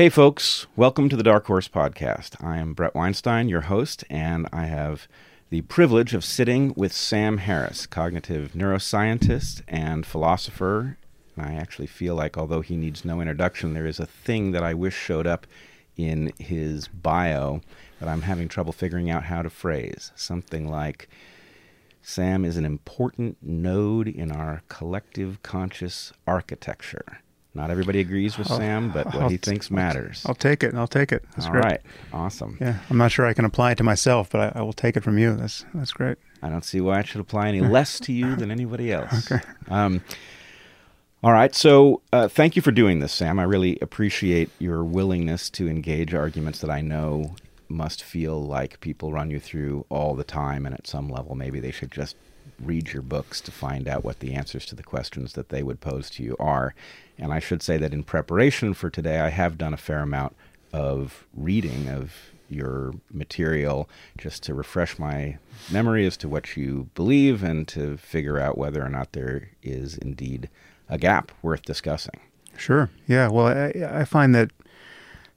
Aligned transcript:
Hey, 0.00 0.08
folks, 0.08 0.66
welcome 0.76 1.10
to 1.10 1.16
the 1.16 1.22
Dark 1.22 1.44
Horse 1.44 1.68
Podcast. 1.68 2.42
I 2.42 2.56
am 2.56 2.72
Bret 2.72 2.94
Weinstein, 2.94 3.50
your 3.50 3.60
host, 3.60 4.02
and 4.08 4.48
I 4.50 4.64
have 4.64 5.06
the 5.50 5.60
privilege 5.60 6.14
of 6.14 6.24
sitting 6.24 6.72
with 6.74 6.90
Sam 6.90 7.36
Harris, 7.36 7.84
cognitive 7.84 8.52
neuroscientist 8.54 9.60
and 9.68 10.06
philosopher. 10.06 10.96
And 11.36 11.44
I 11.44 11.52
actually 11.52 11.86
feel 11.86 12.14
like, 12.14 12.38
although 12.38 12.62
he 12.62 12.78
needs 12.78 13.04
no 13.04 13.20
introduction, 13.20 13.74
there 13.74 13.84
is 13.84 14.00
a 14.00 14.06
thing 14.06 14.52
that 14.52 14.62
I 14.62 14.72
wish 14.72 14.96
showed 14.96 15.26
up 15.26 15.46
in 15.98 16.32
his 16.38 16.88
bio 16.88 17.60
that 17.98 18.08
I'm 18.08 18.22
having 18.22 18.48
trouble 18.48 18.72
figuring 18.72 19.10
out 19.10 19.24
how 19.24 19.42
to 19.42 19.50
phrase. 19.50 20.12
Something 20.16 20.66
like 20.66 21.10
Sam 22.00 22.46
is 22.46 22.56
an 22.56 22.64
important 22.64 23.36
node 23.42 24.08
in 24.08 24.32
our 24.32 24.62
collective 24.70 25.42
conscious 25.42 26.14
architecture. 26.26 27.18
Not 27.54 27.70
everybody 27.70 27.98
agrees 28.00 28.38
with 28.38 28.50
I'll- 28.50 28.58
Sam, 28.58 28.90
but 28.90 29.06
what 29.06 29.16
I'll 29.16 29.28
he 29.28 29.36
thinks 29.36 29.70
matters. 29.70 30.22
I'll 30.26 30.34
take 30.36 30.62
it. 30.62 30.74
I'll 30.74 30.86
take 30.86 31.10
it. 31.10 31.24
That's 31.34 31.46
All 31.46 31.52
great. 31.52 31.64
right, 31.64 31.80
awesome. 32.12 32.56
Yeah, 32.60 32.78
I'm 32.88 32.96
not 32.96 33.10
sure 33.10 33.26
I 33.26 33.32
can 33.34 33.44
apply 33.44 33.72
it 33.72 33.78
to 33.78 33.84
myself, 33.84 34.30
but 34.30 34.54
I, 34.56 34.60
I 34.60 34.62
will 34.62 34.72
take 34.72 34.96
it 34.96 35.02
from 35.02 35.18
you. 35.18 35.34
That's 35.34 35.64
that's 35.74 35.92
great. 35.92 36.16
I 36.42 36.48
don't 36.48 36.64
see 36.64 36.80
why 36.80 37.00
it 37.00 37.06
should 37.08 37.20
apply 37.20 37.48
any 37.48 37.60
less 37.76 37.98
to 38.00 38.12
you 38.12 38.36
than 38.36 38.50
anybody 38.52 38.92
else. 38.92 39.30
Okay. 39.30 39.44
Um, 39.68 40.02
all 41.22 41.32
right. 41.32 41.54
So, 41.54 42.00
uh, 42.12 42.28
thank 42.28 42.56
you 42.56 42.62
for 42.62 42.70
doing 42.70 43.00
this, 43.00 43.12
Sam. 43.12 43.38
I 43.38 43.42
really 43.42 43.78
appreciate 43.82 44.48
your 44.58 44.82
willingness 44.84 45.50
to 45.50 45.68
engage 45.68 46.14
arguments 46.14 46.60
that 46.60 46.70
I 46.70 46.80
know 46.80 47.34
must 47.68 48.02
feel 48.02 48.40
like 48.42 48.80
people 48.80 49.12
run 49.12 49.30
you 49.30 49.38
through 49.38 49.84
all 49.90 50.14
the 50.14 50.24
time, 50.24 50.64
and 50.66 50.74
at 50.74 50.86
some 50.86 51.08
level, 51.08 51.34
maybe 51.34 51.60
they 51.60 51.70
should 51.72 51.90
just 51.90 52.16
read 52.62 52.92
your 52.92 53.02
books 53.02 53.40
to 53.42 53.50
find 53.50 53.88
out 53.88 54.04
what 54.04 54.20
the 54.20 54.34
answers 54.34 54.66
to 54.66 54.74
the 54.74 54.82
questions 54.82 55.32
that 55.32 55.48
they 55.48 55.62
would 55.62 55.80
pose 55.80 56.10
to 56.10 56.22
you 56.22 56.36
are. 56.38 56.74
And 57.18 57.32
I 57.32 57.38
should 57.38 57.62
say 57.62 57.76
that 57.78 57.92
in 57.92 58.02
preparation 58.02 58.74
for 58.74 58.90
today, 58.90 59.20
I 59.20 59.30
have 59.30 59.58
done 59.58 59.74
a 59.74 59.78
fair 59.78 60.00
amount 60.00 60.36
of 60.72 61.26
reading 61.34 61.88
of 61.88 62.14
your 62.48 62.92
material 63.10 63.88
just 64.18 64.42
to 64.42 64.54
refresh 64.54 64.98
my 64.98 65.38
memory 65.70 66.04
as 66.06 66.16
to 66.18 66.28
what 66.28 66.56
you 66.56 66.88
believe 66.94 67.42
and 67.42 67.66
to 67.68 67.96
figure 67.96 68.38
out 68.38 68.58
whether 68.58 68.84
or 68.84 68.88
not 68.88 69.12
there 69.12 69.50
is 69.62 69.96
indeed 69.96 70.48
a 70.88 70.98
gap 70.98 71.30
worth 71.42 71.62
discussing. 71.62 72.18
Sure. 72.56 72.90
Yeah. 73.06 73.28
Well, 73.28 73.46
I, 73.46 74.00
I 74.00 74.04
find 74.04 74.34
that 74.34 74.50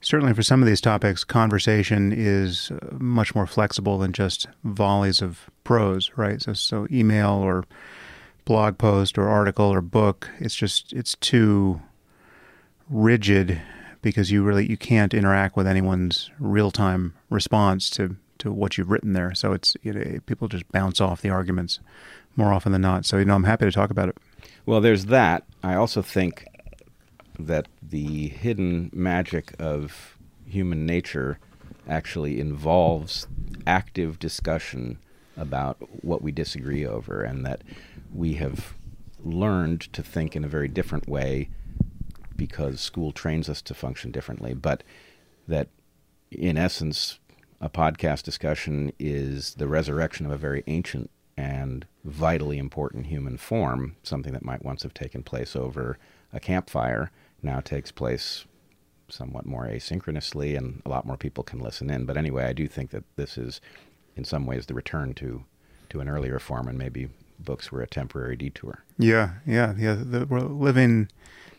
certainly 0.04 0.34
for 0.34 0.42
some 0.42 0.62
of 0.62 0.68
these 0.68 0.80
topics, 0.80 1.24
conversation 1.24 2.12
is 2.12 2.70
uh, 2.70 2.94
much 2.98 3.34
more 3.34 3.46
flexible 3.46 3.98
than 3.98 4.12
just 4.12 4.46
volleys 4.62 5.20
of 5.20 5.50
prose, 5.64 6.10
right? 6.16 6.40
So, 6.40 6.52
so 6.52 6.86
email 6.92 7.30
or 7.30 7.64
blog 8.44 8.78
post 8.78 9.18
or 9.18 9.28
article 9.28 9.66
or 9.66 9.80
book, 9.80 10.28
it's 10.38 10.54
just 10.54 10.92
it's 10.92 11.16
too 11.16 11.80
rigid 12.90 13.60
because 14.02 14.30
you 14.30 14.44
really 14.44 14.68
you 14.68 14.76
can't 14.76 15.14
interact 15.14 15.56
with 15.56 15.66
anyone's 15.66 16.30
real 16.38 16.70
time 16.70 17.14
response 17.30 17.88
to 17.90 18.16
to 18.38 18.52
what 18.52 18.76
you've 18.76 18.90
written 18.90 19.14
there. 19.14 19.34
So 19.34 19.52
it's 19.52 19.76
you 19.82 19.92
know, 19.92 20.20
people 20.26 20.48
just 20.48 20.70
bounce 20.70 21.00
off 21.00 21.22
the 21.22 21.30
arguments 21.30 21.80
more 22.36 22.52
often 22.52 22.72
than 22.72 22.82
not. 22.82 23.06
So 23.06 23.16
you 23.16 23.24
know, 23.24 23.34
I'm 23.34 23.44
happy 23.44 23.64
to 23.64 23.72
talk 23.72 23.90
about 23.90 24.10
it. 24.10 24.18
Well, 24.66 24.80
there's 24.80 25.06
that. 25.06 25.44
I 25.62 25.74
also 25.74 26.02
think 26.02 26.46
that 27.38 27.68
the 27.82 28.28
hidden 28.28 28.90
magic 28.92 29.54
of 29.58 30.16
human 30.46 30.86
nature 30.86 31.38
actually 31.88 32.40
involves 32.40 33.26
active 33.66 34.18
discussion 34.18 34.98
about 35.36 35.76
what 36.04 36.22
we 36.22 36.30
disagree 36.30 36.86
over, 36.86 37.22
and 37.22 37.44
that 37.44 37.62
we 38.14 38.34
have 38.34 38.74
learned 39.22 39.80
to 39.92 40.02
think 40.02 40.36
in 40.36 40.44
a 40.44 40.48
very 40.48 40.68
different 40.68 41.08
way 41.08 41.48
because 42.36 42.80
school 42.80 43.12
trains 43.12 43.48
us 43.48 43.62
to 43.62 43.74
function 43.74 44.10
differently, 44.10 44.54
but 44.54 44.82
that 45.48 45.68
in 46.30 46.56
essence, 46.56 47.18
a 47.60 47.68
podcast 47.68 48.22
discussion 48.22 48.92
is 48.98 49.54
the 49.54 49.68
resurrection 49.68 50.26
of 50.26 50.32
a 50.32 50.36
very 50.36 50.62
ancient 50.66 51.10
and 51.36 51.86
vitally 52.04 52.58
important 52.58 53.06
human 53.06 53.36
form, 53.36 53.96
something 54.02 54.32
that 54.32 54.44
might 54.44 54.64
once 54.64 54.82
have 54.82 54.94
taken 54.94 55.22
place 55.22 55.56
over 55.56 55.98
a 56.32 56.40
campfire, 56.40 57.10
now 57.44 57.60
takes 57.60 57.92
place 57.92 58.44
somewhat 59.08 59.46
more 59.46 59.66
asynchronously, 59.66 60.56
and 60.56 60.82
a 60.84 60.88
lot 60.88 61.06
more 61.06 61.16
people 61.16 61.44
can 61.44 61.60
listen 61.60 61.90
in. 61.90 62.04
But 62.04 62.16
anyway, 62.16 62.44
I 62.44 62.52
do 62.52 62.66
think 62.66 62.90
that 62.90 63.04
this 63.16 63.36
is, 63.38 63.60
in 64.16 64.24
some 64.24 64.46
ways, 64.46 64.66
the 64.66 64.74
return 64.74 65.14
to, 65.14 65.44
to 65.90 66.00
an 66.00 66.08
earlier 66.08 66.38
form, 66.38 66.68
and 66.68 66.78
maybe 66.78 67.08
books 67.38 67.70
were 67.70 67.82
a 67.82 67.86
temporary 67.86 68.36
detour. 68.36 68.84
Yeah, 68.98 69.34
yeah, 69.46 69.74
yeah. 69.76 69.96
The, 70.00 70.26
we're 70.26 70.40
living 70.40 71.08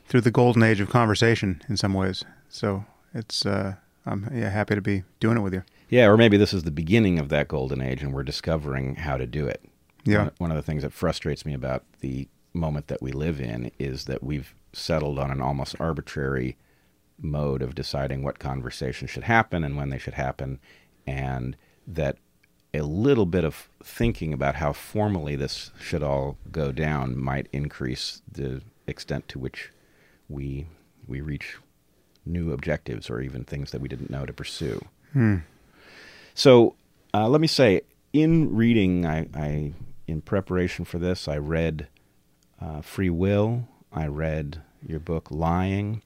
through 0.07 0.22
the 0.22 0.31
golden 0.31 0.63
age 0.63 0.79
of 0.79 0.90
conversation 0.90 1.62
in 1.69 1.78
some 1.78 1.94
ways. 1.94 2.24
So 2.50 2.85
it's 3.13 3.45
uh, 3.45 3.75
I'm 4.06 4.29
yeah 4.34 4.50
happy 4.50 4.75
to 4.75 4.81
be 4.81 5.03
doing 5.19 5.38
it 5.38 5.41
with 5.41 5.53
you. 5.53 5.63
Yeah, 5.90 6.07
or 6.07 6.18
maybe 6.18 6.38
this 6.38 6.53
is 6.53 6.63
the 6.63 6.72
beginning 6.72 7.19
of 7.19 7.29
that 7.29 7.47
golden 7.47 7.81
age, 7.81 8.01
and 8.01 8.13
we're 8.13 8.24
discovering 8.24 8.95
how 8.95 9.18
to 9.18 9.28
do 9.28 9.47
it. 9.47 9.63
Yeah. 10.03 10.18
One, 10.18 10.31
one 10.38 10.51
of 10.51 10.57
the 10.57 10.63
things 10.63 10.84
that 10.84 10.94
frustrates 10.94 11.45
me 11.45 11.53
about 11.53 11.84
the 12.00 12.28
moment 12.55 12.88
that 12.88 13.01
we 13.01 13.11
live 13.11 13.39
in 13.39 13.71
is 13.77 14.05
that 14.05 14.23
we've 14.23 14.55
settled 14.73 15.19
on 15.19 15.31
an 15.31 15.41
almost 15.41 15.75
arbitrary 15.79 16.57
mode 17.17 17.61
of 17.61 17.75
deciding 17.75 18.23
what 18.23 18.39
conversations 18.39 19.09
should 19.09 19.23
happen 19.23 19.63
and 19.63 19.77
when 19.77 19.89
they 19.89 19.97
should 19.97 20.16
happen, 20.16 20.59
and 21.07 21.55
that 21.88 22.17
a 22.73 22.81
little 22.81 23.25
bit 23.25 23.44
of 23.44 23.69
thinking 23.83 24.33
about 24.33 24.55
how 24.55 24.73
formally 24.73 25.35
this 25.35 25.71
should 25.79 26.03
all 26.03 26.38
go 26.51 26.71
down 26.71 27.17
might 27.17 27.47
increase 27.53 28.21
the 28.29 28.61
extent 28.88 29.27
to 29.29 29.39
which 29.39 29.71
we 30.27 30.67
we 31.07 31.21
reach 31.21 31.57
new 32.25 32.51
objectives 32.51 33.09
or 33.09 33.21
even 33.21 33.44
things 33.44 33.71
that 33.71 33.79
we 33.81 33.88
didn't 33.88 34.09
know 34.09 34.25
to 34.25 34.33
pursue. 34.33 34.83
Hmm. 35.13 35.38
So 36.33 36.75
uh, 37.13 37.29
let 37.29 37.39
me 37.39 37.47
say, 37.47 37.81
in 38.11 38.53
reading, 38.55 39.05
I, 39.05 39.27
I 39.33 39.73
in 40.07 40.21
preparation 40.21 40.85
for 40.85 40.97
this, 40.97 41.27
I 41.27 41.38
read 41.38 41.88
uh, 42.61 42.81
Free 42.81 43.09
Will. 43.09 43.67
I 43.91 44.07
read 44.07 44.61
your 44.85 44.99
book 44.99 45.29
Lying. 45.31 46.01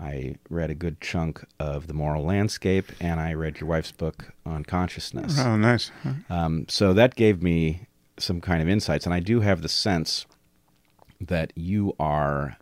I 0.00 0.36
read 0.50 0.70
a 0.70 0.74
good 0.74 1.00
chunk 1.00 1.44
of 1.60 1.86
The 1.86 1.94
Moral 1.94 2.24
Landscape, 2.24 2.90
and 3.00 3.20
I 3.20 3.32
read 3.32 3.60
your 3.60 3.68
wife's 3.68 3.92
book 3.92 4.32
on 4.44 4.64
consciousness. 4.64 5.38
Oh, 5.38 5.56
nice. 5.56 5.92
Um, 6.28 6.66
so 6.68 6.92
that 6.94 7.14
gave 7.14 7.42
me 7.42 7.86
some 8.18 8.40
kind 8.40 8.60
of 8.60 8.68
insights, 8.68 9.06
and 9.06 9.14
I 9.14 9.20
do 9.20 9.40
have 9.40 9.62
the 9.62 9.68
sense 9.68 10.26
that 11.20 11.52
you 11.54 11.94
are 12.00 12.56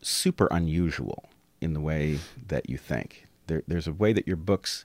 super 0.00 0.48
unusual 0.50 1.28
in 1.60 1.74
the 1.74 1.80
way 1.80 2.18
that 2.48 2.68
you 2.68 2.78
think. 2.78 3.26
There, 3.46 3.62
there's 3.68 3.86
a 3.86 3.92
way 3.92 4.12
that 4.12 4.26
your 4.26 4.36
books 4.36 4.84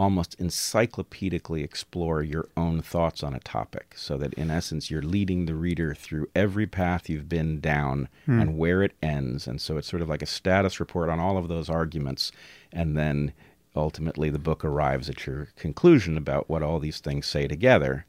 almost 0.00 0.34
encyclopedically 0.38 1.62
explore 1.62 2.22
your 2.22 2.48
own 2.56 2.80
thoughts 2.80 3.22
on 3.22 3.34
a 3.34 3.40
topic, 3.40 3.92
so 3.96 4.16
that 4.16 4.32
in 4.34 4.50
essence 4.50 4.90
you're 4.90 5.02
leading 5.02 5.44
the 5.44 5.54
reader 5.54 5.94
through 5.94 6.26
every 6.34 6.66
path 6.66 7.10
you've 7.10 7.28
been 7.28 7.60
down 7.60 8.08
Hmm. 8.24 8.40
and 8.40 8.56
where 8.58 8.82
it 8.82 8.92
ends. 9.02 9.46
And 9.46 9.60
so 9.60 9.76
it's 9.76 9.86
sort 9.88 10.00
of 10.00 10.08
like 10.08 10.22
a 10.22 10.26
status 10.26 10.80
report 10.80 11.10
on 11.10 11.20
all 11.20 11.36
of 11.36 11.48
those 11.48 11.68
arguments, 11.68 12.32
and 12.72 12.96
then 12.96 13.32
ultimately 13.76 14.30
the 14.30 14.38
book 14.38 14.64
arrives 14.64 15.10
at 15.10 15.26
your 15.26 15.48
conclusion 15.56 16.16
about 16.16 16.48
what 16.48 16.62
all 16.62 16.78
these 16.80 16.98
things 17.00 17.26
say 17.26 17.46
together. 17.46 18.06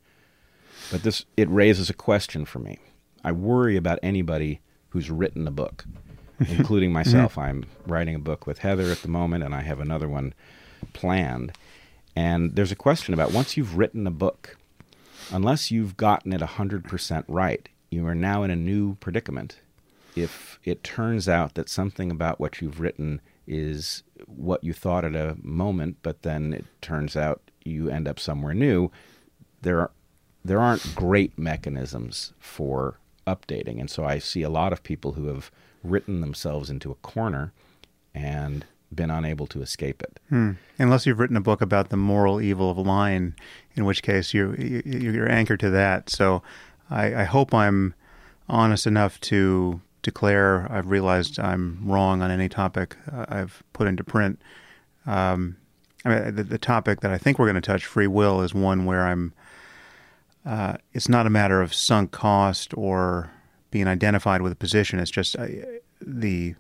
But 0.92 1.04
this 1.04 1.26
it 1.36 1.50
raises 1.50 1.90
a 1.90 1.94
question 1.94 2.46
for 2.46 2.60
me. 2.60 2.80
I 3.24 3.34
worry 3.34 3.76
about 3.76 4.00
anybody 4.02 4.62
who's 4.90 5.12
written 5.12 5.46
a 5.46 5.52
book, 5.52 5.84
including 6.40 6.94
myself. 6.94 7.38
I'm 7.38 7.66
writing 7.86 8.16
a 8.16 8.20
book 8.20 8.48
with 8.48 8.60
Heather 8.60 8.90
at 8.92 9.02
the 9.02 9.10
moment, 9.10 9.44
and 9.44 9.54
I 9.54 9.62
have 9.62 9.82
another 9.82 10.08
one 10.08 10.34
planned. 10.94 11.52
And 12.16 12.56
there's 12.56 12.72
a 12.72 12.76
question 12.76 13.14
about 13.14 13.32
once 13.32 13.56
you've 13.56 13.78
written 13.78 14.06
a 14.06 14.12
book, 14.12 14.58
unless 15.32 15.72
you've 15.72 15.98
gotten 15.98 16.34
it 16.34 16.42
100% 16.42 17.24
right, 17.28 17.70
you 17.90 18.06
are 18.08 18.16
now 18.16 18.44
in 18.44 18.52
a 18.52 18.56
new 18.56 18.96
predicament. 18.96 19.60
If 20.16 20.60
it 20.66 20.84
turns 20.84 21.30
out 21.30 21.56
that 21.56 21.70
something 21.70 22.12
about 22.12 22.40
what 22.40 22.62
you've 22.62 22.80
written 22.80 23.22
is 23.48 24.04
what 24.28 24.64
you 24.64 24.74
thought 24.74 25.06
at 25.06 25.16
a 25.16 25.38
moment, 25.42 25.98
but 26.02 26.24
then 26.24 26.54
it 26.54 26.66
turns 26.82 27.16
out 27.16 27.42
you 27.64 27.90
end 27.90 28.08
up 28.08 28.20
somewhere 28.20 28.54
new, 28.54 28.92
there 29.62 29.80
are, 29.80 29.92
there 30.44 30.60
aren't 30.60 30.96
great 30.96 31.38
mechanisms 31.38 32.34
for 32.40 32.98
updating. 33.26 33.80
And 33.80 33.90
so 33.90 34.04
I 34.04 34.20
see 34.20 34.42
a 34.42 34.50
lot 34.50 34.74
of 34.74 34.84
people 34.84 35.14
who 35.14 35.28
have 35.28 35.52
written 35.84 36.22
themselves 36.22 36.70
into 36.70 36.92
a 36.92 36.96
corner 36.96 37.54
and 38.14 38.66
been 38.94 39.10
unable 39.10 39.48
to 39.48 39.62
escape 39.62 40.02
it. 40.02 40.20
Hmm. 40.30 40.52
Unless 40.78 41.06
you've 41.06 41.20
written 41.20 41.38
a 41.38 41.42
book 41.42 41.62
about 41.62 41.90
the 41.90 41.98
moral 41.98 42.42
evil 42.42 42.70
of 42.70 42.78
lying, 42.78 43.36
in 43.76 43.86
which 43.86 44.04
case 44.04 44.34
you, 44.34 44.54
you 44.58 44.82
you're 44.86 45.32
anchored 45.32 45.60
to 45.62 45.70
that. 45.70 46.10
So 46.10 46.44
I, 46.90 47.22
I 47.22 47.24
hope 47.24 47.54
I'm 47.54 47.94
honest 48.50 48.86
enough 48.86 49.20
to 49.22 49.82
declare 50.02 50.68
I've 50.72 50.88
realized 50.88 51.40
I'm 51.40 51.80
wrong 51.86 52.22
on 52.22 52.32
any 52.32 52.50
topic 52.50 52.98
uh, 53.12 53.26
I've 53.30 53.64
put 53.74 53.88
into 53.88 54.04
print. 54.04 54.42
Um, 55.06 55.58
I 56.04 56.10
mean, 56.10 56.36
the, 56.36 56.44
the 56.44 56.58
topic 56.58 57.02
that 57.02 57.12
I 57.12 57.18
think 57.18 57.38
we're 57.38 57.46
going 57.46 57.56
to 57.56 57.62
touch, 57.62 57.86
free 57.86 58.08
will, 58.08 58.42
is 58.42 58.54
one 58.54 58.86
where 58.86 59.06
I'm. 59.06 59.34
Uh, 60.44 60.78
it's 60.94 61.08
not 61.08 61.28
a 61.28 61.30
matter 61.30 61.62
of 61.62 61.72
sunk 61.72 62.10
cost 62.10 62.76
or 62.76 63.30
being 63.70 63.88
identified 63.88 64.42
with 64.42 64.52
a 64.52 64.56
position. 64.56 65.00
It's 65.00 65.12
just 65.12 65.38
uh, 65.38 65.46
the 66.02 66.56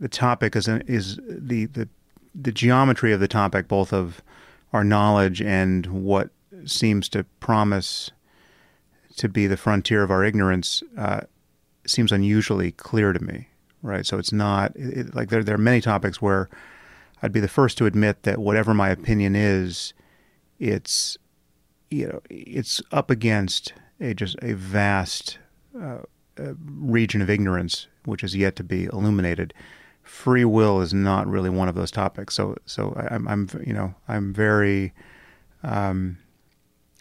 the 0.00 0.08
topic 0.08 0.56
is 0.56 0.68
is 0.68 1.18
the 1.26 1.66
the 1.66 1.88
the 2.34 2.52
geometry 2.52 3.12
of 3.12 3.20
the 3.20 3.28
topic, 3.28 3.68
both 3.68 3.92
of 3.92 4.22
our 4.72 4.84
knowledge 4.84 5.40
and 5.40 5.86
what 5.86 6.30
seems 6.66 7.08
to 7.08 7.24
promise 7.40 8.10
to 9.16 9.28
be 9.28 9.46
the 9.46 9.56
frontier 9.56 10.02
of 10.02 10.10
our 10.10 10.22
ignorance, 10.22 10.82
uh, 10.98 11.20
seems 11.86 12.12
unusually 12.12 12.72
clear 12.72 13.12
to 13.12 13.22
me. 13.22 13.48
Right, 13.82 14.04
so 14.04 14.18
it's 14.18 14.32
not 14.32 14.72
it, 14.74 15.14
like 15.14 15.28
there. 15.28 15.44
There 15.44 15.54
are 15.54 15.58
many 15.58 15.80
topics 15.80 16.20
where 16.20 16.48
I'd 17.22 17.32
be 17.32 17.40
the 17.40 17.48
first 17.48 17.78
to 17.78 17.86
admit 17.86 18.24
that 18.24 18.38
whatever 18.38 18.74
my 18.74 18.88
opinion 18.90 19.36
is, 19.36 19.94
it's 20.58 21.16
you 21.90 22.08
know 22.08 22.20
it's 22.28 22.82
up 22.90 23.10
against 23.10 23.74
a 24.00 24.12
just 24.12 24.36
a 24.42 24.54
vast 24.54 25.38
uh, 25.80 25.98
uh, 26.38 26.54
region 26.58 27.22
of 27.22 27.30
ignorance 27.30 27.86
which 28.06 28.24
is 28.24 28.34
yet 28.34 28.56
to 28.56 28.64
be 28.64 28.84
illuminated. 28.84 29.52
Free 30.06 30.44
will 30.44 30.80
is 30.80 30.94
not 30.94 31.26
really 31.26 31.50
one 31.50 31.68
of 31.68 31.74
those 31.74 31.90
topics. 31.90 32.34
So 32.34 32.56
so 32.64 32.94
I'm, 33.10 33.26
I'm 33.28 33.48
you 33.66 33.72
know 33.72 33.94
I'm 34.08 34.32
very 34.32 34.94
um, 35.62 36.18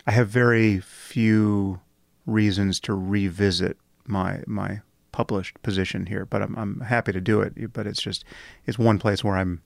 I 0.08 0.12
have 0.12 0.28
very 0.28 0.80
few 0.80 1.80
reasons 2.26 2.80
to 2.82 2.94
revisit 2.94 3.78
my 4.06 4.42
my 4.48 4.82
published 5.12 5.62
position 5.64 6.08
here, 6.08 6.26
but 6.26 6.42
I'm 6.42 6.56
I'm 6.58 6.80
happy 6.82 7.12
to 7.14 7.22
do 7.22 7.42
it. 7.42 7.74
But 7.74 7.88
it's 7.88 8.02
just 8.02 8.26
it's 8.66 8.78
one 8.78 9.00
place 9.00 9.24
where 9.24 9.38
I'm 9.38 9.62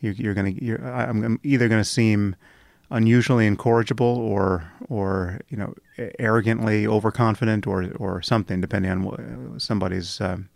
you're, 0.00 0.14
you're 0.14 0.34
gonna 0.34 0.50
you're, 0.50 0.84
I'm 0.84 1.40
either 1.42 1.68
gonna 1.68 1.84
seem 1.84 2.36
unusually 2.90 3.46
incorrigible 3.46 4.06
or 4.06 4.70
or 4.88 5.40
you 5.48 5.56
know 5.56 5.74
arrogantly 6.18 6.86
overconfident 6.86 7.66
or 7.66 7.90
or 7.96 8.22
something 8.22 8.60
depending 8.60 8.90
on 8.90 9.58
somebody's 9.58 10.20
um, 10.20 10.48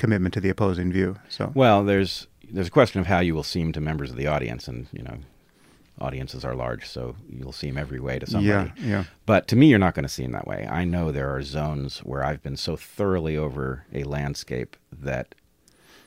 commitment 0.00 0.34
to 0.34 0.40
the 0.40 0.48
opposing 0.48 0.92
view 0.92 1.16
so 1.28 1.52
well 1.54 1.84
there's 1.84 2.26
there's 2.50 2.68
a 2.68 2.70
question 2.70 3.00
of 3.00 3.06
how 3.06 3.20
you 3.20 3.34
will 3.34 3.42
seem 3.42 3.72
to 3.72 3.80
members 3.80 4.10
of 4.10 4.16
the 4.16 4.26
audience 4.26 4.66
and 4.66 4.86
you 4.92 5.02
know 5.02 5.18
audiences 6.00 6.44
are 6.44 6.54
large 6.54 6.88
so 6.88 7.14
you'll 7.28 7.52
seem 7.52 7.76
every 7.76 8.00
way 8.00 8.18
to 8.18 8.26
somebody 8.26 8.72
yeah 8.80 8.86
yeah 8.86 9.04
but 9.26 9.46
to 9.46 9.54
me 9.54 9.66
you're 9.66 9.78
not 9.78 9.94
going 9.94 10.02
to 10.02 10.08
seem 10.08 10.32
that 10.32 10.46
way 10.46 10.66
i 10.70 10.84
know 10.84 11.12
there 11.12 11.28
are 11.34 11.42
zones 11.42 11.98
where 11.98 12.24
i've 12.24 12.42
been 12.42 12.56
so 12.56 12.74
thoroughly 12.74 13.36
over 13.36 13.84
a 13.92 14.02
landscape 14.04 14.76
that 14.90 15.34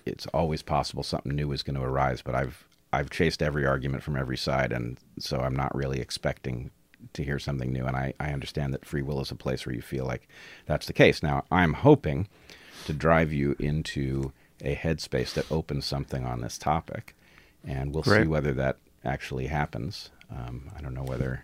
it's 0.06 0.26
always 0.28 0.64
possible 0.64 1.04
something 1.04 1.36
new 1.36 1.52
is 1.52 1.62
going 1.62 1.76
to 1.76 1.84
arise 1.84 2.24
but 2.24 2.34
i've 2.34 2.66
I've 2.94 3.10
chased 3.10 3.42
every 3.42 3.66
argument 3.66 4.04
from 4.04 4.16
every 4.16 4.38
side, 4.38 4.72
and 4.72 5.00
so 5.18 5.40
I'm 5.40 5.56
not 5.56 5.74
really 5.74 6.00
expecting 6.00 6.70
to 7.14 7.24
hear 7.24 7.40
something 7.40 7.74
new. 7.74 7.86
And 7.86 7.98
I, 7.98 8.14
I 8.20 8.32
understand 8.32 8.72
that 8.74 8.86
free 8.86 9.02
will 9.02 9.20
is 9.20 9.32
a 9.32 9.36
place 9.36 9.66
where 9.66 9.76
you 9.76 9.82
feel 9.82 10.06
like 10.06 10.28
that's 10.68 10.86
the 10.86 10.94
case. 10.94 11.24
Now, 11.24 11.44
I'm 11.52 11.74
hoping 11.74 12.28
to 12.86 12.94
drive 12.94 13.32
you 13.34 13.56
into 13.60 14.32
a 14.62 14.76
headspace 14.76 15.34
that 15.34 15.52
opens 15.52 15.86
something 15.86 16.26
on 16.26 16.42
this 16.42 16.58
topic, 16.58 17.16
and 17.66 17.94
we'll 17.94 18.04
Great. 18.04 18.24
see 18.24 18.28
whether 18.28 18.54
that 18.54 18.78
actually 19.04 19.48
happens. 19.48 20.10
Um, 20.32 20.72
I 20.76 20.82
don't 20.82 20.94
know 20.94 21.04
whether 21.04 21.44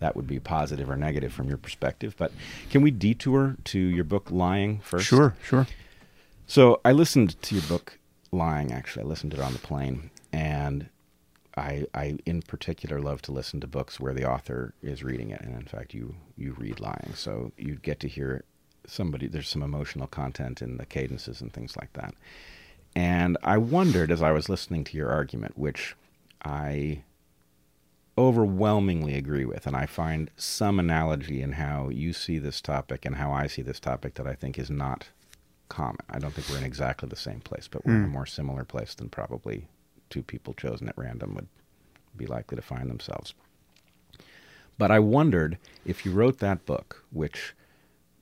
that 0.00 0.16
would 0.16 0.26
be 0.26 0.38
positive 0.40 0.90
or 0.90 0.96
negative 0.96 1.32
from 1.32 1.48
your 1.48 1.56
perspective, 1.56 2.14
but 2.18 2.32
can 2.70 2.82
we 2.82 2.90
detour 2.90 3.56
to 3.64 3.78
your 3.78 4.04
book 4.04 4.30
Lying 4.30 4.80
first? 4.80 5.06
Sure, 5.06 5.34
sure. 5.42 5.66
So 6.46 6.80
I 6.84 6.92
listened 6.92 7.40
to 7.42 7.54
your 7.54 7.64
book 7.64 7.98
Lying. 8.32 8.72
Actually, 8.72 9.04
I 9.04 9.06
listened 9.06 9.32
to 9.32 9.38
it 9.38 9.42
on 9.42 9.52
the 9.52 9.58
plane, 9.58 10.10
and 10.32 10.88
I, 11.56 11.86
I 11.94 12.18
in 12.26 12.42
particular 12.42 13.00
love 13.00 13.22
to 13.22 13.32
listen 13.32 13.60
to 13.60 13.66
books 13.66 13.98
where 13.98 14.12
the 14.12 14.30
author 14.30 14.74
is 14.82 15.02
reading 15.02 15.30
it, 15.30 15.40
and 15.40 15.54
in 15.54 15.66
fact, 15.66 15.94
you 15.94 16.14
you 16.36 16.54
read 16.58 16.80
lying, 16.80 17.12
so 17.14 17.52
you 17.56 17.76
get 17.76 18.00
to 18.00 18.08
hear 18.08 18.44
somebody. 18.86 19.26
There's 19.26 19.48
some 19.48 19.62
emotional 19.62 20.06
content 20.06 20.62
in 20.62 20.76
the 20.76 20.86
cadences 20.86 21.40
and 21.40 21.52
things 21.52 21.76
like 21.76 21.92
that. 21.94 22.14
And 22.94 23.36
I 23.42 23.58
wondered 23.58 24.10
as 24.10 24.22
I 24.22 24.32
was 24.32 24.48
listening 24.48 24.84
to 24.84 24.96
your 24.96 25.10
argument, 25.10 25.58
which 25.58 25.94
I 26.44 27.02
overwhelmingly 28.18 29.14
agree 29.14 29.44
with, 29.44 29.66
and 29.66 29.76
I 29.76 29.84
find 29.86 30.30
some 30.36 30.78
analogy 30.78 31.42
in 31.42 31.52
how 31.52 31.90
you 31.90 32.12
see 32.12 32.38
this 32.38 32.60
topic 32.62 33.04
and 33.04 33.16
how 33.16 33.32
I 33.32 33.46
see 33.46 33.62
this 33.62 33.80
topic 33.80 34.14
that 34.14 34.26
I 34.26 34.34
think 34.34 34.58
is 34.58 34.70
not 34.70 35.08
common. 35.68 35.98
I 36.08 36.18
don't 36.18 36.32
think 36.32 36.48
we're 36.48 36.58
in 36.58 36.64
exactly 36.64 37.08
the 37.08 37.16
same 37.16 37.40
place, 37.40 37.68
but 37.68 37.84
we're 37.84 37.96
in 37.96 38.04
a 38.04 38.06
hmm. 38.06 38.12
more 38.12 38.26
similar 38.26 38.64
place 38.64 38.94
than 38.94 39.10
probably 39.10 39.68
two 40.08 40.22
people 40.22 40.54
chosen 40.54 40.88
at 40.88 40.96
random 40.96 41.34
would 41.34 41.48
be 42.16 42.26
likely 42.26 42.56
to 42.56 42.62
find 42.62 42.88
themselves. 42.88 43.34
But 44.78 44.90
I 44.90 44.98
wondered 44.98 45.58
if 45.84 46.04
you 46.04 46.12
wrote 46.12 46.38
that 46.38 46.64
book, 46.64 47.04
which 47.10 47.54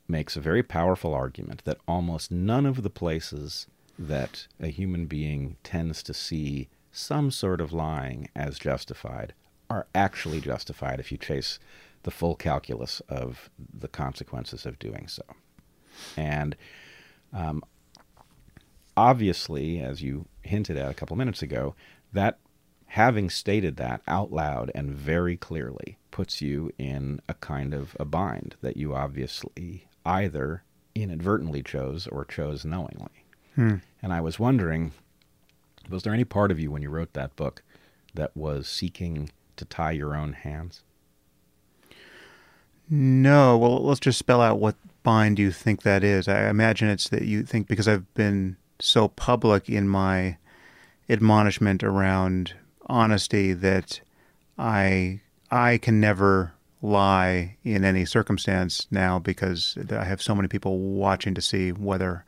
makes 0.08 0.36
a 0.36 0.40
very 0.40 0.62
powerful 0.62 1.14
argument 1.14 1.64
that 1.64 1.78
almost 1.88 2.30
none 2.30 2.66
of 2.66 2.82
the 2.82 2.90
places 2.90 3.66
that 3.98 4.46
a 4.60 4.68
human 4.68 5.06
being 5.06 5.56
tends 5.62 6.02
to 6.02 6.14
see 6.14 6.68
some 6.92 7.30
sort 7.30 7.60
of 7.60 7.72
lying 7.72 8.28
as 8.34 8.58
justified 8.58 9.32
are 9.70 9.86
actually 9.94 10.40
justified 10.40 11.00
if 11.00 11.10
you 11.10 11.18
chase 11.18 11.58
the 12.02 12.10
full 12.10 12.34
calculus 12.34 13.00
of 13.08 13.50
the 13.58 13.88
consequences 13.88 14.66
of 14.66 14.78
doing 14.78 15.08
so. 15.08 15.22
And 16.16 16.54
um, 17.32 17.62
obviously, 18.96 19.80
as 19.80 20.02
you 20.02 20.26
hinted 20.42 20.76
at 20.76 20.90
a 20.90 20.94
couple 20.94 21.16
minutes 21.16 21.42
ago, 21.42 21.74
that 22.12 22.38
having 22.86 23.30
stated 23.30 23.76
that 23.76 24.02
out 24.06 24.30
loud 24.30 24.70
and 24.74 24.92
very 24.92 25.36
clearly 25.36 25.98
puts 26.10 26.40
you 26.40 26.70
in 26.78 27.20
a 27.28 27.34
kind 27.34 27.74
of 27.74 27.96
a 27.98 28.04
bind 28.04 28.54
that 28.60 28.76
you 28.76 28.94
obviously 28.94 29.86
either 30.04 30.62
inadvertently 30.94 31.62
chose 31.62 32.06
or 32.06 32.24
chose 32.24 32.64
knowingly. 32.64 33.24
Hmm. 33.54 33.76
And 34.02 34.12
I 34.12 34.20
was 34.20 34.38
wondering, 34.38 34.92
was 35.88 36.02
there 36.02 36.14
any 36.14 36.24
part 36.24 36.50
of 36.50 36.60
you 36.60 36.70
when 36.70 36.82
you 36.82 36.90
wrote 36.90 37.12
that 37.14 37.36
book 37.36 37.62
that 38.14 38.36
was 38.36 38.68
seeking 38.68 39.30
to 39.56 39.64
tie 39.64 39.92
your 39.92 40.16
own 40.16 40.32
hands? 40.32 40.82
No, 42.88 43.56
well, 43.56 43.82
let's 43.82 44.00
just 44.00 44.18
spell 44.18 44.40
out 44.40 44.58
what 44.58 44.76
bind 45.02 45.38
you 45.38 45.50
think 45.50 45.82
that 45.82 46.04
is. 46.04 46.28
I 46.28 46.48
imagine 46.48 46.88
it's 46.88 47.08
that 47.08 47.22
you 47.22 47.42
think 47.42 47.66
because 47.66 47.88
I've 47.88 48.12
been 48.14 48.56
so 48.78 49.08
public 49.08 49.68
in 49.68 49.88
my 49.88 50.36
admonishment 51.08 51.82
around 51.82 52.54
honesty 52.86 53.52
that 53.52 54.00
I 54.58 55.20
I 55.50 55.78
can 55.78 56.00
never 56.00 56.52
lie 56.84 57.56
in 57.64 57.82
any 57.82 58.04
circumstance 58.04 58.86
now 58.90 59.18
because 59.18 59.78
I 59.90 60.04
have 60.04 60.20
so 60.20 60.34
many 60.34 60.48
people 60.48 60.78
watching 60.78 61.34
to 61.34 61.40
see 61.40 61.72
whether 61.72 62.24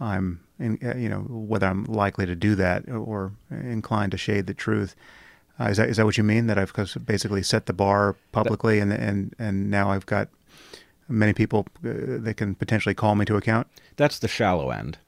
I'm 0.00 0.40
in, 0.58 0.78
you 0.98 1.08
know 1.08 1.20
whether 1.20 1.68
I'm 1.68 1.84
likely 1.84 2.26
to 2.26 2.34
do 2.34 2.56
that 2.56 2.88
or 2.90 3.32
inclined 3.50 4.12
to 4.12 4.18
shade 4.18 4.46
the 4.46 4.54
truth. 4.54 4.96
Uh, 5.60 5.64
is 5.64 5.76
that 5.76 5.88
is 5.88 5.96
that 5.98 6.04
what 6.04 6.18
you 6.18 6.24
mean? 6.24 6.48
That 6.48 6.58
I've 6.58 6.72
basically 7.06 7.42
set 7.44 7.66
the 7.66 7.72
bar 7.72 8.16
publicly, 8.32 8.80
and 8.80 8.92
and 8.92 9.34
and 9.38 9.70
now 9.70 9.90
I've 9.90 10.06
got 10.06 10.28
many 11.08 11.32
people 11.32 11.66
uh, 11.84 12.18
that 12.24 12.34
can 12.36 12.56
potentially 12.56 12.94
call 12.94 13.14
me 13.14 13.24
to 13.26 13.36
account. 13.36 13.68
That's 13.96 14.18
the 14.18 14.28
shallow 14.28 14.70
end. 14.70 14.98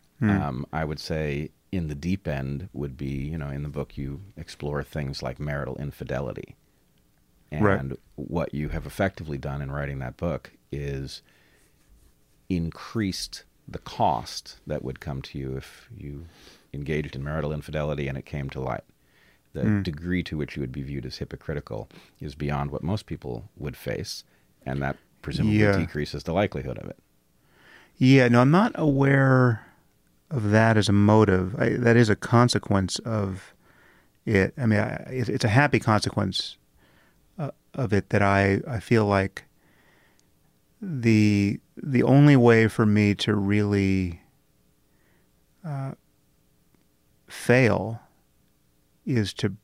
Um, 0.41 0.67
I 0.73 0.85
would 0.85 1.01
say 1.01 1.51
in 1.73 1.89
the 1.89 1.95
deep 1.95 2.29
end 2.29 2.69
would 2.73 2.97
be, 2.97 3.07
you 3.07 3.37
know, 3.37 3.49
in 3.49 3.65
the 3.65 3.69
book 3.69 3.99
you 3.99 4.21
explore 4.37 4.83
things 4.85 5.23
like 5.23 5.41
marital 5.41 5.77
infidelity. 5.77 6.55
And 7.55 7.91
Right. 7.91 7.99
what 8.17 8.55
you 8.55 8.71
have 8.71 8.87
effectively 8.87 9.39
done 9.39 9.63
in 9.63 9.71
writing 9.71 9.99
that 10.01 10.17
book 10.17 10.53
is 10.73 11.23
increased 12.49 13.45
the 13.67 13.79
cost 13.79 14.59
that 14.67 14.85
would 14.85 15.01
come 15.01 15.23
to 15.23 15.39
you 15.39 15.57
if 15.57 15.89
you 15.97 16.27
engaged 16.73 17.15
in 17.17 17.25
marital 17.25 17.53
infidelity 17.53 18.09
and 18.09 18.19
it 18.19 18.27
came 18.27 18.51
to 18.51 18.61
light. 18.61 18.85
The 19.53 19.63
hmm. 19.63 19.83
degree 19.83 20.23
to 20.25 20.37
which 20.37 20.57
you 20.57 20.61
would 20.61 20.73
be 20.73 20.83
viewed 20.83 21.07
as 21.07 21.19
hypocritical 21.19 21.89
is 22.21 22.35
beyond 22.35 22.71
what 22.71 22.83
most 22.83 23.07
people 23.07 23.49
would 23.57 23.77
face, 23.77 24.25
and 24.67 24.83
that 24.83 24.97
presumably 25.23 25.61
Yeah. 25.61 25.77
decreases 25.77 26.25
the 26.25 26.33
likelihood 26.33 26.77
of 26.79 26.91
it. 26.91 26.99
Yeah, 27.97 28.27
no, 28.29 28.41
I'm 28.41 28.51
not 28.51 28.73
aware 28.75 29.65
of 30.31 30.51
that 30.51 30.77
as 30.77 30.89
a 30.89 30.93
motive. 30.93 31.55
I, 31.59 31.71
that 31.71 31.97
is 31.97 32.11
a 32.11 32.17
consequence 32.17 32.99
of 32.99 33.55
it. 34.27 34.53
I 34.59 34.67
mean, 34.67 34.81
I, 34.81 35.05
it's 35.09 35.45
a 35.45 35.49
happy 35.49 35.79
consequence 35.79 36.57
of 37.75 37.93
it 37.93 38.11
that 38.11 38.23
I, 38.23 38.61
I 38.67 38.81
feel 38.81 39.07
like 39.07 39.45
the 40.81 41.61
the 41.77 42.03
only 42.03 42.37
way 42.37 42.69
for 42.69 42.87
me 42.87 43.15
to 43.15 43.35
really 43.35 44.21
uh, 45.65 45.93
fail 47.27 48.01
is 49.07 49.33
to 49.35 49.57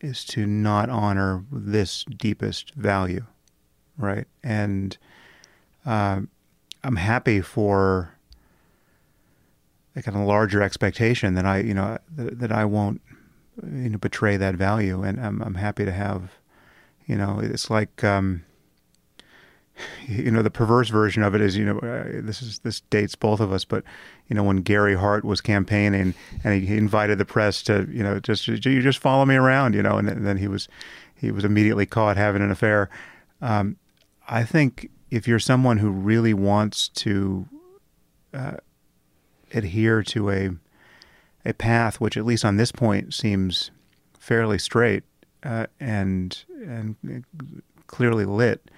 is 0.00 0.24
to 0.26 0.46
not 0.46 0.90
honor 0.90 1.44
this 1.50 2.04
deepest 2.04 2.74
value, 2.74 3.24
right? 3.96 4.26
And 4.42 4.96
um, 5.86 6.28
I'm 6.82 6.96
happy 6.96 7.40
for 7.40 8.14
a 9.96 10.02
kind 10.02 10.16
of 10.16 10.24
larger 10.24 10.60
expectation 10.62 11.34
that 11.34 11.46
I, 11.46 11.60
you 11.60 11.72
know, 11.72 11.98
that, 12.16 12.38
that 12.40 12.52
I 12.52 12.64
won't, 12.64 13.00
you 13.62 13.88
know, 13.88 13.98
betray 13.98 14.36
that 14.36 14.56
value, 14.56 15.02
and 15.02 15.18
I'm 15.18 15.40
I'm 15.42 15.54
happy 15.54 15.84
to 15.84 15.92
have, 15.92 16.32
you 17.06 17.16
know, 17.16 17.40
it's 17.42 17.70
like, 17.70 18.02
um, 18.04 18.44
you 20.06 20.30
know 20.30 20.42
the 20.42 20.50
perverse 20.50 20.88
version 20.88 21.22
of 21.22 21.34
it 21.34 21.40
is 21.40 21.56
you 21.56 21.64
know 21.64 21.78
uh, 21.78 22.04
this 22.22 22.42
is 22.42 22.60
this 22.60 22.80
dates 22.90 23.14
both 23.14 23.40
of 23.40 23.52
us 23.52 23.64
but 23.64 23.82
you 24.28 24.36
know 24.36 24.42
when 24.42 24.58
Gary 24.58 24.94
Hart 24.94 25.24
was 25.24 25.40
campaigning 25.40 26.14
and 26.44 26.62
he, 26.62 26.76
invited 26.76 27.18
the 27.18 27.24
press 27.24 27.62
to 27.64 27.88
you 27.90 28.02
know 28.02 28.20
just 28.20 28.46
you 28.46 28.82
just 28.82 28.98
follow 28.98 29.24
me 29.24 29.34
around 29.34 29.74
you 29.74 29.82
know 29.82 29.96
and, 29.96 30.08
and 30.08 30.26
then 30.26 30.36
he 30.36 30.48
was 30.48 30.68
he 31.14 31.30
was 31.30 31.44
immediately 31.44 31.86
caught 31.86 32.16
having 32.16 32.42
an 32.42 32.50
affair. 32.50 32.90
Um, 33.40 33.76
I 34.28 34.44
think 34.44 34.90
if 35.10 35.26
you're 35.26 35.38
someone 35.38 35.78
who 35.78 35.90
really 35.90 36.34
wants 36.34 36.88
to 36.88 37.46
uh, 38.32 38.56
adhere 39.52 40.02
to 40.04 40.30
a 40.30 40.50
a 41.46 41.52
path 41.52 42.00
which 42.00 42.16
at 42.16 42.24
least 42.24 42.44
on 42.44 42.56
this 42.56 42.72
point 42.72 43.12
seems 43.12 43.70
fairly 44.18 44.58
straight 44.58 45.04
uh, 45.44 45.66
and 45.78 46.44
and 46.66 47.24
clearly 47.86 48.24
lit 48.24 48.70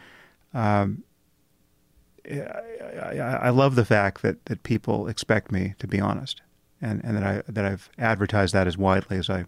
um, 0.55 1.03
I, 2.31 3.19
I, 3.43 3.51
love 3.51 3.75
the 3.75 3.85
fact 3.85 4.23
that, 4.23 4.45
that 4.47 4.63
people 4.63 5.07
expect 5.09 5.53
me 5.53 5.75
to 5.79 5.87
be 5.87 6.01
honest, 6.01 6.43
and, 6.81 7.05
and 7.05 7.17
that 7.17 7.23
I 7.23 7.43
that 7.49 7.65
I've 7.65 7.91
advertised 7.99 8.53
that 8.55 8.67
as 8.67 8.77
widely 8.77 9.17
as 9.17 9.31
I 9.31 9.45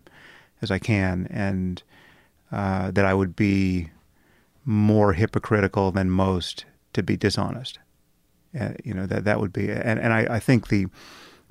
as 0.62 0.70
I 0.70 0.78
can, 0.78 1.26
and 1.30 1.82
uh, 2.52 2.90
that 2.92 3.04
I 3.04 3.14
would 3.14 3.34
be 3.34 3.90
more 4.64 5.12
hypocritical 5.14 5.90
than 5.90 6.10
most 6.10 6.66
to 6.92 7.02
be 7.02 7.16
dishonest. 7.16 7.78
Uh, 8.58 8.70
you 8.84 8.94
know 8.94 9.06
that 9.06 9.24
that 9.24 9.40
would 9.40 9.52
be, 9.52 9.70
and, 9.70 9.98
and 9.98 10.12
I, 10.12 10.36
I 10.36 10.38
think 10.38 10.68
the 10.68 10.86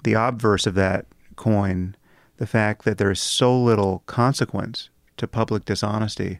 the 0.03 0.13
obverse 0.13 0.65
of 0.65 0.75
that 0.75 1.05
coin, 1.35 1.95
the 2.37 2.47
fact 2.47 2.85
that 2.85 2.97
there 2.97 3.11
is 3.11 3.19
so 3.19 3.59
little 3.61 4.03
consequence 4.05 4.89
to 5.17 5.27
public 5.27 5.65
dishonesty 5.65 6.39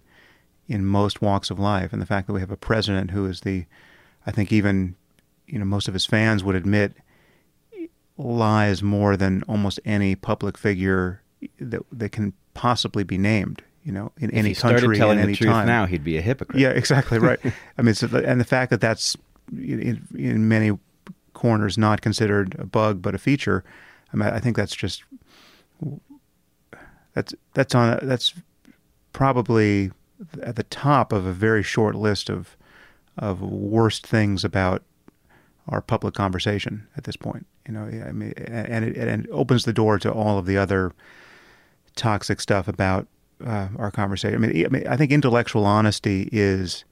in 0.68 0.86
most 0.86 1.22
walks 1.22 1.50
of 1.50 1.60
life, 1.60 1.94
and 1.94 2.02
the 2.02 2.06
fact 2.06 2.28
that 2.28 2.34
we 2.34 2.40
have 2.40 2.52
a 2.52 2.58
president 2.58 3.12
who 3.12 3.26
is 3.26 3.42
the, 3.42 3.66
I 4.26 4.32
think 4.32 4.52
even, 4.52 4.96
you 5.48 5.60
know, 5.60 5.66
most 5.66 5.88
of 5.88 5.94
his 5.94 6.06
fans 6.06 6.44
would 6.44 6.56
admit, 6.56 6.94
lies 8.18 8.82
more 8.82 9.16
than 9.16 9.44
almost 9.44 9.80
any 9.86 10.16
public 10.16 10.58
figure 10.58 11.22
that 11.60 11.82
that 11.92 12.12
can 12.12 12.34
possibly 12.54 13.04
be 13.04 13.18
named. 13.18 13.62
You 13.84 13.94
know, 13.94 14.12
in 14.18 14.32
if 14.32 14.36
any 14.36 14.50
he 14.50 14.56
country, 14.56 14.98
telling 14.98 15.18
in 15.18 15.24
any 15.24 15.34
the 15.34 15.38
truth 15.38 15.52
time. 15.52 15.68
now, 15.68 15.86
he'd 15.86 16.04
be 16.04 16.18
a 16.18 16.22
hypocrite. 16.22 16.60
Yeah, 16.60 16.72
exactly 16.72 17.20
right. 17.20 17.40
I 17.78 17.82
mean, 17.82 17.96
so 17.96 18.08
the, 18.08 18.28
and 18.28 18.42
the 18.42 18.46
fact 18.46 18.70
that 18.72 18.82
that's 18.82 19.16
in, 19.50 20.06
in 20.14 20.50
many 20.50 20.78
corners 21.34 21.78
not 21.78 22.02
considered 22.02 22.56
a 22.60 22.66
bug 22.66 23.02
but 23.02 23.16
a 23.16 23.18
feature. 23.18 23.64
I 24.12 24.18
mean, 24.18 24.28
I 24.28 24.40
think 24.40 24.58
that's 24.58 24.76
just 24.76 25.04
that's 27.14 27.34
that's 27.54 27.76
on 27.76 28.00
that's 28.02 28.34
probably 29.14 29.92
at 30.42 30.56
the 30.56 30.64
top 30.64 31.12
of 31.12 31.26
a 31.26 31.34
very 31.34 31.64
short 31.64 31.96
list 31.96 32.30
of 32.30 32.58
of 33.18 33.42
worst 33.42 34.06
things 34.06 34.44
about 34.44 34.84
our 35.68 35.82
public 35.82 36.14
conversation 36.14 36.88
at 36.96 37.04
this 37.04 37.16
point. 37.16 37.46
You 37.68 37.74
know, 37.74 37.84
I 37.84 38.12
mean, 38.12 38.34
and 38.38 38.86
it, 38.86 38.96
and 38.96 39.26
it 39.26 39.30
opens 39.32 39.66
the 39.66 39.74
door 39.74 39.98
to 40.00 40.12
all 40.12 40.38
of 40.38 40.46
the 40.46 40.58
other 40.58 40.94
toxic 41.96 42.40
stuff 42.40 42.68
about 42.68 43.08
uh, 43.46 43.68
our 43.78 43.92
conversation. 43.92 44.36
I 44.36 44.48
mean, 44.48 44.66
I 44.66 44.70
mean, 44.70 44.88
I 44.88 44.96
think 44.96 45.12
intellectual 45.12 45.66
honesty 45.66 46.30
is 46.32 46.86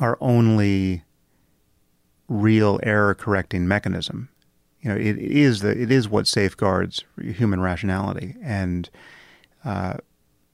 our 0.00 0.18
only 0.20 1.04
real 2.28 2.80
error 2.82 3.14
correcting 3.14 3.68
mechanism. 3.68 4.28
You 4.80 4.90
know, 4.90 4.96
it 4.96 5.18
is 5.18 5.60
the 5.60 5.80
it 5.80 5.90
is 5.90 6.08
what 6.08 6.26
safeguards 6.26 7.04
human 7.20 7.60
rationality, 7.60 8.36
and 8.42 8.88
uh, 9.64 9.98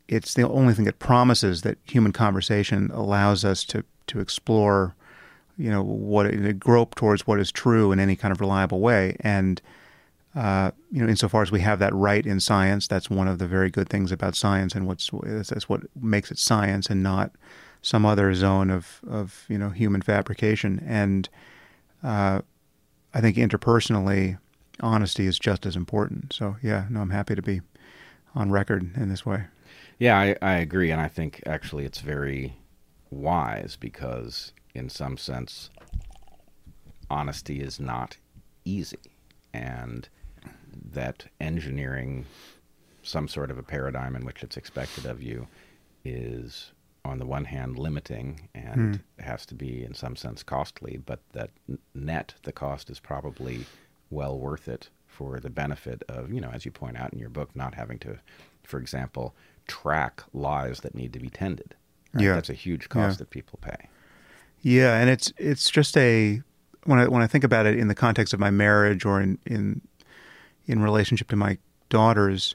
it's 0.09 0.35
the 0.35 0.49
only 0.49 0.75
thing 0.75 0.85
that 0.85 0.99
promises 0.99 1.63
that 1.63 1.79
human 1.85 2.13
conversation 2.13 2.91
allows 2.93 3.45
us 3.45 3.65
to 3.65 3.85
to 4.07 4.21
explore, 4.21 4.95
you 5.57 5.71
know, 5.71 5.83
what 5.83 6.25
to 6.25 6.53
grope 6.53 6.95
towards 6.95 7.27
what 7.27 7.41
is 7.41 7.51
true 7.51 7.91
in 7.91 7.99
any 7.99 8.17
kind 8.17 8.33
of 8.33 8.41
reliable 8.41 8.81
way. 8.81 9.17
And 9.21 9.63
uh, 10.35 10.73
you 10.91 11.01
know, 11.01 11.09
insofar 11.09 11.43
as 11.43 11.53
we 11.53 11.61
have 11.61 11.79
that 11.79 11.95
right 11.95 12.27
in 12.27 12.41
science, 12.41 12.89
that's 12.89 13.09
one 13.09 13.29
of 13.29 13.39
the 13.39 13.47
very 13.47 13.71
good 13.71 13.89
things 13.89 14.11
about 14.11 14.35
science, 14.35 14.75
and 14.75 14.87
what's 14.87 15.11
that's 15.23 15.69
what 15.69 15.83
makes 16.01 16.31
it 16.31 16.39
science 16.39 16.89
and 16.89 17.03
not 17.03 17.31
some 17.83 18.05
other 18.05 18.35
zone 18.35 18.71
of 18.71 19.01
of 19.09 19.45
you 19.49 19.57
know 19.57 19.71
human 19.71 20.03
fabrication. 20.03 20.83
And 20.87 21.29
uh, 22.03 22.43
I 23.15 23.21
think 23.21 23.37
interpersonally, 23.37 24.39
honesty 24.81 25.27
is 25.27 25.39
just 25.39 25.67
as 25.67 25.77
important. 25.77 26.33
So 26.33 26.57
yeah, 26.63 26.87
no, 26.91 27.01
I'm 27.01 27.11
happy 27.11 27.37
to 27.37 27.43
be 27.43 27.61
on 28.35 28.51
record 28.51 28.91
in 28.97 29.09
this 29.09 29.25
way. 29.25 29.45
Yeah, 29.99 30.19
I, 30.19 30.37
I 30.43 30.55
agree, 30.55 30.91
and 30.91 31.01
I 31.01 31.09
think 31.09 31.43
actually 31.47 31.85
it's 31.85 32.01
very 32.01 32.57
wise 33.11 33.77
because, 33.79 34.53
in 34.75 34.89
some 34.89 35.17
sense, 35.17 35.71
honesty 37.11 37.61
is 37.61 37.79
not 37.79 38.17
easy, 38.65 39.13
and 39.53 40.09
that 40.93 41.27
engineering 41.41 42.27
some 43.03 43.29
sort 43.29 43.51
of 43.51 43.59
a 43.59 43.63
paradigm 43.63 44.17
in 44.17 44.25
which 44.25 44.43
it's 44.43 44.57
expected 44.57 45.05
of 45.07 45.23
you 45.23 45.47
is 46.05 46.73
on 47.05 47.19
the 47.19 47.27
one 47.27 47.45
hand 47.45 47.79
limiting 47.79 48.49
and 48.55 48.95
mm. 48.95 49.23
has 49.23 49.45
to 49.45 49.55
be 49.55 49.85
in 49.85 49.93
some 49.93 50.17
sense 50.17 50.43
costly 50.43 50.99
but 51.05 51.21
that 51.33 51.51
net 51.95 52.35
the 52.45 52.53
cost 52.53 52.89
is 52.89 52.99
probably 52.99 53.67
well 54.11 54.39
worth 54.39 54.69
it 54.69 54.89
for 55.07 55.39
the 55.39 55.51
benefit 55.51 56.03
of 56.09 56.33
you 56.33 56.41
know 56.41 56.51
as 56.53 56.65
you 56.65 56.71
point 56.71 56.97
out 56.97 57.13
in 57.13 57.19
your 57.19 57.29
book 57.29 57.55
not 57.55 57.75
having 57.75 57.99
to 57.99 58.19
for 58.63 58.79
example 58.81 59.35
track 59.67 60.23
lies 60.33 60.81
that 60.81 60.95
need 60.95 61.13
to 61.13 61.19
be 61.19 61.29
tended. 61.29 61.75
Right? 62.13 62.25
Yeah, 62.25 62.35
that's 62.35 62.51
a 62.51 62.55
huge 62.55 62.89
cost 62.89 63.15
yeah. 63.15 63.19
that 63.19 63.31
people 63.31 63.59
pay. 63.61 63.89
Yeah, 64.61 64.97
and 64.99 65.11
it's 65.11 65.33
it's 65.37 65.71
just 65.71 65.97
a 65.97 66.41
when 66.85 66.99
I 66.99 67.09
when 67.09 67.23
I 67.23 67.27
think 67.27 67.45
about 67.45 67.67
it 67.67 67.79
in 67.79 67.89
the 67.89 67.95
context 67.95 68.33
of 68.33 68.41
my 68.41 68.51
marriage 68.51 69.05
or 69.05 69.21
in 69.21 69.39
in 69.45 69.83
in 70.67 70.83
relationship 70.83 71.29
to 71.29 71.37
my 71.37 71.59
daughters, 71.89 72.55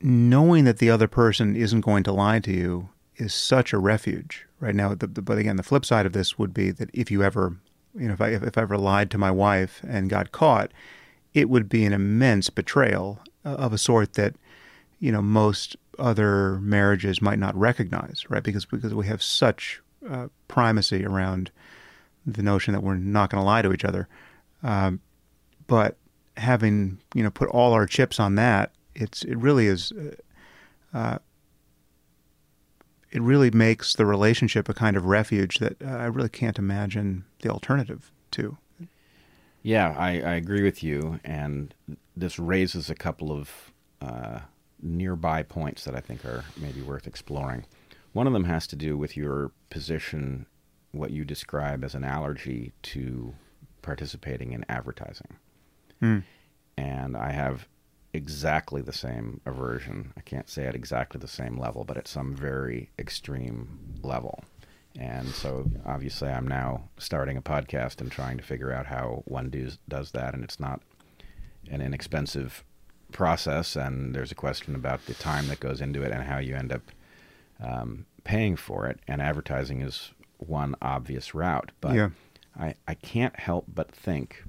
knowing 0.00 0.64
that 0.64 0.78
the 0.78 0.90
other 0.90 1.08
person 1.08 1.54
isn't 1.56 1.82
going 1.82 2.02
to 2.04 2.12
lie 2.12 2.40
to 2.40 2.52
you 2.52 2.88
is 3.16 3.34
such 3.34 3.72
a 3.72 3.78
refuge 3.78 4.46
right 4.60 4.74
now. 4.74 4.94
The, 4.94 5.06
the, 5.06 5.22
but 5.22 5.38
again, 5.38 5.56
the 5.56 5.62
flip 5.62 5.84
side 5.84 6.06
of 6.06 6.12
this 6.12 6.38
would 6.38 6.54
be 6.54 6.70
that 6.70 6.90
if 6.92 7.10
you 7.10 7.22
ever, 7.22 7.56
you 7.94 8.08
know, 8.08 8.14
if 8.14 8.20
I 8.20 8.28
if, 8.28 8.42
if 8.42 8.58
I 8.58 8.62
ever 8.62 8.78
lied 8.78 9.10
to 9.10 9.18
my 9.18 9.30
wife 9.30 9.82
and 9.86 10.10
got 10.10 10.32
caught, 10.32 10.70
it 11.34 11.48
would 11.48 11.68
be 11.68 11.84
an 11.84 11.92
immense 11.92 12.50
betrayal 12.50 13.20
of 13.44 13.72
a 13.72 13.78
sort 13.78 14.14
that 14.14 14.34
you 14.98 15.12
know 15.12 15.22
most 15.22 15.76
other 15.98 16.58
marriages 16.60 17.20
might 17.22 17.38
not 17.38 17.56
recognize, 17.56 18.24
right? 18.28 18.42
Because 18.42 18.64
because 18.64 18.94
we 18.94 19.06
have 19.06 19.22
such 19.22 19.80
uh, 20.08 20.28
primacy 20.48 21.04
around 21.04 21.50
the 22.26 22.42
notion 22.42 22.72
that 22.72 22.82
we're 22.82 22.96
not 22.96 23.30
going 23.30 23.40
to 23.40 23.44
lie 23.44 23.62
to 23.62 23.72
each 23.72 23.84
other. 23.84 24.08
Um, 24.62 25.00
but 25.66 25.96
having 26.36 26.98
you 27.14 27.22
know 27.22 27.30
put 27.30 27.48
all 27.48 27.72
our 27.72 27.86
chips 27.86 28.20
on 28.20 28.34
that, 28.36 28.72
it's 28.94 29.22
it 29.22 29.36
really 29.36 29.66
is. 29.66 29.92
Uh, 29.92 30.96
uh, 30.96 31.18
it 33.12 33.22
really 33.22 33.50
makes 33.50 33.94
the 33.94 34.04
relationship 34.04 34.68
a 34.68 34.74
kind 34.74 34.96
of 34.96 35.06
refuge 35.06 35.58
that 35.58 35.80
uh, 35.82 35.86
I 35.86 36.04
really 36.06 36.28
can't 36.28 36.58
imagine 36.58 37.24
the 37.40 37.48
alternative 37.48 38.10
to. 38.32 38.58
Yeah, 39.62 39.94
I, 39.96 40.20
I 40.20 40.34
agree 40.34 40.62
with 40.62 40.82
you, 40.82 41.18
and 41.24 41.74
this 42.16 42.38
raises 42.38 42.90
a 42.90 42.94
couple 42.94 43.32
of 43.32 43.72
uh, 44.02 44.40
nearby 44.82 45.42
points 45.42 45.84
that 45.84 45.94
I 45.94 46.00
think 46.00 46.24
are 46.24 46.44
maybe 46.56 46.82
worth 46.82 47.06
exploring. 47.06 47.64
One 48.12 48.26
of 48.26 48.32
them 48.32 48.44
has 48.44 48.66
to 48.68 48.76
do 48.76 48.96
with 48.96 49.16
your 49.16 49.52
position, 49.70 50.46
what 50.92 51.10
you 51.10 51.24
describe 51.24 51.84
as 51.84 51.94
an 51.94 52.04
allergy 52.04 52.72
to 52.82 53.34
participating 53.82 54.52
in 54.52 54.64
advertising. 54.68 55.36
Mm. 56.02 56.24
And 56.76 57.16
I 57.16 57.32
have 57.32 57.68
exactly 58.12 58.82
the 58.82 58.92
same 58.92 59.40
aversion. 59.46 60.12
I 60.16 60.20
can't 60.20 60.48
say 60.48 60.66
at 60.66 60.74
exactly 60.74 61.20
the 61.20 61.28
same 61.28 61.58
level, 61.58 61.84
but 61.84 61.96
at 61.96 62.08
some 62.08 62.34
very 62.34 62.90
extreme 62.98 63.98
level. 64.02 64.42
And 64.98 65.28
so 65.28 65.70
obviously 65.84 66.28
I'm 66.30 66.48
now 66.48 66.88
starting 66.98 67.36
a 67.36 67.42
podcast 67.42 68.00
and 68.00 68.10
trying 68.10 68.38
to 68.38 68.42
figure 68.42 68.72
out 68.72 68.86
how 68.86 69.22
one 69.26 69.50
does, 69.50 69.78
does 69.88 70.12
that. 70.12 70.34
And 70.34 70.42
it's 70.42 70.58
not 70.58 70.80
an 71.70 71.82
inexpensive 71.82 72.64
process, 73.16 73.74
and 73.74 74.14
there's 74.14 74.30
a 74.30 74.36
question 74.36 74.74
about 74.74 75.06
the 75.06 75.14
time 75.14 75.48
that 75.48 75.58
goes 75.58 75.80
into 75.80 76.02
it 76.02 76.12
and 76.12 76.22
how 76.22 76.38
you 76.38 76.54
end 76.54 76.72
up 76.72 76.82
um, 77.60 78.04
paying 78.22 78.56
for 78.56 78.86
it. 78.86 79.00
And 79.08 79.20
advertising 79.20 79.80
is 79.80 80.12
one 80.36 80.76
obvious 80.82 81.34
route, 81.34 81.72
but 81.80 81.94
yeah. 81.94 82.10
I, 82.58 82.74
I 82.86 82.94
can't 82.94 83.38
help 83.38 83.64
but 83.74 83.90
think 83.90 84.44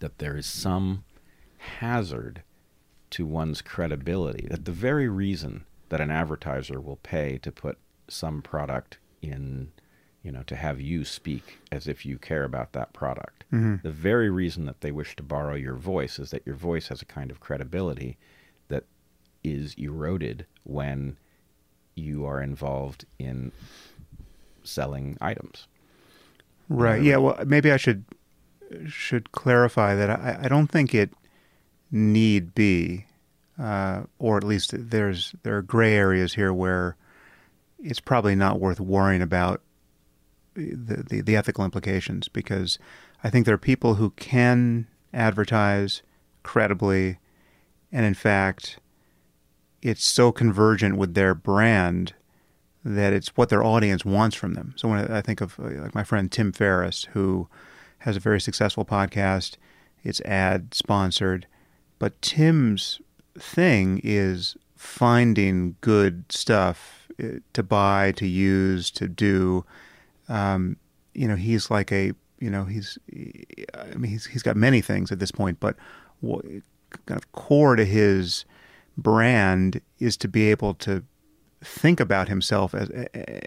that 0.00 0.18
there 0.18 0.36
is 0.36 0.46
some 0.46 1.04
hazard 1.58 2.42
to 3.10 3.26
one's 3.26 3.62
credibility. 3.62 4.48
That 4.48 4.64
the 4.64 4.72
very 4.72 5.08
reason 5.08 5.64
that 5.90 6.00
an 6.00 6.10
advertiser 6.10 6.80
will 6.80 6.96
pay 6.96 7.38
to 7.38 7.52
put 7.52 7.78
some 8.08 8.42
product 8.42 8.98
in 9.20 9.72
you 10.28 10.32
know, 10.32 10.42
to 10.42 10.56
have 10.56 10.78
you 10.78 11.06
speak 11.06 11.56
as 11.72 11.88
if 11.88 12.04
you 12.04 12.18
care 12.18 12.44
about 12.44 12.72
that 12.72 12.92
product. 12.92 13.44
Mm-hmm. 13.50 13.76
The 13.82 13.90
very 13.90 14.28
reason 14.28 14.66
that 14.66 14.82
they 14.82 14.92
wish 14.92 15.16
to 15.16 15.22
borrow 15.22 15.54
your 15.54 15.72
voice 15.74 16.18
is 16.18 16.32
that 16.32 16.42
your 16.44 16.54
voice 16.54 16.88
has 16.88 17.00
a 17.00 17.06
kind 17.06 17.30
of 17.30 17.40
credibility 17.40 18.18
that 18.68 18.84
is 19.42 19.72
eroded 19.78 20.44
when 20.64 21.16
you 21.94 22.26
are 22.26 22.42
involved 22.42 23.06
in 23.18 23.52
selling 24.64 25.16
items. 25.18 25.66
Right. 26.68 27.02
Yeah. 27.02 27.16
Well, 27.16 27.42
maybe 27.46 27.72
I 27.72 27.78
should 27.78 28.04
should 28.86 29.32
clarify 29.32 29.94
that 29.94 30.10
I, 30.10 30.40
I 30.42 30.48
don't 30.48 30.66
think 30.66 30.94
it 30.94 31.08
need 31.90 32.54
be, 32.54 33.06
uh, 33.58 34.02
or 34.18 34.36
at 34.36 34.44
least 34.44 34.74
there's 34.76 35.34
there 35.42 35.56
are 35.56 35.62
gray 35.62 35.94
areas 35.94 36.34
here 36.34 36.52
where 36.52 36.98
it's 37.78 38.00
probably 38.00 38.34
not 38.34 38.60
worth 38.60 38.78
worrying 38.78 39.22
about 39.22 39.62
the, 40.58 41.22
the, 41.22 41.36
ethical 41.36 41.64
implications 41.64 42.28
because 42.28 42.78
I 43.22 43.30
think 43.30 43.46
there 43.46 43.54
are 43.54 43.58
people 43.58 43.94
who 43.94 44.10
can 44.10 44.86
advertise 45.12 46.02
credibly, 46.42 47.18
and 47.92 48.04
in 48.04 48.14
fact, 48.14 48.78
it's 49.82 50.04
so 50.04 50.32
convergent 50.32 50.96
with 50.96 51.14
their 51.14 51.34
brand 51.34 52.14
that 52.84 53.12
it's 53.12 53.36
what 53.36 53.48
their 53.48 53.62
audience 53.62 54.04
wants 54.04 54.36
from 54.36 54.54
them. 54.54 54.74
So 54.76 54.88
when 54.88 55.10
I 55.10 55.20
think 55.20 55.40
of 55.40 55.58
uh, 55.58 55.82
like 55.82 55.94
my 55.94 56.04
friend 56.04 56.30
Tim 56.30 56.52
Ferriss, 56.52 57.04
who 57.12 57.48
has 57.98 58.16
a 58.16 58.20
very 58.20 58.40
successful 58.40 58.84
podcast, 58.84 59.56
it's 60.02 60.20
ad 60.22 60.74
sponsored, 60.74 61.46
but 61.98 62.20
Tim's 62.22 63.00
thing 63.38 64.00
is 64.02 64.56
finding 64.76 65.76
good 65.80 66.24
stuff 66.30 67.08
uh, 67.22 67.40
to 67.52 67.62
buy, 67.62 68.12
to 68.12 68.26
use, 68.26 68.90
to 68.92 69.08
do. 69.08 69.64
Um, 70.28 70.76
you 71.14 71.26
know, 71.26 71.36
he's 71.36 71.70
like 71.70 71.92
a 71.92 72.12
you 72.38 72.50
know 72.50 72.64
he's 72.64 72.98
I 73.74 73.94
mean 73.96 74.10
he's 74.10 74.26
he's 74.26 74.42
got 74.42 74.56
many 74.56 74.80
things 74.80 75.10
at 75.10 75.18
this 75.18 75.30
point, 75.30 75.58
but 75.60 75.76
kind 76.22 76.62
of 77.18 77.30
core 77.32 77.76
to 77.76 77.84
his 77.84 78.44
brand 78.96 79.80
is 79.98 80.16
to 80.18 80.28
be 80.28 80.50
able 80.50 80.74
to 80.74 81.04
think 81.62 81.98
about 81.98 82.28
himself 82.28 82.74
as 82.74 82.88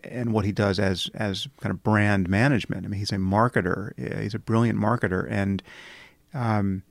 and 0.03 0.33
what 0.33 0.45
he 0.45 0.51
does 0.51 0.79
as 0.79 1.09
as 1.13 1.47
kind 1.61 1.71
of 1.71 1.83
brand 1.83 2.29
management. 2.29 2.85
I 2.85 2.89
mean, 2.89 3.00
he's 3.00 3.11
a 3.11 3.17
marketer. 3.17 4.21
He's 4.21 4.35
a 4.35 4.39
brilliant 4.39 4.79
marketer, 4.79 5.27
and 5.29 5.63
um, 6.33 6.83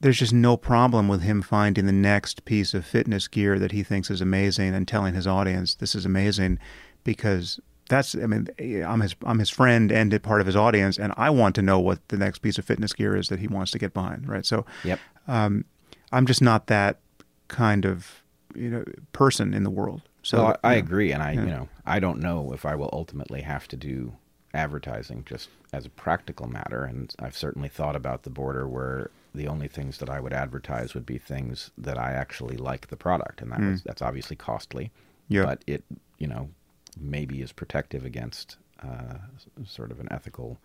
there's 0.00 0.18
just 0.18 0.32
no 0.32 0.56
problem 0.56 1.08
with 1.08 1.22
him 1.22 1.42
finding 1.42 1.86
the 1.86 1.92
next 1.92 2.44
piece 2.44 2.74
of 2.74 2.84
fitness 2.84 3.28
gear 3.28 3.58
that 3.58 3.72
he 3.72 3.82
thinks 3.82 4.10
is 4.10 4.20
amazing 4.20 4.74
and 4.74 4.88
telling 4.88 5.14
his 5.14 5.26
audience 5.26 5.74
this 5.74 5.94
is 5.94 6.06
amazing 6.06 6.58
because 7.04 7.60
that's 7.90 8.14
I 8.14 8.26
mean 8.26 8.48
I'm 8.58 9.00
his 9.00 9.14
I'm 9.24 9.38
his 9.38 9.50
friend 9.50 9.92
and 9.92 10.22
part 10.22 10.40
of 10.40 10.46
his 10.46 10.56
audience 10.56 10.98
and 10.98 11.12
I 11.18 11.28
want 11.28 11.54
to 11.56 11.62
know 11.62 11.78
what 11.78 11.98
the 12.08 12.16
next 12.16 12.38
piece 12.38 12.56
of 12.56 12.64
fitness 12.64 12.94
gear 12.94 13.14
is 13.14 13.28
that 13.28 13.38
he 13.40 13.46
wants 13.48 13.70
to 13.72 13.78
get 13.78 13.92
behind 13.92 14.26
right 14.26 14.46
so 14.46 14.64
yep 14.84 14.98
um, 15.28 15.64
I'm 16.10 16.24
just 16.24 16.40
not 16.40 16.66
that 16.68 17.00
kind 17.48 17.84
of 17.84 18.22
you 18.54 18.70
know 18.70 18.84
person 19.12 19.52
in 19.52 19.62
the 19.64 19.70
world 19.70 20.00
so 20.22 20.44
well, 20.44 20.56
I, 20.64 20.72
I 20.72 20.74
agree 20.76 21.12
and 21.12 21.22
I 21.22 21.32
yeah. 21.32 21.40
you 21.40 21.46
know 21.46 21.68
I 21.84 22.00
don't 22.00 22.20
know 22.20 22.52
if 22.54 22.64
I 22.64 22.74
will 22.74 22.90
ultimately 22.92 23.42
have 23.42 23.68
to 23.68 23.76
do 23.76 24.14
advertising 24.54 25.24
just 25.26 25.48
as 25.72 25.86
a 25.86 25.90
practical 25.90 26.48
matter 26.48 26.84
and 26.84 27.14
I've 27.18 27.36
certainly 27.36 27.68
thought 27.68 27.96
about 27.96 28.22
the 28.22 28.30
border 28.30 28.66
where 28.66 29.10
the 29.34 29.46
only 29.46 29.68
things 29.68 29.98
that 29.98 30.10
I 30.10 30.20
would 30.20 30.32
advertise 30.32 30.94
would 30.94 31.06
be 31.06 31.18
things 31.18 31.70
that 31.78 31.98
I 31.98 32.12
actually 32.12 32.56
like 32.56 32.88
the 32.88 32.96
product, 32.96 33.40
and 33.40 33.52
that 33.52 33.60
Mm. 33.60 33.70
was 33.70 33.82
that's 33.82 34.02
obviously 34.02 34.36
costly. 34.36 34.90
Yeah. 35.28 35.44
But 35.44 35.62
it, 35.68 35.84
you 36.18 36.26
know, 36.26 36.50
maybe 36.98 37.42
is 37.42 37.52
protective 37.52 38.04
against 38.04 38.56
uh, 38.82 39.18
sort 39.64 39.90
of 39.90 40.00
an 40.00 40.08
ethical 40.10 40.58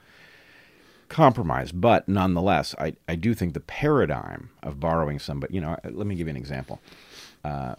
compromise. 1.09 1.71
But 1.71 2.07
nonetheless, 2.07 2.75
I 2.79 2.95
I 3.07 3.15
do 3.15 3.33
think 3.33 3.53
the 3.53 3.59
paradigm 3.59 4.49
of 4.63 4.79
borrowing 4.79 5.19
somebody. 5.19 5.55
You 5.55 5.61
know, 5.61 5.77
let 5.83 6.07
me 6.07 6.15
give 6.15 6.27
you 6.27 6.31
an 6.31 6.37
example. 6.37 6.79
Uh, 7.43 7.75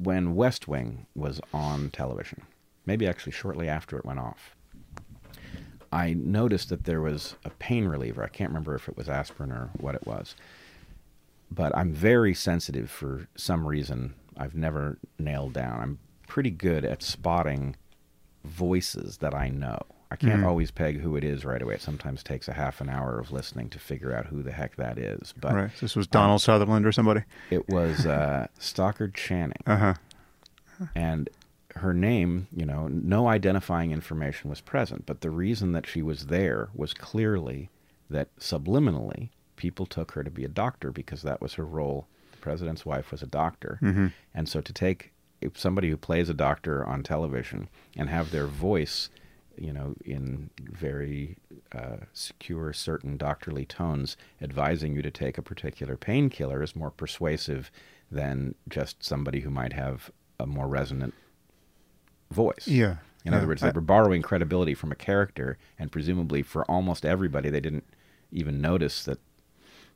when 0.00 0.34
West 0.34 0.68
Wing 0.68 1.06
was 1.14 1.40
on 1.52 1.90
television, 1.90 2.42
maybe 2.86 3.06
actually 3.06 3.32
shortly 3.32 3.68
after 3.68 3.98
it 3.98 4.04
went 4.04 4.20
off, 4.20 4.56
I 5.92 6.14
noticed 6.14 6.70
that 6.70 6.84
there 6.84 7.02
was 7.02 7.36
a 7.44 7.50
pain 7.50 7.84
reliever. 7.84 8.24
I 8.24 8.28
can't 8.28 8.50
remember 8.50 8.74
if 8.74 8.88
it 8.88 8.96
was 8.96 9.08
aspirin 9.08 9.52
or 9.52 9.70
what 9.78 9.94
it 9.94 10.06
was. 10.06 10.34
But 11.50 11.76
I'm 11.76 11.92
very 11.92 12.32
sensitive 12.32 12.90
for 12.90 13.28
some 13.36 13.66
reason 13.66 14.14
I've 14.38 14.54
never 14.54 14.96
nailed 15.18 15.52
down. 15.52 15.80
I'm 15.80 15.98
pretty 16.32 16.50
good 16.50 16.82
at 16.82 17.02
spotting 17.02 17.76
voices 18.44 19.18
that 19.18 19.34
I 19.34 19.48
know. 19.50 19.78
I 20.10 20.16
can't 20.16 20.42
Mhm. 20.42 20.46
always 20.46 20.70
peg 20.70 21.00
who 21.00 21.14
it 21.16 21.24
is 21.24 21.44
right 21.44 21.60
away. 21.60 21.74
It 21.74 21.80
sometimes 21.82 22.22
takes 22.22 22.48
a 22.48 22.52
half 22.54 22.80
an 22.80 22.88
hour 22.88 23.18
of 23.18 23.32
listening 23.32 23.68
to 23.70 23.78
figure 23.78 24.14
out 24.14 24.26
who 24.26 24.42
the 24.42 24.52
heck 24.52 24.76
that 24.76 24.98
is. 24.98 25.32
But 25.38 25.54
right. 25.54 25.70
This 25.80 25.94
was 25.96 26.06
Donald 26.06 26.40
Sutherland 26.40 26.86
or 26.86 26.92
somebody. 26.92 27.22
it 27.50 27.68
was 27.68 28.06
uh, 28.06 28.46
Stockard 28.58 29.14
Channing 29.14 29.62
Uh 29.66 29.76
huh. 29.76 29.94
and 30.94 31.28
her 31.76 31.92
name, 31.94 32.48
you 32.54 32.66
know, 32.66 32.88
no 32.88 33.28
identifying 33.28 33.92
information 33.92 34.48
was 34.50 34.60
present, 34.60 35.04
but 35.06 35.20
the 35.22 35.30
reason 35.30 35.72
that 35.72 35.86
she 35.86 36.02
was 36.02 36.26
there 36.26 36.68
was 36.74 36.92
clearly 36.94 37.70
that 38.10 38.34
subliminally 38.38 39.30
people 39.56 39.86
took 39.86 40.12
her 40.12 40.22
to 40.24 40.30
be 40.30 40.44
a 40.44 40.48
doctor 40.48 40.90
because 40.90 41.22
that 41.22 41.40
was 41.42 41.54
her 41.54 41.64
role. 41.64 42.06
The 42.32 42.38
president's 42.38 42.84
wife 42.86 43.10
was 43.12 43.22
a 43.22 43.26
doctor. 43.26 43.76
hmm 43.80 44.08
And 44.34 44.48
so 44.48 44.60
to 44.62 44.72
take 44.72 45.11
somebody 45.54 45.90
who 45.90 45.96
plays 45.96 46.28
a 46.28 46.34
doctor 46.34 46.84
on 46.86 47.02
television 47.02 47.68
and 47.96 48.08
have 48.08 48.30
their 48.30 48.46
voice, 48.46 49.08
you 49.56 49.72
know, 49.72 49.94
in 50.04 50.50
very 50.58 51.36
uh, 51.72 51.96
secure, 52.12 52.72
certain 52.72 53.16
doctorly 53.16 53.64
tones, 53.64 54.16
advising 54.40 54.94
you 54.94 55.02
to 55.02 55.10
take 55.10 55.38
a 55.38 55.42
particular 55.42 55.96
painkiller 55.96 56.62
is 56.62 56.76
more 56.76 56.90
persuasive 56.90 57.70
than 58.10 58.54
just 58.68 59.02
somebody 59.02 59.40
who 59.40 59.50
might 59.50 59.72
have 59.72 60.10
a 60.38 60.46
more 60.46 60.68
resonant 60.68 61.14
voice. 62.30 62.66
Yeah. 62.66 62.96
In 63.24 63.32
yeah. 63.32 63.38
other 63.38 63.46
words, 63.46 63.62
they 63.62 63.70
were 63.70 63.80
borrowing 63.80 64.22
credibility 64.22 64.74
from 64.74 64.90
a 64.90 64.96
character, 64.96 65.56
and 65.78 65.92
presumably 65.92 66.42
for 66.42 66.64
almost 66.64 67.04
everybody, 67.06 67.50
they 67.50 67.60
didn't 67.60 67.84
even 68.32 68.60
notice 68.60 69.04
that 69.04 69.18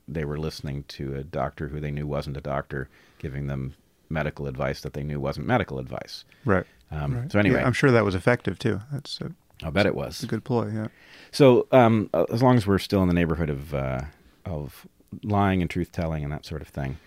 they 0.07 0.25
were 0.25 0.39
listening 0.39 0.85
to 0.89 1.17
a 1.17 1.25
doctor 1.25 1.69
who 1.69 1.81
they 1.81 1.91
knew 1.91 2.07
wasn't 2.07 2.37
a 2.37 2.41
doctor, 2.41 2.89
giving 3.19 3.49
them 3.49 3.75
medical 4.09 4.47
advice 4.47 4.81
that 4.83 4.93
they 4.93 5.03
knew 5.03 5.21
wasn't 5.21 5.47
medical 5.47 5.79
advice. 5.79 6.25
right. 6.45 6.67
Um, 6.91 7.19
right. 7.19 7.33
So 7.33 7.39
anyway, 7.41 7.59
Yeah, 7.61 7.67
I'm 7.67 7.73
sure 7.73 7.91
that 7.91 8.05
was 8.05 8.15
effective 8.15 8.59
too. 8.61 8.81
That's 8.93 9.21
a, 9.21 9.33
I'll 9.65 9.73
bet 9.73 9.87
it 9.87 9.95
was. 9.97 10.23
a 10.23 10.27
good 10.27 10.45
ploy. 10.45 10.71
Yeah. 10.73 10.87
So 11.33 11.67
um, 11.73 12.11
as 12.33 12.43
long 12.43 12.57
as 12.57 12.67
we're 12.67 12.79
still 12.79 13.03
in 13.03 13.09
the 13.09 13.15
neighborhood 13.15 13.51
of 13.51 13.75
uh, 13.75 14.03
of 14.45 14.87
lying 15.25 15.63
and 15.63 15.71
truth 15.71 15.91
telling 15.91 16.23
and 16.23 16.33
that 16.33 16.47
sort 16.47 16.63
of 16.63 16.69
thing, 16.69 16.99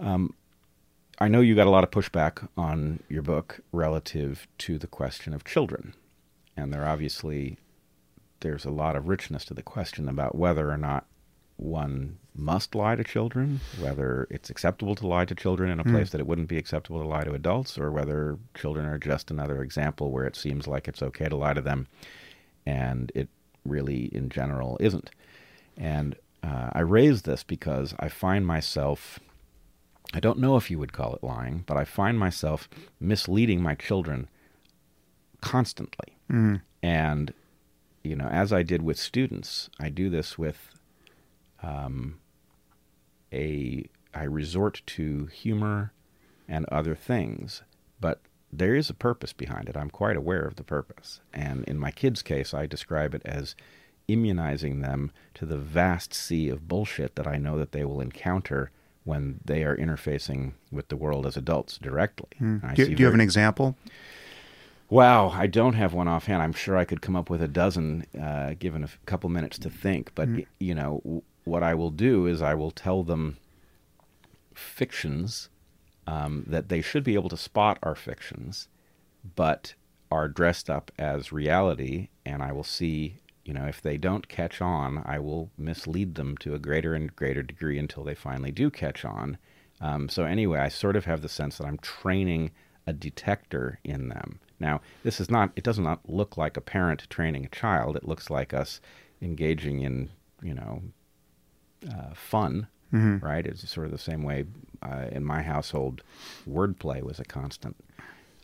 um, 0.00 0.34
I 1.18 1.28
know 1.28 1.40
you 1.40 1.54
got 1.54 1.66
a 1.66 1.70
lot 1.70 1.84
of 1.84 1.90
pushback 1.90 2.48
on 2.56 3.00
your 3.08 3.22
book 3.22 3.60
relative 3.72 4.46
to 4.58 4.78
the 4.78 4.86
question 4.86 5.34
of 5.34 5.44
children, 5.44 5.94
and 6.56 6.72
there 6.72 6.86
obviously 6.86 7.58
there's 8.40 8.64
a 8.64 8.70
lot 8.70 8.96
of 8.96 9.06
richness 9.08 9.44
to 9.46 9.54
the 9.54 9.62
question 9.62 10.08
about 10.08 10.34
whether 10.34 10.70
or 10.70 10.76
not 10.78 11.06
one 11.56 12.18
must 12.34 12.74
lie 12.74 12.96
to 12.96 13.04
children, 13.04 13.60
whether 13.78 14.26
it's 14.28 14.50
acceptable 14.50 14.94
to 14.96 15.06
lie 15.06 15.24
to 15.24 15.34
children 15.34 15.70
in 15.70 15.78
a 15.78 15.84
place 15.84 16.10
that 16.10 16.20
it 16.20 16.26
wouldn't 16.26 16.48
be 16.48 16.58
acceptable 16.58 17.00
to 17.00 17.06
lie 17.06 17.22
to 17.22 17.32
adults, 17.32 17.78
or 17.78 17.92
whether 17.92 18.38
children 18.54 18.86
are 18.86 18.98
just 18.98 19.30
another 19.30 19.62
example 19.62 20.10
where 20.10 20.24
it 20.24 20.34
seems 20.34 20.66
like 20.66 20.88
it's 20.88 21.02
okay 21.02 21.28
to 21.28 21.36
lie 21.36 21.54
to 21.54 21.60
them 21.60 21.86
and 22.66 23.12
it 23.14 23.28
really, 23.64 24.06
in 24.14 24.28
general, 24.30 24.76
isn't. 24.80 25.10
And 25.76 26.16
uh, 26.42 26.70
I 26.72 26.80
raise 26.80 27.22
this 27.22 27.44
because 27.44 27.94
I 27.98 28.08
find 28.08 28.46
myself, 28.46 29.20
I 30.12 30.20
don't 30.20 30.38
know 30.38 30.56
if 30.56 30.70
you 30.70 30.78
would 30.78 30.92
call 30.92 31.14
it 31.14 31.22
lying, 31.22 31.64
but 31.66 31.76
I 31.76 31.84
find 31.84 32.18
myself 32.18 32.68
misleading 33.00 33.62
my 33.62 33.74
children 33.74 34.28
constantly. 35.40 36.16
Mm. 36.30 36.62
And, 36.82 37.32
you 38.02 38.16
know, 38.16 38.26
as 38.26 38.52
I 38.52 38.62
did 38.62 38.82
with 38.82 38.98
students, 38.98 39.70
I 39.78 39.88
do 39.88 40.10
this 40.10 40.36
with 40.36 40.70
um, 41.64 42.18
a, 43.32 43.84
I 44.12 44.24
resort 44.24 44.82
to 44.86 45.26
humor 45.26 45.92
and 46.48 46.64
other 46.66 46.94
things, 46.94 47.62
but 48.00 48.20
there 48.52 48.74
is 48.74 48.90
a 48.90 48.94
purpose 48.94 49.32
behind 49.32 49.68
it. 49.68 49.76
I'm 49.76 49.90
quite 49.90 50.16
aware 50.16 50.42
of 50.44 50.56
the 50.56 50.62
purpose. 50.64 51.20
And 51.32 51.64
in 51.64 51.78
my 51.78 51.90
kids' 51.90 52.22
case, 52.22 52.54
I 52.54 52.66
describe 52.66 53.14
it 53.14 53.22
as 53.24 53.56
immunizing 54.06 54.80
them 54.80 55.10
to 55.34 55.46
the 55.46 55.56
vast 55.58 56.12
sea 56.12 56.48
of 56.50 56.68
bullshit 56.68 57.16
that 57.16 57.26
I 57.26 57.36
know 57.38 57.58
that 57.58 57.72
they 57.72 57.84
will 57.84 58.00
encounter 58.00 58.70
when 59.04 59.40
they 59.44 59.64
are 59.64 59.76
interfacing 59.76 60.52
with 60.70 60.88
the 60.88 60.96
world 60.96 61.26
as 61.26 61.36
adults 61.36 61.78
directly. 61.78 62.28
Mm. 62.40 62.74
Do, 62.74 62.84
do 62.86 62.92
you 63.00 63.04
have 63.06 63.14
an 63.14 63.20
example? 63.20 63.76
Wow, 64.90 65.30
I 65.30 65.46
don't 65.46 65.74
have 65.74 65.92
one 65.94 66.08
offhand. 66.08 66.42
I'm 66.42 66.52
sure 66.52 66.76
I 66.76 66.84
could 66.84 67.00
come 67.00 67.16
up 67.16 67.28
with 67.30 67.42
a 67.42 67.48
dozen, 67.48 68.04
uh, 68.20 68.54
given 68.58 68.82
a 68.82 68.86
f- 68.86 68.98
couple 69.06 69.28
minutes 69.30 69.58
to 69.60 69.70
think. 69.70 70.12
But 70.14 70.28
Mm. 70.28 70.46
you 70.60 70.74
know, 70.74 71.22
what 71.44 71.62
I 71.62 71.74
will 71.74 71.90
do 71.90 72.26
is 72.26 72.42
I 72.42 72.54
will 72.54 72.70
tell 72.70 73.02
them 73.02 73.36
fictions 74.54 75.48
um, 76.06 76.44
that 76.46 76.68
they 76.68 76.80
should 76.80 77.04
be 77.04 77.14
able 77.14 77.28
to 77.30 77.36
spot 77.36 77.78
are 77.82 77.94
fictions, 77.94 78.68
but 79.36 79.74
are 80.10 80.28
dressed 80.28 80.68
up 80.68 80.90
as 80.98 81.32
reality. 81.32 82.08
And 82.24 82.42
I 82.42 82.52
will 82.52 82.64
see, 82.64 83.20
you 83.44 83.52
know, 83.52 83.66
if 83.66 83.80
they 83.80 83.96
don't 83.96 84.28
catch 84.28 84.60
on, 84.60 85.02
I 85.04 85.18
will 85.18 85.50
mislead 85.56 86.14
them 86.14 86.36
to 86.38 86.54
a 86.54 86.58
greater 86.58 86.94
and 86.94 87.14
greater 87.14 87.42
degree 87.42 87.78
until 87.78 88.04
they 88.04 88.14
finally 88.14 88.52
do 88.52 88.70
catch 88.70 89.04
on. 89.04 89.38
Um, 89.80 90.08
so 90.08 90.24
anyway, 90.24 90.60
I 90.60 90.68
sort 90.68 90.96
of 90.96 91.04
have 91.04 91.22
the 91.22 91.28
sense 91.28 91.58
that 91.58 91.66
I'm 91.66 91.78
training 91.78 92.52
a 92.86 92.92
detector 92.92 93.80
in 93.82 94.08
them. 94.08 94.40
Now, 94.60 94.80
this 95.02 95.20
is 95.20 95.30
not, 95.30 95.52
it 95.56 95.64
does 95.64 95.78
not 95.78 96.08
look 96.08 96.36
like 96.36 96.56
a 96.56 96.62
parent 96.62 97.08
training 97.10 97.44
a 97.44 97.48
child. 97.48 97.96
It 97.96 98.06
looks 98.06 98.30
like 98.30 98.54
us 98.54 98.80
engaging 99.20 99.80
in, 99.80 100.10
you 100.42 100.54
know, 100.54 100.82
uh, 101.88 102.14
fun, 102.14 102.66
Mm-hmm. 102.92 103.26
right? 103.26 103.44
It's 103.44 103.68
sort 103.68 103.86
of 103.86 103.92
the 103.92 103.98
same 103.98 104.22
way 104.22 104.44
uh, 104.80 105.06
in 105.10 105.24
my 105.24 105.42
household, 105.42 106.02
wordplay 106.48 107.02
was 107.02 107.18
a 107.18 107.24
constant. 107.24 107.74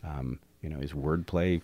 Um, 0.03 0.39
you 0.61 0.69
know, 0.69 0.79
is 0.79 0.91
wordplay 0.91 1.61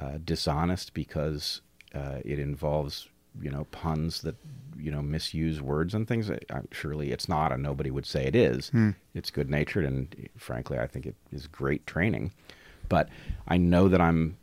uh, 0.00 0.18
dishonest 0.24 0.94
because 0.94 1.62
uh, 1.96 2.18
it 2.24 2.38
involves, 2.38 3.08
you 3.42 3.50
know, 3.50 3.64
puns 3.72 4.20
that, 4.20 4.36
you 4.78 4.92
know, 4.92 5.02
misuse 5.02 5.60
words 5.60 5.94
and 5.94 6.06
things? 6.06 6.30
I, 6.30 6.38
I, 6.50 6.60
surely 6.70 7.10
it's 7.10 7.28
not, 7.28 7.50
and 7.50 7.60
nobody 7.60 7.90
would 7.90 8.06
say 8.06 8.24
it 8.24 8.36
is. 8.36 8.68
Hmm. 8.68 8.90
It's 9.14 9.30
good 9.32 9.50
natured, 9.50 9.84
and 9.84 10.28
frankly, 10.36 10.78
I 10.78 10.86
think 10.86 11.06
it 11.06 11.16
is 11.32 11.48
great 11.48 11.88
training. 11.88 12.30
But 12.88 13.08
I 13.48 13.56
know 13.56 13.88
that 13.88 14.00
I'm 14.00 14.36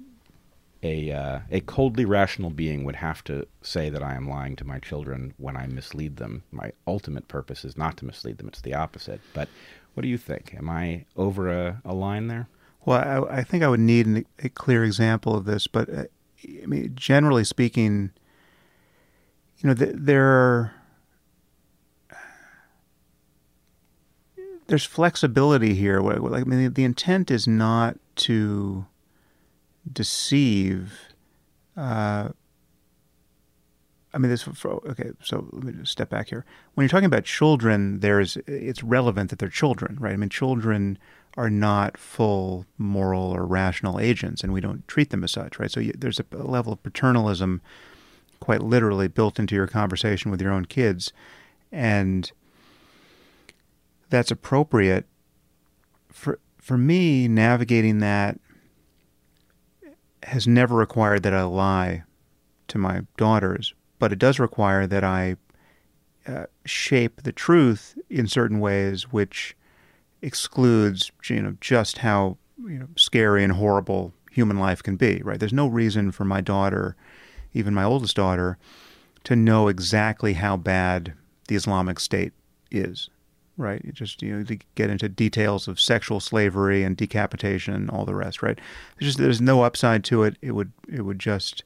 a 0.86 1.12
uh, 1.12 1.40
a 1.50 1.62
coldly 1.62 2.06
rational 2.06 2.52
being 2.52 2.84
would 2.84 2.98
have 2.98 3.24
to 3.24 3.48
say 3.62 3.90
that 3.90 4.04
I 4.04 4.14
am 4.14 4.30
lying 4.30 4.56
to 4.58 4.66
my 4.66 4.80
children 4.80 5.34
when 5.38 5.58
I 5.58 5.66
mislead 5.66 6.18
them. 6.18 6.44
My 6.52 6.72
ultimate 6.86 7.28
purpose 7.28 7.66
is 7.66 7.76
not 7.76 7.98
to 7.98 8.06
mislead 8.06 8.38
them; 8.38 8.48
it's 8.48 8.62
the 8.62 8.76
opposite. 8.76 9.20
But 9.34 9.50
what 9.94 10.04
do 10.04 10.08
you 10.08 10.18
think? 10.18 10.54
Am 10.54 10.70
I 10.70 11.06
over 11.18 11.50
a, 11.50 11.82
a 11.84 11.94
line 11.94 12.28
there? 12.28 12.48
Well, 12.86 13.28
I, 13.28 13.40
I 13.40 13.44
think 13.44 13.64
I 13.64 13.68
would 13.68 13.80
need 13.80 14.06
an, 14.06 14.26
a 14.40 14.50
clear 14.50 14.84
example 14.84 15.36
of 15.36 15.46
this, 15.46 15.66
but 15.66 15.90
uh, 15.90 16.04
I 16.62 16.66
mean, 16.68 16.92
generally 16.96 17.44
speaking, 17.44 18.12
you 19.58 19.70
know, 19.70 19.74
th- 19.74 19.96
there 19.96 20.28
are 20.28 20.74
there's 24.68 24.86
flexibility 24.86 25.74
here. 25.74 26.00
Like, 26.00 26.42
I 26.42 26.44
mean, 26.44 26.66
the, 26.66 26.70
the 26.70 26.84
intent 26.84 27.32
is 27.32 27.48
not 27.48 27.98
to 28.18 28.86
deceive. 29.92 31.14
Uh, 31.78 32.30
I 34.14 34.18
mean, 34.18 34.30
this. 34.30 34.48
Okay, 34.66 35.12
so 35.22 35.48
let 35.52 35.64
me 35.64 35.74
just 35.74 35.92
step 35.92 36.10
back 36.10 36.30
here. 36.30 36.46
When 36.74 36.84
you're 36.84 36.90
talking 36.90 37.06
about 37.06 37.26
children, 37.26 38.00
there's 38.00 38.38
it's 38.48 38.82
relevant 38.82 39.30
that 39.30 39.40
they're 39.40 39.50
children, 39.50 39.98
right? 40.00 40.14
I 40.14 40.16
mean, 40.16 40.30
children 40.30 40.98
are 41.36 41.50
not 41.50 41.98
full 41.98 42.66
moral 42.78 43.32
or 43.32 43.46
rational 43.46 44.00
agents, 44.00 44.42
and 44.42 44.54
we 44.54 44.62
don't 44.62 44.88
treat 44.88 45.10
them 45.10 45.24
as 45.24 45.34
such, 45.34 45.60
right? 45.60 45.70
So 45.70 45.82
you, 45.82 45.94
there's 45.98 46.20
a 46.20 46.26
level 46.38 46.72
of 46.72 46.82
paternalism, 46.82 47.62
quite 48.40 48.62
literally, 48.62 49.10
built 49.10 49.38
into 49.38 49.54
your 49.54 49.68
conversation 49.68 50.32
with 50.32 50.42
your 50.42 50.54
own 50.54 50.64
kids, 50.64 51.12
and 51.70 52.32
that's 54.10 54.32
appropriate. 54.32 55.06
For 56.10 56.40
for 56.58 56.78
me, 56.78 57.28
navigating 57.28 58.00
that 58.00 58.40
has 60.26 60.48
never 60.48 60.76
required 60.76 61.24
that 61.24 61.34
I 61.34 61.44
lie 61.44 62.04
to 62.68 62.78
my 62.78 63.02
daughters, 63.18 63.74
but 64.00 64.12
it 64.12 64.20
does 64.20 64.40
require 64.40 64.88
that 64.88 65.04
I 65.04 65.36
uh, 66.28 66.46
shape 66.66 67.22
the 67.22 67.32
truth 67.32 67.98
in 68.10 68.28
certain 68.28 68.60
ways, 68.60 69.12
which 69.12 69.56
excludes 70.22 71.12
you 71.30 71.42
know 71.42 71.56
just 71.62 72.00
how 72.00 72.38
you 72.58 72.80
know 72.80 72.88
scary 72.96 73.44
and 73.44 73.54
horrible 73.54 74.14
human 74.32 74.58
life 74.58 74.82
can 74.82 74.96
be. 74.96 75.22
Right? 75.24 75.40
There's 75.40 75.54
no 75.54 75.68
reason 75.68 76.12
for 76.12 76.26
my 76.26 76.42
daughter, 76.42 76.96
even 77.54 77.74
my 77.74 77.84
oldest 77.84 78.16
daughter, 78.16 78.58
to 79.26 79.36
know 79.36 79.68
exactly 79.68 80.34
how 80.34 80.58
bad 80.58 81.14
the 81.48 81.56
Islamic 81.56 82.00
State 82.00 82.34
is. 82.72 83.10
Right? 83.58 83.82
You 83.86 83.92
just 83.92 84.22
you 84.22 84.36
know 84.36 84.44
to 84.44 84.58
get 84.76 84.90
into 84.90 85.08
details 85.08 85.68
of 85.68 85.80
sexual 85.80 86.20
slavery 86.20 86.84
and 86.84 86.98
decapitation 86.98 87.74
and 87.74 87.90
all 87.90 88.06
the 88.06 88.16
rest. 88.16 88.42
Right? 88.42 88.60
There's 89.00 89.10
just 89.10 89.18
there's 89.18 89.42
no 89.42 89.64
upside 89.64 90.04
to 90.06 90.24
it. 90.24 90.38
It 90.42 90.52
would 90.52 90.72
it 90.92 91.02
would 91.02 91.20
just 91.20 91.64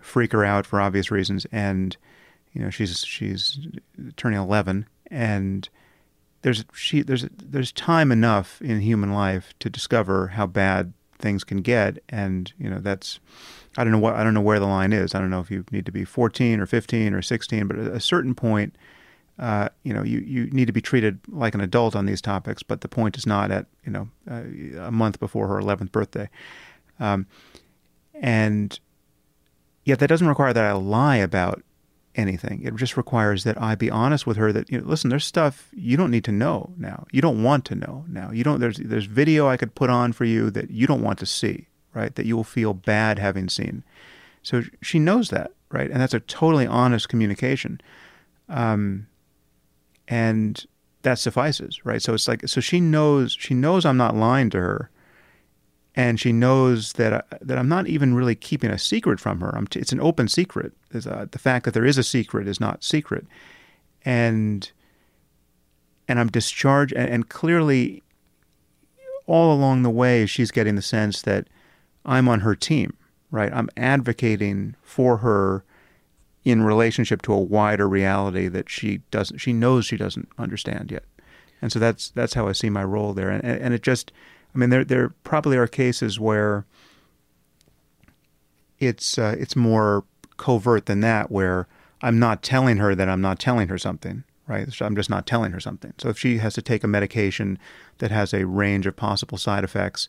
freak 0.00 0.32
her 0.32 0.44
out 0.44 0.66
for 0.66 0.80
obvious 0.80 1.10
reasons. 1.10 1.46
And 1.52 1.96
you 2.52 2.62
know 2.62 2.70
she's 2.70 3.04
she's 3.04 3.58
turning 4.16 4.38
11 4.38 4.86
and 5.10 5.68
there's 6.42 6.64
she 6.74 7.02
there's 7.02 7.26
there's 7.36 7.72
time 7.72 8.12
enough 8.12 8.60
in 8.62 8.80
human 8.80 9.12
life 9.12 9.54
to 9.60 9.70
discover 9.70 10.28
how 10.28 10.46
bad 10.46 10.92
things 11.18 11.44
can 11.44 11.58
get 11.58 11.98
and 12.08 12.52
you 12.58 12.70
know 12.70 12.78
that's 12.78 13.18
I 13.76 13.84
don't 13.84 13.92
know 13.92 13.98
what 13.98 14.14
I 14.14 14.22
don't 14.22 14.34
know 14.34 14.40
where 14.40 14.60
the 14.60 14.66
line 14.66 14.92
is 14.92 15.14
I 15.14 15.20
don't 15.20 15.30
know 15.30 15.40
if 15.40 15.50
you 15.50 15.64
need 15.70 15.86
to 15.86 15.92
be 15.92 16.04
14 16.04 16.60
or 16.60 16.66
15 16.66 17.14
or 17.14 17.22
16 17.22 17.66
but 17.66 17.78
at 17.78 17.92
a 17.92 18.00
certain 18.00 18.34
point 18.34 18.76
uh, 19.38 19.68
you 19.82 19.92
know 19.92 20.02
you 20.02 20.20
you 20.20 20.50
need 20.50 20.66
to 20.66 20.72
be 20.72 20.80
treated 20.80 21.18
like 21.28 21.54
an 21.54 21.60
adult 21.60 21.94
on 21.94 22.06
these 22.06 22.20
topics 22.20 22.62
but 22.62 22.80
the 22.80 22.88
point 22.88 23.16
is 23.16 23.26
not 23.26 23.50
at 23.50 23.66
you 23.84 23.92
know 23.92 24.08
uh, 24.30 24.42
a 24.82 24.90
month 24.90 25.20
before 25.20 25.48
her 25.48 25.60
11th 25.60 25.92
birthday 25.92 26.28
um, 27.00 27.26
and 28.14 28.80
yet 29.84 29.98
that 30.00 30.08
doesn't 30.08 30.28
require 30.28 30.52
that 30.52 30.64
I 30.64 30.72
lie 30.72 31.16
about 31.16 31.62
anything. 32.18 32.62
It 32.64 32.74
just 32.76 32.96
requires 32.96 33.44
that 33.44 33.60
I 33.60 33.74
be 33.74 33.90
honest 33.90 34.26
with 34.26 34.36
her 34.36 34.52
that 34.52 34.70
you 34.70 34.80
know, 34.80 34.86
listen, 34.86 35.08
there's 35.08 35.24
stuff 35.24 35.68
you 35.72 35.96
don't 35.96 36.10
need 36.10 36.24
to 36.24 36.32
know 36.32 36.72
now. 36.76 37.06
You 37.12 37.22
don't 37.22 37.42
want 37.42 37.64
to 37.66 37.74
know 37.74 38.04
now. 38.08 38.30
You 38.30 38.44
don't. 38.44 38.60
There's 38.60 38.78
there's 38.78 39.06
video 39.06 39.48
I 39.48 39.56
could 39.56 39.74
put 39.74 39.88
on 39.88 40.12
for 40.12 40.24
you 40.24 40.50
that 40.50 40.70
you 40.70 40.86
don't 40.86 41.02
want 41.02 41.18
to 41.20 41.26
see, 41.26 41.68
right? 41.94 42.14
That 42.14 42.26
you 42.26 42.36
will 42.36 42.44
feel 42.44 42.74
bad 42.74 43.18
having 43.18 43.48
seen. 43.48 43.84
So 44.42 44.62
she 44.82 44.98
knows 44.98 45.30
that, 45.30 45.52
right? 45.70 45.90
And 45.90 46.00
that's 46.00 46.14
a 46.14 46.20
totally 46.20 46.66
honest 46.66 47.08
communication, 47.08 47.80
um, 48.48 49.06
and 50.08 50.66
that 51.02 51.18
suffices, 51.18 51.84
right? 51.84 52.02
So 52.02 52.14
it's 52.14 52.26
like 52.26 52.48
so 52.48 52.60
she 52.60 52.80
knows 52.80 53.36
she 53.38 53.54
knows 53.54 53.84
I'm 53.84 53.96
not 53.96 54.16
lying 54.16 54.50
to 54.50 54.58
her. 54.58 54.90
And 55.94 56.20
she 56.20 56.32
knows 56.32 56.92
that 56.92 57.12
I, 57.12 57.22
that 57.40 57.58
I'm 57.58 57.68
not 57.68 57.88
even 57.88 58.14
really 58.14 58.36
keeping 58.36 58.70
a 58.70 58.78
secret 58.78 59.18
from 59.18 59.40
her. 59.40 59.60
T- 59.68 59.80
it's 59.80 59.90
an 59.90 60.00
open 60.00 60.28
secret. 60.28 60.72
The 60.90 61.28
fact 61.38 61.64
that 61.64 61.74
there 61.74 61.84
is 61.84 61.98
a 61.98 62.04
secret 62.04 62.46
is 62.46 62.60
not 62.60 62.84
secret, 62.84 63.26
and 64.04 64.70
and 66.06 66.20
I'm 66.20 66.28
discharged. 66.28 66.92
And, 66.92 67.10
and 67.10 67.28
clearly, 67.28 68.04
all 69.26 69.52
along 69.52 69.82
the 69.82 69.90
way, 69.90 70.24
she's 70.26 70.52
getting 70.52 70.76
the 70.76 70.82
sense 70.82 71.22
that 71.22 71.48
I'm 72.04 72.28
on 72.28 72.40
her 72.40 72.54
team. 72.54 72.96
Right? 73.32 73.52
I'm 73.52 73.68
advocating 73.76 74.76
for 74.82 75.16
her 75.18 75.64
in 76.48 76.62
relationship 76.62 77.22
to 77.22 77.32
a 77.32 77.38
wider 77.38 77.88
reality 77.88 78.48
that 78.48 78.70
she 78.70 78.98
doesn't. 79.10 79.38
She 79.38 79.52
knows 79.52 79.86
she 79.86 79.96
doesn't 79.96 80.28
understand 80.38 80.90
yet, 80.90 81.04
and 81.60 81.72
so 81.72 81.78
that's 81.78 82.10
that's 82.10 82.34
how 82.34 82.48
I 82.48 82.52
see 82.52 82.70
my 82.70 82.84
role 82.84 83.12
there. 83.12 83.30
And 83.30 83.44
and 83.44 83.74
it 83.74 83.82
just 83.82 84.12
I 84.54 84.58
mean, 84.58 84.70
there 84.70 84.84
there 84.84 85.10
probably 85.24 85.56
are 85.56 85.66
cases 85.66 86.18
where 86.18 86.64
it's 88.78 89.18
uh, 89.18 89.36
it's 89.38 89.56
more 89.56 90.04
covert 90.36 90.86
than 90.86 91.00
that, 91.00 91.30
where 91.30 91.66
I'm 92.02 92.18
not 92.18 92.42
telling 92.42 92.78
her 92.78 92.94
that 92.94 93.08
I'm 93.08 93.20
not 93.20 93.38
telling 93.38 93.68
her 93.68 93.78
something, 93.78 94.24
right? 94.46 94.72
So 94.72 94.86
I'm 94.86 94.96
just 94.96 95.10
not 95.10 95.26
telling 95.26 95.52
her 95.52 95.60
something. 95.60 95.92
So 95.98 96.08
if 96.08 96.18
she 96.18 96.38
has 96.38 96.54
to 96.54 96.62
take 96.62 96.84
a 96.84 96.88
medication 96.88 97.58
that 97.98 98.10
has 98.10 98.32
a 98.32 98.46
range 98.46 98.86
of 98.86 98.96
possible 98.96 99.38
side 99.38 99.64
effects 99.64 100.08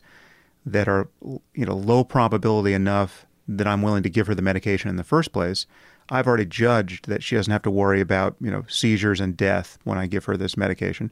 that 0.64 0.88
are 0.88 1.08
you 1.54 1.66
know 1.66 1.76
low 1.76 2.04
probability 2.04 2.72
enough 2.72 3.26
that 3.46 3.66
I'm 3.66 3.82
willing 3.82 4.02
to 4.04 4.10
give 4.10 4.26
her 4.26 4.34
the 4.34 4.42
medication 4.42 4.88
in 4.88 4.96
the 4.96 5.04
first 5.04 5.32
place, 5.32 5.66
I've 6.10 6.26
already 6.26 6.46
judged 6.46 7.06
that 7.08 7.22
she 7.22 7.36
doesn't 7.36 7.52
have 7.52 7.62
to 7.62 7.70
worry 7.70 8.00
about 8.00 8.36
you 8.40 8.50
know 8.50 8.64
seizures 8.68 9.20
and 9.20 9.36
death 9.36 9.78
when 9.84 9.98
I 9.98 10.06
give 10.06 10.24
her 10.24 10.36
this 10.36 10.56
medication. 10.56 11.10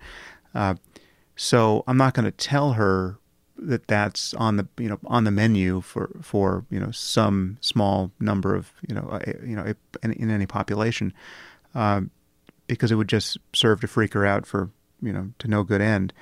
Uh, 0.54 0.74
so 1.37 1.84
I'm 1.87 1.96
not 1.96 2.14
going 2.14 2.24
to 2.24 2.32
tell 2.32 2.72
her 2.72 3.18
that 3.56 3.87
that's 3.88 4.34
on 4.34 4.56
the 4.56 4.68
you 4.78 4.88
know 4.88 4.98
on 5.06 5.24
the 5.24 5.30
menu 5.30 5.80
for 5.80 6.11
for 6.22 6.64
you 6.70 6.80
know 6.80 6.90
some 6.90 7.58
small 7.61 8.11
number 8.20 8.54
of 8.54 8.72
you 8.88 8.94
know 8.94 9.08
a, 9.11 9.46
you 9.46 9.56
know 9.56 9.72
in, 10.02 10.12
in 10.12 10.30
any 10.30 10.46
population, 10.46 11.12
um, 11.74 12.11
because 12.66 12.90
it 12.90 12.96
would 12.96 13.08
just 13.08 13.38
serve 13.52 13.80
to 13.80 13.88
freak 13.88 14.14
her 14.14 14.26
out 14.26 14.46
for 14.46 14.70
you 15.00 15.12
know 15.12 15.30
to 15.38 15.48
no 15.48 15.62
good 15.62 15.80
end. 15.80 16.12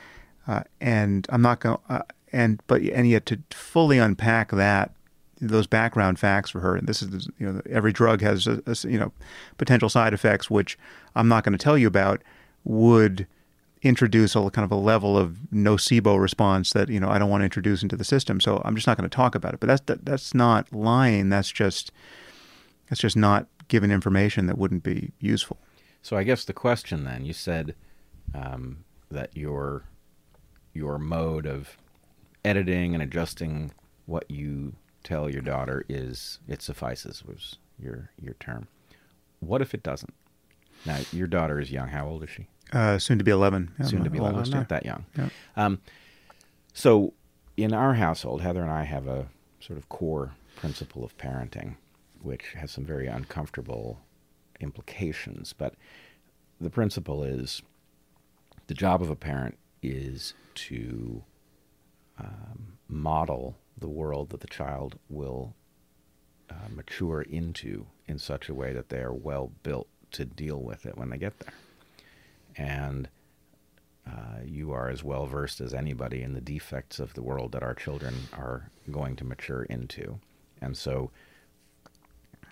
Uh, 0.46 0.62
and 0.80 1.26
I'm 1.30 1.42
not 1.42 1.60
going 1.60 1.78
uh, 1.88 2.02
and 2.32 2.60
but 2.66 2.82
and 2.82 3.08
yet 3.08 3.26
to 3.26 3.40
fully 3.50 3.98
unpack 3.98 4.50
that 4.52 4.92
those 5.40 5.66
background 5.66 6.18
facts 6.18 6.50
for 6.50 6.60
her. 6.60 6.76
And 6.76 6.86
this 6.86 7.02
is 7.02 7.28
you 7.38 7.50
know 7.50 7.60
every 7.68 7.92
drug 7.92 8.20
has 8.20 8.46
a, 8.46 8.62
a, 8.66 8.76
you 8.88 8.98
know 8.98 9.12
potential 9.58 9.88
side 9.88 10.14
effects 10.14 10.50
which 10.50 10.78
I'm 11.14 11.28
not 11.28 11.44
going 11.44 11.56
to 11.56 11.62
tell 11.62 11.78
you 11.78 11.86
about 11.86 12.22
would 12.64 13.26
introduce 13.82 14.34
a 14.34 14.50
kind 14.50 14.64
of 14.64 14.72
a 14.72 14.76
level 14.76 15.16
of 15.16 15.38
nocebo 15.52 16.20
response 16.20 16.72
that 16.72 16.88
you 16.88 16.98
know 16.98 17.08
I 17.08 17.18
don't 17.18 17.30
want 17.30 17.42
to 17.42 17.46
introduce 17.46 17.82
into 17.82 17.96
the 17.96 18.04
system. 18.04 18.40
So 18.40 18.62
I'm 18.64 18.74
just 18.74 18.86
not 18.86 18.96
going 18.96 19.08
to 19.08 19.14
talk 19.14 19.34
about 19.34 19.54
it. 19.54 19.60
But 19.60 19.68
that's 19.68 19.82
that, 19.82 20.04
that's 20.04 20.34
not 20.34 20.72
lying. 20.72 21.28
That's 21.28 21.50
just 21.50 21.92
that's 22.88 23.00
just 23.00 23.16
not 23.16 23.46
giving 23.68 23.90
information 23.90 24.46
that 24.46 24.58
wouldn't 24.58 24.82
be 24.82 25.12
useful. 25.20 25.58
So 26.02 26.16
I 26.16 26.22
guess 26.22 26.44
the 26.44 26.52
question 26.52 27.04
then 27.04 27.24
you 27.24 27.32
said 27.32 27.74
um, 28.34 28.84
that 29.10 29.36
your 29.36 29.84
your 30.72 30.98
mode 30.98 31.46
of 31.46 31.76
editing 32.44 32.94
and 32.94 33.02
adjusting 33.02 33.72
what 34.06 34.30
you 34.30 34.74
tell 35.06 35.30
your 35.30 35.42
daughter 35.42 35.84
is 35.88 36.40
it 36.48 36.60
suffices 36.60 37.22
was 37.24 37.56
your 37.78 38.10
your 38.20 38.34
term. 38.34 38.68
What 39.40 39.62
if 39.62 39.72
it 39.72 39.82
doesn't? 39.82 40.14
Now 40.84 40.98
your 41.12 41.26
daughter 41.26 41.60
is 41.60 41.70
young. 41.70 41.88
How 41.88 42.08
old 42.08 42.24
is 42.24 42.30
she? 42.30 42.46
Uh, 42.72 42.98
soon 42.98 43.16
to 43.18 43.24
be 43.24 43.30
11. 43.30 43.70
Yeah, 43.78 43.86
soon 43.86 44.02
to 44.02 44.10
be 44.10 44.18
11. 44.18 44.50
Not 44.50 44.68
that 44.70 44.84
young. 44.84 45.06
Yeah. 45.16 45.28
Um, 45.56 45.78
so, 46.72 47.14
in 47.56 47.72
our 47.72 47.94
household, 47.94 48.42
Heather 48.42 48.60
and 48.60 48.70
I 48.70 48.82
have 48.82 49.06
a 49.06 49.28
sort 49.60 49.78
of 49.78 49.88
core 49.88 50.32
principle 50.56 51.04
of 51.04 51.16
parenting, 51.16 51.76
which 52.22 52.52
has 52.54 52.72
some 52.72 52.84
very 52.84 53.06
uncomfortable 53.06 54.00
implications. 54.60 55.52
But 55.52 55.74
the 56.60 56.70
principle 56.70 57.22
is 57.22 57.62
the 58.66 58.74
job 58.74 59.00
of 59.00 59.10
a 59.10 59.16
parent 59.16 59.56
is 59.80 60.34
to 60.54 61.22
um, 62.18 62.78
model 62.88 63.56
the 63.76 63.88
world 63.88 64.30
that 64.30 64.40
the 64.40 64.46
child 64.46 64.98
will 65.08 65.54
uh, 66.50 66.68
mature 66.74 67.22
into 67.22 67.86
in 68.06 68.18
such 68.18 68.48
a 68.48 68.54
way 68.54 68.72
that 68.72 68.88
they 68.88 68.98
are 68.98 69.12
well 69.12 69.52
built 69.62 69.88
to 70.12 70.24
deal 70.24 70.60
with 70.60 70.86
it 70.86 70.96
when 70.96 71.10
they 71.10 71.18
get 71.18 71.38
there. 71.40 71.54
And 72.56 73.08
uh, 74.06 74.40
you 74.44 74.72
are 74.72 74.88
as 74.88 75.02
well 75.02 75.26
versed 75.26 75.60
as 75.60 75.74
anybody 75.74 76.22
in 76.22 76.32
the 76.32 76.40
defects 76.40 77.00
of 77.00 77.14
the 77.14 77.22
world 77.22 77.52
that 77.52 77.62
our 77.62 77.74
children 77.74 78.14
are 78.32 78.70
going 78.90 79.16
to 79.16 79.24
mature 79.24 79.64
into. 79.64 80.20
And 80.60 80.76
so, 80.76 81.10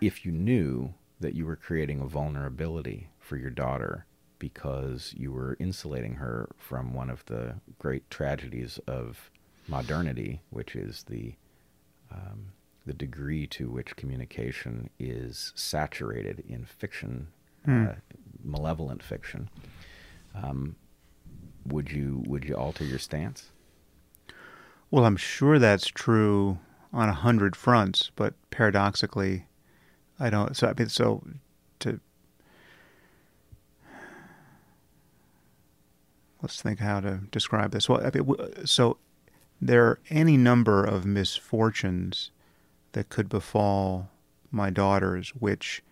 if 0.00 0.26
you 0.26 0.32
knew 0.32 0.92
that 1.20 1.34
you 1.34 1.46
were 1.46 1.56
creating 1.56 2.00
a 2.00 2.06
vulnerability 2.06 3.08
for 3.20 3.36
your 3.36 3.50
daughter 3.50 4.04
because 4.38 5.14
you 5.16 5.32
were 5.32 5.56
insulating 5.60 6.16
her 6.16 6.50
from 6.58 6.92
one 6.92 7.08
of 7.08 7.24
the 7.26 7.54
great 7.78 8.10
tragedies 8.10 8.78
of 8.86 9.30
modernity, 9.68 10.42
which 10.50 10.76
is 10.76 11.04
the 11.08 11.34
um, 12.10 12.52
the 12.86 12.92
degree 12.92 13.46
to 13.46 13.70
which 13.70 13.96
communication 13.96 14.90
is 14.98 15.52
saturated 15.54 16.44
in 16.46 16.64
fiction, 16.64 17.28
mm. 17.66 17.90
uh, 17.90 17.94
malevolent 18.42 19.02
fiction. 19.02 19.48
Um, 20.34 20.76
would 21.66 21.90
you 21.90 22.22
would 22.26 22.44
you 22.44 22.54
alter 22.54 22.84
your 22.84 22.98
stance? 22.98 23.50
Well, 24.90 25.04
I'm 25.04 25.16
sure 25.16 25.58
that's 25.58 25.86
true 25.86 26.58
on 26.92 27.08
a 27.08 27.14
hundred 27.14 27.56
fronts, 27.56 28.10
but 28.14 28.34
paradoxically, 28.50 29.46
I 30.20 30.30
don't. 30.30 30.56
So 30.56 30.68
I 30.68 30.74
mean, 30.78 30.88
so 30.88 31.24
to 31.80 32.00
let's 36.42 36.60
think 36.60 36.80
how 36.80 37.00
to 37.00 37.20
describe 37.30 37.72
this. 37.72 37.88
Well, 37.88 38.06
I 38.06 38.10
mean, 38.16 38.66
so 38.66 38.98
there 39.64 39.86
are 39.86 39.98
any 40.10 40.36
number 40.36 40.84
of 40.84 41.06
misfortunes 41.06 42.30
that 42.92 43.08
could 43.08 43.30
befall 43.30 44.10
my 44.50 44.68
daughters, 44.68 45.30
which, 45.30 45.82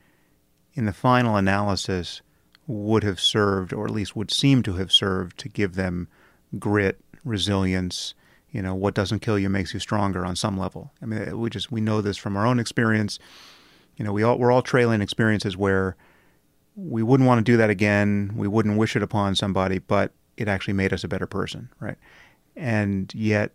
in 0.75 0.85
the 0.85 0.93
final 0.93 1.37
analysis, 1.37 2.21
would 2.67 3.03
have 3.03 3.19
served, 3.19 3.73
or 3.73 3.87
at 3.87 3.91
least 3.91 4.15
would 4.15 4.31
seem 4.31 4.63
to 4.63 4.75
have 4.75 4.93
served, 4.93 5.39
to 5.39 5.49
give 5.49 5.75
them 5.75 6.07
grit, 6.59 7.01
resilience. 7.25 8.15
You 8.51 8.61
know, 8.61 8.75
what 8.75 8.95
doesn't 8.95 9.21
kill 9.21 9.39
you 9.39 9.49
makes 9.49 9.73
you 9.73 9.81
stronger 9.81 10.25
on 10.27 10.37
some 10.37 10.59
level. 10.59 10.93
I 11.01 11.07
mean, 11.07 11.41
we 11.41 11.49
just 11.49 11.73
we 11.73 11.81
know 11.81 12.03
this 12.03 12.19
from 12.19 12.37
our 12.37 12.47
own 12.47 12.61
experience. 12.61 13.19
You 13.97 14.05
know, 14.05 14.13
we 14.13 14.23
all 14.23 14.39
we're 14.39 14.53
all 14.53 14.61
trailing 14.61 15.01
experiences 15.01 15.57
where 15.57 15.97
we 16.77 17.03
wouldn't 17.03 17.27
want 17.27 17.39
to 17.39 17.51
do 17.51 17.57
that 17.57 17.71
again. 17.71 18.33
We 18.37 18.49
wouldn't 18.49 18.77
wish 18.77 18.97
it 18.97 19.03
upon 19.03 19.35
somebody, 19.35 19.79
but 19.79 20.13
it 20.37 20.47
actually 20.47 20.75
made 20.75 20.93
us 20.93 21.05
a 21.05 21.09
better 21.09 21.27
person, 21.27 21.71
right? 21.81 21.97
And 22.55 23.13
yet, 23.15 23.53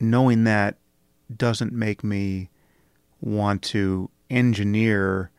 knowing 0.00 0.44
that 0.44 0.76
doesn't 1.34 1.72
make 1.72 2.02
me 2.02 2.48
want 3.20 3.62
to 3.62 4.10
engineer 4.28 5.30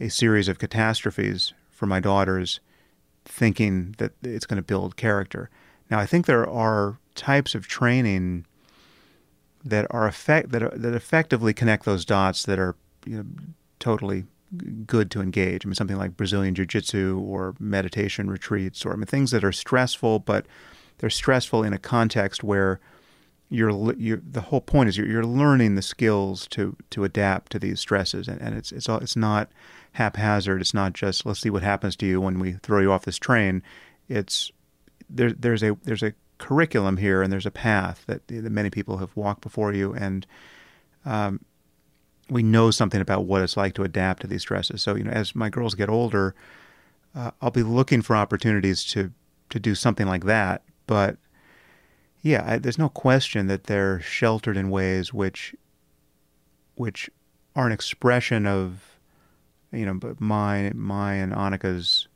a 0.00 0.08
series 0.08 0.48
of 0.48 0.58
catastrophes 0.58 1.52
for 1.70 1.86
my 1.86 2.00
daughters, 2.00 2.60
thinking 3.24 3.94
that 3.98 4.12
it's 4.22 4.46
going 4.46 4.56
to 4.56 4.62
build 4.62 4.96
character. 4.96 5.50
Now, 5.90 5.98
I 5.98 6.06
think 6.06 6.26
there 6.26 6.48
are 6.48 6.98
types 7.14 7.54
of 7.54 7.68
training 7.68 8.46
that 9.64 9.86
are 9.90 10.06
effect 10.06 10.50
that 10.50 10.62
are, 10.62 10.70
that 10.70 10.94
effectively 10.94 11.52
connect 11.52 11.84
those 11.84 12.04
dots 12.04 12.44
that 12.44 12.58
are 12.58 12.76
you 13.04 13.18
know, 13.18 13.24
totally 13.80 14.24
good 14.86 15.10
to 15.10 15.20
engage. 15.20 15.64
I 15.64 15.68
mean, 15.68 15.74
something 15.74 15.98
like 15.98 16.16
Brazilian 16.16 16.54
Jiu-Jitsu 16.54 17.22
or 17.26 17.54
meditation 17.58 18.30
retreats, 18.30 18.86
or 18.86 18.92
I 18.92 18.96
mean, 18.96 19.06
things 19.06 19.30
that 19.32 19.44
are 19.44 19.52
stressful, 19.52 20.20
but 20.20 20.46
they're 20.98 21.10
stressful 21.10 21.62
in 21.64 21.72
a 21.72 21.78
context 21.78 22.42
where 22.42 22.80
you're, 23.50 23.94
you're 23.94 24.20
the 24.30 24.42
whole 24.42 24.60
point 24.60 24.88
is 24.88 24.96
you're, 24.98 25.06
you're 25.06 25.24
learning 25.24 25.74
the 25.74 25.82
skills 25.82 26.46
to 26.48 26.76
to 26.90 27.04
adapt 27.04 27.52
to 27.52 27.58
these 27.58 27.80
stresses, 27.80 28.28
and, 28.28 28.40
and 28.40 28.54
it's 28.56 28.72
it's 28.72 28.88
all, 28.88 28.98
it's 28.98 29.16
not 29.16 29.50
haphazard. 29.92 30.60
It's 30.60 30.74
not 30.74 30.92
just 30.92 31.24
let's 31.24 31.40
see 31.40 31.50
what 31.50 31.62
happens 31.62 31.96
to 31.96 32.06
you 32.06 32.20
when 32.20 32.38
we 32.38 32.52
throw 32.52 32.80
you 32.80 32.92
off 32.92 33.04
this 33.04 33.18
train. 33.18 33.62
It's 34.08 34.52
there, 35.08 35.32
there's 35.32 35.62
a 35.62 35.76
there's 35.82 36.02
a 36.02 36.12
curriculum 36.36 36.98
here, 36.98 37.22
and 37.22 37.32
there's 37.32 37.46
a 37.46 37.50
path 37.50 38.04
that, 38.06 38.26
that 38.28 38.50
many 38.50 38.70
people 38.70 38.98
have 38.98 39.16
walked 39.16 39.40
before 39.40 39.72
you, 39.72 39.94
and 39.94 40.26
um, 41.04 41.40
we 42.28 42.42
know 42.42 42.70
something 42.70 43.00
about 43.00 43.24
what 43.24 43.42
it's 43.42 43.56
like 43.56 43.74
to 43.74 43.82
adapt 43.82 44.20
to 44.22 44.26
these 44.26 44.42
stresses. 44.42 44.82
So 44.82 44.94
you 44.94 45.04
know, 45.04 45.10
as 45.10 45.34
my 45.34 45.48
girls 45.48 45.74
get 45.74 45.88
older, 45.88 46.34
uh, 47.14 47.30
I'll 47.40 47.50
be 47.50 47.62
looking 47.62 48.02
for 48.02 48.14
opportunities 48.14 48.84
to 48.86 49.10
to 49.48 49.58
do 49.58 49.74
something 49.74 50.06
like 50.06 50.24
that, 50.24 50.62
but 50.86 51.16
yeah, 52.22 52.44
I, 52.46 52.58
there's 52.58 52.78
no 52.78 52.88
question 52.88 53.46
that 53.46 53.64
they're 53.64 54.00
sheltered 54.00 54.56
in 54.56 54.70
ways 54.70 55.12
which 55.12 55.54
which 56.74 57.10
are 57.56 57.66
an 57.66 57.72
expression 57.72 58.46
of 58.46 58.98
you 59.72 59.86
know 59.86 60.16
my 60.18 60.72
my 60.74 61.14
and 61.14 61.32
Annaka's 61.32 62.08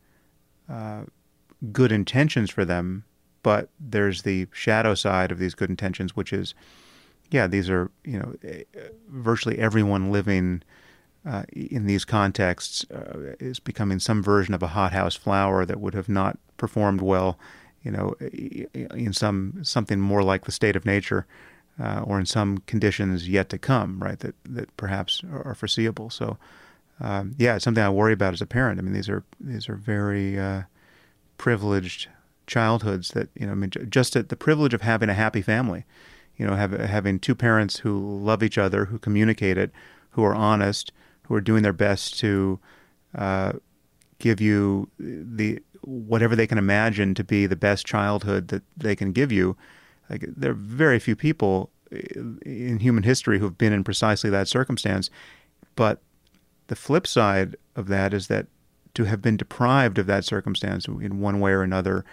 uh, 0.68 1.02
good 1.72 1.92
intentions 1.92 2.50
for 2.50 2.64
them, 2.64 3.04
but 3.42 3.68
there's 3.78 4.22
the 4.22 4.46
shadow 4.52 4.94
side 4.94 5.30
of 5.30 5.38
these 5.38 5.54
good 5.54 5.70
intentions, 5.70 6.16
which 6.16 6.32
is 6.32 6.54
yeah, 7.30 7.46
these 7.46 7.70
are 7.70 7.90
you 8.04 8.18
know 8.18 8.34
eh, 8.44 8.64
virtually 9.08 9.58
everyone 9.58 10.10
living. 10.10 10.62
Uh, 11.24 11.44
in 11.52 11.86
these 11.86 12.04
contexts, 12.04 12.84
uh, 12.90 13.36
is 13.38 13.60
becoming 13.60 14.00
some 14.00 14.24
version 14.24 14.54
of 14.54 14.62
a 14.64 14.66
hothouse 14.66 15.14
flower 15.14 15.64
that 15.64 15.78
would 15.78 15.94
have 15.94 16.08
not 16.08 16.36
performed 16.56 17.00
well 17.00 17.38
you 17.82 17.90
know, 17.90 18.14
in 18.94 19.12
some 19.12 19.60
something 19.62 20.00
more 20.00 20.22
like 20.22 20.44
the 20.44 20.52
state 20.52 20.76
of 20.76 20.84
nature, 20.84 21.26
uh, 21.80 22.02
or 22.04 22.18
in 22.18 22.26
some 22.26 22.58
conditions 22.58 23.28
yet 23.28 23.48
to 23.50 23.58
come, 23.58 24.02
right? 24.02 24.18
That 24.18 24.34
that 24.44 24.76
perhaps 24.76 25.22
are 25.30 25.54
foreseeable. 25.54 26.10
So, 26.10 26.38
um, 27.00 27.34
yeah, 27.38 27.56
it's 27.56 27.64
something 27.64 27.82
I 27.82 27.90
worry 27.90 28.12
about 28.12 28.34
as 28.34 28.40
a 28.40 28.46
parent. 28.46 28.78
I 28.78 28.82
mean, 28.82 28.92
these 28.94 29.08
are 29.08 29.24
these 29.40 29.68
are 29.68 29.76
very 29.76 30.38
uh, 30.38 30.62
privileged 31.38 32.08
childhoods 32.46 33.08
that 33.10 33.28
you 33.34 33.46
know. 33.46 33.52
I 33.52 33.56
mean, 33.56 33.70
just 33.88 34.14
the 34.14 34.36
privilege 34.36 34.74
of 34.74 34.82
having 34.82 35.08
a 35.08 35.14
happy 35.14 35.42
family, 35.42 35.84
you 36.36 36.46
know, 36.46 36.54
have, 36.54 36.72
having 36.72 37.18
two 37.18 37.34
parents 37.34 37.78
who 37.78 37.98
love 38.18 38.42
each 38.42 38.58
other, 38.58 38.86
who 38.86 38.98
communicate 38.98 39.58
it, 39.58 39.72
who 40.10 40.24
are 40.24 40.34
honest, 40.34 40.92
who 41.24 41.34
are 41.34 41.40
doing 41.40 41.62
their 41.62 41.72
best 41.72 42.18
to 42.20 42.60
uh, 43.14 43.52
give 44.18 44.40
you 44.40 44.88
the 44.98 45.60
whatever 45.82 46.34
they 46.34 46.46
can 46.46 46.58
imagine 46.58 47.14
to 47.14 47.24
be 47.24 47.46
the 47.46 47.56
best 47.56 47.86
childhood 47.86 48.48
that 48.48 48.62
they 48.76 48.96
can 48.96 49.12
give 49.12 49.32
you. 49.32 49.56
Like, 50.08 50.24
there 50.28 50.52
are 50.52 50.54
very 50.54 50.98
few 50.98 51.16
people 51.16 51.70
in 52.44 52.78
human 52.80 53.02
history 53.02 53.38
who 53.38 53.44
have 53.44 53.58
been 53.58 53.72
in 53.72 53.84
precisely 53.84 54.30
that 54.30 54.48
circumstance. 54.48 55.10
But 55.76 56.00
the 56.68 56.76
flip 56.76 57.06
side 57.06 57.56
of 57.76 57.88
that 57.88 58.14
is 58.14 58.28
that 58.28 58.46
to 58.94 59.04
have 59.04 59.22
been 59.22 59.36
deprived 59.36 59.98
of 59.98 60.06
that 60.06 60.24
circumstance 60.24 60.86
in 60.86 61.20
one 61.20 61.40
way 61.40 61.52
or 61.52 61.62
another 61.62 62.04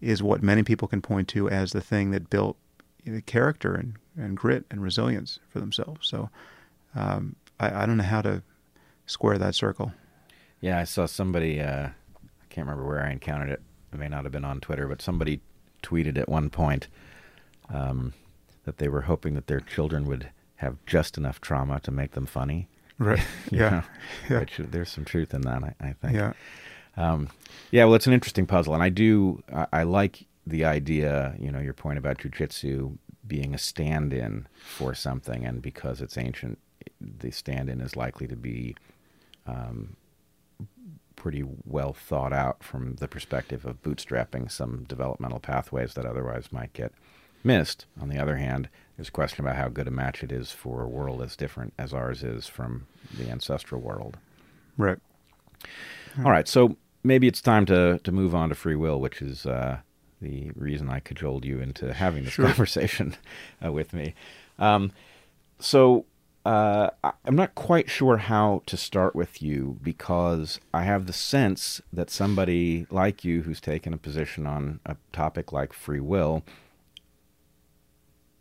is 0.00 0.22
what 0.22 0.42
many 0.42 0.62
people 0.62 0.88
can 0.88 1.00
point 1.00 1.28
to 1.28 1.48
as 1.48 1.72
the 1.72 1.80
thing 1.80 2.10
that 2.10 2.30
built 2.30 2.56
the 3.04 3.22
character 3.22 3.74
and, 3.74 3.96
and 4.16 4.36
grit 4.36 4.64
and 4.70 4.82
resilience 4.82 5.38
for 5.48 5.60
themselves. 5.60 6.08
So 6.08 6.30
um, 6.94 7.36
I, 7.60 7.82
I, 7.82 7.86
don't 7.86 7.96
know 7.96 8.04
how 8.04 8.22
to 8.22 8.42
square 9.06 9.38
that 9.38 9.54
circle. 9.54 9.92
Yeah, 10.60 10.78
I 10.78 10.84
saw 10.84 11.06
somebody. 11.06 11.60
Uh 11.60 11.90
can't 12.54 12.68
remember 12.68 12.86
where 12.88 13.04
I 13.04 13.10
encountered 13.10 13.50
it. 13.50 13.62
It 13.92 13.98
may 13.98 14.08
not 14.08 14.24
have 14.24 14.32
been 14.32 14.44
on 14.44 14.60
Twitter, 14.60 14.86
but 14.86 15.02
somebody 15.02 15.40
tweeted 15.82 16.16
at 16.16 16.28
one 16.28 16.50
point 16.50 16.86
um, 17.68 18.14
that 18.64 18.78
they 18.78 18.88
were 18.88 19.02
hoping 19.02 19.34
that 19.34 19.48
their 19.48 19.60
children 19.60 20.04
would 20.06 20.30
have 20.56 20.76
just 20.86 21.18
enough 21.18 21.40
trauma 21.40 21.80
to 21.80 21.90
make 21.90 22.12
them 22.12 22.26
funny. 22.26 22.68
Right. 22.98 23.20
yeah. 23.50 23.82
yeah. 24.30 24.40
Which, 24.40 24.58
there's 24.58 24.90
some 24.90 25.04
truth 25.04 25.34
in 25.34 25.40
that, 25.42 25.64
I, 25.64 25.74
I 25.80 25.92
think. 25.94 26.14
Yeah. 26.14 26.32
Um, 26.96 27.28
yeah. 27.72 27.84
Well, 27.86 27.96
it's 27.96 28.06
an 28.06 28.12
interesting 28.12 28.46
puzzle, 28.46 28.72
and 28.72 28.82
I 28.82 28.88
do. 28.88 29.42
I, 29.52 29.66
I 29.72 29.82
like 29.82 30.26
the 30.46 30.64
idea. 30.64 31.34
You 31.40 31.50
know, 31.50 31.58
your 31.58 31.74
point 31.74 31.98
about 31.98 32.18
jujitsu 32.18 32.96
being 33.26 33.52
a 33.52 33.58
stand-in 33.58 34.46
for 34.62 34.94
something, 34.94 35.44
and 35.44 35.60
because 35.60 36.00
it's 36.00 36.16
ancient, 36.16 36.58
the 37.00 37.32
stand-in 37.32 37.80
is 37.80 37.96
likely 37.96 38.28
to 38.28 38.36
be 38.36 38.76
um, 39.46 39.96
pretty 41.24 41.42
well 41.64 41.94
thought 41.94 42.34
out 42.34 42.62
from 42.62 42.96
the 42.96 43.08
perspective 43.08 43.64
of 43.64 43.82
bootstrapping 43.82 44.50
some 44.50 44.84
developmental 44.86 45.40
pathways 45.40 45.94
that 45.94 46.04
otherwise 46.04 46.52
might 46.52 46.70
get 46.74 46.92
missed. 47.42 47.86
On 47.98 48.10
the 48.10 48.18
other 48.18 48.36
hand, 48.36 48.68
there's 48.94 49.08
a 49.08 49.10
question 49.10 49.42
about 49.42 49.56
how 49.56 49.68
good 49.68 49.88
a 49.88 49.90
match 49.90 50.22
it 50.22 50.30
is 50.30 50.50
for 50.50 50.82
a 50.82 50.86
world 50.86 51.22
as 51.22 51.34
different 51.34 51.72
as 51.78 51.94
ours 51.94 52.22
is 52.22 52.46
from 52.46 52.86
the 53.16 53.30
ancestral 53.30 53.80
world. 53.80 54.18
Right. 54.76 54.98
All 56.18 56.30
right. 56.30 56.46
So 56.46 56.76
maybe 57.02 57.26
it's 57.26 57.40
time 57.40 57.64
to, 57.66 58.00
to 58.00 58.12
move 58.12 58.34
on 58.34 58.50
to 58.50 58.54
free 58.54 58.76
will, 58.76 59.00
which 59.00 59.22
is 59.22 59.46
uh, 59.46 59.78
the 60.20 60.50
reason 60.54 60.90
I 60.90 61.00
cajoled 61.00 61.46
you 61.46 61.58
into 61.58 61.94
having 61.94 62.24
this 62.24 62.34
sure. 62.34 62.44
conversation 62.48 63.16
uh, 63.64 63.72
with 63.72 63.94
me. 63.94 64.14
Um, 64.58 64.92
so 65.58 66.04
uh, 66.44 66.90
I'm 67.24 67.36
not 67.36 67.54
quite 67.54 67.88
sure 67.88 68.18
how 68.18 68.62
to 68.66 68.76
start 68.76 69.14
with 69.14 69.40
you 69.40 69.78
because 69.82 70.60
I 70.74 70.82
have 70.82 71.06
the 71.06 71.12
sense 71.12 71.80
that 71.92 72.10
somebody 72.10 72.86
like 72.90 73.24
you 73.24 73.42
who's 73.42 73.60
taken 73.60 73.94
a 73.94 73.98
position 73.98 74.46
on 74.46 74.80
a 74.84 74.96
topic 75.12 75.52
like 75.52 75.72
free 75.72 76.00
will 76.00 76.42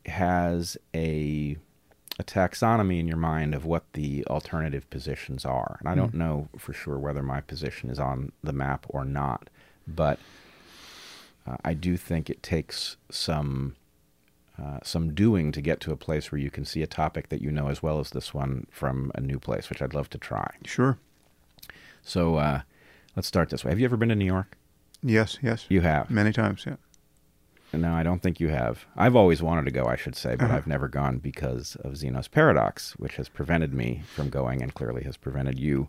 has 0.06 0.78
a 0.94 1.58
a 2.20 2.24
taxonomy 2.24 3.00
in 3.00 3.08
your 3.08 3.18
mind 3.18 3.56
of 3.56 3.66
what 3.66 3.92
the 3.94 4.24
alternative 4.28 4.88
positions 4.92 5.46
are. 5.46 5.78
And 5.80 5.90
I 5.90 5.96
don't 5.96 6.14
know 6.14 6.48
for 6.60 6.72
sure 6.72 7.00
whether 7.00 7.24
my 7.24 7.42
position 7.42 7.90
is 7.90 8.00
on 8.00 8.32
the 8.44 8.54
map 8.54 8.86
or 8.90 9.04
not, 9.04 9.50
but 9.88 10.20
uh, 11.48 11.58
I 11.66 11.74
do 11.74 11.98
think 11.98 12.30
it 12.30 12.44
takes 12.44 12.98
some 13.10 13.76
uh, 14.62 14.80
some 14.84 15.14
doing 15.14 15.52
to 15.52 15.62
get 15.62 15.80
to 15.82 15.92
a 15.92 15.96
place 15.98 16.32
where 16.32 16.40
you 16.40 16.52
can 16.52 16.66
see 16.66 16.82
a 16.84 16.88
topic 16.88 17.30
that 17.30 17.42
you 17.42 17.52
know 17.52 17.70
as 17.70 17.82
well 17.82 18.00
as 18.00 18.12
this 18.12 18.34
one 18.34 18.68
from 18.72 19.12
a 19.16 19.22
new 19.22 19.40
place, 19.40 19.70
which 19.70 19.82
I'd 19.82 19.94
love 19.94 20.10
to 20.12 20.18
try. 20.18 20.56
Sure. 20.66 20.98
So 22.02 22.36
uh, 22.36 22.62
let's 23.16 23.28
start 23.28 23.50
this 23.50 23.64
way. 23.64 23.72
Have 23.72 23.80
you 23.80 23.86
ever 23.86 23.98
been 23.98 24.10
to 24.10 24.16
New 24.16 24.26
York? 24.26 24.58
Yes, 25.02 25.38
yes. 25.42 25.66
You 25.70 25.82
have. 25.82 26.10
Many 26.10 26.32
times, 26.32 26.64
yeah. 26.66 26.76
No, 27.76 27.92
I 27.94 28.04
don't 28.04 28.22
think 28.22 28.40
you 28.40 28.50
have. 28.50 28.86
I've 28.96 29.16
always 29.16 29.42
wanted 29.42 29.66
to 29.66 29.72
go, 29.72 29.86
I 29.86 29.96
should 29.96 30.16
say, 30.16 30.36
but 30.36 30.46
Uh-huh. 30.46 30.58
I've 30.58 30.68
never 30.68 30.88
gone 30.88 31.18
because 31.18 31.76
of 31.78 31.98
Zeno's 31.98 32.28
paradox, 32.28 32.92
which 32.98 33.16
has 33.16 33.30
prevented 33.30 33.74
me 33.74 34.04
from 34.14 34.30
going 34.30 34.62
and 34.62 34.74
clearly 34.76 35.04
has 35.06 35.18
prevented 35.18 35.58
you 35.58 35.88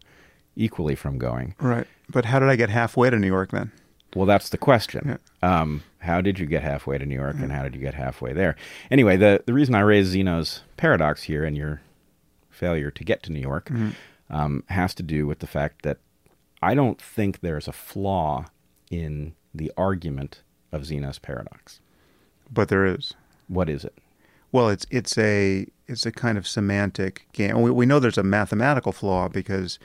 equally 0.57 0.95
from 0.95 1.19
going. 1.19 1.55
Right. 1.61 1.87
But 2.09 2.25
how 2.25 2.39
did 2.39 2.49
I 2.49 2.57
get 2.57 2.71
halfway 2.71 3.11
to 3.11 3.19
New 3.19 3.27
York 3.27 3.51
then? 3.51 3.71
Well, 4.15 4.27
that's 4.27 4.49
the 4.49 4.59
question. 4.59 5.19
Um, 5.43 5.83
how 5.99 6.21
did 6.21 6.39
you 6.39 6.47
get 6.47 6.63
halfway 6.63 6.99
to 6.99 7.07
New 7.07 7.15
York, 7.15 7.37
and 7.39 7.51
how 7.51 7.63
did 7.63 7.75
you 7.75 7.81
get 7.81 7.95
halfway 7.95 8.33
there? 8.33 8.57
Anyway, 8.91 9.17
the 9.17 9.43
the 9.47 9.53
reason 9.53 9.75
I 9.75 9.81
raised 9.81 10.11
Zeno's 10.13 10.63
paradox 10.77 11.25
here 11.25 11.45
and 11.45 11.57
your 11.57 11.81
failure 12.51 12.91
to 12.91 13.05
get 13.05 13.23
to 13.25 13.33
New 13.33 13.41
York 13.41 13.71
um, 14.31 14.65
has 14.69 14.95
to 14.95 15.03
do 15.03 15.27
with 15.27 15.41
the 15.41 15.47
fact 15.47 15.83
that 15.83 15.99
I 16.63 16.75
don't 16.75 17.01
think 17.01 17.41
there's 17.41 17.69
a 17.69 17.73
flaw 17.73 18.47
in 18.91 19.35
the 19.55 19.73
argument 19.77 20.43
of 20.73 20.85
Zeno's 20.87 21.19
paradox. 21.19 21.81
But 22.53 22.69
there 22.69 22.87
is. 22.87 23.15
What 23.49 23.69
is 23.69 23.85
it? 23.85 23.95
Well, 24.53 24.69
it's 24.69 24.87
it's 24.91 25.19
a 25.19 25.67
it's 25.87 26.07
a 26.07 26.13
kind 26.13 26.39
of 26.39 26.47
semantic 26.47 27.27
game. 27.33 27.61
We, 27.61 27.71
we 27.71 27.87
know 27.87 27.99
there's 27.99 28.19
a 28.19 28.23
mathematical 28.23 28.93
flaw 28.93 29.29
because 29.29 29.79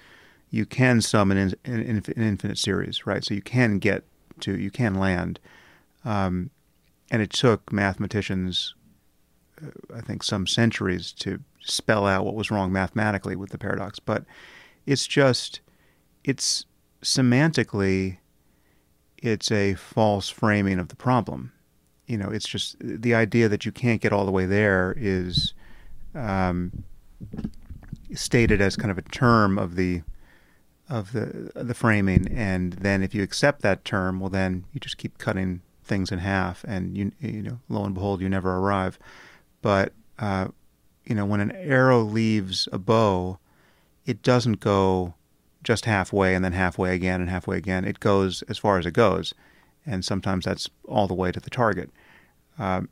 you 0.51 0.65
can 0.65 1.01
sum 1.01 1.31
an, 1.31 1.37
in, 1.37 1.55
an, 1.65 2.03
an 2.15 2.23
infinite 2.23 2.57
series, 2.57 3.05
right? 3.05 3.23
So 3.23 3.33
you 3.33 3.41
can 3.41 3.79
get 3.79 4.03
to 4.41 4.57
you 4.57 4.71
can 4.71 4.95
land, 4.95 5.39
um, 6.05 6.49
and 7.11 7.21
it 7.21 7.31
took 7.31 7.71
mathematicians, 7.71 8.75
uh, 9.61 9.95
I 9.95 10.01
think, 10.01 10.23
some 10.23 10.47
centuries 10.47 11.11
to 11.19 11.39
spell 11.61 12.07
out 12.07 12.25
what 12.25 12.35
was 12.35 12.51
wrong 12.51 12.71
mathematically 12.71 13.35
with 13.35 13.51
the 13.51 13.57
paradox. 13.57 13.99
But 13.99 14.25
it's 14.85 15.07
just 15.07 15.61
it's 16.23 16.65
semantically 17.01 18.17
it's 19.17 19.51
a 19.51 19.73
false 19.75 20.29
framing 20.29 20.79
of 20.79 20.87
the 20.87 20.95
problem 20.95 21.51
you 22.09 22.17
know, 22.17 22.29
it's 22.29 22.47
just 22.47 22.75
the 22.79 23.13
idea 23.13 23.47
that 23.47 23.67
you 23.67 23.71
can't 23.71 24.01
get 24.01 24.11
all 24.11 24.25
the 24.25 24.31
way 24.31 24.47
there 24.47 24.95
is 24.97 25.53
um, 26.15 26.83
stated 28.15 28.61
as 28.61 28.75
kind 28.75 28.89
of 28.89 28.97
a 28.97 29.03
term 29.03 29.59
of 29.59 29.75
the 29.75 30.01
of 30.89 31.11
the 31.13 31.51
the 31.55 31.73
framing, 31.73 32.27
and 32.27 32.73
then 32.73 33.03
if 33.03 33.13
you 33.13 33.23
accept 33.23 33.61
that 33.61 33.85
term, 33.85 34.19
well, 34.19 34.29
then 34.29 34.65
you 34.73 34.79
just 34.79 34.97
keep 34.97 35.17
cutting 35.17 35.61
things 35.83 36.11
in 36.11 36.19
half, 36.19 36.63
and 36.67 36.97
you 36.97 37.11
you 37.19 37.43
know, 37.43 37.59
lo 37.69 37.85
and 37.85 37.93
behold, 37.93 38.21
you 38.21 38.29
never 38.29 38.57
arrive. 38.57 38.97
But 39.61 39.93
uh, 40.17 40.47
you 41.05 41.15
know, 41.15 41.25
when 41.25 41.41
an 41.41 41.51
arrow 41.51 42.01
leaves 42.01 42.67
a 42.71 42.79
bow, 42.79 43.39
it 44.05 44.21
doesn't 44.23 44.59
go 44.59 45.13
just 45.63 45.85
halfway 45.85 46.35
and 46.35 46.43
then 46.43 46.53
halfway 46.53 46.95
again 46.95 47.21
and 47.21 47.29
halfway 47.29 47.57
again. 47.57 47.85
It 47.85 47.99
goes 47.99 48.41
as 48.43 48.57
far 48.57 48.79
as 48.79 48.85
it 48.85 48.93
goes, 48.93 49.33
and 49.85 50.03
sometimes 50.03 50.45
that's 50.45 50.69
all 50.85 51.07
the 51.07 51.13
way 51.13 51.31
to 51.31 51.39
the 51.39 51.49
target. 51.49 51.91
Um, 52.57 52.89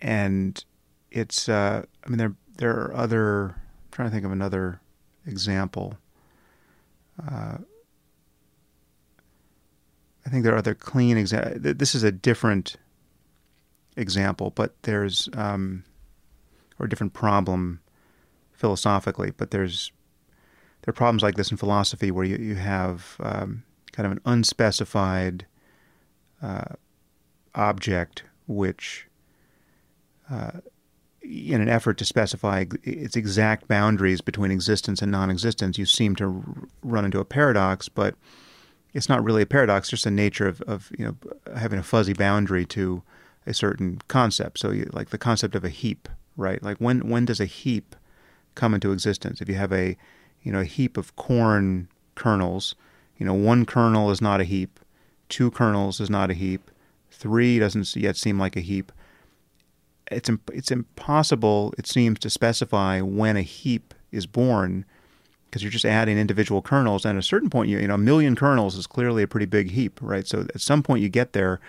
and 0.00 0.62
it's, 1.10 1.48
uh, 1.48 1.84
I 2.04 2.08
mean, 2.08 2.18
there 2.18 2.34
there 2.56 2.76
are 2.76 2.94
other. 2.94 3.44
I'm 3.46 3.90
trying 3.90 4.08
to 4.08 4.12
think 4.12 4.24
of 4.24 4.32
another 4.32 4.80
example. 5.26 5.98
Uh, 7.20 7.58
I 10.26 10.30
think 10.30 10.44
there 10.44 10.54
are 10.54 10.58
other 10.58 10.74
clean 10.74 11.16
examples. 11.16 11.60
This 11.60 11.94
is 11.94 12.02
a 12.02 12.12
different 12.12 12.76
example, 13.96 14.50
but 14.50 14.74
there's 14.82 15.28
um, 15.34 15.84
or 16.78 16.86
a 16.86 16.88
different 16.88 17.12
problem 17.12 17.80
philosophically. 18.52 19.30
But 19.30 19.50
there's 19.50 19.92
there 20.82 20.90
are 20.90 20.94
problems 20.94 21.22
like 21.22 21.36
this 21.36 21.50
in 21.50 21.56
philosophy 21.56 22.10
where 22.10 22.24
you 22.24 22.36
you 22.36 22.54
have 22.56 23.16
um, 23.20 23.64
kind 23.92 24.06
of 24.06 24.12
an 24.12 24.20
unspecified 24.24 25.46
uh, 26.42 26.74
object 27.54 28.24
which, 28.46 29.06
uh, 30.30 30.50
in 31.24 31.60
an 31.60 31.68
effort 31.68 31.98
to 31.98 32.04
specify 32.04 32.64
its 32.82 33.16
exact 33.16 33.68
boundaries 33.68 34.20
between 34.20 34.50
existence 34.50 35.02
and 35.02 35.10
non-existence, 35.10 35.78
you 35.78 35.86
seem 35.86 36.14
to 36.16 36.44
run 36.82 37.04
into 37.04 37.20
a 37.20 37.24
paradox. 37.24 37.88
But 37.88 38.14
it's 38.92 39.08
not 39.08 39.24
really 39.24 39.42
a 39.42 39.46
paradox; 39.46 39.88
just 39.88 40.04
the 40.04 40.10
nature 40.10 40.46
of, 40.46 40.60
of 40.62 40.90
you 40.98 41.04
know 41.04 41.16
having 41.56 41.78
a 41.78 41.82
fuzzy 41.82 42.12
boundary 42.12 42.64
to 42.66 43.02
a 43.46 43.54
certain 43.54 44.00
concept. 44.08 44.58
So, 44.58 44.70
you, 44.70 44.88
like 44.92 45.10
the 45.10 45.18
concept 45.18 45.54
of 45.54 45.64
a 45.64 45.68
heap, 45.68 46.08
right? 46.36 46.62
Like 46.62 46.78
when 46.78 47.08
when 47.08 47.24
does 47.24 47.40
a 47.40 47.46
heap 47.46 47.96
come 48.54 48.74
into 48.74 48.92
existence? 48.92 49.40
If 49.40 49.48
you 49.48 49.56
have 49.56 49.72
a 49.72 49.96
you 50.42 50.52
know 50.52 50.60
a 50.60 50.64
heap 50.64 50.96
of 50.96 51.16
corn 51.16 51.88
kernels, 52.14 52.74
you 53.18 53.26
know 53.26 53.34
one 53.34 53.64
kernel 53.64 54.10
is 54.10 54.20
not 54.20 54.40
a 54.40 54.44
heap, 54.44 54.78
two 55.28 55.50
kernels 55.50 56.00
is 56.00 56.10
not 56.10 56.30
a 56.30 56.34
heap 56.34 56.70
three 57.14 57.58
doesn't 57.58 57.94
yet 57.96 58.16
seem 58.16 58.38
like 58.38 58.56
a 58.56 58.60
heap. 58.60 58.92
It's 60.10 60.30
it's 60.52 60.70
impossible, 60.70 61.74
it 61.78 61.86
seems, 61.86 62.18
to 62.20 62.30
specify 62.30 63.00
when 63.00 63.36
a 63.36 63.42
heap 63.42 63.94
is 64.12 64.26
born 64.26 64.84
because 65.46 65.62
you're 65.62 65.70
just 65.70 65.84
adding 65.84 66.18
individual 66.18 66.62
kernels. 66.62 67.04
And 67.04 67.16
at 67.16 67.20
a 67.20 67.26
certain 67.26 67.48
point, 67.48 67.68
you, 67.68 67.78
you 67.78 67.86
know, 67.86 67.94
a 67.94 67.98
million 67.98 68.34
kernels 68.34 68.76
is 68.76 68.86
clearly 68.86 69.22
a 69.22 69.28
pretty 69.28 69.46
big 69.46 69.70
heap, 69.70 70.00
right? 70.02 70.26
So 70.26 70.46
at 70.54 70.60
some 70.60 70.82
point 70.82 71.02
you 71.02 71.08
get 71.08 71.32
there, 71.32 71.60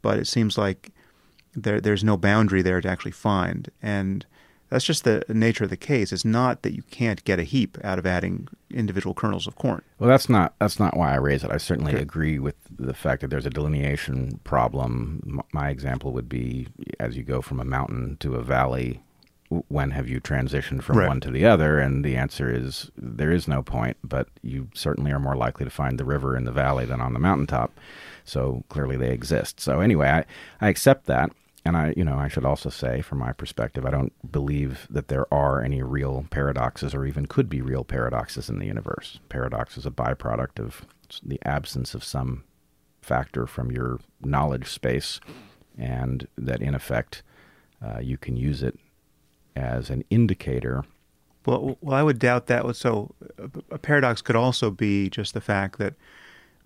but 0.00 0.18
it 0.18 0.26
seems 0.26 0.56
like 0.56 0.90
there 1.54 1.80
there's 1.80 2.04
no 2.04 2.16
boundary 2.16 2.62
there 2.62 2.80
to 2.80 2.88
actually 2.88 3.12
find. 3.12 3.70
And 3.82 4.24
that's 4.72 4.84
just 4.84 5.04
the 5.04 5.22
nature 5.28 5.64
of 5.64 5.70
the 5.70 5.76
case. 5.76 6.12
It's 6.12 6.24
not 6.24 6.62
that 6.62 6.74
you 6.74 6.82
can't 6.90 7.22
get 7.24 7.38
a 7.38 7.44
heap 7.44 7.76
out 7.84 7.98
of 7.98 8.06
adding 8.06 8.48
individual 8.70 9.14
kernels 9.14 9.46
of 9.46 9.54
corn. 9.56 9.82
Well, 9.98 10.08
that's 10.08 10.28
not 10.28 10.54
that's 10.58 10.80
not 10.80 10.96
why 10.96 11.12
I 11.12 11.16
raise 11.16 11.44
it. 11.44 11.50
I 11.50 11.58
certainly 11.58 11.92
Okay. 11.92 12.02
agree 12.02 12.38
with 12.38 12.54
the 12.74 12.94
fact 12.94 13.20
that 13.20 13.28
there's 13.28 13.46
a 13.46 13.50
delineation 13.50 14.40
problem. 14.44 15.22
M- 15.26 15.40
My 15.52 15.68
example 15.68 16.12
would 16.12 16.28
be 16.28 16.68
as 16.98 17.16
you 17.16 17.22
go 17.22 17.42
from 17.42 17.60
a 17.60 17.64
mountain 17.64 18.16
to 18.20 18.34
a 18.36 18.42
valley. 18.42 19.00
When 19.68 19.90
have 19.90 20.08
you 20.08 20.18
transitioned 20.18 20.82
from 20.82 20.96
Right. 20.96 21.08
one 21.08 21.20
to 21.20 21.30
the 21.30 21.44
other? 21.44 21.78
And 21.78 22.02
the 22.02 22.16
answer 22.16 22.50
is 22.50 22.90
there 22.96 23.30
is 23.30 23.46
no 23.46 23.62
point, 23.62 23.98
but 24.02 24.28
you 24.42 24.68
certainly 24.72 25.12
are 25.12 25.18
more 25.20 25.36
likely 25.36 25.64
to 25.66 25.70
find 25.70 25.98
the 25.98 26.06
river 26.06 26.34
in 26.38 26.44
the 26.44 26.52
valley 26.52 26.86
than 26.86 27.02
on 27.02 27.12
the 27.12 27.18
mountaintop. 27.18 27.70
So 28.24 28.64
clearly 28.70 28.96
they 28.96 29.10
exist. 29.12 29.60
So 29.60 29.80
anyway, 29.80 30.08
I, 30.08 30.24
I 30.66 30.68
accept 30.70 31.04
that. 31.06 31.32
And 31.64 31.76
I, 31.76 31.94
you 31.96 32.04
know, 32.04 32.16
I 32.16 32.26
should 32.26 32.44
also 32.44 32.70
say, 32.70 33.02
from 33.02 33.18
my 33.18 33.32
perspective, 33.32 33.86
I 33.86 33.90
don't 33.90 34.12
believe 34.32 34.88
that 34.90 35.06
there 35.08 35.32
are 35.32 35.62
any 35.62 35.80
real 35.82 36.26
paradoxes, 36.30 36.92
or 36.92 37.06
even 37.06 37.26
could 37.26 37.48
be 37.48 37.62
real 37.62 37.84
paradoxes 37.84 38.50
in 38.50 38.58
the 38.58 38.66
universe. 38.66 39.20
Paradox 39.28 39.76
is 39.76 39.86
a 39.86 39.90
byproduct 39.90 40.58
of 40.58 40.84
the 41.22 41.38
absence 41.44 41.94
of 41.94 42.02
some 42.02 42.42
factor 43.00 43.46
from 43.46 43.70
your 43.70 44.00
knowledge 44.20 44.68
space, 44.68 45.20
and 45.78 46.26
that 46.36 46.60
in 46.60 46.74
effect, 46.74 47.22
uh, 47.80 48.00
you 48.00 48.16
can 48.16 48.36
use 48.36 48.62
it 48.62 48.78
as 49.54 49.88
an 49.88 50.02
indicator. 50.10 50.84
Well, 51.46 51.76
well, 51.80 51.96
I 51.96 52.02
would 52.02 52.18
doubt 52.18 52.46
that. 52.46 52.74
So, 52.74 53.14
a- 53.38 53.74
a 53.74 53.78
paradox 53.78 54.20
could 54.20 54.36
also 54.36 54.70
be 54.70 55.08
just 55.10 55.32
the 55.32 55.40
fact 55.40 55.78
that 55.78 55.94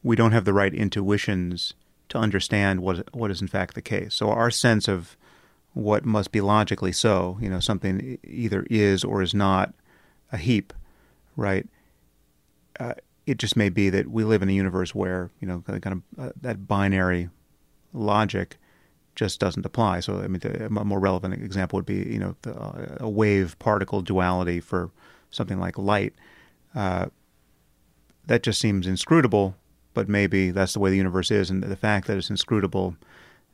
we 0.03 0.16
don't 0.16 0.32
have 0.32 0.44
the 0.47 0.53
right 0.55 0.72
intuitions 0.72 1.74
to 2.09 2.18
understand 2.18 2.80
what 2.80 3.14
what 3.14 3.30
is 3.30 3.40
in 3.40 3.48
fact 3.48 3.74
the 3.74 3.82
case. 3.82 4.14
So, 4.14 4.30
our 4.30 4.50
sense 4.50 4.88
of 4.88 5.16
what 5.74 6.04
must 6.04 6.32
be 6.32 6.40
logically 6.40 6.92
so, 6.92 7.36
you 7.40 7.50
know, 7.50 7.61
something 7.61 8.18
either 8.24 8.66
is 8.70 9.04
or 9.04 9.22
is 9.22 9.34
not 9.34 9.74
a 10.32 10.38
heap, 10.38 10.72
right? 11.36 11.68
Uh, 12.80 12.94
it 13.26 13.38
just 13.38 13.57
may 13.57 13.68
be 13.68 13.90
that 13.90 14.09
we 14.09 14.24
live 14.24 14.42
in 14.42 14.48
a 14.48 14.52
universe 14.52 14.94
where 14.94 15.30
you 15.40 15.48
know 15.48 15.62
kind 15.66 15.86
of 15.86 16.02
uh, 16.18 16.32
that 16.40 16.66
binary 16.66 17.28
logic 17.92 18.57
just 19.16 19.40
doesn't 19.40 19.66
apply. 19.66 20.00
So, 20.00 20.18
I 20.18 20.28
mean, 20.28 20.42
a 20.44 20.68
more 20.68 21.00
relevant 21.00 21.34
example 21.34 21.78
would 21.78 21.86
be, 21.86 21.94
you 21.94 22.18
know, 22.18 22.36
the, 22.42 22.54
uh, 22.54 22.98
a 23.00 23.09
wave 23.09 23.59
particle 23.59 24.02
duality 24.02 24.61
for 24.61 24.90
something 25.30 25.59
like 25.59 25.78
light. 25.78 26.12
Uh, 26.74 27.07
that 28.26 28.42
just 28.42 28.61
seems 28.61 28.86
inscrutable, 28.86 29.57
but 29.97 30.11
maybe 30.11 30.51
that's 30.51 30.74
the 30.74 30.78
way 30.78 30.90
the 30.90 30.97
universe 30.99 31.30
is, 31.30 31.49
and 31.49 31.62
the 31.62 31.74
fact 31.74 32.07
that 32.07 32.18
it's 32.18 32.28
inscrutable 32.28 32.94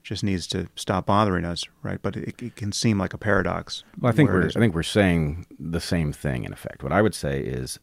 just 0.02 0.24
needs 0.24 0.48
to 0.48 0.66
stop 0.74 1.06
bothering 1.06 1.44
us, 1.44 1.64
right? 1.84 2.02
But 2.02 2.16
it, 2.16 2.42
it 2.42 2.56
can 2.56 2.72
seem 2.72 2.98
like 2.98 3.14
a 3.14 3.18
paradox. 3.18 3.84
Well, 4.00 4.12
I 4.12 4.16
think 4.16 4.28
we're 4.28 4.48
I 4.48 4.50
think 4.50 4.74
we're 4.74 4.82
saying 4.82 5.46
the 5.60 5.80
same 5.80 6.12
thing 6.12 6.42
in 6.44 6.52
effect. 6.52 6.82
What 6.82 6.90
I 6.90 7.00
would 7.00 7.14
say 7.14 7.38
is, 7.38 7.78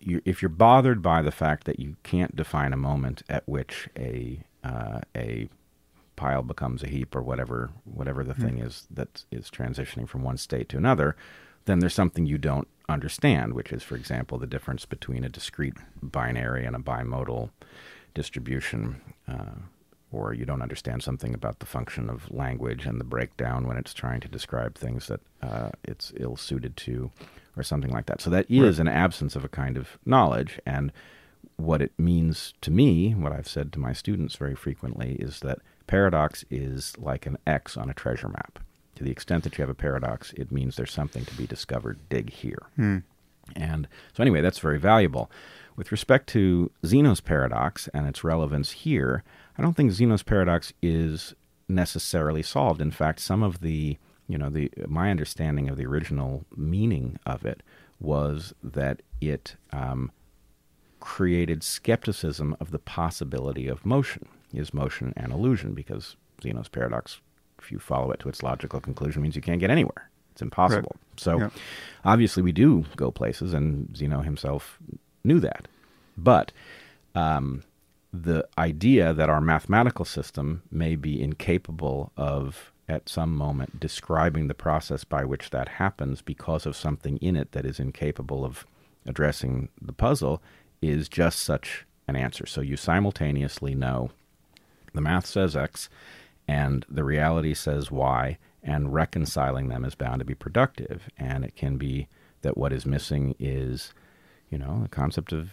you, 0.00 0.20
if 0.24 0.42
you're 0.42 0.48
bothered 0.48 1.02
by 1.02 1.22
the 1.22 1.30
fact 1.30 1.66
that 1.66 1.78
you 1.78 1.94
can't 2.02 2.34
define 2.34 2.72
a 2.72 2.76
moment 2.76 3.22
at 3.28 3.48
which 3.48 3.88
a 3.96 4.40
uh, 4.64 5.02
a 5.16 5.48
pile 6.16 6.42
becomes 6.42 6.82
a 6.82 6.88
heap 6.88 7.14
or 7.14 7.22
whatever 7.22 7.70
whatever 7.84 8.24
the 8.24 8.34
mm-hmm. 8.34 8.44
thing 8.44 8.58
is 8.58 8.88
that 8.90 9.24
is 9.30 9.50
transitioning 9.50 10.08
from 10.08 10.24
one 10.24 10.36
state 10.36 10.68
to 10.70 10.76
another, 10.76 11.14
then 11.66 11.78
there's 11.78 11.94
something 11.94 12.26
you 12.26 12.38
don't 12.38 12.66
understand, 12.88 13.54
which 13.54 13.72
is, 13.72 13.84
for 13.84 13.94
example, 13.94 14.36
the 14.36 14.48
difference 14.48 14.84
between 14.84 15.22
a 15.22 15.28
discrete 15.28 15.76
binary 16.02 16.66
and 16.66 16.74
a 16.74 16.80
bimodal 16.80 17.50
distribution. 18.14 19.00
Uh, 19.28 19.60
or 20.12 20.34
you 20.34 20.44
don't 20.44 20.62
understand 20.62 21.02
something 21.02 21.34
about 21.34 21.60
the 21.60 21.66
function 21.66 22.10
of 22.10 22.30
language 22.30 22.84
and 22.84 22.98
the 22.98 23.04
breakdown 23.04 23.66
when 23.66 23.76
it's 23.76 23.94
trying 23.94 24.20
to 24.20 24.28
describe 24.28 24.74
things 24.74 25.06
that 25.06 25.20
uh, 25.42 25.70
it's 25.84 26.12
ill 26.16 26.36
suited 26.36 26.76
to, 26.76 27.10
or 27.56 27.62
something 27.62 27.92
like 27.92 28.06
that. 28.06 28.20
So 28.20 28.30
that 28.30 28.50
is 28.50 28.78
right. 28.78 28.88
an 28.88 28.88
absence 28.88 29.36
of 29.36 29.44
a 29.44 29.48
kind 29.48 29.76
of 29.76 29.98
knowledge. 30.04 30.58
And 30.66 30.92
what 31.56 31.80
it 31.80 31.92
means 31.98 32.54
to 32.62 32.70
me, 32.70 33.14
what 33.14 33.32
I've 33.32 33.48
said 33.48 33.72
to 33.72 33.78
my 33.78 33.92
students 33.92 34.34
very 34.36 34.56
frequently, 34.56 35.16
is 35.20 35.40
that 35.40 35.60
paradox 35.86 36.44
is 36.50 36.96
like 36.98 37.26
an 37.26 37.38
X 37.46 37.76
on 37.76 37.88
a 37.88 37.94
treasure 37.94 38.28
map. 38.28 38.58
To 38.96 39.04
the 39.04 39.10
extent 39.10 39.44
that 39.44 39.56
you 39.56 39.62
have 39.62 39.70
a 39.70 39.74
paradox, 39.74 40.32
it 40.34 40.50
means 40.50 40.76
there's 40.76 40.92
something 40.92 41.24
to 41.24 41.34
be 41.34 41.46
discovered. 41.46 41.98
Dig 42.08 42.30
here. 42.30 42.66
Hmm. 42.76 42.98
And 43.56 43.88
so, 44.12 44.22
anyway, 44.22 44.40
that's 44.40 44.58
very 44.58 44.78
valuable. 44.78 45.30
With 45.80 45.92
respect 45.92 46.26
to 46.34 46.70
Zeno's 46.84 47.22
paradox 47.22 47.88
and 47.94 48.06
its 48.06 48.22
relevance 48.22 48.70
here, 48.72 49.24
I 49.56 49.62
don't 49.62 49.72
think 49.72 49.92
Zeno's 49.92 50.22
paradox 50.22 50.74
is 50.82 51.34
necessarily 51.70 52.42
solved. 52.42 52.82
In 52.82 52.90
fact, 52.90 53.18
some 53.18 53.42
of 53.42 53.62
the, 53.62 53.96
you 54.28 54.36
know, 54.36 54.50
the 54.50 54.70
my 54.86 55.10
understanding 55.10 55.70
of 55.70 55.78
the 55.78 55.86
original 55.86 56.44
meaning 56.54 57.18
of 57.24 57.46
it 57.46 57.62
was 57.98 58.52
that 58.62 59.00
it 59.22 59.56
um, 59.72 60.12
created 61.00 61.62
skepticism 61.62 62.54
of 62.60 62.72
the 62.72 62.78
possibility 62.78 63.66
of 63.66 63.86
motion. 63.86 64.28
Is 64.52 64.74
motion 64.74 65.14
an 65.16 65.32
illusion? 65.32 65.72
Because 65.72 66.14
Zeno's 66.42 66.68
paradox, 66.68 67.22
if 67.58 67.72
you 67.72 67.78
follow 67.78 68.10
it 68.10 68.20
to 68.20 68.28
its 68.28 68.42
logical 68.42 68.82
conclusion, 68.82 69.22
means 69.22 69.34
you 69.34 69.40
can't 69.40 69.60
get 69.60 69.70
anywhere. 69.70 70.10
It's 70.32 70.42
impossible. 70.42 70.94
Right. 70.94 71.20
So, 71.20 71.38
yeah. 71.38 71.50
obviously, 72.04 72.42
we 72.42 72.52
do 72.52 72.84
go 72.96 73.10
places, 73.10 73.54
and 73.54 73.96
Zeno 73.96 74.20
himself 74.20 74.78
knew 75.24 75.40
that. 75.40 75.68
But 76.16 76.52
um, 77.14 77.62
the 78.12 78.46
idea 78.58 79.12
that 79.12 79.30
our 79.30 79.40
mathematical 79.40 80.04
system 80.04 80.62
may 80.70 80.96
be 80.96 81.22
incapable 81.22 82.12
of, 82.16 82.72
at 82.88 83.08
some 83.08 83.34
moment, 83.36 83.80
describing 83.80 84.48
the 84.48 84.54
process 84.54 85.04
by 85.04 85.24
which 85.24 85.50
that 85.50 85.68
happens 85.68 86.22
because 86.22 86.66
of 86.66 86.76
something 86.76 87.16
in 87.18 87.36
it 87.36 87.52
that 87.52 87.64
is 87.64 87.80
incapable 87.80 88.44
of 88.44 88.66
addressing 89.06 89.68
the 89.80 89.92
puzzle 89.92 90.42
is 90.82 91.08
just 91.08 91.40
such 91.40 91.86
an 92.06 92.16
answer. 92.16 92.46
So 92.46 92.60
you 92.60 92.76
simultaneously 92.76 93.74
know 93.74 94.10
the 94.92 95.00
math 95.00 95.26
says 95.26 95.56
X 95.56 95.88
and 96.48 96.84
the 96.88 97.04
reality 97.04 97.54
says 97.54 97.92
Y, 97.92 98.36
and 98.62 98.92
reconciling 98.92 99.68
them 99.68 99.84
is 99.84 99.94
bound 99.94 100.18
to 100.18 100.24
be 100.24 100.34
productive. 100.34 101.08
And 101.16 101.44
it 101.44 101.54
can 101.54 101.76
be 101.76 102.08
that 102.42 102.58
what 102.58 102.72
is 102.72 102.84
missing 102.84 103.36
is, 103.38 103.94
you 104.50 104.58
know, 104.58 104.80
the 104.82 104.88
concept 104.88 105.32
of 105.32 105.50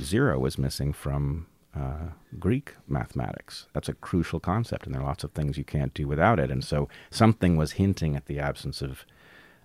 zero 0.00 0.44
is 0.46 0.58
missing 0.58 0.92
from 0.92 1.46
uh, 1.76 2.10
Greek 2.38 2.74
mathematics. 2.88 3.66
That's 3.72 3.88
a 3.88 3.94
crucial 3.94 4.40
concept, 4.40 4.86
and 4.86 4.94
there 4.94 5.02
are 5.02 5.06
lots 5.06 5.24
of 5.24 5.32
things 5.32 5.58
you 5.58 5.64
can't 5.64 5.94
do 5.94 6.06
without 6.06 6.38
it. 6.38 6.50
And 6.50 6.64
so 6.64 6.88
something 7.10 7.56
was 7.56 7.72
hinting 7.72 8.16
at 8.16 8.26
the 8.26 8.38
absence 8.38 8.82
of 8.82 9.04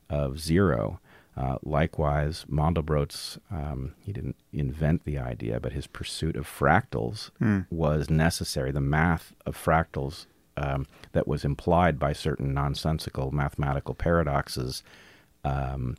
of 0.09 0.39
zero. 0.39 0.99
Uh, 1.35 1.57
likewise, 1.63 2.45
Mandelbrot's 2.49 3.37
um, 3.51 3.93
he 4.01 4.13
didn't 4.13 4.37
invent 4.53 5.03
the 5.03 5.17
idea, 5.17 5.59
but 5.59 5.73
his 5.73 5.87
pursuit 5.87 6.35
of 6.35 6.47
fractals 6.47 7.31
mm. 7.41 7.65
was 7.69 8.09
necessary. 8.09 8.71
The 8.71 8.81
math 8.81 9.33
of 9.45 9.57
fractals 9.57 10.27
um, 10.57 10.87
that 11.11 11.27
was 11.27 11.43
implied 11.43 11.99
by 11.99 12.13
certain 12.13 12.53
nonsensical 12.53 13.31
mathematical 13.31 13.95
paradoxes 13.95 14.83
um, 15.43 15.97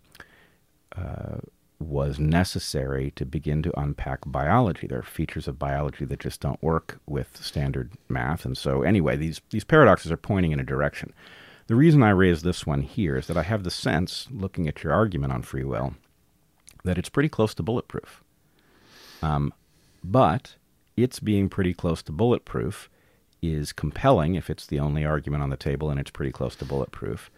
uh, 0.96 1.38
was 1.78 2.18
necessary 2.18 3.12
to 3.16 3.26
begin 3.26 3.62
to 3.62 3.78
unpack 3.78 4.20
biology. 4.26 4.86
There 4.86 4.98
are 4.98 5.02
features 5.02 5.46
of 5.46 5.58
biology 5.58 6.04
that 6.06 6.20
just 6.20 6.40
don't 6.40 6.62
work 6.62 7.00
with 7.06 7.36
standard 7.36 7.92
math. 8.08 8.44
And 8.44 8.56
so, 8.56 8.82
anyway, 8.82 9.16
these, 9.16 9.40
these 9.50 9.64
paradoxes 9.64 10.10
are 10.10 10.16
pointing 10.16 10.52
in 10.52 10.60
a 10.60 10.64
direction. 10.64 11.12
The 11.66 11.74
reason 11.74 12.02
I 12.02 12.10
raise 12.10 12.42
this 12.42 12.66
one 12.66 12.82
here 12.82 13.16
is 13.16 13.26
that 13.26 13.36
I 13.36 13.42
have 13.42 13.64
the 13.64 13.70
sense, 13.70 14.28
looking 14.30 14.68
at 14.68 14.82
your 14.82 14.92
argument 14.92 15.32
on 15.32 15.42
free 15.42 15.64
will, 15.64 15.94
that 16.84 16.96
it's 16.96 17.08
pretty 17.08 17.28
close 17.28 17.54
to 17.54 17.62
bulletproof. 17.62 18.22
Um, 19.20 19.52
but 20.02 20.54
its 20.96 21.20
being 21.20 21.48
pretty 21.48 21.74
close 21.74 22.02
to 22.04 22.12
bulletproof 22.12 22.88
is 23.42 23.72
compelling 23.72 24.34
if 24.34 24.48
it's 24.48 24.66
the 24.66 24.80
only 24.80 25.04
argument 25.04 25.42
on 25.42 25.50
the 25.50 25.56
table 25.56 25.90
and 25.90 26.00
it's 26.00 26.10
pretty 26.10 26.32
close 26.32 26.56
to 26.56 26.64
bulletproof, 26.64 27.30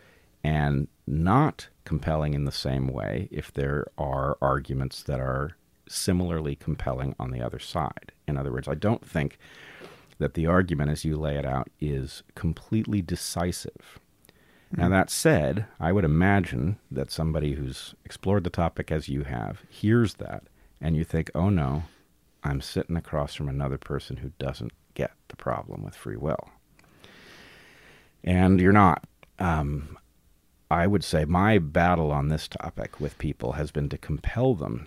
and 0.44 0.88
not 1.06 1.68
compelling 1.84 2.34
in 2.34 2.44
the 2.44 2.52
same 2.52 2.88
way 2.88 3.28
if 3.30 3.52
there 3.52 3.86
are 3.96 4.36
arguments 4.40 5.02
that 5.02 5.20
are 5.20 5.56
similarly 5.88 6.54
compelling 6.54 7.14
on 7.18 7.30
the 7.30 7.40
other 7.40 7.58
side. 7.58 8.12
In 8.26 8.36
other 8.36 8.52
words, 8.52 8.68
I 8.68 8.74
don't 8.74 9.06
think 9.06 9.38
that 10.18 10.34
the 10.34 10.46
argument 10.46 10.90
as 10.90 11.04
you 11.04 11.16
lay 11.16 11.36
it 11.36 11.46
out 11.46 11.70
is 11.80 12.22
completely 12.34 13.00
decisive. 13.00 13.98
Mm-hmm. 14.72 14.80
Now, 14.80 14.86
hmm. 14.86 14.92
that 14.92 15.10
said, 15.10 15.66
I 15.80 15.92
would 15.92 16.04
imagine 16.04 16.78
that 16.90 17.10
somebody 17.10 17.54
who's 17.54 17.94
explored 18.04 18.44
the 18.44 18.50
topic 18.50 18.92
as 18.92 19.08
you 19.08 19.24
have 19.24 19.62
hears 19.68 20.14
that 20.14 20.44
and 20.80 20.96
you 20.96 21.04
think, 21.04 21.30
oh 21.34 21.48
no, 21.48 21.84
I'm 22.44 22.60
sitting 22.60 22.96
across 22.96 23.34
from 23.34 23.48
another 23.48 23.78
person 23.78 24.18
who 24.18 24.32
doesn't 24.38 24.72
get 24.94 25.12
the 25.28 25.36
problem 25.36 25.82
with 25.82 25.94
free 25.94 26.16
will. 26.16 26.50
And 28.22 28.60
you're 28.60 28.72
not. 28.72 29.04
Um, 29.38 29.98
I 30.70 30.86
would 30.86 31.02
say 31.02 31.24
my 31.24 31.58
battle 31.58 32.10
on 32.12 32.28
this 32.28 32.46
topic 32.46 33.00
with 33.00 33.18
people 33.18 33.52
has 33.52 33.70
been 33.70 33.88
to 33.88 33.98
compel 33.98 34.54
them 34.54 34.86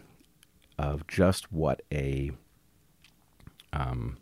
of 0.77 1.07
just 1.07 1.51
what 1.51 1.81
a 1.91 2.31
um, 3.73 4.17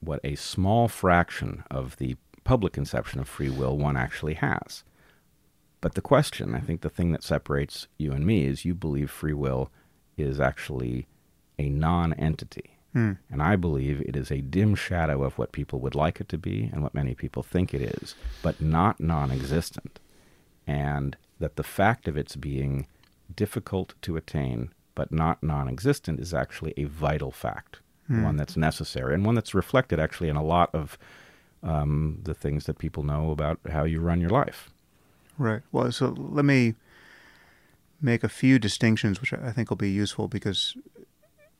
what 0.00 0.20
a 0.24 0.34
small 0.34 0.88
fraction 0.88 1.64
of 1.70 1.96
the 1.96 2.16
public 2.44 2.72
conception 2.72 3.20
of 3.20 3.28
free 3.28 3.50
will 3.50 3.76
one 3.76 3.96
actually 3.96 4.34
has. 4.34 4.84
But 5.80 5.94
the 5.94 6.00
question, 6.00 6.54
I 6.54 6.60
think 6.60 6.80
the 6.80 6.90
thing 6.90 7.12
that 7.12 7.22
separates 7.22 7.86
you 7.96 8.12
and 8.12 8.26
me 8.26 8.44
is 8.44 8.64
you 8.64 8.74
believe 8.74 9.10
free 9.10 9.32
will 9.32 9.70
is 10.16 10.40
actually 10.40 11.06
a 11.58 11.68
non 11.68 12.12
entity. 12.14 12.76
Hmm. 12.92 13.12
And 13.30 13.42
I 13.42 13.56
believe 13.56 14.00
it 14.00 14.16
is 14.16 14.30
a 14.30 14.40
dim 14.40 14.74
shadow 14.74 15.22
of 15.22 15.38
what 15.38 15.52
people 15.52 15.78
would 15.80 15.94
like 15.94 16.20
it 16.20 16.28
to 16.30 16.38
be 16.38 16.70
and 16.72 16.82
what 16.82 16.94
many 16.94 17.14
people 17.14 17.42
think 17.42 17.72
it 17.72 17.82
is, 17.82 18.14
but 18.42 18.60
not 18.60 19.00
non 19.00 19.30
existent 19.30 20.00
and 20.68 21.16
that 21.40 21.56
the 21.56 21.62
fact 21.62 22.06
of 22.06 22.16
its 22.16 22.36
being 22.36 22.86
difficult 23.34 23.94
to 24.02 24.16
attain 24.16 24.70
but 24.94 25.12
not 25.12 25.42
non 25.42 25.68
existent 25.68 26.20
is 26.20 26.34
actually 26.34 26.74
a 26.76 26.84
vital 26.84 27.30
fact, 27.30 27.78
mm. 28.10 28.22
one 28.22 28.36
that's 28.36 28.56
necessary, 28.56 29.14
and 29.14 29.24
one 29.24 29.34
that's 29.34 29.54
reflected 29.54 29.98
actually 30.00 30.28
in 30.28 30.36
a 30.36 30.42
lot 30.42 30.70
of 30.74 30.98
um, 31.62 32.18
the 32.22 32.34
things 32.34 32.66
that 32.66 32.78
people 32.78 33.02
know 33.02 33.30
about 33.30 33.58
how 33.70 33.84
you 33.84 34.00
run 34.00 34.20
your 34.20 34.30
life. 34.30 34.70
Right. 35.38 35.62
Well, 35.70 35.90
so 35.92 36.08
let 36.18 36.44
me 36.44 36.74
make 38.00 38.24
a 38.24 38.28
few 38.28 38.58
distinctions, 38.58 39.20
which 39.20 39.32
I 39.32 39.52
think 39.52 39.70
will 39.70 39.76
be 39.76 39.90
useful 39.90 40.26
because 40.26 40.76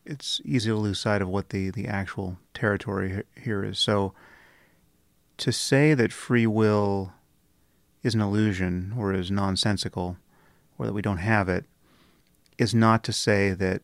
it's 0.05 0.41
easy 0.45 0.71
to 0.71 0.77
lose 0.77 0.99
sight 0.99 1.23
of 1.23 1.29
what 1.29 1.51
the, 1.51 1.71
the 1.71 1.87
actual 1.87 2.39
territory 2.55 3.23
here 3.41 3.65
is. 3.65 3.79
So, 3.79 4.15
to 5.37 5.53
say 5.53 5.95
that 5.95 6.13
free 6.13 6.49
will 6.49 7.13
is 8.03 8.15
an 8.15 8.21
illusion 8.21 8.95
or 8.97 9.13
is 9.13 9.31
nonsensical 9.31 10.17
or 10.79 10.87
that 10.87 10.93
we 10.93 11.03
don't 11.03 11.19
have 11.19 11.49
it 11.49 11.65
is 12.57 12.75
not 12.75 13.03
to 13.05 13.13
say 13.13 13.53
that 13.53 13.83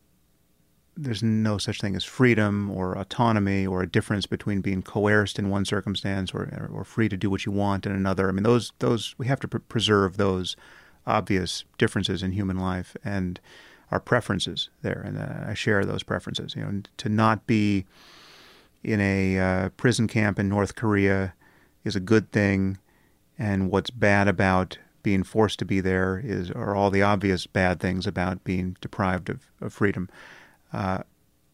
there's 0.97 1.23
no 1.23 1.59
such 1.59 1.81
thing 1.81 1.97
as 1.97 2.05
freedom 2.05 2.71
or 2.71 2.97
autonomy 2.97 3.67
or 3.67 3.83
a 3.83 3.91
difference 3.91 4.27
between 4.27 4.61
being 4.61 4.83
coerced 4.83 5.39
in 5.39 5.51
one 5.51 5.65
circumstance 5.65 6.33
or, 6.33 6.71
or 6.73 6.85
free 6.85 7.09
to 7.09 7.17
do 7.17 7.29
what 7.29 7.45
you 7.45 7.53
want 7.53 7.85
in 7.85 7.93
another. 7.93 8.29
I 8.29 8.33
mean, 8.33 8.45
those 8.45 8.73
those 8.79 9.15
we 9.19 9.27
have 9.27 9.41
to 9.41 9.49
pr- 9.49 9.59
preserve 9.59 10.17
those 10.17 10.57
obvious 11.07 11.65
differences 11.79 12.23
in 12.23 12.33
human 12.33 12.59
life 12.59 12.97
and 13.05 13.41
our 13.91 14.01
preferences 14.01 14.71
there, 14.83 15.03
and 15.05 15.19
uh, 15.19 15.51
I 15.51 15.55
share 15.55 15.85
those 15.85 16.03
preferences. 16.03 16.55
You 16.57 16.63
know, 16.63 16.83
to 16.97 17.09
not 17.09 17.47
be 17.47 17.87
in 18.83 19.01
a 19.01 19.39
uh, 19.39 19.69
prison 19.71 20.07
camp 20.07 20.39
in 20.39 20.49
North 20.49 20.77
Korea 20.77 21.35
is 21.85 21.97
a 21.97 22.01
good 22.01 22.31
thing 22.31 22.79
and 23.39 23.71
what's 23.71 23.91
bad 23.91 24.29
about 24.29 24.79
being 25.03 25.23
forced 25.23 25.59
to 25.59 25.65
be 25.65 25.81
there 25.81 26.21
is 26.25 26.51
are 26.51 26.75
all 26.75 26.91
the 26.91 27.03
obvious 27.03 27.47
bad 27.47 27.79
things 27.81 28.07
about 28.07 28.43
being 28.45 28.77
deprived 28.81 29.29
of, 29.29 29.51
of 29.61 29.73
freedom 29.73 30.09
uh, 30.73 31.03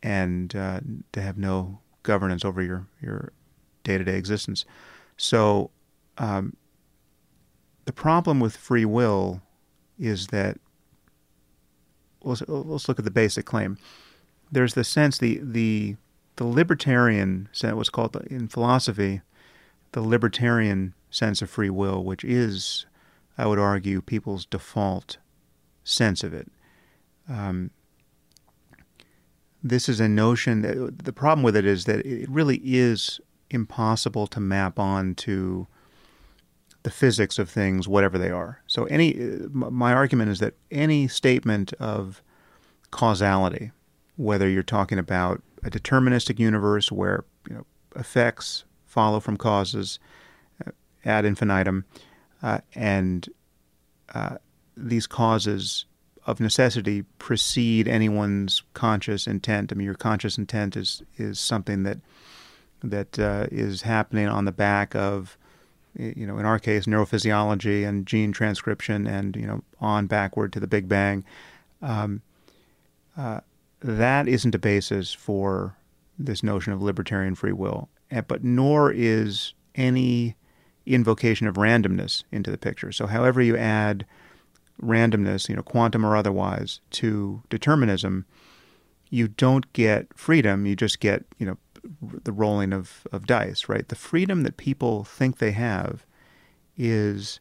and 0.02 0.54
uh, 0.54 0.80
to 1.12 1.20
have 1.20 1.36
no 1.36 1.78
governance 2.02 2.44
over 2.44 2.62
your 2.62 2.86
your 3.02 3.32
day-to-day 3.82 4.16
existence 4.16 4.64
So, 5.16 5.70
um, 6.18 6.56
the 7.86 7.92
problem 7.92 8.40
with 8.40 8.56
free 8.56 8.84
will 8.84 9.42
is 9.98 10.28
that 10.28 10.58
let's, 12.22 12.42
let's 12.46 12.88
look 12.88 12.98
at 12.98 13.04
the 13.04 13.10
basic 13.10 13.46
claim. 13.46 13.78
There's 14.52 14.74
the 14.74 14.84
sense 14.84 15.18
the 15.18 15.40
the 15.42 15.96
the 16.36 16.44
libertarian 16.44 17.48
what's 17.62 17.90
called 17.90 18.16
in 18.30 18.48
philosophy, 18.48 19.20
the 19.92 20.00
libertarian 20.00 20.94
sense 21.10 21.42
of 21.42 21.50
free 21.50 21.70
will, 21.70 22.04
which 22.04 22.24
is, 22.24 22.86
I 23.36 23.46
would 23.46 23.58
argue, 23.58 24.00
people's 24.00 24.46
default 24.46 25.18
sense 25.84 26.22
of 26.22 26.32
it. 26.32 26.50
Um, 27.28 27.70
this 29.62 29.88
is 29.88 30.00
a 30.00 30.08
notion 30.08 30.62
that 30.62 31.04
the 31.04 31.12
problem 31.12 31.42
with 31.42 31.56
it 31.56 31.66
is 31.66 31.84
that 31.84 32.04
it 32.06 32.28
really 32.30 32.60
is 32.64 33.20
impossible 33.50 34.26
to 34.28 34.40
map 34.40 34.78
on 34.78 35.14
to 35.16 35.66
the 36.82 36.90
physics 36.90 37.38
of 37.38 37.50
things, 37.50 37.86
whatever 37.86 38.16
they 38.16 38.30
are. 38.30 38.62
So, 38.66 38.84
any 38.84 39.14
my 39.52 39.92
argument 39.92 40.30
is 40.30 40.38
that 40.40 40.54
any 40.70 41.08
statement 41.08 41.74
of 41.74 42.22
causality, 42.90 43.70
whether 44.16 44.48
you're 44.48 44.62
talking 44.62 44.98
about 44.98 45.42
a 45.62 45.70
deterministic 45.70 46.38
universe 46.38 46.90
where 46.90 47.24
you 47.48 47.54
know 47.54 47.66
effects 47.96 48.64
follow 48.86 49.20
from 49.20 49.36
causes 49.36 49.98
ad 51.04 51.24
infinitum, 51.24 51.84
uh, 52.42 52.58
and 52.74 53.28
uh, 54.14 54.36
these 54.76 55.06
causes 55.06 55.86
of 56.26 56.40
necessity 56.40 57.02
precede 57.18 57.88
anyone's 57.88 58.62
conscious 58.74 59.26
intent. 59.26 59.72
I 59.72 59.74
mean, 59.74 59.84
your 59.84 59.94
conscious 59.94 60.38
intent 60.38 60.76
is 60.76 61.02
is 61.16 61.40
something 61.40 61.82
that 61.84 61.98
that 62.82 63.18
uh, 63.18 63.46
is 63.50 63.82
happening 63.82 64.26
on 64.26 64.46
the 64.46 64.52
back 64.52 64.94
of, 64.94 65.36
you 65.94 66.26
know, 66.26 66.38
in 66.38 66.46
our 66.46 66.58
case, 66.58 66.86
neurophysiology 66.86 67.86
and 67.86 68.06
gene 68.06 68.32
transcription, 68.32 69.06
and 69.06 69.36
you 69.36 69.46
know, 69.46 69.62
on 69.80 70.06
backward 70.06 70.52
to 70.52 70.60
the 70.60 70.66
Big 70.66 70.88
Bang. 70.88 71.24
Um, 71.82 72.22
uh, 73.16 73.40
that 73.80 74.28
isn't 74.28 74.54
a 74.54 74.58
basis 74.58 75.12
for 75.12 75.76
this 76.18 76.42
notion 76.42 76.72
of 76.72 76.82
libertarian 76.82 77.34
free 77.34 77.52
will, 77.52 77.88
but 78.28 78.44
nor 78.44 78.92
is 78.92 79.54
any 79.74 80.36
invocation 80.94 81.46
of 81.46 81.56
randomness 81.56 82.24
into 82.32 82.50
the 82.50 82.58
picture. 82.58 82.92
So, 82.92 83.06
however 83.06 83.40
you 83.40 83.56
add 83.56 84.06
randomness, 84.82 85.48
you 85.48 85.56
know, 85.56 85.62
quantum 85.62 86.04
or 86.04 86.16
otherwise, 86.16 86.80
to 86.90 87.42
determinism, 87.50 88.26
you 89.10 89.28
don't 89.28 89.70
get 89.72 90.06
freedom. 90.16 90.66
You 90.66 90.76
just 90.76 91.00
get, 91.00 91.24
you 91.38 91.46
know, 91.46 91.58
the 92.02 92.32
rolling 92.32 92.72
of, 92.72 93.06
of 93.12 93.26
dice, 93.26 93.68
right? 93.68 93.86
The 93.88 93.94
freedom 93.94 94.42
that 94.42 94.56
people 94.56 95.04
think 95.04 95.38
they 95.38 95.52
have 95.52 96.04
is 96.76 97.40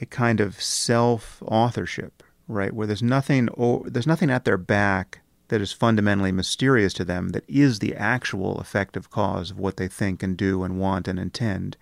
a 0.00 0.06
kind 0.06 0.40
of 0.40 0.60
self 0.60 1.42
authorship, 1.46 2.22
right? 2.46 2.72
Where 2.72 2.86
there's 2.86 3.02
nothing, 3.02 3.48
there's 3.86 4.06
nothing 4.06 4.30
at 4.30 4.44
their 4.44 4.58
back 4.58 5.20
that 5.48 5.60
is 5.60 5.72
fundamentally 5.72 6.32
mysterious 6.32 6.92
to 6.92 7.04
them 7.04 7.30
that 7.30 7.44
is 7.48 7.78
the 7.78 7.94
actual 7.94 8.60
effective 8.60 9.10
cause 9.10 9.50
of 9.50 9.58
what 9.58 9.76
they 9.76 9.88
think 9.88 10.22
and 10.22 10.36
do 10.36 10.62
and 10.62 10.78
want 10.78 11.08
and 11.08 11.18
intend 11.18 11.76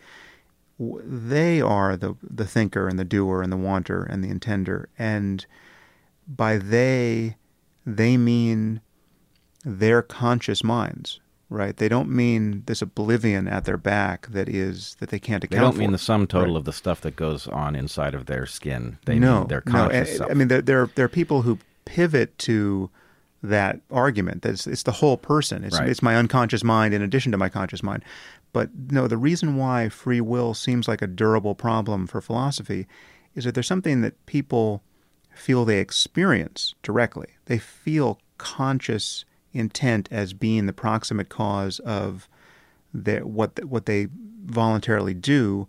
they 0.79 1.61
are 1.61 1.97
the 1.97 2.17
the 2.23 2.47
thinker 2.47 2.89
and 2.89 2.99
the 2.99 3.05
doer 3.05 3.43
and 3.43 3.53
the 3.53 3.57
wanter 3.57 4.03
and 4.03 4.23
the 4.23 4.29
intender 4.29 4.87
and 4.99 5.47
by 6.29 6.57
they 6.59 7.37
they 7.85 8.17
mean 8.17 8.81
their 9.65 10.03
conscious 10.03 10.63
minds 10.63 11.21
right 11.49 11.77
they 11.79 11.89
don't 11.89 12.11
mean 12.11 12.63
this 12.67 12.83
oblivion 12.83 13.49
at 13.49 13.65
their 13.65 13.77
back 13.77 14.27
that 14.29 14.49
is 14.49 14.97
that 14.99 15.09
they 15.11 15.19
can't 15.19 15.45
account 15.45 15.59
they 15.59 15.65
don't 15.65 15.73
for. 15.75 15.79
mean 15.79 15.93
the 15.93 15.99
sum 15.99 16.27
total 16.27 16.55
right. 16.55 16.59
of 16.59 16.65
the 16.65 16.73
stuff 16.73 17.01
that 17.01 17.17
goes 17.17 17.47
on 17.49 17.75
inside 17.75 18.15
of 18.15 18.27
their 18.27 18.45
skin 18.45 18.99
they 19.07 19.19
no, 19.19 19.41
mean 19.41 19.49
their 19.49 19.61
conscious 19.61 20.11
no. 20.11 20.17
self. 20.17 20.31
I 20.31 20.35
mean 20.35 20.49
there, 20.49 20.63
there 20.63 20.91
there 20.95 21.07
are 21.07 21.09
people 21.09 21.43
who 21.43 21.59
pivot 21.85 22.37
to 22.39 22.91
that 23.43 23.81
argument 23.91 24.43
that 24.43 24.53
it's, 24.53 24.67
it's 24.67 24.83
the 24.83 24.93
whole 24.93 25.17
person 25.17 25.63
it's, 25.63 25.79
Right. 25.79 25.89
it's 25.89 26.03
my 26.03 26.17
unconscious 26.17 26.65
mind 26.65 26.95
in 26.95 27.03
addition 27.03 27.33
to 27.33 27.39
my 27.39 27.49
conscious 27.49 27.83
mind 27.83 28.03
but 28.57 28.71
no, 28.91 29.07
the 29.07 29.19
reason 29.19 29.57
why 29.57 29.91
free 29.91 30.23
will 30.23 30.55
seems 30.55 30.89
like 30.89 31.03
a 31.03 31.07
durable 31.07 31.55
problem 31.55 32.07
for 32.07 32.23
philosophy 32.23 32.87
is 33.35 33.45
that 33.45 33.55
there's 33.55 33.67
something 33.67 34.01
that 34.01 34.25
people 34.25 34.83
feel 35.35 35.67
they 35.67 35.79
experience 35.79 36.75
directly. 36.83 37.29
They 37.45 37.59
feel 37.59 38.19
conscious 38.39 39.27
intent 39.53 40.09
as 40.11 40.33
being 40.33 40.65
the 40.65 40.73
proximate 40.73 41.29
cause 41.29 41.81
of 41.81 42.31
their, 42.95 43.27
what 43.27 43.63
what 43.67 43.85
they 43.85 44.09
voluntarily 44.47 45.13
do, 45.13 45.69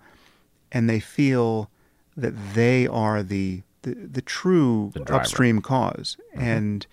and 0.72 0.90
they 0.90 1.02
feel 1.02 1.70
that 2.16 2.54
they 2.54 2.88
are 2.88 3.22
the 3.22 3.64
the, 3.82 3.96
the 3.96 4.22
true 4.22 4.94
The 4.94 5.14
upstream 5.14 5.62
cause. 5.62 6.16
Mm-hmm. 6.32 6.42
And 6.42 6.88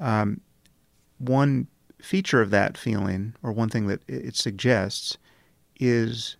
um, 0.00 0.40
one 1.18 1.66
feature 2.00 2.42
of 2.42 2.50
that 2.50 2.76
feeling, 2.76 3.34
or 3.42 3.52
one 3.52 3.68
thing 3.68 3.86
that 3.86 4.00
it 4.06 4.36
suggests, 4.36 5.16
is 5.78 6.36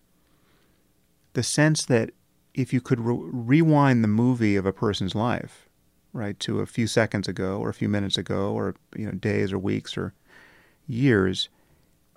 the 1.33 1.43
sense 1.43 1.85
that 1.85 2.11
if 2.53 2.73
you 2.73 2.81
could 2.81 2.99
re- 2.99 3.17
rewind 3.19 4.03
the 4.03 4.07
movie 4.07 4.55
of 4.55 4.65
a 4.65 4.73
person's 4.73 5.15
life, 5.15 5.67
right, 6.13 6.39
to 6.39 6.59
a 6.59 6.65
few 6.65 6.87
seconds 6.87 7.27
ago, 7.27 7.59
or 7.59 7.69
a 7.69 7.73
few 7.73 7.89
minutes 7.89 8.17
ago, 8.17 8.51
or 8.53 8.75
you 8.95 9.05
know, 9.05 9.11
days 9.11 9.53
or 9.53 9.59
weeks 9.59 9.97
or 9.97 10.13
years, 10.87 11.49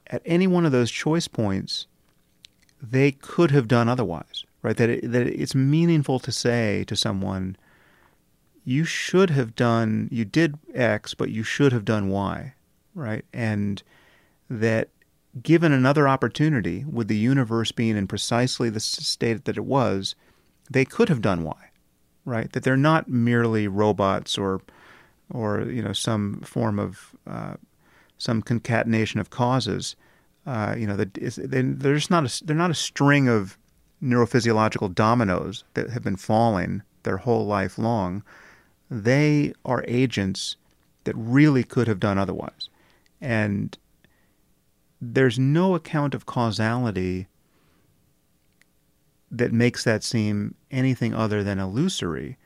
at 0.06 0.22
any 0.24 0.46
one 0.46 0.66
of 0.66 0.72
those 0.72 0.90
choice 0.90 1.28
points, 1.28 1.86
they 2.82 3.12
could 3.12 3.50
have 3.50 3.68
done 3.68 3.88
otherwise, 3.88 4.44
right? 4.62 4.76
That 4.76 4.90
it, 4.90 5.12
that 5.12 5.26
it's 5.26 5.54
meaningful 5.54 6.18
to 6.20 6.32
say 6.32 6.84
to 6.84 6.96
someone, 6.96 7.56
you 8.64 8.84
should 8.84 9.30
have 9.30 9.54
done, 9.54 10.08
you 10.10 10.24
did 10.24 10.58
X, 10.74 11.14
but 11.14 11.30
you 11.30 11.42
should 11.42 11.72
have 11.72 11.84
done 11.84 12.08
Y, 12.08 12.54
right? 12.94 13.24
And 13.32 13.82
that 14.48 14.88
given 15.42 15.72
another 15.72 16.08
opportunity, 16.08 16.84
with 16.84 17.08
the 17.08 17.16
universe 17.16 17.72
being 17.72 17.96
in 17.96 18.06
precisely 18.06 18.68
the 18.68 18.80
state 18.80 19.44
that 19.44 19.56
it 19.56 19.64
was, 19.64 20.14
they 20.70 20.84
could 20.84 21.08
have 21.08 21.22
done 21.22 21.44
Y, 21.44 21.70
right? 22.24 22.52
That 22.52 22.64
they're 22.64 22.76
not 22.76 23.08
merely 23.08 23.68
robots 23.68 24.36
or, 24.36 24.60
or 25.32 25.62
you 25.62 25.82
know, 25.82 25.92
some 25.92 26.40
form 26.40 26.78
of 26.78 27.14
uh, 27.26 27.54
some 28.18 28.42
concatenation 28.42 29.20
of 29.20 29.30
causes. 29.30 29.96
Uh, 30.46 30.74
you 30.76 30.86
know, 30.86 30.96
they're 30.96 31.94
just 31.94 32.10
not 32.10 32.24
a, 32.24 32.44
they're 32.44 32.56
not 32.56 32.70
a 32.70 32.74
string 32.74 33.28
of 33.28 33.56
neurophysiological 34.02 34.94
dominoes 34.94 35.64
that 35.74 35.90
have 35.90 36.02
been 36.02 36.16
falling 36.16 36.82
their 37.02 37.18
whole 37.18 37.46
life 37.46 37.78
long. 37.78 38.22
They 38.90 39.52
are 39.64 39.84
agents 39.86 40.56
that 41.04 41.14
really 41.16 41.62
could 41.62 41.86
have 41.86 42.00
done 42.00 42.18
otherwise, 42.18 42.68
and 43.20 43.76
there's 45.00 45.38
no 45.38 45.74
account 45.74 46.14
of 46.14 46.26
causality 46.26 47.28
that 49.30 49.52
makes 49.52 49.84
that 49.84 50.02
seem 50.02 50.54
anything 50.70 51.14
other 51.14 51.42
than 51.42 51.58
illusory. 51.58 52.36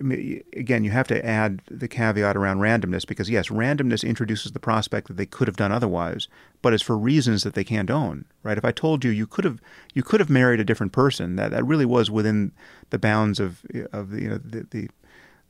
I 0.00 0.04
mean, 0.04 0.44
again, 0.54 0.84
you 0.84 0.92
have 0.92 1.08
to 1.08 1.26
add 1.26 1.60
the 1.68 1.88
caveat 1.88 2.36
around 2.36 2.58
randomness 2.58 3.04
because, 3.04 3.28
yes, 3.28 3.48
randomness 3.48 4.08
introduces 4.08 4.52
the 4.52 4.60
prospect 4.60 5.08
that 5.08 5.16
they 5.16 5.26
could 5.26 5.48
have 5.48 5.56
done 5.56 5.72
otherwise, 5.72 6.28
but 6.62 6.72
it's 6.72 6.84
for 6.84 6.96
reasons 6.96 7.42
that 7.42 7.54
they 7.54 7.64
can't 7.64 7.90
own, 7.90 8.24
right? 8.44 8.56
If 8.56 8.64
I 8.64 8.70
told 8.70 9.04
you 9.04 9.10
you 9.10 9.26
could 9.26 9.44
have 9.44 9.60
you 9.94 10.04
could 10.04 10.20
have 10.20 10.30
married 10.30 10.60
a 10.60 10.64
different 10.64 10.92
person, 10.92 11.34
that, 11.34 11.50
that 11.50 11.66
really 11.66 11.84
was 11.84 12.12
within 12.12 12.52
the 12.90 12.98
bounds 12.98 13.40
of 13.40 13.64
of 13.92 14.16
you 14.16 14.28
know 14.28 14.38
the, 14.38 14.66
the 14.70 14.88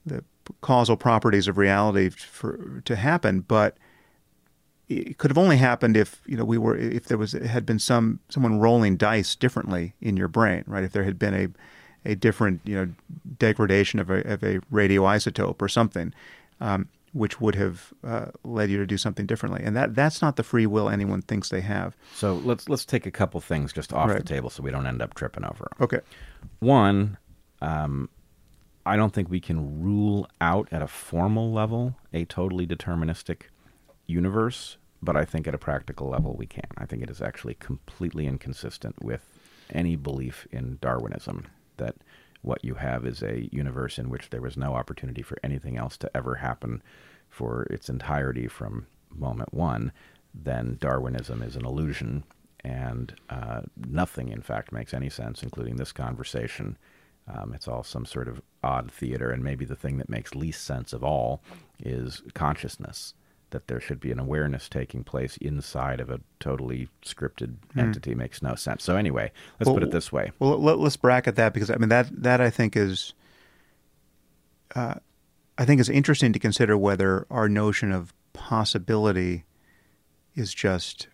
the 0.09 0.25
causal 0.61 0.97
properties 0.97 1.49
of 1.49 1.59
reality 1.59 2.09
for 2.11 2.83
to 2.85 2.97
happen, 2.97 3.41
but 3.41 3.77
it 4.89 5.19
could 5.19 5.31
have 5.31 5.39
only 5.39 5.59
happened 5.59 5.97
if 5.97 6.23
you 6.27 6.37
know 6.37 6.45
we 6.45 6.59
were 6.59 6.77
if 6.77 7.07
there 7.07 7.19
was 7.19 7.33
had 7.33 7.67
been 7.67 7.79
some 7.79 8.21
someone 8.29 8.59
rolling 8.59 8.97
dice 8.97 9.37
differently 9.37 9.95
in 10.01 10.17
your 10.17 10.29
brain, 10.29 10.65
right? 10.67 10.85
If 10.85 10.93
there 10.93 11.05
had 11.05 11.19
been 11.19 11.35
a 11.35 11.49
a 12.11 12.15
different 12.15 12.61
you 12.65 12.75
know 12.75 12.89
degradation 13.39 14.01
of 14.01 14.11
a 14.11 14.27
of 14.27 14.43
a 14.43 14.61
radioisotope 14.73 15.61
or 15.61 15.69
something, 15.69 16.15
um, 16.61 16.89
which 17.13 17.41
would 17.41 17.55
have 17.55 17.93
uh, 18.05 18.27
led 18.45 18.71
you 18.71 18.79
to 18.79 18.87
do 18.87 18.97
something 18.97 19.27
differently, 19.27 19.63
and 19.63 19.77
that 19.77 19.95
that's 19.95 20.23
not 20.23 20.37
the 20.37 20.43
free 20.43 20.67
will 20.67 20.89
anyone 20.89 21.23
thinks 21.23 21.51
they 21.51 21.61
have. 21.61 21.97
so 22.15 22.35
let's 22.37 22.69
let's 22.69 22.85
take 22.85 23.07
a 23.07 23.11
couple 23.11 23.41
things 23.41 23.73
just 23.73 23.93
off 23.93 24.09
the 24.09 24.23
table 24.23 24.49
so 24.49 24.63
we 24.63 24.71
don't 24.71 24.87
end 24.87 25.03
up 25.03 25.15
tripping 25.15 25.45
over. 25.45 25.71
Okay. 25.81 26.01
One, 26.61 27.19
um, 27.61 28.09
I 28.89 28.97
don't 28.97 29.13
think 29.13 29.29
we 29.29 29.39
can 29.39 29.83
rule 29.83 30.27
out 30.41 30.69
at 30.73 30.81
a 30.81 30.87
formal 30.87 31.53
level 31.53 31.95
a 32.15 32.25
totally 32.25 32.67
deterministic 32.67 33.43
universe, 34.07 34.79
but 35.03 35.15
I 35.15 35.27
think 35.27 35.47
at 35.47 35.55
a 35.55 35.59
practical 35.59 36.09
level 36.09 36.35
we 36.35 36.47
can. 36.47 36.71
I 36.79 36.87
think 36.87 37.03
it 37.03 37.11
is 37.11 37.21
actually 37.21 37.53
completely 37.53 38.27
inconsistent 38.27 39.05
with 39.05 39.39
any 39.71 39.95
belief 39.95 40.49
in 40.51 40.79
Darwinism 40.81 41.49
that 41.77 41.97
what 42.41 42.65
you 42.65 42.77
have 42.77 43.05
is 43.05 43.23
a 43.23 43.51
universe 43.53 43.99
in 43.99 44.09
which 44.09 44.31
there 44.31 44.41
was 44.41 44.57
no 44.57 44.73
opportunity 44.73 45.21
for 45.21 45.37
anything 45.45 45.77
else 45.77 45.99
to 45.99 46.17
ever 46.17 46.37
happen 46.37 46.83
for 47.29 47.65
its 47.65 47.91
entirety 47.91 48.49
from 48.49 48.87
moment 49.15 49.53
one, 49.53 49.93
then 50.33 50.79
Darwinism 50.81 51.43
is 51.43 51.57
an 51.57 51.67
illusion 51.67 52.25
and 52.65 53.15
uh, 53.29 53.61
nothing, 53.77 54.31
in 54.31 54.41
fact, 54.41 54.73
makes 54.73 54.95
any 54.95 55.11
sense, 55.11 55.43
including 55.43 55.77
this 55.77 55.93
conversation. 55.93 56.79
Um, 57.29 57.53
it's 57.55 57.69
all 57.69 57.83
some 57.83 58.07
sort 58.07 58.27
of 58.29 58.41
odd 58.65 58.91
theater, 58.91 59.31
and 59.31 59.45
maybe 59.45 59.65
the 59.65 59.77
thing 59.77 59.99
that 59.99 60.09
makes 60.09 60.35
least 60.35 60.65
sense 60.65 60.93
of 60.93 61.05
all 61.05 61.43
is 61.79 62.23
consciousness. 62.35 63.15
That 63.51 63.67
there 63.67 63.81
should 63.81 64.01
be 64.01 64.11
an 64.13 64.19
awareness 64.19 64.69
taking 64.69 65.05
place 65.05 65.37
inside 65.39 66.01
of 66.01 66.11
a 66.11 66.21
totally 66.39 66.89
scripted 67.03 67.57
Hmm. 67.73 67.81
entity 67.81 68.15
makes 68.15 68.43
no 68.43 68.55
sense. 68.55 68.85
So 68.85 68.97
anyway, 68.97 69.33
let's 69.59 69.71
put 69.71 69.83
it 69.83 69.91
this 69.91 70.13
way: 70.13 70.33
Well, 70.39 70.59
let, 70.61 70.79
us 70.79 70.97
bracket 70.97 71.37
that 71.37 71.55
because 71.55 71.71
I 71.71 71.77
mean 71.77 71.89
that 71.89 72.09
that 72.23 72.41
I 72.43 72.51
think 72.51 72.77
is, 72.77 73.15
uh, 74.75 74.95
I 75.57 75.65
think 75.65 75.81
it's 75.81 75.89
interesting 75.89 76.33
to 76.35 76.39
consider 76.39 76.77
whether 76.77 77.27
our 77.31 77.49
notion 77.49 77.91
of 77.93 78.13
possibility 78.35 79.45
is 80.35 80.53
just 80.55 81.09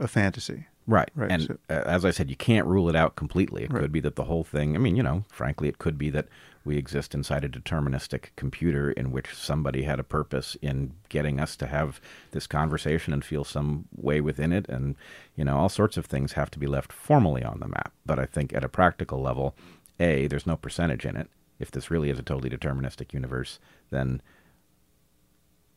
a 0.00 0.08
fantasy. 0.08 0.66
Right. 0.86 1.10
Right, 1.16 1.32
And 1.32 1.42
so- 1.42 1.58
as 1.68 2.04
I 2.04 2.10
said, 2.10 2.30
you 2.30 2.36
can't 2.36 2.66
rule 2.66 2.88
it 2.88 2.94
out 2.96 3.16
completely. 3.16 3.64
It 3.64 3.72
Right. 3.72 3.80
could 3.82 3.92
be 3.92 4.00
that 4.00 4.14
the 4.16 4.24
whole 4.24 4.44
thing, 4.44 4.76
I 4.76 4.78
mean, 4.78 4.94
you 4.96 5.02
know, 5.02 5.24
frankly, 5.28 5.68
it 5.68 5.78
could 5.78 5.98
be 5.98 6.10
that 6.10 6.28
we 6.64 6.76
exist 6.76 7.14
inside 7.14 7.44
a 7.44 7.48
deterministic 7.48 8.26
computer 8.36 8.90
in 8.92 9.10
which 9.12 9.34
somebody 9.34 9.82
had 9.82 9.98
a 10.00 10.04
purpose 10.04 10.56
in 10.62 10.92
getting 11.08 11.38
us 11.40 11.56
to 11.56 11.66
have 11.66 12.00
this 12.32 12.46
conversation 12.46 13.12
and 13.12 13.24
feel 13.24 13.44
some 13.44 13.86
way 13.96 14.20
within 14.20 14.52
it. 14.52 14.68
And, 14.68 14.96
you 15.36 15.44
know, 15.44 15.56
all 15.56 15.68
sorts 15.68 15.96
of 15.96 16.06
things 16.06 16.32
have 16.32 16.50
to 16.52 16.58
be 16.58 16.66
left 16.66 16.92
formally 16.92 17.42
on 17.44 17.60
the 17.60 17.68
map. 17.68 17.92
But 18.04 18.18
I 18.18 18.26
think 18.26 18.52
at 18.52 18.64
a 18.64 18.68
practical 18.68 19.20
level, 19.20 19.56
A, 20.00 20.26
there's 20.28 20.46
no 20.46 20.56
percentage 20.56 21.04
in 21.06 21.16
it. 21.16 21.28
If 21.58 21.70
this 21.70 21.90
really 21.90 22.10
is 22.10 22.18
a 22.18 22.22
totally 22.22 22.50
deterministic 22.50 23.12
universe, 23.12 23.58
then 23.90 24.20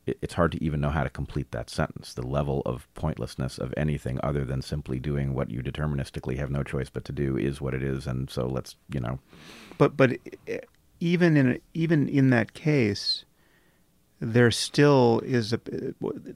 it's 0.05 0.33
hard 0.33 0.51
to 0.53 0.63
even 0.63 0.81
know 0.81 0.89
how 0.89 1.03
to 1.03 1.09
complete 1.09 1.51
that 1.51 1.69
sentence. 1.69 2.13
The 2.13 2.25
level 2.25 2.61
of 2.65 2.87
pointlessness 2.95 3.57
of 3.57 3.73
anything 3.77 4.19
other 4.23 4.45
than 4.45 4.61
simply 4.61 4.99
doing 4.99 5.33
what 5.33 5.51
you 5.51 5.61
deterministically 5.61 6.37
have 6.37 6.49
no 6.49 6.63
choice 6.63 6.89
but 6.89 7.05
to 7.05 7.11
do 7.11 7.37
is 7.37 7.61
what 7.61 7.73
it 7.73 7.83
is, 7.83 8.07
and 8.07 8.29
so 8.29 8.47
let's 8.47 8.75
you 8.89 8.99
know. 8.99 9.19
But 9.77 9.95
but 9.95 10.13
eh, 10.47 10.59
even 10.99 11.37
in 11.37 11.59
even 11.73 12.07
in 12.07 12.29
that 12.31 12.53
case, 12.53 13.25
there 14.19 14.51
still 14.51 15.21
is 15.25 15.53
a 15.53 15.59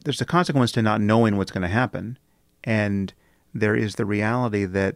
there's 0.03 0.22
a 0.22 0.26
consequence 0.26 0.72
to 0.74 0.82
not 0.82 1.01
knowing 1.01 1.38
what's 1.38 1.51
going 1.51 1.64
to 1.64 1.68
happen, 1.68 2.18
and 2.64 3.14
there 3.53 3.76
is 3.76 3.95
the 3.95 4.05
reality 4.05 4.66
that 4.66 4.95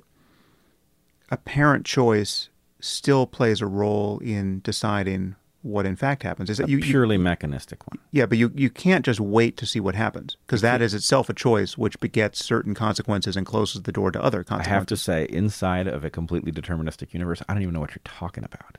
a 1.30 1.38
parent 1.38 1.86
choice 1.86 2.50
still 2.80 3.26
plays 3.26 3.62
a 3.62 3.66
role 3.66 4.20
in 4.20 4.62
deciding 4.64 5.36
what 5.68 5.86
in 5.86 5.96
fact 5.96 6.24
happens. 6.24 6.50
Is 6.50 6.60
A 6.60 6.64
that 6.64 6.70
you, 6.70 6.78
you 6.78 6.84
purely 6.84 7.18
mechanistic 7.18 7.86
one. 7.88 8.00
yeah, 8.12 8.26
but 8.26 8.38
you 8.38 8.52
you 8.56 8.70
can't 8.70 9.06
just 9.06 9.20
wait 9.20 9.58
to 9.58 9.66
see 9.66 9.80
what 9.80 9.96
happens 9.96 10.38
because 10.46 10.62
that 10.62 10.82
is 10.82 10.94
itself 10.94 11.30
a 11.30 11.34
choice 11.34 11.78
which 11.78 12.00
begets 12.00 12.44
certain 12.44 12.74
consequences 12.74 13.36
and 13.36 13.46
closes 13.46 13.84
the 13.84 13.92
door 13.92 14.12
to 14.12 14.22
other 14.24 14.40
I 14.40 14.44
consequences. 14.44 14.72
have 14.72 14.86
to 14.88 14.98
say, 14.98 15.28
inside 15.30 15.88
of 15.88 16.04
a 16.04 16.10
completely 16.10 16.52
deterministic 16.52 17.14
universe, 17.14 17.42
I 17.48 17.54
don't 17.54 17.62
even 17.62 17.74
know 17.74 17.82
what 17.82 17.92
you're 17.92 18.02
talking 18.04 18.44
about. 18.44 18.78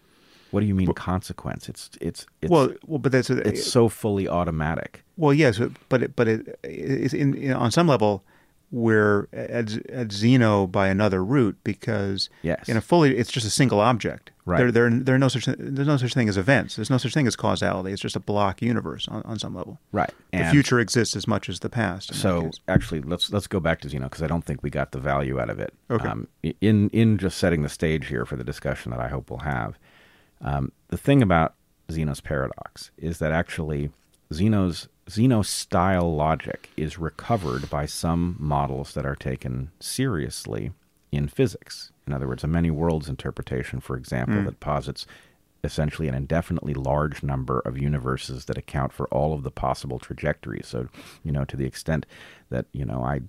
What 0.51 0.61
do 0.61 0.66
you 0.66 0.74
mean 0.74 0.93
consequence? 0.95 1.68
It's 1.68 1.91
it's 2.01 2.26
it's 2.41 2.51
well, 2.51 2.70
well, 2.86 2.99
but 2.99 3.12
that's 3.12 3.28
a, 3.28 3.36
it's 3.47 3.70
so 3.70 3.89
fully 3.91 4.26
automatic. 4.26 5.05
Well, 5.18 5.34
yes, 5.34 5.61
but 5.91 6.03
it, 6.03 6.16
but 6.16 6.26
it's 6.28 7.12
in, 7.12 7.34
in, 7.34 7.53
on 7.53 7.70
some 7.70 7.86
level 7.86 8.24
we're 8.71 9.29
at, 9.33 9.77
at 9.91 10.12
Zeno 10.12 10.66
by 10.66 10.89
another 10.89 11.25
route 11.25 11.57
because 11.64 12.29
Yes. 12.43 12.69
in 12.69 12.77
a 12.77 12.81
fully 12.81 13.16
it's 13.16 13.31
just 13.33 13.47
a 13.47 13.51
single 13.51 13.81
object. 13.81 14.31
Right. 14.45 14.59
There, 14.59 14.71
there, 14.73 14.91
there 14.91 15.14
are 15.14 15.19
no 15.19 15.29
such 15.29 15.45
there's 15.47 15.87
no 15.87 15.97
such 15.99 16.14
thing 16.14 16.29
as 16.29 16.37
events. 16.39 16.77
There's 16.77 16.89
no 16.91 16.97
such 16.99 17.12
thing 17.14 17.27
as 17.27 17.37
causality. 17.37 17.93
It's 17.93 18.01
just 18.03 18.16
a 18.16 18.21
block 18.21 18.61
universe 18.62 19.07
on, 19.09 19.23
on 19.23 19.39
some 19.39 19.55
level. 19.55 19.79
Right. 19.93 20.11
The 20.33 20.39
And- 20.39 20.51
future 20.51 20.81
exists 20.81 21.16
as 21.16 21.27
much 21.27 21.49
as 21.49 21.61
the 21.61 21.69
past. 21.69 22.14
So 22.14 22.51
actually, 22.66 23.01
let's 23.03 23.31
let's 23.33 23.47
go 23.47 23.61
back 23.61 23.81
to 23.83 23.89
Zeno 23.89 24.05
because 24.05 24.23
I 24.23 24.27
don't 24.27 24.45
think 24.45 24.62
we 24.62 24.71
got 24.71 24.93
the 24.93 25.01
value 25.01 25.39
out 25.41 25.51
of 25.51 25.59
it. 25.61 25.73
Okay. 25.91 26.09
Um, 26.09 26.29
in 26.61 26.89
in 26.91 27.19
just 27.19 27.39
setting 27.39 27.62
the 27.62 27.69
stage 27.69 28.07
here 28.09 28.25
for 28.27 28.37
the 28.37 28.45
discussion 28.45 28.91
that 28.91 29.01
I 29.01 29.09
hope 29.09 29.31
we'll 29.31 29.41
have, 29.41 29.79
um, 30.41 30.73
the 30.89 30.97
thing 30.99 31.23
about 31.23 31.55
Zeno's 31.91 32.21
paradox 32.21 32.91
is 32.99 33.19
that 33.19 33.33
actually 33.33 33.91
Zeno's 34.33 34.89
Zeno 35.11 35.42
style 35.42 36.14
logic 36.14 36.70
is 36.76 36.98
recovered 36.98 37.70
by 37.70 37.86
some 37.86 38.36
models 38.38 38.94
that 38.94 39.06
are 39.06 39.16
taken 39.16 39.70
seriously 39.80 40.72
in 41.11 41.28
physics. 41.28 41.92
In 42.06 42.12
other 42.12 42.28
words, 42.28 42.44
a 42.44 42.46
many 42.46 42.70
worlds 42.70 43.09
interpretation, 43.09 43.80
for 43.80 43.96
example, 43.96 44.42
that 44.44 44.61
posits 44.61 45.06
essentially 45.64 46.09
an 46.09 46.14
indefinitely 46.14 46.74
large 46.74 47.22
number 47.22 47.61
of 47.61 47.78
universes 47.78 48.44
that 48.44 48.59
account 48.59 48.92
for 48.92 49.06
all 49.09 49.34
of 49.34 49.42
the 49.42 49.50
possible 49.50 49.98
trajectories. 49.98 50.66
So, 50.66 50.88
you 51.24 51.32
know, 51.32 51.44
to 51.46 51.56
the 51.56 51.64
extent 51.66 52.06
that, 52.50 52.66
you 52.72 52.84
know, 52.84 53.02
I 53.02 53.22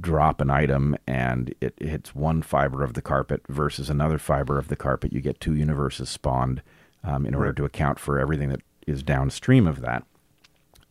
drop 0.00 0.40
an 0.40 0.50
item 0.50 0.96
and 1.06 1.54
it 1.60 1.74
hits 1.80 2.14
one 2.14 2.42
fiber 2.42 2.84
of 2.84 2.94
the 2.94 3.02
carpet 3.02 3.42
versus 3.48 3.88
another 3.88 4.18
fiber 4.18 4.58
of 4.58 4.68
the 4.68 4.76
carpet, 4.76 5.12
you 5.12 5.20
get 5.20 5.40
two 5.40 5.54
universes 5.54 6.10
spawned 6.10 6.62
um, 7.02 7.24
in 7.26 7.34
order 7.34 7.52
to 7.52 7.64
account 7.64 7.98
for 7.98 8.18
everything 8.18 8.50
that 8.50 8.60
is 8.86 9.02
downstream 9.02 9.66
of 9.66 9.80
that. 9.80 10.04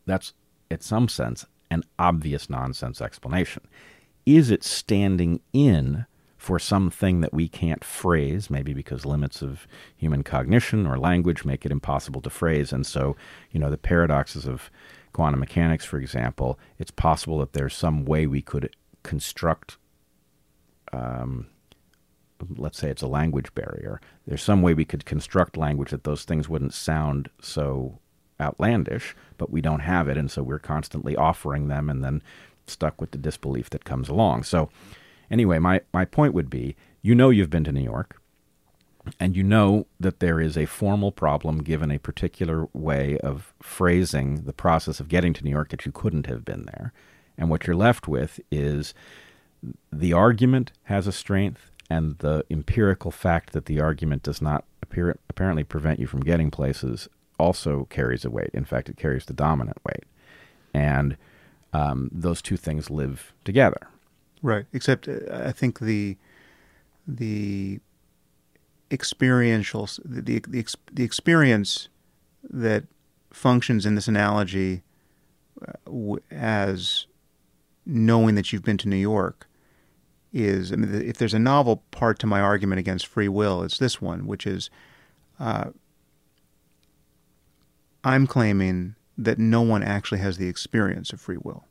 That's, 0.06 0.34
in 0.70 0.82
some 0.82 1.08
sense, 1.08 1.46
an 1.72 1.84
obvious 1.98 2.50
nonsense 2.50 3.02
explanation. 3.02 3.64
Is 4.26 4.52
it 4.52 4.64
standing 4.64 5.42
in 5.52 6.06
for 6.38 6.60
something 6.60 7.22
that 7.22 7.34
we 7.34 7.48
can't 7.48 7.84
phrase, 7.84 8.50
maybe 8.50 8.74
because 8.74 9.06
limits 9.06 9.42
of 9.42 9.68
human 9.96 10.24
cognition 10.24 10.86
or 10.86 10.98
language 10.98 11.46
make 11.46 11.66
it 11.66 11.72
impossible 11.72 12.22
to 12.22 12.30
phrase? 12.30 12.72
And 12.74 12.86
so, 12.86 13.16
you 13.52 13.60
know, 13.60 13.70
the 13.70 13.78
paradoxes 13.78 14.46
of 14.46 14.70
quantum 15.14 15.40
mechanics, 15.40 15.86
for 15.86 15.98
example, 15.98 16.60
it's 16.80 16.92
possible 16.92 17.40
that 17.40 17.54
there's 17.54 17.76
some 17.76 18.06
way 18.06 18.28
we 18.28 18.42
could 18.42 18.76
construct 19.04 19.78
um, 20.92 21.48
let's 22.58 22.78
say 22.78 22.90
it's 22.90 23.02
a 23.02 23.08
language 23.08 23.54
barrier. 23.54 24.00
There's 24.28 24.44
some 24.44 24.62
way 24.62 24.74
we 24.74 24.86
could 24.86 25.06
construct 25.06 25.58
language 25.58 25.92
that 25.92 26.04
those 26.04 26.24
things 26.24 26.50
wouldn't 26.50 26.74
sound 26.74 27.30
so 27.42 28.00
outlandish, 28.44 29.16
but 29.38 29.50
we 29.50 29.62
don't 29.62 29.80
have 29.80 30.08
it, 30.08 30.18
and 30.18 30.30
so 30.30 30.44
we're 30.44 30.60
constantly 30.60 31.16
offering 31.16 31.68
them 31.68 31.90
and 31.90 32.04
then 32.04 32.22
stuck 32.68 33.02
with 33.02 33.12
the 33.12 33.18
disbelief 33.18 33.70
that 33.72 33.86
comes 33.86 34.10
along. 34.10 34.44
So, 34.44 34.70
anyway, 35.32 35.60
my, 35.60 35.82
my 35.94 36.06
point 36.06 36.34
would 36.34 36.50
be 36.50 36.76
you 37.02 37.16
know 37.16 37.30
you've 37.30 37.50
been 37.50 37.64
to 37.66 37.72
New 37.72 37.84
York, 37.84 38.22
and 39.20 39.36
you 39.36 39.44
know 39.44 39.88
that 40.00 40.20
there 40.20 40.40
is 40.40 40.58
a 40.58 40.66
formal 40.66 41.12
problem 41.12 41.64
given 41.64 41.92
a 41.92 42.00
particular 42.00 42.68
way 42.74 43.18
of 43.20 43.54
phrasing 43.62 44.44
the 44.44 44.54
process 44.54 45.00
of 45.00 45.10
getting 45.10 45.34
to 45.34 45.44
New 45.44 45.52
York 45.52 45.70
that 45.70 45.86
you 45.86 45.92
couldn't 45.92 46.28
have 46.28 46.46
been 46.46 46.64
there. 46.66 46.94
And 47.38 47.50
what 47.50 47.68
you're 47.68 47.76
left 47.76 48.08
with 48.08 48.40
is 48.52 48.94
the 49.92 50.14
argument 50.14 50.72
has 50.84 51.08
a 51.08 51.12
strength, 51.12 51.72
and 51.90 52.18
the 52.20 52.46
empirical 52.50 53.12
fact 53.12 53.54
that 53.54 53.66
the 53.66 53.80
argument 53.80 54.24
does 54.24 54.42
not 54.42 54.64
appear, 54.82 55.18
apparently 55.30 55.64
prevent 55.64 56.00
you 56.00 56.08
from 56.08 56.22
getting 56.22 56.50
places 56.50 57.10
also 57.40 57.86
carries 57.90 58.26
a 58.26 58.30
weight. 58.30 58.52
In 58.54 58.66
fact, 58.66 58.90
it 58.90 58.98
carries 58.98 59.26
the 59.26 59.34
dominant 59.34 59.78
weight. 59.86 60.06
And 60.74 61.18
um, 61.74 62.10
those 62.12 62.42
two 62.42 62.58
things 62.58 62.90
live 62.90 63.34
together. 63.44 63.88
Right. 64.42 64.66
Except 64.74 65.08
uh, 65.08 65.20
I 65.32 65.52
think 65.52 65.80
the 65.80 66.18
the 67.08 67.80
experiential 68.92 69.90
the 70.04 70.22
the, 70.22 70.40
the, 70.48 70.66
the 70.92 71.04
experience 71.04 71.90
that 72.50 72.84
functions 73.32 73.86
in 73.86 73.96
this 73.96 74.08
analogy 74.08 74.84
uh, 75.66 76.16
as 76.30 77.08
knowing 77.86 78.36
that 78.36 78.54
you've 78.54 78.64
been 78.64 78.78
to 78.78 78.88
New 78.88 78.96
York 78.96 79.48
is 80.32 80.72
I 80.72 80.76
mean 80.76 80.94
if 81.02 81.18
there's 81.18 81.34
a 81.34 81.40
novel 81.40 81.84
part 81.92 82.20
to 82.20 82.28
my 82.28 82.40
argument 82.40 82.80
against 82.80 83.08
free 83.08 83.28
will 83.28 83.64
it's 83.64 83.78
this 83.78 84.02
one 84.02 84.28
which 84.28 84.46
is 84.46 84.70
uh, 85.40 85.72
I'm 88.04 88.28
claiming 88.28 88.96
that 89.18 89.40
no 89.40 89.62
one 89.62 89.84
actually 89.84 90.20
has 90.20 90.38
the 90.38 90.48
experience 90.48 91.14
of 91.14 91.22
free 91.22 91.38
will. 91.42 91.66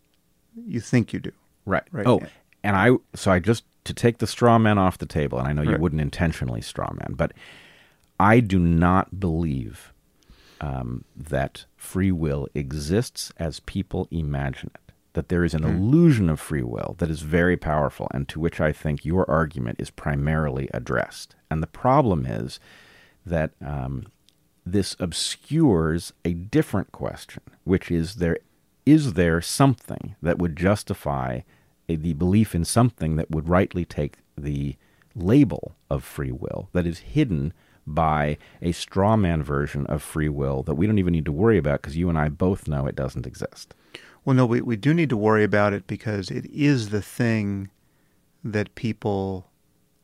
You 0.66 0.80
think 0.80 1.12
you 1.12 1.20
do. 1.20 1.32
Right. 1.66 1.84
Right. 1.92 2.06
Oh, 2.06 2.20
and 2.62 2.76
I 2.76 2.90
so 3.14 3.30
I 3.30 3.38
just 3.38 3.64
to 3.84 3.94
take 3.94 4.18
the 4.18 4.26
straw 4.26 4.58
man 4.58 4.78
off 4.78 4.98
the 4.98 5.06
table, 5.06 5.38
and 5.38 5.48
I 5.48 5.52
know 5.52 5.62
you 5.62 5.72
Right. 5.72 5.80
wouldn't 5.80 6.00
intentionally 6.00 6.60
straw 6.60 6.92
man, 6.92 7.14
but 7.16 7.32
I 8.20 8.40
do 8.40 8.58
not 8.58 9.18
believe 9.18 9.92
um, 10.60 11.04
that 11.16 11.64
free 11.76 12.12
will 12.12 12.46
exists 12.54 13.32
as 13.36 13.58
people 13.60 14.06
imagine 14.12 14.70
it. 14.74 14.92
That 15.14 15.28
there 15.28 15.44
is 15.44 15.52
an 15.54 15.64
illusion 15.64 16.30
of 16.30 16.38
free 16.40 16.62
will 16.62 16.94
that 16.98 17.10
is 17.10 17.20
very 17.22 17.56
powerful, 17.56 18.08
and 18.14 18.28
to 18.28 18.38
which 18.40 18.60
I 18.60 18.72
think 18.72 19.04
your 19.04 19.28
argument 19.28 19.80
is 19.80 19.90
primarily 19.90 20.68
addressed. 20.72 21.34
And 21.50 21.62
the 21.62 21.66
problem 21.66 22.24
is 22.24 22.60
that 23.26 23.50
um, 23.60 24.06
this 24.64 24.96
obscures 24.98 26.12
a 26.24 26.34
different 26.34 26.92
question, 26.92 27.42
which 27.64 27.90
is 27.90 28.16
there 28.16 28.38
is 28.84 29.12
there 29.12 29.40
something 29.40 30.16
that 30.20 30.38
would 30.38 30.56
justify 30.56 31.40
a, 31.88 31.96
the 31.96 32.12
belief 32.14 32.54
in 32.54 32.64
something 32.64 33.16
that 33.16 33.30
would 33.30 33.48
rightly 33.48 33.84
take 33.84 34.16
the 34.36 34.76
label 35.14 35.76
of 35.88 36.02
free 36.02 36.32
will 36.32 36.68
that 36.72 36.86
is 36.86 37.00
hidden 37.00 37.52
by 37.86 38.38
a 38.60 38.72
straw 38.72 39.16
man 39.16 39.42
version 39.42 39.86
of 39.86 40.02
free 40.02 40.28
will 40.28 40.62
that 40.62 40.74
we 40.74 40.86
don't 40.86 40.98
even 40.98 41.12
need 41.12 41.24
to 41.24 41.32
worry 41.32 41.58
about 41.58 41.82
because 41.82 41.96
you 41.96 42.08
and 42.08 42.18
I 42.18 42.28
both 42.28 42.68
know 42.68 42.86
it 42.86 42.96
doesn't 42.96 43.26
exist. 43.26 43.74
Well, 44.24 44.36
no, 44.36 44.46
we, 44.46 44.60
we 44.60 44.76
do 44.76 44.94
need 44.94 45.10
to 45.10 45.16
worry 45.16 45.42
about 45.44 45.72
it 45.72 45.86
because 45.86 46.30
it 46.30 46.46
is 46.46 46.90
the 46.90 47.02
thing 47.02 47.70
that 48.44 48.74
people 48.74 49.50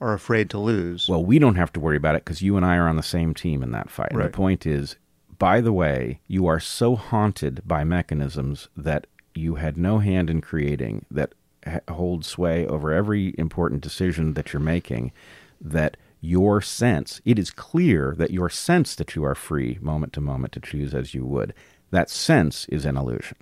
are 0.00 0.12
afraid 0.12 0.48
to 0.50 0.58
lose. 0.58 1.08
Well, 1.08 1.24
we 1.24 1.38
don't 1.38 1.56
have 1.56 1.72
to 1.74 1.80
worry 1.80 1.96
about 1.96 2.14
it 2.14 2.24
because 2.24 2.42
you 2.42 2.56
and 2.56 2.64
I 2.64 2.76
are 2.76 2.88
on 2.88 2.96
the 2.96 3.02
same 3.02 3.34
team 3.34 3.62
in 3.62 3.72
that 3.72 3.90
fight. 3.90 4.12
Right. 4.12 4.24
the 4.24 4.36
point 4.36 4.66
is, 4.66 4.96
by 5.38 5.60
the 5.60 5.72
way, 5.72 6.20
you 6.26 6.46
are 6.46 6.60
so 6.60 6.96
haunted 6.96 7.62
by 7.66 7.84
mechanisms 7.84 8.68
that 8.76 9.06
you 9.34 9.56
had 9.56 9.76
no 9.76 9.98
hand 9.98 10.30
in 10.30 10.40
creating 10.40 11.06
that 11.10 11.32
ha- 11.66 11.80
hold 11.88 12.24
sway 12.24 12.66
over 12.66 12.92
every 12.92 13.34
important 13.38 13.80
decision 13.80 14.34
that 14.34 14.52
you're 14.52 14.60
making 14.60 15.12
that 15.60 15.96
your 16.20 16.60
sense, 16.60 17.20
it 17.24 17.38
is 17.38 17.50
clear 17.50 18.14
that 18.18 18.32
your 18.32 18.50
sense 18.50 18.94
that 18.96 19.14
you 19.14 19.24
are 19.24 19.34
free 19.34 19.78
moment 19.80 20.12
to 20.12 20.20
moment 20.20 20.52
to 20.52 20.60
choose 20.60 20.94
as 20.94 21.14
you 21.14 21.24
would, 21.24 21.54
that 21.90 22.10
sense 22.10 22.66
is 22.66 22.84
an 22.84 22.96
illusion. 22.96 23.36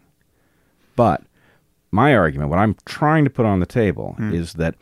But 0.95 1.23
my 1.91 2.15
argument, 2.15 2.51
what 2.51 2.59
I'm 2.59 2.77
trying 2.85 3.25
to 3.25 3.31
put 3.31 3.47
on 3.47 3.61
the 3.61 3.67
table, 3.67 4.15
hmm. 4.19 4.35
is 4.35 4.55
that 4.55 4.75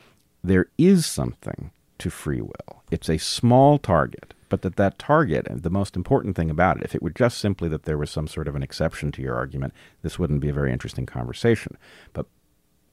there 0.45 0.67
is 0.77 1.07
something 1.07 1.71
to 1.99 2.11
free 2.11 2.43
will. 2.43 2.83
It's 2.91 3.09
a 3.09 3.19
small 3.19 3.79
target, 3.79 4.35
but 4.51 4.63
that 4.63 4.77
that 4.77 4.99
target, 4.99 5.47
and 5.49 5.63
the 5.63 5.71
most 5.71 5.97
important 5.97 6.37
thing 6.37 6.51
about 6.51 6.77
it, 6.77 6.85
if 6.85 6.95
it 6.95 7.03
were 7.03 7.11
just 7.11 7.39
simply 7.39 7.69
that 7.71 7.85
there 7.85 7.99
was 7.99 8.11
some 8.11 8.29
sort 8.29 8.47
of 8.47 8.55
an 8.55 8.63
exception 8.63 9.11
to 9.13 9.23
your 9.23 9.35
argument, 9.35 9.73
this 10.03 10.19
wouldn't 10.19 10.41
be 10.41 10.51
a 10.51 10.55
very 10.55 10.71
interesting 10.71 11.07
conversation. 11.07 11.79
But 12.13 12.27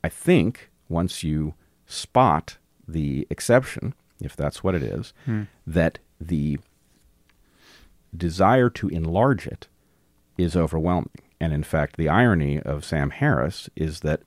I 0.04 0.10
think 0.10 0.72
once 0.88 1.24
you 1.24 1.54
spot 1.86 2.58
the 2.88 3.28
exception, 3.30 3.94
if 4.22 4.36
that's 4.36 4.64
what 4.64 4.76
it 4.76 4.84
is, 4.84 5.14
hmm. 5.26 5.44
that 5.68 6.00
the 6.20 6.58
desire 8.16 8.70
to 8.70 8.88
enlarge 8.88 9.46
it 9.46 9.68
is 10.38 10.56
overwhelming. 10.56 11.10
And 11.40 11.54
in 11.54 11.64
fact, 11.64 11.98
the 11.98 12.08
irony 12.08 12.62
of 12.62 12.86
Sam 12.86 13.10
Harris 13.10 13.70
is 13.76 14.02
that 14.02 14.22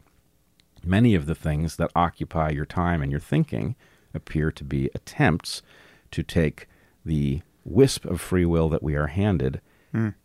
many 0.86 1.14
of 1.14 1.26
the 1.26 1.34
things 1.34 1.76
that 1.76 1.90
occupy 1.94 2.50
your 2.50 2.66
time 2.66 3.02
and 3.02 3.10
your 3.10 3.20
thinking 3.20 3.76
appear 4.12 4.50
to 4.52 4.64
be 4.64 4.90
attempts 4.94 5.62
to 6.10 6.22
take 6.22 6.68
the 7.04 7.42
wisp 7.64 8.04
of 8.04 8.20
free 8.20 8.44
will 8.44 8.68
that 8.68 8.82
we 8.82 8.94
are 8.94 9.08
handed 9.08 9.60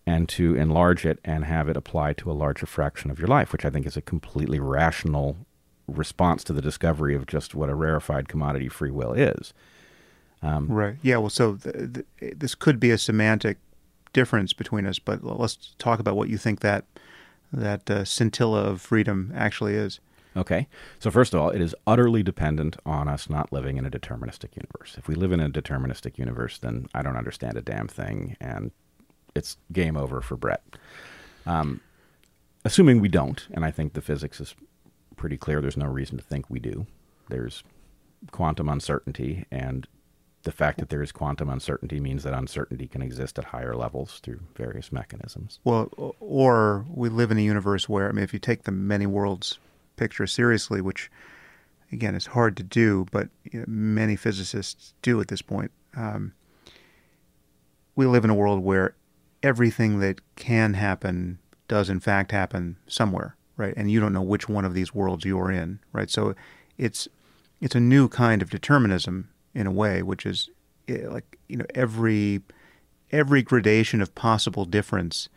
and 0.07 0.27
to 0.27 0.55
enlarge 0.55 1.05
it 1.05 1.19
and 1.23 1.45
have 1.45 1.69
it 1.69 1.77
apply 1.77 2.11
to 2.13 2.31
a 2.31 2.33
larger 2.33 2.65
fraction 2.65 3.11
of 3.11 3.19
your 3.19 3.27
life, 3.27 3.53
which 3.53 3.63
I 3.63 3.69
think 3.69 3.85
is 3.85 3.95
a 3.95 4.01
completely 4.01 4.59
rational 4.59 5.37
response 5.87 6.43
to 6.45 6.53
the 6.53 6.61
discovery 6.61 7.13
of 7.13 7.27
just 7.27 7.53
what 7.53 7.69
a 7.69 7.75
rarefied 7.75 8.27
commodity 8.27 8.67
free 8.67 8.89
will 8.89 9.13
is. 9.13 9.53
Right. 10.41 10.95
Yeah. 11.03 11.17
Well, 11.17 11.29
so 11.29 11.55
th- 11.55 11.93
th- 12.19 12.33
this 12.37 12.55
could 12.55 12.79
be 12.79 12.89
a 12.89 12.97
semantic 12.97 13.57
difference 14.11 14.53
between 14.53 14.87
us, 14.87 14.97
but 14.97 15.23
let's 15.23 15.75
talk 15.77 15.99
about 15.99 16.15
what 16.15 16.29
you 16.29 16.37
think 16.37 16.61
that 16.61 16.85
that 17.53 17.89
uh, 17.89 18.05
scintilla 18.05 18.63
of 18.63 18.81
freedom 18.81 19.31
actually 19.35 19.75
is. 19.75 19.99
Okay. 20.37 20.67
So, 20.99 21.09
first 21.09 21.33
of 21.33 21.41
all, 21.41 21.49
it 21.49 21.61
is 21.61 21.75
utterly 21.87 22.23
dependent 22.23 22.77
on 22.85 23.07
us 23.07 23.29
not 23.29 23.51
living 23.51 23.77
in 23.77 23.85
a 23.85 23.89
deterministic 23.89 24.55
universe. 24.55 24.95
If 24.97 25.07
we 25.07 25.15
live 25.15 25.31
in 25.31 25.39
a 25.39 25.49
deterministic 25.49 26.17
universe, 26.17 26.57
then 26.59 26.87
I 26.93 27.01
don't 27.01 27.17
understand 27.17 27.57
a 27.57 27.61
damn 27.61 27.87
thing, 27.87 28.37
and 28.39 28.71
it's 29.35 29.57
game 29.71 29.97
over 29.97 30.21
for 30.21 30.37
Bret. 30.37 30.61
Um, 31.45 31.81
assuming 32.63 33.01
we 33.01 33.09
don't, 33.09 33.47
and 33.51 33.65
I 33.65 33.71
think 33.71 33.93
the 33.93 34.01
physics 34.01 34.39
is 34.39 34.55
pretty 35.15 35.37
clear, 35.37 35.61
there's 35.61 35.77
no 35.77 35.87
reason 35.87 36.17
to 36.17 36.23
think 36.23 36.49
we 36.49 36.59
do. 36.59 36.85
There's 37.29 37.63
quantum 38.31 38.69
uncertainty, 38.69 39.45
and 39.51 39.87
the 40.43 40.51
fact 40.51 40.79
that 40.79 40.89
there 40.89 41.01
is 41.01 41.11
quantum 41.11 41.49
uncertainty 41.49 41.99
means 41.99 42.23
that 42.23 42.33
uncertainty 42.33 42.87
can 42.87 43.01
exist 43.01 43.37
at 43.39 43.45
higher 43.45 43.75
levels 43.75 44.19
through 44.19 44.39
various 44.55 44.91
mechanisms. 44.91 45.59
Well, 45.63 45.89
or 46.19 46.85
we 46.89 47.09
live 47.09 47.31
in 47.31 47.37
a 47.37 47.41
universe 47.41 47.89
where, 47.89 48.07
I 48.07 48.11
mean, 48.11 48.23
if 48.23 48.33
you 48.33 48.39
take 48.39 48.63
the 48.63 48.71
many 48.71 49.05
worlds 49.05 49.57
picture 49.99 50.25
seriously, 50.25 50.81
which 50.81 51.11
again 51.91 52.15
is 52.15 52.27
hard 52.27 52.55
to 52.57 52.63
do, 52.63 53.05
but 53.11 53.29
you 53.43 53.59
know, 53.59 53.65
many 53.67 54.15
physicists 54.15 54.93
do 55.01 55.19
at 55.19 55.27
this 55.27 55.41
point, 55.41 55.71
um, 55.95 56.33
we 57.95 58.05
live 58.05 58.23
in 58.23 58.29
a 58.29 58.35
world 58.35 58.63
where 58.63 58.95
everything 59.43 59.99
that 59.99 60.21
can 60.35 60.73
happen 60.73 61.39
does 61.67 61.89
in 61.89 61.99
fact 61.99 62.31
happen 62.31 62.77
somewhere, 62.87 63.35
right? 63.57 63.73
And 63.75 63.91
you 63.91 63.99
don't 63.99 64.13
know 64.13 64.21
which 64.21 64.47
one 64.47 64.65
of 64.65 64.73
these 64.73 64.93
worlds 64.93 65.25
you're 65.25 65.51
in, 65.51 65.79
right? 65.91 66.09
So 66.09 66.33
it's 66.77 67.07
it's 67.59 67.75
a 67.75 67.79
new 67.79 68.07
kind 68.07 68.41
of 68.41 68.49
determinism 68.49 69.29
in 69.53 69.67
a 69.67 69.71
way, 69.71 70.01
which 70.01 70.25
is 70.25 70.49
eh, 70.87 71.07
like 71.07 71.37
you 71.49 71.57
know 71.57 71.65
every 71.75 72.41
every 73.11 73.41
gradation 73.41 74.01
of 74.01 74.15
possible 74.15 74.63
difference 74.65 75.27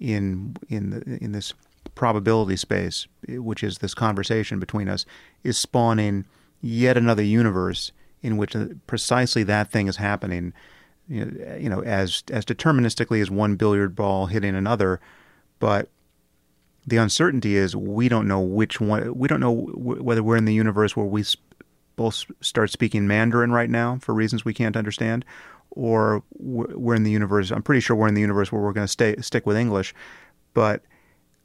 in 0.00 0.56
in 0.68 0.90
the, 0.90 1.18
in 1.22 1.32
this 1.32 1.54
probability 1.94 2.56
space, 2.56 3.06
which 3.28 3.62
is 3.62 3.78
this 3.78 3.94
conversation 3.94 4.58
between 4.58 4.88
us, 4.88 5.06
is 5.44 5.58
spawning 5.58 6.24
yet 6.60 6.96
another 6.96 7.22
universe 7.22 7.92
in 8.22 8.36
which 8.36 8.54
uh, 8.54 8.66
precisely 8.86 9.42
that 9.44 9.70
thing 9.70 9.86
is 9.86 9.96
happening. 9.96 10.52
You 11.08 11.68
know, 11.68 11.82
as 11.82 12.22
as 12.30 12.44
deterministically 12.44 13.20
as 13.20 13.32
one 13.32 13.56
billiard 13.56 13.96
ball 13.96 14.26
hitting 14.26 14.54
another, 14.54 15.00
but 15.58 15.88
the 16.86 16.98
uncertainty 16.98 17.56
is 17.56 17.74
we 17.74 18.08
don't 18.08 18.28
know 18.28 18.40
which 18.40 18.80
one. 18.80 19.18
We 19.18 19.26
don't 19.26 19.40
know 19.40 19.52
whether 19.52 20.22
we're 20.22 20.36
in 20.36 20.44
the 20.44 20.54
universe 20.54 20.96
where 20.96 21.06
we 21.06 21.24
both 21.96 22.24
start 22.40 22.70
speaking 22.70 23.08
Mandarin 23.08 23.50
right 23.50 23.68
now 23.68 23.98
for 24.00 24.14
reasons 24.14 24.44
we 24.44 24.54
can't 24.54 24.76
understand, 24.76 25.24
or 25.70 26.22
we're 26.38 26.94
in 26.94 27.02
the 27.02 27.10
universe. 27.10 27.50
I'm 27.50 27.62
pretty 27.62 27.80
sure 27.80 27.96
we're 27.96 28.08
in 28.08 28.14
the 28.14 28.20
universe 28.20 28.52
where 28.52 28.62
we're 28.62 28.72
going 28.72 28.86
to 28.86 28.92
stay 28.92 29.16
stick 29.20 29.46
with 29.46 29.56
English, 29.56 29.94
but 30.54 30.82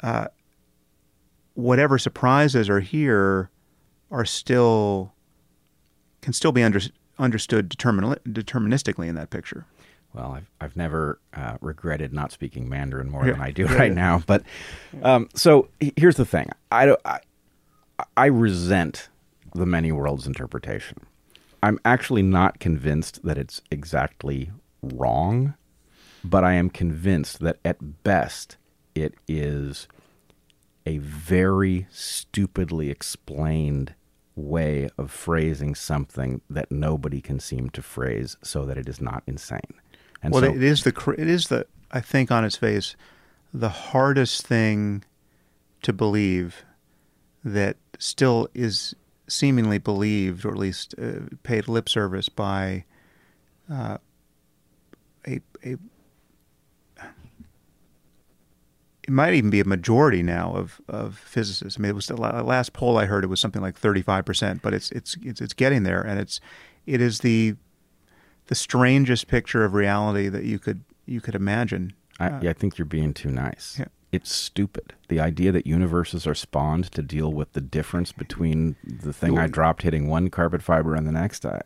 uh, 0.06 0.28
whatever 1.56 1.98
surprises 1.98 2.70
are 2.70 2.80
here 2.82 3.50
are 4.12 4.26
still 4.26 5.14
can 6.22 6.32
still 6.34 6.52
be 6.52 6.64
under, 6.64 6.80
understood 7.20 7.70
determin- 7.70 8.18
deterministically 8.28 9.08
in 9.08 9.16
that 9.16 9.30
picture. 9.30 9.66
Well, 10.14 10.32
I've 10.32 10.50
I've 10.62 10.76
never 10.78 11.20
uh, 11.34 11.58
regretted 11.62 12.14
not 12.14 12.32
speaking 12.32 12.70
Mandarin 12.70 13.10
more 13.10 13.26
Yeah. 13.26 13.34
than 13.34 13.42
I 13.42 13.52
do 13.52 13.64
Yeah, 13.64 13.74
right 13.76 13.92
now. 13.94 14.22
But 14.26 14.44
um, 15.04 15.28
so 15.36 15.68
here's 15.98 16.16
the 16.18 16.26
thing: 16.26 16.50
I, 16.72 16.86
don't- 16.86 17.02
I 17.04 17.20
I 18.16 18.26
resent 18.28 19.10
the 19.54 19.66
many 19.66 19.92
worlds 19.92 20.26
interpretation. 20.28 21.00
I'm 21.64 21.80
actually 21.84 22.22
not 22.22 22.60
convinced 22.60 23.24
that 23.24 23.38
it's 23.38 23.62
exactly 23.72 24.52
wrong, 24.84 25.56
but 26.24 26.44
I 26.44 26.54
am 26.54 26.70
convinced 26.70 27.40
that 27.40 27.58
at 27.66 28.04
best 28.04 28.58
it 28.94 29.16
is 29.28 29.88
a 30.86 30.98
very 31.00 31.88
stupidly 31.92 32.90
explained 32.90 33.96
way 34.36 34.90
of 34.98 35.12
phrasing 35.12 35.74
something 35.74 36.42
that 36.50 36.72
nobody 36.72 37.22
can 37.22 37.40
seem 37.40 37.70
to 37.70 37.82
phrase 37.82 38.38
so 38.42 38.66
that 38.66 38.78
it 38.78 38.90
is 38.90 39.00
not 39.00 39.24
insane. 39.26 39.74
And 40.22 40.34
well, 40.34 40.44
so, 40.44 40.50
it 40.50 40.64
is 40.64 40.84
the 40.84 41.16
it 41.18 41.28
is 41.28 41.48
the 41.48 41.66
I 41.92 42.02
think 42.02 42.32
on 42.32 42.44
its 42.44 42.58
face 42.58 42.96
the 43.54 43.70
hardest 43.70 44.46
thing 44.46 45.04
to 45.82 45.94
believe 45.94 46.66
that 47.44 47.78
still 48.00 48.50
is 48.54 48.96
seemingly 49.28 49.78
believed 49.78 50.46
or 50.46 50.52
at 50.52 50.58
least 50.58 50.94
uh, 51.02 51.22
paid 51.44 51.68
lip 51.68 51.88
service 51.88 52.28
by 52.28 52.84
uh, 53.72 53.98
a 55.28 55.40
a 55.64 55.78
it 59.08 59.12
might 59.12 59.36
even 59.36 59.52
be 59.52 59.60
a 59.60 59.66
majority 59.66 60.24
now 60.24 60.56
of, 60.56 60.82
of 60.88 61.20
physicists. 61.20 61.80
I 61.80 61.82
mean, 61.82 61.92
it 61.92 61.96
was 61.96 62.08
the 62.08 62.16
last 62.16 62.74
poll 62.74 62.98
I 62.98 63.06
heard. 63.06 63.24
It 63.24 63.28
was 63.28 63.40
something 63.40 63.62
like 63.62 63.78
thirty 63.78 64.02
five 64.02 64.26
percent, 64.26 64.64
but 64.64 64.74
it's 64.74 64.92
it's 64.92 65.16
it's 65.22 65.42
it's 65.42 65.54
getting 65.54 65.84
there, 65.84 66.02
and 66.02 66.20
it's 66.20 66.40
it 66.88 67.02
is 67.02 67.20
the 67.20 67.56
the 68.48 68.56
strangest 68.56 69.28
picture 69.28 69.64
of 69.64 69.76
reality 69.76 70.28
that 70.28 70.44
you 70.44 70.58
could 70.58 70.84
you 71.06 71.22
could 71.22 71.36
imagine. 71.36 71.94
I, 72.20 72.40
yeah, 72.42 72.50
I 72.50 72.54
think 72.54 72.80
you're 72.80 72.86
being 72.86 73.14
too 73.14 73.30
nice. 73.30 73.76
Yeah. 73.78 73.86
It's 74.12 74.34
stupid. 74.34 74.94
The 75.10 75.20
idea 75.20 75.52
that 75.52 75.68
universes 75.68 76.26
are 76.26 76.36
spawned 76.36 76.90
to 76.94 77.02
deal 77.02 77.32
with 77.32 77.52
the 77.54 77.62
difference 77.62 78.12
between 78.12 78.76
the 78.84 79.14
thing 79.14 79.38
I 79.38 79.48
dropped 79.48 79.82
hitting 79.82 80.08
one 80.08 80.30
carpet 80.30 80.64
fiber 80.64 80.96
and 80.96 81.06
the 81.06 81.12
next. 81.12 81.46
I, 81.46 81.62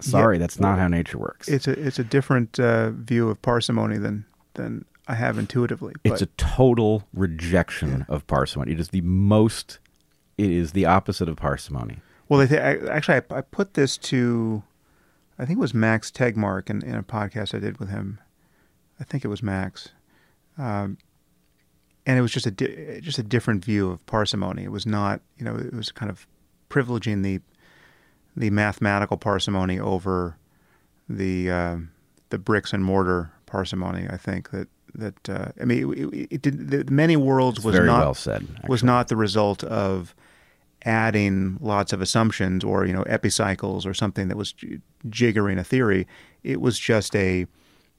sorry, 0.00 0.38
that's 0.38 0.58
not 0.58 0.78
how 0.78 0.88
nature 0.88 1.18
works. 1.18 1.46
It's 1.46 1.68
a 1.68 1.72
it's 1.72 2.00
a 2.00 2.04
different 2.04 2.58
uh, 2.58 2.90
view 2.90 3.28
of 3.28 3.40
parsimony 3.42 3.98
than 3.98 4.24
than 4.54 4.86
I 5.10 5.14
have 5.14 5.38
intuitively. 5.38 5.94
But 6.04 6.12
It's 6.12 6.22
a 6.22 6.26
total 6.36 7.02
rejection 7.12 8.06
of 8.08 8.26
parsimony. 8.26 8.72
It 8.72 8.80
is 8.80 8.88
the 8.88 9.00
most. 9.00 9.78
It 10.38 10.50
is 10.50 10.72
the 10.72 10.86
opposite 10.86 11.28
of 11.28 11.36
parsimony. 11.36 11.98
well, 12.28 12.38
they 12.40 12.46
th- 12.46 12.60
I, 12.60 12.92
actually 12.94 13.16
I, 13.16 13.38
I 13.38 13.40
put 13.40 13.74
this 13.74 13.96
to 13.98 14.62
I 15.38 15.46
think 15.46 15.58
it 15.58 15.60
was 15.60 15.74
Max 15.74 16.10
Tegmark 16.10 16.70
in, 16.70 16.82
in 16.82 16.94
a 16.94 17.02
podcast 17.02 17.54
I 17.54 17.58
did 17.58 17.78
with 17.78 17.88
him. 17.88 18.20
I 19.00 19.04
think 19.04 19.24
it 19.24 19.28
was 19.28 19.42
Max, 19.42 19.88
um, 20.58 20.98
and 22.04 22.18
it 22.18 22.22
was 22.22 22.30
just 22.30 22.46
a 22.46 22.50
di- 22.50 23.00
just 23.00 23.18
a 23.18 23.22
different 23.22 23.64
view 23.64 23.90
of 23.90 24.04
parsimony. 24.06 24.64
It 24.64 24.70
was 24.70 24.86
not 24.86 25.22
you 25.38 25.44
know 25.44 25.56
it 25.56 25.74
was 25.74 25.90
kind 25.90 26.10
of 26.10 26.26
privileging 26.68 27.22
the 27.22 27.40
the 28.36 28.50
mathematical 28.50 29.16
parsimony 29.16 29.80
over 29.80 30.36
the 31.08 31.50
uh, 31.50 31.76
the 32.28 32.38
bricks 32.38 32.72
and 32.72 32.84
mortar 32.84 33.32
parsimony. 33.46 34.06
I 34.08 34.16
think 34.16 34.50
that 34.50 34.68
that 34.94 35.28
uh, 35.28 35.52
I 35.60 35.64
mean 35.64 35.92
it, 35.92 36.14
it, 36.14 36.28
it 36.34 36.42
did 36.42 36.70
the 36.70 36.90
many 36.92 37.16
worlds 37.16 37.58
It's 37.58 37.64
was 37.64 37.78
not 37.78 38.00
well 38.00 38.14
said. 38.14 38.46
was 38.68 38.82
not 38.84 39.08
the 39.08 39.16
result 39.16 39.62
of 39.64 40.14
adding 40.84 41.58
lots 41.60 41.92
of 41.92 42.00
assumptions 42.00 42.64
or 42.64 42.86
you 42.86 42.92
know 42.92 43.02
epicycles 43.02 43.84
or 43.84 43.92
something 43.94 44.28
that 44.28 44.36
was 44.36 44.52
j- 44.52 44.80
jiggering 45.08 45.58
a 45.58 45.64
theory. 45.64 46.06
It 46.42 46.60
was 46.60 46.78
just 46.78 47.14
a 47.14 47.46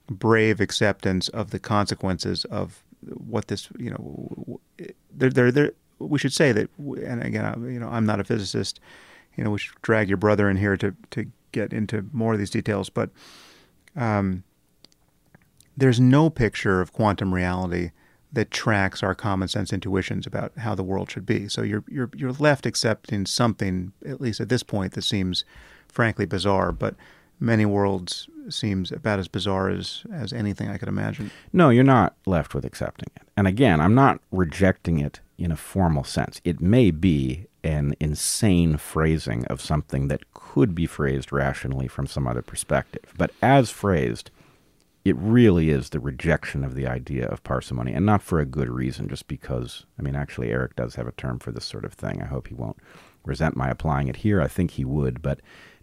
brave 0.10 0.60
acceptance 0.60 1.30
of 1.30 1.52
the 1.52 1.60
consequences 1.60 2.44
of 2.46 2.84
what 3.02 3.48
this 3.48 3.70
you 3.78 3.89
know 3.92 4.60
there 5.16 5.30
there 5.30 5.52
there 5.52 5.72
we 6.00 6.18
should 6.20 6.34
say 6.34 6.52
that 6.52 6.70
and 6.78 7.24
again 7.24 7.44
you 7.72 7.80
know 7.80 7.88
I'm 7.88 8.06
not 8.06 8.20
a 8.20 8.24
physicist 8.24 8.80
you 9.38 9.44
know 9.44 9.52
we 9.52 9.60
should 9.60 9.80
drag 9.82 10.08
your 10.10 10.18
brother 10.18 10.50
in 10.50 10.58
here 10.58 10.76
to 10.78 10.96
to 11.12 11.26
get 11.52 11.72
into 11.74 12.06
more 12.12 12.34
of 12.34 12.39
these 12.39 12.50
details 12.50 12.89
but 12.89 13.10
um, 13.96 14.44
there's 15.76 15.99
no 15.99 16.30
picture 16.30 16.82
of 16.82 16.93
quantum 16.93 17.34
reality 17.34 17.91
that 18.34 18.51
tracks 18.51 19.03
our 19.03 19.13
common 19.13 19.47
sense 19.47 19.74
intuitions 19.74 20.26
about 20.26 20.53
how 20.57 20.74
the 20.74 20.84
world 20.84 21.11
should 21.11 21.26
be. 21.26 21.47
So 21.47 21.61
you're 21.61 21.84
you're 21.88 22.09
you're 22.15 22.34
left 22.34 22.65
accepting 22.65 23.26
something 23.26 23.91
at 24.05 24.22
least 24.22 24.39
at 24.39 24.49
this 24.49 24.63
point 24.63 24.93
that 24.93 25.03
seems 25.03 25.43
frankly 25.88 26.26
bizarre, 26.26 26.72
but 26.72 26.95
many 27.39 27.65
worlds 27.65 28.30
seems 28.49 28.91
about 28.91 29.19
as 29.19 29.28
bizarre 29.28 29.69
as 29.69 30.03
as 30.13 30.32
anything 30.32 30.69
I 30.69 30.78
could 30.78 30.88
imagine. 30.88 31.32
No, 31.51 31.69
you're 31.69 31.84
not 31.84 32.15
left 32.26 32.53
with 32.53 32.63
accepting 32.63 33.09
it. 33.15 33.24
And 33.36 33.47
again, 33.47 33.82
I'm 33.82 33.95
not 33.95 34.22
rejecting 34.32 34.99
it 34.99 35.19
in 35.38 35.51
a 35.51 35.57
formal 35.57 36.03
sense. 36.03 36.39
It 36.43 36.61
may 36.61 36.91
be 36.91 37.47
an 37.63 37.95
insane 37.99 38.78
phrasing 38.78 39.45
of 39.45 39.61
something 39.61 40.07
that 40.07 40.34
could 40.34 40.74
be 40.74 40.86
phrased 40.86 41.32
rationally 41.32 41.88
from 41.88 42.07
some 42.07 42.28
other 42.28 42.41
perspective. 42.41 43.13
But 43.17 43.32
as 43.41 43.69
phrased, 43.69 44.32
it 45.04 45.16
really 45.18 45.70
is 45.70 45.89
the 45.89 45.99
rejection 45.99 46.64
of 46.64 46.76
the 46.76 46.86
idea 46.86 47.28
of 47.28 47.43
parsimony, 47.43 47.91
and 47.93 48.06
not 48.06 48.22
for 48.22 48.39
a 48.39 48.45
good 48.45 48.70
reason, 48.70 49.10
just 49.10 49.28
because, 49.28 49.86
I 49.97 50.04
mean, 50.04 50.16
actually, 50.16 50.52
Eric 50.52 50.76
does 50.76 50.95
have 50.95 51.08
a 51.08 51.14
term 51.14 51.39
for 51.39 51.52
this 51.52 51.66
sort 51.66 51.86
of 51.86 51.93
thing. 51.93 52.22
I 52.22 52.28
hope 52.28 52.47
he 52.47 52.54
won't 52.54 52.78
resent 53.26 53.58
my 53.58 53.70
applying 53.70 54.08
it 54.08 54.18
here. 54.18 54.41
I 54.41 54.47
think 54.47 54.72
he 54.72 54.86
would, 54.86 55.22
but 55.22 55.39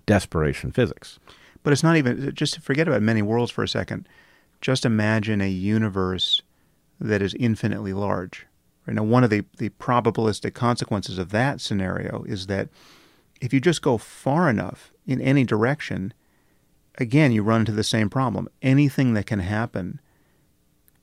desperation 0.06 0.70
physics. 0.70 1.18
But 1.62 1.72
it's 1.72 1.82
not 1.82 1.96
even, 1.96 2.32
just 2.34 2.60
forget 2.60 2.86
about 2.86 3.02
many 3.02 3.22
worlds 3.22 3.50
for 3.50 3.64
a 3.64 3.68
second. 3.68 4.08
Just 4.60 4.84
imagine 4.84 5.40
a 5.40 5.48
universe 5.48 6.42
that 7.00 7.22
is 7.22 7.34
infinitely 7.34 7.92
large. 7.92 8.46
Right? 8.86 8.94
Now, 8.94 9.02
one 9.02 9.24
of 9.24 9.30
the, 9.30 9.44
the 9.58 9.70
probabilistic 9.70 10.54
consequences 10.54 11.18
of 11.18 11.30
that 11.30 11.60
scenario 11.60 12.24
is 12.24 12.46
that 12.46 12.68
if 13.40 13.52
you 13.52 13.60
just 13.60 13.82
go 13.82 13.98
far 13.98 14.48
enough 14.48 14.92
in 15.06 15.20
any 15.20 15.44
direction, 15.44 16.12
again, 16.98 17.32
you 17.32 17.42
run 17.42 17.60
into 17.60 17.72
the 17.72 17.84
same 17.84 18.10
problem. 18.10 18.48
Anything 18.60 19.14
that 19.14 19.26
can 19.26 19.40
happen 19.40 20.00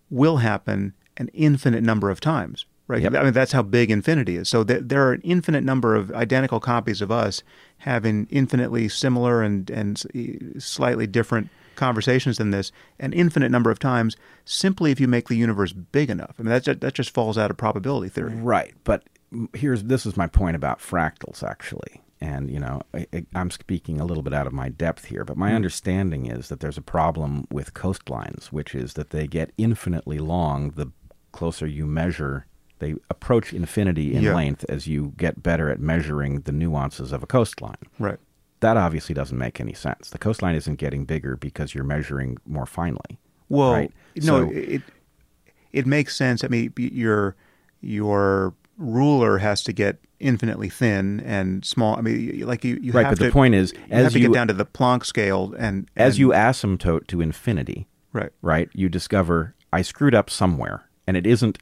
will 0.09 0.37
happen 0.37 0.93
an 1.17 1.29
infinite 1.33 1.83
number 1.83 2.09
of 2.09 2.19
times, 2.19 2.65
right? 2.87 3.01
Yep. 3.01 3.15
I 3.15 3.23
mean, 3.23 3.33
that's 3.33 3.53
how 3.53 3.63
big 3.63 3.89
infinity 3.89 4.35
is. 4.35 4.49
So 4.49 4.63
th- 4.63 4.83
there 4.85 5.07
are 5.07 5.13
an 5.13 5.21
infinite 5.21 5.63
number 5.63 5.95
of 5.95 6.11
identical 6.11 6.59
copies 6.59 7.01
of 7.01 7.11
us 7.11 7.41
having 7.79 8.27
infinitely 8.29 8.89
similar 8.89 9.41
and, 9.41 9.69
and 9.69 10.03
slightly 10.61 11.07
different 11.07 11.49
conversations 11.75 12.37
than 12.37 12.51
this 12.51 12.71
an 12.99 13.11
infinite 13.11 13.49
number 13.49 13.69
of 13.69 13.79
times 13.79 14.15
simply 14.45 14.91
if 14.91 14.99
you 14.99 15.07
make 15.09 15.27
the 15.27 15.35
universe 15.35 15.73
big 15.73 16.09
enough. 16.09 16.35
I 16.39 16.43
mean, 16.43 16.49
that, 16.49 16.63
just, 16.63 16.81
that 16.81 16.93
just 16.93 17.11
falls 17.11 17.37
out 17.37 17.51
of 17.51 17.57
probability 17.57 18.09
theory. 18.09 18.35
Right. 18.35 18.73
But 18.83 19.03
here's 19.53 19.83
this 19.83 20.05
is 20.05 20.15
my 20.15 20.27
point 20.27 20.55
about 20.55 20.79
fractals, 20.79 21.43
actually 21.43 22.01
and 22.22 22.49
you 22.49 22.59
know 22.59 22.82
I, 22.93 23.07
am 23.34 23.51
speaking 23.51 23.99
a 23.99 24.05
little 24.05 24.24
bit 24.24 24.34
out 24.34 24.47
of 24.47 24.53
my 24.53 24.70
depth 24.70 25.05
here, 25.05 25.24
but 25.26 25.38
my 25.38 25.51
mm. 25.51 25.55
understanding 25.55 26.28
is 26.28 26.49
that 26.49 26.59
there's 26.59 26.78
a 26.78 26.82
problem 26.82 27.47
with 27.51 27.74
coastlines, 27.74 28.47
which 28.47 28.74
is 28.74 28.93
that 28.93 29.09
they 29.09 29.28
get 29.28 29.51
infinitely 29.57 30.20
long 30.20 30.72
the 30.72 30.91
closer 31.32 31.68
you 31.68 31.86
measure. 31.86 32.45
They 32.80 32.95
approach 33.09 33.53
infinity 33.53 34.16
in 34.16 34.24
yeah. 34.24 34.36
length 34.36 34.66
as 34.68 34.86
you 34.86 35.13
get 35.18 35.41
better 35.41 35.70
at 35.70 35.80
measuring 35.80 36.41
the 36.41 36.51
nuances 36.51 37.11
of 37.11 37.24
a 37.24 37.28
coastline. 37.28 37.76
Right. 37.99 38.20
That 38.59 38.76
obviously 38.76 39.16
doesn't 39.16 39.38
make 39.38 39.61
any 39.61 39.74
sense. 39.74 40.09
The 40.09 40.18
coastline 40.18 40.55
isn't 40.55 40.76
getting 40.76 41.05
bigger 41.05 41.38
because 41.38 41.74
you're 41.74 41.84
measuring 41.84 42.38
more 42.45 42.66
finely. 42.66 43.20
Well, 43.47 43.74
right? 43.74 43.91
no, 44.16 44.49
so, 44.49 44.51
it 44.51 44.82
it 45.72 45.86
makes 45.86 46.16
sense. 46.16 46.43
I 46.43 46.47
mean, 46.47 46.74
your 46.78 47.36
your 47.82 48.53
ruler 48.78 49.38
has 49.38 49.63
to 49.63 49.74
get 49.74 49.99
infinitely 50.20 50.70
thin 50.70 51.20
and 51.22 51.63
small. 51.66 51.97
I 51.97 52.01
mean, 52.01 52.45
like 52.45 52.63
you, 52.63 52.78
you 52.82 52.91
right. 52.91 53.05
have 53.05 53.11
But 53.13 53.20
to, 53.20 53.26
the 53.28 53.32
point 53.32 53.55
is, 53.55 53.74
you 53.74 53.80
as 53.91 54.03
have 54.03 54.13
to 54.13 54.20
you 54.20 54.28
get 54.28 54.34
down 54.34 54.47
to 54.47 54.53
the 54.53 54.66
Planck 54.66 55.05
scale, 55.05 55.53
and, 55.57 55.59
and 55.59 55.89
as 55.95 56.20
you 56.20 56.30
asymptote 56.30 57.07
to 57.07 57.22
infinity, 57.22 57.88
right, 58.13 58.32
right, 58.41 58.70
you 58.74 58.89
discover 58.89 59.55
I 59.74 59.82
screwed 59.82 60.16
up 60.16 60.30
somewhere, 60.30 60.89
and 61.05 61.18
it 61.18 61.28
isn't 61.28 61.57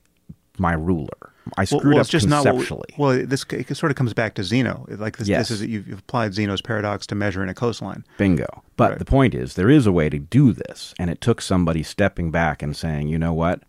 my 0.57 0.73
ruler. 0.73 1.09
I 1.57 1.65
screwed 1.65 1.83
well, 1.83 1.93
well, 1.93 2.01
up 2.01 2.07
just 2.07 2.29
conceptually. 2.29 2.85
Not 2.91 2.99
well, 2.99 3.25
this 3.25 3.43
it 3.49 3.75
sort 3.75 3.91
of 3.91 3.97
comes 3.97 4.13
back 4.13 4.35
to 4.35 4.43
Zeno. 4.43 4.85
Like 4.87 5.17
this, 5.17 5.27
Yes. 5.27 5.49
this 5.49 5.59
is 5.61 5.67
you've 5.67 5.91
applied 5.99 6.33
Zeno's 6.33 6.61
paradox 6.61 7.05
to 7.07 7.15
measuring 7.15 7.49
a 7.49 7.53
coastline. 7.53 8.05
Bingo. 8.17 8.63
But 8.77 8.91
Right. 8.91 8.99
the 8.99 9.05
point 9.05 9.33
is, 9.33 9.55
there 9.55 9.69
is 9.69 9.85
a 9.85 9.91
way 9.91 10.09
to 10.09 10.19
do 10.19 10.53
this, 10.53 10.93
and 10.99 11.09
it 11.09 11.19
took 11.19 11.41
somebody 11.41 11.83
stepping 11.83 12.31
back 12.31 12.61
and 12.63 12.75
saying, 12.75 13.07
you 13.09 13.17
know 13.19 13.33
what, 13.33 13.63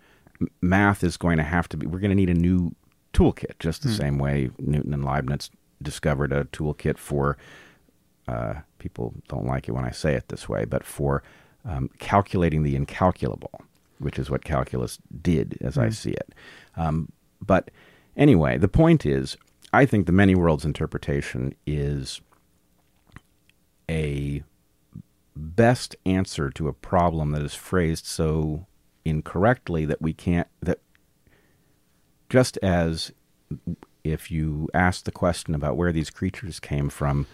math 0.61 1.03
is 1.03 1.17
going 1.17 1.37
to 1.39 1.43
have 1.43 1.69
to 1.71 1.77
be. 1.77 1.87
We're 1.87 1.99
going 2.01 2.11
to 2.11 2.15
need 2.15 2.31
a 2.31 2.35
new 2.35 2.75
toolkit, 3.15 3.59
just 3.59 3.83
the 3.83 3.89
same 3.89 4.19
way 4.19 4.51
Newton 4.59 4.93
and 4.93 5.05
Leibniz 5.05 5.51
discovered 5.81 6.33
a 6.33 6.45
toolkit 6.47 6.99
for. 6.99 7.39
Uh, 8.27 8.55
people 8.79 9.15
don't 9.29 9.47
like 9.47 9.69
it 9.69 9.73
when 9.73 9.85
I 9.85 9.91
say 9.91 10.15
it 10.15 10.29
this 10.29 10.49
way, 10.49 10.65
but 10.65 10.85
for 10.85 11.23
um, 11.65 11.91
calculating 11.99 12.63
the 12.63 12.77
incalculable, 12.77 13.63
which 13.99 14.19
is 14.19 14.31
what 14.31 14.45
calculus 14.45 14.99
did, 15.23 15.59
as 15.61 15.79
I 15.79 15.91
see 15.91 16.13
it. 16.13 16.35
Um, 16.77 17.11
but 17.41 17.71
anyway, 18.17 18.59
the 18.59 18.69
point 18.69 19.07
is, 19.07 19.37
I 19.73 19.87
think 19.87 20.07
the 20.07 20.13
many 20.13 20.35
worlds 20.35 20.65
interpretation 20.65 21.55
is 21.67 22.21
a 23.91 24.43
best 25.37 25.97
answer 26.07 26.49
to 26.51 26.69
a 26.69 26.73
problem 26.73 27.33
that 27.33 27.43
is 27.43 27.55
phrased 27.55 28.07
so 28.07 28.67
incorrectly 29.05 29.85
that 29.85 30.01
we 30.01 30.13
can't 30.13 30.49
that 30.63 30.79
just 32.29 32.57
as 32.59 33.13
if 34.03 34.31
you 34.31 34.69
ask 34.75 35.05
the 35.05 35.13
question 35.13 35.55
about 35.55 35.77
where 35.77 35.93
these 35.93 36.11
creatures 36.11 36.61
came 36.61 36.89
from 36.89 37.27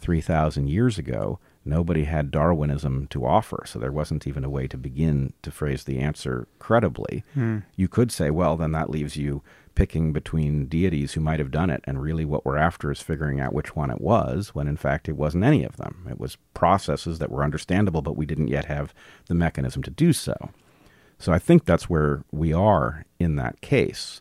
3000 0.00 0.68
years 0.68 0.98
ago 0.98 1.38
nobody 1.64 2.04
had 2.04 2.30
darwinism 2.30 3.06
to 3.08 3.24
offer 3.24 3.62
so 3.66 3.78
there 3.78 3.92
wasn't 3.92 4.26
even 4.26 4.44
a 4.44 4.50
way 4.50 4.66
to 4.66 4.76
begin 4.76 5.32
to 5.42 5.50
phrase 5.50 5.84
the 5.84 5.98
answer 5.98 6.48
credibly. 6.58 7.22
Hmm. 7.34 7.58
You 7.76 7.88
could 7.88 8.10
say 8.10 8.30
well 8.30 8.56
then 8.56 8.72
that 8.72 8.90
leaves 8.90 9.16
you 9.16 9.42
picking 9.74 10.12
between 10.12 10.66
deities 10.66 11.12
who 11.12 11.20
might 11.20 11.38
have 11.38 11.50
done 11.50 11.70
it 11.70 11.82
and 11.84 12.02
really 12.02 12.24
what 12.24 12.44
we're 12.44 12.58
after 12.58 12.90
is 12.90 13.00
figuring 13.00 13.40
out 13.40 13.54
which 13.54 13.74
one 13.74 13.90
it 13.90 14.00
was 14.00 14.54
when 14.54 14.68
in 14.68 14.76
fact 14.76 15.08
it 15.08 15.16
wasn't 15.16 15.44
any 15.44 15.64
of 15.64 15.76
them. 15.76 16.06
It 16.10 16.18
was 16.18 16.36
processes 16.52 17.18
that 17.20 17.30
were 17.30 17.44
understandable 17.44 18.02
but 18.02 18.16
we 18.16 18.26
didn't 18.26 18.48
yet 18.48 18.66
have 18.66 18.92
the 19.26 19.34
mechanism 19.34 19.82
to 19.84 19.90
do 19.90 20.12
so. 20.12 20.50
So 21.18 21.32
i 21.32 21.38
think 21.38 21.64
that's 21.64 21.88
where 21.88 22.24
we 22.32 22.52
are 22.52 23.04
in 23.20 23.36
that 23.36 23.60
case 23.60 24.20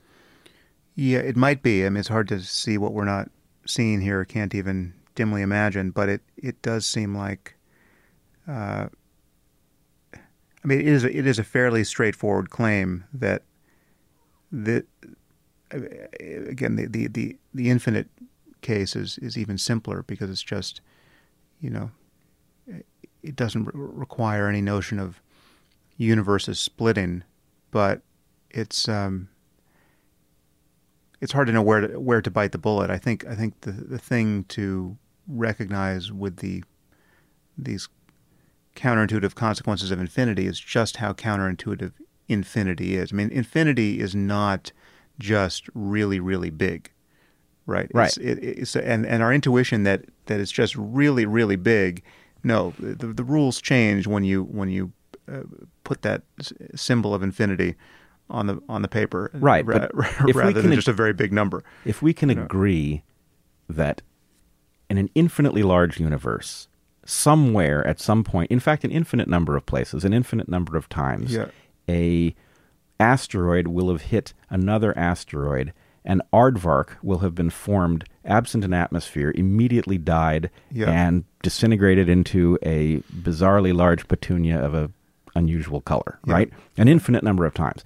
Yeah, 0.96 1.20
it 1.20 1.36
might 1.38 1.64
be. 1.64 1.86
I 1.86 1.90
mean, 1.90 1.98
it's 1.98 2.10
hard 2.10 2.28
to 2.30 2.40
see 2.42 2.78
what 2.78 2.94
we're 2.94 3.06
not 3.06 3.30
seeing 3.66 4.02
here. 4.02 4.26
Can't 4.26 4.54
even 4.54 4.94
dimly 5.16 5.42
imagine, 5.42 5.92
but 5.92 6.10
it 6.10 6.22
it 6.38 6.62
does 6.62 6.86
seem 6.86 7.16
like. 7.16 7.56
Uh, 8.48 8.88
I 10.64 10.68
mean, 10.68 10.80
it 10.80 10.88
is 10.88 11.04
a, 11.04 11.18
it 11.18 11.26
is 11.26 11.40
a 11.40 11.44
fairly 11.44 11.84
straightforward 11.84 12.50
claim 12.50 13.06
that 13.14 13.44
the 14.52 14.86
again 15.72 16.76
the, 16.76 16.86
the, 16.88 17.08
the, 17.08 17.38
the 17.54 17.70
infinite 17.70 18.10
case 18.62 18.96
is, 18.96 19.18
is 19.20 19.38
even 19.38 19.58
simpler 19.58 20.04
because 20.04 20.30
it's 20.30 20.44
just 20.44 20.82
you 21.62 21.70
know 21.70 21.92
it 23.24 23.36
doesn't 23.36 23.66
re- 23.66 23.72
require 23.74 24.48
any 24.48 24.62
notion 24.62 25.00
of 25.00 25.22
universes 25.98 26.60
splitting, 26.60 27.24
but 27.72 28.02
it's 28.50 28.90
um, 28.90 29.30
it's 31.22 31.32
hard 31.32 31.48
to 31.48 31.54
know 31.54 31.62
where 31.62 31.82
to 31.82 32.00
where 32.00 32.22
to 32.22 32.32
bite 32.32 32.52
the 32.52 32.58
bullet. 32.58 32.90
I 32.90 32.98
think 32.98 33.26
I 33.26 33.36
think 33.36 33.62
the 33.62 33.72
the 33.72 34.00
thing 34.00 34.44
to 34.50 34.98
recognize 35.28 36.12
with 36.12 36.38
the 36.38 36.64
these 37.58 37.88
counterintuitive 38.76 39.36
consequences 39.36 39.92
of 39.92 40.00
infinity 40.00 40.48
is 40.48 40.60
just 40.60 40.98
how 40.98 41.14
counterintuitive 41.14 41.94
infinity 42.28 42.96
is. 42.96 43.14
I 43.14 43.16
mean, 43.16 43.30
infinity 43.30 44.00
is 44.00 44.16
not 44.16 44.72
just 45.20 45.70
really 45.74 46.20
really 46.20 46.50
big, 46.50 46.92
right? 47.66 47.90
Right. 47.94 48.08
It's, 48.08 48.18
it, 48.18 48.44
it's 48.44 48.76
and 48.76 49.06
and 49.06 49.22
our 49.22 49.32
intuition 49.32 49.84
that 49.84 50.06
that 50.26 50.40
it's 50.40 50.52
just 50.52 50.76
really 50.76 51.26
really 51.26 51.56
big. 51.56 52.04
No, 52.44 52.74
the 52.80 53.08
the 53.08 53.24
rules 53.24 53.62
change 53.62 54.08
when 54.08 54.24
you 54.24 54.44
when 54.44 54.70
you 54.70 54.92
uh, 55.32 55.44
put 55.84 56.02
that 56.02 56.24
s- 56.40 56.54
symbol 56.76 57.14
of 57.14 57.22
infinity 57.22 57.76
on 58.32 58.48
the 58.48 58.62
on 58.70 58.82
the 58.82 58.88
paper, 58.88 59.30
Right, 59.34 59.66
ra- 59.66 59.88
rather 60.34 60.54
than 60.54 60.64
can- 60.64 60.74
just 60.74 60.88
a 60.88 60.94
very 60.94 61.14
big 61.14 61.32
number. 61.34 61.64
if 61.86 62.02
we 62.02 62.14
can 62.14 62.30
agree 62.30 63.04
that 63.70 64.02
in 64.90 64.98
an 64.98 65.10
infinitely 65.16 65.64
large 65.64 66.00
universe, 66.00 66.68
somewhere 67.06 67.86
at 67.88 68.00
some 68.00 68.24
point, 68.24 68.52
in 68.52 68.60
fact, 68.60 68.84
an 68.84 68.92
infinite 68.92 69.28
number 69.28 69.56
of 69.56 69.66
places, 69.66 70.04
an 70.06 70.14
infinite 70.14 70.50
number 70.50 70.76
of 70.78 70.90
times, 70.90 71.34
Yeah. 71.34 71.46
a 71.90 72.36
asteroid 73.00 73.68
will 73.68 73.90
have 73.92 74.02
hit 74.04 74.34
another 74.50 74.96
asteroid 74.98 75.74
and 76.06 76.22
aardvark 76.34 76.90
will 77.04 77.20
have 77.20 77.36
been 77.36 77.50
formed 77.50 78.04
absent 78.26 78.64
an 78.66 78.74
atmosphere, 78.74 79.32
immediately 79.36 79.98
died, 79.98 80.50
Yeah. 80.72 80.90
and 80.90 81.24
disintegrated 81.44 82.10
into 82.10 82.58
a 82.64 82.98
bizarrely 83.24 83.74
large 83.74 84.08
petunia 84.08 84.60
of 84.60 84.74
a 84.74 84.90
unusual 85.36 85.80
color, 85.82 86.20
Yeah. 86.26 86.34
right? 86.34 86.50
An 86.78 86.88
infinite 86.88 87.24
number 87.24 87.46
of 87.46 87.54
times. 87.54 87.84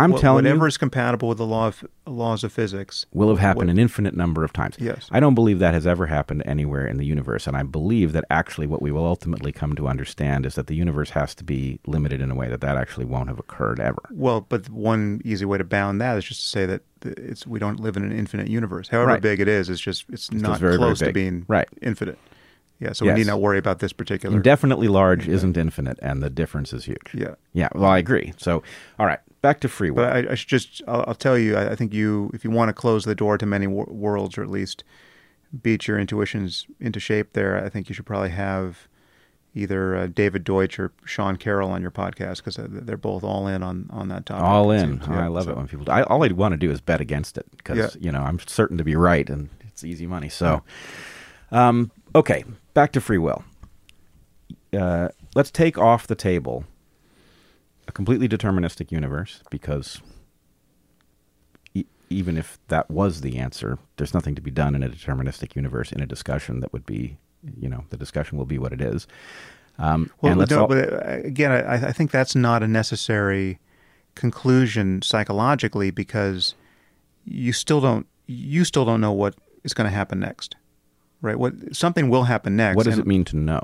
I'm 0.00 0.12
Wha- 0.12 0.18
telling 0.18 0.44
whatever 0.44 0.64
you, 0.64 0.68
is 0.68 0.78
compatible 0.78 1.28
with 1.28 1.38
the 1.38 1.46
law 1.46 1.66
of 1.68 1.84
laws 2.06 2.42
of 2.44 2.52
physics. 2.52 3.06
will 3.12 3.28
have 3.28 3.38
happened 3.38 3.68
what- 3.68 3.72
an 3.72 3.78
infinite 3.78 4.14
number 4.16 4.42
of 4.44 4.52
times. 4.52 4.76
Yes. 4.78 5.08
I 5.12 5.20
don't 5.20 5.34
believe 5.34 5.58
that 5.60 5.74
has 5.74 5.86
ever 5.86 6.06
happened 6.06 6.42
anywhere 6.46 6.86
in 6.86 6.96
the 6.96 7.04
universe, 7.06 7.46
and 7.46 7.56
I 7.56 7.62
believe 7.62 8.12
that 8.12 8.24
actually 8.30 8.66
what 8.66 8.82
we 8.82 8.90
will 8.90 9.04
ultimately 9.06 9.52
come 9.52 9.74
to 9.76 9.86
understand 9.88 10.46
is 10.46 10.54
that 10.54 10.66
the 10.66 10.74
universe 10.74 11.10
has 11.10 11.34
to 11.36 11.44
be 11.44 11.78
limited 11.86 12.20
in 12.20 12.30
a 12.30 12.34
way 12.34 12.48
that 12.48 12.60
that 12.62 12.76
actually 12.76 13.04
won't 13.06 13.28
have 13.28 13.38
occurred 13.38 13.80
ever. 13.80 14.02
Well, 14.10 14.46
but 14.48 14.68
one 14.70 15.20
easy 15.24 15.44
way 15.44 15.58
to 15.58 15.64
bound 15.64 16.00
that 16.00 16.16
is 16.18 16.24
just 16.24 16.40
to 16.42 16.46
say 16.48 16.66
that 16.66 16.82
it's 17.04 17.46
we 17.46 17.58
don't 17.58 17.80
live 17.80 17.96
in 17.96 18.04
an 18.04 18.12
infinite 18.12 18.48
universe. 18.48 18.88
However 18.88 19.08
Right. 19.12 19.22
big 19.22 19.40
it 19.40 19.48
is, 19.48 19.70
it's 19.70 19.80
just 19.80 20.04
it's 20.10 20.30
not 20.32 20.50
just 20.52 20.60
very, 20.60 20.72
very 20.72 20.78
close 20.78 20.98
to 21.00 21.12
being 21.12 21.44
Right. 21.48 21.68
infinite. 21.82 22.18
Yeah, 22.78 22.92
so 22.94 23.04
Yes. 23.04 23.14
we 23.14 23.20
need 23.20 23.26
not 23.26 23.42
worry 23.42 23.58
about 23.58 23.80
this 23.80 23.92
particular. 23.92 24.34
Indefinitely 24.34 24.88
large 24.88 25.28
isn't 25.28 25.58
infinite, 25.58 25.98
and 26.00 26.22
the 26.22 26.30
difference 26.30 26.72
is 26.72 26.86
huge. 26.86 27.10
yeah, 27.12 27.34
Yeah, 27.52 27.68
well, 27.74 27.90
I 27.90 27.98
agree. 27.98 28.32
So, 28.38 28.62
all 28.98 29.04
right, 29.04 29.18
back 29.42 29.60
to 29.60 29.68
free 29.68 29.90
will. 29.90 30.04
but 30.04 30.12
I, 30.28 30.32
I 30.32 30.34
should 30.34 30.48
just 30.48 30.82
I'll, 30.88 31.04
I'll 31.08 31.14
tell 31.14 31.38
you. 31.38 31.56
I, 31.56 31.72
I 31.72 31.74
think 31.74 31.92
you 31.94 32.30
if 32.34 32.44
you 32.44 32.50
want 32.50 32.68
to 32.68 32.72
close 32.72 33.04
the 33.04 33.14
door 33.14 33.38
to 33.38 33.46
many 33.46 33.66
wor- 33.66 33.86
worlds, 33.90 34.36
or 34.38 34.42
at 34.42 34.50
least 34.50 34.84
beat 35.62 35.88
your 35.88 35.98
intuitions 35.98 36.66
into 36.78 37.00
shape, 37.00 37.32
there, 37.32 37.62
I 37.64 37.68
think 37.68 37.88
you 37.88 37.94
should 37.94 38.06
probably 38.06 38.30
have 38.30 38.86
either 39.52 39.96
uh, 39.96 40.06
David 40.06 40.44
Deutsch 40.44 40.78
or 40.78 40.92
Sean 41.04 41.34
Carroll 41.36 41.70
on 41.72 41.82
your 41.82 41.90
podcast 41.90 42.36
because 42.36 42.56
they're 42.60 42.96
both 42.96 43.24
all 43.24 43.48
in 43.48 43.62
on 43.64 43.88
on 43.90 44.08
that 44.08 44.26
topic. 44.26 44.44
all 44.44 44.70
in. 44.70 45.00
Yeah, 45.10 45.24
I 45.24 45.26
love 45.26 45.44
so- 45.44 45.50
it 45.50 45.56
when 45.56 45.66
people. 45.66 45.90
I, 45.90 46.02
all 46.02 46.22
I 46.22 46.28
want 46.28 46.52
to 46.52 46.56
do 46.58 46.70
is 46.70 46.80
bet 46.80 47.00
against 47.00 47.36
it 47.36 47.46
because 47.56 47.76
Yeah. 47.78 47.88
you 48.00 48.12
know 48.12 48.20
I'm 48.22 48.38
certain 48.46 48.78
to 48.78 48.84
be 48.84 48.94
right, 48.94 49.28
and 49.28 49.48
it's 49.66 49.82
easy 49.82 50.06
money. 50.06 50.28
So, 50.28 50.62
um, 51.50 51.90
okay, 52.14 52.44
back 52.74 52.92
to 52.92 53.00
free 53.00 53.18
will. 53.18 53.42
Uh, 54.72 55.08
let's 55.34 55.50
take 55.50 55.76
off 55.78 56.06
the 56.06 56.14
table 56.14 56.64
a 57.90 57.92
completely 57.92 58.28
deterministic 58.28 58.92
universe 58.92 59.42
because 59.50 60.00
e- 61.74 61.84
even 62.08 62.36
if 62.38 62.58
that 62.68 62.88
was 62.90 63.20
the 63.20 63.36
answer, 63.38 63.78
there's 63.96 64.14
nothing 64.14 64.34
to 64.36 64.40
be 64.40 64.50
done 64.50 64.74
in 64.76 64.82
a 64.82 64.88
deterministic 64.88 65.56
universe 65.56 65.90
in 65.92 66.00
a 66.00 66.06
discussion 66.06 66.60
that 66.60 66.72
would 66.72 66.86
be, 66.86 67.18
you 67.58 67.68
know, 67.68 67.84
the 67.90 67.96
discussion 67.96 68.38
will 68.38 68.46
be 68.46 68.58
what 68.58 68.72
it 68.72 68.80
is. 68.80 69.06
Um, 69.78 70.10
Well, 70.22 70.32
and 70.32 70.38
let's 70.40 70.50
no, 70.52 70.60
all- 70.62 70.68
but 70.68 70.92
uh, 70.92 70.98
again, 71.24 71.50
I, 71.50 71.88
I 71.88 71.92
think 71.92 72.10
that's 72.12 72.34
not 72.36 72.62
a 72.62 72.68
necessary 72.68 73.58
conclusion 74.14 75.02
psychologically 75.02 75.90
because 75.90 76.54
you 77.24 77.52
still 77.52 77.80
don't 77.80 78.06
you 78.26 78.64
still 78.64 78.84
don't 78.84 79.00
know 79.00 79.12
what 79.12 79.34
is 79.64 79.74
going 79.74 79.88
to 79.90 79.94
happen 79.94 80.20
next, 80.20 80.54
right? 81.22 81.36
What 81.38 81.74
something 81.74 82.08
will 82.08 82.24
happen 82.24 82.54
next. 82.56 82.76
what 82.76 82.84
does 82.84 82.94
and- 82.94 83.02
it 83.02 83.08
mean 83.08 83.24
to 83.24 83.36
know? 83.36 83.62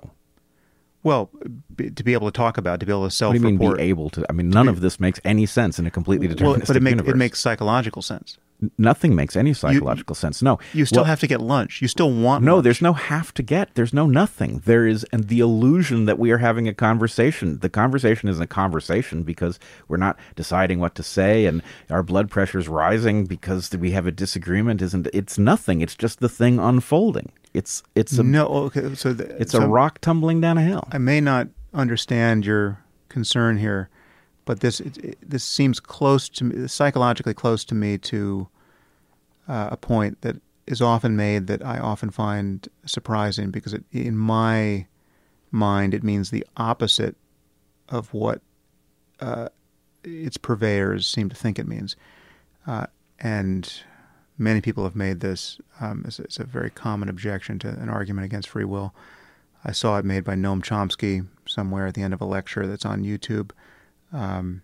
Well, 1.07 1.31
be, 1.77 1.89
to 1.91 2.03
be 2.03 2.15
able 2.15 2.27
to 2.27 2.37
talk 2.37 2.59
about, 2.59 2.81
to 2.81 2.87
be 2.87 2.91
able 2.91 3.03
to 3.03 3.05
What 3.05 3.11
do 3.11 3.15
self 3.15 3.35
you 3.35 3.41
mean 3.41 3.59
be 3.59 3.81
able 3.81 4.11
to? 4.11 4.27
I 4.29 4.33
mean, 4.33 4.51
none 4.51 4.67
of 4.67 4.81
this 4.81 4.99
makes 4.99 5.21
any 5.25 5.47
sense 5.47 5.79
in 5.79 5.87
a 5.87 5.91
completely 5.91 6.27
deterministic 6.27 6.43
well, 6.43 6.63
but 6.67 6.77
it, 6.77 6.83
make, 6.83 6.91
universe. 6.97 7.15
it 7.15 7.17
makes 7.17 7.39
psychological 7.41 8.03
sense. 8.03 8.39
Nothing 8.77 9.15
makes 9.15 9.37
any 9.37 9.53
psychological 9.53 10.15
sense. 10.17 10.43
No, 10.43 10.59
You 10.73 10.85
still 10.85 11.03
What- 11.03 11.09
have 11.09 11.21
to 11.21 11.27
get 11.29 11.41
lunch. 11.41 11.81
You 11.81 11.87
still 11.87 12.11
want 12.11 12.43
No, 12.43 12.55
lunch. 12.55 12.65
there's 12.65 12.83
no 12.83 12.95
have 12.95 13.33
to 13.35 13.43
get. 13.45 13.75
There's 13.75 13.93
no 13.93 14.07
nothing. 14.07 14.63
There 14.65 14.85
is, 14.87 15.05
and 15.13 15.29
the 15.29 15.39
illusion 15.41 16.07
that 16.07 16.19
we 16.19 16.33
are 16.33 16.39
having 16.39 16.67
a 16.67 16.75
conversation. 16.75 17.59
The 17.61 17.69
conversation 17.69 18.29
isn't 18.29 18.43
a 18.43 18.47
conversation 18.49 19.23
because 19.23 19.61
we're 19.87 19.99
not 19.99 20.19
deciding 20.35 20.81
what 20.81 20.97
to 20.97 21.03
say, 21.05 21.47
and 21.47 21.63
our 21.89 22.03
blood 22.03 22.31
pressure's 22.31 22.67
rising 22.67 23.27
because 23.27 23.71
we 23.71 23.93
have 23.93 24.07
a 24.09 24.11
disagreement. 24.11 24.83
Isn't 24.83 25.07
it's 25.13 25.39
nothing. 25.39 25.83
It's 25.83 25.95
just 25.95 26.19
the 26.21 26.29
thing 26.29 26.59
unfolding. 26.59 27.31
It's 27.57 27.83
it's 27.95 28.19
a 28.19 28.23
no. 28.23 28.47
Okay, 28.67 28.95
so 28.95 29.15
the, 29.15 29.41
it's 29.41 29.53
so 29.53 29.63
a 29.63 29.67
rock 29.67 30.01
tumbling 30.03 30.43
down 30.43 30.59
a 30.59 30.63
hill. 30.63 30.87
I 30.93 30.99
may 30.99 31.23
not 31.23 31.49
understand 31.73 32.45
your 32.45 32.79
concern 33.09 33.57
here, 33.57 33.89
but 34.45 34.61
this 34.61 34.79
it, 34.81 34.99
it- 34.99 35.19
this 35.31 35.43
seems 35.43 35.81
close 35.81 36.29
to 36.31 36.45
me, 36.45 36.67
psychologically 36.69 37.33
close 37.33 37.65
to 37.67 37.75
me 37.75 37.97
to 37.99 38.47
uh, 39.49 39.69
a 39.73 39.77
point 39.79 40.21
that 40.21 40.37
is 40.67 40.83
often 40.83 41.17
made 41.17 41.47
that 41.47 41.65
I 41.65 41.79
often 41.79 42.11
find 42.11 42.69
surprising 42.85 43.51
because 43.51 43.73
it, 43.73 43.85
in 43.91 44.19
my 44.19 44.87
mind 45.51 45.95
it 45.95 46.03
means 46.05 46.29
the 46.29 46.45
opposite 46.59 47.17
of 47.89 48.13
what 48.13 48.43
uh, 49.21 49.49
its 50.05 50.37
purveyors 50.37 51.07
seem 51.07 51.31
to 51.31 51.37
think 51.37 51.59
it 51.59 51.67
means, 51.67 51.97
uh, 52.67 52.87
and 53.19 53.83
many 54.39 54.61
people 54.61 54.84
have 54.84 54.97
made 54.97 55.20
this 55.20 55.59
um, 55.80 56.05
as, 56.07 56.20
as 56.20 56.39
a 56.39 56.45
very 56.45 56.70
common 56.70 57.09
objection 57.09 57.59
to 57.61 57.68
an 57.68 57.89
argument 57.89 58.24
against 58.24 58.49
free 58.49 58.64
will. 58.64 58.95
I 59.64 59.72
saw 59.72 59.99
it 59.99 60.05
made 60.05 60.24
by 60.24 60.34
Noam 60.34 60.62
Chomsky 60.62 61.26
somewhere 61.47 61.87
at 61.87 61.95
the 61.95 62.03
end 62.03 62.14
of 62.14 62.20
a 62.20 62.24
lecture 62.24 62.66
that's 62.66 62.84
on 62.84 63.03
YouTube. 63.03 63.51
Um, 64.12 64.62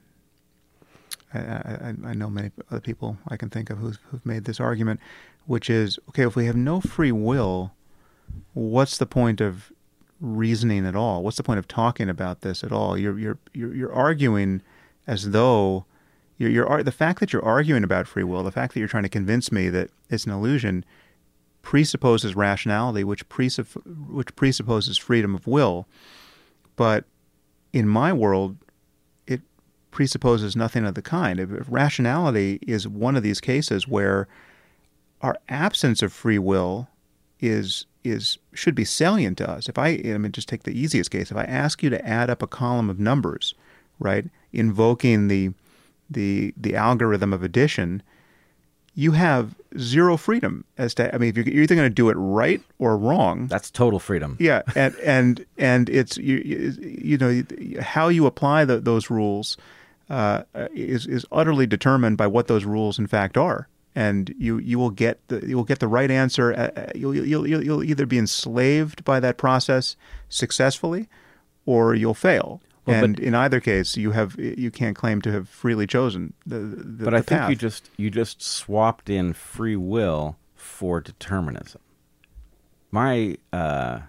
I, 1.34 1.38
I, 1.38 1.94
I 2.06 2.14
know 2.14 2.30
many 2.30 2.50
other 2.70 2.80
people 2.80 3.16
I 3.26 3.36
can 3.36 3.50
think 3.50 3.70
of 3.70 3.78
who've, 3.78 3.98
who've 4.10 4.24
made 4.24 4.44
this 4.44 4.60
argument, 4.60 5.00
which 5.46 5.70
is 5.70 5.98
okay, 6.10 6.26
if 6.26 6.36
we 6.36 6.46
have 6.46 6.56
no 6.56 6.80
free 6.80 7.12
will, 7.12 7.72
what's 8.52 8.98
the 8.98 9.06
point 9.06 9.40
of 9.40 9.72
reasoning 10.20 10.86
at 10.86 10.94
all? 10.94 11.22
What's 11.22 11.36
the 11.36 11.42
point 11.42 11.58
of 11.58 11.66
talking 11.66 12.08
about 12.08 12.42
this 12.42 12.62
at 12.62 12.72
all? 12.72 12.96
You're, 12.96 13.18
you're, 13.18 13.38
you're, 13.52 13.74
you're 13.74 13.92
arguing 13.92 14.62
as 15.06 15.30
though 15.30 15.84
you're, 16.42 16.50
you're, 16.50 16.82
the 16.82 16.92
fact 16.92 17.20
that 17.20 17.32
you're 17.32 17.44
arguing 17.44 17.84
about 17.84 18.08
free 18.08 18.24
will, 18.24 18.42
the 18.42 18.50
fact 18.50 18.74
that 18.74 18.80
you're 18.80 18.88
trying 18.88 19.04
to 19.04 19.08
convince 19.08 19.52
me 19.52 19.68
that 19.68 19.90
it's 20.10 20.24
an 20.24 20.32
illusion, 20.32 20.84
presupposes 21.62 22.34
rationality, 22.34 23.04
which, 23.04 23.28
presupp- 23.28 24.10
which 24.10 24.34
presupposes 24.34 24.98
freedom 24.98 25.34
of 25.34 25.46
will. 25.46 25.86
But 26.74 27.04
in 27.72 27.86
my 27.88 28.12
world, 28.12 28.56
it 29.26 29.40
presupposes 29.92 30.56
nothing 30.56 30.84
of 30.84 30.94
the 30.94 31.02
kind. 31.02 31.38
If- 31.38 31.66
Rationality 31.68 32.58
is 32.66 32.88
one 32.88 33.16
of 33.16 33.22
these 33.22 33.40
cases 33.40 33.86
where 33.86 34.26
our 35.20 35.38
absence 35.48 36.02
of 36.02 36.12
free 36.12 36.38
will 36.38 36.88
is 37.38 37.86
is 38.04 38.38
should 38.52 38.74
be 38.74 38.84
salient 38.84 39.38
to 39.38 39.48
us. 39.48 39.68
If 39.68 39.78
I, 39.78 40.00
I 40.04 40.18
mean, 40.18 40.32
just 40.32 40.48
take 40.48 40.64
the 40.64 40.76
easiest 40.76 41.12
case. 41.12 41.30
If 41.30 41.36
I 41.36 41.44
ask 41.44 41.84
you 41.84 41.90
to 41.90 42.04
add 42.04 42.30
up 42.30 42.42
a 42.42 42.48
column 42.48 42.90
of 42.90 42.98
numbers, 42.98 43.54
right, 44.00 44.24
invoking 44.52 45.28
the 45.28 45.52
the 46.12 46.54
the 46.56 46.76
algorithm 46.76 47.32
of 47.32 47.42
addition, 47.42 48.02
you 48.94 49.12
have 49.12 49.54
zero 49.78 50.16
freedom 50.16 50.64
as 50.76 50.94
to. 50.94 51.14
I 51.14 51.18
mean, 51.18 51.30
if 51.30 51.36
you're, 51.36 51.46
you're 51.48 51.62
either 51.62 51.74
going 51.74 51.88
to 51.88 51.94
do 51.94 52.10
it 52.10 52.14
right 52.14 52.60
or 52.78 52.96
wrong. 52.96 53.46
That's 53.46 53.70
total 53.70 53.98
freedom. 53.98 54.36
Yeah, 54.38 54.62
and 54.74 54.94
and 54.96 55.46
and 55.56 55.88
it's 55.88 56.16
you 56.18 56.76
you, 56.80 57.18
know 57.18 57.42
how 57.80 58.08
you 58.08 58.26
apply 58.26 58.64
the, 58.64 58.80
those 58.80 59.10
rules 59.10 59.56
uh, 60.10 60.42
is 60.74 61.06
is 61.06 61.24
utterly 61.32 61.66
determined 61.66 62.18
by 62.18 62.26
what 62.26 62.48
those 62.48 62.64
rules 62.64 62.98
in 62.98 63.06
fact 63.06 63.36
are, 63.36 63.68
and 63.94 64.34
you 64.38 64.58
you 64.58 64.78
will 64.78 64.90
get 64.90 65.26
the 65.28 65.46
you 65.46 65.56
will 65.56 65.64
get 65.64 65.78
the 65.78 65.88
right 65.88 66.10
answer. 66.10 66.52
Uh, 66.52 66.90
you'll, 66.94 67.14
you'll 67.14 67.46
you'll 67.46 67.64
you'll 67.64 67.84
either 67.84 68.04
be 68.04 68.18
enslaved 68.18 69.04
by 69.04 69.20
that 69.20 69.38
process 69.38 69.96
successfully, 70.28 71.08
or 71.64 71.94
you'll 71.94 72.14
fail. 72.14 72.60
Well, 72.84 73.00
but- 73.00 73.04
and 73.04 73.20
in 73.20 73.34
either 73.34 73.60
case, 73.60 73.96
you 73.96 74.10
have 74.10 74.36
you 74.38 74.70
can't 74.70 74.96
claim 74.96 75.22
to 75.22 75.32
have 75.32 75.48
freely 75.48 75.86
chosen 75.86 76.34
the. 76.44 76.58
the 76.58 77.04
but 77.04 77.14
I 77.14 77.18
the 77.20 77.24
think 77.24 77.48
you 77.50 77.56
just 77.56 77.90
you 77.96 78.10
just 78.10 78.42
swapped 78.42 79.08
in 79.08 79.32
free 79.32 79.76
will 79.76 80.36
for 80.54 81.00
determinism. 81.00 81.80
My 82.90 83.36
uh, 83.52 84.00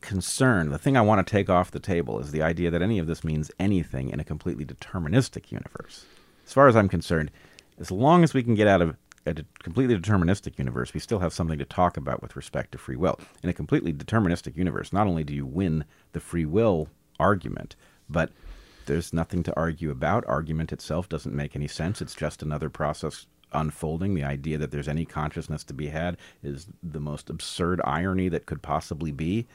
concern, 0.00 0.70
the 0.70 0.78
thing 0.78 0.96
I 0.96 1.02
want 1.02 1.24
to 1.26 1.30
take 1.30 1.50
off 1.50 1.70
the 1.70 1.80
table, 1.80 2.18
is 2.20 2.30
the 2.30 2.42
idea 2.42 2.70
that 2.70 2.80
any 2.80 2.98
of 2.98 3.06
this 3.06 3.22
means 3.24 3.50
anything 3.58 4.10
in 4.10 4.20
a 4.20 4.24
completely 4.24 4.64
deterministic 4.64 5.50
universe. 5.52 6.06
As 6.46 6.52
far 6.52 6.68
as 6.68 6.76
I'm 6.76 6.88
concerned, 6.88 7.30
as 7.78 7.90
long 7.90 8.24
as 8.24 8.32
we 8.32 8.42
can 8.42 8.54
get 8.54 8.66
out 8.66 8.80
of 8.80 8.96
a 9.26 9.34
de- 9.34 9.44
completely 9.62 9.98
deterministic 9.98 10.58
universe, 10.58 10.94
we 10.94 11.00
still 11.00 11.18
have 11.18 11.34
something 11.34 11.58
to 11.58 11.64
talk 11.66 11.96
about 11.96 12.22
with 12.22 12.36
respect 12.36 12.72
to 12.72 12.78
free 12.78 12.96
will. 12.96 13.18
In 13.42 13.50
a 13.50 13.52
completely 13.52 13.92
deterministic 13.92 14.56
universe, 14.56 14.92
not 14.92 15.06
only 15.06 15.24
do 15.24 15.34
you 15.34 15.44
win 15.44 15.84
the 16.12 16.20
free 16.20 16.46
will 16.46 16.88
argument, 17.18 17.76
but 18.08 18.30
there's 18.86 19.12
nothing 19.12 19.42
to 19.44 19.56
argue 19.56 19.90
about. 19.90 20.24
Argument 20.26 20.72
itself 20.72 21.08
doesn't 21.08 21.34
make 21.34 21.54
any 21.54 21.68
sense. 21.68 22.00
It's 22.00 22.14
just 22.14 22.42
another 22.42 22.70
process 22.70 23.26
unfolding. 23.52 24.14
The 24.14 24.24
idea 24.24 24.58
that 24.58 24.70
there's 24.70 24.88
any 24.88 25.04
consciousness 25.04 25.64
to 25.64 25.74
be 25.74 25.88
had 25.88 26.16
is 26.42 26.66
the 26.82 27.00
most 27.00 27.30
absurd 27.30 27.80
irony 27.84 28.28
that 28.28 28.46
could 28.46 28.62
possibly 28.62 29.12
be. 29.12 29.46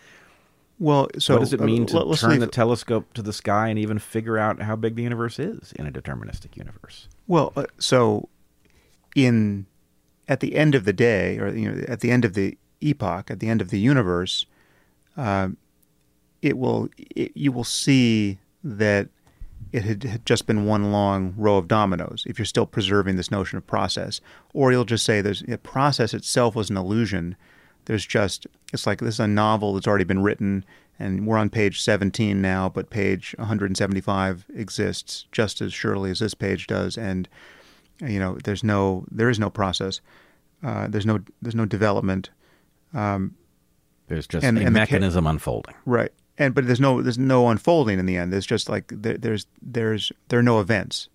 well. 0.79 1.07
So 1.19 1.35
what 1.35 1.41
does 1.41 1.53
it 1.53 1.61
uh, 1.61 1.65
mean 1.65 1.85
to 1.87 2.15
turn 2.15 2.31
leave- 2.31 2.39
the 2.39 2.47
telescope 2.47 3.13
to 3.13 3.21
the 3.21 3.33
sky 3.33 3.67
and 3.69 3.79
even 3.79 3.99
figure 3.99 4.37
out 4.37 4.61
how 4.61 4.75
big 4.75 4.95
the 4.95 5.03
universe 5.03 5.39
is 5.39 5.73
in 5.73 5.87
a 5.87 5.91
deterministic 5.91 6.55
universe? 6.57 7.07
Well, 7.27 7.53
uh, 7.55 7.65
so 7.79 8.29
in 9.15 9.65
at 10.27 10.39
the 10.39 10.55
end 10.55 10.75
of 10.75 10.85
the 10.85 10.93
day, 10.93 11.37
or 11.37 11.49
you 11.49 11.71
know, 11.71 11.83
at 11.87 11.99
the 11.99 12.11
end 12.11 12.25
of 12.25 12.33
the 12.33 12.57
epoch, 12.81 13.29
at 13.29 13.39
the 13.39 13.49
end 13.49 13.61
of 13.61 13.69
the 13.69 13.79
universe, 13.79 14.45
um, 15.17 15.57
it 16.43 16.57
will 16.57 16.89
it, 17.15 17.31
you 17.35 17.51
will 17.51 17.63
see 17.63 18.37
that 18.63 19.07
it 19.71 19.83
had, 19.83 20.03
had 20.03 20.25
just 20.25 20.45
been 20.45 20.65
one 20.65 20.91
long 20.91 21.33
row 21.37 21.57
of 21.57 21.67
dominoes. 21.67 22.23
If 22.27 22.37
you're 22.37 22.45
still 22.45 22.67
preserving 22.67 23.15
this 23.15 23.31
notion 23.31 23.57
of 23.57 23.65
process, 23.65 24.21
or 24.53 24.71
you'll 24.71 24.85
just 24.85 25.05
say 25.05 25.21
there's 25.21 25.41
a 25.47 25.57
process 25.57 26.13
itself 26.13 26.55
was 26.55 26.69
an 26.69 26.77
illusion. 26.77 27.35
There's 27.85 28.05
just 28.05 28.45
it's 28.73 28.85
like 28.85 28.99
this 28.99 29.15
is 29.15 29.19
a 29.19 29.27
novel 29.27 29.73
that's 29.73 29.87
already 29.87 30.03
been 30.03 30.21
written, 30.21 30.63
and 30.99 31.25
we're 31.25 31.37
on 31.37 31.49
page 31.49 31.81
17 31.81 32.41
now, 32.41 32.69
but 32.69 32.89
page 32.89 33.33
175 33.39 34.45
exists 34.55 35.25
just 35.31 35.61
as 35.61 35.73
surely 35.73 36.11
as 36.11 36.19
this 36.19 36.33
page 36.33 36.67
does, 36.67 36.97
and 36.97 37.27
you 38.05 38.19
know 38.19 38.37
there's 38.43 38.63
no 38.63 39.05
there 39.11 39.29
is 39.29 39.39
no 39.39 39.49
process. 39.49 40.01
Uh, 40.63 40.87
there's 40.87 41.05
no 41.05 41.19
there's 41.41 41.55
no 41.55 41.65
development. 41.65 42.29
Um, 42.93 43.35
There's 44.07 44.27
just 44.27 44.45
And- 44.45 44.57
a 44.57 44.61
and 44.65 44.75
the 44.75 44.79
ca- 44.79 44.83
mechanism 44.83 45.25
unfolding. 45.25 45.73
Right. 45.85 46.11
And 46.37 46.55
but 46.55 46.65
there's 46.65 46.79
no 46.79 47.01
there's 47.01 47.19
no 47.19 47.49
unfolding 47.49 47.99
in 47.99 48.05
the 48.05 48.17
end. 48.17 48.33
There's 48.33 48.45
just 48.45 48.69
like 48.69 48.91
there, 48.95 49.17
there's 49.17 49.45
there's 49.61 50.11
there 50.29 50.39
are 50.39 50.43
no 50.43 50.59
events. 50.59 51.09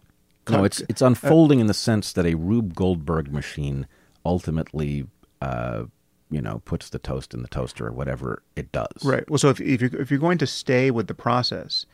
No, 0.48 0.64
it's 0.64 0.80
it's 0.88 1.02
unfolding 1.02 1.60
in 1.60 1.66
the 1.66 1.74
sense 1.74 2.12
that 2.12 2.24
a 2.24 2.34
Rube 2.34 2.74
Goldberg 2.74 3.32
machine 3.32 3.86
ultimately, 4.24 5.06
uh, 5.42 5.84
you 6.30 6.40
know, 6.40 6.62
puts 6.64 6.88
the 6.88 6.98
toast 6.98 7.34
in 7.34 7.42
the 7.42 7.48
toaster 7.48 7.86
or 7.86 7.92
whatever 7.92 8.42
it 8.56 8.72
does. 8.72 9.04
Right. 9.04 9.28
Well, 9.28 9.38
so 9.38 9.50
if 9.50 9.60
if 9.60 9.80
you're 9.80 10.00
if 10.00 10.10
you're 10.10 10.20
going 10.20 10.38
to 10.38 10.46
stay 10.46 10.90
with 10.90 11.06
the 11.06 11.14
process, 11.14 11.84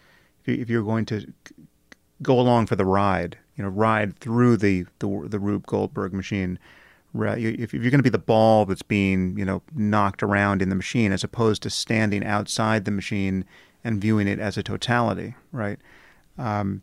if, 0.43 0.49
you, 0.49 0.63
if 0.63 0.71
you're 0.71 0.85
going 0.85 1.07
to 1.07 1.33
go 2.23 2.39
along 2.39 2.67
for 2.67 2.77
the 2.77 2.85
ride, 2.85 3.39
you 3.57 3.65
know, 3.65 3.71
ride 3.71 4.19
through 4.19 4.57
the 4.59 4.87
the, 4.99 5.27
the 5.27 5.39
Rube 5.39 5.67
Goldberg 5.67 6.13
machine, 6.13 6.59
If, 7.15 7.73
if 7.73 7.73
you're 7.73 7.91
going 7.91 8.01
to 8.01 8.03
be 8.03 8.11
the 8.11 8.19
ball 8.19 8.67
that's 8.67 8.83
being 8.83 9.39
you 9.39 9.45
know 9.45 9.63
knocked 9.75 10.23
around 10.23 10.61
in 10.61 10.69
the 10.69 10.75
machine, 10.75 11.13
as 11.13 11.25
opposed 11.25 11.63
to 11.63 11.71
standing 11.71 12.25
outside 12.25 12.85
the 12.85 12.91
machine 12.91 13.45
and 13.85 14.01
viewing 14.01 14.27
it 14.29 14.39
as 14.39 14.57
a 14.59 14.63
totality, 14.63 15.35
right? 15.53 15.79
Um, 16.37 16.83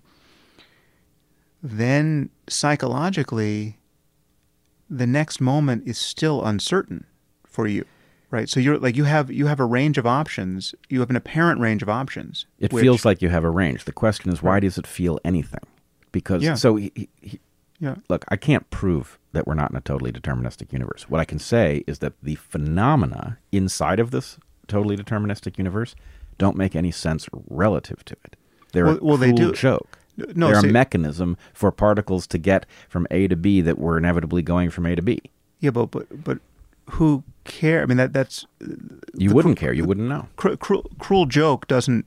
then 1.64 2.30
psychologically, 2.48 3.78
the 4.90 5.08
next 5.08 5.40
moment 5.42 5.84
is 5.88 5.98
still 5.98 6.44
uncertain 6.44 7.06
for 7.46 7.68
you, 7.68 7.86
right? 8.32 8.50
So 8.50 8.60
you're 8.60 8.78
like 8.80 8.96
you 8.96 9.04
have 9.04 9.32
you 9.32 9.48
have 9.48 9.60
a 9.60 9.66
range 9.66 9.98
of 9.98 10.08
options. 10.08 10.74
You 10.90 11.02
have 11.02 11.10
an 11.10 11.16
apparent 11.16 11.60
range 11.60 11.82
of 11.82 11.90
options. 11.90 12.46
It 12.60 12.74
which- 12.74 12.82
feels 12.82 13.06
like 13.06 13.22
you 13.22 13.30
have 13.30 13.44
a 13.44 13.50
range. 13.50 13.86
The 13.86 13.92
question 13.92 14.32
is, 14.32 14.42
why 14.42 14.60
does 14.60 14.78
it 14.78 14.88
feel 14.88 15.20
anything? 15.24 15.60
Because 16.12 16.44
Yeah. 16.44 16.56
so 16.56 16.76
he, 16.76 16.92
he- 17.22 17.40
yeah, 17.82 17.96
look, 18.10 18.24
I 18.30 18.38
can't 18.38 18.70
prove 18.70 19.18
that 19.34 19.46
we're 19.48 19.56
not 19.56 19.72
in 19.72 19.76
a 19.78 19.82
totally 19.82 20.12
deterministic 20.12 20.72
universe. 20.72 21.10
What 21.10 21.20
I 21.20 21.26
can 21.26 21.40
say 21.40 21.84
is 21.88 22.00
that 22.00 22.14
the 22.24 22.36
phenomena 22.36 23.38
inside 23.52 24.00
of 24.00 24.12
this 24.12 24.38
totally 24.68 24.96
deterministic 24.96 25.58
universe 25.58 25.96
don't 26.38 26.56
make 26.56 26.76
any 26.76 26.92
sense 26.92 27.28
relative 27.50 28.06
to 28.06 28.16
it. 28.24 28.36
They're 28.72 28.86
Well- 28.86 29.00
a 29.02 29.04
well, 29.04 29.18
they 29.18 29.34
cruel 29.34 29.50
do- 29.52 29.54
joke. 29.58 29.98
No, 30.36 30.48
They're 30.48 30.62
see- 30.62 30.70
a 30.70 30.72
mechanism 30.72 31.38
for 31.54 31.72
particles 31.72 32.28
to 32.28 32.38
get 32.38 32.66
from 32.90 33.08
A 33.12 33.28
to 33.28 33.36
B 33.36 33.62
that 33.62 33.80
were 33.80 33.98
inevitably 33.98 34.42
going 34.44 34.70
from 34.70 34.86
A 34.86 34.96
to 34.96 35.02
B. 35.02 35.20
yeah, 35.60 35.72
but 35.72 35.88
but 35.92 36.24
but 36.24 36.40
who 36.92 37.24
care? 37.46 37.82
I 37.82 37.86
mean 37.86 37.98
that 37.98 38.14
that's 38.14 38.46
uh, 38.64 38.76
You 39.16 39.32
wouldn't 39.34 39.58
cru- 39.58 39.68
care. 39.68 39.74
You 39.74 39.86
wouldn't 39.86 40.08
know. 40.10 40.28
cru- 40.36 40.58
cruel, 40.58 40.86
cruel 41.00 41.26
joke 41.26 41.68
doesn't 41.68 42.06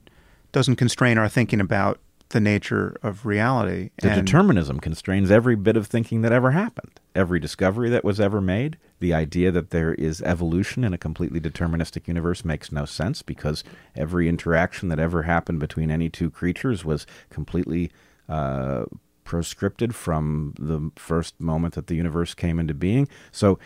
doesn't 0.53 0.77
constrain 0.77 1.19
our 1.19 1.29
thinking 1.29 1.61
about 1.61 1.99
the 2.31 2.41
nature 2.41 2.97
of 3.03 3.27
reality. 3.27 3.91
The 4.01 4.11
and, 4.11 4.27
determinism 4.27 4.81
constrains 4.81 5.31
every 5.31 5.55
bit 5.55 5.77
of 5.77 5.87
thinking 5.87 6.23
that 6.23 6.33
ever 6.33 6.51
happened. 6.51 7.01
Every 7.15 7.39
discovery 7.39 7.91
that 7.91 8.05
was 8.05 8.19
ever 8.19 8.41
made. 8.41 8.79
The 9.01 9.15
idea 9.15 9.51
that 9.53 9.71
there 9.71 9.95
is 9.95 10.23
evolution 10.23 10.85
in 10.85 10.93
a 10.93 10.99
completely 10.99 11.41
deterministic 11.41 12.09
universe 12.09 12.45
makes 12.45 12.73
no 12.73 12.85
sense 12.85 13.23
because 13.23 13.63
every 13.95 14.29
interaction 14.29 14.89
that 14.89 14.99
ever 14.99 15.23
happened 15.23 15.61
between 15.61 15.91
any 15.91 16.09
two 16.09 16.31
creatures 16.31 16.85
was 16.85 17.07
completely 17.31 17.93
uh, 18.29 18.85
proscripted 19.25 19.93
from 19.93 20.55
the 20.59 20.91
first 20.97 21.41
moment 21.41 21.75
that 21.75 21.87
the 21.87 21.95
universe 21.95 22.35
came 22.35 22.59
into 22.59 22.75
being. 22.75 23.09
So 23.33 23.59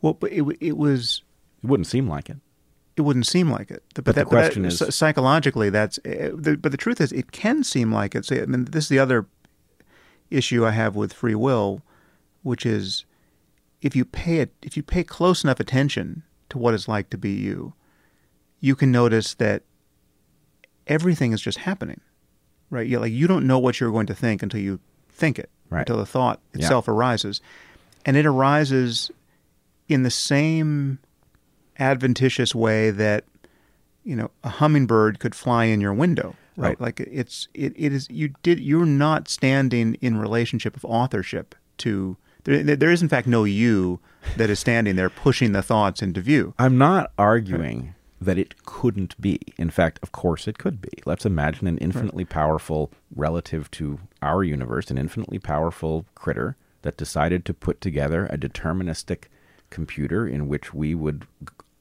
well, 0.00 0.14
but 0.14 0.32
it 0.32 0.44
it 0.60 0.76
was 0.76 1.22
it 1.62 1.66
wouldn't 1.68 1.86
seem 1.86 2.08
like 2.08 2.28
it. 2.28 2.36
It 2.96 3.02
wouldn't 3.02 3.26
seem 3.26 3.50
like 3.50 3.70
it. 3.70 3.82
But, 3.94 4.04
But 4.04 4.14
the 4.14 4.20
that, 4.22 4.26
question 4.28 4.62
that, 4.64 4.80
is- 4.80 4.94
psychologically, 4.94 5.70
that's. 5.70 5.98
Uh, 5.98 6.30
but 6.36 6.70
the 6.72 6.76
truth 6.76 7.00
is, 7.00 7.12
it 7.12 7.32
can 7.32 7.64
seem 7.64 7.92
like 7.92 8.14
it. 8.14 8.24
So, 8.24 8.36
I 8.36 8.46
mean, 8.46 8.64
this 8.66 8.84
is 8.84 8.88
the 8.88 8.98
other 8.98 9.26
issue 10.30 10.64
I 10.66 10.70
have 10.72 10.94
with 10.96 11.12
free 11.12 11.34
will, 11.34 11.82
which 12.42 12.64
is 12.66 13.04
if 13.80 13.94
you 13.96 14.04
pay 14.04 14.38
it, 14.38 14.52
if 14.62 14.76
you 14.76 14.82
pay 14.82 15.04
close 15.04 15.42
enough 15.44 15.60
attention 15.60 16.22
to 16.50 16.58
what 16.58 16.74
it's 16.74 16.88
like 16.88 17.10
to 17.10 17.18
be 17.18 17.30
you, 17.30 17.74
you 18.60 18.74
can 18.76 18.92
notice 18.92 19.34
that 19.34 19.62
everything 20.86 21.32
is 21.32 21.40
just 21.40 21.58
happening, 21.58 22.00
right? 22.70 22.86
You 22.86 22.98
like 22.98 23.12
you 23.12 23.26
don't 23.26 23.46
know 23.46 23.58
what 23.58 23.80
you're 23.80 23.90
going 23.90 24.06
to 24.06 24.14
think 24.14 24.42
until 24.42 24.60
you 24.60 24.80
think 25.10 25.38
it, 25.38 25.50
Right. 25.70 25.80
until 25.80 25.96
the 25.96 26.06
thought 26.06 26.40
Yeah. 26.54 26.60
itself 26.62 26.88
arises, 26.88 27.40
and 28.04 28.16
it 28.16 28.26
arises 28.26 29.10
in 29.88 30.02
the 30.02 30.10
same 30.10 30.98
adventitious 31.82 32.54
way 32.54 32.90
that 32.90 33.24
you 34.04 34.16
know 34.16 34.30
a 34.44 34.48
hummingbird 34.48 35.18
could 35.18 35.34
fly 35.34 35.64
in 35.64 35.80
your 35.80 35.92
window 35.92 36.34
right 36.56 36.76
Oh. 36.80 36.84
like 36.84 37.00
it's 37.00 37.48
it, 37.54 37.72
it 37.76 37.92
is 37.92 38.08
you 38.10 38.26
did 38.42 38.60
you're 38.60 38.86
not 38.86 39.28
standing 39.28 39.94
in 40.00 40.18
relationship 40.18 40.76
of 40.76 40.84
authorship 40.84 41.54
to 41.78 42.16
there, 42.44 42.62
there 42.62 42.90
is 42.90 43.02
in 43.02 43.08
fact 43.08 43.26
no 43.26 43.44
you 43.44 44.00
that 44.36 44.50
is 44.50 44.58
standing 44.58 44.96
there 44.96 45.10
pushing 45.10 45.52
the 45.52 45.62
thoughts 45.62 46.02
into 46.02 46.20
view 46.20 46.54
I'm 46.58 46.76
not 46.78 47.12
arguing 47.18 47.94
that 48.20 48.38
it 48.38 48.54
couldn't 48.64 49.20
be. 49.20 49.40
In 49.56 49.68
fact, 49.70 49.98
of 50.00 50.12
course 50.12 50.46
it 50.46 50.56
could 50.56 50.80
be. 50.80 50.92
Let's 51.04 51.26
imagine 51.26 51.66
an 51.66 51.78
infinitely 51.78 52.24
powerful, 52.24 52.92
relative 53.16 53.68
to 53.72 53.98
our 54.22 54.44
universe, 54.44 54.92
an 54.92 54.98
infinitely 54.98 55.40
powerful 55.40 56.06
critter 56.14 56.54
that 56.82 56.96
decided 56.96 57.44
to 57.44 57.52
put 57.54 57.80
together 57.80 58.26
a 58.26 58.38
deterministic 58.38 59.24
computer 59.70 60.24
in 60.24 60.46
which 60.46 60.72
we 60.72 60.94
would 60.94 61.26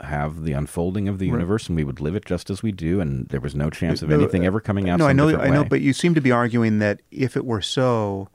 have 0.04 0.44
the 0.44 0.54
unfolding 0.54 1.08
of 1.08 1.20
the 1.20 1.30
Right. 1.30 1.38
universe 1.38 1.68
and 1.68 1.76
we 1.76 1.84
would 1.84 2.00
live 2.00 2.16
it 2.16 2.26
just 2.26 2.50
as 2.50 2.64
we 2.64 2.72
do 2.72 3.00
and 3.00 3.28
there 3.30 3.40
was 3.40 3.56
no 3.56 3.70
chance 3.70 4.02
of 4.02 4.10
No, 4.10 4.18
anything 4.20 4.44
uh, 4.44 4.48
ever 4.48 4.60
coming 4.60 4.90
out 4.90 5.00
no 5.00 5.08
i 5.08 5.14
know 5.14 5.30
i 5.40 5.50
know 5.50 5.62
way. 5.62 5.68
but 5.68 5.82
you 5.82 5.94
seem 5.94 6.14
to 6.16 6.22
be 6.22 6.32
arguing 6.32 6.80
that 6.80 7.02
if 7.12 7.38
it 7.38 7.46
were 7.46 7.62
so 7.62 8.28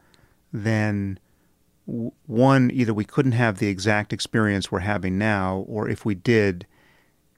then 0.52 1.18
w- 1.86 2.12
one 2.26 2.70
either 2.72 2.94
we 2.94 3.04
couldn't 3.04 3.32
have 3.32 3.58
the 3.58 3.66
exact 3.68 4.12
experience 4.12 4.70
we're 4.70 4.80
having 4.80 5.18
now 5.18 5.64
or 5.68 5.88
if 5.88 6.04
we 6.04 6.14
did 6.14 6.66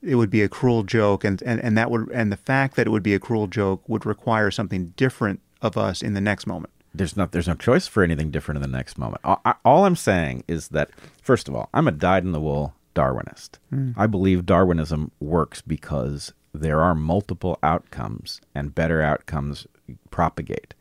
it 0.03 0.15
would 0.15 0.31
be 0.31 0.43
a 0.43 0.49
cruel 0.49 0.85
joke 0.85 1.25
and, 1.25 1.43
and, 1.43 1.61
and 1.61 1.77
that 1.77 1.91
would 1.91 2.09
and 2.13 2.31
the 2.31 2.37
fact 2.37 2.77
that 2.77 2.87
it 2.87 2.91
would 2.91 3.03
be 3.03 3.15
a 3.15 3.19
cruel 3.19 3.47
joke 3.47 3.87
would 3.89 4.05
require 4.07 4.51
something 4.51 4.93
different 4.97 5.41
of 5.63 5.77
us 5.77 6.03
in 6.03 6.15
the 6.15 6.21
next 6.21 6.47
moment 6.47 6.73
there's 6.95 7.17
not 7.17 7.33
there's 7.33 7.49
no 7.49 7.55
choice 7.55 7.87
for 7.87 8.03
anything 8.03 8.31
different 8.31 8.57
in 8.57 8.63
the 8.63 8.77
next 8.77 8.97
moment. 8.99 9.21
All, 9.23 9.41
I- 9.45 9.55
all 9.65 9.85
I'm 9.85 9.95
saying 9.95 10.43
is 10.49 10.69
that 10.69 10.91
first 11.23 11.47
of 11.47 11.55
all, 11.55 11.69
I'm 11.75 11.87
a 11.87 11.93
dyed 11.93 12.25
in 12.25 12.33
the 12.33 12.41
wool 12.41 12.75
Darwinist. 12.99 13.59
Hmm. 13.71 13.93
I 13.97 14.07
believe 14.09 14.45
Darwinism 14.45 15.13
works 15.21 15.63
because 15.63 16.33
there 16.53 16.81
are 16.81 16.95
multiple 16.95 17.59
outcomes 17.63 18.41
and 18.55 18.75
better 18.75 19.01
outcomes 19.01 19.67
propagate. 20.11 20.75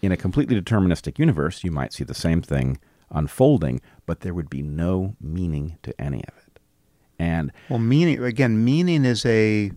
In 0.00 0.12
a 0.12 0.16
completely 0.16 0.60
deterministic 0.60 1.18
universe, 1.18 1.64
you 1.64 1.72
might 1.72 1.92
see 1.92 2.04
the 2.04 2.14
same 2.14 2.42
thing 2.42 2.78
unfolding, 3.10 3.80
but 4.06 4.20
there 4.20 4.34
would 4.34 4.48
be 4.48 4.62
no 4.62 5.16
meaning 5.20 5.78
to 5.82 6.00
any 6.00 6.22
of 6.28 6.34
it. 6.46 6.60
And 7.18 7.50
Well, 7.68 7.80
meaning 7.80 8.22
again, 8.22 8.64
meaning 8.64 9.04
is 9.04 9.26
a. 9.26 9.72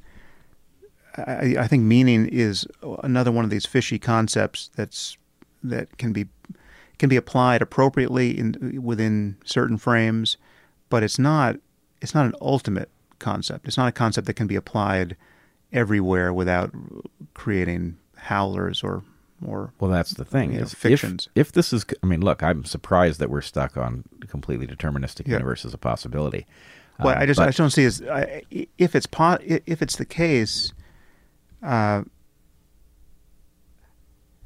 I, 1.18 1.56
I 1.60 1.68
think 1.68 1.84
meaning 1.84 2.28
is 2.28 2.68
another 3.04 3.32
one 3.32 3.44
of 3.44 3.50
these 3.50 3.66
fishy 3.66 3.98
concepts 3.98 4.70
that's 4.76 5.18
that 5.64 5.98
can 5.98 6.14
be 6.14 6.28
can 7.00 7.10
be 7.10 7.16
applied 7.16 7.64
appropriately 7.64 8.38
in 8.38 8.80
within 8.84 9.38
certain 9.44 9.78
frames, 9.78 10.38
but 10.90 11.02
it's 11.02 11.18
not 11.18 11.56
it's 12.02 12.14
not 12.16 12.26
an 12.26 12.36
ultimate 12.42 12.90
concept. 13.20 13.68
It's 13.68 13.78
not 13.78 13.88
a 13.88 13.92
concept 13.92 14.28
that 14.28 14.34
can 14.34 14.48
be 14.48 14.56
applied 14.56 15.16
everywhere 15.72 16.34
without 16.34 16.72
creating 17.34 17.98
howlers 18.18 18.84
or 18.84 19.04
or 19.44 19.74
Well, 19.80 19.90
that's 19.90 20.12
the 20.12 20.24
thing. 20.26 20.52
you 20.52 20.58
know, 20.60 20.64
is 20.66 20.74
fictions. 20.76 21.28
If, 21.34 21.48
if 21.48 21.52
this 21.54 21.74
is, 21.74 21.84
I 22.04 22.06
mean, 22.06 22.22
look, 22.22 22.44
I'm 22.44 22.64
surprised 22.64 23.20
that 23.20 23.32
we're 23.32 23.42
stuck 23.42 23.76
on 23.76 24.04
completely 24.28 24.68
deterministic 24.68 25.26
Yeah. 25.28 25.34
universe 25.34 25.66
as 25.66 25.74
a 25.74 25.80
possibility. 25.80 26.46
Well, 27.00 27.16
Um, 27.16 27.22
I 27.22 27.26
just 27.26 27.40
but- 27.40 27.44
I 27.44 27.48
just 27.48 27.58
don't 27.58 27.72
see 27.72 27.86
as 27.86 28.04
I, 28.04 28.44
if 28.78 28.96
it's 28.96 29.08
po- 29.08 29.40
if 29.42 29.82
it's 29.82 29.96
the 29.96 30.06
case. 30.06 30.74
Uh, 31.64 32.04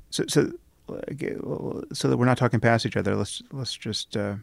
so 0.09 0.23
so 0.27 0.51
so 1.93 2.07
that 2.09 2.17
we're 2.17 2.25
not 2.25 2.37
talking 2.37 2.59
past 2.59 2.85
each 2.85 2.95
other. 2.95 3.15
Let's 3.15 3.41
let's 3.51 3.75
just 3.75 4.15
uh, 4.15 4.35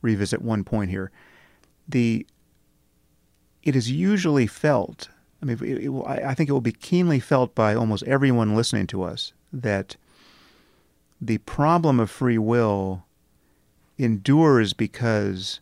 revisit 0.00 0.40
one 0.40 0.64
point 0.64 0.90
here. 0.90 1.10
The 1.88 2.26
it 3.62 3.76
is 3.76 3.90
usually 3.90 4.46
felt. 4.46 5.08
I 5.40 5.46
mean, 5.46 5.58
it, 5.62 5.84
it 5.84 5.90
I, 6.06 6.34
think 6.34 6.48
it 6.48 6.52
will 6.52 6.60
be 6.60 6.72
keenly 6.72 7.20
felt 7.20 7.54
by 7.54 7.74
almost 7.74 8.02
everyone 8.04 8.54
listening 8.54 8.86
to 8.88 9.02
us 9.02 9.32
that 9.52 9.96
the 11.20 11.38
problem 11.38 12.00
of 12.00 12.10
free 12.10 12.38
will 12.38 13.04
endures 13.98 14.72
because 14.72 15.60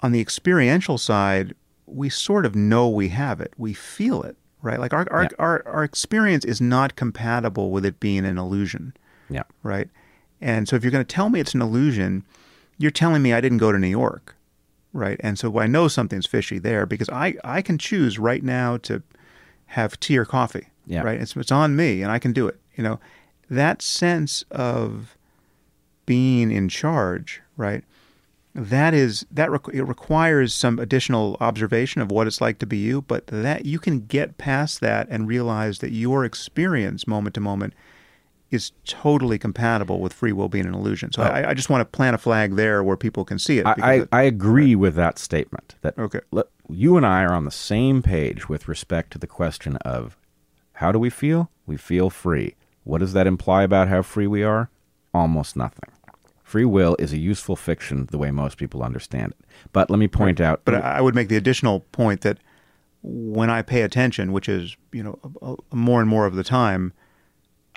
on 0.00 0.12
the 0.12 0.20
experiential 0.20 0.98
side, 0.98 1.54
we 1.86 2.08
sort 2.08 2.46
of 2.46 2.54
know 2.54 2.88
we 2.88 3.08
have 3.08 3.40
it. 3.40 3.52
We 3.58 3.72
feel 3.72 4.22
it, 4.22 4.36
right? 4.62 4.78
Like 4.80 4.92
our 4.92 5.06
our, 5.10 5.22
Yeah. 5.24 5.28
our 5.38 5.62
our 5.66 5.84
experience 5.84 6.44
is 6.44 6.60
not 6.60 6.96
compatible 6.96 7.70
with 7.70 7.84
it 7.84 7.98
being 8.00 8.24
an 8.24 8.38
illusion, 8.38 8.94
Yeah. 9.28 9.42
right? 9.62 9.88
And 10.40 10.68
so 10.68 10.76
if 10.76 10.82
you're 10.84 10.92
going 10.92 11.04
to 11.04 11.14
tell 11.14 11.28
me 11.30 11.40
it's 11.40 11.54
an 11.54 11.60
illusion, 11.62 12.24
you're 12.78 12.90
telling 12.90 13.22
me 13.22 13.32
I 13.32 13.40
didn't 13.40 13.58
go 13.58 13.72
to 13.72 13.78
New 13.78 13.88
York, 13.88 14.36
right? 14.92 15.20
And 15.22 15.38
so 15.38 15.58
I 15.58 15.66
know 15.66 15.88
something's 15.88 16.26
fishy 16.26 16.58
there 16.58 16.86
because 16.86 17.08
I 17.08 17.34
I 17.44 17.62
can 17.62 17.78
choose 17.78 18.18
right 18.18 18.42
now 18.42 18.76
to 18.78 19.02
have 19.66 19.98
tea 20.00 20.18
or 20.18 20.24
coffee, 20.24 20.68
Yeah. 20.86 21.02
right? 21.02 21.20
It's 21.20 21.36
it's 21.36 21.52
on 21.52 21.76
me 21.76 22.02
and 22.02 22.10
I 22.10 22.18
can 22.18 22.32
do 22.32 22.46
it. 22.48 22.58
You 22.76 22.82
know, 22.84 23.00
that 23.48 23.82
sense 23.82 24.42
of 24.50 25.16
being 26.06 26.50
in 26.50 26.68
charge, 26.68 27.40
right? 27.56 27.84
That 28.54 28.94
is 28.94 29.24
that 29.30 29.48
requ- 29.50 29.74
it 29.74 29.84
requires 29.84 30.52
some 30.52 30.80
additional 30.80 31.36
observation 31.40 32.00
of 32.02 32.10
what 32.10 32.26
it's 32.26 32.40
like 32.40 32.58
to 32.58 32.66
be 32.66 32.78
you, 32.78 33.02
but 33.02 33.28
that 33.28 33.64
you 33.64 33.78
can 33.78 34.00
get 34.06 34.38
past 34.38 34.80
that 34.80 35.06
and 35.08 35.28
realize 35.28 35.78
that 35.78 35.92
your 35.92 36.24
experience 36.24 37.06
moment 37.06 37.34
to 37.34 37.40
moment 37.40 37.74
is 38.50 38.72
totally 38.84 39.38
compatible 39.38 40.00
with 40.00 40.12
free 40.12 40.32
will 40.32 40.48
being 40.48 40.66
an 40.66 40.74
illusion. 40.74 41.12
So 41.12 41.22
Oh. 41.22 41.26
I, 41.26 41.50
I 41.50 41.54
just 41.54 41.70
want 41.70 41.80
to 41.82 41.84
plant 41.84 42.14
a 42.14 42.18
flag 42.18 42.56
there 42.56 42.82
where 42.82 42.96
people 42.96 43.24
can 43.24 43.38
see 43.38 43.58
it. 43.58 43.66
I, 43.66 43.74
I, 43.78 44.06
I 44.12 44.22
agree 44.22 44.74
with 44.74 44.94
that 44.96 45.18
statement. 45.18 45.76
That 45.82 45.96
Okay. 45.98 46.20
let- 46.32 46.46
you 46.68 46.96
and 46.96 47.04
I 47.06 47.22
are 47.24 47.32
on 47.32 47.44
the 47.44 47.50
same 47.50 48.02
page 48.02 48.48
with 48.48 48.68
respect 48.68 49.12
to 49.12 49.18
the 49.18 49.26
question 49.26 49.76
of 49.78 50.16
how 50.74 50.92
do 50.92 50.98
we 50.98 51.10
feel? 51.10 51.50
We 51.66 51.76
feel 51.76 52.10
free. 52.10 52.54
What 52.84 52.98
does 52.98 53.12
that 53.12 53.26
imply 53.26 53.62
about 53.64 53.88
how 53.88 54.02
free 54.02 54.26
we 54.26 54.42
are? 54.42 54.70
Almost 55.12 55.56
nothing. 55.56 55.90
Free 56.42 56.64
will 56.64 56.96
is 56.98 57.12
a 57.12 57.18
useful 57.18 57.54
fiction 57.56 58.06
the 58.10 58.18
way 58.18 58.30
most 58.30 58.56
people 58.56 58.82
understand 58.82 59.32
it. 59.38 59.46
But 59.72 59.90
let 59.90 59.98
me 59.98 60.08
point 60.08 60.40
out. 60.40 60.62
But 60.64 60.76
I 60.76 61.00
would 61.00 61.14
make 61.14 61.28
the 61.28 61.36
additional 61.36 61.80
point 61.92 62.22
that 62.22 62.38
when 63.02 63.50
I 63.50 63.62
pay 63.62 63.82
attention, 63.82 64.32
which 64.32 64.48
is 64.48 64.76
you 64.92 65.02
know 65.02 65.56
more 65.72 66.00
and 66.00 66.08
more 66.08 66.26
of 66.26 66.34
the 66.34 66.42
time, 66.44 66.92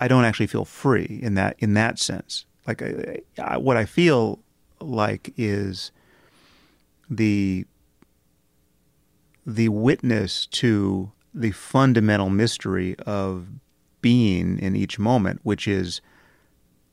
I 0.04 0.10
don't 0.10 0.26
actually 0.26 0.48
feel 0.48 0.66
free 0.66 1.22
in 1.24 1.36
that 1.36 1.56
in 1.60 1.76
that 1.76 1.98
sense. 1.98 2.46
Like 2.68 2.82
I, 2.82 3.22
I, 3.42 3.58
what 3.58 3.78
I 3.78 3.86
feel 3.86 4.40
like 4.82 5.34
is 5.38 5.94
the 7.10 7.66
the 9.46 9.70
witness 9.70 10.46
to 10.48 11.14
the 11.34 11.52
fundamental 11.52 12.30
mystery 12.30 12.98
of 13.06 13.48
being 14.02 14.60
in 14.60 14.76
each 14.76 15.00
moment, 15.00 15.40
which 15.44 15.70
is 15.70 16.02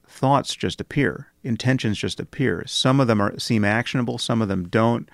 thoughts 0.06 0.54
just 0.54 0.80
appear, 0.80 1.32
intentions 1.42 1.98
just 1.98 2.20
appear. 2.20 2.62
Some 2.68 3.00
of 3.00 3.08
them 3.08 3.20
are 3.20 3.36
seem 3.40 3.64
actionable, 3.64 4.18
some 4.18 4.40
of 4.40 4.46
them 4.46 4.68
don't. 4.68 5.08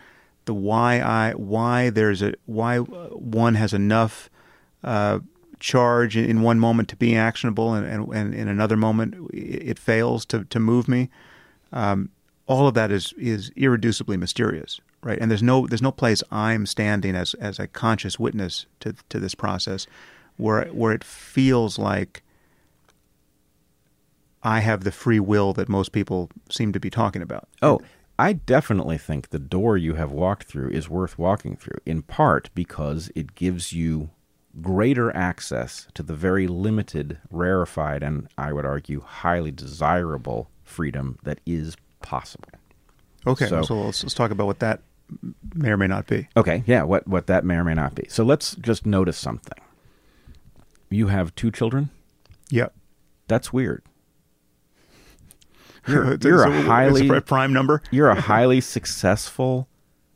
The 0.44 0.52
why 0.52 1.00
I 1.00 1.32
why 1.32 1.88
there's 1.88 2.20
a 2.20 2.34
why 2.44 2.76
one 2.76 3.54
has 3.54 3.72
enough 3.72 4.28
uh, 4.84 5.20
charge 5.60 6.16
in 6.16 6.42
one 6.42 6.58
moment 6.58 6.88
to 6.90 6.96
be 6.96 7.16
actionable, 7.16 7.74
and, 7.74 7.86
and, 7.86 8.12
and 8.12 8.34
in 8.34 8.48
another 8.48 8.76
moment 8.76 9.14
it 9.32 9.78
fails 9.78 10.24
to 10.26 10.44
to 10.44 10.58
move 10.58 10.88
me. 10.88 11.08
Um, 11.72 12.10
all 12.46 12.68
of 12.68 12.74
that 12.74 12.90
is 12.90 13.12
is 13.18 13.50
irreducibly 13.50 14.18
mysterious, 14.18 14.80
right? 15.02 15.18
And 15.20 15.30
there's 15.30 15.42
no 15.42 15.66
there's 15.66 15.82
no 15.82 15.92
place 15.92 16.22
I'm 16.30 16.66
standing 16.66 17.14
as 17.14 17.34
as 17.34 17.58
a 17.58 17.66
conscious 17.66 18.18
witness 18.18 18.66
to 18.80 18.94
to 19.08 19.18
this 19.18 19.34
process, 19.34 19.86
where 20.36 20.66
where 20.66 20.92
it 20.92 21.04
feels 21.04 21.78
like 21.78 22.22
I 24.42 24.60
have 24.60 24.84
the 24.84 24.92
free 24.92 25.20
will 25.20 25.52
that 25.54 25.68
most 25.68 25.92
people 25.92 26.30
seem 26.50 26.72
to 26.72 26.80
be 26.80 26.90
talking 26.90 27.22
about. 27.22 27.48
Oh, 27.62 27.80
I 28.18 28.32
definitely 28.34 28.96
think 28.96 29.28
the 29.28 29.38
door 29.38 29.76
you 29.76 29.94
have 29.94 30.12
walked 30.12 30.44
through 30.44 30.70
is 30.70 30.88
worth 30.88 31.18
walking 31.18 31.56
through, 31.56 31.78
in 31.84 32.02
part 32.02 32.50
because 32.54 33.10
it 33.14 33.34
gives 33.34 33.72
you 33.72 34.10
greater 34.62 35.14
access 35.14 35.86
to 35.94 36.02
the 36.02 36.14
very 36.14 36.46
limited, 36.46 37.18
rarefied, 37.30 38.02
and 38.02 38.28
I 38.38 38.52
would 38.52 38.64
argue 38.64 39.00
highly 39.00 39.50
desirable 39.50 40.48
freedom 40.64 41.18
that 41.24 41.40
is 41.46 41.76
possible. 42.02 42.48
Okay, 43.26 43.46
So- 43.46 43.62
so, 43.62 43.74
let's, 43.82 44.02
let's 44.02 44.14
talk 44.14 44.30
about 44.30 44.46
what 44.46 44.60
that 44.60 44.80
may 45.54 45.70
or 45.70 45.76
may 45.76 45.86
not 45.86 46.06
be. 46.06 46.28
Okay, 46.36 46.62
yeah, 46.66 46.82
what, 46.82 47.06
what 47.06 47.26
that 47.26 47.44
may 47.44 47.56
or 47.56 47.64
may 47.64 47.74
not 47.74 47.94
be. 47.94 48.06
So 48.08 48.24
let's 48.24 48.54
just 48.56 48.86
notice 48.86 49.18
something. 49.18 49.58
You 50.90 51.08
have 51.08 51.34
two 51.34 51.50
children? 51.50 51.90
Yep. 52.50 52.72
That's 53.28 53.52
weird. 53.52 53.82
You're, 55.88 56.14
you're 56.22 56.42
a 56.44 56.62
highly 56.62 57.08
a 57.08 57.20
prime 57.20 57.52
number. 57.52 57.80
you're 57.92 58.08
a 58.08 58.20
highly 58.20 58.60
successful, 58.60 59.68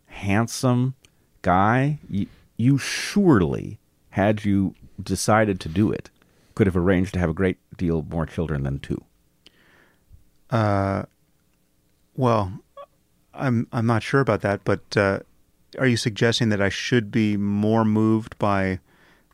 handsome 0.07 0.95
guy. 1.43 1.99
You, 2.09 2.27
you 2.57 2.79
surely, 2.79 3.79
had 4.11 4.45
you 4.45 4.75
decided 5.03 5.61
to 5.61 5.69
do 5.69 5.91
it, 5.91 6.11
could 6.55 6.67
have 6.67 6.77
arranged 6.77 7.15
to 7.15 7.19
have 7.19 7.31
a 7.31 7.35
great 7.35 7.59
deal 7.77 8.05
more 8.11 8.27
children 8.27 8.65
than 8.65 8.79
two. 8.79 9.03
Uh, 10.51 11.05
well, 12.17 12.53
I'm 13.33 13.67
I'm 13.73 13.87
not 13.87 14.03
sure 14.03 14.21
about 14.21 14.43
that, 14.43 14.65
but 14.65 14.97
uh, 14.97 15.21
are 15.79 15.87
you 15.87 15.97
suggesting 15.97 16.49
that 16.51 16.61
I 16.61 16.69
should 16.69 17.11
be 17.11 17.37
more 17.37 17.85
moved 17.85 18.37
by 18.39 18.81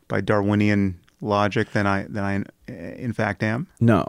by 0.07 0.21
Darwinian 0.21 0.99
logic 1.19 1.71
than 1.71 1.87
I 1.87 2.03
than 2.03 2.23
I 2.23 2.71
in 2.71 3.13
fact 3.13 3.43
am? 3.43 3.67
No, 3.79 4.05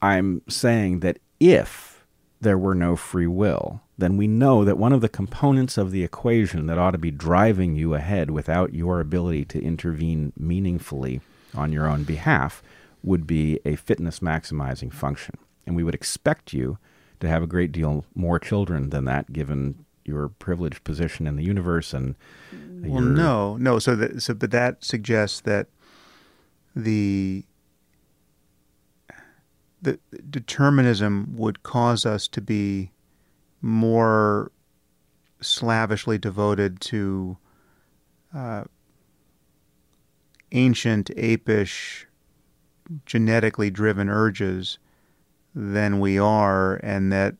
I'm 0.00 0.42
saying 0.48 1.00
that 1.00 1.18
if 1.38 2.04
there 2.40 2.58
were 2.58 2.74
no 2.74 2.96
free 2.96 3.26
will, 3.26 3.80
then 4.02 4.16
we 4.16 4.26
know 4.26 4.64
that 4.64 4.78
one 4.78 4.92
of 4.92 5.00
the 5.00 5.08
components 5.08 5.78
of 5.78 5.90
the 5.92 6.02
equation 6.02 6.66
that 6.66 6.78
ought 6.78 6.90
to 6.90 6.98
be 6.98 7.10
driving 7.10 7.76
you 7.76 7.94
ahead 7.94 8.30
without 8.30 8.74
your 8.74 9.00
ability 9.00 9.44
to 9.46 9.62
intervene 9.62 10.32
meaningfully 10.36 11.20
on 11.54 11.72
your 11.72 11.86
own 11.86 12.02
behalf 12.04 12.62
would 13.02 13.26
be 13.26 13.60
a 13.64 13.76
fitness 13.76 14.20
maximizing 14.20 14.92
function. 14.92 15.36
And 15.66 15.76
we 15.76 15.84
would 15.84 15.94
expect 15.94 16.52
you 16.52 16.78
to 17.20 17.28
have 17.28 17.42
a 17.42 17.46
great 17.46 17.72
deal 17.72 18.04
more 18.14 18.38
children 18.38 18.90
than 18.90 19.04
that 19.06 19.32
given 19.32 19.84
your 20.04 20.28
privileged 20.28 20.82
position 20.84 21.26
in 21.26 21.36
the 21.36 21.44
universe 21.44 21.92
and 21.94 22.16
Well, 22.52 23.02
your- 23.02 23.10
no, 23.10 23.56
no. 23.56 23.78
So 23.78 23.94
that 23.96 24.22
so, 24.22 24.34
but 24.34 24.50
that 24.50 24.84
suggests 24.84 25.40
that 25.42 25.68
the 26.74 27.44
the 29.80 29.98
determinism 30.30 31.34
would 31.36 31.62
cause 31.64 32.06
us 32.06 32.28
to 32.28 32.40
be 32.40 32.91
more 33.62 34.52
slavishly 35.40 36.18
devoted 36.18 36.80
to 36.80 37.36
uh, 38.34 38.64
ancient, 40.52 41.10
apish, 41.16 42.04
genetically 43.06 43.70
driven 43.70 44.08
urges 44.08 44.78
than 45.54 46.00
we 46.00 46.18
are, 46.18 46.76
and 46.76 47.12
that 47.12 47.36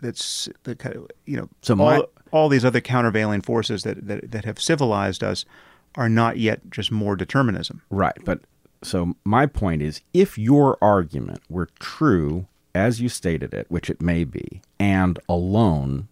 that's 0.00 0.48
the 0.64 0.74
kind 0.74 0.96
of 0.96 1.08
you 1.26 1.36
know 1.36 1.48
So 1.62 1.80
all, 1.80 2.06
all 2.30 2.48
these 2.48 2.64
other 2.64 2.80
countervailing 2.80 3.40
forces 3.40 3.82
that, 3.84 4.06
that 4.06 4.30
that 4.30 4.44
have 4.44 4.60
civilized 4.60 5.22
us 5.22 5.44
are 5.94 6.08
not 6.08 6.38
yet 6.38 6.70
just 6.70 6.90
more 6.90 7.16
determinism. 7.16 7.82
Right. 7.90 8.16
But 8.24 8.40
so 8.82 9.14
my 9.24 9.46
point 9.46 9.82
is 9.82 10.00
if 10.12 10.38
your 10.38 10.76
argument 10.82 11.40
were 11.48 11.68
true 11.78 12.46
as 12.74 13.00
you 13.00 13.08
stated 13.08 13.52
it, 13.52 13.66
which 13.68 13.90
it 13.90 14.00
may 14.00 14.24
be, 14.24 14.62
and 14.78 15.18
alone 15.28 16.08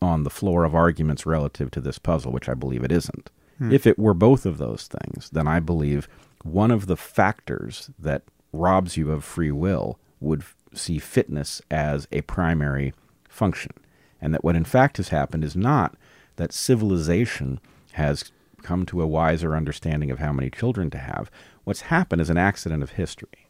on 0.00 0.24
the 0.24 0.30
floor 0.30 0.64
of 0.64 0.74
arguments 0.74 1.26
relative 1.26 1.70
to 1.72 1.80
this 1.80 1.98
puzzle, 1.98 2.32
which 2.32 2.48
I 2.48 2.54
believe 2.54 2.84
it 2.84 2.92
isn't, 2.92 3.30
hmm. 3.58 3.72
if 3.72 3.86
it 3.86 3.98
were 3.98 4.14
both 4.14 4.46
of 4.46 4.58
those 4.58 4.88
things, 4.88 5.30
then 5.30 5.46
I 5.46 5.60
believe 5.60 6.08
one 6.42 6.70
of 6.70 6.86
the 6.86 6.96
factors 6.96 7.90
that 7.98 8.22
robs 8.52 8.96
you 8.96 9.10
of 9.10 9.24
free 9.24 9.50
will 9.50 9.98
would 10.20 10.40
f- 10.40 10.56
see 10.74 10.98
fitness 10.98 11.60
as 11.70 12.06
a 12.12 12.20
primary 12.22 12.92
function. 13.28 13.72
And 14.20 14.32
that 14.32 14.44
what 14.44 14.56
in 14.56 14.64
fact 14.64 14.98
has 14.98 15.08
happened 15.08 15.44
is 15.44 15.56
not 15.56 15.96
that 16.36 16.52
civilization 16.52 17.60
has 17.92 18.30
come 18.62 18.86
to 18.86 19.02
a 19.02 19.06
wiser 19.06 19.54
understanding 19.54 20.10
of 20.10 20.18
how 20.18 20.32
many 20.32 20.50
children 20.50 20.90
to 20.90 20.98
have. 20.98 21.30
What's 21.64 21.82
happened 21.82 22.20
is 22.20 22.30
an 22.30 22.38
accident 22.38 22.82
of 22.82 22.92
history. 22.92 23.48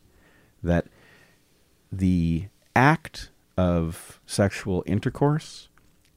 That 0.63 0.87
the 1.99 2.47
act 2.75 3.31
of 3.57 4.21
sexual 4.27 4.83
intercourse 4.87 5.69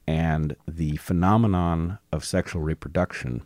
and 0.06 0.56
the 0.66 0.96
phenomenon 0.96 1.98
of 2.10 2.24
sexual 2.24 2.62
reproduction 2.62 3.42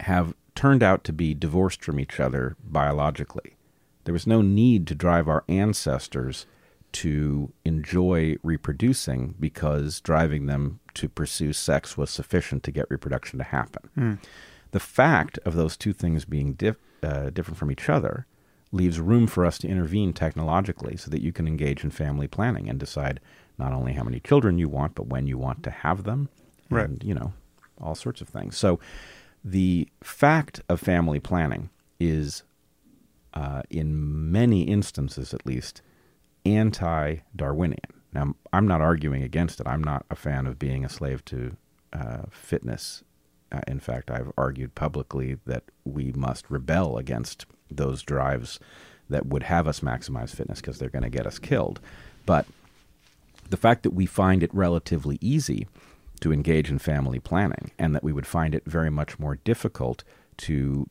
have 0.00 0.34
turned 0.54 0.82
out 0.82 1.04
to 1.04 1.12
be 1.12 1.34
divorced 1.34 1.82
from 1.82 1.98
each 1.98 2.20
other 2.20 2.56
biologically. 2.62 3.56
There 4.04 4.12
was 4.12 4.26
no 4.26 4.42
need 4.42 4.86
to 4.86 4.94
drive 4.94 5.28
our 5.28 5.44
ancestors 5.48 6.46
to 6.92 7.52
enjoy 7.64 8.36
reproducing 8.42 9.34
because 9.40 10.00
driving 10.00 10.46
them 10.46 10.78
to 10.94 11.08
pursue 11.08 11.52
sex 11.52 11.96
was 11.98 12.10
sufficient 12.10 12.62
to 12.62 12.70
get 12.70 12.86
reproduction 12.88 13.38
to 13.38 13.44
happen. 13.44 14.20
The 14.70 14.80
fact 14.80 15.38
of 15.44 15.54
those 15.54 15.76
two 15.76 15.92
things 15.92 16.24
being 16.24 16.52
dif- 16.54 16.76
uh, 17.02 17.30
different 17.30 17.58
from 17.58 17.72
each 17.72 17.88
other 17.88 18.26
leaves 18.74 19.00
room 19.00 19.26
for 19.26 19.46
us 19.46 19.56
to 19.58 19.68
intervene 19.68 20.12
technologically 20.12 20.96
so 20.96 21.10
that 21.10 21.22
you 21.22 21.32
can 21.32 21.46
engage 21.46 21.84
in 21.84 21.90
family 21.90 22.26
planning 22.26 22.68
and 22.68 22.78
decide 22.78 23.20
not 23.56 23.72
only 23.72 23.92
how 23.92 24.02
many 24.02 24.18
children 24.20 24.58
you 24.58 24.68
want, 24.68 24.94
but 24.94 25.06
when 25.06 25.26
you 25.26 25.38
want 25.38 25.62
to 25.62 25.70
have 25.70 26.02
them, 26.04 26.28
Right. 26.70 26.88
and 26.88 27.02
you 27.04 27.14
know 27.14 27.32
all 27.80 27.94
sorts 27.94 28.20
of 28.20 28.28
things. 28.28 28.56
So 28.56 28.80
the 29.44 29.88
fact 30.02 30.60
of 30.68 30.80
family 30.80 31.20
planning 31.20 31.70
is, 32.00 32.42
uh, 33.34 33.62
in 33.70 34.30
many 34.32 34.62
instances 34.62 35.32
at 35.34 35.46
least, 35.46 35.80
anti 36.44 37.16
Darwinian. 37.36 37.78
Now, 38.12 38.34
I'm 38.52 38.66
not 38.66 38.80
arguing 38.80 39.22
against 39.22 39.60
it. 39.60 39.66
I'm 39.66 39.82
not 39.82 40.04
a 40.10 40.16
fan 40.16 40.46
of 40.46 40.58
being 40.58 40.84
a 40.84 40.88
slave 40.88 41.24
to 41.26 41.56
uh, 41.92 42.22
fitness. 42.30 43.02
Uh, 43.52 43.60
in 43.68 43.80
fact, 43.80 44.10
I've 44.10 44.32
argued 44.36 44.74
publicly 44.74 45.36
that 45.46 45.64
we 45.84 46.12
must 46.12 46.48
rebel 46.50 46.96
against 46.98 47.46
those 47.70 48.02
drives 48.02 48.60
that 49.10 49.26
would 49.26 49.42
have 49.44 49.66
us 49.68 49.80
maximize 49.80 50.34
fitness 50.34 50.60
because 50.60 50.78
they're 50.78 50.88
going 50.88 51.02
to 51.02 51.10
get 51.10 51.26
us 51.26 51.38
killed. 51.38 51.80
But 52.26 52.46
the 53.50 53.56
fact 53.56 53.82
that 53.82 53.90
we 53.92 54.06
find 54.06 54.42
it 54.42 54.52
relatively 54.54 55.18
easy 55.20 55.66
to 56.20 56.32
engage 56.32 56.70
in 56.70 56.78
family 56.78 57.18
planning 57.18 57.70
and 57.78 57.94
that 57.94 58.02
we 58.04 58.12
would 58.12 58.26
find 58.26 58.54
it 58.54 58.62
very 58.64 58.90
much 58.90 59.18
more 59.18 59.36
difficult 59.44 60.04
to 60.38 60.86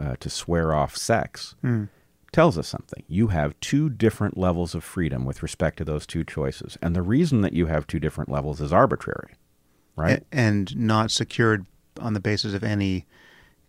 uh, 0.00 0.16
to 0.20 0.28
swear 0.30 0.74
off 0.74 0.96
sex 0.96 1.54
Mm. 1.64 1.88
tells 2.32 2.58
us 2.58 2.68
something. 2.68 3.02
You 3.08 3.28
have 3.28 3.58
two 3.60 3.88
different 3.88 4.36
levels 4.36 4.74
of 4.74 4.84
freedom 4.84 5.24
with 5.24 5.42
respect 5.42 5.78
to 5.78 5.84
those 5.84 6.06
two 6.06 6.24
choices. 6.24 6.76
And 6.82 6.94
the 6.94 7.02
reason 7.02 7.40
that 7.40 7.54
you 7.54 7.66
have 7.66 7.86
two 7.86 7.98
different 7.98 8.30
levels 8.30 8.60
is 8.60 8.72
arbitrary, 8.72 9.32
right? 9.96 10.22
And 10.32 10.76
not 10.76 11.10
secured 11.10 11.64
on 12.00 12.12
the 12.12 12.20
basis 12.20 12.52
of 12.54 12.62
any 12.62 13.06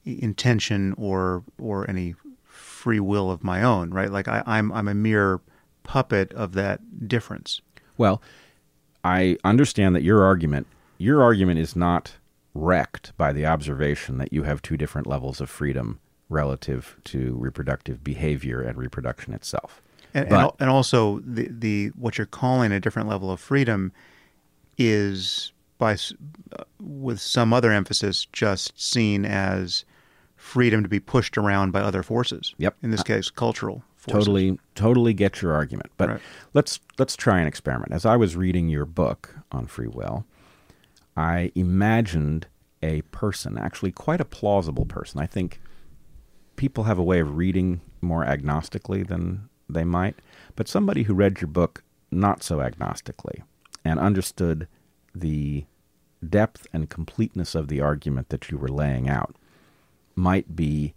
intention 0.07 0.93
or 0.97 1.43
or 1.59 1.89
any 1.89 2.15
free 2.45 2.99
will 2.99 3.29
of 3.29 3.43
my 3.43 3.63
own, 3.63 3.91
right? 3.91 4.11
Like 4.11 4.27
I, 4.27 4.43
I'm 4.45 4.71
I'm 4.71 4.87
a 4.87 4.93
mere 4.95 5.41
puppet 5.83 6.33
of 6.33 6.53
that 6.53 7.07
difference. 7.07 7.61
Well, 7.97 8.21
I 9.03 9.37
understand 9.43 9.95
that 9.95 10.03
your 10.03 10.23
argument 10.23 10.67
your 10.97 11.21
argument 11.21 11.59
is 11.59 11.75
not 11.75 12.15
wrecked 12.53 13.15
by 13.17 13.31
the 13.33 13.45
observation 13.45 14.17
that 14.17 14.33
you 14.33 14.43
have 14.43 14.61
two 14.61 14.77
different 14.77 15.05
levels 15.05 15.39
of 15.39 15.49
freedom 15.49 15.99
relative 16.29 16.97
to 17.05 17.35
reproductive 17.35 18.03
behavior 18.03 18.61
and 18.61 18.77
reproduction 18.77 19.33
itself. 19.33 19.81
And, 20.13 20.25
and, 20.25 20.29
But- 20.29 20.55
and 20.59 20.69
also 20.69 21.19
the 21.19 21.47
the 21.51 21.87
what 21.95 22.17
you're 22.17 22.25
calling 22.27 22.71
a 22.71 22.79
different 22.79 23.09
level 23.09 23.31
of 23.31 23.39
freedom 23.39 23.91
is 24.77 25.51
by 25.77 25.93
uh, 25.93 26.63
with 26.79 27.19
some 27.19 27.53
other 27.53 27.71
emphasis 27.71 28.25
just 28.31 28.79
seen 28.81 29.25
as 29.25 29.85
freedom 30.47 30.81
to 30.81 30.89
be 30.89 30.99
pushed 30.99 31.37
around 31.37 31.71
by 31.71 31.81
other 31.81 32.01
forces. 32.01 32.55
Yep. 32.57 32.77
In 32.81 32.91
this 32.91 33.01
uh, 33.01 33.03
case, 33.03 33.29
cultural 33.29 33.83
forces. 33.97 34.25
Totally 34.25 34.59
totally 34.75 35.13
get 35.13 35.41
your 35.41 35.53
argument. 35.53 35.91
But 35.97 36.09
Right. 36.09 36.21
let's 36.53 36.79
let's 36.97 37.15
try 37.15 37.39
an 37.39 37.47
experiment. 37.47 37.91
As 37.91 38.05
I 38.05 38.15
was 38.15 38.35
reading 38.35 38.69
your 38.69 38.85
book 38.85 39.35
on 39.51 39.67
free 39.67 39.87
will, 39.87 40.25
I 41.15 41.51
imagined 41.53 42.47
a 42.81 43.01
person, 43.03 43.57
actually 43.57 43.91
quite 43.91 44.21
a 44.21 44.25
plausible 44.25 44.85
person. 44.85 45.19
I 45.19 45.25
think 45.25 45.59
people 46.55 46.85
have 46.85 46.97
a 46.97 47.03
way 47.03 47.19
of 47.19 47.35
reading 47.35 47.81
more 48.01 48.23
agnostically 48.23 49.05
than 49.05 49.49
they 49.67 49.83
might, 49.83 50.15
but 50.55 50.67
somebody 50.67 51.03
who 51.03 51.13
read 51.13 51.41
your 51.41 51.49
book 51.49 51.83
not 52.09 52.41
so 52.41 52.59
agnostically 52.59 53.41
and 53.83 53.99
understood 53.99 54.67
the 55.13 55.65
depth 56.27 56.67
and 56.71 56.89
completeness 56.89 57.53
of 57.53 57.67
the 57.67 57.81
argument 57.81 58.29
that 58.29 58.49
you 58.49 58.57
were 58.57 58.69
laying 58.69 59.09
out 59.09 59.35
might 60.17 60.55
be 60.55 60.93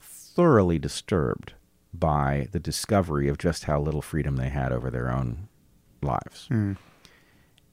thoroughly 0.00 0.78
disturbed 0.78 1.52
by 1.92 2.48
the 2.50 2.58
discovery 2.58 3.28
of 3.28 3.38
just 3.38 3.64
how 3.64 3.80
little 3.80 4.02
freedom 4.02 4.36
they 4.36 4.48
had 4.48 4.72
over 4.72 4.90
their 4.90 5.10
own 5.10 5.48
lives. 6.02 6.48
Mm. 6.50 6.76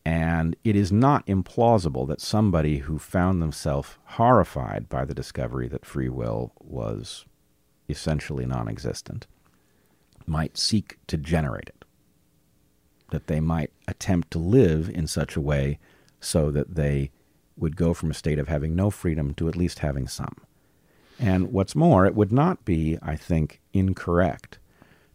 And 0.06 0.56
it 0.64 0.76
is 0.76 0.92
not 0.92 1.26
implausible 1.28 2.08
that 2.08 2.22
somebody 2.22 2.80
who 2.80 3.00
found 3.00 3.42
themselves 3.42 3.98
horrified 4.04 4.90
by 4.90 5.06
the 5.06 5.14
discovery 5.14 5.68
that 5.70 5.86
free 5.86 6.10
will 6.10 6.54
was 6.60 7.26
essentially 7.88 8.46
non 8.46 8.68
existent 8.68 9.28
might 10.26 10.58
seek 10.58 10.98
to 11.08 11.18
generate 11.18 11.70
it. 11.70 11.86
That 13.12 13.28
they 13.28 13.40
might 13.40 13.72
attempt 13.88 14.32
to 14.32 14.40
live 14.40 14.90
in 14.90 15.08
such 15.08 15.36
a 15.36 15.42
way 15.42 15.80
so 16.20 16.52
that 16.52 16.76
they 16.76 17.12
would 17.58 17.76
go 17.76 17.94
from 17.94 18.10
a 18.12 18.16
state 18.16 18.40
of 18.40 18.48
having 18.48 18.76
no 18.76 18.90
freedom 18.90 19.34
to 19.36 19.48
at 19.48 19.56
least 19.56 19.80
having 19.80 20.08
some. 20.08 20.36
And 21.20 21.52
what's 21.52 21.76
more, 21.76 22.06
it 22.06 22.16
would 22.16 22.32
not 22.32 22.66
be, 22.66 22.98
I 23.02 23.16
think, 23.16 23.62
incorrect 23.74 24.58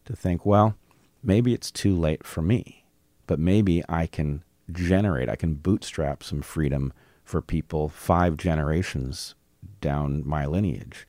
to 0.05 0.14
think, 0.14 0.47
well, 0.47 0.77
maybe 1.23 1.52
it's 1.52 1.70
too 1.70 1.97
late 1.97 2.24
for 2.24 2.43
me, 2.43 2.85
but 3.27 3.39
maybe 3.39 3.82
I 3.89 4.06
can 4.06 4.44
generate, 4.70 5.28
I 5.28 5.36
can 5.36 5.55
bootstrap 5.55 6.23
some 6.23 6.43
freedom 6.43 6.93
for 7.24 7.43
people 7.43 7.89
five 7.89 8.36
generations 8.36 9.35
down 9.81 10.23
my 10.27 10.47
lineage. 10.47 11.06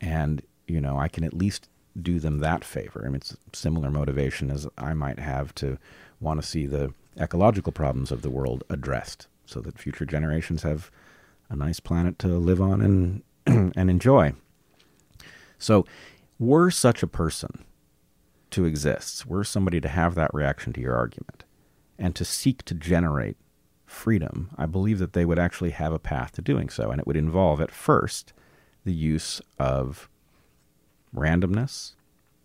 And, 0.00 0.42
you 0.66 0.80
know, 0.80 0.98
I 0.98 1.08
can 1.08 1.22
at 1.22 1.34
least 1.34 1.68
do 2.00 2.18
them 2.18 2.38
that 2.38 2.64
favor. 2.64 3.02
I 3.04 3.08
mean, 3.08 3.16
it's 3.16 3.36
similar 3.52 3.90
motivation 3.90 4.50
as 4.50 4.66
I 4.78 4.94
might 4.94 5.18
have 5.18 5.54
to 5.56 5.78
want 6.20 6.40
to 6.40 6.46
see 6.46 6.66
the 6.66 6.92
ecological 7.18 7.72
problems 7.72 8.10
of 8.10 8.22
the 8.22 8.30
world 8.30 8.64
addressed 8.68 9.26
so 9.44 9.60
that 9.60 9.78
future 9.78 10.04
generations 10.04 10.62
have 10.62 10.90
a 11.48 11.56
nice 11.56 11.80
planet 11.80 12.18
to 12.20 12.28
live 12.28 12.60
on 12.60 12.80
and 12.80 13.22
and 13.46 13.90
enjoy. 13.90 14.32
So, 15.58 15.86
were 16.38 16.70
such 16.70 17.02
a 17.02 17.06
person 17.06 17.64
to 18.50 18.64
exist, 18.64 19.26
were 19.26 19.44
somebody 19.44 19.80
to 19.80 19.88
have 19.88 20.14
that 20.14 20.32
reaction 20.32 20.72
to 20.72 20.80
your 20.80 20.96
argument 20.96 21.44
and 21.98 22.16
to 22.16 22.24
seek 22.24 22.64
to 22.64 22.74
generate 22.74 23.36
freedom, 23.90 24.50
I 24.56 24.66
believe 24.66 24.98
that 25.00 25.12
they 25.12 25.24
would 25.24 25.38
actually 25.38 25.70
have 25.70 25.92
a 25.92 25.98
path 25.98 26.32
to 26.32 26.42
doing 26.42 26.68
so. 26.68 26.90
And 26.90 27.00
it 27.00 27.06
would 27.06 27.16
involve, 27.16 27.60
at 27.60 27.70
first, 27.70 28.32
the 28.84 28.92
use 28.92 29.42
of 29.58 30.08
randomness 31.14 31.94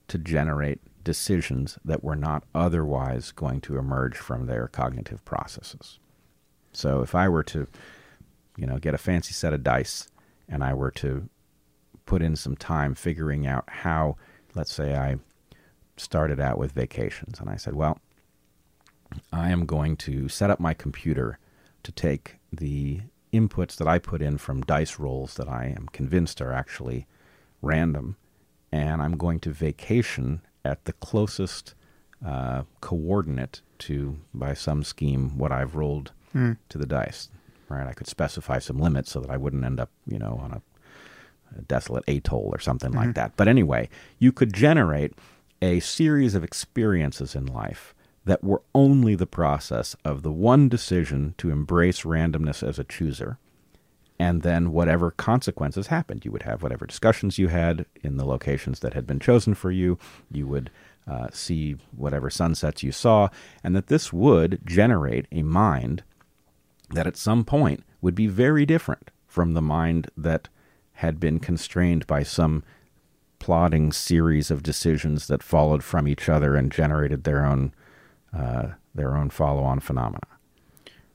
to 0.08 0.18
generate 0.18 0.80
decisions 1.04 1.78
that 1.86 2.04
were 2.04 2.16
not 2.16 2.44
otherwise 2.54 3.32
going 3.32 3.62
to 3.62 3.78
emerge 3.78 4.18
from 4.18 4.46
their 4.48 4.68
cognitive 4.68 5.24
processes. 5.24 6.00
So 6.74 7.02
if 7.02 7.16
I 7.16 7.30
were 7.30 7.44
to, 7.44 7.68
you 8.58 8.66
know, 8.66 8.80
get 8.80 8.96
a 8.96 9.00
fancy 9.00 9.34
set 9.34 9.54
of 9.54 9.64
dice 9.64 10.10
and 10.50 10.64
I 10.64 10.74
were 10.74 10.92
to 10.92 11.30
put 12.06 12.22
in 12.22 12.36
some 12.36 12.56
time 12.56 12.94
figuring 12.96 13.48
out 13.48 13.64
how, 13.68 14.16
let's 14.54 14.74
say 14.74 14.96
I 14.96 15.18
started 15.98 16.40
out 16.40 16.58
with 16.58 16.72
vacations 16.74 17.40
and 17.40 17.50
I 17.50 17.56
said, 17.56 17.74
well, 17.76 18.00
I 19.32 19.50
am 19.50 19.66
going 19.66 19.96
to 19.98 20.28
set 20.30 20.50
up 20.50 20.60
my 20.60 20.74
computer 20.74 21.40
to 21.84 21.92
take 21.92 22.38
the 22.52 23.02
inputs 23.32 23.76
that 23.78 23.88
I 23.88 24.00
put 24.00 24.22
in 24.22 24.38
from 24.38 24.62
dice 24.62 25.00
rolls 25.00 25.36
that 25.36 25.48
I 25.48 25.74
am 25.76 25.88
convinced 25.92 26.42
are 26.42 26.52
actually 26.54 27.06
random, 27.62 28.16
and 28.72 29.02
I'm 29.02 29.18
going 29.18 29.40
to 29.42 29.52
vacation 29.52 30.42
at 30.64 30.86
the 30.86 30.94
closest 30.94 31.76
uh, 32.26 32.64
coordinate 32.82 33.62
to, 33.80 34.18
by 34.34 34.54
some 34.54 34.84
scheme, 34.84 35.38
what 35.38 35.52
I've 35.52 35.76
rolled 35.76 36.12
Mm. 36.34 36.58
to 36.68 36.78
the 36.78 36.86
dice. 36.86 37.30
Right? 37.70 37.88
I 37.88 37.94
could 37.94 38.08
specify 38.08 38.60
some 38.60 38.78
limits 38.78 39.12
so 39.12 39.20
that 39.22 39.32
I 39.32 39.38
wouldn't 39.38 39.64
end 39.64 39.80
up, 39.80 39.90
you 40.06 40.20
know, 40.20 40.40
on 40.42 40.52
a, 40.52 40.62
a 41.58 41.62
desolate 41.64 42.04
atoll 42.08 42.50
or 42.54 42.60
something 42.60 42.92
like 42.92 43.16
that. 43.16 43.34
But 43.36 43.48
anyway, 43.48 43.90
you 44.20 44.32
could 44.32 44.54
generate 44.54 45.14
a 45.62 45.80
series 45.80 46.36
of 46.36 46.44
experiences 46.44 47.36
in 47.36 47.46
life 47.46 47.96
that 48.26 48.44
were 48.44 48.62
only 48.74 49.16
the 49.16 49.28
process 49.28 49.96
of 50.04 50.24
the 50.24 50.32
one 50.32 50.68
decision 50.68 51.34
to 51.38 51.52
embrace 51.52 52.02
randomness 52.02 52.68
as 52.68 52.80
a 52.80 52.84
chooser 52.84 53.38
and 54.20 54.42
then 54.42 54.72
whatever 54.72 55.12
consequences 55.12 55.88
happened. 55.88 56.24
You 56.26 56.32
would 56.32 56.44
have 56.44 56.64
whatever 56.64 56.86
discussions 56.86 57.38
you 57.38 57.50
had 57.50 57.86
in 58.02 58.18
the 58.18 58.26
locations 58.26 58.80
that 58.80 58.94
had 58.94 59.06
been 59.06 59.20
chosen 59.20 59.54
for 59.54 59.72
you. 59.72 59.98
You 60.32 60.48
would 60.48 60.72
uh, 61.08 61.28
see 61.32 61.76
whatever 61.96 62.30
sunsets 62.30 62.82
you 62.82 62.92
saw, 62.92 63.30
and 63.64 63.76
that 63.76 63.88
this 63.88 64.12
would 64.14 64.60
generate 64.66 65.28
a 65.32 65.44
mind 65.44 66.04
that 66.92 67.08
at 67.08 67.18
some 67.18 67.44
point 67.44 67.84
would 68.02 68.16
be 68.16 68.28
very 68.28 68.66
different 68.66 69.12
from 69.28 69.54
the 69.54 69.62
mind 69.62 70.10
that 70.16 70.50
had 70.94 71.20
been 71.20 71.40
constrained 71.40 72.08
by 72.08 72.24
some 72.24 72.64
plodding 73.40 73.92
series 73.92 74.50
of 74.50 74.64
decisions 74.64 75.28
that 75.28 75.44
followed 75.44 75.84
from 75.84 76.08
each 76.08 76.30
other 76.30 76.56
and 76.56 76.72
generated 76.72 77.24
their 77.24 77.46
own 77.46 77.74
uh, 78.34 78.70
their 78.94 79.16
own 79.16 79.30
follow-on 79.30 79.80
phenomena. 79.80 80.28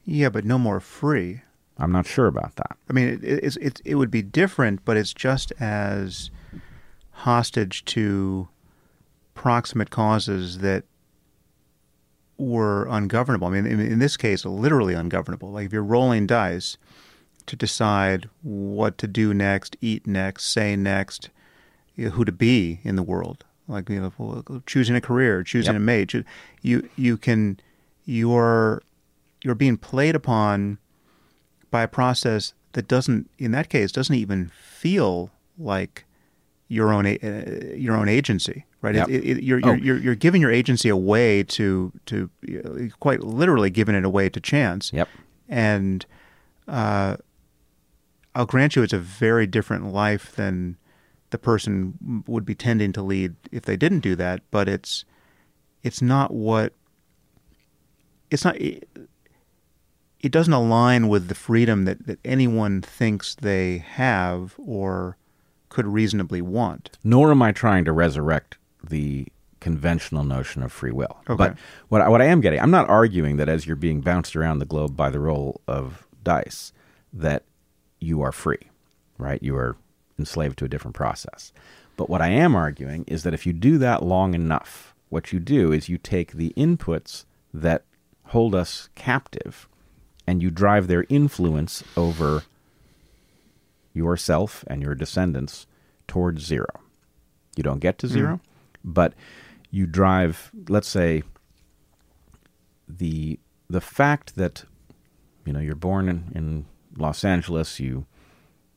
Yeah, 0.04 0.28
but 0.28 0.44
no 0.44 0.58
more 0.58 0.80
free. 0.80 1.42
I'm 1.78 1.92
not 1.92 2.06
sure 2.06 2.26
about 2.26 2.56
that. 2.56 2.76
I 2.88 2.92
mean, 2.92 3.08
it, 3.08 3.22
it's 3.22 3.56
it, 3.56 3.80
it 3.84 3.94
would 3.94 4.10
be 4.10 4.22
different, 4.22 4.84
but 4.84 4.96
it's 4.96 5.14
just 5.14 5.52
as 5.60 6.30
hostage 7.10 7.84
to 7.86 8.48
proximate 9.34 9.90
causes 9.90 10.58
that 10.58 10.84
were 12.40 12.86
ungovernable. 12.88 13.48
I 13.48 13.50
mean, 13.50 13.66
in, 13.66 13.80
in 13.80 13.98
this 13.98 14.16
case, 14.16 14.44
literally 14.44 14.94
ungovernable. 14.94 15.50
Like 15.52 15.66
if 15.66 15.72
you're 15.72 15.82
rolling 15.82 16.26
dice 16.26 16.76
to 17.46 17.56
decide 17.56 18.28
what 18.42 18.98
to 18.98 19.06
do 19.06 19.34
next, 19.34 19.76
eat 19.80 20.06
next, 20.06 20.44
say 20.44 20.76
next, 20.76 21.30
you 21.96 22.06
know, 22.06 22.10
who 22.12 22.24
to 22.24 22.32
be 22.32 22.80
in 22.82 22.96
the 22.96 23.02
world, 23.02 23.44
like 23.68 23.88
you 23.88 24.00
know, 24.00 24.62
choosing 24.66 24.96
a 24.96 25.00
career, 25.00 25.42
choosing 25.42 25.74
Yep. 25.74 25.80
a 25.82 25.84
mate, 25.84 26.14
you 26.62 26.88
you 26.96 27.16
can 27.16 27.58
you're 28.04 28.82
you're 29.42 29.54
being 29.54 29.76
played 29.76 30.14
upon 30.14 30.78
by 31.70 31.82
a 31.82 31.88
process 31.88 32.54
that 32.72 32.88
doesn't, 32.88 33.28
in 33.38 33.50
that 33.52 33.68
case, 33.68 33.92
doesn't 33.92 34.14
even 34.14 34.50
feel 34.54 35.30
like 35.58 36.04
your 36.68 36.92
own 36.92 37.06
uh, 37.06 37.74
your 37.74 37.96
own 37.96 38.08
agency, 38.08 38.64
right? 38.82 38.94
Yep. 38.94 39.08
It, 39.08 39.24
it, 39.24 39.42
you're, 39.42 39.60
Oh. 39.62 39.72
you're 39.72 39.76
you're 39.84 39.98
you're 39.98 40.14
giving 40.14 40.40
your 40.40 40.50
agency 40.50 40.88
away 40.88 41.42
to 41.44 41.92
to 42.06 42.30
quite 43.00 43.22
literally 43.22 43.70
giving 43.70 43.94
it 43.94 44.04
away 44.04 44.28
to 44.28 44.40
chance, 44.40 44.92
Yep. 44.92 45.08
and 45.48 46.06
uh, 46.68 47.16
I'll 48.34 48.46
grant 48.46 48.76
you, 48.76 48.82
it's 48.82 48.92
a 48.92 48.98
very 48.98 49.46
different 49.46 49.92
life 49.92 50.34
than 50.36 50.76
the 51.30 51.38
person 51.38 52.24
would 52.26 52.44
be 52.44 52.54
tending 52.54 52.92
to 52.92 53.02
lead 53.02 53.34
if 53.52 53.64
they 53.64 53.76
didn't 53.76 54.00
do 54.00 54.14
that. 54.16 54.42
But 54.50 54.68
it's 54.68 55.04
it's 55.82 56.00
not 56.02 56.32
what 56.32 56.72
it's 58.30 58.44
not. 58.44 58.56
It, 58.60 58.88
it 60.20 60.30
doesn't 60.32 60.52
align 60.52 61.08
with 61.08 61.28
the 61.28 61.34
freedom 61.34 61.86
that, 61.86 62.06
that 62.06 62.18
anyone 62.26 62.82
thinks 62.82 63.34
they 63.34 63.78
have 63.78 64.54
or 64.58 65.16
could 65.70 65.86
reasonably 65.86 66.42
want. 66.42 66.90
Nor 67.02 67.30
am 67.30 67.40
I 67.40 67.52
trying 67.52 67.86
to 67.86 67.92
resurrect 67.92 68.58
the 68.82 69.26
conventional 69.60 70.24
notion 70.24 70.62
of 70.62 70.72
free 70.72 70.90
will. 70.90 71.18
Okay. 71.28 71.36
But 71.36 71.58
what 71.88 72.00
I, 72.00 72.08
what 72.08 72.22
I 72.22 72.26
am 72.26 72.40
getting, 72.40 72.60
I'm 72.60 72.70
not 72.70 72.88
arguing 72.88 73.36
that 73.36 73.48
as 73.48 73.66
you're 73.66 73.76
being 73.76 74.00
bounced 74.00 74.34
around 74.34 74.58
the 74.58 74.64
globe 74.64 74.96
by 74.96 75.10
the 75.10 75.20
roll 75.20 75.60
of 75.68 76.06
dice, 76.22 76.72
that 77.12 77.44
you 77.98 78.22
are 78.22 78.32
free, 78.32 78.70
right? 79.18 79.42
You 79.42 79.56
are 79.56 79.76
enslaved 80.18 80.58
to 80.58 80.64
a 80.64 80.68
different 80.68 80.94
process. 80.94 81.52
But 81.96 82.08
what 82.08 82.22
I 82.22 82.28
am 82.28 82.54
arguing 82.54 83.04
is 83.06 83.22
that 83.24 83.34
if 83.34 83.46
you 83.46 83.52
do 83.52 83.76
that 83.78 84.02
long 84.02 84.34
enough, 84.34 84.94
what 85.10 85.32
you 85.32 85.40
do 85.40 85.72
is 85.72 85.88
you 85.88 85.98
take 85.98 86.32
the 86.32 86.54
inputs 86.56 87.24
that 87.52 87.84
hold 88.26 88.54
us 88.54 88.88
captive 88.94 89.68
and 90.26 90.42
you 90.42 90.50
drive 90.50 90.86
their 90.86 91.04
influence 91.08 91.82
over 91.96 92.44
yourself 93.92 94.64
and 94.68 94.82
your 94.82 94.94
descendants 94.94 95.66
towards 96.06 96.44
zero. 96.44 96.80
You 97.56 97.62
don't 97.64 97.80
get 97.80 97.98
to 97.98 98.06
0 98.06 98.40
but 98.84 99.14
you 99.70 99.86
drive, 99.86 100.50
let's 100.68 100.88
say, 100.88 101.22
the 102.88 103.38
the 103.68 103.80
fact 103.80 104.34
that 104.34 104.64
you 105.44 105.52
know 105.52 105.60
you're 105.60 105.76
born 105.76 106.08
in, 106.08 106.32
in 106.34 106.66
Los 106.96 107.24
Angeles, 107.24 107.78
you 107.78 108.06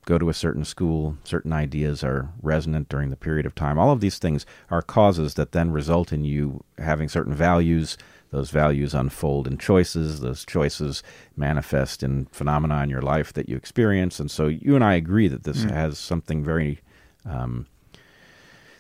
go 0.06 0.18
to 0.18 0.30
a 0.30 0.34
certain 0.34 0.66
school, 0.66 1.18
certain 1.24 1.54
ideas 1.54 2.04
are 2.04 2.30
resonant 2.42 2.90
during 2.90 3.10
the 3.10 3.16
period 3.16 3.46
of 3.46 3.56
time. 3.56 3.80
All 3.80 3.92
of 3.92 4.02
these 4.02 4.20
things 4.20 4.46
are 4.70 4.82
causes 4.82 5.36
that 5.36 5.52
then 5.54 5.72
result 5.72 6.12
in 6.12 6.26
you 6.26 6.64
having 6.78 7.10
certain 7.10 7.34
values. 7.34 7.98
Those 8.32 8.50
values 8.50 8.94
unfold 8.94 9.48
in 9.48 9.58
choices. 9.58 10.20
Those 10.20 10.44
choices 10.46 11.04
manifest 11.36 12.04
in 12.04 12.26
phenomena 12.32 12.82
in 12.84 12.90
your 12.90 13.02
life 13.02 13.32
that 13.34 13.48
you 13.48 13.56
experience. 13.56 14.20
And 14.20 14.30
so 14.30 14.48
you 14.48 14.76
and 14.76 14.84
I 14.84 14.96
agree 14.96 15.28
that 15.28 15.44
this 15.44 15.64
has 15.64 15.98
something 15.98 16.44
very, 16.44 16.82
um, 17.26 17.68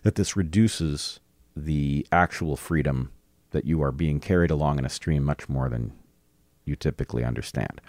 that 0.03 0.15
this 0.15 0.35
reduces 0.37 1.19
the 1.55 2.05
actual 2.11 2.55
freedom 2.55 3.11
that 3.51 3.65
you 3.65 3.81
are 3.81 3.91
being 3.91 4.19
carried 4.19 4.51
along 4.51 4.79
in 4.79 4.85
a 4.85 4.89
stream 4.89 5.23
much 5.23 5.49
more 5.49 5.69
than 5.69 5.93
you 6.65 6.75
typically 6.75 7.23
understand. 7.23 7.81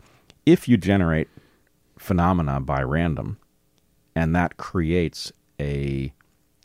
If 0.47 0.69
you 0.69 0.77
generate 0.77 1.29
phenomena 1.99 2.61
by 2.61 2.83
random, 2.83 3.39
and 4.15 4.35
that 4.35 4.57
creates 4.57 5.33
a 5.61 6.13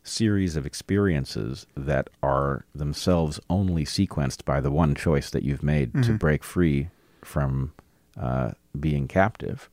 series 0.04 0.56
of 0.56 0.66
experiences 0.66 1.68
that 1.76 2.10
are 2.24 2.66
themselves 2.74 3.40
only 3.50 3.86
sequenced 3.86 4.44
by 4.44 4.60
the 4.60 4.72
one 4.72 4.96
choice 4.96 5.30
that 5.30 5.44
you've 5.44 5.64
made 5.64 5.94
to 6.04 6.14
break 6.14 6.44
free 6.44 6.90
from 7.24 7.74
uh, 8.20 8.52
being 8.80 9.08
captive, 9.08 9.70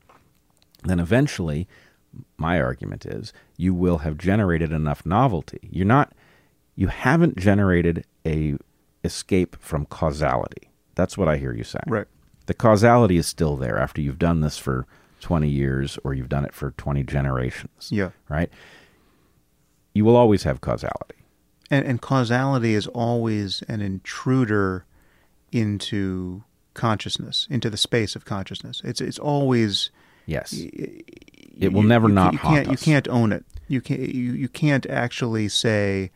then 0.84 1.00
eventually, 1.00 1.66
my 2.36 2.60
argument 2.60 3.06
is 3.06 3.32
you 3.56 3.74
will 3.74 3.98
have 3.98 4.18
generated 4.18 4.72
enough 4.72 5.05
novelty. 5.05 5.68
You're 5.70 5.86
not, 5.86 6.12
you 6.74 6.88
haven't 6.88 7.36
generated 7.36 8.05
a 8.26 8.56
escape 9.05 9.56
from 9.60 9.86
causality. 9.86 10.70
That's 10.94 11.16
what 11.16 11.28
I 11.28 11.36
hear 11.36 11.55
you 11.55 11.64
saying. 11.64 11.84
Right. 11.86 12.06
The 12.47 12.55
causality 12.55 13.16
is 13.16 13.26
still 13.26 13.56
there 13.56 13.78
after 13.78 14.01
you've 14.01 14.18
done 14.18 14.40
this 14.40 14.59
for 14.59 14.86
20 15.20 15.48
years 15.48 15.98
or 16.05 16.14
you've 16.14 16.28
done 16.28 16.44
it 16.44 16.55
for 16.55 16.72
20 16.72 17.02
generations. 17.05 17.88
Yeah. 17.90 18.10
Right? 18.28 18.51
You 19.94 20.05
will 20.05 20.16
always 20.16 20.43
have 20.43 20.60
causality. 20.60 21.24
And, 21.70 21.84
and 21.84 22.01
causality 22.01 22.74
is 22.74 22.86
always 22.88 23.62
an 23.62 23.80
intruder 23.80 24.84
into 25.51 26.44
consciousness, 26.74 27.48
into 27.51 27.70
the 27.70 27.76
space 27.76 28.14
of 28.14 28.24
consciousness. 28.24 28.82
It's 28.84 29.01
it's 29.01 29.18
always 29.18 29.90
Yes. 30.26 30.52
it 30.52 31.04
It 31.58 31.72
will 31.72 31.82
never 31.82 32.08
not 32.08 32.32
you 32.32 32.38
can't, 32.38 32.70
You 32.70 32.76
can't 32.76 33.08
own 33.08 33.32
it. 33.32 33.44
You 33.68 33.80
can't. 33.80 34.00
You, 34.00 34.32
you 34.32 34.48
can't 34.48 34.86
actually 34.86 35.48
say 35.48 36.10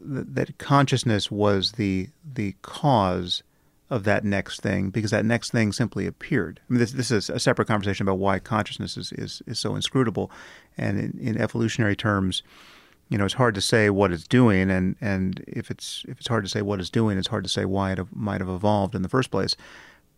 that, 0.00 0.34
that 0.34 0.58
consciousness 0.58 1.30
was 1.30 1.72
the 1.72 2.08
the 2.24 2.54
cause 2.62 3.42
of 3.88 4.04
that 4.04 4.24
next 4.24 4.60
thing 4.60 4.90
because 4.90 5.12
that 5.12 5.24
next 5.24 5.50
thing 5.50 5.72
simply 5.72 6.06
appeared. 6.06 6.60
I 6.68 6.72
mean, 6.72 6.80
this 6.80 6.92
this 6.92 7.10
is 7.10 7.30
a 7.30 7.38
separate 7.38 7.68
conversation 7.68 8.04
about 8.04 8.18
why 8.18 8.38
consciousness 8.38 8.96
is 8.96 9.12
is, 9.12 9.42
is 9.46 9.58
so 9.58 9.76
inscrutable, 9.76 10.30
and 10.76 10.98
in, 10.98 11.18
in 11.20 11.40
evolutionary 11.40 11.96
terms, 11.96 12.42
you 13.08 13.18
know, 13.18 13.24
it's 13.24 13.34
hard 13.34 13.54
to 13.54 13.60
say 13.60 13.90
what 13.90 14.12
it's 14.12 14.26
doing, 14.26 14.70
and 14.70 14.96
and 15.00 15.44
if 15.46 15.70
it's 15.70 16.04
if 16.08 16.18
it's 16.18 16.28
hard 16.28 16.44
to 16.44 16.50
say 16.50 16.62
what 16.62 16.80
it's 16.80 16.90
doing, 16.90 17.18
it's 17.18 17.28
hard 17.28 17.44
to 17.44 17.50
say 17.50 17.64
why 17.64 17.92
it 17.92 18.00
might 18.12 18.40
have 18.40 18.50
evolved 18.50 18.94
in 18.94 19.02
the 19.02 19.08
first 19.08 19.30
place. 19.30 19.56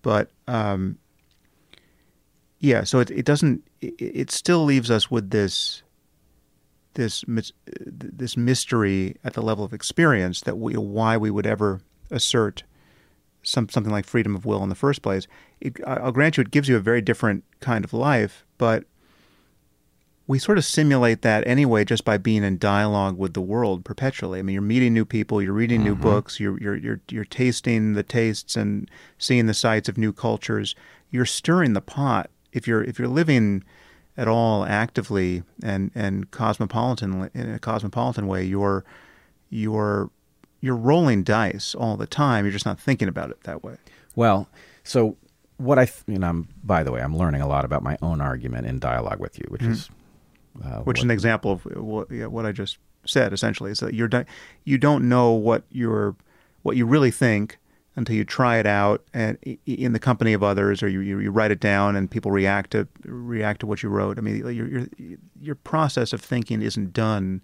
But 0.01 0.31
um, 0.47 0.99
yeah, 2.61 2.85
so 2.85 2.99
it 3.01 3.11
it 3.11 3.25
doesn't. 3.25 3.63
It, 3.81 3.95
it 3.99 4.31
still 4.31 4.65
leaves 4.65 4.91
us 4.91 5.11
with 5.11 5.31
this 5.31 5.83
this 6.95 7.25
this 7.77 8.37
mystery 8.37 9.17
at 9.23 9.35
the 9.35 9.43
level 9.43 9.65
of 9.65 9.73
experience 9.73 10.41
that 10.43 10.59
we 10.59 10.75
why 10.75 11.17
we 11.17 11.31
would 11.31 11.47
ever 11.47 11.81
assert 12.11 12.65
some 13.43 13.69
something 13.69 13.93
like 13.93 14.05
freedom 14.05 14.35
of 14.35 14.45
will 14.45 14.63
in 14.63 14.69
the 14.69 14.75
first 14.75 15.03
place. 15.03 15.27
It, 15.61 15.79
I'll 15.87 16.13
grant 16.13 16.37
you, 16.37 16.43
it 16.43 16.51
gives 16.51 16.69
you 16.69 16.77
a 16.77 16.81
very 16.81 17.01
different 17.01 17.45
kind 17.61 17.85
of 17.85 17.93
life, 17.93 18.45
but 18.59 18.85
we 20.27 20.39
sort 20.39 20.59
of 20.59 20.65
simulate 20.65 21.23
that 21.23 21.47
anyway 21.47 21.85
just 21.85 22.05
by 22.05 22.19
being 22.19 22.45
in 22.45 22.59
dialogue 22.59 23.17
with 23.17 23.33
the 23.33 23.41
world 23.41 23.85
perpetually. 23.85 24.39
I 24.39 24.43
mean, 24.43 24.53
you're 24.53 24.63
meeting 24.63 24.93
new 24.93 25.07
people, 25.07 25.41
you're 25.41 25.53
reading 25.53 25.83
new 25.83 25.95
mm-hmm. 25.95 26.03
books, 26.03 26.41
you're 26.41 26.61
you're 26.61 26.77
you're 26.77 27.01
you're 27.09 27.25
tasting 27.25 27.95
the 27.95 28.03
tastes 28.03 28.57
and 28.57 28.91
seeing 29.17 29.47
the 29.47 29.55
sights 29.55 29.89
of 29.89 29.97
new 29.97 30.13
cultures. 30.13 30.75
You're 31.11 31.25
stirring 31.25 31.73
the 31.73 31.81
pot. 31.81 32.31
If 32.59 32.69
you're 32.69 32.83
if 32.83 32.99
you're 32.99 33.09
living 33.09 33.65
at 34.17 34.29
all 34.29 34.65
actively 34.65 35.45
and 35.63 35.91
and 35.95 36.31
cosmopolitan 36.31 37.31
in 37.33 37.55
a 37.55 37.59
cosmopolitan 37.59 38.27
way, 38.27 38.45
you're 38.45 38.85
you're 39.49 40.11
you're 40.61 40.77
rolling 40.77 41.23
dice 41.23 41.75
all 41.75 41.97
the 41.97 42.07
time. 42.07 42.45
You're 42.45 42.53
just 42.53 42.67
not 42.67 42.81
thinking 42.81 43.09
about 43.09 43.31
it 43.31 43.43
that 43.45 43.63
way. 43.63 43.77
Well, 44.17 44.49
so 44.83 45.17
what 45.59 45.79
I, 45.79 45.85
th- 45.85 46.03
know, 46.07 46.27
I'm, 46.27 46.49
by 46.65 46.83
the 46.83 46.91
way, 46.91 47.01
I'm 47.01 47.17
learning 47.17 47.41
a 47.41 47.49
lot 47.49 47.65
about 47.65 47.83
my 47.83 47.97
own 48.03 48.21
argument 48.21 48.67
in 48.67 48.79
dialogue 48.79 49.21
with 49.21 49.39
you, 49.39 49.45
which 49.49 49.63
is, 49.63 49.91
uh, 50.65 50.81
which 50.81 50.99
is 50.99 51.05
an 51.05 51.11
example 51.11 51.53
of 51.53 51.65
what, 51.77 52.11
yeah, 52.11 52.27
what 52.27 52.47
I 52.47 52.53
just 52.53 52.79
said. 53.05 53.33
Essentially, 53.33 53.71
is 53.71 53.81
that 53.81 53.95
you're 53.95 54.09
di- 54.09 54.27
you 54.65 54.79
don't 54.79 55.09
know 55.09 55.33
what 55.33 55.63
you're 55.71 56.17
what 56.63 56.77
you 56.77 56.87
really 56.87 57.11
think 57.11 57.59
until 57.99 58.17
you 58.17 58.25
try 58.25 58.59
it 58.59 58.67
out 58.67 59.05
and 59.13 59.37
in 59.67 59.93
the 59.93 59.99
company 59.99 60.33
of 60.33 60.43
others, 60.43 60.83
or 60.83 60.89
you, 60.89 61.01
you, 61.01 61.31
write 61.31 61.51
it 61.51 61.61
down 61.61 61.97
and 61.97 62.11
people 62.11 62.31
react 62.31 62.71
to 62.71 62.87
react 63.05 63.61
to 63.61 63.67
what 63.67 63.83
you 63.83 63.89
wrote. 63.89 64.19
I 64.19 64.21
mean, 64.21 64.37
your 64.37 64.69
your 64.69 64.87
your 65.41 65.55
process 65.57 66.13
of 66.13 66.21
thinking 66.21 66.63
isn't 66.63 66.93
done, 66.93 67.43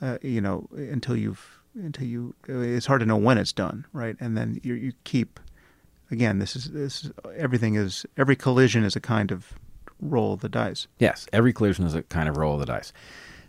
uh, 0.00 0.18
you 0.22 0.40
know, 0.40 0.68
until 0.72 1.16
you've 1.16 1.58
until 1.74 2.06
you. 2.06 2.34
It's 2.46 2.86
hard 2.86 3.00
to 3.00 3.06
know 3.06 3.16
when 3.16 3.38
it's 3.38 3.52
done, 3.52 3.86
right? 3.92 4.16
And 4.20 4.36
then 4.36 4.60
you 4.62 4.74
you 4.74 4.92
keep. 5.04 5.40
Again, 6.12 6.40
this 6.40 6.56
is 6.56 6.70
this 6.72 7.04
is, 7.04 7.12
everything 7.36 7.76
is 7.76 8.04
every 8.16 8.36
collision 8.36 8.84
is 8.84 8.96
a 8.96 9.00
kind 9.00 9.30
of 9.30 9.54
roll 10.00 10.34
of 10.34 10.40
the 10.40 10.48
dice. 10.48 10.88
Yes, 10.98 11.26
every 11.32 11.52
collision 11.52 11.86
is 11.86 11.94
a 11.94 12.02
kind 12.02 12.28
of 12.28 12.36
roll 12.36 12.54
of 12.54 12.60
the 12.60 12.66
dice. 12.66 12.92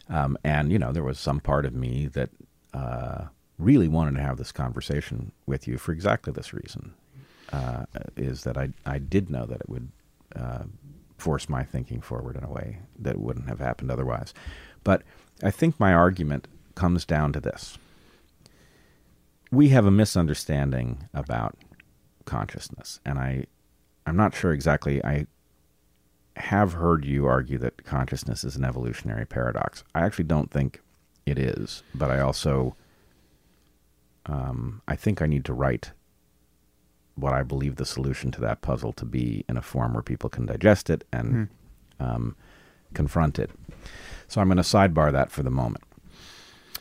Um, 0.10 0.38
and, 0.44 0.72
you 0.72 0.78
know, 0.78 0.92
there 0.92 1.04
was 1.04 1.20
some 1.20 1.40
part 1.40 1.66
of 1.66 1.74
me 1.74 2.08
that 2.08 2.30
uh, 2.74 3.26
really 3.62 3.88
wanted 3.88 4.16
to 4.16 4.22
have 4.22 4.38
this 4.38 4.52
conversation 4.52 5.32
with 5.46 5.68
you 5.68 5.78
for 5.78 5.92
exactly 5.92 6.34
this 6.34 6.54
reason, 6.54 6.94
uh, 7.54 7.86
is 8.18 8.44
that 8.44 8.58
I, 8.58 8.70
I 8.86 8.98
did 8.98 9.30
know 9.30 9.46
that 9.46 9.62
it 9.62 9.70
would 9.70 9.90
uh, 10.36 10.64
force 11.18 11.48
my 11.48 11.64
thinking 11.64 12.02
forward 12.02 12.36
in 12.36 12.44
a 12.44 12.50
way 12.50 12.80
that 12.98 13.20
wouldn't 13.20 13.48
have 13.48 13.60
happened 13.60 13.92
otherwise. 13.92 14.34
But 14.84 15.04
I 15.44 15.52
think 15.52 15.80
my 15.80 15.94
argument 15.94 16.48
comes 16.76 17.06
down 17.06 17.34
to 17.34 17.40
this. 17.40 17.78
We 19.52 19.70
have 19.70 19.86
a 19.86 19.92
misunderstanding 19.92 21.10
about 21.14 21.58
consciousness, 22.26 23.00
and 23.06 23.20
I, 23.20 23.46
I'm 24.06 24.16
not 24.16 24.34
sure 24.34 24.54
exactly. 24.54 25.04
I 25.04 25.28
have 26.38 26.74
heard 26.74 27.06
you 27.06 27.28
argue 27.28 27.58
that 27.60 27.84
consciousness 27.84 28.44
is 28.44 28.56
an 28.56 28.64
evolutionary 28.64 29.26
paradox. 29.26 29.84
I 29.94 30.02
actually 30.06 30.24
don't 30.26 30.50
think 30.50 30.82
it 31.26 31.38
is, 31.38 31.84
but 31.94 32.10
I 32.10 32.22
also 32.22 32.76
um, 34.26 34.82
I 34.88 34.96
think 34.96 35.22
I 35.22 35.26
need 35.26 35.46
to 35.46 35.54
write 35.54 35.92
what 37.16 37.34
I 37.34 37.44
believe 37.44 37.76
the 37.76 37.86
solution 37.86 38.32
to 38.32 38.42
that 38.42 38.62
puzzle 38.62 38.94
to 38.94 39.06
be 39.06 39.44
in 39.50 39.58
a 39.58 39.62
form 39.62 39.94
where 39.94 40.04
people 40.04 40.30
can 40.30 40.46
digest 40.46 40.90
it 40.90 41.04
and 41.12 41.50
um, 42.00 42.36
confront 42.94 43.38
it. 43.38 43.52
So 44.28 44.40
I'm 44.42 44.48
going 44.48 44.58
to 44.58 44.64
sidebar 44.64 45.12
that 45.12 45.30
for 45.32 45.44
the 45.44 45.52
moment. 45.52 45.84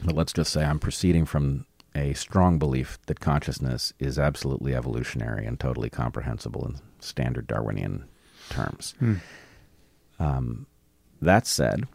But 0.04 0.14
let's 0.14 0.32
just 0.32 0.52
say 0.52 0.64
I'm 0.64 0.78
proceeding 0.78 1.26
from 1.26 1.66
a 1.94 2.14
strong 2.14 2.58
belief 2.58 2.98
that 3.06 3.20
consciousness 3.20 3.92
is 3.98 4.18
absolutely 4.18 4.74
evolutionary 4.74 5.44
and 5.44 5.58
totally 5.58 5.90
comprehensible 5.90 6.64
in 6.64 6.76
standard 7.00 7.46
Darwinian 7.48 8.04
terms. 8.48 8.94
Um, 10.18 10.66
that 11.20 11.46
said, 11.46 11.86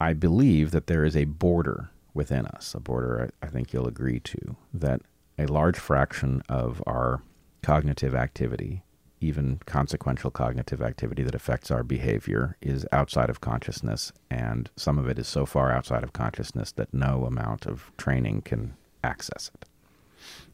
I 0.00 0.12
believe 0.12 0.70
that 0.70 0.86
there 0.86 1.04
is 1.04 1.16
a 1.16 1.24
border 1.24 1.90
within 2.16 2.46
us, 2.46 2.74
a 2.74 2.80
border 2.80 3.30
I, 3.42 3.46
I 3.46 3.48
think 3.48 3.72
you'll 3.72 3.86
agree 3.86 4.18
to, 4.20 4.56
that 4.74 5.02
a 5.38 5.46
large 5.46 5.78
fraction 5.78 6.42
of 6.48 6.82
our 6.86 7.22
cognitive 7.62 8.14
activity, 8.14 8.82
even 9.20 9.60
consequential 9.66 10.30
cognitive 10.30 10.80
activity 10.80 11.22
that 11.22 11.34
affects 11.34 11.70
our 11.70 11.84
behavior, 11.84 12.56
is 12.60 12.86
outside 12.90 13.30
of 13.30 13.40
consciousness, 13.40 14.12
and 14.30 14.70
some 14.76 14.98
of 14.98 15.08
it 15.08 15.18
is 15.18 15.28
so 15.28 15.46
far 15.46 15.70
outside 15.70 16.02
of 16.02 16.12
consciousness 16.12 16.72
that 16.72 16.92
no 16.92 17.24
amount 17.24 17.66
of 17.66 17.92
training 17.98 18.40
can 18.42 18.74
access 19.04 19.50
it. 19.54 19.68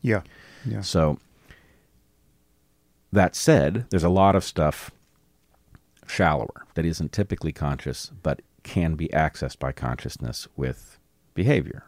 Yeah. 0.02 0.22
Yeah. 0.66 0.80
So, 0.80 1.18
that 3.12 3.36
said, 3.36 3.86
there's 3.90 4.04
a 4.04 4.08
lot 4.08 4.34
of 4.34 4.42
stuff 4.42 4.90
shallower 6.06 6.66
that 6.74 6.84
isn't 6.84 7.12
typically 7.12 7.52
conscious 7.52 8.10
but 8.22 8.42
can 8.62 8.94
be 8.94 9.08
accessed 9.08 9.58
by 9.58 9.72
consciousness 9.72 10.48
with 10.56 10.98
behavior. 11.34 11.84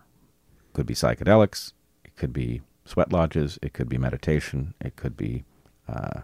Could 0.72 0.86
be 0.86 0.94
psychedelics, 0.94 1.72
it 2.04 2.16
could 2.16 2.32
be 2.32 2.62
sweat 2.84 3.12
lodges, 3.12 3.58
it 3.62 3.72
could 3.72 3.88
be 3.88 3.98
meditation, 3.98 4.74
it 4.80 4.96
could 4.96 5.16
be 5.16 5.44
uh, 5.88 6.22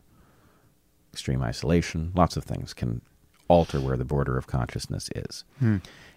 extreme 1.12 1.42
isolation. 1.42 2.12
Lots 2.14 2.36
of 2.36 2.44
things 2.44 2.74
can 2.74 3.02
alter 3.48 3.80
where 3.80 3.96
the 3.96 4.04
border 4.04 4.38
of 4.38 4.46
consciousness 4.46 5.10
is. 5.14 5.44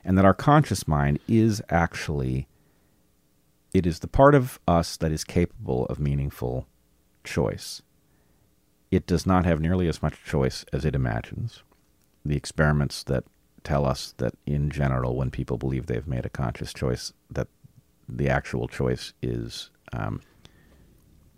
And 0.05 0.17
that 0.17 0.25
our 0.25 0.33
conscious 0.33 0.87
mind 0.87 1.19
is 1.27 1.61
actually 1.69 2.47
it 3.73 3.87
is 3.87 3.99
the 3.99 4.07
part 4.07 4.35
of 4.35 4.59
us 4.67 4.97
that 4.97 5.11
is 5.11 5.23
capable 5.23 5.85
of 5.87 5.99
meaningful 5.99 6.67
choice. 7.23 7.81
It 8.91 9.07
does 9.07 9.25
not 9.25 9.45
have 9.45 9.59
nearly 9.59 9.87
as 9.87 10.03
much 10.03 10.23
choice 10.23 10.63
as 10.71 10.85
it 10.85 10.93
imagines. 10.93 11.63
The 12.23 12.35
experiments 12.35 13.01
that 13.05 13.23
tell 13.63 13.85
us 13.85 14.13
that, 14.17 14.33
in 14.45 14.69
general, 14.69 15.15
when 15.15 15.31
people 15.31 15.57
believe 15.57 15.85
they've 15.85 16.07
made 16.07 16.25
a 16.25 16.29
conscious 16.29 16.73
choice, 16.73 17.13
that 17.31 17.47
the 18.07 18.29
actual 18.29 18.67
choice 18.67 19.13
is 19.21 19.69
um, 19.93 20.21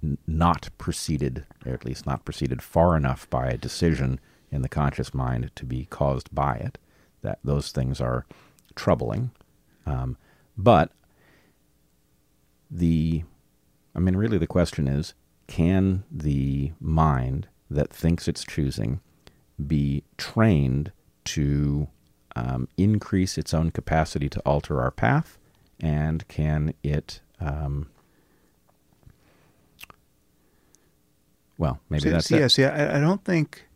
n- 0.04 0.18
not 0.28 0.70
preceded, 0.78 1.46
or 1.66 1.74
at 1.74 1.86
least 1.86 2.06
not 2.06 2.26
preceded 2.26 2.62
far 2.62 2.96
enough 2.96 3.30
by 3.30 3.48
a 3.48 3.58
decision 3.58 4.20
in 4.52 4.62
the 4.62 4.70
conscious 4.70 5.14
mind 5.14 5.52
to 5.56 5.66
be 5.66 5.86
caused 5.86 6.34
by 6.34 6.56
it. 6.56 6.78
That 7.22 7.40
those 7.44 7.72
things 7.72 8.00
are 8.00 8.26
troubling. 8.76 9.32
Um, 9.86 10.18
but 10.58 10.92
the 12.70 13.24
I 13.96 14.00
mean 14.00 14.16
really 14.16 14.38
the 14.38 14.48
question 14.48 14.88
is 14.88 15.14
can 15.48 16.04
the 16.12 16.72
mind 16.80 17.48
that 17.70 17.94
thinks 17.94 18.28
it's 18.28 18.44
choosing 18.44 19.00
be 19.66 20.04
trained 20.18 20.92
to 21.24 21.88
um, 22.36 22.68
increase 22.78 23.38
its 23.38 23.54
own 23.54 23.72
capacity 23.72 24.30
to 24.30 24.40
alter 24.46 24.82
our 24.82 24.92
path 24.92 25.38
and 25.80 26.28
can 26.28 26.74
it 26.84 27.22
um, 27.40 27.90
well 31.58 31.80
maybe 31.90 32.02
See- 32.04 32.10
that's 32.10 32.28
see, 32.28 32.36
it. 32.36 32.40
Yeah, 32.40 32.48
see, 32.48 32.66
I, 32.66 32.98
I 32.98 33.00
don't 33.00 33.24
think 33.24 33.68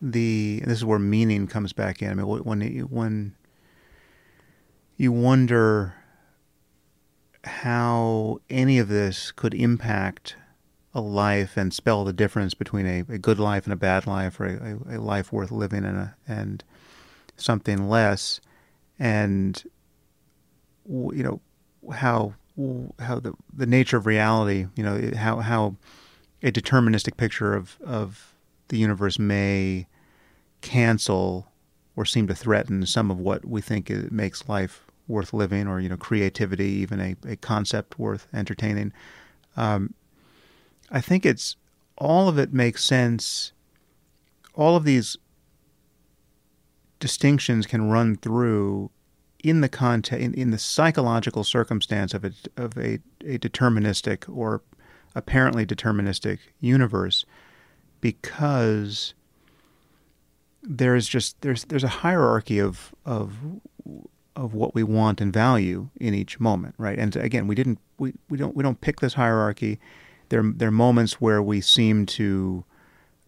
the 0.00 0.62
this 0.64 0.78
is 0.78 0.84
where 0.84 0.98
meaning 0.98 1.46
comes 1.46 1.72
back 1.72 2.02
in. 2.02 2.10
I 2.10 2.14
mean, 2.14 2.26
when 2.26 2.60
you- 2.60 2.84
when 2.84 3.34
you 4.98 5.12
wonder 5.12 5.94
how 7.44 8.40
any 8.50 8.78
of 8.78 8.88
this 8.88 9.30
could 9.32 9.54
impact 9.54 10.36
a 10.94 11.00
life 11.00 11.56
and 11.56 11.72
spell 11.72 12.04
the 12.04 12.12
difference 12.12 12.54
between 12.54 12.86
a, 12.86 13.00
a 13.08 13.18
good 13.18 13.38
life 13.38 13.64
and 13.64 13.72
a 13.72 13.76
bad 13.76 14.06
life, 14.06 14.40
or 14.40 14.46
a, 14.46 14.78
a, 14.94 14.98
a 14.98 15.00
life 15.00 15.32
worth 15.32 15.50
living 15.52 15.84
and 15.84 15.96
a, 15.98 16.16
and 16.26 16.64
something 17.36 17.88
less, 17.88 18.40
and 18.98 19.62
you 20.88 21.22
know 21.22 21.40
how 21.92 22.34
how 23.00 23.20
the 23.20 23.34
the 23.52 23.66
nature 23.66 23.96
of 23.96 24.06
reality, 24.06 24.66
you 24.76 24.82
know 24.82 25.10
how 25.16 25.40
how 25.40 25.76
a 26.42 26.50
deterministic 26.50 27.16
picture 27.16 27.54
of 27.54 27.78
of 27.84 28.34
the 28.68 28.78
universe 28.78 29.18
may 29.18 29.86
cancel 30.60 31.46
or 31.94 32.04
seem 32.04 32.26
to 32.26 32.34
threaten 32.34 32.84
some 32.84 33.10
of 33.10 33.18
what 33.18 33.44
we 33.44 33.60
think 33.60 33.90
it 33.90 34.12
makes 34.12 34.48
life 34.48 34.82
worth 35.08 35.32
living, 35.32 35.66
or 35.66 35.80
you 35.80 35.88
know 35.88 35.96
creativity, 35.96 36.68
even 36.68 37.00
a, 37.00 37.16
a 37.28 37.36
concept 37.36 37.98
worth 37.98 38.26
entertaining. 38.32 38.92
Um, 39.56 39.94
I 40.90 41.00
think 41.00 41.24
it's 41.24 41.56
all 41.98 42.28
of 42.28 42.38
it 42.38 42.52
makes 42.52 42.84
sense. 42.84 43.52
All 44.54 44.76
of 44.76 44.84
these 44.84 45.16
distinctions 47.00 47.66
can 47.66 47.90
run 47.90 48.16
through 48.16 48.90
in 49.44 49.60
the 49.60 49.68
context 49.68 50.24
in, 50.24 50.34
in 50.34 50.50
the 50.50 50.58
psychological 50.58 51.44
circumstance 51.44 52.14
of 52.14 52.24
a 52.24 52.32
of 52.56 52.76
a, 52.76 52.98
a 53.24 53.38
deterministic 53.38 54.24
or 54.34 54.62
apparently 55.14 55.64
deterministic 55.64 56.38
universe 56.60 57.24
because 58.00 59.14
there's 60.62 61.06
just 61.08 61.40
there's 61.42 61.64
there's 61.64 61.84
a 61.84 61.88
hierarchy 61.88 62.58
of 62.58 62.94
of 63.04 63.36
of 64.34 64.52
what 64.52 64.74
we 64.74 64.82
want 64.82 65.20
and 65.20 65.32
value 65.32 65.88
in 65.96 66.12
each 66.12 66.40
moment 66.40 66.74
right? 66.78 66.98
And 66.98 67.14
again 67.16 67.46
we 67.46 67.54
didn't 67.54 67.78
we, 67.98 68.14
we 68.28 68.36
don't 68.38 68.56
we 68.56 68.62
don't 68.62 68.80
pick 68.80 69.00
this 69.00 69.14
hierarchy. 69.14 69.78
There 70.28 70.42
there 70.42 70.68
are 70.68 70.72
moments 70.72 71.20
where 71.20 71.42
we 71.42 71.60
seem 71.60 72.04
to 72.06 72.64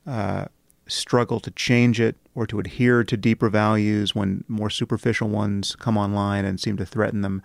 uh, 0.06 0.46
struggle 0.86 1.38
to 1.40 1.50
change 1.52 2.00
it 2.00 2.16
or 2.38 2.46
to 2.46 2.60
adhere 2.60 3.02
to 3.02 3.16
deeper 3.16 3.48
values 3.48 4.14
when 4.14 4.44
more 4.46 4.70
superficial 4.70 5.28
ones 5.28 5.74
come 5.74 5.98
online 5.98 6.44
and 6.44 6.60
seem 6.60 6.76
to 6.76 6.86
threaten 6.86 7.20
them. 7.22 7.42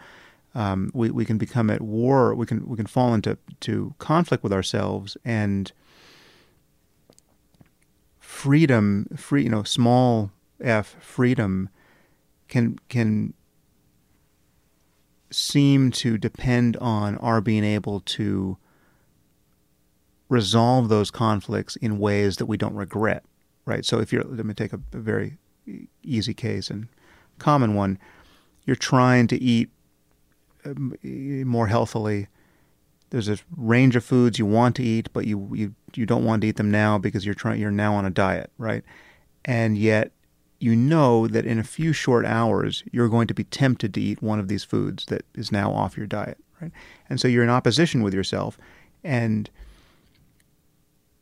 Um, 0.54 0.92
we 0.94 1.10
we 1.10 1.26
can 1.26 1.40
become 1.40 1.72
at 1.72 1.82
war. 1.82 2.36
We 2.36 2.46
can 2.46 2.68
we 2.68 2.78
can 2.78 2.86
fall 2.86 3.16
into 3.16 3.40
to 3.62 3.96
conflict 3.98 4.44
with 4.44 4.54
ourselves 4.54 5.18
and 5.26 5.72
freedom. 8.20 9.08
Free 9.16 9.42
you 9.46 9.50
know 9.50 9.64
small 9.64 10.32
f 10.62 10.96
freedom 11.00 11.70
can 12.48 12.78
can 12.88 13.34
seem 15.32 15.90
to 15.90 16.20
depend 16.20 16.78
on 16.78 17.18
our 17.18 17.42
being 17.42 17.64
able 17.64 18.00
to 18.02 18.58
resolve 20.30 20.88
those 20.90 21.10
conflicts 21.10 21.78
in 21.78 21.98
ways 21.98 22.38
that 22.38 22.46
we 22.46 22.58
don't 22.58 22.76
regret, 22.76 23.24
right? 23.66 23.86
So 23.86 24.00
if 24.00 24.12
you're, 24.12 24.24
let 24.24 24.46
me 24.46 24.54
take 24.54 24.74
a, 24.74 24.80
a 24.94 24.98
very 24.98 25.38
easy 26.04 26.34
case 26.34 26.70
and 26.70 26.88
common 27.40 27.76
one. 27.76 27.98
You're 28.66 28.76
trying 28.76 29.28
to 29.28 29.42
eat 29.42 29.70
um, 30.66 30.96
more 31.46 31.68
healthily. 31.68 32.28
There's 33.10 33.30
a 33.30 33.38
range 33.56 33.96
of 33.96 34.04
foods 34.04 34.40
you 34.40 34.46
want 34.46 34.76
to 34.78 34.84
eat, 34.84 35.12
but 35.14 35.26
you 35.26 35.50
you 35.54 35.76
you 35.94 36.06
don't 36.06 36.26
want 36.26 36.42
to 36.42 36.48
eat 36.48 36.56
them 36.56 36.72
now 36.72 36.98
because 36.98 37.26
you're 37.26 37.36
trying 37.36 37.60
you're 37.60 37.72
now 37.72 37.94
on 37.94 38.06
a 38.06 38.10
diet, 38.10 38.52
right? 38.58 38.84
And 39.46 39.78
yet 39.78 40.12
you 40.60 40.76
know 40.76 41.28
that 41.28 41.46
in 41.46 41.60
a 41.60 41.64
few 41.64 41.94
short 41.94 42.26
hours 42.26 42.84
you're 42.92 43.10
going 43.10 43.28
to 43.28 43.34
be 43.34 43.44
tempted 43.44 43.94
to 43.94 44.02
eat 44.02 44.22
one 44.22 44.40
of 44.40 44.48
these 44.48 44.64
foods 44.64 45.06
that 45.08 45.26
is 45.36 45.52
now 45.52 45.72
off 45.72 45.98
your 45.98 46.08
diet, 46.08 46.38
right? 46.62 46.72
And 47.10 47.20
so 47.20 47.28
you're 47.28 47.44
in 47.44 47.50
opposition 47.50 48.02
with 48.02 48.14
yourself 48.14 48.58
and 49.04 49.50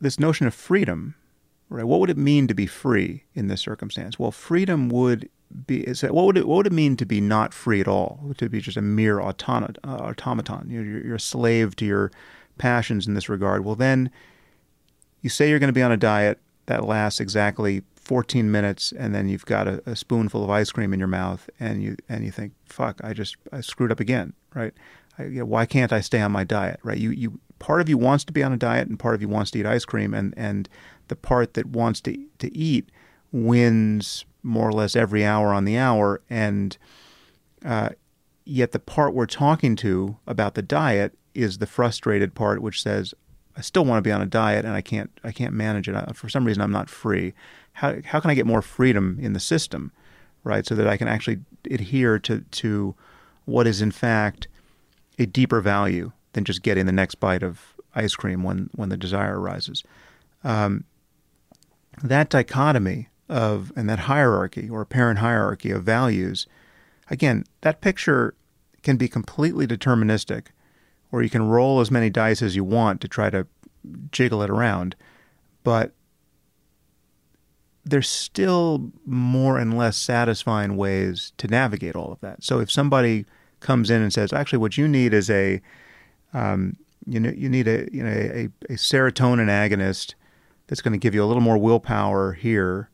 this 0.00 0.18
notion 0.18 0.46
of 0.46 0.54
freedom, 0.54 1.14
right? 1.72 1.86
What 1.86 2.00
would 2.00 2.10
it 2.10 2.16
mean 2.16 2.46
to 2.48 2.54
be 2.54 2.66
free 2.66 3.24
in 3.34 3.48
this 3.48 3.60
circumstance? 3.60 4.18
Well, 4.18 4.30
freedom 4.30 4.88
would 4.88 5.28
be 5.66 5.82
is 5.82 6.00
that, 6.00 6.14
what 6.14 6.26
would 6.26 6.38
it 6.38 6.48
what 6.48 6.56
would 6.56 6.66
it 6.66 6.72
mean 6.72 6.96
to 6.96 7.06
be 7.06 7.20
not 7.20 7.52
free 7.52 7.80
at 7.80 7.88
all? 7.88 8.32
To 8.36 8.48
be 8.48 8.60
just 8.60 8.76
a 8.76 8.82
mere 8.82 9.20
uh, 9.20 9.32
automaton? 9.84 10.70
You're, 10.70 10.84
you're 10.84 11.16
a 11.16 11.20
slave 11.20 11.76
to 11.76 11.84
your 11.84 12.10
passions 12.58 13.06
in 13.06 13.14
this 13.14 13.28
regard. 13.28 13.64
Well, 13.64 13.74
then 13.74 14.10
you 15.20 15.30
say 15.30 15.48
you're 15.48 15.58
going 15.58 15.68
to 15.68 15.74
be 15.74 15.82
on 15.82 15.92
a 15.92 15.96
diet 15.96 16.38
that 16.66 16.84
lasts 16.84 17.20
exactly 17.20 17.82
14 17.96 18.50
minutes, 18.50 18.92
and 18.92 19.14
then 19.14 19.28
you've 19.28 19.46
got 19.46 19.68
a, 19.68 19.82
a 19.86 19.96
spoonful 19.96 20.42
of 20.42 20.50
ice 20.50 20.70
cream 20.72 20.92
in 20.92 20.98
your 20.98 21.08
mouth, 21.08 21.48
and 21.60 21.82
you 21.82 21.96
and 22.08 22.24
you 22.24 22.30
think, 22.30 22.52
"Fuck, 22.66 23.00
I 23.02 23.12
just 23.12 23.36
I 23.52 23.60
screwed 23.60 23.92
up 23.92 24.00
again," 24.00 24.34
right? 24.54 24.74
I, 25.18 25.24
you 25.24 25.40
know, 25.40 25.44
why 25.44 25.66
can't 25.66 25.92
I 25.92 26.00
stay 26.00 26.20
on 26.20 26.32
my 26.32 26.44
diet, 26.44 26.80
right? 26.82 26.98
You 26.98 27.10
you 27.10 27.40
part 27.58 27.80
of 27.80 27.88
you 27.88 27.96
wants 27.96 28.24
to 28.24 28.32
be 28.32 28.42
on 28.42 28.52
a 28.52 28.56
diet, 28.56 28.88
and 28.88 28.98
part 28.98 29.14
of 29.14 29.22
you 29.22 29.28
wants 29.28 29.50
to 29.52 29.58
eat 29.58 29.66
ice 29.66 29.84
cream, 29.84 30.14
and 30.14 30.34
and 30.36 30.68
the 31.12 31.16
part 31.16 31.52
that 31.52 31.66
wants 31.66 32.00
to 32.00 32.16
to 32.38 32.56
eat 32.56 32.88
wins 33.32 34.24
more 34.42 34.66
or 34.66 34.72
less 34.72 34.96
every 34.96 35.24
hour 35.26 35.52
on 35.52 35.66
the 35.66 35.76
hour, 35.76 36.22
and 36.30 36.78
uh, 37.64 37.90
yet 38.46 38.72
the 38.72 38.78
part 38.78 39.12
we're 39.12 39.26
talking 39.26 39.76
to 39.76 40.16
about 40.26 40.54
the 40.54 40.62
diet 40.62 41.12
is 41.34 41.58
the 41.58 41.66
frustrated 41.66 42.34
part, 42.34 42.62
which 42.62 42.82
says, 42.82 43.14
I 43.58 43.60
still 43.60 43.84
want 43.84 43.98
to 43.98 44.08
be 44.08 44.10
on 44.10 44.22
a 44.22 44.26
diet 44.26 44.64
and 44.64 44.72
I 44.72 44.80
can't 44.80 45.10
I 45.22 45.32
can't 45.32 45.52
manage 45.52 45.86
it. 45.86 46.16
For 46.16 46.30
some 46.30 46.46
reason, 46.46 46.62
I'm 46.62 46.72
not 46.72 46.88
free. 46.88 47.34
How 47.74 47.96
how 48.06 48.18
can 48.18 48.30
I 48.30 48.34
get 48.34 48.46
more 48.46 48.62
freedom 48.62 49.18
in 49.20 49.34
the 49.34 49.40
system, 49.40 49.92
right? 50.44 50.64
So 50.64 50.74
that 50.74 50.88
I 50.88 50.96
can 50.96 51.08
actually 51.08 51.40
adhere 51.70 52.18
to 52.20 52.40
to 52.40 52.94
what 53.44 53.66
is 53.66 53.82
in 53.82 53.90
fact 53.90 54.48
a 55.18 55.26
deeper 55.26 55.60
value 55.60 56.12
than 56.32 56.44
just 56.44 56.62
getting 56.62 56.86
the 56.86 56.92
next 56.92 57.16
bite 57.16 57.42
of 57.42 57.74
ice 57.94 58.14
cream 58.14 58.42
when 58.42 58.70
when 58.74 58.88
the 58.88 58.96
desire 58.96 59.38
arises. 59.38 59.84
Um, 60.44 60.84
that 62.02 62.30
dichotomy 62.30 63.08
of 63.28 63.72
and 63.76 63.88
that 63.88 64.00
hierarchy 64.00 64.68
or 64.68 64.80
apparent 64.80 65.18
hierarchy 65.18 65.70
of 65.70 65.82
values, 65.82 66.46
again, 67.10 67.44
that 67.62 67.80
picture 67.80 68.34
can 68.82 68.96
be 68.96 69.08
completely 69.08 69.66
deterministic, 69.66 70.48
or 71.10 71.22
you 71.22 71.30
can 71.30 71.42
roll 71.42 71.80
as 71.80 71.90
many 71.90 72.10
dice 72.10 72.42
as 72.42 72.56
you 72.56 72.64
want 72.64 73.00
to 73.00 73.08
try 73.08 73.30
to 73.30 73.46
jiggle 74.10 74.42
it 74.42 74.50
around, 74.50 74.94
but 75.62 75.92
there's 77.84 78.08
still 78.08 78.92
more 79.04 79.58
and 79.58 79.76
less 79.76 79.96
satisfying 79.96 80.76
ways 80.76 81.32
to 81.36 81.48
navigate 81.48 81.96
all 81.96 82.12
of 82.12 82.20
that. 82.20 82.42
So 82.42 82.60
if 82.60 82.70
somebody 82.70 83.24
comes 83.60 83.90
in 83.90 84.00
and 84.02 84.12
says, 84.12 84.32
actually, 84.32 84.58
what 84.58 84.76
you 84.76 84.86
need 84.86 85.12
is 85.12 85.28
a 85.30 85.60
um, 86.32 86.76
you 87.06 87.18
know 87.18 87.30
you 87.30 87.48
need 87.48 87.66
a 87.66 87.88
you 87.92 88.02
know 88.02 88.10
a, 88.10 88.48
a 88.70 88.76
serotonin 88.76 89.48
agonist 89.48 90.14
that's 90.66 90.80
going 90.80 90.92
to 90.92 90.98
give 90.98 91.14
you 91.14 91.22
a 91.22 91.26
little 91.26 91.42
more 91.42 91.58
willpower 91.58 92.32
here, 92.32 92.90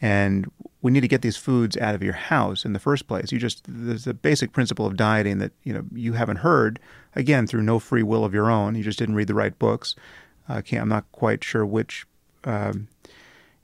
and 0.00 0.50
we 0.80 0.92
need 0.92 1.00
to 1.00 1.08
get 1.08 1.22
these 1.22 1.36
foods 1.36 1.76
out 1.76 1.94
of 1.94 2.02
your 2.02 2.14
house 2.14 2.64
in 2.64 2.72
the 2.72 2.78
first 2.78 3.08
place. 3.08 3.32
You 3.32 3.38
just 3.38 3.64
there's 3.66 4.06
a 4.06 4.14
basic 4.14 4.52
principle 4.52 4.86
of 4.86 4.96
dieting 4.96 5.38
that 5.38 5.52
you 5.64 5.72
know 5.72 5.84
you 5.92 6.12
haven't 6.14 6.38
heard 6.38 6.78
again 7.14 7.46
through 7.46 7.62
no 7.62 7.78
free 7.78 8.02
will 8.02 8.24
of 8.24 8.34
your 8.34 8.50
own. 8.50 8.74
You 8.74 8.82
just 8.82 8.98
didn't 8.98 9.16
read 9.16 9.28
the 9.28 9.34
right 9.34 9.58
books. 9.58 9.94
Uh, 10.48 10.62
I'm 10.72 10.88
not 10.88 11.10
quite 11.12 11.44
sure 11.44 11.66
which 11.66 12.06
um, 12.44 12.88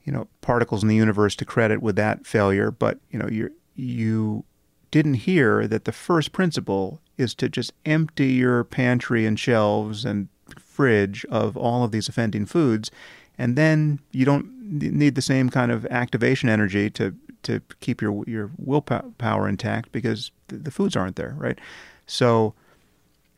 you 0.03 0.11
know 0.11 0.27
particles 0.41 0.83
in 0.83 0.89
the 0.89 0.95
universe 0.95 1.35
to 1.37 1.45
credit 1.45 1.81
with 1.81 1.95
that 1.95 2.25
failure, 2.25 2.71
but 2.71 2.99
you 3.09 3.19
know 3.19 3.27
you 3.27 3.51
you 3.75 4.43
didn't 4.91 5.15
hear 5.15 5.67
that 5.67 5.85
the 5.85 5.91
first 5.91 6.31
principle 6.31 7.01
is 7.17 7.33
to 7.35 7.49
just 7.49 7.73
empty 7.85 8.33
your 8.33 8.63
pantry 8.63 9.25
and 9.25 9.39
shelves 9.39 10.05
and 10.05 10.27
fridge 10.57 11.25
of 11.25 11.57
all 11.57 11.83
of 11.83 11.91
these 11.91 12.07
offending 12.07 12.45
foods, 12.45 12.91
and 13.37 13.55
then 13.55 13.99
you 14.11 14.25
don't 14.25 14.51
need 14.61 15.15
the 15.15 15.21
same 15.21 15.49
kind 15.49 15.71
of 15.71 15.85
activation 15.87 16.49
energy 16.49 16.89
to 16.91 17.15
to 17.43 17.61
keep 17.79 18.01
your 18.01 18.23
your 18.27 18.51
willpower 18.57 19.47
intact 19.47 19.91
because 19.91 20.31
the, 20.47 20.57
the 20.57 20.71
foods 20.71 20.95
aren't 20.95 21.15
there, 21.15 21.35
right? 21.37 21.59
So 22.07 22.53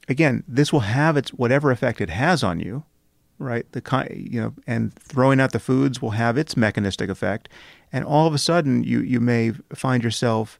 again, 0.07 0.44
this 0.48 0.72
will 0.72 0.82
have 0.82 1.18
its 1.18 1.32
whatever 1.32 1.72
effect 1.72 2.02
it 2.02 2.10
has 2.10 2.44
on 2.44 2.60
you, 2.60 2.84
right? 3.40 3.69
The 3.72 4.07
you 4.15 4.41
know, 4.41 4.53
and 4.65 4.94
throwing 4.95 5.40
out 5.40 5.52
the 5.52 5.60
foods 5.60 6.02
will 6.02 6.11
have 6.11 6.38
its 6.38 6.57
mechanistic 6.57 7.10
effect, 7.10 7.49
and 7.91 8.06
all 8.06 8.28
of 8.28 8.34
a 8.34 8.40
sudden 8.40 8.84
you 8.84 9.02
you 9.02 9.19
may 9.19 9.52
find 9.74 10.03
yourself 10.03 10.60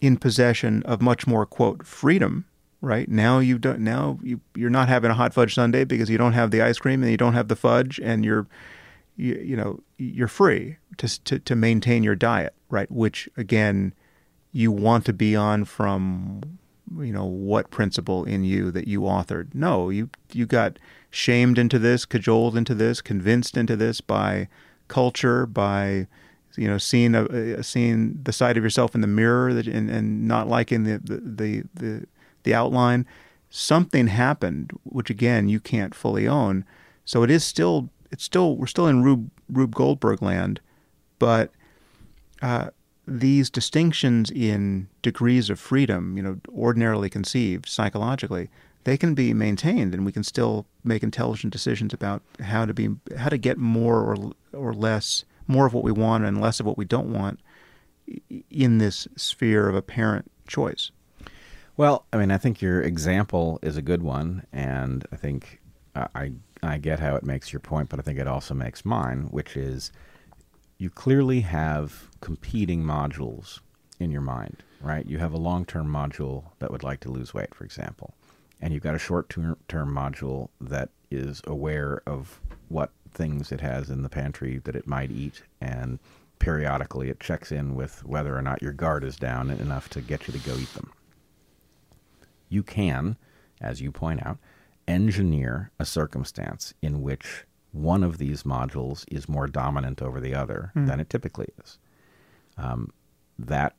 in 0.00 0.16
possession 0.16 0.82
of 0.84 1.02
much 1.02 1.26
more 1.26 1.44
quote 1.44 1.86
freedom. 1.86 2.44
Right 2.80 3.08
now, 3.08 3.40
you 3.40 3.58
don't. 3.58 3.80
Now 3.80 4.20
you 4.22 4.40
you're 4.54 4.70
not 4.70 4.88
having 4.88 5.10
a 5.10 5.14
hot 5.14 5.34
fudge 5.34 5.54
sundae 5.54 5.84
because 5.84 6.08
you 6.08 6.16
don't 6.16 6.34
have 6.34 6.52
the 6.52 6.62
ice 6.62 6.78
cream 6.78 7.02
and 7.02 7.10
you 7.10 7.16
don't 7.16 7.34
have 7.34 7.48
the 7.48 7.56
fudge, 7.56 7.98
and 7.98 8.24
you're 8.24 8.46
you, 9.16 9.34
you 9.34 9.56
know 9.56 9.80
you're 9.96 10.28
free 10.28 10.76
to, 10.98 11.24
to 11.24 11.38
to 11.40 11.56
maintain 11.56 12.04
your 12.04 12.14
diet, 12.14 12.54
right? 12.70 12.88
Which 12.88 13.28
again, 13.36 13.94
you 14.52 14.70
want 14.70 15.04
to 15.06 15.12
be 15.12 15.34
on 15.34 15.64
from 15.64 16.58
you 17.00 17.12
know 17.12 17.24
what 17.24 17.70
principle 17.70 18.24
in 18.24 18.44
you 18.44 18.70
that 18.70 18.88
you 18.88 19.00
authored. 19.00 19.54
No, 19.54 19.90
you 19.90 20.08
you 20.32 20.46
got 20.46 20.78
shamed 21.10 21.58
into 21.58 21.78
this, 21.78 22.04
cajoled 22.04 22.56
into 22.56 22.74
this, 22.74 23.00
convinced 23.00 23.56
into 23.56 23.76
this 23.76 24.00
by 24.00 24.48
culture, 24.86 25.46
by 25.46 26.06
you 26.56 26.68
know 26.68 26.78
seeing 26.78 27.14
a, 27.14 27.62
seeing 27.62 28.20
the 28.22 28.32
side 28.32 28.56
of 28.56 28.62
yourself 28.62 28.94
in 28.94 29.00
the 29.00 29.06
mirror 29.06 29.52
that, 29.52 29.66
and, 29.66 29.90
and 29.90 30.26
not 30.26 30.48
liking 30.48 30.84
the, 30.84 30.98
the 30.98 31.20
the, 31.20 31.62
the 31.74 32.06
the 32.48 32.54
outline. 32.54 33.06
Something 33.50 34.08
happened, 34.08 34.72
which 34.84 35.10
again 35.10 35.48
you 35.48 35.60
can't 35.60 35.94
fully 35.94 36.26
own. 36.26 36.64
So 37.04 37.22
it 37.22 37.30
is 37.30 37.44
still 37.44 37.90
it's 38.10 38.24
still 38.24 38.56
we're 38.56 38.66
still 38.66 38.86
in 38.86 39.02
Rube 39.02 39.30
Rube 39.48 39.74
Goldberg 39.74 40.22
land, 40.22 40.60
but 41.18 41.52
uh, 42.42 42.70
these 43.06 43.50
distinctions 43.50 44.30
in 44.30 44.88
degrees 45.02 45.50
of 45.50 45.58
freedom, 45.58 46.16
you 46.16 46.22
know, 46.22 46.38
ordinarily 46.50 47.08
conceived 47.08 47.68
psychologically, 47.68 48.48
they 48.84 48.96
can 48.96 49.14
be 49.14 49.32
maintained, 49.34 49.94
and 49.94 50.04
we 50.04 50.12
can 50.12 50.22
still 50.22 50.66
make 50.84 51.02
intelligent 51.02 51.52
decisions 51.52 51.92
about 51.92 52.22
how 52.40 52.64
to 52.64 52.74
be 52.74 52.90
how 53.16 53.28
to 53.28 53.38
get 53.38 53.58
more 53.58 54.00
or 54.00 54.32
or 54.52 54.72
less, 54.72 55.24
more 55.46 55.66
of 55.66 55.74
what 55.74 55.84
we 55.84 55.92
want 55.92 56.24
and 56.24 56.40
less 56.40 56.60
of 56.60 56.66
what 56.66 56.78
we 56.78 56.84
don't 56.84 57.12
want 57.12 57.40
in 58.50 58.78
this 58.78 59.06
sphere 59.16 59.68
of 59.68 59.74
apparent 59.74 60.30
choice. 60.46 60.90
Well, 61.78 62.04
I 62.12 62.18
mean, 62.18 62.30
I 62.30 62.36
think 62.36 62.60
your 62.60 62.82
example 62.82 63.58
is 63.62 63.78
a 63.78 63.82
good 63.82 64.02
one, 64.02 64.44
and 64.52 65.06
I 65.12 65.16
think 65.16 65.60
uh, 65.94 66.08
I 66.14 66.32
I 66.62 66.76
get 66.76 66.98
how 66.98 67.16
it 67.16 67.24
makes 67.24 67.52
your 67.52 67.60
point, 67.60 67.88
but 67.88 67.98
I 67.98 68.02
think 68.02 68.18
it 68.18 68.26
also 68.26 68.52
makes 68.52 68.84
mine, 68.84 69.28
which 69.30 69.56
is 69.56 69.92
you 70.76 70.90
clearly 70.90 71.40
have 71.40 72.08
competing 72.20 72.82
modules 72.82 73.60
in 74.00 74.10
your 74.10 74.20
mind, 74.20 74.62
right? 74.82 75.06
You 75.06 75.18
have 75.18 75.32
a 75.32 75.38
long 75.38 75.64
term 75.64 75.86
module 75.86 76.44
that 76.58 76.70
would 76.70 76.82
like 76.82 77.00
to 77.00 77.10
lose 77.10 77.32
weight, 77.32 77.54
for 77.54 77.64
example 77.64 78.12
and 78.60 78.72
you've 78.72 78.82
got 78.82 78.94
a 78.94 78.98
short 78.98 79.28
term 79.30 79.56
module 79.94 80.48
that 80.60 80.90
is 81.10 81.40
aware 81.46 82.02
of 82.06 82.40
what 82.68 82.90
things 83.12 83.52
it 83.52 83.60
has 83.60 83.88
in 83.88 84.02
the 84.02 84.08
pantry 84.08 84.58
that 84.64 84.76
it 84.76 84.86
might 84.86 85.10
eat 85.10 85.42
and 85.60 85.98
periodically 86.38 87.08
it 87.08 87.20
checks 87.20 87.50
in 87.50 87.74
with 87.74 88.04
whether 88.04 88.36
or 88.36 88.42
not 88.42 88.62
your 88.62 88.72
guard 88.72 89.04
is 89.04 89.16
down 89.16 89.50
enough 89.50 89.88
to 89.88 90.00
get 90.00 90.26
you 90.26 90.32
to 90.32 90.38
go 90.40 90.56
eat 90.56 90.72
them. 90.74 90.92
You 92.48 92.62
can, 92.62 93.16
as 93.60 93.80
you 93.80 93.90
point 93.92 94.24
out, 94.24 94.38
engineer 94.86 95.70
a 95.78 95.84
circumstance 95.84 96.74
in 96.82 97.02
which 97.02 97.44
one 97.72 98.02
of 98.02 98.18
these 98.18 98.42
modules 98.44 99.04
is 99.10 99.28
more 99.28 99.46
dominant 99.46 100.00
over 100.00 100.20
the 100.20 100.34
other 100.34 100.72
mm. 100.74 100.86
than 100.86 101.00
it 101.00 101.10
typically 101.10 101.48
is. 101.62 101.78
Um, 102.56 102.92
that, 103.38 103.76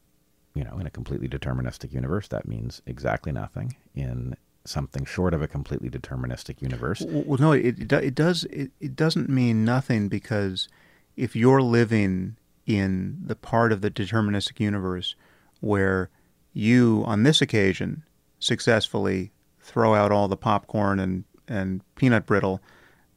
you 0.54 0.64
know, 0.64 0.78
in 0.78 0.86
a 0.86 0.92
completely 0.92 1.28
deterministic 1.28 1.92
universe, 1.92 2.28
that 2.30 2.48
means 2.48 2.82
exactly 2.86 3.32
nothing. 3.32 3.76
In 3.96 4.36
something 4.66 5.06
short 5.06 5.34
of 5.34 5.42
a 5.42 5.48
completely 5.48 5.90
deterministic 5.90 6.62
universe. 6.62 7.02
Well, 7.08 7.40
no, 7.40 7.52
it 7.54 7.92
it 7.92 8.16
does 8.16 8.44
it, 8.46 8.72
it 8.80 8.96
doesn't 8.96 9.30
mean 9.30 9.66
nothing 9.66 10.10
because 10.10 10.68
if 11.16 11.36
you're 11.36 11.62
living 11.62 12.38
in 12.66 13.18
the 13.26 13.36
part 13.36 13.72
of 13.72 13.82
the 13.82 13.90
deterministic 13.90 14.60
universe 14.60 15.16
where 15.60 16.10
you, 16.54 17.04
on 17.06 17.24
this 17.24 17.42
occasion, 17.42 18.04
successfully 18.40 19.32
throw 19.60 19.94
out 19.94 20.12
all 20.12 20.28
the 20.28 20.38
popcorn 20.38 21.00
and, 21.00 21.24
and 21.48 21.82
peanut 21.96 22.26
brittle 22.26 22.62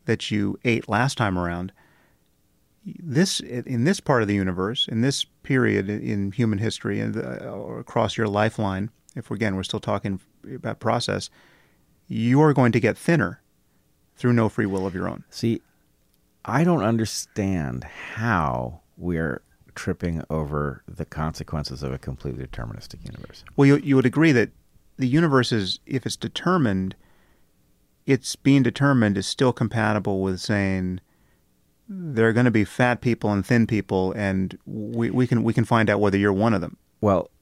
that 0.04 0.30
you 0.30 0.58
ate 0.64 0.88
last 0.88 1.16
time 1.16 1.38
around, 1.38 1.72
this 2.84 3.38
in 3.40 3.84
this 3.84 4.00
part 4.00 4.22
of 4.22 4.28
the 4.28 4.34
universe, 4.34 4.88
in 4.88 5.02
this 5.02 5.24
period 5.44 5.88
in 5.88 6.32
human 6.32 6.58
history, 6.58 7.00
and 7.00 7.16
uh, 7.16 7.52
across 7.78 8.16
your 8.16 8.26
lifeline, 8.26 8.90
if 9.14 9.30
again 9.30 9.54
we're 9.54 9.62
still 9.62 9.80
talking 9.80 10.18
about 10.52 10.80
process, 10.80 11.30
you're 12.08 12.52
going 12.52 12.72
to 12.72 12.80
get 12.80 12.98
thinner 12.98 13.40
through 14.16 14.32
no 14.32 14.48
free 14.48 14.66
will 14.66 14.86
of 14.86 14.94
your 14.94 15.08
own. 15.08 15.22
See, 15.30 15.62
I 16.44 16.64
don't 16.64 16.82
understand 16.82 17.84
how 17.84 18.80
we're 18.96 19.42
tripping 19.74 20.22
over 20.28 20.82
the 20.88 21.04
consequences 21.04 21.82
of 21.82 21.92
a 21.92 21.98
completely 21.98 22.44
deterministic 22.44 23.04
universe. 23.04 23.44
Well, 23.56 23.66
you, 23.66 23.76
you 23.76 23.96
would 23.96 24.06
agree 24.06 24.32
that 24.32 24.50
the 25.02 25.08
universe 25.08 25.50
is, 25.50 25.80
if 25.84 26.06
it's 26.06 26.14
determined, 26.14 26.94
it's 28.06 28.36
being 28.36 28.62
determined 28.62 29.18
is 29.18 29.26
still 29.26 29.52
compatible 29.52 30.22
with 30.22 30.38
saying 30.38 31.00
there 31.88 32.28
are 32.28 32.32
going 32.32 32.44
to 32.44 32.52
be 32.52 32.64
fat 32.64 33.00
people 33.00 33.32
and 33.32 33.44
thin 33.44 33.66
people, 33.66 34.12
and 34.12 34.56
we, 34.64 35.10
we 35.10 35.26
can 35.26 35.42
we 35.42 35.52
can 35.52 35.64
find 35.64 35.90
out 35.90 35.98
whether 35.98 36.16
you're 36.16 36.32
one 36.32 36.54
of 36.54 36.60
them. 36.60 36.76
Well, 37.00 37.32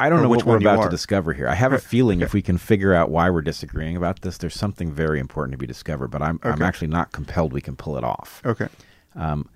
I 0.00 0.10
don't 0.10 0.20
know 0.20 0.28
what 0.28 0.44
we're 0.44 0.56
about 0.56 0.82
to 0.82 0.90
discover 0.90 1.32
here. 1.32 1.46
I 1.46 1.54
have 1.54 1.72
a 1.72 1.78
feeling 1.94 2.22
if 2.22 2.34
we 2.34 2.42
can 2.42 2.58
figure 2.58 2.92
out 2.92 3.08
why 3.08 3.30
we're 3.30 3.40
disagreeing 3.40 3.96
about 3.96 4.22
this, 4.22 4.38
there's 4.38 4.56
something 4.56 4.90
very 4.90 5.20
important 5.20 5.52
to 5.52 5.58
be 5.58 5.68
discovered. 5.68 6.08
But 6.08 6.22
I'm 6.22 6.40
okay. 6.44 6.50
I'm 6.50 6.60
actually 6.60 6.88
not 6.88 7.12
compelled 7.12 7.52
we 7.52 7.60
can 7.60 7.76
pull 7.76 7.98
it 7.98 8.02
off. 8.02 8.42
Okay. 8.44 8.66
Um, 9.14 9.48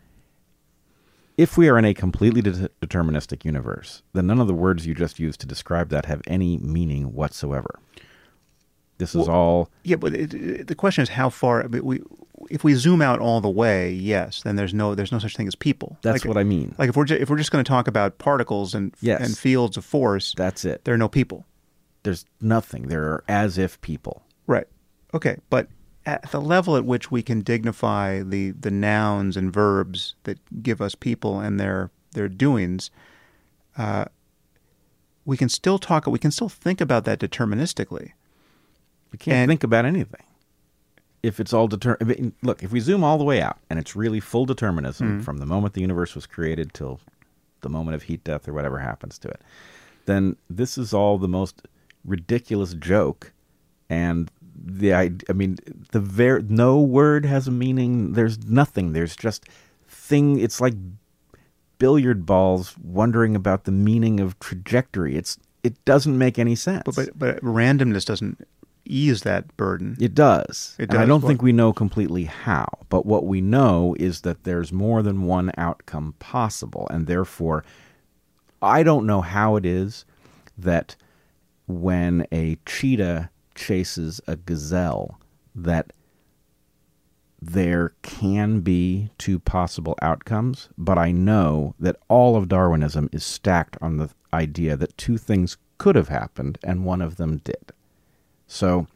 if 1.36 1.56
we 1.56 1.68
are 1.68 1.78
in 1.78 1.84
a 1.84 1.94
completely 1.94 2.42
de- 2.42 2.68
deterministic 2.80 3.44
universe, 3.44 4.02
then 4.12 4.26
none 4.26 4.40
of 4.40 4.46
the 4.46 4.54
words 4.54 4.86
you 4.86 4.94
just 4.94 5.18
used 5.18 5.40
to 5.40 5.46
describe 5.46 5.88
that 5.90 6.06
have 6.06 6.22
any 6.26 6.58
meaning 6.58 7.12
whatsoever. 7.12 7.80
This 8.98 9.10
is 9.10 9.26
well, 9.26 9.36
all. 9.36 9.70
Yeah, 9.82 9.96
but 9.96 10.14
it, 10.14 10.34
it, 10.34 10.66
the 10.68 10.74
question 10.74 11.02
is 11.02 11.08
how 11.08 11.28
far. 11.28 11.64
I 11.64 11.66
mean, 11.66 11.84
we 11.84 12.00
if 12.50 12.62
we 12.62 12.74
zoom 12.74 13.02
out 13.02 13.18
all 13.18 13.40
the 13.40 13.50
way, 13.50 13.90
yes, 13.90 14.42
then 14.42 14.56
there's 14.56 14.72
no 14.72 14.94
there's 14.94 15.10
no 15.10 15.18
such 15.18 15.36
thing 15.36 15.48
as 15.48 15.56
people. 15.56 15.98
That's 16.02 16.24
like, 16.24 16.28
what 16.28 16.38
I 16.38 16.44
mean. 16.44 16.74
Like 16.78 16.90
if 16.90 16.96
we're 16.96 17.04
ju- 17.04 17.16
if 17.16 17.28
we're 17.28 17.36
just 17.36 17.50
going 17.50 17.64
to 17.64 17.68
talk 17.68 17.88
about 17.88 18.18
particles 18.18 18.74
and 18.74 18.94
yes. 19.00 19.20
and 19.20 19.36
fields 19.36 19.76
of 19.76 19.84
force, 19.84 20.34
that's 20.36 20.64
it. 20.64 20.84
There 20.84 20.94
are 20.94 20.98
no 20.98 21.08
people. 21.08 21.44
There's 22.04 22.24
nothing. 22.40 22.88
There 22.88 23.04
are 23.04 23.24
as 23.28 23.58
if 23.58 23.80
people. 23.80 24.22
Right. 24.46 24.68
Okay, 25.12 25.38
but 25.50 25.68
at 26.06 26.30
the 26.30 26.40
level 26.40 26.76
at 26.76 26.84
which 26.84 27.10
we 27.10 27.22
can 27.22 27.40
dignify 27.40 28.22
the, 28.22 28.50
the 28.52 28.70
nouns 28.70 29.36
and 29.36 29.52
verbs 29.52 30.14
that 30.24 30.38
give 30.62 30.80
us 30.80 30.94
people 30.94 31.40
and 31.40 31.58
their 31.58 31.90
their 32.12 32.28
doings, 32.28 32.90
uh, 33.76 34.04
we 35.24 35.36
can 35.36 35.48
still 35.48 35.78
talk. 35.78 36.06
We 36.06 36.18
can 36.18 36.30
still 36.30 36.48
think 36.48 36.80
about 36.80 37.04
that 37.06 37.18
deterministically. 37.18 38.12
We 39.10 39.18
can't 39.18 39.36
And- 39.36 39.48
think 39.50 39.64
about 39.64 39.84
anything 39.84 40.22
if 41.22 41.40
it's 41.40 41.52
all 41.52 41.66
determined. 41.68 42.34
Look, 42.42 42.62
if 42.62 42.70
we 42.70 42.80
zoom 42.80 43.02
all 43.02 43.16
the 43.18 43.24
way 43.24 43.40
out 43.40 43.58
and 43.70 43.78
it's 43.78 43.96
really 43.96 44.20
full 44.20 44.44
determinism 44.46 45.22
from 45.22 45.38
the 45.38 45.46
moment 45.46 45.74
the 45.74 45.80
universe 45.80 46.14
was 46.14 46.26
created 46.26 46.74
till 46.74 47.00
the 47.62 47.68
moment 47.70 47.94
of 47.94 48.02
heat 48.04 48.22
death 48.22 48.46
or 48.46 48.52
whatever 48.52 48.78
happens 48.78 49.18
to 49.20 49.28
it, 49.28 49.40
then 50.04 50.36
this 50.50 50.76
is 50.76 50.92
all 50.92 51.16
the 51.18 51.26
most 51.28 51.62
ridiculous 52.04 52.74
joke. 52.74 53.32
And 53.88 54.30
the 54.66 54.94
I, 54.94 55.10
I 55.28 55.32
mean, 55.32 55.58
the 55.92 56.00
ver- 56.00 56.40
no 56.48 56.80
word 56.80 57.24
has 57.26 57.46
a 57.46 57.50
meaning. 57.50 58.12
There's 58.14 58.44
nothing. 58.48 58.92
There's 58.92 59.14
just 59.16 59.44
thing. 59.88 60.38
It's 60.38 60.60
like 60.60 60.74
billiard 61.78 62.24
balls 62.24 62.74
wondering 62.82 63.36
about 63.36 63.64
the 63.64 63.72
meaning 63.72 64.20
of 64.20 64.38
trajectory. 64.38 65.16
It's 65.16 65.38
it 65.62 65.82
doesn't 65.84 66.16
make 66.16 66.38
any 66.38 66.54
sense. 66.54 66.82
But, 66.84 66.94
but 66.96 67.18
but 67.18 67.40
randomness 67.42 68.04
doesn't 68.04 68.46
ease 68.86 69.22
that 69.22 69.54
burden. 69.56 69.96
It 70.00 70.14
does. 70.14 70.76
It 70.78 70.90
And 70.90 70.98
I 70.98 71.06
don't 71.06 71.22
What- 71.22 71.28
think 71.28 71.42
we 71.42 71.52
know 71.52 71.72
completely 71.72 72.24
how, 72.24 72.68
but 72.88 73.06
what 73.06 73.26
we 73.26 73.40
know 73.40 73.96
is 73.98 74.22
that 74.22 74.44
there's 74.44 74.72
more 74.72 75.02
than 75.02 75.22
one 75.22 75.50
outcome 75.56 76.14
possible, 76.18 76.86
and 76.90 77.06
therefore, 77.06 77.64
I 78.60 78.82
don't 78.82 79.06
know 79.06 79.20
how 79.22 79.56
it 79.56 79.64
is 79.66 80.04
that 80.58 80.96
when 81.66 82.26
a 82.30 82.58
cheetah 82.66 83.30
chases 83.54 84.20
a 84.26 84.36
gazelle, 84.36 85.18
that 85.54 85.92
there 87.40 87.92
can 88.02 88.60
be 88.60 89.10
two 89.18 89.38
possible 89.38 89.94
outcomes, 90.00 90.70
but 90.78 90.96
I 90.96 91.12
know 91.12 91.74
that 91.78 91.96
all 92.08 92.36
of 92.36 92.48
Darwinism 92.48 93.08
is 93.12 93.24
stacked 93.24 93.76
on 93.82 93.98
the 93.98 94.08
idea 94.32 94.76
that 94.76 94.96
two 94.96 95.18
things 95.18 95.58
could 95.76 95.94
have 95.94 96.08
happened 96.08 96.58
and 96.64 96.84
one 96.84 97.02
of 97.02 97.16
them 97.16 97.38
did. 97.44 97.72
So, 98.46 98.86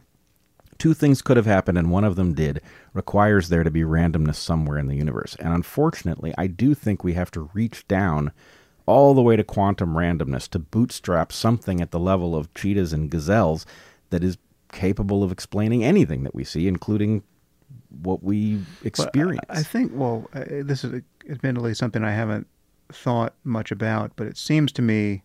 two 0.78 0.94
things 0.94 1.20
could 1.20 1.36
have 1.36 1.46
happened 1.46 1.76
and 1.76 1.90
one 1.90 2.04
of 2.04 2.16
them 2.16 2.32
did 2.34 2.62
requires 2.94 3.48
there 3.48 3.64
to 3.64 3.70
be 3.70 3.82
randomness 3.82 4.36
somewhere 4.36 4.78
in 4.78 4.86
the 4.86 4.96
universe. 4.96 5.36
And 5.38 5.52
unfortunately, 5.52 6.32
I 6.38 6.46
do 6.46 6.74
think 6.74 7.04
we 7.04 7.14
have 7.14 7.30
to 7.32 7.50
reach 7.52 7.86
down 7.88 8.32
all 8.86 9.12
the 9.12 9.22
way 9.22 9.36
to 9.36 9.44
quantum 9.44 9.94
randomness 9.94 10.48
to 10.48 10.58
bootstrap 10.58 11.32
something 11.32 11.82
at 11.82 11.90
the 11.90 12.00
level 12.00 12.34
of 12.34 12.54
cheetahs 12.54 12.94
and 12.94 13.10
gazelles 13.10 13.66
that 14.08 14.24
is 14.24 14.38
capable 14.72 15.22
of 15.22 15.32
explaining 15.32 15.84
anything 15.84 16.22
that 16.24 16.34
we 16.34 16.44
see, 16.44 16.68
including 16.68 17.22
what 18.02 18.22
we 18.22 18.60
experience. 18.84 19.44
I 19.48 19.60
I 19.60 19.62
think, 19.62 19.92
well, 19.94 20.28
uh, 20.34 20.44
this 20.62 20.84
is 20.84 21.02
admittedly 21.28 21.74
something 21.74 22.04
I 22.04 22.12
haven't 22.12 22.46
thought 22.90 23.34
much 23.44 23.70
about, 23.70 24.12
but 24.16 24.26
it 24.26 24.36
seems 24.36 24.72
to 24.72 24.82
me 24.82 25.22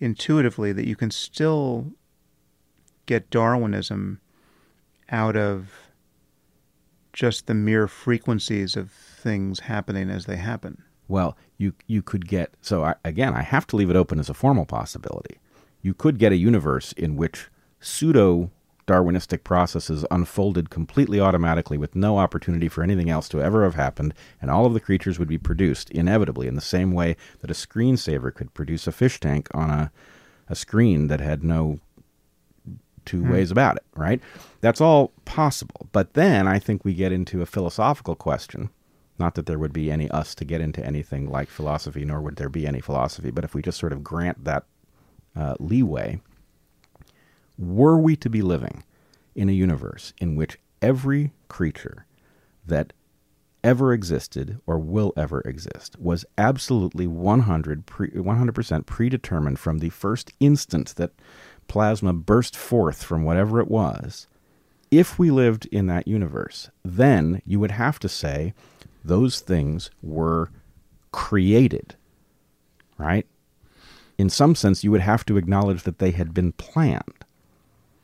intuitively 0.00 0.72
that 0.72 0.86
you 0.86 0.96
can 0.96 1.10
still 1.10 1.92
get 3.06 3.30
Darwinism 3.30 4.20
out 5.10 5.36
of 5.36 5.72
just 7.12 7.46
the 7.46 7.54
mere 7.54 7.88
frequencies 7.88 8.76
of 8.76 8.90
things 8.90 9.60
happening 9.60 10.10
as 10.10 10.26
they 10.26 10.36
happen. 10.36 10.82
Well, 11.08 11.36
you 11.56 11.72
you 11.86 12.02
could 12.02 12.28
get 12.28 12.54
so 12.60 12.84
I, 12.84 12.94
again. 13.04 13.34
I 13.34 13.42
have 13.42 13.66
to 13.68 13.76
leave 13.76 13.90
it 13.90 13.96
open 13.96 14.20
as 14.20 14.28
a 14.28 14.34
formal 14.34 14.66
possibility. 14.66 15.38
You 15.82 15.94
could 15.94 16.18
get 16.18 16.32
a 16.32 16.36
universe 16.36 16.92
in 16.92 17.16
which 17.16 17.48
pseudo 17.80 18.50
Darwinistic 18.88 19.44
processes 19.44 20.04
unfolded 20.10 20.70
completely 20.70 21.20
automatically 21.20 21.76
with 21.76 21.94
no 21.94 22.18
opportunity 22.18 22.68
for 22.68 22.82
anything 22.82 23.10
else 23.10 23.28
to 23.28 23.40
ever 23.40 23.62
have 23.62 23.74
happened, 23.74 24.14
and 24.40 24.50
all 24.50 24.64
of 24.64 24.72
the 24.72 24.80
creatures 24.80 25.18
would 25.18 25.28
be 25.28 25.36
produced 25.36 25.90
inevitably 25.90 26.48
in 26.48 26.54
the 26.54 26.60
same 26.62 26.92
way 26.92 27.14
that 27.40 27.50
a 27.50 27.54
screensaver 27.54 28.34
could 28.34 28.54
produce 28.54 28.86
a 28.86 28.92
fish 28.92 29.20
tank 29.20 29.48
on 29.52 29.68
a, 29.68 29.92
a 30.48 30.56
screen 30.56 31.08
that 31.08 31.20
had 31.20 31.44
no 31.44 31.78
two 33.04 33.24
ways 33.30 33.50
about 33.50 33.76
it, 33.76 33.84
right? 33.94 34.20
That's 34.60 34.80
all 34.80 35.12
possible. 35.24 35.88
But 35.92 36.14
then 36.14 36.48
I 36.48 36.58
think 36.58 36.84
we 36.84 36.94
get 36.94 37.12
into 37.12 37.42
a 37.42 37.46
philosophical 37.46 38.14
question. 38.14 38.70
Not 39.18 39.34
that 39.34 39.46
there 39.46 39.58
would 39.58 39.72
be 39.72 39.90
any 39.90 40.10
us 40.10 40.34
to 40.36 40.44
get 40.44 40.60
into 40.60 40.84
anything 40.84 41.28
like 41.28 41.48
philosophy, 41.48 42.04
nor 42.04 42.20
would 42.20 42.36
there 42.36 42.48
be 42.48 42.66
any 42.66 42.80
philosophy, 42.80 43.30
but 43.30 43.44
if 43.44 43.54
we 43.54 43.62
just 43.62 43.78
sort 43.78 43.92
of 43.92 44.04
grant 44.04 44.44
that 44.44 44.64
uh, 45.36 45.54
leeway, 45.58 46.20
were 47.58 47.98
we 47.98 48.16
to 48.16 48.30
be 48.30 48.42
living 48.42 48.84
in 49.34 49.48
a 49.48 49.52
universe 49.52 50.12
in 50.18 50.36
which 50.36 50.58
every 50.80 51.32
creature 51.48 52.06
that 52.66 52.92
ever 53.64 53.92
existed 53.92 54.60
or 54.66 54.78
will 54.78 55.12
ever 55.16 55.40
exist 55.40 55.98
was 55.98 56.24
absolutely 56.36 57.06
100 57.06 57.86
pre, 57.86 58.08
100% 58.10 58.86
predetermined 58.86 59.58
from 59.58 59.78
the 59.78 59.90
first 59.90 60.32
instant 60.38 60.94
that 60.96 61.10
plasma 61.66 62.12
burst 62.12 62.56
forth 62.56 63.02
from 63.02 63.24
whatever 63.24 63.60
it 63.60 63.68
was 63.68 64.26
if 64.90 65.18
we 65.18 65.30
lived 65.30 65.66
in 65.66 65.86
that 65.86 66.06
universe 66.06 66.70
then 66.84 67.42
you 67.44 67.58
would 67.58 67.72
have 67.72 67.98
to 67.98 68.08
say 68.08 68.54
those 69.04 69.40
things 69.40 69.90
were 70.02 70.50
created 71.10 71.96
right? 72.98 73.26
In 74.18 74.28
some 74.28 74.54
sense 74.54 74.84
you 74.84 74.90
would 74.90 75.00
have 75.00 75.24
to 75.26 75.36
acknowledge 75.36 75.84
that 75.84 75.98
they 75.98 76.10
had 76.10 76.34
been 76.34 76.52
planned 76.52 77.17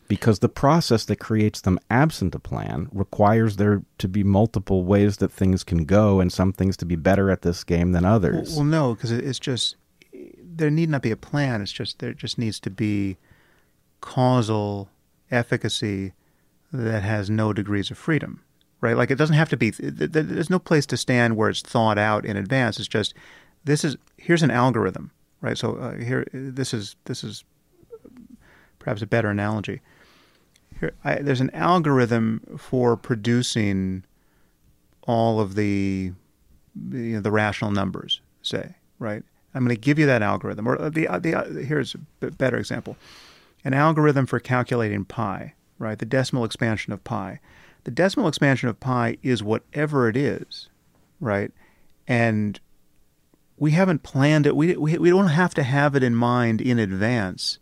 because 0.09 0.39
the 0.41 0.49
process 0.49 1.05
that 1.07 1.17
creates 1.17 1.61
them 1.61 1.79
absent 1.91 2.35
a 2.35 2.39
plan 2.39 2.89
requires 2.93 3.57
there 3.57 3.83
to 3.99 4.09
be 4.09 4.23
multiple 4.25 4.85
ways 4.85 5.17
that 5.19 5.33
things 5.33 5.65
can 5.65 5.85
go 5.85 6.21
and 6.21 6.33
some 6.33 6.53
things 6.53 6.77
to 6.79 6.85
be 6.85 6.97
better 6.97 7.31
at 7.31 7.43
this 7.43 7.65
game 7.65 7.93
than 7.93 8.05
others. 8.05 8.55
well 8.55 8.65
no, 8.65 8.95
because 8.95 9.11
it's 9.13 9.39
just 9.39 9.77
there 10.57 10.71
need 10.71 10.89
not 10.89 11.03
be 11.03 11.11
a 11.11 11.17
plan. 11.17 11.61
It's 11.63 11.73
just 11.73 11.99
there 11.99 12.13
just 12.13 12.39
needs 12.39 12.61
to 12.61 12.71
be 12.71 13.17
causal 14.01 14.89
efficacy 15.31 16.13
that 16.73 17.03
has 17.03 17.31
no 17.31 17.53
degrees 17.53 17.91
of 17.91 17.99
freedom, 17.99 18.43
right? 18.81 18.97
Like 18.97 19.11
it 19.11 19.17
doesn't 19.17 19.37
have 19.37 19.49
to 19.51 19.57
be. 19.57 19.71
th- 19.71 19.97
th- 19.99 20.11
There's 20.13 20.51
no 20.51 20.59
place 20.59 20.87
to 20.87 20.97
stand 20.97 21.37
where 21.37 21.49
it's 21.51 21.61
thought 21.63 21.99
out 21.99 22.25
in 22.25 22.37
advance. 22.37 22.79
It's 22.79 22.89
just 22.89 23.15
this 23.65 23.85
is 23.85 23.97
here's 24.17 24.43
an 24.43 24.51
algorithm, 24.51 25.11
right? 25.41 25.57
So 25.59 25.77
uh, 25.77 25.97
here 25.97 26.27
this 26.33 26.75
is 26.75 26.97
this 27.07 27.25
is 27.25 27.45
perhaps 28.79 29.03
a 29.03 29.07
better 29.07 29.29
analogy. 29.31 29.81
I, 31.05 31.17
there's 31.17 31.41
an 31.41 31.51
algorithm 31.51 32.59
for 32.59 32.97
producing 32.97 34.05
all 35.03 35.41
of 35.41 35.55
the 35.55 36.13
you 36.91 37.15
know, 37.15 37.21
the 37.21 37.31
rational 37.31 37.71
numbers, 37.71 38.21
say, 38.43 38.75
right? 38.99 39.23
I'm 39.55 39.65
going 39.65 39.75
to 39.75 39.81
give 39.81 39.99
you 39.99 40.07
that 40.07 40.23
algorithm. 40.23 40.67
Or 40.67 40.81
uh, 40.81 40.89
the 40.89 41.09
the 41.21 41.35
uh, 41.35 41.45
here's 41.65 41.95
a 42.21 42.31
better 42.31 42.57
example: 42.57 42.97
an 43.65 43.75
algorithm 43.75 44.27
for 44.27 44.41
calculating 44.41 45.05
pi, 45.05 45.55
right? 45.79 45.99
The 45.99 46.07
decimal 46.07 46.45
expansion 46.45 46.93
of 46.93 47.05
pi. 47.05 47.41
The 47.85 47.91
decimal 47.91 48.29
expansion 48.29 48.69
of 48.69 48.81
pi 48.81 49.19
is 49.23 49.43
whatever 49.43 50.09
it 50.09 50.17
is, 50.17 50.69
right? 51.21 51.53
And 52.09 52.59
we 53.57 53.73
haven't 53.73 54.03
planned 54.03 54.47
it. 54.47 54.57
We 54.57 54.77
we, 54.77 54.99
we 54.99 55.11
don't 55.11 55.29
have 55.29 55.55
to 55.55 55.63
have 55.63 55.95
it 55.95 56.03
in 56.03 56.15
mind 56.15 56.61
in 56.61 56.79
advance 56.79 57.59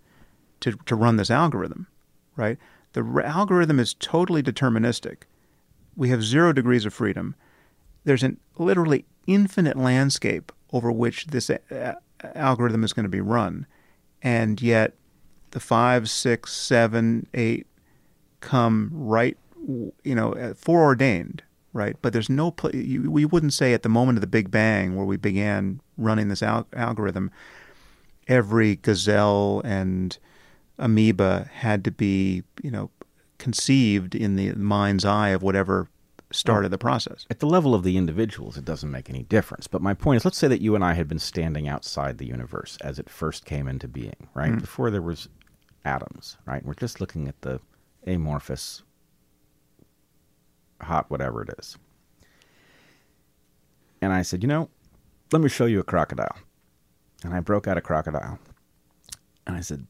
to 0.61 0.73
to 0.87 0.97
run 0.97 1.17
this 1.17 1.31
algorithm, 1.31 1.89
right? 2.37 2.57
The 2.93 3.23
algorithm 3.25 3.81
is 3.81 3.95
totally 3.95 4.43
deterministic. 4.43 5.23
We 5.97 6.11
have 6.11 6.23
zero 6.23 6.53
degrees 6.53 6.85
of 6.85 6.95
freedom 6.95 7.35
there's 8.05 8.23
an 8.23 8.39
literally 8.59 9.05
infinite 9.27 9.77
landscape 9.77 10.53
over 10.73 10.91
which 10.91 11.27
this 11.27 11.51
uh, 11.51 11.95
algorithm 12.35 12.85
is 12.85 12.93
going 12.93 13.05
to 13.05 13.11
be 13.11 13.21
run, 13.21 13.67
and 14.23 14.61
yet 14.61 14.95
the 15.51 15.61
five, 15.61 16.09
six, 16.09 16.53
seven, 16.53 17.27
eight 17.35 17.67
come 18.41 18.91
right, 18.93 19.37
you 20.03 20.15
know, 20.15 20.33
uh, 20.33 20.55
foreordained, 20.55 21.43
right? 21.73 21.97
But 22.03 22.13
there's 22.13 22.31
no 22.31 22.51
pl- 22.51 22.75
you, 22.75 23.11
we 23.11 23.25
wouldn't 23.25 23.53
say 23.53 23.75
at 23.75 23.83
the 23.83 23.89
moment 23.89 24.19
of 24.19 24.21
the 24.21 24.27
Big 24.27 24.51
Bang 24.51 24.97
where 24.97 25.05
we 25.07 25.17
began 25.17 25.81
running 25.97 26.29
this 26.29 26.43
al- 26.43 26.67
algorithm, 26.73 27.31
every 28.27 28.77
gazelle 28.77 29.61
and 29.65 30.19
amoeba 30.83 31.49
had 31.53 31.85
to 31.85 31.91
be, 31.91 32.43
you 32.63 32.71
know, 32.71 32.91
conceived 33.39 34.15
in 34.15 34.37
the 34.37 34.53
mind's 34.55 35.05
eye 35.05 35.31
of 35.31 35.43
whatever 35.43 35.89
started 36.31 36.71
the 36.71 36.79
process. 36.79 37.27
At 37.31 37.41
the 37.41 37.47
level 37.47 37.75
of 37.75 37.83
the 37.83 37.97
individuals, 37.97 38.57
it 38.57 38.65
doesn't 38.65 38.91
make 38.91 39.09
any 39.09 39.23
difference. 39.23 39.67
But 39.67 39.83
my 39.83 39.95
point 39.95 40.19
is, 40.19 40.25
let's 40.25 40.39
say 40.39 40.49
that 40.49 40.61
you 40.61 40.75
and 40.75 40.85
I 40.85 40.95
had 40.95 41.09
been 41.09 41.19
standing 41.19 41.69
outside 41.69 42.19
the 42.19 42.27
universe 42.27 42.79
as 42.81 42.99
it 42.99 43.09
first 43.09 43.45
came 43.45 43.69
into 43.69 43.89
being, 43.89 44.29
right? 44.35 44.53
Mm. 44.53 44.61
Before 44.61 44.91
there 44.91 45.03
was 45.03 45.29
atoms, 45.85 46.37
right? 46.47 46.65
We're 46.65 46.75
just 46.75 47.01
looking 47.01 47.29
at 47.29 47.41
the 47.43 47.61
amorphous, 48.07 48.83
hot 50.81 51.11
whatever 51.11 51.43
it 51.43 51.51
is. 51.59 51.77
And 54.01 54.13
I 54.13 54.23
said, 54.23 54.43
you 54.43 54.49
know, 54.49 54.69
let 55.33 55.43
me 55.43 55.49
show 55.49 55.67
you 55.67 55.79
a 55.81 55.85
crocodile. 55.85 56.37
And 57.25 57.35
I 57.35 57.41
broke 57.41 57.69
out 57.69 57.79
a 57.79 57.81
crocodile. 57.81 58.39
And 59.47 59.57
I 59.57 59.61
said, 59.61 59.87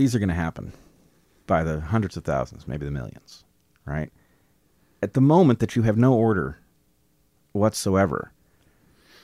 these 0.00 0.14
are 0.14 0.18
going 0.18 0.30
to 0.30 0.34
happen 0.34 0.72
by 1.46 1.62
the 1.62 1.80
hundreds 1.80 2.16
of 2.16 2.24
thousands, 2.24 2.66
maybe 2.66 2.84
the 2.84 2.90
millions, 2.90 3.44
right? 3.84 4.10
at 5.02 5.14
the 5.14 5.20
moment 5.20 5.60
that 5.60 5.76
you 5.76 5.82
have 5.82 5.96
no 5.96 6.14
order 6.14 6.58
whatsoever, 7.52 8.32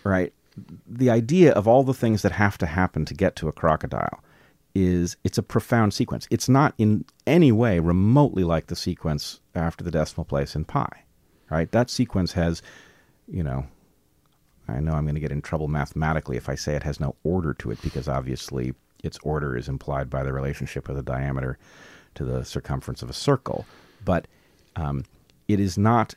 right? 0.04 0.32
The 0.86 1.10
idea 1.10 1.52
of 1.52 1.68
all 1.68 1.82
the 1.82 1.94
things 1.94 2.22
that 2.22 2.32
have 2.32 2.56
to 2.58 2.66
happen 2.66 3.04
to 3.04 3.14
get 3.14 3.36
to 3.36 3.48
a 3.48 3.52
crocodile 3.52 4.22
is 4.74 5.16
it's 5.24 5.38
a 5.38 5.42
profound 5.42 5.94
sequence. 5.94 6.26
It's 6.30 6.48
not 6.48 6.74
in 6.78 7.04
any 7.26 7.52
way 7.52 7.78
remotely 7.78 8.44
like 8.44 8.66
the 8.66 8.76
sequence 8.76 9.40
after 9.54 9.84
the 9.84 9.90
decimal 9.90 10.24
place 10.24 10.54
in 10.54 10.64
pi, 10.64 10.88
right? 11.50 11.70
That 11.72 11.90
sequence 11.90 12.32
has, 12.32 12.62
you 13.28 13.42
know, 13.42 13.66
I 14.68 14.80
know 14.80 14.92
I'm 14.92 15.04
going 15.04 15.14
to 15.14 15.20
get 15.20 15.32
in 15.32 15.42
trouble 15.42 15.68
mathematically 15.68 16.36
if 16.36 16.48
I 16.48 16.56
say 16.56 16.74
it 16.74 16.82
has 16.82 17.00
no 17.00 17.14
order 17.22 17.54
to 17.54 17.70
it 17.70 17.80
because 17.82 18.08
obviously 18.08 18.74
its 19.02 19.18
order 19.22 19.56
is 19.56 19.68
implied 19.68 20.10
by 20.10 20.22
the 20.22 20.32
relationship 20.32 20.88
of 20.88 20.96
the 20.96 21.02
diameter 21.02 21.58
to 22.14 22.24
the 22.24 22.44
circumference 22.44 23.02
of 23.02 23.10
a 23.10 23.14
circle. 23.14 23.66
But 24.04 24.26
um, 24.76 25.04
it 25.48 25.60
is 25.60 25.78
not 25.78 26.14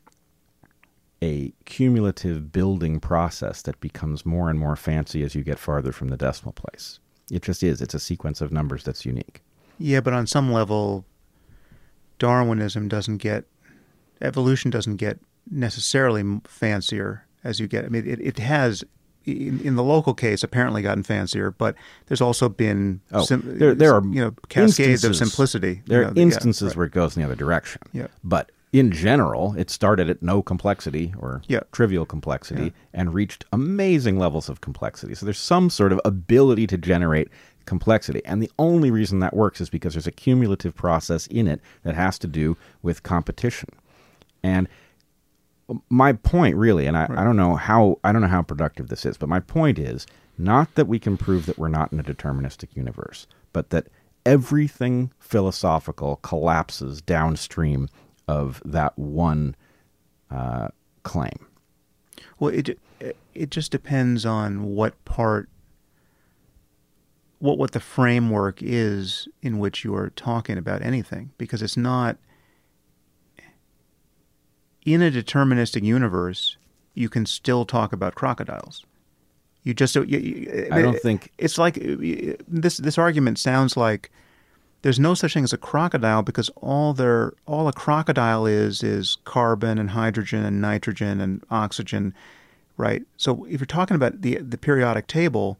a 1.21 1.53
cumulative 1.65 2.51
building 2.51 2.99
process 2.99 3.61
that 3.63 3.79
becomes 3.81 4.25
more 4.25 4.49
and 4.49 4.57
more 4.57 4.75
fancy 4.75 5.23
as 5.23 5.35
you 5.35 5.43
get 5.43 5.59
farther 5.59 5.91
from 5.91 6.07
the 6.07 6.17
decimal 6.17 6.53
place. 6.53 6.99
It 7.29 7.41
just 7.41 7.61
is. 7.61 7.81
It's 7.81 7.93
a 7.93 7.99
sequence 7.99 8.41
of 8.41 8.51
numbers 8.51 8.83
that's 8.83 9.05
unique. 9.05 9.41
Yeah, 9.77 10.01
but 10.01 10.13
on 10.13 10.27
some 10.27 10.51
level, 10.51 11.05
Darwinism 12.17 12.87
doesn't 12.87 13.17
get, 13.17 13.45
evolution 14.21 14.71
doesn't 14.71 14.95
get 14.95 15.19
necessarily 15.49 16.23
fancier 16.45 17.25
as 17.43 17.59
you 17.59 17.67
get. 17.67 17.85
I 17.85 17.89
mean, 17.89 18.07
it, 18.07 18.19
it 18.19 18.39
has, 18.39 18.83
in, 19.25 19.59
in 19.61 19.75
the 19.75 19.83
local 19.83 20.13
case, 20.13 20.43
apparently 20.43 20.81
gotten 20.81 21.03
fancier, 21.03 21.51
but 21.51 21.75
there's 22.07 22.21
also 22.21 22.49
been 22.49 23.01
Oh, 23.11 23.23
sim- 23.23 23.43
there- 23.45 23.75
there 23.75 23.93
are 23.93 24.03
you 24.05 24.21
know 24.21 24.31
cascades 24.49 25.03
of 25.03 25.15
simplicity. 25.15 25.81
There 25.85 26.01
you 26.01 26.07
are 26.07 26.11
know, 26.11 26.15
yeah, 26.15 26.23
instances 26.23 26.69
right. 26.69 26.77
where 26.77 26.85
it 26.87 26.91
goes 26.93 27.15
in 27.15 27.21
the 27.21 27.25
other 27.27 27.35
direction. 27.35 27.81
Yeah. 27.93 28.07
But 28.23 28.51
in 28.71 28.91
general, 28.91 29.55
it 29.57 29.69
started 29.69 30.09
at 30.09 30.21
no 30.21 30.41
complexity 30.43 31.13
or 31.17 31.41
Yeah. 31.47 31.61
trivial 31.71 32.05
complexity 32.05 32.65
Yeah. 32.65 32.69
and 32.93 33.13
reached 33.13 33.43
amazing 33.51 34.19
levels 34.19 34.47
of 34.49 34.61
complexity. 34.61 35.15
So 35.15 35.25
there's 35.25 35.39
some 35.39 35.69
sort 35.69 35.91
of 35.91 35.99
ability 36.05 36.67
to 36.67 36.77
generate 36.77 37.29
complexity. 37.65 38.23
And 38.25 38.41
the 38.41 38.51
only 38.59 38.89
reason 38.91 39.19
that 39.19 39.35
works 39.35 39.59
is 39.61 39.69
because 39.69 39.93
there's 39.93 40.07
a 40.07 40.11
cumulative 40.11 40.75
process 40.75 41.27
in 41.27 41.47
it 41.47 41.61
that 41.83 41.95
has 41.95 42.17
to 42.19 42.27
do 42.27 42.57
with 42.81 43.03
competition. 43.03 43.69
And 44.43 44.67
my 45.89 46.13
point 46.13 46.55
really, 46.55 46.85
and 46.87 46.97
I, 46.97 47.07
I 47.09 47.23
don't 47.23 47.37
know 47.37 47.55
how 47.55 47.99
I 48.03 48.11
don't 48.11 48.21
know 48.21 48.27
how 48.27 48.41
productive 48.41 48.89
this 48.89 49.05
is, 49.05 49.17
but 49.17 49.29
my 49.29 49.39
point 49.39 49.79
is 49.79 50.07
not 50.37 50.73
that 50.75 50.87
we 50.87 50.99
can 50.99 51.17
prove 51.17 51.45
that 51.45 51.57
we're 51.57 51.67
not 51.67 51.91
in 51.91 51.99
a 51.99 52.03
deterministic 52.03 52.75
universe, 52.75 53.27
but 53.53 53.69
that 53.69 53.87
everything 54.25 55.11
philosophical 55.19 56.17
collapses 56.17 57.01
downstream 57.01 57.87
of 58.27 58.61
that 58.65 58.97
one 58.97 59.55
uh, 60.29 60.69
claim. 61.03 61.47
Well, 62.39 62.53
it 62.53 62.79
it 63.33 63.51
just 63.51 63.71
depends 63.71 64.25
on 64.25 64.63
what 64.75 65.03
part, 65.05 65.49
what 67.39 67.57
what 67.57 67.71
the 67.71 67.79
framework 67.79 68.61
is 68.61 69.27
in 69.41 69.59
which 69.59 69.83
you 69.83 69.95
are 69.95 70.09
talking 70.09 70.57
about 70.57 70.81
anything, 70.81 71.31
because 71.37 71.61
it's 71.61 71.77
not 71.77 72.17
in 74.93 75.01
a 75.01 75.11
deterministic 75.11 75.83
universe. 75.83 76.57
You 76.93 77.09
can 77.09 77.25
still 77.25 77.65
talk 77.65 77.93
about 77.93 78.15
crocodiles. 78.15 78.85
You 79.63 79.73
just 79.73 79.95
you, 79.95 80.03
you, 80.03 80.67
I 80.71 80.81
don't 80.81 80.99
think 80.99 81.31
it's 81.37 81.57
like 81.57 81.75
this. 81.75 82.77
This 82.77 82.97
argument 82.97 83.37
sounds 83.37 83.77
like 83.77 84.09
there's 84.81 84.99
no 84.99 85.13
such 85.13 85.33
thing 85.33 85.43
as 85.43 85.53
a 85.53 85.57
crocodile 85.57 86.23
because 86.23 86.49
all 86.55 86.93
there 86.93 87.33
all 87.45 87.67
a 87.67 87.73
crocodile 87.73 88.45
is 88.45 88.83
is 88.83 89.17
carbon 89.25 89.77
and 89.77 89.91
hydrogen 89.91 90.43
and 90.45 90.61
nitrogen 90.61 91.21
and 91.21 91.43
oxygen, 91.51 92.13
right? 92.77 93.03
So 93.17 93.45
if 93.45 93.59
you're 93.59 93.67
talking 93.67 93.95
about 93.95 94.21
the 94.21 94.37
the 94.37 94.57
periodic 94.57 95.07
table, 95.07 95.57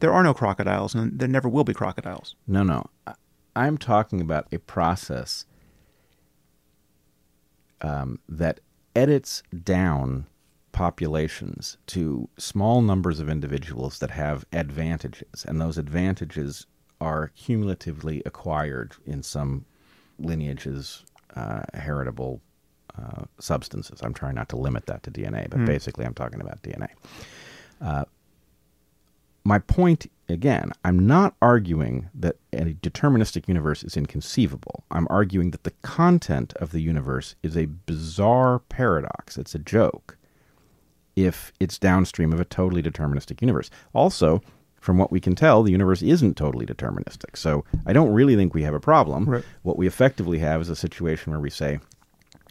there 0.00 0.12
are 0.12 0.22
no 0.22 0.34
crocodiles 0.34 0.94
and 0.94 1.18
there 1.18 1.28
never 1.28 1.48
will 1.48 1.64
be 1.64 1.74
crocodiles. 1.74 2.36
No, 2.46 2.62
no. 2.62 2.88
I'm 3.56 3.78
talking 3.78 4.20
about 4.20 4.46
a 4.52 4.58
process 4.58 5.46
um, 7.80 8.20
that 8.28 8.60
edits 8.98 9.44
down 9.64 10.26
populations 10.72 11.78
to 11.86 12.28
small 12.36 12.82
numbers 12.82 13.20
of 13.20 13.28
individuals 13.28 14.00
that 14.00 14.10
have 14.10 14.44
advantages, 14.52 15.44
and 15.46 15.60
those 15.60 15.78
advantages 15.78 16.66
are 17.00 17.30
cumulatively 17.36 18.22
acquired 18.26 18.94
in 19.06 19.22
some 19.22 19.64
lineages, 20.18 21.04
uh, 21.36 21.62
heritable 21.74 22.40
uh, 22.98 23.22
substances. 23.38 24.00
I'm 24.02 24.14
trying 24.14 24.34
not 24.34 24.48
to 24.48 24.56
limit 24.56 24.86
that 24.86 25.04
to 25.04 25.10
DNA, 25.12 25.48
but 25.48 25.64
basically, 25.64 26.04
I'm 26.04 26.14
talking 26.14 26.40
about 26.40 26.60
DNA. 26.62 26.88
Uh, 27.80 28.04
my 29.44 29.58
point 29.58 30.10
again, 30.28 30.72
I'm 30.84 31.06
not 31.06 31.34
arguing 31.40 32.10
that 32.14 32.36
a 32.52 32.74
deterministic 32.74 33.48
universe 33.48 33.82
is 33.82 33.96
inconceivable. 33.96 34.84
I'm 34.90 35.06
arguing 35.10 35.50
that 35.52 35.64
the 35.64 35.72
content 35.82 36.52
of 36.54 36.72
the 36.72 36.80
universe 36.80 37.34
is 37.42 37.56
a 37.56 37.66
bizarre 37.66 38.58
paradox. 38.58 39.38
It's 39.38 39.54
a 39.54 39.58
joke 39.58 40.16
if 41.16 41.52
it's 41.58 41.78
downstream 41.78 42.32
of 42.32 42.40
a 42.40 42.44
totally 42.44 42.82
deterministic 42.82 43.40
universe. 43.40 43.70
Also, 43.92 44.40
from 44.80 44.98
what 44.98 45.10
we 45.10 45.20
can 45.20 45.34
tell, 45.34 45.62
the 45.62 45.72
universe 45.72 46.02
isn't 46.02 46.36
totally 46.36 46.66
deterministic. 46.66 47.36
So 47.36 47.64
I 47.86 47.92
don't 47.92 48.12
really 48.12 48.36
think 48.36 48.54
we 48.54 48.62
have 48.62 48.74
a 48.74 48.80
problem. 48.80 49.24
Right. 49.24 49.44
What 49.62 49.76
we 49.76 49.86
effectively 49.86 50.38
have 50.38 50.60
is 50.60 50.68
a 50.68 50.76
situation 50.76 51.32
where 51.32 51.40
we 51.40 51.50
say, 51.50 51.80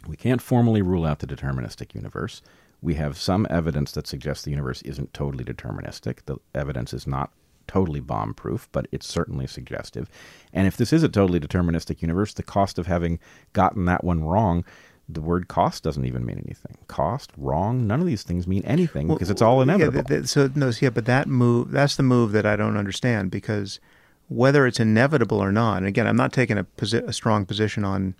we 0.06 0.16
can't 0.16 0.42
formally 0.42 0.82
rule 0.82 1.06
out 1.06 1.20
the 1.20 1.26
deterministic 1.26 1.94
universe. 1.94 2.42
We 2.80 2.94
have 2.94 3.16
some 3.16 3.46
evidence 3.50 3.92
that 3.92 4.06
suggests 4.06 4.44
the 4.44 4.50
universe 4.50 4.82
isn't 4.82 5.12
totally 5.12 5.44
deterministic. 5.44 6.18
The 6.26 6.36
evidence 6.54 6.92
is 6.92 7.06
not 7.06 7.30
totally 7.66 8.00
bomb 8.00 8.34
proof, 8.34 8.68
but 8.72 8.86
it's 8.92 9.06
certainly 9.06 9.46
suggestive. 9.46 10.08
And 10.52 10.66
if 10.66 10.76
this 10.76 10.92
is 10.92 11.02
a 11.02 11.08
totally 11.08 11.40
deterministic 11.40 12.02
universe, 12.02 12.32
the 12.34 12.42
cost 12.42 12.78
of 12.78 12.86
having 12.86 13.18
gotten 13.52 13.84
that 13.84 14.04
one 14.04 14.24
wrong, 14.24 14.64
the 15.08 15.20
word 15.20 15.48
cost 15.48 15.82
doesn't 15.82 16.04
even 16.04 16.24
mean 16.24 16.42
anything. 16.44 16.76
Cost, 16.86 17.30
wrong, 17.36 17.86
none 17.86 18.00
of 18.00 18.06
these 18.06 18.22
things 18.22 18.46
mean 18.46 18.64
anything 18.64 19.08
because 19.08 19.30
it's 19.30 19.42
all 19.42 19.62
inevitable. 19.62 19.96
Yeah, 19.96 20.02
th- 20.02 20.20
th- 20.20 20.28
so 20.28 20.50
no, 20.54 20.70
yeah, 20.80 20.90
but 20.90 21.06
that 21.06 21.28
move 21.28 21.70
that's 21.70 21.96
the 21.96 22.02
move 22.02 22.32
that 22.32 22.44
I 22.44 22.56
don't 22.56 22.76
understand 22.76 23.30
because 23.30 23.80
whether 24.28 24.66
it's 24.66 24.78
inevitable 24.80 25.42
or 25.42 25.50
not, 25.50 25.78
and 25.78 25.86
again, 25.86 26.06
I'm 26.06 26.16
not 26.16 26.32
taking 26.32 26.58
a, 26.58 26.64
posi- 26.64 27.06
a 27.06 27.12
strong 27.12 27.46
position 27.46 27.84
on 27.84 28.14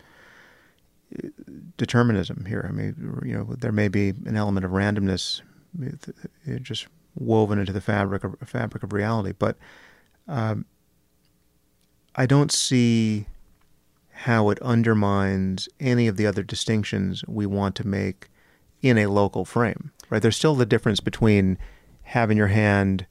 determinism 1.76 2.44
here. 2.46 2.66
I 2.68 2.72
mean, 2.72 3.22
you 3.24 3.34
know, 3.34 3.44
there 3.58 3.72
may 3.72 3.88
be 3.88 4.10
an 4.10 4.36
element 4.36 4.64
of 4.64 4.72
randomness 4.72 5.40
just 6.62 6.86
woven 7.14 7.58
into 7.58 7.72
the 7.72 7.80
fabric 7.80 8.24
of 8.24 8.36
fabric 8.46 8.82
of 8.82 8.92
reality, 8.92 9.32
but 9.38 9.56
um, 10.26 10.66
I 12.14 12.26
don't 12.26 12.52
see 12.52 13.26
how 14.10 14.50
it 14.50 14.60
undermines 14.60 15.68
any 15.78 16.08
of 16.08 16.16
the 16.16 16.26
other 16.26 16.42
distinctions 16.42 17.24
we 17.28 17.46
want 17.46 17.76
to 17.76 17.86
make 17.86 18.28
in 18.82 18.98
a 18.98 19.06
local 19.06 19.44
frame. 19.44 19.92
Right? 20.10 20.20
There's 20.20 20.36
still 20.36 20.54
the 20.54 20.66
difference 20.66 21.00
between 21.00 21.58
having 22.02 22.36
your 22.36 22.48
hand 22.48 23.06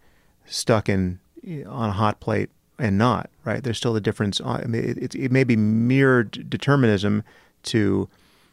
stuck 0.46 0.90
in 0.90 1.20
on 1.66 1.90
a 1.90 1.94
hot 1.94 2.20
plate 2.20 2.50
and 2.78 2.98
not. 2.98 3.30
Right? 3.46 3.64
There's 3.64 3.78
still 3.78 3.94
the 3.94 4.02
difference. 4.02 4.42
I 4.42 4.66
mean, 4.66 4.84
it, 4.84 4.98
it, 4.98 5.16
it 5.16 5.32
may 5.32 5.44
be 5.46 5.56
mere 5.56 6.24
determinism 6.24 7.24
to 7.68 8.10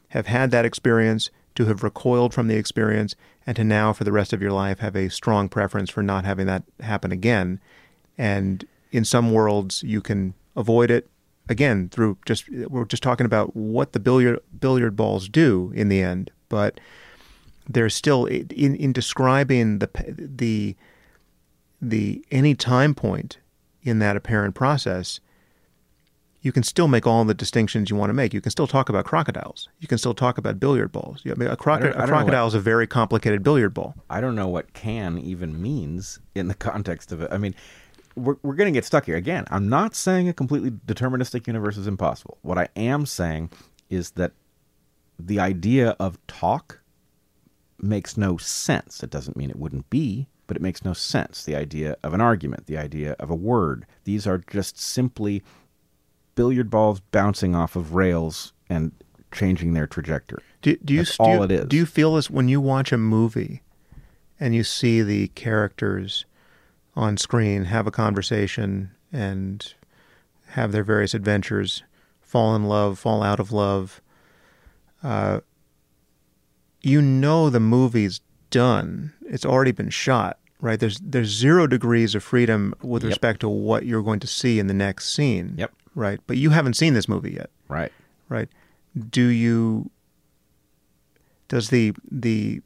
have 0.09 0.27
had 0.27 0.51
that 0.51 0.65
experience, 0.65 1.31
to 1.55 1.67
have 1.67 1.83
recoiled 1.83 2.33
from 2.35 2.49
the 2.49 2.57
experience, 2.57 3.15
and 3.47 3.57
to 3.57 3.65
now, 3.65 3.93
for 3.93 4.05
the 4.05 4.13
rest 4.13 4.33
of 4.33 4.41
your 4.41 4.53
life, 4.53 4.79
have 4.79 4.97
a 4.97 5.11
strong 5.11 5.49
preference 5.49 5.91
for 5.91 6.03
not 6.03 6.25
having 6.25 6.47
that 6.47 6.63
happen 6.81 7.13
again. 7.13 7.61
And 8.17 8.65
in 8.91 9.05
some 9.05 9.33
worlds, 9.33 9.83
you 9.83 10.01
can 10.01 10.35
avoid 10.57 10.91
it 10.91 11.09
again 11.49 11.89
through 11.91 12.17
just 12.25 12.49
we're 12.49 12.87
just 12.87 13.03
talking 13.03 13.27
about 13.27 13.55
what 13.55 13.93
the 13.93 14.01
billiard 14.01 14.41
billiard 14.61 14.97
balls 14.97 15.29
do 15.29 15.73
in 15.75 15.89
the 15.89 16.01
end, 16.01 16.31
but 16.49 16.81
there's 17.69 17.95
still 17.95 18.27
in 18.27 18.77
in 18.77 18.93
describing 18.93 19.79
the 19.79 19.91
the 20.17 20.77
the 21.81 22.25
any 22.31 22.55
time 22.55 22.95
point 22.95 23.39
in 23.83 23.99
that 23.99 24.17
apparent 24.17 24.55
process 24.55 25.21
you 26.45 26.53
can 26.53 26.63
still 26.63 26.89
make 26.89 27.07
all 27.07 27.25
the 27.25 27.33
distinctions 27.35 27.89
you 27.89 27.97
want 27.97 28.11
to 28.11 28.15
make. 28.15 28.35
You 28.35 28.41
can 28.43 28.51
still 28.51 28.67
talk 28.67 28.91
about 28.91 29.07
crocodiles. 29.07 29.67
You 29.81 29.89
can 29.89 29.97
still 29.97 30.13
talk 30.13 30.37
about 30.37 30.61
billiard 30.61 30.93
balls. 30.93 31.23
I 31.25 31.31
mean, 31.35 31.49
a, 31.49 31.57
croco- 31.57 31.77
I 31.77 31.81
don't- 31.81 31.97
I 31.97 32.05
a 32.05 32.07
crocodile 32.07 32.45
what- 32.45 32.49
is 32.49 32.55
a 32.55 32.61
very 32.61 32.87
complicated 32.87 33.43
billiard 33.43 33.73
ball. 33.73 33.95
I 34.11 34.21
don't 34.21 34.35
know 34.35 34.47
what 34.49 34.75
can 34.75 35.19
even 35.19 35.61
means 35.61 36.21
in 36.35 36.49
the 36.49 36.55
context 36.55 37.13
of 37.13 37.23
it. 37.23 37.33
I 37.33 37.39
mean, 37.39 37.55
we're, 38.15 38.37
we're 38.43 38.55
going 38.55 38.71
to 38.73 38.77
get 38.77 38.85
stuck 38.85 39.07
here. 39.07 39.17
Again, 39.17 39.47
I'm 39.51 39.71
not 39.71 39.95
saying 39.95 40.29
a 40.29 40.35
completely 40.35 40.71
deterministic 40.71 41.47
universe 41.47 41.79
is 41.79 41.87
impossible. 41.87 42.37
What 42.43 42.59
I 42.59 42.69
am 42.77 43.07
saying 43.07 43.51
is 43.89 44.11
that 44.13 44.33
the 45.19 45.41
idea 45.41 45.97
of 45.99 46.19
talk 46.27 46.81
makes 47.79 48.19
no 48.19 48.37
sense. 48.37 49.03
It 49.03 49.09
doesn't 49.11 49.37
mean 49.37 49.49
it 49.49 49.57
wouldn't 49.59 49.89
be, 49.89 50.29
but 50.47 50.57
it 50.59 50.63
makes 50.63 50.85
no 50.85 50.93
sense. 50.93 51.43
The 51.43 51.57
idea 51.57 51.97
of 52.03 52.13
an 52.13 52.21
argument, 52.21 52.67
the 52.67 52.77
idea 52.79 53.17
of 53.19 53.31
a 53.31 53.35
word, 53.35 53.87
these 54.05 54.27
are 54.27 54.39
just 54.39 54.79
simply 54.79 55.43
billiard 56.35 56.71
balls 56.71 57.01
bouncing 57.11 57.55
off 57.55 57.77
of 57.77 57.95
rails 57.95 58.53
and 58.69 58.93
changing 59.33 59.73
their 59.75 59.87
trajectory. 59.87 60.43
Do, 60.63 60.77
do 60.85 60.95
you 60.95 61.01
That's 61.01 61.17
do 61.17 61.23
all 61.23 61.37
you- 61.37 61.43
it 61.45 61.51
is. 61.51 61.67
Do 61.67 61.77
you 61.77 61.87
feel 61.87 62.15
this 62.15 62.31
when 62.31 62.49
you 62.49 62.61
watch 62.61 62.93
a 62.93 62.99
movie 62.99 63.63
and 64.41 64.55
you 64.55 64.65
see 64.65 65.03
the 65.03 65.29
characters 65.29 66.25
on 66.97 67.17
screen 67.17 67.65
have 67.65 67.87
a 67.87 67.91
conversation 67.91 68.91
and 69.13 69.75
have 70.49 70.73
their 70.73 70.85
various 70.85 71.15
adventures, 71.15 71.83
fall 72.21 72.55
in 72.55 72.65
love, 72.65 72.99
fall 72.99 73.23
out 73.23 73.41
of 73.41 73.53
love? 73.53 74.01
Uh, 75.03 75.41
you 76.83 77.01
know 77.03 77.51
the 77.51 77.61
movie's 77.61 78.21
done. 78.51 79.13
It's 79.23 79.45
already 79.45 79.73
been 79.73 79.91
shot, 79.91 80.39
right? 80.61 80.79
There's 80.79 80.99
there's 81.03 81.29
zero 81.29 81.67
degrees 81.67 82.15
of 82.15 82.23
freedom 82.23 82.75
with 82.83 83.03
Yep. 83.03 83.09
respect 83.11 83.41
to 83.41 83.49
what 83.49 83.85
you're 83.87 84.03
going 84.03 84.21
to 84.21 84.27
see 84.27 84.59
in 84.59 84.67
the 84.67 84.75
next 84.75 85.13
scene. 85.15 85.55
Yep. 85.59 85.73
Right. 85.95 86.21
But 86.27 86.37
you 86.37 86.51
haven't 86.51 86.75
seen 86.75 86.95
this 86.95 87.09
movie 87.09 87.33
yet 87.33 87.51
Right. 87.69 87.93
right 88.29 88.49
do 89.11 89.27
you 89.27 89.91
does 91.49 91.71
the 91.71 91.93
the 92.11 92.61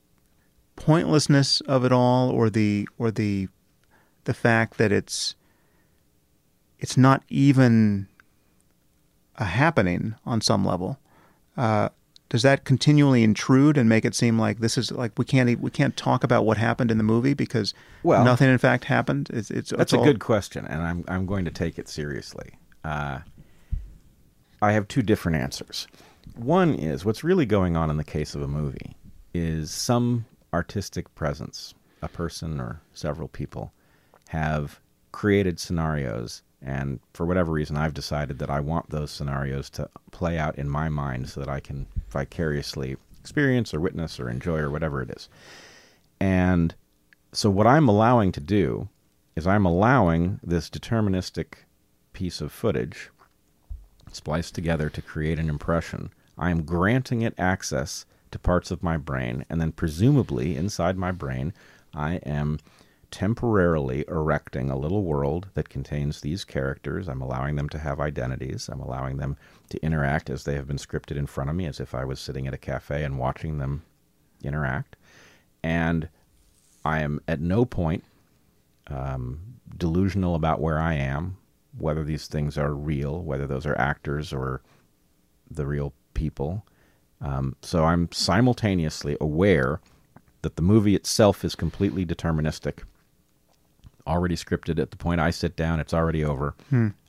pointlessness 0.76 1.60
of 1.62 1.84
it 1.84 1.92
all 1.92 2.30
or 2.30 2.48
the 2.50 2.86
or 2.98 3.10
the 3.10 3.48
the 4.24 4.34
fact 4.34 4.78
that 4.78 4.92
it's 4.92 5.34
it's 6.78 6.96
not 6.96 7.22
even 7.28 8.06
a 9.36 9.44
happening 9.44 10.14
on 10.26 10.40
some 10.40 10.64
level 10.64 10.98
uh, 11.56 11.88
does 12.28 12.42
that 12.42 12.64
continually 12.64 13.24
intrude 13.24 13.76
and 13.78 13.88
make 13.88 14.05
it 14.05 14.14
seem 14.14 14.38
like 14.38 14.60
this 14.60 14.76
is 14.78 14.92
like 14.92 15.12
we 15.18 15.24
can't 15.24 15.59
we 15.60 15.70
can't 15.70 15.96
talk 15.96 16.22
about 16.22 16.44
what 16.44 16.56
happened 16.59 16.90
in 16.90 16.98
the 16.98 17.05
movie 17.05 17.34
because 17.34 17.72
Well- 18.02 18.24
nothing 18.24 18.48
in 18.50 18.59
fact 18.59 18.84
happened 18.84 19.28
it's 19.32 19.50
it's 19.50 19.70
That's 19.70 19.82
it's 19.82 19.92
a 19.94 19.98
all- 19.98 20.05
good 20.05 20.20
question, 20.20 20.66
and 20.66 20.82
I'm 20.82 21.05
I'm 21.09 21.26
going 21.26 21.44
to 21.46 21.50
take 21.50 21.78
it 21.78 21.88
seriously. 21.88 22.50
Uh, 22.84 23.20
I 24.60 24.72
have 24.72 24.88
two 24.88 25.02
different 25.02 25.38
answers. 25.38 25.86
One 26.36 26.74
is 26.74 27.05
what's 27.05 27.24
really 27.24 27.46
going 27.46 27.76
on 27.76 27.90
in 27.90 27.96
the 27.96 28.05
case 28.05 28.34
of 28.34 28.42
a 28.42 28.48
movie 28.48 28.96
is 29.34 29.70
some 29.70 30.24
artistic 30.52 31.14
presence, 31.14 31.74
a 32.02 32.09
person 32.09 32.60
or 32.60 32.80
several 32.92 33.28
people, 33.28 33.72
have 34.28 34.80
created 35.12 35.59
scenarios, 35.59 36.42
and 36.60 37.00
for 37.14 37.24
whatever 37.24 37.52
reason, 37.52 37.76
I've 37.76 37.94
decided 37.94 38.38
that 38.40 38.50
I 38.50 38.60
want 38.60 38.90
those 38.90 39.10
scenarios 39.10 39.70
to 39.70 39.88
play 40.10 40.38
out 40.38 40.59
in 40.59 40.68
my 40.68 40.88
mind 40.88 41.28
so 41.28 41.40
that 41.40 41.48
I 41.48 41.60
can 41.60 41.86
vicariously 42.10 42.96
experience 43.20 43.72
or 43.72 43.80
witness 43.80 44.18
or 44.18 44.28
enjoy 44.28 44.59
or 44.59 44.70
whatever 44.70 45.02
it 45.02 45.10
is. 45.10 45.28
And 46.20 46.74
so 47.32 47.48
what 47.50 47.66
I'm 47.66 47.88
allowing 47.88 48.32
to 48.32 48.40
do 48.40 48.88
is 49.36 49.46
I'm 49.46 49.66
allowing 49.66 50.40
this 50.42 50.68
deterministic 50.68 51.55
piece 52.19 52.40
of 52.40 52.51
footage 52.51 53.11
spliced 54.11 54.53
together 54.53 54.90
to 54.90 55.01
create 55.01 55.39
an 55.39 55.49
impression. 55.49 56.11
I 56.36 56.51
am 56.51 56.65
granting 56.65 57.23
it 57.23 57.32
access 57.39 58.07
to 58.32 58.40
parts 58.40 58.73
of 58.73 58.82
my 58.82 58.97
brain, 58.97 59.45
and 59.49 59.61
then 59.61 59.70
presumably 59.70 60.57
inside 60.57 60.99
my 60.99 61.12
brain, 61.12 61.53
I 61.95 62.16
am 62.27 62.59
temporarily 63.12 64.05
erecting 64.09 64.69
a 64.69 64.77
little 64.77 65.05
world 65.05 65.47
that 65.55 65.69
contains 65.69 66.20
these 66.20 66.45
characters. 66.45 67.09
I'm 67.09 67.23
allowing 67.23 67.55
them 67.55 67.69
to 67.69 67.78
have 67.78 68.01
identities. 68.01 68.69
I'm 68.69 68.81
allowing 68.81 69.19
them 69.19 69.36
to 69.70 69.81
interact 69.81 70.28
as 70.28 70.43
they 70.43 70.57
have 70.57 70.66
been 70.66 70.77
scripted 70.77 71.16
in 71.16 71.27
front 71.27 71.51
of 71.51 71.55
me, 71.55 71.66
as 71.66 71.78
if 71.78 71.95
I 71.95 72.05
was 72.05 72.19
sitting 72.19 72.49
at 72.49 72.53
a 72.53 72.59
cafe 72.59 73.05
and 73.05 73.16
watching 73.16 73.59
them 73.59 73.85
interact. 74.43 74.97
And 75.62 76.09
I 76.85 76.99
am 76.99 77.20
at 77.28 77.40
no 77.40 77.65
point 77.65 78.03
um, 78.89 79.39
delusional 79.77 80.35
about 80.35 80.61
where 80.61 80.81
I 80.81 80.95
am, 80.95 81.36
whether 81.80 82.05
these 82.05 82.26
things 82.26 82.59
are 82.59 82.74
real, 82.74 83.22
whether 83.22 83.46
those 83.46 83.66
are 83.66 83.78
actors 83.78 84.32
or 84.32 84.62
the 85.50 85.66
real 85.66 85.92
people. 86.14 86.64
Um, 87.20 87.56
so 87.62 87.84
I'm 87.84 88.10
simultaneously 88.12 89.16
aware 89.20 89.80
that 90.42 90.56
the 90.56 90.62
movie 90.62 90.94
itself 90.94 91.44
is 91.44 91.55
completely 91.55 92.06
deterministic, 92.06 92.82
already 94.06 94.36
scripted 94.36 94.78
at 94.78 94.90
the 94.90 94.96
point 94.96 95.20
I 95.20 95.30
sit 95.30 95.56
down, 95.56 95.80
it's 95.80 95.94
already 95.94 96.24
over. 96.24 96.55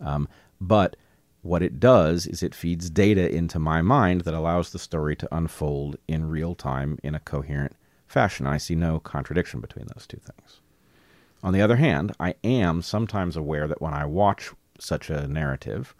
Um, 0.01 0.27
but 0.59 0.95
what 1.41 1.61
it 1.63 1.79
does 1.79 2.27
is 2.27 2.43
it 2.43 2.53
feeds 2.55 2.89
data 2.89 3.33
into 3.33 3.59
my 3.59 3.81
mind 3.81 4.21
that 4.21 4.33
allows 4.33 4.71
the 4.71 4.79
story 4.79 5.15
to 5.15 5.35
unfold 5.35 5.97
in 6.07 6.27
real 6.27 6.55
time 6.55 6.97
in 7.03 7.15
a 7.15 7.19
coherent 7.19 7.75
fashion. 8.07 8.45
I 8.47 8.57
see 8.57 8.75
no 8.75 8.99
contradiction 8.99 9.61
between 9.61 9.85
those 9.93 10.05
two 10.07 10.17
things. 10.17 10.59
On 11.41 11.53
the 11.53 11.61
other 11.61 11.77
hand, 11.77 12.13
I 12.19 12.35
am 12.43 12.81
sometimes 12.81 13.37
aware 13.37 13.67
that 13.67 13.81
when 13.81 13.93
I 13.93 14.05
watch 14.05 14.51
such 14.80 15.10
a 15.10 15.27
narrative, 15.27 15.95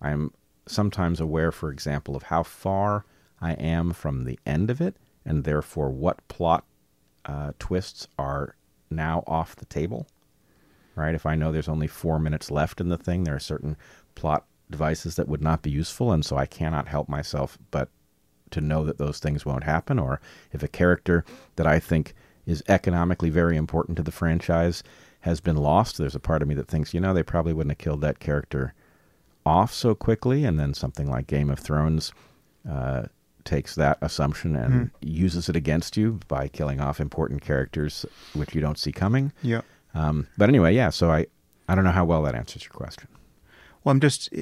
I 0.00 0.10
am 0.10 0.32
sometimes 0.66 1.20
aware, 1.20 1.52
for 1.52 1.70
example, 1.70 2.16
of 2.16 2.24
how 2.24 2.42
far 2.42 3.04
I 3.40 3.52
am 3.54 3.92
from 3.92 4.24
the 4.24 4.38
end 4.46 4.70
of 4.70 4.80
it, 4.80 4.96
and 5.24 5.44
therefore 5.44 5.90
what 5.90 6.26
plot 6.28 6.64
uh, 7.24 7.52
twists 7.58 8.06
are 8.18 8.56
now 8.90 9.22
off 9.26 9.56
the 9.56 9.66
table. 9.66 10.06
Right? 10.94 11.14
If 11.14 11.24
I 11.24 11.34
know 11.34 11.52
there's 11.52 11.68
only 11.68 11.86
four 11.86 12.18
minutes 12.18 12.50
left 12.50 12.80
in 12.80 12.88
the 12.88 12.98
thing, 12.98 13.24
there 13.24 13.36
are 13.36 13.40
certain 13.40 13.76
plot 14.14 14.44
devices 14.70 15.16
that 15.16 15.28
would 15.28 15.42
not 15.42 15.62
be 15.62 15.70
useful, 15.70 16.12
and 16.12 16.24
so 16.24 16.36
I 16.36 16.46
cannot 16.46 16.88
help 16.88 17.08
myself 17.08 17.58
but 17.70 17.88
to 18.50 18.60
know 18.60 18.84
that 18.84 18.98
those 18.98 19.18
things 19.18 19.46
won't 19.46 19.64
happen. 19.64 19.98
Or 19.98 20.20
if 20.52 20.62
a 20.62 20.68
character 20.68 21.24
that 21.56 21.66
I 21.66 21.78
think 21.78 22.14
is 22.46 22.62
economically 22.68 23.30
very 23.30 23.56
important 23.56 23.96
to 23.96 24.02
the 24.02 24.12
franchise 24.12 24.82
has 25.20 25.40
been 25.40 25.56
lost, 25.56 25.98
there's 25.98 26.14
a 26.14 26.20
part 26.20 26.42
of 26.42 26.48
me 26.48 26.54
that 26.54 26.68
thinks, 26.68 26.94
you 26.94 27.00
know, 27.00 27.12
they 27.12 27.22
probably 27.22 27.52
wouldn't 27.52 27.72
have 27.72 27.78
killed 27.78 28.00
that 28.00 28.18
character 28.20 28.74
off 29.44 29.72
so 29.72 29.94
quickly. 29.94 30.44
And 30.44 30.58
then 30.58 30.74
something 30.74 31.10
like 31.10 31.26
Game 31.26 31.50
of 31.50 31.58
Thrones 31.58 32.12
uh, 32.68 33.04
takes 33.44 33.74
that 33.74 33.98
assumption 34.00 34.56
and 34.56 34.90
uses 35.00 35.48
it 35.48 35.56
against 35.56 35.96
you 35.96 36.20
by 36.28 36.48
killing 36.48 36.80
off 36.80 37.00
important 37.00 37.42
characters 37.42 38.06
which 38.34 38.54
you 38.54 38.60
don't 38.60 38.78
see 38.78 38.92
coming. 38.92 39.32
yeah 39.42 39.62
Um, 39.94 40.26
but 40.38 40.48
anyway, 40.48 40.74
yeah. 40.74 40.90
So 40.90 41.10
I, 41.10 41.26
I 41.68 41.74
don't 41.74 41.84
know 41.84 41.90
how 41.90 42.04
well 42.04 42.22
that 42.22 42.34
answers 42.34 42.64
your 42.64 42.72
question. 42.72 43.08
Well, 43.84 43.92
I'm 43.92 44.00
just. 44.00 44.32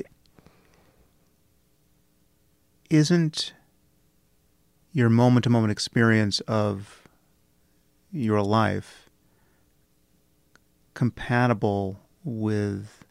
Isn't 2.90 3.52
your 4.92 5.10
moment 5.10 5.44
to 5.44 5.50
moment 5.50 5.70
experience 5.70 6.40
of 6.40 7.02
your 8.10 8.42
life 8.42 9.07
compatible 10.98 12.00
with 12.24 13.04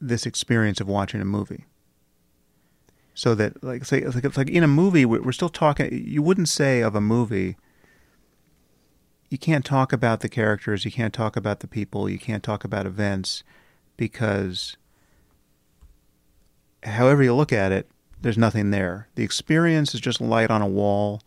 this 0.00 0.26
experience 0.26 0.80
of 0.80 0.88
watching 0.88 1.20
a 1.20 1.24
movie? 1.24 1.66
So 3.14 3.36
that, 3.36 3.62
like, 3.62 3.84
say, 3.84 3.98
it's 3.98 4.16
like, 4.16 4.24
it's 4.24 4.36
like 4.36 4.50
in 4.50 4.64
a 4.64 4.68
movie, 4.68 5.04
we- 5.04 5.20
we're 5.20 5.30
still 5.30 5.48
talking. 5.48 5.88
You 5.92 6.20
wouldn't 6.20 6.48
say 6.48 6.80
of 6.80 6.96
a 6.96 7.00
movie, 7.00 7.56
you 9.28 9.38
can't 9.38 9.64
talk 9.64 9.92
about 9.92 10.18
the 10.18 10.28
characters, 10.28 10.84
you 10.84 10.90
can't 10.90 11.14
talk 11.14 11.36
about 11.36 11.60
the 11.60 11.68
people, 11.68 12.10
you 12.10 12.18
can't 12.18 12.42
talk 12.42 12.64
about 12.64 12.86
events 12.86 13.44
because 13.96 14.76
however 16.82 17.22
you 17.22 17.36
look 17.36 17.52
at 17.52 17.70
it, 17.70 17.88
there's 18.20 18.36
nothing 18.36 18.72
there. 18.72 19.06
The 19.14 19.22
experience 19.22 19.94
is 19.94 20.00
just 20.00 20.20
light 20.20 20.50
on 20.50 20.60
a 20.60 20.66
wall. 20.66 21.22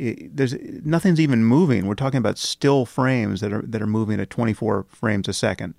There's 0.00 0.54
nothing's 0.84 1.20
even 1.20 1.44
moving. 1.44 1.86
We're 1.86 1.94
talking 1.94 2.18
about 2.18 2.38
still 2.38 2.86
frames 2.86 3.42
that 3.42 3.52
are 3.52 3.62
that 3.62 3.82
are 3.82 3.86
moving 3.86 4.18
at 4.18 4.30
24 4.30 4.86
frames 4.88 5.28
a 5.28 5.34
second, 5.34 5.74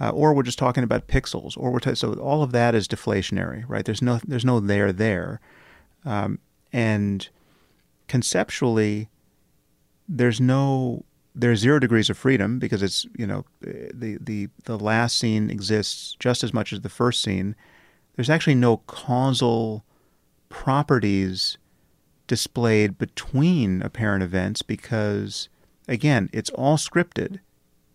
uh, 0.00 0.08
or 0.08 0.32
we're 0.32 0.42
just 0.42 0.58
talking 0.58 0.84
about 0.84 1.06
pixels, 1.06 1.54
or 1.58 1.70
we're 1.70 1.80
ta- 1.80 1.92
so 1.94 2.14
all 2.14 2.42
of 2.42 2.52
that 2.52 2.74
is 2.74 2.88
deflationary, 2.88 3.64
right? 3.68 3.84
There's 3.84 4.00
no 4.00 4.20
there's 4.26 4.44
no 4.44 4.58
there 4.58 4.90
there, 4.90 5.40
um, 6.06 6.38
and 6.72 7.28
conceptually, 8.06 9.10
there's 10.08 10.40
no 10.40 11.04
there's 11.34 11.60
zero 11.60 11.78
degrees 11.78 12.08
of 12.08 12.16
freedom 12.16 12.58
because 12.58 12.82
it's 12.82 13.06
you 13.18 13.26
know 13.26 13.44
the 13.60 14.16
the 14.18 14.48
the 14.64 14.78
last 14.78 15.18
scene 15.18 15.50
exists 15.50 16.16
just 16.18 16.42
as 16.42 16.54
much 16.54 16.72
as 16.72 16.80
the 16.80 16.88
first 16.88 17.20
scene. 17.20 17.54
There's 18.16 18.30
actually 18.30 18.54
no 18.54 18.78
causal 18.78 19.84
properties 20.48 21.58
displayed 22.28 22.96
between 22.98 23.82
apparent 23.82 24.22
events 24.22 24.62
because 24.62 25.48
again 25.88 26.30
it's 26.32 26.50
all 26.50 26.76
scripted 26.76 27.40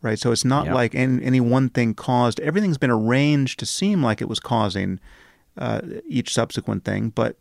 right 0.01 0.19
so 0.19 0.31
it's 0.34 0.43
not 0.43 0.65
Yep. 0.65 0.76
like 0.76 0.95
any, 0.95 1.23
any 1.23 1.39
one 1.39 1.69
thing 1.69 1.93
caused 1.93 2.39
everything's 2.41 2.77
been 2.77 2.89
arranged 2.91 3.60
to 3.60 3.65
seem 3.65 4.03
like 4.03 4.22
it 4.22 4.27
was 4.27 4.39
causing 4.41 4.99
uh, 5.57 5.80
each 6.07 6.34
subsequent 6.34 6.84
thing 6.84 7.10
but 7.10 7.38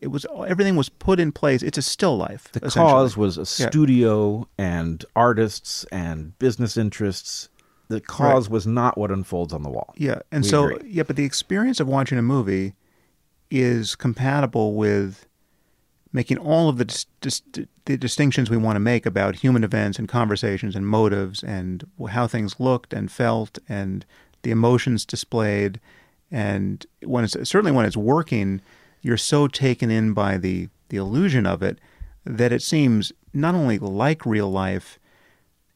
it 0.00 0.06
was 0.06 0.24
everything 0.46 0.74
was 0.76 0.88
put 0.88 1.20
in 1.20 1.30
place 1.32 1.62
it's 1.62 1.76
a 1.78 1.82
still 1.82 2.16
life 2.16 2.48
The 2.52 2.60
cause 2.60 3.16
was 3.16 3.36
a 3.36 3.40
Yeah. 3.40 3.68
studio 3.68 4.48
and 4.56 5.04
artists 5.14 5.84
and 5.92 6.36
business 6.38 6.76
interests. 6.78 7.48
The 7.88 8.00
cause 8.00 8.48
was 8.48 8.66
not 8.68 8.96
what 8.96 9.10
unfolds 9.10 9.52
on 9.52 9.62
the 9.64 9.68
wall. 9.68 9.92
Yeah, 9.96 10.20
and 10.30 10.44
We 10.44 10.48
so 10.48 10.68
agree. 10.70 10.88
yeah, 10.90 11.02
but 11.02 11.16
the 11.16 11.24
experience 11.24 11.80
of 11.80 11.88
watching 11.88 12.18
a 12.18 12.22
movie 12.22 12.74
is 13.50 13.96
compatible 13.96 14.74
with 14.74 15.26
making 16.12 16.38
all 16.38 16.68
of 16.68 16.78
the 16.78 16.84
dis- 16.84 17.06
dis- 17.20 17.42
the 17.84 17.96
distinctions 17.96 18.50
we 18.50 18.56
want 18.56 18.76
to 18.76 18.80
make 18.80 19.06
about 19.06 19.36
human 19.36 19.64
events 19.64 19.98
and 19.98 20.08
conversations 20.08 20.74
and 20.74 20.86
motives 20.86 21.42
and 21.42 21.86
how 22.10 22.26
things 22.26 22.58
looked 22.58 22.92
and 22.92 23.10
felt 23.10 23.58
and 23.68 24.04
the 24.42 24.50
emotions 24.50 25.04
displayed. 25.04 25.80
And 26.30 26.84
when 27.04 27.24
it's 27.24 27.36
certainly 27.48 27.72
when 27.72 27.86
it's 27.86 27.96
working 27.96 28.60
you're 29.02 29.16
so 29.16 29.46
taken 29.46 29.90
in 29.90 30.12
by 30.12 30.36
the 30.36 30.68
the 30.88 30.96
illusion 30.96 31.46
of 31.46 31.62
it 31.62 31.78
that 32.24 32.52
it 32.52 32.62
seems 32.62 33.12
not 33.32 33.54
only 33.54 33.78
like 33.78 34.26
real 34.26 34.50
life, 34.50 34.98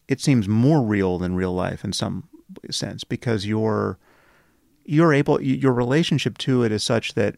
it 0.08 0.20
seems 0.20 0.48
more 0.48 0.82
real 0.82 1.18
than 1.18 1.34
real 1.34 1.52
life 1.52 1.84
in 1.84 1.92
some 1.92 2.28
sense 2.70 3.04
because 3.04 3.46
you're 3.46 3.98
you're 4.84 5.12
able 5.12 5.40
your 5.40 5.72
relationship 5.72 6.36
to 6.38 6.62
it 6.62 6.70
is 6.70 6.84
such 6.84 7.14
that 7.14 7.36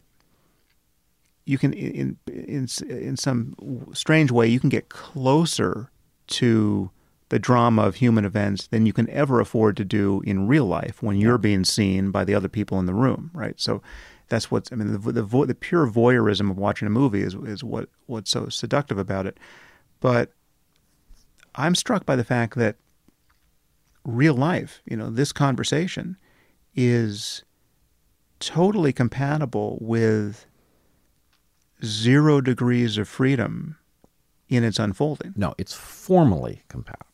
you 1.47 1.57
can 1.57 1.73
in 1.73 2.17
in 2.27 2.67
in 2.89 3.17
some 3.17 3.55
strange 3.93 4.31
way 4.31 4.47
you 4.47 4.59
can 4.59 4.69
get 4.69 4.89
closer 4.89 5.89
to 6.27 6.91
the 7.29 7.39
drama 7.39 7.83
of 7.83 7.95
human 7.95 8.25
events 8.25 8.67
than 8.67 8.85
you 8.85 8.93
can 8.93 9.09
ever 9.09 9.39
afford 9.39 9.75
to 9.77 9.85
do 9.85 10.21
in 10.25 10.47
real 10.47 10.65
life 10.65 11.01
when 11.01 11.17
you're 11.17 11.37
being 11.37 11.63
seen 11.63 12.11
by 12.11 12.23
the 12.23 12.33
other 12.33 12.47
people 12.47 12.79
in 12.79 12.85
the 12.85 12.93
room, 12.93 13.31
right? 13.33 13.59
So 13.59 13.81
that's 14.29 14.51
what's 14.51 14.71
I 14.71 14.75
mean 14.75 14.91
the 14.91 15.11
the, 15.11 15.45
the 15.45 15.55
pure 15.55 15.87
voyeurism 15.87 16.51
of 16.51 16.57
watching 16.57 16.85
a 16.85 16.91
movie 16.91 17.21
is 17.21 17.33
is 17.33 17.63
what 17.63 17.89
what's 18.05 18.31
so 18.31 18.49
seductive 18.49 18.97
about 18.97 19.25
it. 19.25 19.37
But 19.99 20.31
I'm 21.55 21.75
struck 21.75 22.05
by 22.05 22.15
the 22.15 22.23
fact 22.23 22.55
that 22.55 22.75
real 24.03 24.35
life, 24.35 24.81
you 24.85 24.95
know, 24.95 25.09
this 25.09 25.31
conversation 25.31 26.17
is 26.75 27.43
totally 28.39 28.93
compatible 28.93 29.77
with 29.81 30.45
zero 31.83 32.41
degrees 32.41 32.97
of 32.97 33.07
freedom 33.07 33.77
in 34.49 34.63
its 34.63 34.79
unfolding. 34.79 35.33
No, 35.35 35.53
it's 35.57 35.73
formally 35.73 36.63
compatible. 36.69 37.05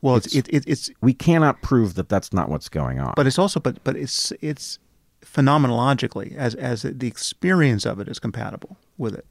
Well, 0.00 0.16
it's 0.16 0.34
it's, 0.34 0.48
it, 0.50 0.64
it's 0.66 0.90
we 1.00 1.12
cannot 1.12 1.60
prove 1.62 1.94
that 1.94 2.08
that's 2.08 2.32
not 2.32 2.48
what's 2.48 2.68
going 2.68 3.00
on. 3.00 3.14
but 3.16 3.26
it's 3.26 3.38
also 3.38 3.58
but 3.58 3.82
but 3.82 3.96
it's 3.96 4.32
it's 4.40 4.78
phenomenologically 5.22 6.36
as 6.36 6.54
as 6.54 6.82
the 6.82 7.06
experience 7.08 7.84
of 7.84 7.98
it 8.00 8.08
is 8.08 8.18
compatible 8.18 8.76
with 8.96 9.14
it. 9.14 9.26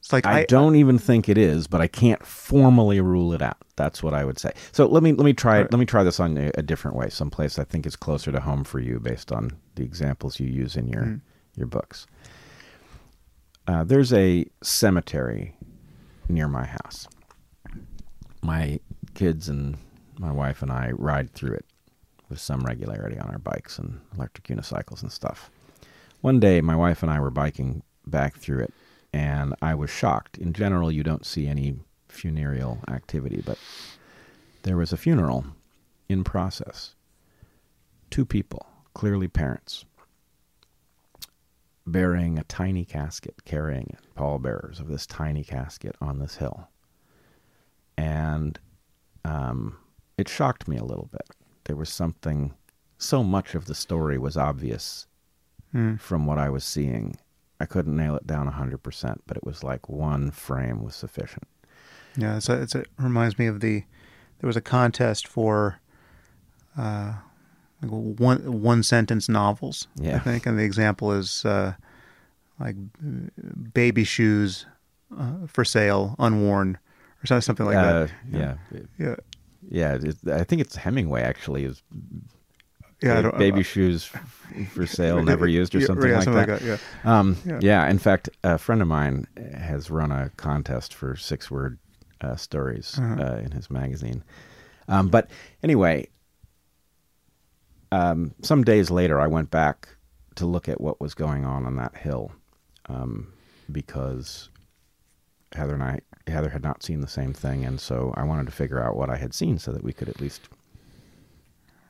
It's 0.00 0.12
like 0.12 0.26
I, 0.26 0.40
I, 0.40 0.44
don't 0.44 0.76
even 0.76 0.98
think 0.98 1.30
it 1.30 1.38
is, 1.38 1.66
but 1.66 1.80
I 1.80 1.86
can't 1.86 2.24
formally 2.26 3.00
rule 3.00 3.32
it 3.32 3.40
out. 3.40 3.56
That's 3.76 4.02
what 4.02 4.12
I 4.12 4.22
would 4.22 4.38
say. 4.38 4.52
So 4.72 4.86
let 4.86 5.02
me 5.02 5.12
let 5.12 5.24
me 5.24 5.32
try 5.32 5.60
Right. 5.62 5.72
let 5.72 5.78
me 5.78 5.86
try 5.86 6.02
this 6.02 6.20
on 6.20 6.36
a, 6.36 6.50
a 6.56 6.62
different 6.62 6.96
way, 6.96 7.08
someplace 7.08 7.58
I 7.58 7.64
think 7.64 7.86
is 7.86 7.96
closer 7.96 8.30
to 8.32 8.40
home 8.40 8.64
for 8.64 8.80
you, 8.80 9.00
based 9.00 9.32
on 9.32 9.52
the 9.76 9.84
examples 9.84 10.40
you 10.40 10.46
use 10.46 10.76
in 10.76 10.88
your 10.88 11.02
Mm. 11.04 11.20
your 11.56 11.66
books. 11.66 12.06
Uh, 13.68 13.84
there's 13.84 14.14
a 14.14 14.46
cemetery 14.62 15.54
near 16.26 16.48
my 16.48 16.64
house. 16.64 17.06
My 18.40 18.80
kids 19.12 19.50
and 19.50 19.76
my 20.18 20.32
wife 20.32 20.62
and 20.62 20.72
I 20.72 20.92
ride 20.92 21.34
through 21.34 21.52
it 21.52 21.66
with 22.30 22.40
some 22.40 22.60
regularity 22.62 23.18
on 23.18 23.28
our 23.28 23.38
bikes 23.38 23.78
and 23.78 24.00
electric 24.14 24.46
unicycles 24.46 25.02
and 25.02 25.12
stuff. 25.12 25.50
One 26.22 26.40
day, 26.40 26.62
my 26.62 26.74
wife 26.76 27.02
and 27.02 27.12
I 27.12 27.20
were 27.20 27.30
biking 27.30 27.82
back 28.06 28.38
through 28.38 28.60
it, 28.60 28.72
and 29.12 29.54
I 29.60 29.74
was 29.74 29.90
shocked. 29.90 30.38
In 30.38 30.54
general, 30.54 30.90
you 30.90 31.02
don't 31.02 31.26
see 31.26 31.46
any 31.46 31.76
funereal 32.08 32.78
activity, 32.88 33.42
but 33.44 33.58
there 34.62 34.78
was 34.78 34.94
a 34.94 34.96
funeral 34.96 35.44
in 36.08 36.24
process. 36.24 36.94
Two 38.08 38.24
people, 38.24 38.66
clearly 38.94 39.28
parents, 39.28 39.84
burying 41.92 42.38
a 42.38 42.44
tiny 42.44 42.84
casket, 42.84 43.44
carrying 43.44 43.86
it, 43.90 44.00
pallbearers 44.14 44.80
of 44.80 44.88
this 44.88 45.06
tiny 45.06 45.44
casket 45.44 45.96
on 46.00 46.18
this 46.18 46.36
hill. 46.36 46.68
And 47.96 48.58
um, 49.24 49.76
it 50.16 50.28
shocked 50.28 50.68
me 50.68 50.76
a 50.76 50.84
little 50.84 51.08
bit. 51.10 51.28
There 51.64 51.76
was 51.76 51.88
something, 51.90 52.54
so 52.98 53.22
much 53.22 53.54
of 53.54 53.66
the 53.66 53.74
story 53.74 54.18
was 54.18 54.36
obvious 54.36 55.06
Mm. 55.74 56.00
from 56.00 56.24
what 56.24 56.38
I 56.38 56.48
was 56.48 56.64
seeing. 56.64 57.16
I 57.60 57.66
couldn't 57.66 57.94
nail 57.94 58.16
it 58.16 58.26
down 58.26 58.50
100%, 58.50 59.18
but 59.26 59.36
it 59.36 59.44
was 59.44 59.62
like 59.62 59.86
one 59.86 60.30
frame 60.30 60.82
was 60.82 60.94
sufficient. 60.96 61.46
Yeah, 62.16 62.38
it's 62.38 62.48
a, 62.48 62.62
it's 62.62 62.74
a, 62.74 62.78
it 62.80 62.88
reminds 62.98 63.38
me 63.38 63.44
of 63.48 63.60
the 63.60 63.84
there 64.40 64.46
was 64.46 64.56
a 64.56 64.62
contest 64.62 65.28
for 65.28 65.78
uh, 66.78 67.16
like 67.82 67.90
one 67.90 68.62
one 68.62 68.82
sentence 68.82 69.28
novels. 69.28 69.86
Yeah. 69.96 70.16
I 70.16 70.18
think, 70.20 70.46
and 70.46 70.58
the 70.58 70.64
example 70.64 71.12
is 71.12 71.44
uh, 71.44 71.74
like 72.58 72.76
baby 73.72 74.04
shoes 74.04 74.66
uh, 75.16 75.46
for 75.46 75.64
sale, 75.64 76.14
unworn, 76.18 76.78
or 77.30 77.40
something 77.40 77.66
like 77.66 77.76
uh, 77.76 78.06
that. 78.06 78.10
Yeah. 78.30 78.54
Yeah, 78.98 79.14
Yeah. 79.70 79.98
I 80.34 80.44
think 80.44 80.60
it's 80.60 80.76
Hemingway 80.76 81.22
actually 81.22 81.64
is 81.64 81.82
yeah. 83.00 83.30
Baby 83.38 83.62
shoes 83.62 84.04
for 84.72 84.84
sale, 84.86 85.22
never 85.22 85.46
used 85.46 85.72
or 85.76 85.80
something, 85.80 86.08
yeah, 86.10 86.16
like, 86.16 86.24
something 86.24 86.46
that. 86.46 86.50
like 86.50 86.60
that. 86.62 86.80
Yeah. 87.04 87.18
Um, 87.18 87.36
Yeah. 87.46 87.58
yeah. 87.62 87.88
In 87.88 87.98
fact, 87.98 88.28
a 88.42 88.58
friend 88.58 88.82
of 88.82 88.88
mine 88.88 89.26
has 89.56 89.88
run 89.88 90.10
a 90.10 90.30
contest 90.36 90.92
for 90.94 91.14
six 91.14 91.48
word 91.48 91.78
uh, 92.20 92.34
stories 92.34 92.98
Uh-huh. 92.98 93.22
uh, 93.22 93.36
in 93.36 93.52
his 93.52 93.70
magazine. 93.70 94.24
Um, 94.88 95.08
but 95.10 95.30
anyway, 95.62 96.08
um, 97.92 98.34
some 98.42 98.64
days 98.64 98.90
later, 98.90 99.20
I 99.20 99.26
went 99.26 99.50
back 99.50 99.88
to 100.36 100.46
look 100.46 100.68
at 100.68 100.80
what 100.80 101.00
was 101.00 101.14
going 101.14 101.44
on 101.44 101.66
on 101.66 101.76
that 101.76 101.96
hill 101.96 102.32
um, 102.86 103.32
because 103.72 104.50
Heather 105.52 105.74
and 105.74 105.82
I, 105.82 106.00
Heather 106.26 106.50
had 106.50 106.62
not 106.62 106.82
seen 106.82 107.00
the 107.00 107.08
same 107.08 107.32
thing, 107.32 107.64
and 107.64 107.80
so 107.80 108.12
I 108.16 108.24
wanted 108.24 108.46
to 108.46 108.52
figure 108.52 108.82
out 108.82 108.96
what 108.96 109.10
I 109.10 109.16
had 109.16 109.34
seen 109.34 109.58
so 109.58 109.72
that 109.72 109.82
we 109.82 109.92
could 109.92 110.08
at 110.08 110.20
least 110.20 110.48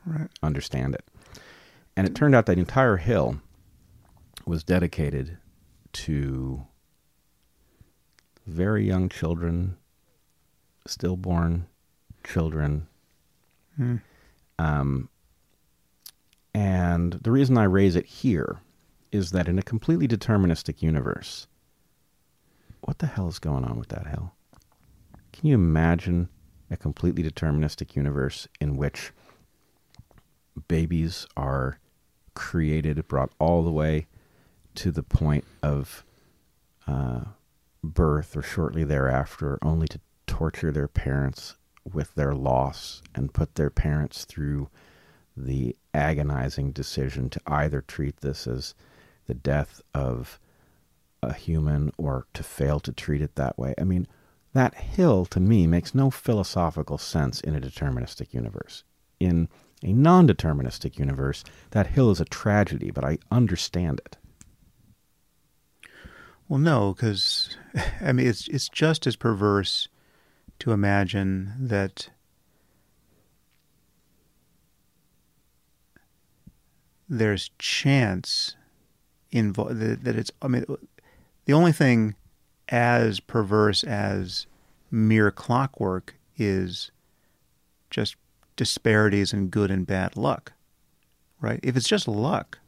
Right. 0.05 0.29
understand 0.41 0.95
it. 0.95 1.03
And 1.95 2.07
it 2.07 2.15
turned 2.15 2.33
out 2.33 2.45
that 2.47 2.57
entire 2.57 2.97
hill 2.97 3.41
was 4.45 4.63
dedicated 4.63 5.37
to 5.91 6.65
very 8.47 8.87
young 8.87 9.09
children, 9.09 9.77
stillborn 10.87 11.67
children. 12.23 12.87
Hmm. 13.75 13.97
Um, 14.57 15.09
and 16.53 17.13
the 17.13 17.31
reason 17.31 17.57
I 17.57 17.63
raise 17.63 17.95
it 17.95 18.05
here 18.05 18.59
is 19.11 19.31
that 19.31 19.47
in 19.47 19.59
a 19.59 19.63
completely 19.63 20.07
deterministic 20.07 20.81
universe, 20.81 21.47
what 22.81 22.99
the 22.99 23.07
hell 23.07 23.27
is 23.27 23.39
going 23.39 23.65
on 23.65 23.77
with 23.77 23.89
that 23.89 24.07
hell? 24.07 24.35
Can 25.33 25.47
you 25.47 25.55
imagine 25.55 26.29
a 26.71 26.77
completely 26.77 27.23
deterministic 27.23 27.95
universe 27.95 28.47
in 28.59 28.77
which 28.77 29.11
babies 30.67 31.25
are 31.35 31.79
created, 32.33 33.07
brought 33.07 33.31
all 33.39 33.63
the 33.63 33.71
way 33.71 34.07
to 34.75 34.91
the 34.91 35.03
point 35.03 35.45
of 35.63 36.03
uh, 36.87 37.21
birth 37.83 38.35
or 38.35 38.41
shortly 38.41 38.83
thereafter, 38.83 39.57
only 39.61 39.87
to 39.87 39.99
torture 40.27 40.71
their 40.71 40.87
parents 40.87 41.55
with 41.91 42.13
their 42.15 42.33
loss 42.33 43.01
and 43.15 43.33
put 43.33 43.55
their 43.55 43.69
parents 43.69 44.25
through 44.25 44.69
the 45.45 45.75
agonizing 45.93 46.71
decision 46.71 47.29
to 47.29 47.41
either 47.47 47.81
treat 47.81 48.17
this 48.17 48.47
as 48.47 48.73
the 49.27 49.33
death 49.33 49.81
of 49.93 50.39
a 51.21 51.33
human 51.33 51.91
or 51.97 52.25
to 52.33 52.43
fail 52.43 52.79
to 52.79 52.91
treat 52.91 53.21
it 53.21 53.35
that 53.35 53.57
way. 53.57 53.73
I 53.79 53.83
mean, 53.83 54.07
that 54.53 54.75
hill 54.75 55.25
to 55.27 55.39
me 55.39 55.67
makes 55.67 55.93
no 55.93 56.09
philosophical 56.09 56.97
sense 56.97 57.41
in 57.41 57.55
a 57.55 57.61
deterministic 57.61 58.33
universe. 58.33 58.83
In 59.19 59.47
a 59.83 59.93
non 59.93 60.27
deterministic 60.27 60.97
universe, 60.97 61.43
that 61.71 61.87
hill 61.87 62.11
is 62.11 62.19
a 62.19 62.25
tragedy, 62.25 62.91
but 62.91 63.05
I 63.05 63.17
understand 63.31 64.01
it. 64.05 64.17
Well, 66.47 66.59
no, 66.59 66.93
because 66.93 67.55
I 68.01 68.11
mean 68.11 68.27
it's 68.27 68.47
it's 68.47 68.69
just 68.69 69.05
as 69.05 69.15
perverse 69.15 69.87
to 70.59 70.71
imagine 70.71 71.53
that 71.59 72.09
there's 77.09 77.49
chance 77.57 78.55
involved 79.31 79.79
that, 79.79 80.03
that 80.03 80.15
it's. 80.15 80.31
I 80.41 80.47
mean, 80.47 80.65
the 81.45 81.53
only 81.53 81.71
thing 81.71 82.15
as 82.69 83.19
perverse 83.19 83.83
as 83.83 84.45
mere 84.91 85.31
clockwork 85.31 86.15
is 86.37 86.91
just 87.89 88.15
disparities 88.55 89.33
in 89.33 89.49
good 89.49 89.71
and 89.71 89.87
bad 89.87 90.15
luck, 90.15 90.53
right? 91.41 91.59
If 91.63 91.75
it's 91.75 91.87
just 91.87 92.07
luck 92.07 92.59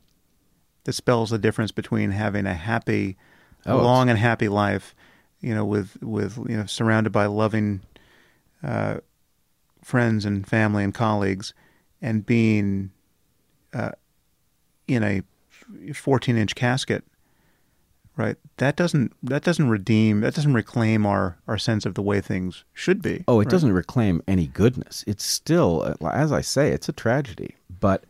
that 0.85 0.93
spells 0.93 1.29
the 1.29 1.37
difference 1.37 1.71
between 1.71 2.11
having 2.11 2.45
a 2.45 2.53
happy 2.53 3.17
Oh, 3.65 3.77
long 3.77 4.09
and 4.09 4.17
happy 4.17 4.49
life, 4.49 4.95
you 5.39 5.53
know, 5.53 5.65
with 5.65 6.01
with 6.01 6.37
you 6.49 6.57
know 6.57 6.65
surrounded 6.65 7.11
by 7.11 7.27
loving 7.27 7.81
uh, 8.63 8.97
friends 9.83 10.25
and 10.25 10.47
family 10.47 10.83
and 10.83 10.93
colleagues, 10.93 11.53
and 12.01 12.25
being 12.25 12.91
uh, 13.73 13.91
in 14.93 15.03
a 15.03 15.21
14 15.93 16.37
inch 16.37 16.55
casket, 16.55 17.03
right? 18.17 18.35
That 18.57 18.75
doesn't 18.75 19.13
that 19.23 19.43
doesn't 19.43 19.69
redeem 19.69 20.21
that 20.21 20.35
doesn't 20.35 20.53
reclaim 20.53 21.05
our 21.05 21.37
our 21.47 21.57
sense 21.57 21.85
of 21.85 21.95
the 21.95 22.01
way 22.01 22.21
things 22.21 22.63
should 22.73 23.01
be. 23.01 23.23
Oh, 23.27 23.39
it 23.39 23.45
right? 23.45 23.49
doesn't 23.49 23.73
reclaim 23.73 24.21
any 24.27 24.47
goodness. 24.47 25.03
It's 25.07 25.23
still, 25.23 25.95
uh, 26.01 26.09
as 26.09 26.31
I 26.31 26.41
say, 26.41 26.71
it's 26.71 26.89
a 26.89 26.93
tragedy, 26.93 27.55
but 27.79 28.03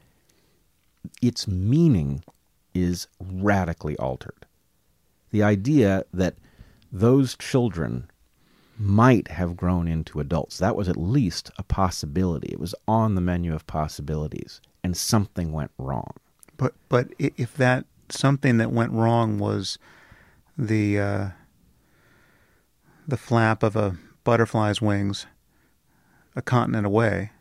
its 1.21 1.47
meaning 1.47 2.23
is 2.73 3.07
radically 3.19 3.97
altered. 3.97 4.45
The 5.31 5.43
idea 5.43 6.05
that 6.13 6.35
those 6.91 7.35
children 7.37 8.09
might 8.77 9.27
have 9.29 9.55
grown 9.55 9.87
into 9.87 10.19
adults. 10.19 10.57
That 10.57 10.75
was 10.75 10.89
at 10.89 10.97
least 10.97 11.51
a 11.57 11.63
possibility. 11.63 12.49
It 12.51 12.59
was 12.59 12.75
on 12.87 13.15
the 13.15 13.21
menu 13.21 13.53
of 13.53 13.67
possibilities, 13.67 14.59
and 14.83 14.97
something 14.97 15.51
went 15.51 15.71
wrong. 15.77 16.13
But 16.61 16.75
but 16.89 17.07
if 17.17 17.55
that 17.55 17.85
something 18.09 18.57
that 18.57 18.71
went 18.71 18.91
wrong 18.91 19.39
was 19.39 19.79
the 20.55 20.99
uh, 20.99 21.29
the 23.07 23.17
flap 23.17 23.63
of 23.63 23.75
a 23.75 23.97
butterfly's 24.23 24.79
wings 24.79 25.25
a 26.35 26.41
continent 26.43 26.85
away, 26.85 27.31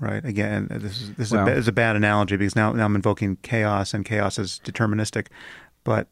right? 0.00 0.24
Again, 0.24 0.66
this 0.70 0.98
is 0.98 1.14
this 1.14 1.26
is, 1.26 1.34
well, 1.34 1.46
a, 1.46 1.50
this 1.50 1.58
is 1.58 1.68
a 1.68 1.72
bad 1.72 1.94
analogy 1.94 2.38
because 2.38 2.56
now 2.56 2.72
now 2.72 2.86
I'm 2.86 2.96
invoking 2.96 3.36
chaos 3.42 3.92
and 3.92 4.02
chaos 4.02 4.38
is 4.38 4.62
deterministic. 4.64 5.26
But 5.84 6.08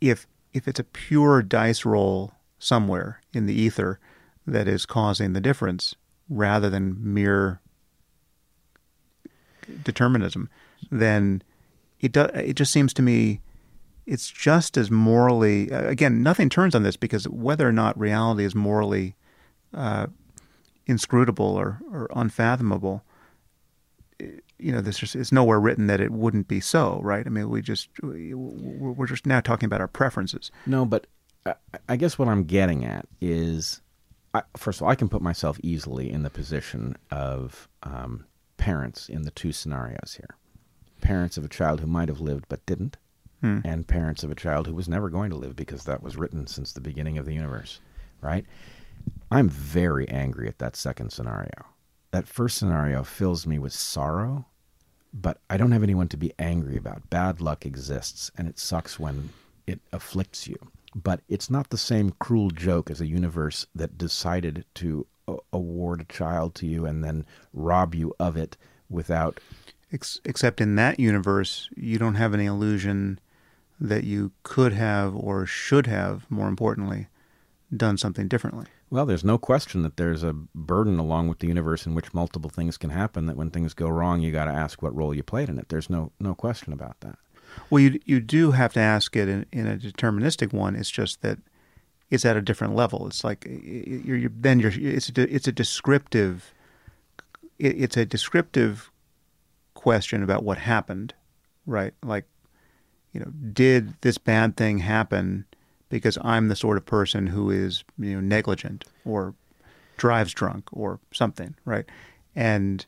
if 0.00 0.28
if 0.54 0.68
it's 0.68 0.78
a 0.78 0.84
pure 0.84 1.42
dice 1.42 1.84
roll 1.84 2.32
somewhere 2.60 3.20
in 3.32 3.46
the 3.46 3.54
ether 3.54 3.98
that 4.46 4.68
is 4.68 4.86
causing 4.86 5.32
the 5.32 5.40
difference, 5.40 5.96
rather 6.28 6.70
than 6.70 6.96
mere 7.00 7.60
determinism, 9.82 10.48
then 10.92 11.42
it 12.00 12.12
does. 12.12 12.30
It 12.34 12.54
just 12.54 12.72
seems 12.72 12.92
to 12.94 13.02
me 13.02 13.40
it's 14.06 14.30
just 14.30 14.76
as 14.76 14.90
morally 14.90 15.68
again 15.70 16.22
nothing 16.22 16.48
turns 16.48 16.74
on 16.74 16.82
this 16.82 16.96
because 16.96 17.28
whether 17.28 17.68
or 17.68 17.72
not 17.72 17.98
reality 17.98 18.44
is 18.44 18.54
morally 18.54 19.16
uh, 19.74 20.06
inscrutable 20.86 21.56
or, 21.56 21.80
or 21.90 22.08
unfathomable 22.14 23.02
you 24.58 24.72
know 24.72 24.80
this 24.80 25.14
is 25.14 25.32
nowhere 25.32 25.60
written 25.60 25.88
that 25.88 26.00
it 26.00 26.10
wouldn't 26.10 26.48
be 26.48 26.60
so 26.60 27.00
right 27.02 27.26
i 27.26 27.28
mean 27.28 27.50
we 27.50 27.60
just 27.60 27.90
we're 28.02 29.06
just 29.06 29.26
now 29.26 29.40
talking 29.40 29.66
about 29.66 29.80
our 29.80 29.88
preferences 29.88 30.50
no 30.64 30.86
but 30.86 31.06
i 31.88 31.96
guess 31.96 32.18
what 32.18 32.28
i'm 32.28 32.44
getting 32.44 32.84
at 32.84 33.06
is 33.20 33.82
I, 34.32 34.42
first 34.56 34.80
of 34.80 34.84
all 34.84 34.90
i 34.90 34.94
can 34.94 35.08
put 35.08 35.20
myself 35.20 35.58
easily 35.62 36.10
in 36.10 36.22
the 36.22 36.30
position 36.30 36.96
of 37.10 37.68
um, 37.82 38.24
parents 38.56 39.08
in 39.08 39.22
the 39.22 39.30
two 39.32 39.52
scenarios 39.52 40.16
here 40.16 40.36
parents 41.00 41.36
of 41.36 41.44
a 41.44 41.48
child 41.48 41.80
who 41.80 41.86
might 41.86 42.08
have 42.08 42.20
lived 42.20 42.44
but 42.48 42.64
didn't 42.66 42.96
hmm. 43.40 43.58
and 43.64 43.86
parents 43.86 44.24
of 44.24 44.30
a 44.30 44.34
child 44.34 44.66
who 44.66 44.74
was 44.74 44.88
never 44.88 45.10
going 45.10 45.30
to 45.30 45.36
live 45.36 45.56
because 45.56 45.84
that 45.84 46.02
was 46.02 46.16
written 46.16 46.46
since 46.46 46.72
the 46.72 46.80
beginning 46.80 47.18
of 47.18 47.26
the 47.26 47.34
universe 47.34 47.80
right 48.20 48.46
I'm 49.30 49.48
very 49.48 50.08
angry 50.08 50.48
at 50.48 50.58
that 50.58 50.76
second 50.76 51.10
scenario. 51.10 51.66
That 52.12 52.28
first 52.28 52.58
scenario 52.58 53.02
fills 53.02 53.46
me 53.46 53.58
with 53.58 53.72
sorrow, 53.72 54.46
but 55.12 55.40
I 55.50 55.56
don't 55.56 55.72
have 55.72 55.82
anyone 55.82 56.08
to 56.08 56.16
be 56.16 56.32
angry 56.38 56.76
about. 56.76 57.10
Bad 57.10 57.40
luck 57.40 57.66
exists, 57.66 58.30
and 58.36 58.48
it 58.48 58.58
sucks 58.58 58.98
when 58.98 59.30
it 59.66 59.80
afflicts 59.92 60.46
you. 60.46 60.56
But 60.94 61.20
it's 61.28 61.50
not 61.50 61.70
the 61.70 61.78
same 61.78 62.14
cruel 62.18 62.50
joke 62.50 62.90
as 62.90 63.00
a 63.00 63.06
universe 63.06 63.66
that 63.74 63.98
decided 63.98 64.64
to 64.76 65.06
award 65.52 66.00
a 66.00 66.04
child 66.04 66.54
to 66.54 66.66
you 66.66 66.86
and 66.86 67.02
then 67.02 67.26
rob 67.52 67.94
you 67.94 68.14
of 68.18 68.36
it 68.36 68.56
without. 68.88 69.40
Except 69.92 70.60
in 70.60 70.74
that 70.76 70.98
universe, 70.98 71.70
you 71.76 71.98
don't 71.98 72.16
have 72.16 72.34
any 72.34 72.46
illusion 72.46 73.20
that 73.78 74.04
you 74.04 74.32
could 74.42 74.72
have 74.72 75.14
or 75.14 75.46
should 75.46 75.86
have, 75.86 76.28
more 76.30 76.48
importantly, 76.48 77.08
done 77.74 77.96
something 77.96 78.26
differently. 78.26 78.66
Well, 78.90 79.06
there's 79.06 79.24
no 79.24 79.38
question 79.38 79.82
that 79.82 79.96
there's 79.96 80.22
a 80.22 80.32
burden 80.32 80.98
along 80.98 81.28
with 81.28 81.40
the 81.40 81.48
universe 81.48 81.86
in 81.86 81.94
which 81.94 82.14
multiple 82.14 82.50
things 82.50 82.76
can 82.76 82.90
happen. 82.90 83.26
That 83.26 83.36
when 83.36 83.50
things 83.50 83.74
go 83.74 83.88
wrong, 83.88 84.20
you 84.20 84.30
got 84.30 84.44
to 84.44 84.52
ask 84.52 84.80
what 84.80 84.94
role 84.94 85.14
you 85.14 85.22
played 85.22 85.48
in 85.48 85.58
it. 85.58 85.68
There's 85.68 85.90
no 85.90 86.12
no 86.20 86.34
question 86.34 86.72
about 86.72 87.00
that. 87.00 87.18
Well, 87.68 87.80
you 87.80 88.00
you 88.04 88.20
do 88.20 88.52
have 88.52 88.72
to 88.74 88.80
ask 88.80 89.16
it 89.16 89.28
in, 89.28 89.46
in 89.52 89.66
a 89.66 89.76
deterministic 89.76 90.52
one. 90.52 90.76
It's 90.76 90.90
just 90.90 91.22
that 91.22 91.38
it's 92.10 92.24
at 92.24 92.36
a 92.36 92.40
different 92.42 92.76
level. 92.76 93.06
It's 93.08 93.24
like 93.24 93.44
you're, 93.44 94.16
you're 94.16 94.30
then 94.34 94.60
you're 94.60 94.72
it's 94.74 95.10
a, 95.10 95.34
it's 95.34 95.48
a 95.48 95.52
descriptive 95.52 96.54
it, 97.58 97.80
it's 97.80 97.96
a 97.96 98.06
descriptive 98.06 98.92
question 99.86 100.22
about 100.22 100.42
what 100.42 100.58
happened, 100.58 101.14
right? 101.64 101.94
Like 102.02 102.24
you 103.12 103.20
know, 103.20 103.30
did 103.52 103.94
this 104.02 104.18
bad 104.18 104.56
thing 104.56 104.78
happen? 104.78 105.46
because 105.88 106.18
I'm 106.22 106.48
the 106.48 106.56
sort 106.56 106.76
of 106.76 106.84
person 106.84 107.26
who 107.28 107.50
is 107.50 107.84
you 107.98 108.14
know 108.14 108.20
negligent 108.20 108.84
or 109.04 109.34
drives 109.96 110.34
drunk 110.34 110.68
or 110.72 110.98
something, 111.12 111.54
right? 111.64 111.84
And 112.34 112.84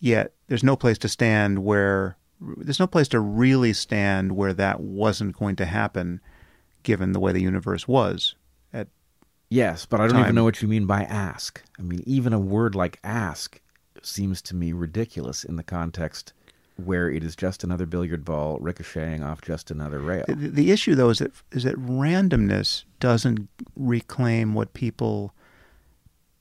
yet 0.00 0.32
there's 0.46 0.64
no 0.64 0.76
place 0.76 0.98
to 0.98 1.08
stand 1.08 1.64
where 1.64 2.16
there's 2.40 2.80
no 2.80 2.86
place 2.86 3.08
to 3.08 3.20
really 3.20 3.72
stand 3.72 4.32
where 4.32 4.52
that 4.54 4.80
wasn't 4.80 5.36
going 5.36 5.56
to 5.56 5.64
happen 5.64 6.20
given 6.82 7.12
the 7.12 7.20
way 7.20 7.32
the 7.32 7.42
universe 7.42 7.88
was 7.88 8.34
at 8.72 8.88
Yes, 9.50 9.86
but 9.86 10.00
I 10.00 10.04
don't 10.04 10.14
time. 10.14 10.24
even 10.24 10.34
know 10.34 10.44
what 10.44 10.62
you 10.62 10.68
mean 10.68 10.86
by 10.86 11.02
ask. 11.02 11.62
I 11.78 11.82
mean 11.82 12.02
even 12.06 12.32
a 12.32 12.38
word 12.38 12.74
like 12.74 13.00
ask 13.02 13.60
seems 14.06 14.42
to 14.42 14.54
me 14.54 14.72
ridiculous 14.72 15.44
in 15.44 15.56
the 15.56 15.62
context 15.62 16.32
where 16.76 17.08
it 17.08 17.22
is 17.22 17.36
just 17.36 17.62
another 17.62 17.86
billiard 17.86 18.24
ball 18.24 18.58
ricocheting 18.58 19.22
off 19.22 19.40
just 19.40 19.70
another 19.70 20.00
rail. 20.00 20.24
The, 20.26 20.34
the, 20.34 20.72
issue, 20.72 20.94
though, 20.94 21.10
is 21.10 21.18
that 21.18 21.30
is 21.52 21.62
that 21.62 21.76
randomness 21.76 22.84
doesn't 22.98 23.48
reclaim 23.76 24.54
what 24.54 24.74
people 24.74 25.32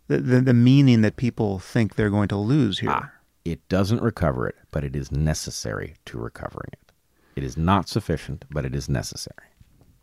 the, 0.07 0.19
the, 0.19 0.41
the 0.41 0.53
meaning 0.53 1.02
that 1.02 1.18
people 1.18 1.60
think 1.60 1.95
they're 1.95 2.10
going 2.10 2.27
to 2.30 2.38
lose 2.38 2.80
here. 2.80 2.91
Ah, 2.91 3.11
it 3.45 3.68
doesn't 3.69 4.02
recover 4.02 4.48
it, 4.48 4.56
but 4.72 4.84
it 4.84 4.95
is 4.95 5.11
necessary 5.11 5.95
to 6.06 6.18
recovering 6.18 6.69
it. 6.73 6.91
It 7.35 7.44
is 7.44 7.57
not 7.57 7.90
sufficient, 7.90 8.45
but 8.49 8.65
it 8.65 8.76
is 8.76 8.90
necessary. 8.90 9.49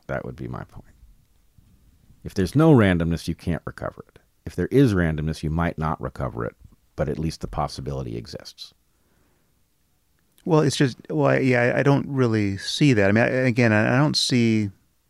That 0.06 0.24
would 0.24 0.36
be 0.36 0.48
my 0.48 0.64
point. 0.64 0.94
If 2.24 2.34
there's 2.34 2.54
no 2.54 2.72
randomness, 2.72 3.28
you 3.28 3.34
can't 3.34 3.62
recover 3.64 4.04
it. 4.08 4.18
If 4.44 4.56
there 4.56 4.66
is 4.66 4.94
randomness, 4.94 5.42
you 5.42 5.50
might 5.50 5.78
not 5.78 6.00
recover 6.00 6.44
it, 6.44 6.56
but 7.00 7.08
at 7.08 7.18
least 7.18 7.40
the 7.40 7.48
possibility 7.48 8.18
exists. 8.18 8.74
Well, 10.44 10.60
it's 10.60 10.76
just 10.76 10.98
well, 11.08 11.40
yeah, 11.40 11.72
I 11.74 11.82
don't 11.82 12.06
really 12.06 12.58
see 12.58 12.92
that. 12.92 13.08
I 13.08 13.12
mean, 13.12 13.24
again, 13.24 13.72
I 13.72 13.96
don't 13.96 14.18
see, 14.18 14.68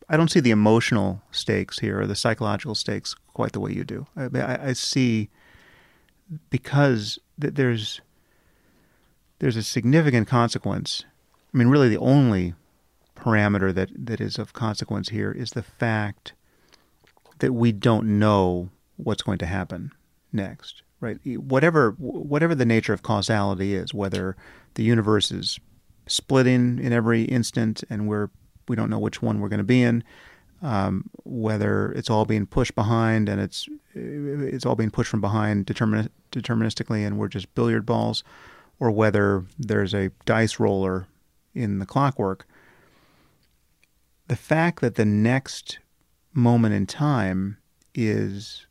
I 0.08 0.16
don't 0.16 0.30
see 0.30 0.38
the 0.38 0.52
emotional 0.52 1.20
stakes 1.32 1.80
here 1.80 2.00
or 2.00 2.06
the 2.06 2.14
psychological 2.14 2.76
stakes 2.76 3.16
quite 3.34 3.50
the 3.50 3.58
way 3.58 3.72
you 3.72 3.82
do. 3.82 4.06
I, 4.16 4.28
I, 4.38 4.66
I 4.68 4.72
see 4.74 5.30
because 6.48 7.18
there's 7.36 8.00
there's 9.40 9.56
a 9.56 9.62
significant 9.64 10.28
consequence. 10.28 11.04
I 11.52 11.58
mean, 11.58 11.66
really, 11.66 11.88
the 11.88 11.98
only 11.98 12.54
parameter 13.16 13.74
that 13.74 13.90
that 13.96 14.20
is 14.20 14.38
of 14.38 14.52
consequence 14.52 15.08
here 15.08 15.32
is 15.32 15.50
the 15.50 15.64
fact 15.64 16.34
that 17.40 17.52
we 17.52 17.72
don't 17.72 18.20
know 18.20 18.68
what's 18.96 19.22
going 19.22 19.38
to 19.38 19.46
happen 19.46 19.90
next 20.32 20.84
right? 21.01 21.18
Whatever 21.39 21.93
whatever 21.98 22.55
the 22.55 22.66
nature 22.66 22.93
of 22.93 23.02
causality 23.02 23.74
is, 23.74 23.94
whether 23.94 24.36
the 24.74 24.82
universe 24.82 25.31
is 25.31 25.59
splitting 26.06 26.78
in 26.78 26.93
every 26.93 27.22
instant 27.24 27.82
and 27.90 28.09
we're 28.09 28.31
we 28.68 28.77
don't 28.77 28.90
know 28.90 28.98
which 28.98 29.22
one 29.22 29.40
we're 29.40 29.48
going 29.48 29.59
to 29.59 29.64
be 29.64 29.82
in, 29.82 30.05
um, 30.62 31.09
whether 31.24 31.93
it's 31.93 32.10
all 32.10 32.24
being 32.24 32.47
pushed 32.47 32.74
behind 32.74 33.28
and 33.28 33.40
it's 33.40 33.68
it's 33.94 34.66
all 34.66 34.77
being 34.77 34.90
pushed 34.90 35.10
from 35.10 35.20
behind 35.20 35.66
determin- 35.66 36.10
deterministically 36.32 37.06
and 37.06 37.18
we're 37.18 37.28
just 37.28 37.52
billiard 37.55 37.86
balls, 37.86 38.22
or 38.78 38.90
whether 38.90 39.44
there's 39.59 39.94
a 39.94 40.10
dice 40.24 40.60
roller 40.60 41.06
in 41.55 41.78
the 41.78 41.86
clockwork. 41.86 42.47
The 44.28 44.36
fact 44.36 44.81
that 44.81 44.94
the 44.94 45.05
next 45.05 45.81
moment 46.32 46.74
in 46.74 46.86
time 46.86 47.56
is 47.94 48.66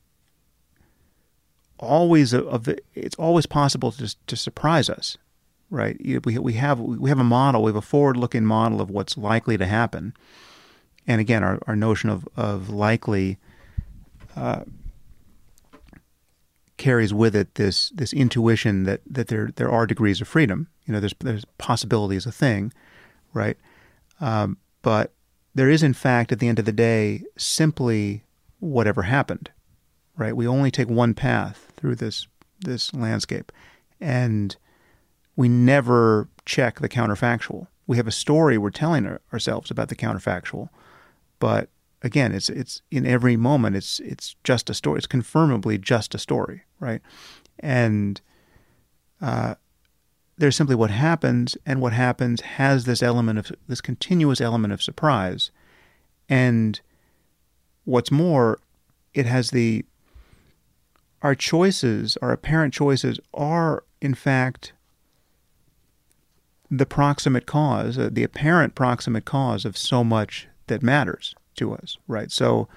always 1.79 2.33
of 2.33 2.65
the, 2.65 2.77
it's 2.93 3.15
always 3.15 3.45
possible 3.45 3.91
to 3.93 4.15
to 4.27 4.35
surprise 4.35 4.89
us, 4.89 5.17
right? 5.69 5.99
We 6.25 6.37
we 6.37 6.53
have 6.53 6.79
we 6.79 7.09
have 7.09 7.19
a 7.19 7.23
model, 7.23 7.63
we 7.63 7.69
have 7.69 7.75
a 7.75 7.81
forward-looking 7.81 8.45
model 8.45 8.81
of 8.81 8.89
what's 8.89 9.17
likely 9.17 9.57
to 9.57 9.65
happen, 9.65 10.13
and 11.07 11.19
again, 11.21 11.43
our, 11.43 11.59
our 11.67 11.75
notion 11.75 12.09
of 12.09 12.27
of 12.35 12.69
likely 12.69 13.37
uh, 14.35 14.63
carries 16.77 17.13
with 17.13 17.35
it 17.35 17.55
this 17.55 17.89
this 17.89 18.13
intuition 18.13 18.83
that 18.83 19.01
that 19.09 19.27
there 19.27 19.51
there 19.55 19.71
are 19.71 19.87
degrees 19.87 20.21
of 20.21 20.27
freedom. 20.27 20.67
You 20.85 20.93
know, 20.93 20.99
there's 20.99 21.15
there's 21.19 21.45
possibility 21.57 22.15
is 22.15 22.25
a 22.25 22.31
thing, 22.31 22.73
right? 23.33 23.57
Um, 24.19 24.57
but 24.81 25.13
there 25.55 25.69
is, 25.69 25.83
in 25.83 25.93
fact, 25.93 26.31
at 26.31 26.39
the 26.39 26.47
end 26.47 26.59
of 26.59 26.65
the 26.65 26.71
day, 26.71 27.23
simply 27.37 28.23
whatever 28.59 29.03
happened, 29.03 29.51
right? 30.17 30.35
We 30.35 30.47
only 30.47 30.71
take 30.71 30.89
one 30.89 31.13
path 31.13 31.68
through 31.79 31.95
this 31.95 32.27
this 32.61 32.93
landscape, 32.93 33.51
and 34.01 34.57
we 35.35 35.47
never 35.47 36.27
check 36.45 36.79
the 36.79 36.89
counterfactual. 36.89 37.67
We 37.87 37.97
have 37.97 38.07
a 38.07 38.11
story 38.11 38.57
we're 38.57 38.69
telling 38.69 39.07
our, 39.07 39.21
ourselves 39.31 39.71
about 39.71 39.87
the 39.87 39.95
counterfactual, 39.95 40.69
but 41.39 41.69
again, 42.01 42.33
it's 42.33 42.49
it's 42.49 42.81
in 42.91 43.05
every 43.05 43.37
moment. 43.37 43.75
It's 43.75 43.99
it's 44.01 44.35
just 44.43 44.69
a 44.69 44.73
story. 44.73 44.97
It's 44.97 45.07
confirmably 45.07 45.77
just 45.77 46.13
a 46.13 46.19
story, 46.19 46.63
right? 46.79 47.01
And 47.59 48.21
uh, 49.21 49.55
there's 50.37 50.55
simply 50.55 50.75
what 50.75 50.91
happens, 50.91 51.57
and 51.65 51.81
what 51.81 51.93
happens 51.93 52.41
has 52.41 52.85
this 52.85 53.01
element 53.01 53.39
of 53.39 53.51
this 53.67 53.81
continuous 53.81 54.41
element 54.41 54.73
of 54.73 54.81
surprise, 54.81 55.51
And 56.29 56.79
what's 57.85 58.11
more, 58.11 58.59
it 59.13 59.25
has 59.25 59.49
the 59.49 59.83
our 61.21 61.35
choices, 61.35 62.17
our 62.21 62.31
apparent 62.31 62.73
choices, 62.73 63.19
are 63.33 63.83
in 64.01 64.13
fact 64.13 64.73
the 66.71 66.85
proximate 66.85 67.45
cause, 67.45 67.97
uh, 67.97 68.09
the 68.11 68.23
apparent 68.23 68.75
proximate 68.75 69.25
cause 69.25 69.65
of 69.65 69.77
so 69.77 70.03
much 70.03 70.47
that 70.67 70.83
matters 70.83 71.35
to 71.55 71.73
us, 71.73 71.97
right? 72.07 72.31
So, 72.31 72.67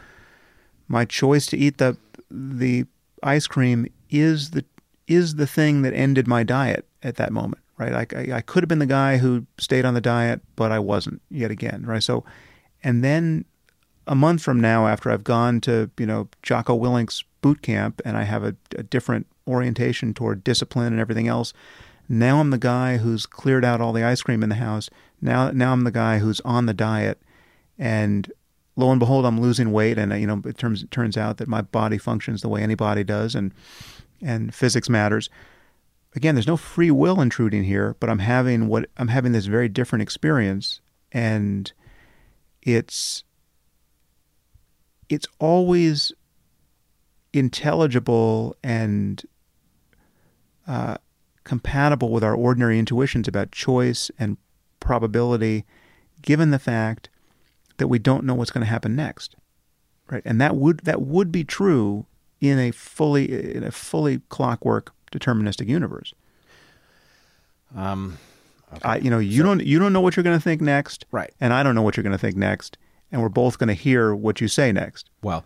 my 0.88 1.04
choice 1.04 1.46
to 1.46 1.56
eat 1.56 1.78
the 1.78 1.96
the 2.30 2.86
ice 3.22 3.46
cream 3.46 3.86
is 4.10 4.50
the 4.50 4.64
is 5.06 5.36
the 5.36 5.46
thing 5.46 5.82
that 5.82 5.92
ended 5.94 6.26
my 6.26 6.42
diet 6.42 6.86
at 7.02 7.16
that 7.16 7.32
moment, 7.32 7.62
right? 7.76 7.92
I, 7.92 8.06
I, 8.16 8.36
I 8.36 8.40
could 8.40 8.62
have 8.62 8.68
been 8.68 8.78
the 8.78 8.86
guy 8.86 9.18
who 9.18 9.46
stayed 9.58 9.84
on 9.84 9.94
the 9.94 10.00
diet, 10.00 10.40
but 10.56 10.72
I 10.72 10.78
wasn't 10.78 11.20
yet 11.30 11.50
again, 11.50 11.84
right? 11.86 12.02
So, 12.02 12.24
and 12.82 13.04
then 13.04 13.44
a 14.06 14.14
month 14.14 14.42
from 14.42 14.60
now, 14.60 14.86
after 14.86 15.10
I've 15.10 15.24
gone 15.24 15.60
to 15.62 15.90
you 15.98 16.06
know 16.06 16.28
Jocko 16.42 16.74
Willink's 16.74 17.24
boot 17.42 17.60
camp 17.60 18.00
and 18.04 18.16
I 18.16 18.22
have 18.22 18.42
a, 18.42 18.56
a 18.76 18.82
different 18.82 19.26
orientation 19.46 20.14
toward 20.14 20.42
discipline 20.42 20.92
and 20.92 21.00
everything 21.00 21.28
else, 21.28 21.52
now 22.08 22.40
I'm 22.40 22.50
the 22.50 22.58
guy 22.58 22.96
who's 22.96 23.26
cleared 23.26 23.64
out 23.64 23.80
all 23.80 23.92
the 23.92 24.04
ice 24.04 24.22
cream 24.22 24.42
in 24.42 24.48
the 24.48 24.56
house. 24.56 24.88
Now, 25.20 25.50
now 25.50 25.72
I'm 25.72 25.84
the 25.84 25.90
guy 25.90 26.18
who's 26.18 26.40
on 26.40 26.66
the 26.66 26.74
diet, 26.74 27.20
and 27.78 28.30
lo 28.76 28.90
and 28.90 28.98
behold, 28.98 29.24
I'm 29.24 29.40
losing 29.40 29.72
weight, 29.72 29.98
and 29.98 30.12
uh, 30.12 30.16
you 30.16 30.26
know 30.26 30.42
it 30.44 30.58
turns 30.58 30.82
it 30.82 30.90
turns 30.90 31.16
out 31.16 31.36
that 31.36 31.48
my 31.48 31.62
body 31.62 31.98
functions 31.98 32.42
the 32.42 32.48
way 32.48 32.62
anybody 32.62 33.04
does, 33.04 33.34
and 33.34 33.52
and 34.20 34.54
physics 34.54 34.88
matters. 34.88 35.30
Again, 36.14 36.34
there's 36.34 36.46
no 36.46 36.56
free 36.56 36.90
will 36.90 37.20
intruding 37.20 37.64
here, 37.64 37.96
but 37.98 38.10
I'm 38.10 38.18
having 38.18 38.68
what 38.68 38.90
I'm 38.96 39.08
having 39.08 39.32
this 39.32 39.46
very 39.46 39.68
different 39.68 40.02
experience, 40.02 40.80
and 41.12 41.72
it's 42.62 43.24
it's 45.08 45.26
always 45.38 46.12
intelligible 47.32 48.56
and 48.62 49.22
uh, 50.66 50.96
compatible 51.44 52.10
with 52.10 52.22
our 52.22 52.34
ordinary 52.34 52.78
intuitions 52.78 53.26
about 53.26 53.52
choice 53.52 54.10
and 54.18 54.36
probability, 54.80 55.64
given 56.20 56.50
the 56.50 56.58
fact 56.58 57.08
that 57.78 57.88
we 57.88 57.98
don't 57.98 58.24
know 58.24 58.34
what's 58.34 58.50
going 58.50 58.64
to 58.64 58.70
happen 58.70 58.94
next, 58.94 59.34
right? 60.08 60.22
And 60.24 60.40
that 60.40 60.56
would 60.56 60.80
that 60.80 61.02
would 61.02 61.32
be 61.32 61.44
true 61.44 62.06
in 62.40 62.58
a 62.58 62.70
fully 62.70 63.54
in 63.54 63.64
a 63.64 63.70
fully 63.70 64.20
clockwork 64.28 64.92
deterministic 65.10 65.68
universe. 65.68 66.14
Um, 67.74 68.18
okay. 68.72 68.82
I, 68.84 68.96
you 68.96 69.10
know, 69.10 69.18
you 69.18 69.38
so, 69.38 69.44
don't 69.44 69.64
you 69.64 69.78
don't 69.78 69.92
know 69.92 70.00
what 70.00 70.16
you're 70.16 70.24
going 70.24 70.36
to 70.36 70.42
think 70.42 70.60
next, 70.60 71.06
right? 71.10 71.32
And 71.40 71.52
I 71.52 71.62
don't 71.62 71.74
know 71.74 71.82
what 71.82 71.96
you're 71.96 72.04
going 72.04 72.12
to 72.12 72.18
think 72.18 72.36
next, 72.36 72.78
and 73.10 73.22
we're 73.22 73.28
both 73.28 73.58
going 73.58 73.68
to 73.68 73.74
hear 73.74 74.14
what 74.14 74.40
you 74.40 74.48
say 74.48 74.72
next. 74.72 75.10
Well, 75.22 75.44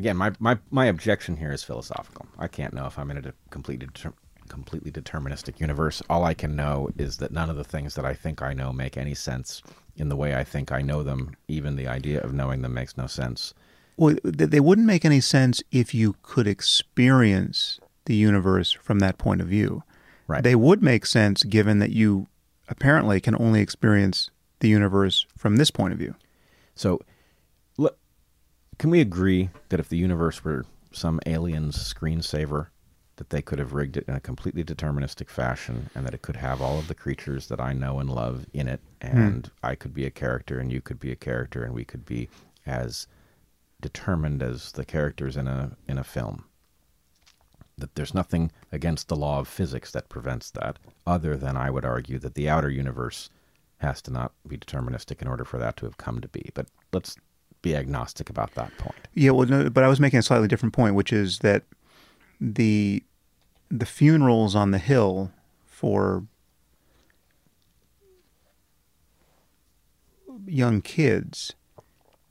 again, 0.00 0.16
my, 0.16 0.32
my, 0.38 0.58
my 0.70 0.86
objection 0.86 1.36
here 1.36 1.52
is 1.52 1.62
philosophical. 1.62 2.26
I 2.38 2.48
can't 2.48 2.72
know 2.72 2.86
if 2.86 2.98
I'm 2.98 3.10
in 3.10 3.18
a 3.18 3.34
completely 3.50 3.86
deter- 3.86 4.14
completely 4.48 4.90
deterministic 4.90 5.60
universe. 5.60 6.02
All 6.08 6.24
I 6.24 6.32
can 6.32 6.56
know 6.56 6.88
is 6.96 7.18
that 7.18 7.32
none 7.32 7.50
of 7.50 7.56
the 7.56 7.64
things 7.64 7.94
that 7.96 8.06
I 8.06 8.14
think 8.14 8.40
I 8.40 8.54
know 8.54 8.72
make 8.72 8.96
any 8.96 9.14
sense 9.14 9.62
in 9.96 10.08
the 10.08 10.16
way 10.16 10.34
I 10.34 10.42
think 10.42 10.72
I 10.72 10.80
know 10.80 11.02
them. 11.02 11.36
Even 11.48 11.76
the 11.76 11.86
idea 11.86 12.22
of 12.22 12.32
knowing 12.32 12.62
them 12.62 12.72
makes 12.72 12.96
no 12.96 13.06
sense. 13.06 13.52
Well, 13.98 14.16
they 14.24 14.60
wouldn't 14.60 14.86
make 14.86 15.04
any 15.04 15.20
sense 15.20 15.62
if 15.70 15.94
you 15.94 16.16
could 16.22 16.46
experience 16.46 17.78
the 18.06 18.14
universe 18.14 18.72
from 18.72 19.00
that 19.00 19.18
point 19.18 19.42
of 19.42 19.48
view. 19.48 19.82
Right. 20.26 20.42
They 20.42 20.54
would 20.54 20.82
make 20.82 21.04
sense 21.04 21.42
given 21.42 21.78
that 21.80 21.90
you 21.90 22.26
apparently 22.70 23.20
can 23.20 23.36
only 23.38 23.60
experience 23.60 24.30
the 24.60 24.68
universe 24.68 25.26
from 25.36 25.56
this 25.56 25.70
point 25.70 25.92
of 25.92 25.98
view. 25.98 26.14
So, 26.74 27.00
can 28.80 28.88
we 28.88 29.02
agree 29.02 29.50
that 29.68 29.78
if 29.78 29.90
the 29.90 29.98
universe 29.98 30.42
were 30.42 30.64
some 30.90 31.20
alien's 31.26 31.76
screensaver, 31.76 32.68
that 33.16 33.28
they 33.28 33.42
could 33.42 33.58
have 33.58 33.74
rigged 33.74 33.98
it 33.98 34.06
in 34.08 34.14
a 34.14 34.20
completely 34.20 34.64
deterministic 34.64 35.28
fashion 35.28 35.90
and 35.94 36.06
that 36.06 36.14
it 36.14 36.22
could 36.22 36.36
have 36.36 36.62
all 36.62 36.78
of 36.78 36.88
the 36.88 36.94
creatures 36.94 37.48
that 37.48 37.60
I 37.60 37.74
know 37.74 37.98
and 37.98 38.08
love 38.08 38.46
in 38.54 38.68
it 38.68 38.80
and 39.02 39.46
hmm. 39.48 39.66
I 39.66 39.74
could 39.74 39.92
be 39.92 40.06
a 40.06 40.10
character 40.10 40.58
and 40.58 40.72
you 40.72 40.80
could 40.80 40.98
be 40.98 41.12
a 41.12 41.16
character 41.16 41.62
and 41.62 41.74
we 41.74 41.84
could 41.84 42.06
be 42.06 42.30
as 42.64 43.06
determined 43.82 44.42
as 44.42 44.72
the 44.72 44.86
characters 44.86 45.36
in 45.36 45.46
a 45.46 45.76
in 45.86 45.98
a 45.98 46.04
film 46.04 46.46
that 47.76 47.94
there's 47.96 48.14
nothing 48.14 48.50
against 48.72 49.08
the 49.08 49.16
law 49.16 49.40
of 49.40 49.46
physics 49.46 49.90
that 49.92 50.08
prevents 50.08 50.50
that 50.52 50.78
other 51.06 51.36
than 51.36 51.54
I 51.54 51.68
would 51.68 51.84
argue 51.84 52.18
that 52.20 52.34
the 52.34 52.48
outer 52.48 52.70
universe 52.70 53.28
has 53.76 54.00
to 54.02 54.10
not 54.10 54.32
be 54.48 54.56
deterministic 54.56 55.20
in 55.20 55.28
order 55.28 55.44
for 55.44 55.58
that 55.58 55.76
to 55.76 55.84
have 55.84 55.98
come 55.98 56.22
to 56.22 56.28
be. 56.28 56.50
But 56.54 56.68
let's 56.94 57.16
be 57.62 57.76
agnostic 57.76 58.30
about 58.30 58.54
that 58.54 58.76
point. 58.78 58.96
Yeah, 59.14 59.30
well, 59.32 59.46
no, 59.46 59.70
but 59.70 59.84
I 59.84 59.88
was 59.88 60.00
making 60.00 60.18
a 60.18 60.22
slightly 60.22 60.48
different 60.48 60.74
point, 60.74 60.94
which 60.94 61.12
is 61.12 61.40
that 61.40 61.64
the 62.40 63.02
the 63.70 63.86
funerals 63.86 64.56
on 64.56 64.70
the 64.70 64.78
hill 64.78 65.30
for 65.66 66.24
young 70.46 70.80
kids 70.80 71.52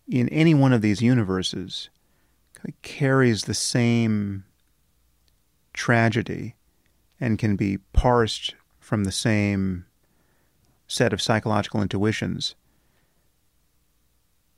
in 0.07 0.27
any 0.29 0.53
one 0.53 0.73
of 0.73 0.81
these 0.81 1.01
universes 1.01 1.89
carries 2.81 3.43
the 3.43 3.53
same 3.53 4.43
tragedy 5.73 6.55
and 7.19 7.39
can 7.39 7.55
be 7.55 7.77
parsed 7.93 8.55
from 8.79 9.03
the 9.03 9.11
same 9.11 9.85
set 10.87 11.13
of 11.13 11.21
psychological 11.21 11.81
intuitions 11.81 12.55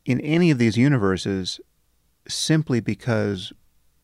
in 0.05 0.19
any 0.21 0.51
of 0.51 0.57
these 0.57 0.77
universes 0.77 1.59
simply 2.27 2.79
because 2.79 3.53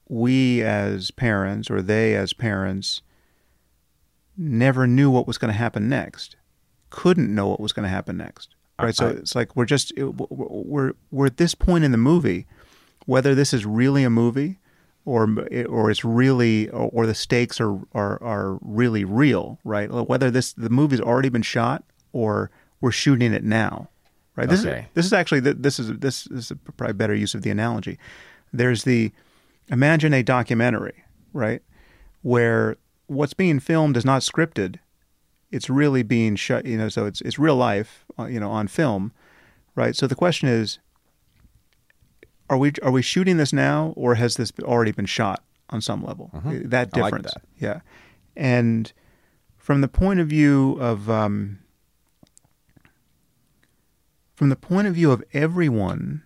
we 0.09 0.61
as 0.61 1.11
parents 1.11 1.69
or 1.69 1.81
they 1.81 2.15
as 2.15 2.33
parents 2.33 3.01
never 4.37 4.87
knew 4.87 5.09
what 5.09 5.27
was 5.27 5.37
going 5.37 5.51
to 5.51 5.57
happen 5.57 5.89
next 5.89 6.35
couldn't 6.89 7.33
know 7.33 7.47
what 7.47 7.59
was 7.59 7.73
going 7.73 7.83
to 7.83 7.89
happen 7.89 8.17
next 8.17 8.55
right? 8.79 8.89
I, 8.89 8.91
so 8.91 9.07
it's 9.09 9.35
like 9.35 9.55
we're 9.55 9.65
just 9.65 9.91
we're 9.97 10.93
we're 11.11 11.25
at 11.25 11.37
this 11.37 11.55
point 11.55 11.83
in 11.83 11.91
the 11.91 11.97
movie 11.97 12.45
whether 13.05 13.33
this 13.33 13.53
is 13.53 13.65
really 13.65 14.03
a 14.03 14.09
movie 14.09 14.59
or 15.05 15.27
or 15.67 15.89
it's 15.89 16.03
really 16.03 16.69
or 16.69 17.05
the 17.05 17.15
stakes 17.15 17.59
are 17.59 17.79
are 17.93 18.21
are 18.21 18.59
really 18.61 19.05
real 19.05 19.57
right? 19.63 19.89
Whether 19.89 20.29
this 20.29 20.53
the 20.53 20.69
movie's 20.69 21.01
already 21.01 21.29
been 21.29 21.41
shot 21.41 21.83
or 22.11 22.51
we're 22.81 22.91
shooting 22.91 23.33
it 23.33 23.43
now, 23.43 23.89
right? 24.37 24.47
This 24.47 24.65
okay. 24.65 24.79
is 24.79 24.85
this 24.93 25.05
is 25.07 25.13
actually 25.13 25.41
this 25.41 25.79
is 25.79 25.91
this 25.97 26.27
is 26.27 26.53
probably 26.77 26.93
better 26.93 27.15
use 27.15 27.33
of 27.33 27.41
the 27.41 27.49
analogy. 27.49 27.97
There's 28.53 28.83
the 28.83 29.11
imagine 29.69 30.13
a 30.13 30.23
documentary, 30.23 31.03
right, 31.33 31.61
where 32.21 32.77
what's 33.07 33.33
being 33.33 33.59
filmed 33.59 33.97
is 33.97 34.05
not 34.05 34.21
scripted. 34.21 34.77
It's 35.51 35.69
really 35.69 36.03
being 36.03 36.35
shot, 36.35 36.65
you 36.65 36.77
know. 36.77 36.87
So 36.87 37.05
it's 37.05 37.19
it's 37.21 37.37
real 37.37 37.55
life, 37.55 38.05
uh, 38.17 38.27
you 38.27 38.39
know, 38.39 38.51
on 38.51 38.67
film, 38.67 39.11
right? 39.75 39.95
So 39.95 40.07
the 40.07 40.15
question 40.15 40.47
is, 40.47 40.79
are 42.49 42.57
we 42.57 42.71
are 42.83 42.91
we 42.91 43.01
shooting 43.01 43.37
this 43.37 43.51
now, 43.51 43.93
or 43.97 44.15
has 44.15 44.35
this 44.35 44.53
already 44.61 44.91
been 44.91 45.07
shot 45.07 45.43
on 45.71 45.81
some 45.81 46.05
level? 46.05 46.29
Mm-hmm. 46.33 46.69
That 46.69 46.91
difference, 46.91 47.25
like 47.25 47.33
that. 47.33 47.41
yeah. 47.57 47.79
And 48.35 48.93
from 49.57 49.81
the 49.81 49.87
point 49.87 50.19
of 50.19 50.27
view 50.27 50.77
of 50.79 51.09
um, 51.09 51.59
from 54.37 54.49
the 54.49 54.55
point 54.55 54.85
of 54.85 54.93
view 54.93 55.11
of 55.11 55.23
everyone 55.33 56.21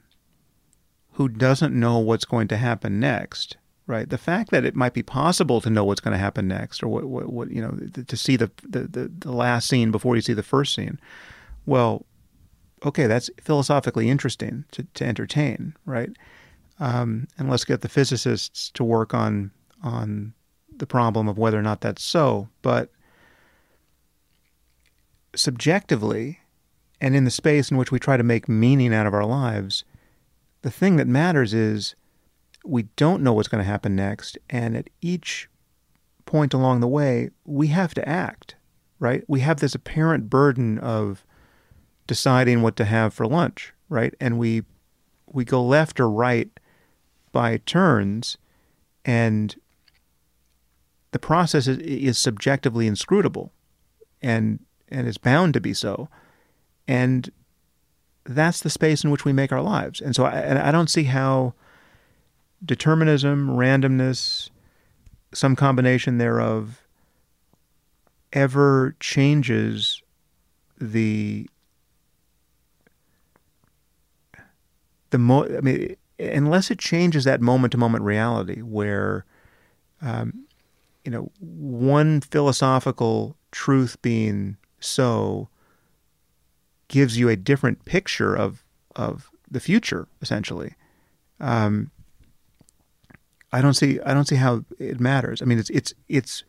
who 1.14 1.30
doesn't 1.30 1.74
know 1.74 1.98
what's 1.98 2.26
going 2.26 2.50
to 2.50 2.58
happen 2.58 3.00
next, 3.00 3.56
right? 3.88 4.10
The 4.10 4.18
fact 4.18 4.52
that 4.52 4.66
it 4.66 4.76
might 4.76 4.94
be 4.94 5.02
possible 5.02 5.62
to 5.62 5.70
know 5.70 5.86
what's 5.86 6.02
going 6.02 6.12
to 6.12 6.18
happen 6.18 6.46
next, 6.46 6.84
or 6.84 6.90
what, 6.90 7.06
what, 7.06 7.32
what 7.32 7.52
you 7.52 7.62
know, 7.62 7.72
to 8.06 8.18
see 8.18 8.36
the, 8.36 8.52
the, 8.68 9.10
the, 9.18 9.32
last 9.32 9.70
scene 9.70 9.92
before 9.92 10.18
you 10.18 10.22
see 10.22 10.34
the 10.34 10.44
first 10.44 10.76
scene, 10.76 11.00
well, 11.66 12.06
okay, 12.86 13.08
that's 13.08 13.30
philosophically 13.42 14.10
interesting 14.10 14.66
to, 14.72 14.86
to 14.94 15.06
entertain, 15.06 15.74
right? 15.86 16.10
Um, 16.82 17.30
and 17.38 17.50
let's 17.50 17.64
get 17.64 17.80
the 17.80 17.88
physicists 17.88 18.72
to 18.72 18.84
work 18.84 19.14
on 19.14 19.52
on 19.82 20.34
the 20.76 20.86
problem 20.86 21.30
of 21.30 21.38
whether 21.38 21.58
or 21.58 21.64
not 21.64 21.80
that's 21.80 22.04
so. 22.04 22.50
But 22.62 22.90
subjectively, 25.34 26.41
and 27.02 27.16
in 27.16 27.26
the 27.26 27.32
space 27.32 27.72
in 27.72 27.78
which 27.78 27.92
we 27.92 28.00
try 28.00 28.16
to 28.16 28.24
make 28.24 28.48
meaning 28.48 28.94
out 28.94 29.08
of 29.08 29.14
our 29.14 29.26
lives, 29.26 29.84
the 30.62 30.70
thing 30.70 30.98
that 30.98 31.08
matters 31.08 31.52
is 31.54 31.96
we 32.64 32.84
don't 32.96 33.24
know 33.24 33.34
what's 33.34 33.48
going 33.48 33.64
to 33.64 33.70
happen 33.70 33.96
next. 33.96 34.38
And 34.52 34.78
at 34.78 34.90
each 35.02 35.50
point 36.26 36.54
along 36.54 36.80
the 36.80 36.88
way, 36.88 37.32
we 37.44 37.68
have 37.68 37.96
to 37.96 38.08
act, 38.08 38.56
right? 39.00 39.24
We 39.28 39.40
have 39.40 39.60
this 39.60 39.74
apparent 39.74 40.30
burden 40.30 40.78
of 40.78 41.26
deciding 42.06 42.62
what 42.62 42.76
to 42.76 42.86
have 42.86 43.16
for 43.16 43.26
lunch, 43.26 43.74
right? 43.90 44.14
And 44.22 44.38
we 44.38 44.64
we 45.26 45.44
go 45.44 45.64
left 45.64 46.00
or 46.00 46.10
right 46.10 46.50
by 47.32 47.58
turns, 47.58 48.38
and 49.06 49.56
the 51.12 51.20
process 51.20 51.68
is, 51.68 51.78
is 51.80 52.18
subjectively 52.18 52.86
inscrutable, 52.86 53.52
and 54.22 54.60
and 54.90 55.08
is 55.08 55.18
bound 55.18 55.54
to 55.56 55.62
be 55.62 55.74
so. 55.74 56.10
And 56.88 57.30
that's 58.26 58.62
the 58.62 58.70
space 58.70 59.04
in 59.04 59.12
which 59.12 59.26
we 59.26 59.34
make 59.34 59.52
our 59.52 59.62
lives. 59.62 60.02
And 60.02 60.16
so 60.16 60.26
I, 60.26 60.32
and 60.40 60.60
I 60.60 60.72
don't 60.72 60.90
see 60.90 61.04
how 61.04 61.54
determinism, 62.64 63.50
randomness, 63.50 64.50
some 65.34 65.56
combination 65.56 66.18
thereof 66.18 66.86
ever 68.34 68.96
changes 69.00 70.02
the 70.80 71.48
the 75.12 75.18
mo 75.18 75.46
I 75.46 75.62
mean 75.62 75.96
unless 76.20 76.72
it 76.72 76.80
changes 76.80 77.24
that 77.26 77.42
moment 77.42 77.72
to 77.72 77.78
moment 77.78 78.04
reality 78.04 78.62
where 78.62 79.26
um, 80.02 80.46
you 81.04 81.12
know 81.12 81.32
one 81.40 82.22
philosophical 82.22 83.36
truth 83.52 84.02
being 84.02 84.58
so 84.80 85.50
gives 86.92 87.18
you 87.18 87.30
a 87.30 87.36
different 87.36 87.86
picture 87.86 88.36
of 88.36 88.64
of 88.96 89.32
the 89.50 89.62
future 89.62 90.08
essentially. 90.22 90.76
Um, 91.40 91.90
I 93.52 93.62
don't 93.62 93.74
see 93.74 94.00
I 94.02 94.14
don't 94.14 94.28
see 94.28 94.36
how 94.36 94.66
it 94.78 95.00
matters. 95.00 95.42
I 95.42 95.46
mean 95.46 95.58
it's 95.58 95.70
it's 95.72 95.94
it's 96.10 96.44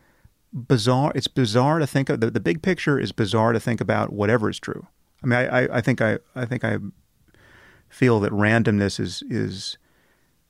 bizarre 0.52 1.12
it's 1.14 1.28
bizarre 1.28 1.78
to 1.78 1.86
think 1.86 2.10
of 2.10 2.20
the, 2.20 2.30
the 2.30 2.40
big 2.40 2.60
picture 2.60 2.98
is 2.98 3.12
bizarre 3.12 3.52
to 3.52 3.60
think 3.60 3.80
about 3.80 4.12
whatever 4.12 4.50
is 4.50 4.58
true. 4.58 4.86
I 5.22 5.26
mean 5.26 5.38
I, 5.38 5.62
I, 5.62 5.78
I 5.78 5.80
think 5.80 6.02
I 6.02 6.18
I 6.34 6.44
think 6.44 6.64
I 6.64 6.78
feel 7.88 8.18
that 8.20 8.32
randomness 8.32 8.98
is 8.98 9.22
is 9.30 9.78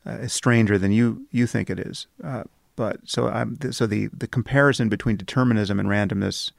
uh, 0.07 0.27
stranger 0.27 0.79
than 0.79 0.91
you 0.91 1.27
you 1.31 1.47
think 1.47 1.69
it 1.69 1.79
is. 1.79 2.07
Uh, 2.25 2.45
but 2.77 3.01
so 3.05 3.29
I'm 3.29 3.59
so 3.73 3.87
the 3.87 4.07
the 4.07 4.27
comparison 4.27 4.89
between 4.89 5.17
determinism 5.17 5.79
and 5.79 5.89
randomness, 5.89 6.51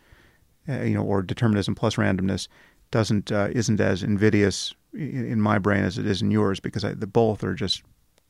uh, 0.69 0.81
you 0.81 0.93
know, 0.93 1.03
or 1.03 1.23
determinism 1.23 1.73
plus 1.73 1.95
randomness, 1.95 2.47
doesn't 2.93 3.31
uh, 3.31 3.49
isn't 3.51 3.81
as 3.81 4.03
invidious 4.03 4.73
in, 4.93 5.25
in, 5.25 5.41
my 5.41 5.57
brain 5.57 5.83
as 5.83 5.97
it 5.97 6.05
is 6.05 6.21
in 6.21 6.31
yours 6.31 6.59
because 6.59 6.85
I, 6.85 6.93
the 6.93 7.07
both 7.07 7.43
are 7.43 7.55
just 7.55 7.81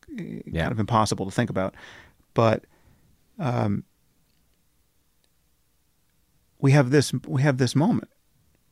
uh, 0.10 0.24
yeah. 0.46 0.62
kind 0.64 0.72
of 0.72 0.80
impossible 0.80 1.26
to 1.26 1.32
think 1.32 1.50
about. 1.50 1.76
But 2.34 2.64
um, 3.38 3.84
we 6.60 6.72
have 6.72 6.90
this 6.90 7.12
we 7.28 7.42
have 7.42 7.58
this 7.58 7.76
moment, 7.76 8.10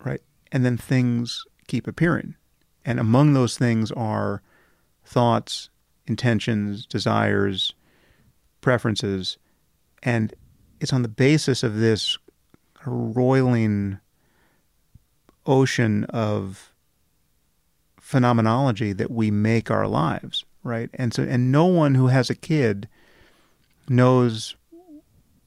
right? 0.03 0.21
And 0.51 0.65
then 0.65 0.77
things 0.77 1.45
keep 1.67 1.87
appearing 1.87 2.35
and 2.85 2.99
among 2.99 3.33
those 3.33 3.57
things 3.57 3.91
are 3.91 4.41
thoughts, 5.05 5.69
intentions, 6.07 6.85
desires, 6.85 7.73
preferences. 8.61 9.37
And 10.03 10.33
it's 10.79 10.93
on 10.93 11.03
the 11.03 11.07
basis 11.07 11.63
of 11.63 11.77
this 11.77 12.17
roiling 12.85 13.99
ocean 15.45 16.03
of 16.05 16.71
phenomenology 17.99 18.93
that 18.93 19.11
we 19.11 19.31
make 19.31 19.71
our 19.71 19.87
lives, 19.87 20.45
right? 20.63 20.89
And 20.93 21.13
so 21.13 21.23
and 21.23 21.51
no 21.51 21.65
one 21.65 21.95
who 21.95 22.07
has 22.07 22.29
a 22.29 22.35
kid 22.35 22.87
knows 23.87 24.55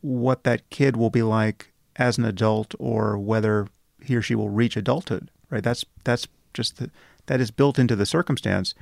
what 0.00 0.44
that 0.44 0.68
kid 0.70 0.96
will 0.96 1.10
be 1.10 1.22
like 1.22 1.72
as 1.96 2.18
an 2.18 2.24
adult 2.24 2.74
or 2.78 3.18
whether 3.18 3.68
he 4.02 4.16
or 4.16 4.22
she 4.22 4.34
will 4.34 4.50
reach 4.50 4.76
adulthood, 4.76 5.30
right? 5.50 5.62
That's 5.62 5.84
that's 6.04 6.26
just 6.52 6.78
the 6.78 6.90
that 7.26 7.40
is 7.40 7.50
built 7.50 7.78
into 7.78 7.96
the 7.96 8.06
circumstance 8.06 8.74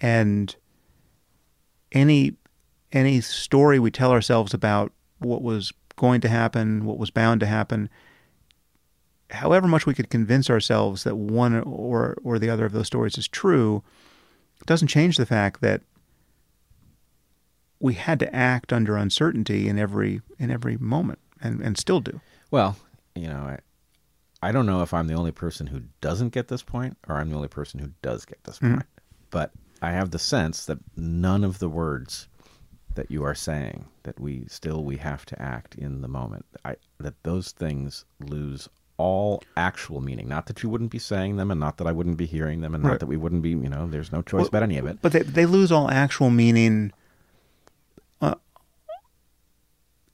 and 0.00 0.54
any 1.92 2.34
any 2.92 3.20
story 3.20 3.78
we 3.78 3.90
tell 3.90 4.10
ourselves 4.10 4.54
about 4.54 4.92
what 5.18 5.42
was 5.42 5.72
going 5.96 6.20
to 6.22 6.28
happen, 6.28 6.84
what 6.84 6.98
was 6.98 7.10
bound 7.10 7.40
to 7.40 7.46
happen, 7.46 7.88
however 9.30 9.66
much 9.68 9.86
we 9.86 9.94
could 9.94 10.10
convince 10.10 10.50
ourselves 10.50 11.04
that 11.04 11.16
one 11.16 11.60
or 11.60 12.16
or 12.22 12.38
the 12.38 12.50
other 12.50 12.64
of 12.64 12.72
those 12.72 12.86
stories 12.86 13.18
is 13.18 13.28
true, 13.28 13.82
doesn't 14.66 14.88
change 14.88 15.16
the 15.16 15.26
fact 15.26 15.60
that 15.60 15.82
we 17.78 17.94
had 17.94 18.18
to 18.20 18.34
act 18.34 18.72
under 18.72 18.96
uncertainty 18.96 19.68
in 19.68 19.78
every 19.78 20.20
in 20.38 20.50
every 20.50 20.76
moment 20.76 21.18
and, 21.40 21.60
and 21.60 21.78
still 21.78 22.00
do. 22.00 22.20
Well, 22.50 22.76
you 23.14 23.28
know, 23.28 23.56
I 24.42 24.52
don't 24.52 24.66
know 24.66 24.82
if 24.82 24.94
I'm 24.94 25.06
the 25.06 25.14
only 25.14 25.32
person 25.32 25.66
who 25.66 25.82
doesn't 26.00 26.30
get 26.30 26.48
this 26.48 26.62
point 26.62 26.96
or 27.08 27.16
I'm 27.16 27.30
the 27.30 27.36
only 27.36 27.48
person 27.48 27.80
who 27.80 27.90
does 28.02 28.24
get 28.24 28.42
this 28.44 28.58
mm-hmm. 28.58 28.74
point. 28.74 28.86
But 29.30 29.52
I 29.82 29.92
have 29.92 30.10
the 30.10 30.18
sense 30.18 30.66
that 30.66 30.78
none 30.96 31.44
of 31.44 31.58
the 31.58 31.68
words 31.68 32.28
that 32.94 33.10
you 33.10 33.24
are 33.24 33.34
saying 33.34 33.86
that 34.02 34.18
we 34.18 34.44
still 34.48 34.84
we 34.84 34.96
have 34.96 35.24
to 35.26 35.40
act 35.40 35.74
in 35.76 36.00
the 36.00 36.08
moment 36.08 36.44
I, 36.64 36.76
that 36.98 37.22
those 37.22 37.52
things 37.52 38.04
lose 38.18 38.68
all 39.00 39.42
actual 39.56 40.00
meaning 40.00 40.28
not 40.28 40.46
that 40.46 40.62
you 40.62 40.68
wouldn't 40.68 40.90
be 40.90 40.98
saying 40.98 41.36
them 41.36 41.50
and 41.50 41.58
not 41.58 41.78
that 41.78 41.86
I 41.86 41.92
wouldn't 41.92 42.18
be 42.18 42.26
hearing 42.26 42.60
them 42.60 42.74
and 42.74 42.84
right. 42.84 42.90
not 42.92 43.00
that 43.00 43.06
we 43.06 43.16
wouldn't 43.16 43.42
be 43.42 43.50
you 43.50 43.68
know 43.68 43.86
there's 43.88 44.12
no 44.12 44.20
choice 44.20 44.40
well, 44.40 44.48
about 44.48 44.62
any 44.62 44.76
of 44.76 44.86
it 44.86 44.98
but 45.00 45.12
they, 45.12 45.22
they 45.22 45.46
lose 45.46 45.72
all 45.72 45.90
actual 45.90 46.28
meaning 46.28 46.92
uh, 48.20 48.34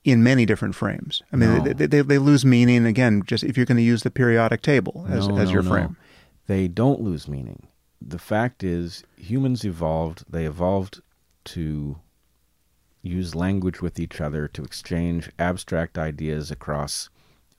in 0.05 0.23
many 0.23 0.47
different 0.47 0.77
frames. 0.77 1.21
I 1.33 1.37
mean, 1.37 1.65
no. 1.65 1.73
they, 1.73 1.87
they, 1.87 2.01
they, 2.01 2.19
lose 2.19 2.45
meaning 2.45 2.87
again. 2.87 3.25
Just 3.27 3.43
if 3.43 3.57
you're 3.57 3.67
going 3.67 3.77
to 3.77 3.83
use 3.83 4.05
the 4.05 4.11
periodic 4.11 4.63
table 4.63 5.05
as, 5.09 5.27
no, 5.27 5.37
as 5.37 5.49
no, 5.49 5.55
your 5.55 5.63
frame, 5.65 5.97
they 6.47 6.69
don't 6.69 7.01
lose 7.01 7.27
meaning. 7.27 7.67
The 8.01 8.21
fact 8.21 8.63
is, 8.63 9.03
humans 9.17 9.65
evolved. 9.65 10.25
They 10.31 10.45
evolved 10.45 11.01
to 11.47 11.99
use 13.03 13.35
language 13.35 13.83
with 13.83 13.99
each 13.99 14.21
other 14.21 14.47
to 14.49 14.63
exchange 14.63 15.31
abstract 15.41 15.99
ideas 15.99 16.53
across 16.53 17.11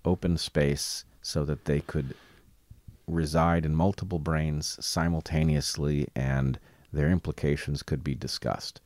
open 0.06 0.38
space, 0.38 1.04
so 1.28 1.44
that 1.44 1.66
they 1.66 1.82
could 1.82 2.16
reside 3.06 3.66
in 3.66 3.76
multiple 3.76 4.18
brains 4.18 4.78
simultaneously, 4.80 6.08
and 6.16 6.58
their 6.94 7.10
implications 7.10 7.84
could 7.84 8.02
be 8.02 8.16
discussed. 8.16 8.80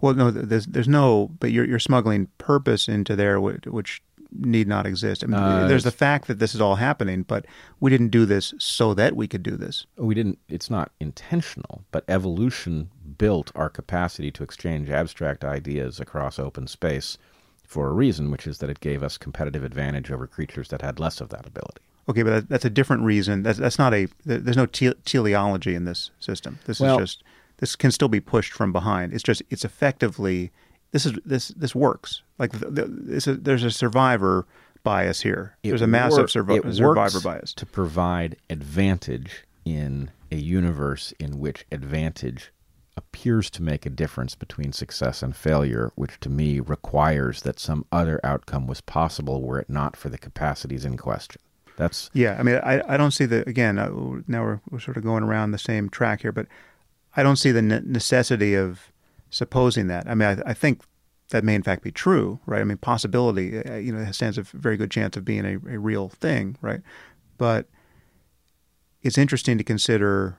Well, 0.00 0.14
no, 0.14 0.30
there's 0.30 0.66
there's 0.66 0.88
no, 0.88 1.30
but 1.40 1.52
you're 1.52 1.66
you're 1.66 1.78
smuggling 1.78 2.28
purpose 2.38 2.88
into 2.88 3.14
there, 3.14 3.38
which 3.40 4.02
need 4.32 4.66
not 4.66 4.86
exist. 4.86 5.22
I 5.22 5.26
mean, 5.26 5.40
uh, 5.40 5.68
there's 5.68 5.84
the 5.84 5.90
fact 5.90 6.26
that 6.28 6.38
this 6.38 6.54
is 6.54 6.60
all 6.60 6.76
happening, 6.76 7.22
but 7.22 7.44
we 7.80 7.90
didn't 7.90 8.08
do 8.08 8.24
this 8.24 8.54
so 8.58 8.94
that 8.94 9.14
we 9.14 9.26
could 9.26 9.42
do 9.42 9.56
this. 9.56 9.84
We 9.96 10.14
didn't. 10.14 10.38
It's 10.48 10.70
not 10.70 10.90
intentional, 11.00 11.84
but 11.90 12.04
evolution 12.08 12.90
built 13.18 13.52
our 13.54 13.68
capacity 13.68 14.30
to 14.30 14.42
exchange 14.42 14.88
abstract 14.88 15.44
ideas 15.44 16.00
across 16.00 16.38
open 16.38 16.66
space 16.66 17.18
for 17.68 17.88
a 17.88 17.92
reason, 17.92 18.30
which 18.30 18.46
is 18.46 18.58
that 18.58 18.70
it 18.70 18.80
gave 18.80 19.02
us 19.02 19.18
competitive 19.18 19.62
advantage 19.62 20.10
over 20.10 20.26
creatures 20.26 20.68
that 20.68 20.82
had 20.82 20.98
less 20.98 21.20
of 21.20 21.28
that 21.28 21.46
ability. 21.46 21.82
Okay, 22.08 22.22
but 22.22 22.48
that's 22.48 22.64
a 22.64 22.70
different 22.70 23.02
reason. 23.02 23.42
That's 23.42 23.58
that's 23.58 23.78
not 23.78 23.94
a. 23.94 24.08
There's 24.24 24.56
no 24.56 24.66
teleology 24.66 25.74
in 25.74 25.84
this 25.84 26.10
system. 26.18 26.58
This 26.64 26.80
well, 26.80 26.98
is 26.98 27.10
just 27.10 27.24
this 27.58 27.76
can 27.76 27.92
still 27.92 28.08
be 28.08 28.20
pushed 28.20 28.52
from 28.52 28.72
behind. 28.72 29.12
It's 29.12 29.22
just 29.22 29.42
it's 29.50 29.64
effectively 29.64 30.50
this 30.92 31.04
is 31.04 31.12
this 31.26 31.48
this 31.48 31.74
works. 31.74 32.22
Like 32.38 32.52
the, 32.52 32.70
the, 32.70 32.84
this 32.86 33.26
is, 33.26 33.40
there's 33.40 33.62
a 33.62 33.70
survivor 33.70 34.46
bias 34.82 35.20
here. 35.20 35.56
It 35.62 35.68
there's 35.68 35.82
a 35.82 35.86
massive 35.86 36.34
wor- 36.34 36.44
survi- 36.44 36.74
survivor 36.74 37.20
bias 37.20 37.52
to 37.52 37.66
provide 37.66 38.36
advantage 38.48 39.44
in 39.66 40.10
a 40.32 40.36
universe 40.36 41.12
in 41.18 41.38
which 41.38 41.66
advantage 41.70 42.52
appears 42.98 43.48
to 43.50 43.62
make 43.62 43.86
a 43.86 43.90
difference 43.90 44.34
between 44.34 44.72
success 44.72 45.22
and 45.22 45.34
failure, 45.34 45.90
which 45.94 46.20
to 46.20 46.28
me 46.28 46.60
requires 46.60 47.42
that 47.42 47.58
some 47.58 47.86
other 47.90 48.20
outcome 48.22 48.66
was 48.66 48.82
possible 48.82 49.40
were 49.40 49.60
it 49.60 49.70
not 49.70 49.96
for 49.96 50.10
the 50.10 50.18
capacities 50.18 50.84
in 50.84 50.98
question. 50.98 51.40
That's 51.76 52.10
yeah. 52.12 52.36
I 52.38 52.42
mean, 52.42 52.56
I, 52.56 52.82
I 52.86 52.96
don't 52.96 53.12
see 53.12 53.24
the 53.24 53.48
again. 53.48 53.78
Uh, 53.78 54.20
now 54.26 54.42
we're, 54.42 54.60
we're 54.68 54.80
sort 54.80 54.96
of 54.96 55.04
going 55.04 55.22
around 55.22 55.52
the 55.52 55.58
same 55.58 55.88
track 55.88 56.22
here, 56.22 56.32
but 56.32 56.46
I 57.16 57.22
don't 57.22 57.36
see 57.36 57.52
the 57.52 57.62
necessity 57.62 58.54
of 58.54 58.92
supposing 59.30 59.86
that. 59.86 60.08
I 60.08 60.14
mean, 60.14 60.28
I, 60.28 60.50
I, 60.50 60.54
think 60.54 60.82
that 61.30 61.44
may 61.44 61.54
in 61.54 61.62
fact 61.62 61.84
be 61.84 61.92
true, 61.92 62.40
right? 62.46 62.60
I 62.60 62.64
mean, 62.64 62.78
possibility, 62.78 63.62
uh, 63.62 63.76
you 63.76 63.92
know, 63.92 64.10
stands 64.10 64.38
a 64.38 64.42
very 64.42 64.76
good 64.76 64.90
chance 64.90 65.16
of 65.16 65.24
being 65.24 65.44
a, 65.44 65.54
a 65.72 65.78
real 65.78 66.08
thing, 66.08 66.56
right? 66.60 66.80
But 67.36 67.66
it's 69.02 69.18
interesting 69.18 69.58
to 69.58 69.64
consider 69.64 70.36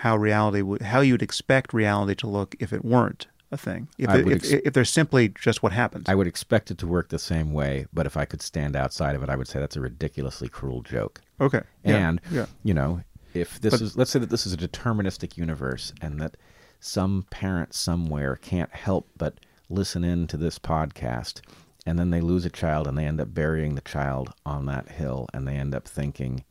how 0.00 0.16
reality 0.16 0.62
would, 0.62 0.80
how 0.80 1.00
you'd 1.00 1.20
expect 1.20 1.74
reality 1.74 2.14
to 2.14 2.26
look 2.26 2.56
if 2.58 2.72
it 2.72 2.82
weren't 2.82 3.26
a 3.52 3.56
thing. 3.58 3.86
If, 3.98 4.08
it, 4.08 4.28
ex- 4.32 4.50
if, 4.50 4.60
if, 4.64 4.72
there's 4.72 4.88
simply 4.88 5.28
just 5.28 5.62
what 5.62 5.72
happens. 5.72 6.08
I 6.08 6.14
would 6.14 6.26
expect 6.26 6.70
it 6.70 6.78
to 6.78 6.86
work 6.86 7.10
the 7.10 7.18
same 7.18 7.52
way, 7.52 7.84
but 7.92 8.06
if 8.06 8.16
I 8.16 8.24
could 8.24 8.40
stand 8.40 8.76
outside 8.76 9.14
of 9.14 9.22
it, 9.22 9.28
I 9.28 9.36
would 9.36 9.46
say 9.46 9.58
that's 9.58 9.76
a 9.76 9.80
ridiculously 9.82 10.48
cruel 10.48 10.80
joke. 10.80 11.20
Okay. 11.38 11.60
And, 11.84 12.18
yeah. 12.30 12.46
you 12.62 12.72
know, 12.72 13.02
if 13.34 13.60
this 13.60 13.72
but, 13.72 13.82
is 13.82 13.96
let's 13.98 14.10
say 14.10 14.18
that 14.18 14.30
this 14.30 14.46
is 14.46 14.54
a 14.54 14.56
deterministic 14.56 15.36
universe 15.36 15.92
and 16.00 16.18
that 16.18 16.38
some 16.80 17.26
parent 17.28 17.74
somewhere 17.74 18.36
can't 18.36 18.72
help 18.72 19.06
but 19.18 19.34
listen 19.68 20.02
in 20.02 20.26
to 20.28 20.38
this 20.38 20.58
podcast 20.58 21.42
and 21.84 21.98
then 21.98 22.08
they 22.08 22.22
lose 22.22 22.46
a 22.46 22.50
child 22.50 22.86
and 22.86 22.96
they 22.96 23.04
end 23.04 23.20
up 23.20 23.34
burying 23.34 23.74
the 23.74 23.82
child 23.82 24.32
on 24.46 24.64
that 24.64 24.88
hill 24.88 25.28
and 25.34 25.46
they 25.46 25.56
end 25.56 25.74
up 25.74 25.86
thinking 25.86 26.42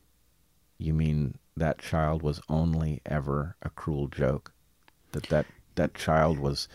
you 0.80 0.94
mean 0.94 1.36
that 1.56 1.78
child 1.78 2.22
was 2.22 2.40
only 2.48 3.00
ever 3.06 3.56
a 3.62 3.70
cruel 3.70 4.08
joke 4.08 4.52
that 5.12 5.24
that 5.24 5.46
that 5.74 5.94
child 5.94 6.38
was 6.38 6.68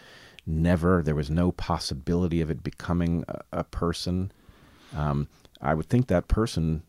never 0.46 1.02
there 1.02 1.16
was 1.16 1.30
no 1.30 1.52
possibility 1.52 2.40
of 2.42 2.50
it 2.52 2.64
becoming 2.64 3.24
a, 3.28 3.42
a 3.52 3.64
person 3.64 4.32
um, 4.96 5.28
i 5.62 5.74
would 5.74 5.88
think 5.90 6.08
that 6.08 6.28
person 6.28 6.84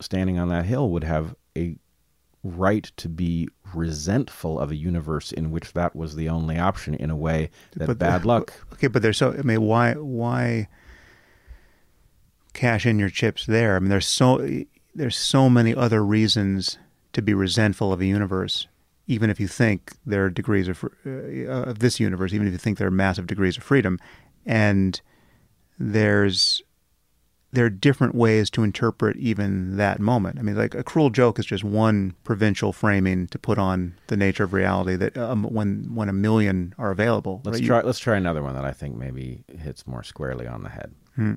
standing 0.00 0.38
on 0.38 0.48
that 0.48 0.64
hill 0.64 0.90
would 0.90 1.04
have 1.04 1.34
a 1.56 1.76
right 2.42 2.90
to 2.96 3.08
be 3.08 3.46
resentful 3.74 4.58
of 4.58 4.70
a 4.70 4.76
universe 4.76 5.30
in 5.30 5.50
which 5.50 5.74
that 5.74 5.94
was 5.94 6.16
the 6.16 6.28
only 6.28 6.58
option 6.58 6.94
in 6.94 7.10
a 7.10 7.16
way 7.16 7.50
that 7.76 7.86
But 7.86 7.98
bad 7.98 8.22
the- 8.22 8.28
luck 8.28 8.52
Okay, 8.72 8.86
but 8.88 9.02
there's 9.02 9.18
so 9.18 9.32
I 9.38 9.42
mean, 9.42 9.60
why 9.60 9.92
why 9.92 10.68
cash 12.54 12.86
in 12.86 12.98
your 12.98 13.10
chips 13.10 13.44
there? 13.46 13.76
I 13.76 13.78
mean, 13.78 13.90
there's 13.90 14.08
so 14.08 14.38
there's 14.94 15.16
so 15.16 15.48
many 15.50 15.74
other 15.74 16.04
reasons 16.04 16.78
to 17.12 17.22
be 17.22 17.34
resentful 17.34 17.92
of 17.92 18.00
a 18.00 18.06
universe, 18.06 18.66
even 19.06 19.30
if 19.30 19.40
you 19.40 19.48
think 19.48 19.92
there 20.06 20.24
are 20.24 20.30
degrees 20.30 20.68
of 20.68 20.84
uh, 21.06 21.08
of 21.08 21.78
this 21.80 21.98
universe, 22.00 22.32
even 22.32 22.46
if 22.46 22.52
you 22.52 22.58
think 22.58 22.78
there 22.78 22.88
are 22.88 22.92
massive 22.92 23.26
degrees 23.26 23.56
of 23.56 23.62
freedom, 23.62 23.98
and 24.46 25.00
there's 25.78 26.62
there 27.52 27.64
are 27.64 27.70
different 27.70 28.14
ways 28.14 28.48
to 28.48 28.62
interpret 28.62 29.16
even 29.16 29.76
that 29.76 29.98
moment. 29.98 30.38
I 30.38 30.42
mean, 30.42 30.54
like 30.56 30.76
a 30.76 30.84
cruel 30.84 31.10
joke 31.10 31.36
is 31.40 31.46
just 31.46 31.64
one 31.64 32.14
provincial 32.22 32.72
framing 32.72 33.26
to 33.28 33.40
put 33.40 33.58
on 33.58 33.94
the 34.06 34.16
nature 34.16 34.44
of 34.44 34.52
reality. 34.52 34.94
That 34.94 35.18
um, 35.18 35.42
when 35.44 35.92
when 35.94 36.08
a 36.08 36.12
million 36.12 36.74
are 36.78 36.92
available, 36.92 37.40
let's 37.44 37.58
right? 37.58 37.66
Try 37.66 37.80
let's 37.82 37.98
try 37.98 38.16
another 38.16 38.42
one 38.42 38.54
that 38.54 38.64
i 38.64 38.70
think 38.72 38.94
maybe 38.96 39.42
hits 39.58 39.86
more 39.86 40.04
squarely 40.04 40.46
on 40.46 40.62
the 40.62 40.68
head 40.68 40.94
Hmm. 41.16 41.34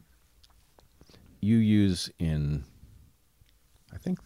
you 1.41 1.57
use 1.57 2.11
in 2.19 2.63
i 3.93 3.97
think 3.97 4.19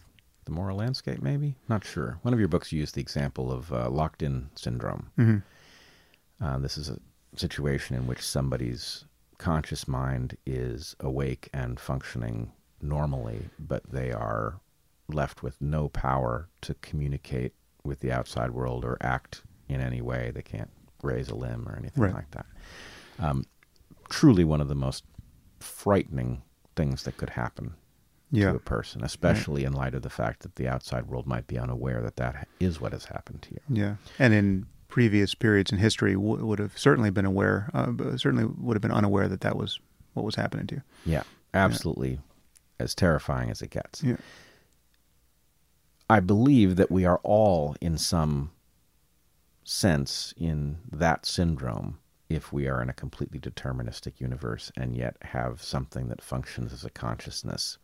the 0.44 0.50
moral 0.52 0.76
landscape 0.78 1.20
maybe 1.22 1.54
not 1.68 1.84
sure 1.84 2.18
one 2.22 2.32
of 2.34 2.38
your 2.40 2.48
books 2.48 2.72
used 2.72 2.94
the 2.94 3.00
example 3.00 3.52
of 3.52 3.72
uh, 3.72 3.88
locked 3.90 4.22
in 4.22 4.48
syndrome 4.54 5.10
Mhm. 5.18 5.42
Uh, 6.40 6.56
this 6.58 6.78
is 6.78 6.88
a 6.88 6.98
situation 7.36 7.96
in 7.96 8.06
which 8.06 8.20
somebody's 8.22 9.04
conscious 9.38 9.88
mind 9.88 10.36
is 10.46 10.94
awake 11.00 11.48
and 11.52 11.80
functioning 11.80 12.52
normally, 12.80 13.50
but 13.58 13.82
they 13.90 14.12
are 14.12 14.60
left 15.08 15.42
with 15.42 15.60
no 15.60 15.88
power 15.88 16.48
to 16.60 16.74
communicate 16.74 17.54
with 17.82 17.98
the 17.98 18.12
outside 18.12 18.52
world 18.52 18.84
or 18.84 18.96
act 19.00 19.42
in 19.68 19.80
any 19.80 20.00
way. 20.00 20.30
They 20.32 20.42
can't 20.42 20.70
raise 21.02 21.28
a 21.28 21.34
limb 21.34 21.68
or 21.68 21.74
anything 21.76 22.04
Right. 22.04 22.14
like 22.14 22.30
that. 22.30 22.46
Um, 23.18 23.44
truly, 24.08 24.44
one 24.44 24.60
of 24.60 24.68
the 24.68 24.76
most 24.76 25.02
frightening 25.58 26.42
things 26.76 27.02
that 27.02 27.16
could 27.16 27.30
happen 27.30 27.74
Yeah. 28.30 28.50
to 28.50 28.56
a 28.56 28.60
person, 28.60 29.02
especially 29.02 29.64
in 29.64 29.72
light 29.72 29.94
of 29.94 30.02
the 30.02 30.10
fact 30.10 30.40
that 30.42 30.56
the 30.56 30.68
outside 30.68 31.06
world 31.06 31.26
might 31.26 31.46
be 31.46 31.58
unaware 31.58 32.02
that 32.02 32.16
that 32.16 32.46
is 32.60 32.80
what 32.80 32.92
has 32.92 33.06
happened 33.06 33.42
to 33.42 33.52
you. 33.52 33.60
Yeah, 33.70 33.94
and 34.18 34.34
in 34.34 34.66
previous 34.88 35.34
periods 35.34 35.72
in 35.72 35.78
history, 35.78 36.12
w- 36.14 36.44
would 36.44 36.58
have 36.58 36.76
certainly 36.76 37.10
been 37.10 37.24
aware, 37.24 37.70
uh, 37.74 37.92
certainly 38.16 38.44
would 38.44 38.74
have 38.76 38.82
been 38.82 38.90
unaware 38.92 39.28
that 39.28 39.40
that 39.42 39.56
was 39.56 39.80
what 40.14 40.24
was 40.24 40.34
happening 40.34 40.66
to 40.66 40.74
you. 40.76 40.82
Yeah, 41.06 41.22
absolutely 41.54 42.20
as 42.78 42.94
terrifying 42.94 43.50
as 43.50 43.62
it 43.62 43.70
gets. 43.70 44.02
Yeah. 44.02 44.16
I 46.10 46.20
believe 46.20 46.76
that 46.76 46.90
we 46.90 47.04
are 47.04 47.20
all, 47.22 47.76
in 47.80 47.98
some 47.98 48.50
sense, 49.64 50.32
in 50.38 50.78
that 50.90 51.26
syndrome 51.26 51.98
if 52.28 52.52
we 52.52 52.68
are 52.68 52.82
in 52.82 52.88
a 52.90 52.94
completely 52.94 53.38
deterministic 53.38 54.20
universe 54.20 54.70
and 54.76 54.94
yet 54.96 55.16
have 55.22 55.62
something 55.62 56.08
that 56.08 56.22
functions 56.22 56.72
as 56.72 56.84
a 56.84 56.90
consciousness. 56.90 57.78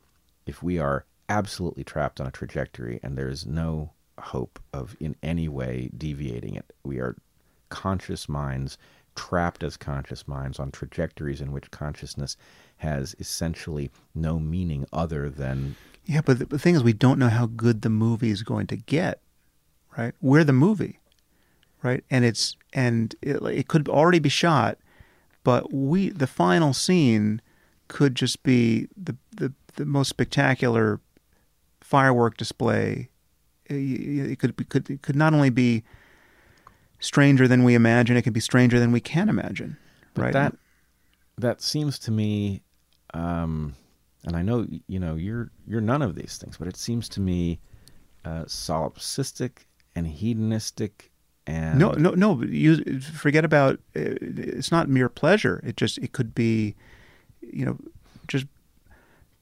If 0.46 0.62
we 0.62 0.78
are 0.78 1.04
absolutely 1.28 1.84
trapped 1.84 2.20
on 2.20 2.26
a 2.26 2.30
trajectory 2.30 3.00
and 3.02 3.16
there 3.16 3.28
is 3.28 3.46
no 3.46 3.92
hope 4.18 4.58
of 4.72 4.96
in 5.00 5.16
any 5.22 5.48
way 5.48 5.90
deviating 5.96 6.54
it, 6.54 6.72
we 6.84 6.98
are 6.98 7.16
conscious 7.68 8.28
minds 8.28 8.78
trapped 9.14 9.62
as 9.62 9.76
conscious 9.76 10.26
minds 10.26 10.58
on 10.58 10.70
trajectories 10.70 11.40
in 11.40 11.52
which 11.52 11.70
consciousness 11.70 12.36
has 12.78 13.14
essentially 13.18 13.90
no 14.14 14.38
meaning 14.38 14.86
other 14.92 15.30
than 15.30 15.76
Yeah, 16.04 16.20
but 16.20 16.50
the, 16.50 16.58
thing 16.58 16.74
is, 16.74 16.82
we 16.82 16.92
don't 16.92 17.18
know 17.18 17.28
how 17.28 17.46
good 17.46 17.82
the 17.82 17.88
movie 17.88 18.30
is 18.30 18.42
going 18.42 18.66
to 18.68 18.76
get, 18.76 19.20
right? 19.96 20.14
We're 20.20 20.44
the 20.44 20.52
movie, 20.52 20.98
right? 21.82 22.04
And 22.10 22.24
it's 22.24 22.56
and 22.72 23.14
it, 23.22 23.42
it 23.42 23.68
could 23.68 23.88
already 23.88 24.18
be 24.18 24.28
shot, 24.28 24.78
but 25.44 25.72
we 25.72 26.10
the 26.10 26.26
final 26.26 26.72
scene 26.72 27.40
could 27.88 28.14
just 28.14 28.42
be 28.42 28.88
the 28.96 29.16
the, 29.76 29.84
most 29.84 30.08
spectacular 30.08 31.00
firework 31.80 32.36
display. 32.36 33.08
It, 33.66 33.74
it 34.32 34.38
could 34.38 34.56
be, 34.56 34.64
could 34.64 34.90
it 34.90 35.02
could 35.02 35.16
not 35.16 35.32
only 35.34 35.50
be 35.50 35.82
stranger 37.00 37.46
than 37.48 37.64
we 37.64 37.74
imagine, 37.74 38.16
it 38.16 38.22
could 38.22 38.32
be 38.32 38.40
stranger 38.40 38.78
than 38.78 38.92
we 38.92 39.00
can 39.00 39.28
imagine, 39.28 39.76
But 40.14 40.22
right? 40.22 40.32
that 40.32 40.56
that 41.38 41.60
seems 41.62 41.98
to 42.00 42.10
me, 42.10 42.62
um, 43.12 43.74
and 44.24 44.36
I 44.36 44.42
know 44.42 44.66
you 44.86 44.98
know 44.98 45.14
you're 45.16 45.50
you're 45.66 45.80
none 45.80 46.02
of 46.02 46.14
these 46.14 46.38
things, 46.38 46.56
but 46.56 46.68
it 46.68 46.76
seems 46.76 47.08
to 47.10 47.20
me 47.20 47.58
uh, 48.24 48.44
solipsistic 48.44 49.66
and 49.96 50.06
hedonistic 50.06 51.10
and 51.46 51.78
No, 51.78 51.92
no, 51.92 52.10
no. 52.10 52.42
You 52.42 53.00
forget 53.00 53.44
about. 53.44 53.74
uh, 53.96 54.16
It's 54.20 54.70
not 54.72 54.88
mere 54.88 55.08
pleasure. 55.08 55.60
It 55.64 55.76
just 55.76 55.98
it 55.98 56.12
could 56.12 56.34
be, 56.34 56.74
you 57.42 57.64
know, 57.66 57.78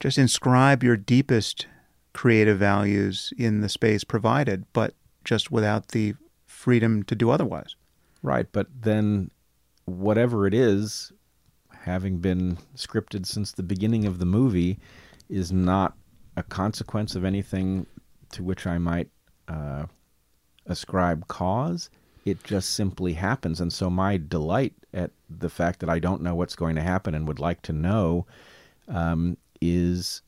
just 0.03 0.17
inscribe 0.17 0.83
your 0.83 0.97
deepest 0.97 1.65
creative 2.11 2.59
values 2.59 3.31
in 3.37 3.61
the 3.61 3.69
space 3.69 4.03
provided, 4.03 4.65
but 4.73 4.95
just 5.23 5.49
without 5.49 5.87
the 5.87 6.13
freedom 6.45 7.03
to 7.03 7.15
do 7.15 7.29
otherwise. 7.29 7.77
right. 8.21 8.45
But 8.51 8.67
then, 8.81 9.31
whatever 9.85 10.45
it 10.45 10.53
is, 10.53 11.13
having 11.71 12.17
been 12.17 12.57
scripted 12.75 13.25
since 13.25 13.53
the 13.53 13.63
beginning 13.63 14.05
of 14.05 14.19
the 14.19 14.25
movie, 14.25 14.77
is 15.29 15.53
not 15.53 15.95
a 16.35 16.43
consequence 16.43 17.15
of 17.15 17.23
anything 17.23 17.85
to 18.33 18.43
which 18.43 18.67
I 18.67 18.79
might 18.79 19.07
uh, 19.47 19.85
ascribe 20.65 21.29
cause. 21.29 21.89
It 22.25 22.43
just 22.43 22.71
simply 22.71 23.13
happens. 23.13 23.61
And 23.61 23.71
so 23.71 23.89
my 23.89 24.17
delight 24.17 24.73
at 24.93 25.11
the 25.29 25.49
fact 25.49 25.79
that 25.79 25.89
I 25.89 25.99
don't 25.99 26.21
know 26.21 26.35
what's 26.35 26.57
going 26.57 26.75
to 26.75 26.81
happen 26.81 27.15
and 27.15 27.25
would 27.25 27.39
like 27.39 27.61
to 27.61 27.71
know 27.71 28.25
um, 28.89 29.37
is 29.63 30.21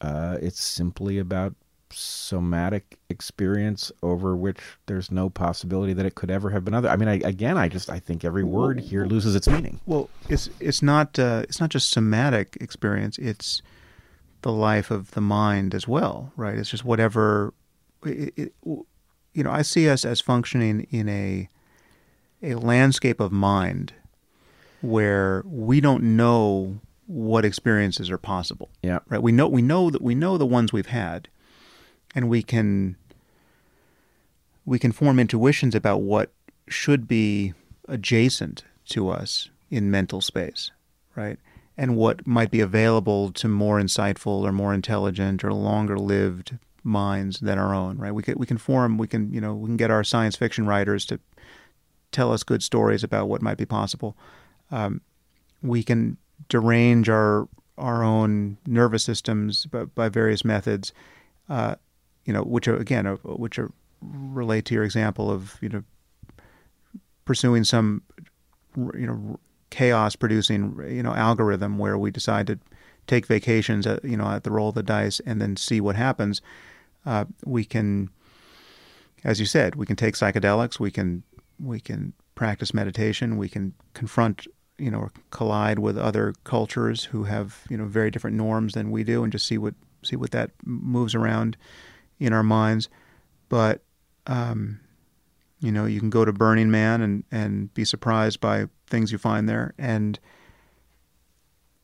uh, 0.00 0.36
it's 0.40 0.62
simply 0.62 1.18
about 1.18 1.54
somatic 1.92 2.98
experience 3.08 3.92
over 4.02 4.36
which 4.36 4.58
there's 4.86 5.10
no 5.10 5.30
possibility 5.30 5.92
that 5.92 6.04
it 6.04 6.14
could 6.14 6.30
ever 6.30 6.50
have 6.50 6.64
been 6.64 6.74
other. 6.74 6.88
I 6.88 6.96
mean, 6.96 7.08
I, 7.08 7.14
again, 7.24 7.56
I 7.56 7.68
just 7.68 7.88
I 7.88 7.98
think 7.98 8.24
every 8.24 8.44
word 8.44 8.80
here 8.80 9.06
loses 9.06 9.34
its 9.34 9.48
meaning. 9.48 9.80
Well, 9.86 10.10
it's 10.28 10.50
it's 10.60 10.82
not 10.82 11.18
uh, 11.18 11.44
it's 11.48 11.60
not 11.60 11.70
just 11.70 11.90
somatic 11.90 12.56
experience. 12.60 13.18
It's 13.18 13.62
the 14.42 14.52
life 14.52 14.90
of 14.90 15.12
the 15.12 15.20
mind 15.20 15.74
as 15.74 15.88
well, 15.88 16.32
right? 16.36 16.58
It's 16.58 16.70
just 16.70 16.84
whatever. 16.84 17.54
It, 18.04 18.32
it, 18.36 18.52
you 18.64 19.44
know, 19.44 19.50
I 19.50 19.62
see 19.62 19.88
us 19.88 20.04
as 20.04 20.20
functioning 20.20 20.86
in 20.90 21.08
a 21.08 21.48
a 22.42 22.54
landscape 22.54 23.20
of 23.20 23.32
mind 23.32 23.94
where 24.82 25.42
we 25.46 25.80
don't 25.80 26.02
know 26.16 26.80
what 27.06 27.44
experiences 27.44 28.10
are 28.10 28.18
possible. 28.18 28.70
Yeah. 28.82 29.00
Right. 29.08 29.22
We 29.22 29.32
know 29.32 29.48
we 29.48 29.62
know 29.62 29.90
that 29.90 30.02
we 30.02 30.14
know 30.14 30.36
the 30.36 30.46
ones 30.46 30.72
we've 30.72 30.86
had, 30.86 31.28
and 32.14 32.28
we 32.28 32.42
can 32.42 32.96
we 34.64 34.78
can 34.78 34.92
form 34.92 35.18
intuitions 35.18 35.74
about 35.74 36.02
what 36.02 36.32
should 36.68 37.06
be 37.06 37.54
adjacent 37.88 38.64
to 38.86 39.08
us 39.08 39.48
in 39.70 39.90
mental 39.90 40.20
space, 40.20 40.72
right? 41.14 41.38
And 41.76 41.96
what 41.96 42.26
might 42.26 42.50
be 42.50 42.60
available 42.60 43.30
to 43.32 43.48
more 43.48 43.80
insightful 43.80 44.42
or 44.42 44.52
more 44.52 44.74
intelligent 44.74 45.44
or 45.44 45.52
longer 45.52 45.98
lived 45.98 46.58
minds 46.82 47.40
than 47.40 47.58
our 47.58 47.74
own, 47.74 47.98
right? 47.98 48.12
We 48.12 48.22
can 48.22 48.38
we 48.38 48.46
can 48.46 48.58
form 48.58 48.98
we 48.98 49.06
can 49.06 49.32
you 49.32 49.40
know 49.40 49.54
we 49.54 49.68
can 49.68 49.76
get 49.76 49.90
our 49.90 50.02
science 50.02 50.36
fiction 50.36 50.66
writers 50.66 51.04
to 51.06 51.20
tell 52.12 52.32
us 52.32 52.42
good 52.42 52.62
stories 52.62 53.04
about 53.04 53.28
what 53.28 53.42
might 53.42 53.58
be 53.58 53.66
possible. 53.66 54.16
Um, 54.70 55.00
we 55.62 55.82
can 55.82 56.16
derange 56.48 57.08
our 57.08 57.48
our 57.78 58.02
own 58.02 58.56
nervous 58.66 59.04
systems 59.04 59.66
by, 59.66 59.84
by 59.84 60.08
various 60.08 60.44
methods, 60.44 60.94
uh, 61.50 61.74
you 62.24 62.32
know, 62.32 62.42
which 62.42 62.66
are 62.68 62.76
again, 62.76 63.06
uh, 63.06 63.16
which 63.24 63.58
are 63.58 63.70
relate 64.00 64.64
to 64.66 64.74
your 64.74 64.84
example 64.84 65.30
of 65.30 65.58
you 65.60 65.68
know 65.68 65.82
pursuing 67.24 67.64
some 67.64 68.02
you 68.76 69.06
know 69.06 69.38
chaos 69.70 70.16
producing 70.16 70.78
you 70.88 71.02
know 71.02 71.14
algorithm 71.14 71.78
where 71.78 71.98
we 71.98 72.10
decide 72.10 72.46
to 72.46 72.58
take 73.06 73.26
vacations 73.26 73.86
at 73.86 74.04
you 74.04 74.16
know 74.16 74.26
at 74.26 74.44
the 74.44 74.50
roll 74.50 74.68
of 74.68 74.74
the 74.74 74.82
dice 74.82 75.20
and 75.26 75.40
then 75.40 75.56
see 75.56 75.80
what 75.80 75.96
happens. 75.96 76.40
Uh, 77.04 77.24
we 77.44 77.64
can, 77.64 78.10
as 79.22 79.38
you 79.38 79.46
said, 79.46 79.76
we 79.76 79.86
can 79.86 79.96
take 79.96 80.14
psychedelics. 80.14 80.80
We 80.80 80.90
can 80.90 81.22
we 81.60 81.80
can 81.80 82.12
practice 82.34 82.74
meditation. 82.74 83.36
We 83.36 83.48
can 83.48 83.74
confront 83.94 84.46
you 84.78 84.90
know 84.90 84.98
or 84.98 85.12
collide 85.30 85.78
with 85.78 85.96
other 85.96 86.34
cultures 86.44 87.04
who 87.04 87.24
have 87.24 87.60
you 87.70 87.76
know 87.76 87.86
very 87.86 88.10
different 88.10 88.36
norms 88.36 88.74
than 88.74 88.90
we 88.90 89.02
do 89.04 89.22
and 89.22 89.32
just 89.32 89.46
see 89.46 89.58
what 89.58 89.74
see 90.02 90.16
what 90.16 90.30
that 90.32 90.50
moves 90.64 91.14
around 91.14 91.56
in 92.20 92.32
our 92.32 92.42
minds. 92.42 92.88
But 93.48 93.82
um, 94.26 94.80
you 95.60 95.72
know, 95.72 95.86
you 95.86 96.00
can 96.00 96.10
go 96.10 96.24
to 96.24 96.32
Burning 96.32 96.70
Man 96.70 97.00
and 97.00 97.24
and 97.30 97.72
be 97.74 97.84
surprised 97.84 98.40
by 98.40 98.66
things 98.88 99.10
you 99.12 99.18
find 99.18 99.48
there, 99.48 99.72
and 99.78 100.18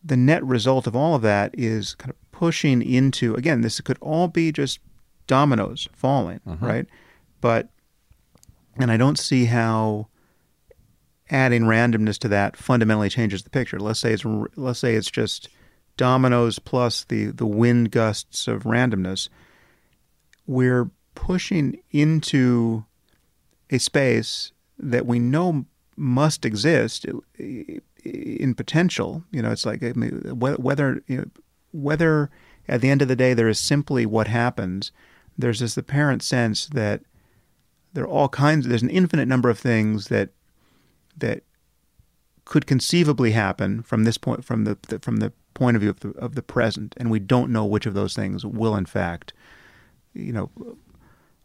the 0.05 0.16
net 0.16 0.44
result 0.44 0.86
of 0.86 0.97
all 0.97 1.14
of 1.14 1.23
that 1.23 1.55
is 1.56 1.94
kind 1.94 2.10
of 2.10 2.16
pushing 2.32 2.82
into 2.82 3.35
again. 3.35 3.60
This 3.60 3.81
could 3.81 3.98
all 4.01 4.28
be 4.28 4.51
just 4.52 4.81
dominoes 5.27 5.89
falling, 5.93 6.40
Mhm. 6.47 6.60
right? 6.60 6.86
But 7.40 7.69
and 8.77 8.90
I 8.90 8.97
don't 8.97 9.19
see 9.19 9.44
how 9.47 10.09
adding 11.32 11.62
randomness 11.62 12.18
to 12.18 12.28
that 12.28 12.56
fundamentally 12.56 13.09
changes 13.09 13.42
the 13.42 13.50
picture. 13.50 13.80
Let's 13.80 13.98
say 13.98 14.12
it's 14.12 14.24
let's 14.56 14.78
say 14.78 14.94
it's 14.94 15.10
just 15.10 15.48
dominoes 15.96 16.59
plus 16.59 17.04
the 17.04 17.26
the 17.26 17.46
wind 17.46 17.90
gusts 17.90 18.46
of 18.46 18.64
randomness. 18.64 19.28
We're 20.46 20.90
pushing 21.14 21.80
into 21.90 22.84
a 23.70 23.78
space 23.78 24.52
that 24.78 25.06
we 25.06 25.18
know 25.18 25.64
must 25.96 26.44
exist 26.44 27.06
in 27.38 28.54
potential. 28.54 29.24
You 29.30 29.42
know, 29.42 29.50
it's 29.50 29.66
like 29.66 29.82
I 29.82 29.92
mean, 29.94 30.38
whether 30.38 31.02
you 31.06 31.16
know, 31.18 31.24
whether 31.72 32.30
at 32.68 32.82
the 32.82 32.90
end 32.90 33.00
of 33.02 33.09
the 33.09 33.16
day 33.16 33.32
there 33.32 33.48
is 33.48 33.59
simply 33.59 34.04
what 34.04 34.28
happens. 34.28 34.92
There's 35.38 35.60
this 35.60 35.78
apparent 35.78 36.22
sense 36.22 36.66
that 36.66 37.00
there 37.94 38.04
are 38.04 38.09
all 38.09 38.28
kinds. 38.28 38.68
There's 38.68 38.82
an 38.82 38.90
infinite 38.90 39.28
number 39.28 39.48
of 39.48 39.59
things 39.59 40.09
that 40.09 40.30
that 41.16 41.43
could 42.44 42.66
conceivably 42.66 43.32
happen 43.32 43.82
from 43.82 44.05
this 44.05 44.18
point 44.18 44.44
from 44.44 44.64
the, 44.64 44.76
the 44.89 44.98
from 44.98 45.16
the 45.16 45.32
point 45.55 45.76
of 45.76 45.80
view 45.80 45.90
of 45.90 46.01
the, 46.01 46.10
of 46.10 46.34
the 46.34 46.43
present, 46.43 46.94
and 46.97 47.10
we 47.10 47.18
don't 47.18 47.52
know 47.52 47.64
which 47.64 47.86
of 47.86 47.94
those 47.94 48.14
things 48.14 48.44
will 48.44 48.74
in 48.74 48.86
fact, 48.86 49.32
you 50.14 50.32
know, 50.32 50.51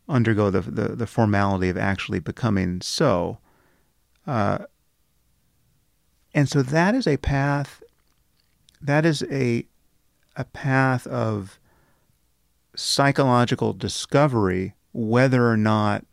undergo 0.09 0.49
the 0.49 0.61
the, 0.61 0.95
the 0.95 1.07
formality 1.07 1.69
of 1.69 1.77
actually 1.77 2.19
becoming 2.19 2.81
so. 2.81 3.37
Uh, 4.25 4.59
and 6.33 6.49
so 6.49 6.61
that 6.61 6.93
is 6.95 7.07
a 7.07 7.17
path. 7.17 7.81
That 8.81 9.05
is 9.05 9.23
a 9.31 9.65
a 10.35 10.45
path 10.45 11.07
of 11.07 11.59
psychological 12.75 13.73
discovery, 13.73 14.75
whether 14.93 15.49
or 15.49 15.57
not 15.57 16.05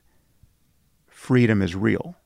freedom 1.06 1.62
is 1.62 1.74
real, 1.74 2.16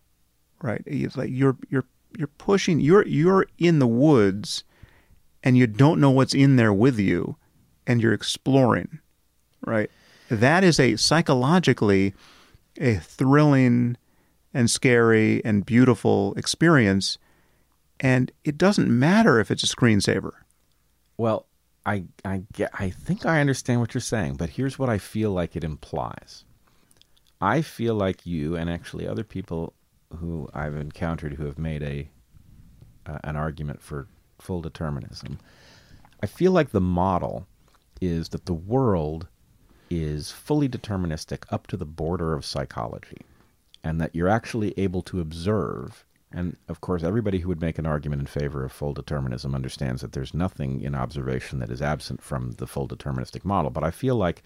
right? 0.62 0.82
It's 0.86 1.16
like 1.16 1.30
you're 1.30 1.56
you're 1.68 1.84
you're 2.16 2.28
pushing. 2.28 2.80
You're 2.80 3.06
you're 3.06 3.46
in 3.58 3.78
the 3.78 3.86
woods, 3.86 4.64
and 5.42 5.56
you 5.56 5.66
don't 5.66 6.00
know 6.00 6.10
what's 6.10 6.34
in 6.34 6.56
there 6.56 6.72
with 6.72 6.98
you, 6.98 7.36
and 7.86 8.02
you're 8.02 8.12
exploring, 8.12 9.00
right? 9.64 9.90
That 10.30 10.64
is 10.64 10.78
a 10.78 10.96
psychologically 10.96 12.14
a 12.80 12.96
thrilling 12.96 13.96
and 14.54 14.70
scary 14.70 15.44
and 15.44 15.66
beautiful 15.66 16.34
experience, 16.36 17.18
and 18.00 18.30
it 18.44 18.56
doesn't 18.56 18.88
matter 18.88 19.40
if 19.40 19.50
it's 19.50 19.62
a 19.62 19.66
screensaver. 19.66 20.32
Well, 21.16 21.46
I 21.84 22.04
I 22.24 22.42
get 22.52 22.70
I 22.74 22.90
think 22.90 23.26
I 23.26 23.40
understand 23.40 23.80
what 23.80 23.94
you're 23.94 24.00
saying, 24.00 24.34
but 24.34 24.50
here's 24.50 24.78
what 24.78 24.88
I 24.88 24.98
feel 24.98 25.32
like 25.32 25.56
it 25.56 25.64
implies. 25.64 26.44
I 27.40 27.62
feel 27.62 27.94
like 27.94 28.26
you 28.26 28.56
and 28.56 28.68
actually 28.68 29.06
other 29.06 29.24
people 29.24 29.72
who 30.16 30.48
I've 30.54 30.76
encountered 30.76 31.34
who 31.34 31.46
have 31.46 31.58
made 31.58 31.82
a 31.82 32.08
uh, 33.06 33.18
an 33.24 33.36
argument 33.36 33.82
for 33.82 34.06
full 34.38 34.60
determinism. 34.60 35.38
I 36.22 36.26
feel 36.26 36.52
like 36.52 36.70
the 36.70 36.80
model 36.80 37.46
is 38.00 38.30
that 38.30 38.46
the 38.46 38.54
world 38.54 39.28
is 39.90 40.30
fully 40.30 40.68
deterministic 40.68 41.44
up 41.50 41.66
to 41.68 41.76
the 41.76 41.86
border 41.86 42.34
of 42.34 42.44
psychology 42.44 43.22
and 43.82 44.00
that 44.00 44.14
you're 44.14 44.28
actually 44.28 44.74
able 44.78 45.02
to 45.02 45.20
observe 45.20 46.04
and 46.30 46.56
of 46.68 46.82
course 46.82 47.02
everybody 47.02 47.38
who 47.38 47.48
would 47.48 47.60
make 47.60 47.78
an 47.78 47.86
argument 47.86 48.20
in 48.20 48.26
favor 48.26 48.64
of 48.64 48.70
full 48.70 48.92
determinism 48.92 49.54
understands 49.54 50.02
that 50.02 50.12
there's 50.12 50.34
nothing 50.34 50.82
in 50.82 50.94
observation 50.94 51.58
that 51.58 51.70
is 51.70 51.80
absent 51.80 52.22
from 52.22 52.52
the 52.52 52.66
full 52.66 52.86
deterministic 52.86 53.46
model 53.46 53.70
but 53.70 53.82
i 53.82 53.90
feel 53.90 54.16
like 54.16 54.42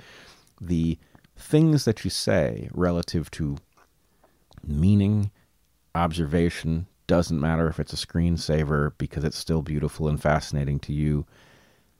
the 0.60 0.96
things 1.36 1.84
that 1.84 2.04
you 2.04 2.10
say 2.10 2.68
relative 2.72 3.28
to 3.32 3.56
meaning 4.64 5.30
observation 5.94 6.86
doesn't 7.06 7.40
matter 7.40 7.68
if 7.68 7.78
it's 7.80 7.92
a 7.92 8.06
screensaver 8.06 8.92
because 8.98 9.24
it's 9.24 9.36
still 9.36 9.62
beautiful 9.62 10.08
and 10.08 10.20
fascinating 10.20 10.78
to 10.80 10.92
you 10.92 11.26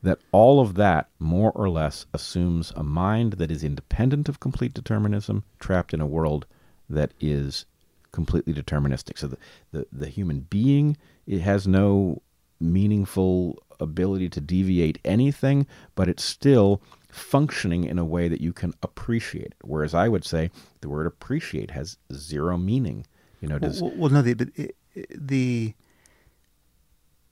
that 0.03 0.19
all 0.33 0.61
of 0.61 0.75
that 0.75 1.09
more 1.19 1.53
or 1.53 1.69
less 1.69 2.07
assumes 2.13 2.73
a 2.75 2.83
mind 2.83 3.35
that 3.35 3.51
is 3.51 3.63
independent 3.63 4.29
of 4.29 4.41
complete 4.41 4.75
determinism 4.75 5.45
trapped 5.61 5.95
in 5.95 6.01
a 6.01 6.07
world 6.07 6.47
that 6.89 7.13
is 7.21 7.67
completely 8.11 8.53
deterministic. 8.53 9.19
So 9.19 9.29
the, 9.29 9.39
the, 9.71 9.87
the 9.93 10.09
human 10.09 10.41
being 10.41 10.97
it 11.27 11.41
has 11.41 11.67
no 11.67 12.21
meaningful 12.61 13.63
ability 13.81 14.29
to 14.29 14.41
deviate 14.41 14.99
anything 15.05 15.67
but 15.95 16.09
it's 16.09 16.25
still 16.25 16.81
functioning 17.11 17.85
in 17.85 17.99
a 17.99 18.05
way 18.05 18.29
that 18.29 18.41
you 18.41 18.53
can 18.53 18.73
appreciate 18.83 19.47
it. 19.47 19.55
Whereas 19.63 19.95
i 19.95 20.09
would 20.09 20.25
say 20.25 20.51
the 20.81 20.89
word 20.89 21.07
appreciate 21.07 21.71
has 21.73 21.99
zero 22.13 22.57
meaning 22.57 23.05
you 23.43 23.49
know 23.49 23.59
does 23.59 23.83
Well, 23.83 23.93
well 23.97 24.11
no, 24.11 24.23
the, 24.23 24.33
but 24.35 24.49
it- 24.57 24.77
the 25.15 25.75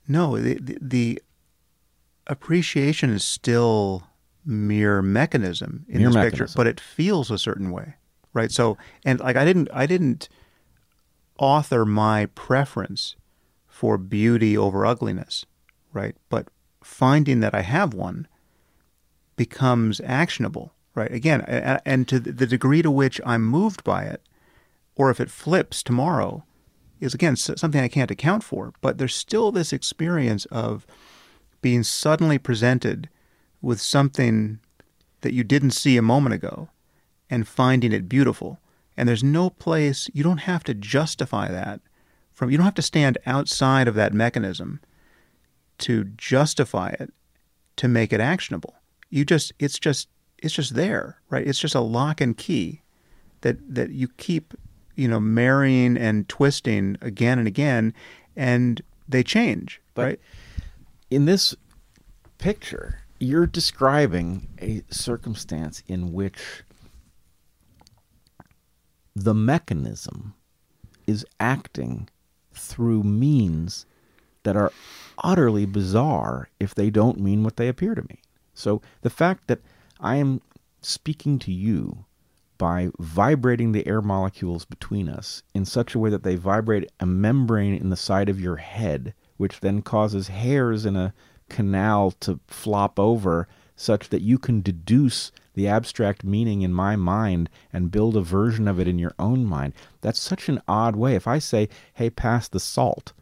no, 0.08 0.39
the, 0.39 0.55
the, 0.60 0.78
the 0.80 1.22
appreciation 2.26 3.10
is 3.10 3.22
still 3.24 4.05
mere 4.44 5.02
mechanism 5.02 5.84
in 5.89 5.98
Mere 5.98 6.08
this 6.08 6.14
mechanism. 6.14 6.47
picture, 6.47 6.56
but 6.56 6.66
it 6.66 6.80
feels 6.80 7.30
a 7.30 7.39
certain 7.39 7.70
way, 7.70 7.94
right? 8.32 8.50
So, 8.50 8.76
and 9.05 9.20
like 9.20 9.36
I 9.36 9.44
didn't, 9.44 9.68
I 9.72 9.86
didn't 9.86 10.28
author 11.39 11.84
my 11.84 12.26
preference 12.34 13.14
for 13.68 13.97
beauty 13.98 14.56
over 14.56 14.84
ugliness, 14.84 15.44
right? 15.92 16.16
But 16.28 16.48
finding 16.82 17.40
that 17.40 17.55
I 17.55 17.60
have 17.62 17.94
one 17.94 18.26
becomes 19.36 20.00
actionable, 20.05 20.72
right? 20.94 21.12
Again, 21.12 21.42
and 21.42 22.08
to 22.08 22.18
the 22.18 22.47
degree 22.47 22.82
to 22.82 22.90
which 22.90 23.20
I'm 23.24 23.44
moved 23.44 23.84
by 23.84 24.05
it, 24.05 24.22
or 24.97 25.10
if 25.10 25.20
it 25.20 25.31
flips 25.31 25.83
tomorrow, 25.83 26.44
is 27.01 27.15
again 27.15 27.36
something 27.36 27.81
I 27.81 27.89
can't 27.89 28.10
account 28.10 28.44
for. 28.44 28.73
But 28.81 28.99
there's 28.99 29.15
still 29.15 29.51
this 29.51 29.73
experience 29.73 30.44
of 30.47 30.86
being 31.62 31.83
suddenly 31.83 32.39
presented 32.39 33.09
with 33.62 33.81
something 33.81 34.60
that 35.20 35.33
you 35.33 35.44
didn't 35.44 35.73
see 35.73 35.97
a 35.97 36.02
moment 36.02 36.35
ago 36.35 36.69
and 37.28 37.47
finding 37.47 37.93
it 37.93 38.09
beautiful. 38.09 38.59
And 38.97 39.09
there's 39.09 39.25
no 39.25 39.51
place, 39.51 40.10
you 40.12 40.23
don't 40.23 40.39
have 40.39 40.65
to 40.65 40.75
justify 40.75 41.51
that 41.51 41.81
from, 42.33 42.51
you 42.51 42.57
don't 42.57 42.65
have 42.65 42.75
to 42.75 42.83
stand 42.83 43.19
outside 43.27 43.89
of 43.89 43.94
that 43.94 44.12
mechanism 44.12 44.81
to 45.78 46.05
justify 46.05 46.91
it 46.91 47.12
to 47.77 47.89
make 47.89 48.12
it 48.12 48.20
actionable. 48.20 48.75
You 49.09 49.25
just, 49.25 49.52
it's 49.59 49.78
just, 49.78 50.09
it's 50.39 50.55
just 50.55 50.75
there, 50.75 51.20
right? 51.31 51.47
It's 51.47 51.59
just 51.59 51.75
a 51.75 51.81
lock 51.81 52.20
and 52.20 52.36
key 52.36 52.83
that, 53.43 53.57
that 53.75 53.91
you 53.91 54.09
keep, 54.09 54.55
you 55.00 55.08
know, 55.08 55.18
marrying 55.18 55.96
and 55.96 56.28
twisting 56.28 56.94
again 57.00 57.38
and 57.38 57.48
again, 57.48 57.94
and 58.36 58.82
they 59.08 59.22
change, 59.22 59.80
But- 59.94 60.04
right? 60.04 60.20
in 61.10 61.24
this 61.24 61.54
picture, 62.36 62.98
you're 63.18 63.46
describing 63.46 64.48
a 64.60 64.82
circumstance 64.90 65.82
in 65.86 66.12
which 66.12 66.62
the 69.16 69.32
mechanism 69.32 70.34
is 71.06 71.24
acting 71.40 72.08
through 72.52 73.02
means 73.02 73.86
that 74.42 74.54
are 74.54 74.70
utterly 75.24 75.64
bizarre 75.64 76.50
if 76.60 76.74
they 76.74 76.90
don't 76.90 77.18
mean 77.18 77.42
what 77.42 77.56
they 77.56 77.68
appear 77.68 77.94
to 77.94 78.02
mean. 78.02 78.18
So 78.52 78.82
the 79.00 79.10
fact 79.10 79.46
that 79.46 79.60
I 79.98 80.16
am 80.16 80.42
speaking 80.82 81.38
to 81.40 81.52
you 81.52 82.04
by 82.60 82.90
vibrating 82.98 83.72
the 83.72 83.86
air 83.86 84.02
molecules 84.02 84.66
between 84.66 85.08
us 85.08 85.42
in 85.55 85.64
such 85.64 85.94
a 85.94 85.98
way 85.98 86.10
that 86.10 86.24
they 86.24 86.36
vibrate 86.36 86.92
a 87.00 87.06
membrane 87.06 87.74
in 87.74 87.89
the 87.89 87.97
side 87.97 88.28
of 88.28 88.39
your 88.39 88.56
head, 88.56 89.14
which 89.39 89.60
then 89.60 89.80
causes 89.80 90.28
hairs 90.28 90.84
in 90.84 90.94
a 90.94 91.14
canal 91.48 92.10
to 92.10 92.39
flop 92.47 93.00
over, 93.00 93.48
such 93.74 94.10
that 94.10 94.20
you 94.20 94.36
can 94.36 94.60
deduce 94.60 95.32
the 95.55 95.66
abstract 95.66 96.22
meaning 96.22 96.60
in 96.60 96.70
my 96.70 96.97
mind 96.97 97.48
and 97.72 97.90
build 97.90 98.14
a 98.14 98.20
version 98.20 98.68
of 98.68 98.78
it 98.78 98.86
in 98.86 98.98
your 98.98 99.14
own 99.18 99.47
mind. 99.47 99.72
That's 100.02 100.20
such 100.20 100.50
an 100.50 100.60
odd 100.68 100.97
way. 100.97 101.14
If 101.14 101.26
I 101.26 101.39
say, 101.39 101.70
hey, 101.94 102.10
pass 102.10 102.47
the 102.47 102.60
salt, 102.60 103.14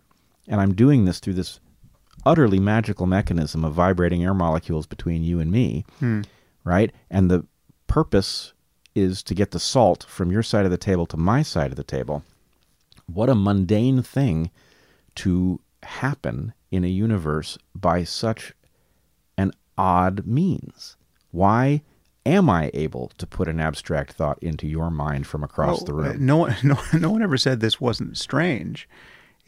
and 0.49 0.61
I'm 0.61 0.75
doing 0.75 1.05
this 1.05 1.21
through 1.21 1.35
this 1.35 1.61
utterly 2.27 2.59
magical 2.59 3.07
mechanism 3.07 3.65
of 3.65 3.73
vibrating 3.73 4.25
air 4.25 4.35
molecules 4.35 4.89
between 4.89 5.23
you 5.23 5.39
and 5.39 5.53
me, 5.53 5.85
hmm. 6.01 6.23
right? 6.65 6.91
And 7.09 7.31
the 7.31 7.47
purpose 7.87 8.53
is 8.99 9.23
to 9.25 9.35
get 9.35 9.53
the 9.53 9.61
salt 9.61 10.05
from 10.09 10.31
your 10.33 10.43
side 10.43 10.65
of 10.65 10.71
the 10.71 10.77
table 10.79 11.07
to 11.07 11.17
my 11.17 11.43
side 11.43 11.71
of 11.71 11.77
the 11.77 11.85
table. 11.85 12.23
What 13.07 13.29
a 13.31 13.35
mundane 13.35 14.03
thing 14.03 14.51
to 15.17 15.61
happen 15.83 16.53
in 16.71 16.85
a 16.85 16.89
universe 16.89 17.57
by 17.75 18.05
such 18.05 18.53
an 19.37 19.53
odd 19.77 20.27
means. 20.27 20.97
Why 21.31 21.83
am 22.27 22.51
I 22.51 22.71
able 22.75 23.11
to 23.19 23.27
put 23.27 23.49
an 23.49 23.61
abstract 23.61 24.13
thought 24.13 24.39
into 24.43 24.67
your 24.67 24.91
mind 24.91 25.27
from 25.27 25.43
across 25.43 25.83
Oh, 25.83 25.85
the 25.87 25.95
room? 25.95 26.27
No 26.27 26.37
one, 26.37 26.57
no, 26.63 26.79
no 26.93 27.11
one 27.11 27.23
ever 27.23 27.39
said 27.39 27.61
this 27.61 27.81
wasn't 27.81 28.19
strange. 28.19 28.89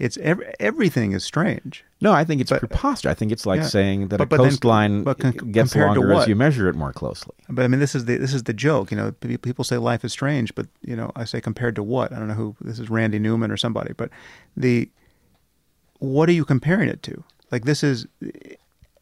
It's 0.01 0.17
every, 0.23 0.47
everything 0.59 1.13
is 1.13 1.23
strange. 1.23 1.85
No, 2.01 2.11
I 2.13 2.25
think 2.25 2.41
it's 2.41 2.49
But- 2.51 2.61
preposterous. 2.61 3.11
I 3.13 3.15
think 3.15 3.31
it's 3.33 3.45
like 3.45 3.61
Yeah. 3.61 3.67
saying 3.67 4.09
that 4.09 4.17
But- 4.17 4.25
a 4.25 4.27
but 4.27 4.37
then- 4.39 4.47
coastline 4.51 5.03
but 5.05 5.19
con- 5.19 5.33
gets 5.53 5.77
longer 5.77 6.13
as 6.15 6.27
you 6.27 6.35
measure 6.35 6.69
it 6.69 6.75
more 6.75 6.93
closely. 6.93 7.35
But 7.51 7.65
I 7.65 7.69
mean, 7.69 7.81
this 7.81 7.95
is 7.95 8.07
the 8.07 8.17
this 8.17 8.33
is 8.33 8.45
the 8.45 8.55
joke. 8.55 8.91
You 8.91 8.97
know, 8.97 9.13
people 9.13 9.63
say 9.63 9.77
life 9.77 10.03
is 10.05 10.11
strange, 10.13 10.55
but 10.55 10.67
you 10.83 10.97
know, 10.97 11.13
I 11.15 11.25
say 11.25 11.41
compared 11.43 11.75
to 11.77 11.83
what? 11.83 12.13
I 12.13 12.19
don't 12.19 12.29
know 12.29 12.35
who 12.35 12.57
this 12.63 12.79
is, 12.79 12.89
Randy 12.89 13.19
Newman 13.19 13.51
or 13.51 13.59
somebody. 13.59 13.93
But 13.95 14.09
the 14.57 14.89
what 15.99 16.31
are 16.31 16.33
you 16.33 16.47
comparing 16.47 16.89
it 16.89 17.03
to? 17.05 17.23
Like 17.53 17.67
this 17.67 17.85
is 17.85 18.07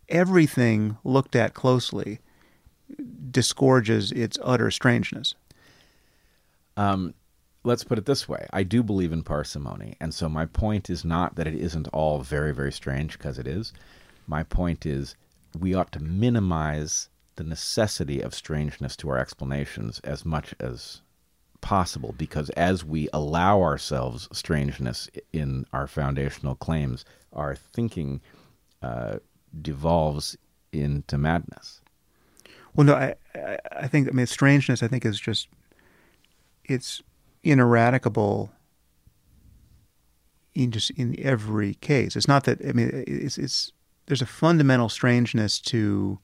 everything 0.09 0.97
looked 1.05 1.37
at 1.37 1.55
closely 1.55 2.19
disgorges 3.31 4.11
its 4.13 4.37
utter 4.43 4.71
strangeness. 4.71 5.35
Um, 6.77 7.15
let's 7.65 7.85
put 7.85 7.99
it 7.99 8.07
this 8.07 8.29
way: 8.29 8.47
I 8.53 8.63
do 8.63 8.83
believe 8.83 9.13
in 9.13 9.23
parsimony, 9.23 9.97
and 10.01 10.13
so 10.15 10.29
my 10.29 10.47
point 10.47 10.91
is 10.91 11.05
not 11.05 11.37
that 11.37 11.47
it 11.47 11.55
isn't 11.55 11.89
all 11.89 12.21
very, 12.21 12.53
very 12.55 12.73
strange 12.73 13.19
because 13.19 13.39
it 13.39 13.47
is. 13.47 13.73
My 14.27 14.43
point 14.43 14.87
is 14.87 15.17
we 15.59 15.75
ought 15.75 15.93
to 15.93 16.01
minimize 16.01 17.09
the 17.37 17.45
necessity 17.45 18.21
of 18.21 18.35
strangeness 18.35 18.97
to 18.97 19.09
our 19.09 19.19
explanations 19.19 20.01
as 20.01 20.25
much 20.25 20.55
as 20.61 21.03
possible, 21.61 22.15
because 22.19 22.51
as 22.51 22.85
we 22.85 23.09
allow 23.13 23.61
ourselves 23.63 24.29
strangeness 24.33 25.09
in 25.33 25.67
our 25.73 25.87
foundational 25.87 26.55
claims, 26.55 27.05
our 27.33 27.55
thinking 27.55 28.21
uh, 28.83 29.19
devolves 29.63 30.37
into 30.73 31.19
madness. 31.19 31.81
Well, 32.75 32.87
no, 32.87 32.95
I, 32.95 33.15
I, 33.35 33.59
I 33.73 33.89
think 33.89 34.09
I 34.09 34.13
mean 34.13 34.27
strangeness. 34.27 34.83
I 34.83 34.89
think 34.89 35.05
is 35.05 35.19
just 35.19 35.49
it's 36.65 37.03
ineradicable 37.43 38.51
in 40.55 40.71
just 40.71 40.91
in 40.91 41.15
every 41.21 41.75
case. 41.75 42.17
It's 42.17 42.29
not 42.29 42.45
that 42.45 42.61
I 42.67 42.73
mean 42.73 43.05
it's 43.07 43.39
it's 43.39 43.73
there's 44.07 44.23
a 44.23 44.27
fundamental 44.27 44.89
strangeness 44.89 45.61
to 45.61 46.19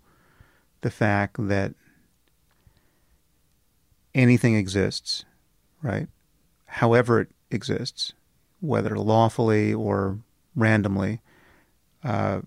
the 0.80 0.90
fact 0.90 1.36
that 1.38 1.74
anything 4.14 4.54
exists, 4.56 5.24
right? 5.82 6.08
However 6.66 7.20
it 7.20 7.28
exists, 7.50 8.12
whether 8.60 8.96
lawfully 8.96 9.72
or 9.72 10.18
randomly, 10.54 11.20
uh, 12.02 12.40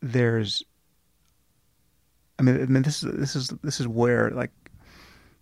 there's 0.00 0.62
I 2.38 2.42
mean, 2.42 2.60
I 2.60 2.66
mean, 2.66 2.82
this 2.82 3.02
is 3.02 3.12
this 3.14 3.36
is 3.36 3.48
this 3.62 3.80
is 3.80 3.88
where 3.88 4.30
like, 4.30 4.50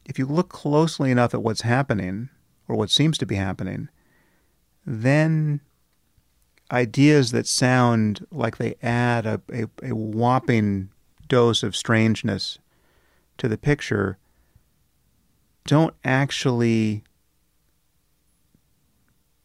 if 0.04 0.18
you 0.18 0.26
look 0.26 0.48
closely 0.48 1.10
enough 1.10 1.34
at 1.34 1.42
what's 1.42 1.62
happening 1.62 2.28
or 2.68 2.76
what 2.76 2.90
seems 2.90 3.18
to 3.18 3.26
be 3.26 3.36
happening, 3.36 3.88
then 4.84 5.60
ideas 6.70 7.30
that 7.32 7.46
sound 7.46 8.26
like 8.30 8.56
they 8.56 8.74
add 8.82 9.26
a, 9.26 9.40
a, 9.52 9.64
a 9.82 9.94
whopping 9.94 10.90
dose 11.28 11.62
of 11.62 11.76
strangeness 11.76 12.58
to 13.38 13.48
the 13.48 13.58
picture 13.58 14.18
don't 15.64 15.94
actually 16.04 17.04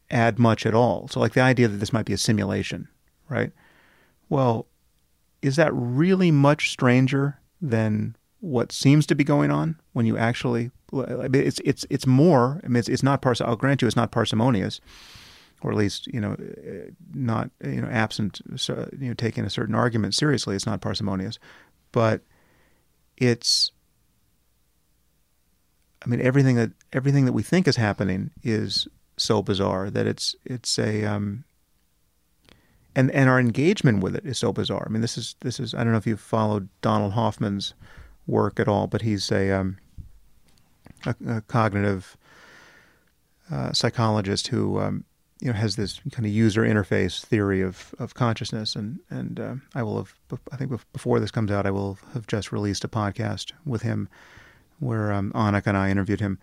add 0.10 0.40
much 0.40 0.66
at 0.66 0.74
all. 0.74 1.08
So, 1.10 1.19
like 1.19 1.34
the 1.34 1.42
idea 1.42 1.68
that 1.68 1.77
this 1.77 1.94
might 1.94 2.06
be 2.06 2.14
a 2.14 2.18
simulation, 2.18 2.88
right? 3.30 3.52
Well, 4.30 4.68
is 5.42 5.58
that 5.58 5.72
really 5.74 6.32
much 6.32 6.72
stranger 6.72 7.40
than 7.61 8.16
what 8.40 8.72
seems 8.72 9.06
to 9.07 9.16
be 9.16 9.24
going 9.24 9.51
on 9.51 9.80
when 9.93 10.06
you 10.06 10.17
actually? 10.17 10.72
It's 10.93 11.59
it's 11.66 11.85
it's 11.90 12.07
more. 12.07 12.61
I 12.64 12.67
mean, 12.67 12.77
it's, 12.77 12.90
it's 12.90 13.03
not 13.03 13.22
pars. 13.22 13.41
I'll 13.41 13.56
grant 13.56 13.82
you, 13.82 13.88
it's 13.88 13.95
not 13.95 14.11
parsimonious, 14.11 14.80
or 15.61 15.72
at 15.72 15.77
least 15.77 16.07
you 16.07 16.22
know, 16.22 16.38
not 17.14 17.49
you 17.64 17.82
know, 17.82 17.90
absent 17.90 18.41
you 18.67 19.09
know, 19.09 19.14
taking 19.14 19.43
a 19.43 19.49
certain 19.49 19.75
argument 19.75 20.16
seriously. 20.16 20.56
It's 20.56 20.66
not 20.66 20.82
parsimonious, 20.82 21.40
but 21.91 22.22
it's. 23.17 23.72
I 26.06 26.09
mean, 26.09 26.22
everything 26.22 26.56
that 26.56 26.72
everything 26.93 27.25
that 27.25 27.33
we 27.33 27.43
think 27.43 27.67
is 27.67 27.75
happening 27.75 28.30
is 28.43 28.88
so 29.17 29.41
bizarre 29.41 29.90
that 29.90 30.06
it's 30.06 30.35
it's 30.45 30.77
a 30.77 31.03
um, 31.06 31.43
and 32.95 33.11
and 33.11 33.30
our 33.30 33.40
engagement 33.40 34.01
with 34.01 34.16
it 34.16 34.25
is 34.25 34.38
so 34.38 34.53
bizarre. 34.53 34.85
I 34.88 34.91
mean, 34.91 35.01
this 35.01 35.17
is 35.17 35.35
this 35.41 35.59
is 35.59 35.74
I 35.74 35.83
don't 35.83 35.91
know 35.91 35.98
if 35.98 36.07
you've 36.07 36.19
followed 36.19 36.69
Donald 36.82 37.14
Hoffman's 37.14 37.74
work 38.28 38.60
at 38.60 38.68
all, 38.68 38.88
but 38.88 39.02
he's 39.02 39.32
a 39.32 39.52
um, 39.52 39.78
a, 41.06 41.16
a 41.28 41.42
cognitive 41.42 42.18
uh, 43.52 43.72
psychologist 43.72 44.48
who 44.48 44.80
um, 44.80 45.06
you 45.40 45.48
know 45.48 45.58
has 45.58 45.76
this 45.76 46.00
kind 46.12 46.26
of 46.26 46.32
user 46.32 46.64
interface 46.64 47.24
theory 47.24 47.62
of, 47.62 47.96
of 48.00 48.14
consciousness, 48.14 48.76
and 48.76 49.00
and 49.10 49.40
uh, 49.40 49.56
I 49.74 49.84
will 49.84 49.98
have 49.98 50.14
I 50.52 50.58
think 50.58 50.72
before 50.94 51.20
this 51.20 51.32
comes 51.32 51.52
out, 51.52 51.66
I 51.66 51.72
will 51.72 51.98
have 52.14 52.28
just 52.28 52.52
released 52.52 52.84
a 52.84 52.90
podcast 52.90 53.54
with 53.66 53.82
him 53.82 54.10
where 54.80 55.12
um, 55.12 55.32
Annaka 55.34 55.68
and 55.68 55.78
I 55.78 55.90
interviewed 55.90 56.20
him, 56.20 56.40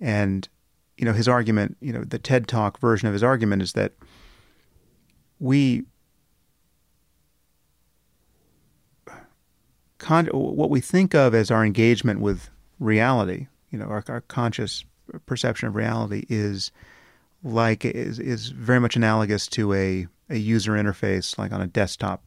and 0.00 0.48
you 0.96 1.04
know 1.04 1.12
his 1.12 1.28
argument, 1.28 1.76
you 1.80 1.92
know 1.92 2.04
the 2.04 2.18
TED 2.18 2.46
Talk 2.48 2.78
version 2.78 3.08
of 3.08 3.14
his 3.14 3.22
argument 3.22 3.62
is 3.62 3.72
that 3.72 3.92
we 5.38 5.84
con- 10.02 10.26
what 10.26 10.68
we 10.68 10.80
think 10.80 11.14
of 11.14 11.34
as 11.34 11.50
our 11.50 11.64
engagement 11.64 12.20
with 12.20 12.50
reality, 12.80 13.46
you 13.70 13.78
know, 13.78 13.86
our, 13.86 14.04
our 14.08 14.20
conscious 14.22 14.84
perception 15.26 15.68
of 15.68 15.76
reality 15.76 16.26
is 16.28 16.72
like 17.44 17.84
is 17.84 18.18
is 18.18 18.48
very 18.48 18.80
much 18.80 18.96
analogous 18.96 19.46
to 19.46 19.72
a 19.72 20.06
a 20.28 20.36
user 20.36 20.72
interface 20.72 21.38
like 21.38 21.52
on 21.52 21.60
a 21.60 21.66
desktop 21.66 22.22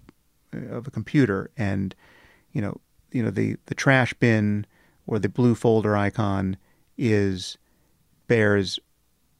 uh, 0.53 0.75
of 0.75 0.87
a 0.87 0.91
computer. 0.91 1.51
And 1.57 1.93
you 2.53 2.61
know 2.61 2.79
you 3.11 3.21
know 3.21 3.29
the 3.29 3.57
the 3.65 3.75
trash 3.75 4.13
bin 4.13 4.65
or 5.05 5.19
the 5.19 5.29
blue 5.29 5.55
folder 5.55 5.95
icon 5.95 6.57
is 6.97 7.57
bears 8.27 8.79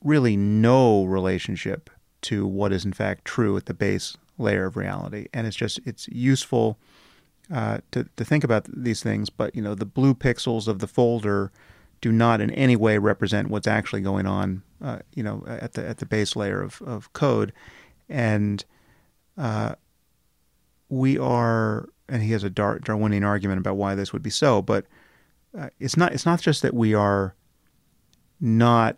really 0.03 0.35
no 0.37 1.05
relationship 1.05 1.89
to 2.21 2.45
what 2.45 2.71
is 2.73 2.85
in 2.85 2.93
fact 2.93 3.25
true 3.25 3.55
at 3.55 3.65
the 3.65 3.73
base 3.73 4.17
layer 4.37 4.65
of 4.65 4.75
reality. 4.75 5.27
And 5.33 5.47
it's 5.47 5.55
just 5.55 5.79
it's 5.85 6.07
useful 6.09 6.77
uh, 7.53 7.79
to 7.91 8.07
to 8.15 8.25
think 8.25 8.43
about 8.43 8.65
these 8.65 9.03
things 9.03 9.29
but 9.29 9.55
you 9.55 9.61
know 9.61 9.75
the 9.75 9.85
blue 9.85 10.13
pixels 10.13 10.67
of 10.67 10.79
the 10.79 10.87
folder 10.87 11.51
do 12.01 12.11
not 12.11 12.41
in 12.41 12.51
any 12.51 12.75
way 12.75 12.97
represent 12.97 13.49
what's 13.49 13.67
actually 13.67 14.01
going 14.01 14.25
on 14.25 14.61
uh, 14.83 14.99
you 15.13 15.23
know 15.23 15.43
at 15.47 15.73
the 15.73 15.87
at 15.87 15.97
the 15.97 16.05
base 16.05 16.35
layer 16.35 16.61
of, 16.61 16.81
of 16.83 17.11
code. 17.13 17.53
And 18.07 18.63
uh, 19.37 19.75
we 20.89 21.17
are 21.17 21.89
and 22.07 22.21
he 22.21 22.31
has 22.33 22.43
a 22.43 22.49
Dar- 22.49 22.79
Darwinian 22.79 23.23
argument 23.23 23.59
about 23.59 23.77
why 23.77 23.95
this 23.95 24.13
would 24.13 24.21
be 24.21 24.29
so 24.29 24.61
but 24.61 24.85
uh, 25.57 25.69
it's 25.79 25.97
not 25.97 26.13
it's 26.13 26.25
not 26.25 26.41
just 26.41 26.61
that 26.61 26.73
we 26.73 26.93
are 26.93 27.33
not 28.39 28.97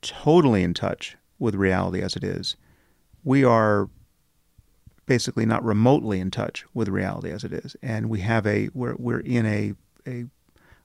totally 0.00 0.62
in 0.62 0.72
touch 0.72 1.16
with 1.38 1.54
reality 1.54 2.00
as 2.00 2.16
it 2.16 2.24
is. 2.24 2.56
We 3.24 3.44
are 3.44 3.90
basically 5.10 5.44
not 5.44 5.64
remotely 5.64 6.20
in 6.20 6.30
touch 6.30 6.64
with 6.72 6.88
reality 6.88 7.32
as 7.32 7.42
it 7.42 7.52
is. 7.52 7.74
And 7.82 8.08
we 8.08 8.20
have 8.20 8.46
a 8.46 8.68
we're 8.74 8.94
we're 8.96 9.18
in 9.18 9.44
a 9.44 9.74
a, 10.06 10.26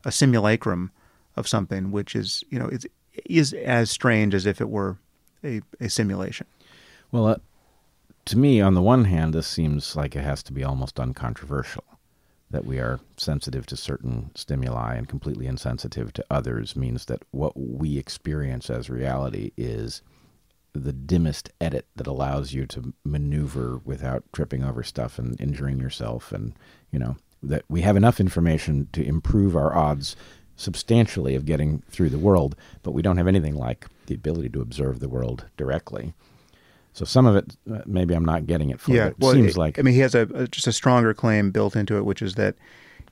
a 0.03 0.11
simulacrum 0.11 0.89
of 1.35 1.47
something 1.47 1.91
which 1.91 2.15
is 2.15 2.43
you 2.49 2.57
know 2.57 2.67
is 2.67 2.87
is 3.23 3.53
as 3.53 3.91
strange 3.91 4.33
as 4.33 4.47
if 4.47 4.59
it 4.59 4.67
were 4.67 4.97
a, 5.43 5.61
a 5.79 5.91
simulation. 5.91 6.47
Well, 7.11 7.27
uh, 7.27 7.35
to 8.25 8.37
me, 8.39 8.61
on 8.61 8.73
the 8.73 8.81
one 8.81 9.05
hand, 9.05 9.35
this 9.35 9.45
seems 9.45 9.95
like 9.95 10.15
it 10.15 10.23
has 10.23 10.41
to 10.43 10.53
be 10.53 10.63
almost 10.63 10.99
uncontroversial 10.99 11.83
that 12.49 12.65
we 12.65 12.79
are 12.79 12.99
sensitive 13.17 13.67
to 13.67 13.77
certain 13.77 14.31
stimuli 14.33 14.95
and 14.95 15.07
completely 15.07 15.45
insensitive 15.45 16.11
to 16.13 16.25
others 16.31 16.75
means 16.75 17.05
that 17.05 17.21
what 17.29 17.55
we 17.55 17.99
experience 17.99 18.71
as 18.71 18.89
reality 18.89 19.51
is 19.55 20.01
the 20.79 20.93
dimmest 20.93 21.49
edit 21.61 21.85
that 21.95 22.07
allows 22.07 22.53
you 22.53 22.65
to 22.65 22.93
maneuver 23.03 23.79
without 23.85 24.23
tripping 24.33 24.63
over 24.63 24.83
stuff 24.83 25.17
and 25.19 25.39
injuring 25.39 25.79
yourself 25.79 26.31
and 26.31 26.53
you 26.91 26.99
know 26.99 27.15
that 27.43 27.63
we 27.69 27.81
have 27.81 27.95
enough 27.95 28.19
information 28.19 28.87
to 28.91 29.03
improve 29.05 29.55
our 29.55 29.75
odds 29.75 30.15
substantially 30.57 31.35
of 31.35 31.45
getting 31.45 31.81
through 31.89 32.09
the 32.09 32.17
world 32.19 32.55
but 32.83 32.91
we 32.91 33.01
don't 33.01 33.17
have 33.17 33.27
anything 33.27 33.55
like 33.55 33.87
the 34.07 34.15
ability 34.15 34.49
to 34.49 34.61
observe 34.61 34.99
the 34.99 35.09
world 35.09 35.45
directly 35.57 36.13
so 36.93 37.03
some 37.03 37.25
of 37.25 37.35
it, 37.35 37.57
uh, 37.69 37.81
maybe 37.85 38.13
I'm 38.13 38.23
not 38.23 38.47
getting 38.47 38.69
it 38.69 38.79
fully. 38.79 38.97
yeah 38.97 39.07
it 39.07 39.15
seems 39.21 39.51
it- 39.51 39.57
like 39.57 39.77
i 39.77 39.81
mean 39.81 39.93
he 39.93 39.99
has 39.99 40.15
a, 40.15 40.21
a 40.33 40.47
just 40.47 40.67
a 40.67 40.71
stronger 40.71 41.13
claim 41.13 41.51
built 41.51 41.75
into 41.75 41.97
it 41.97 42.05
which 42.05 42.21
is 42.21 42.35
that 42.35 42.55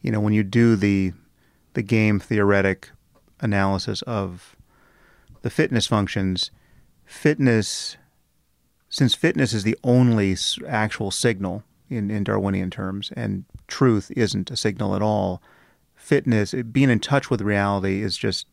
you 0.02 0.12
know 0.12 0.20
when 0.20 0.34
you 0.34 0.44
do 0.44 0.76
the 0.76 1.14
the 1.74 1.82
game 1.84 2.20
theoretic 2.20 2.90
analysis 3.42 4.02
of 4.04 4.56
the 5.42 5.50
fitness 5.50 5.86
functions 5.86 6.50
fitness 7.14 7.98
since 8.90 9.16
fitness 9.16 9.54
is 9.54 9.64
the 9.64 9.78
only 9.84 10.36
actual 10.68 11.12
signal 11.12 11.64
in, 11.90 12.10
in 12.10 12.24
darwinian 12.24 12.70
terms 12.70 13.12
and 13.16 13.46
truth 13.68 14.12
isn't 14.16 14.50
a 14.52 14.56
signal 14.56 14.96
at 14.96 15.02
all 15.02 15.42
fitness 15.96 16.54
being 16.72 16.90
in 16.90 17.00
touch 17.00 17.30
with 17.30 17.42
reality 17.42 18.02
is 18.02 18.18
just 18.18 18.48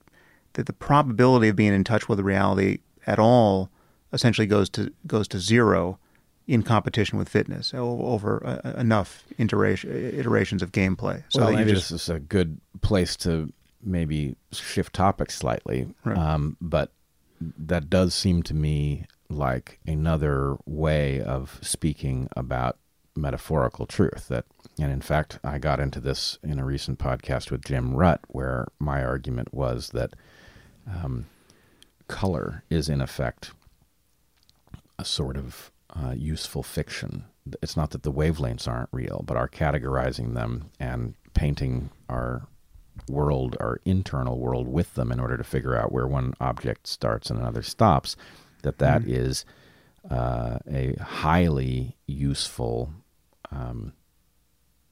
that 0.54 0.66
the 0.66 0.72
probability 0.72 1.48
of 1.48 1.56
being 1.56 1.72
in 1.74 1.84
touch 1.84 2.08
with 2.08 2.20
reality 2.20 2.78
at 3.06 3.18
all 3.18 3.70
essentially 4.12 4.46
goes 4.46 4.68
to 4.68 4.92
goes 5.06 5.26
to 5.28 5.38
zero 5.38 5.98
in 6.46 6.62
competition 6.62 7.16
with 7.16 7.28
fitness 7.28 7.72
over 7.74 8.44
uh, 8.44 8.70
enough 8.72 9.22
iteration, 9.38 9.88
iterations 9.92 10.62
of 10.62 10.72
gameplay. 10.72 11.22
So 11.28 11.42
well, 11.42 11.52
maybe 11.52 11.70
just, 11.70 11.90
this 11.90 12.02
is 12.02 12.08
a 12.08 12.18
good 12.18 12.60
place 12.80 13.14
to 13.18 13.52
maybe 13.84 14.34
shift 14.50 14.92
topics 14.92 15.36
slightly. 15.36 15.86
Right. 16.04 16.18
Um, 16.18 16.56
but 16.60 16.90
that 17.40 17.88
does 17.88 18.14
seem 18.14 18.42
to 18.44 18.54
me 18.54 19.06
like 19.28 19.78
another 19.86 20.56
way 20.66 21.20
of 21.20 21.58
speaking 21.62 22.28
about 22.36 22.78
metaphorical 23.16 23.86
truth 23.86 24.28
that 24.28 24.44
and 24.78 24.92
in 24.92 25.00
fact 25.00 25.38
I 25.44 25.58
got 25.58 25.80
into 25.80 26.00
this 26.00 26.38
in 26.42 26.58
a 26.58 26.64
recent 26.64 26.98
podcast 26.98 27.50
with 27.50 27.64
Jim 27.64 27.94
Rutt 27.94 28.20
where 28.28 28.68
my 28.78 29.04
argument 29.04 29.52
was 29.52 29.90
that 29.90 30.14
um, 30.86 31.26
color 32.08 32.64
is 32.70 32.88
in 32.88 33.00
effect 33.00 33.52
a 34.98 35.04
sort 35.04 35.36
of 35.36 35.70
uh, 35.90 36.14
useful 36.16 36.62
fiction. 36.62 37.24
It's 37.62 37.76
not 37.76 37.90
that 37.90 38.04
the 38.04 38.12
wavelengths 38.12 38.68
aren't 38.68 38.90
real 38.92 39.24
but 39.26 39.36
our 39.36 39.48
categorizing 39.48 40.34
them 40.34 40.70
and 40.78 41.14
painting 41.34 41.90
our 42.08 42.46
world 43.08 43.56
our 43.60 43.80
internal 43.84 44.38
world 44.38 44.68
with 44.68 44.94
them 44.94 45.10
in 45.12 45.20
order 45.20 45.36
to 45.36 45.44
figure 45.44 45.76
out 45.76 45.92
where 45.92 46.06
one 46.06 46.34
object 46.40 46.86
starts 46.86 47.30
and 47.30 47.38
another 47.38 47.62
stops 47.62 48.16
that 48.62 48.78
that 48.78 49.02
mm-hmm. 49.02 49.14
is 49.14 49.44
uh, 50.10 50.58
a 50.70 50.96
highly 51.00 51.96
useful 52.06 52.92
um, 53.50 53.92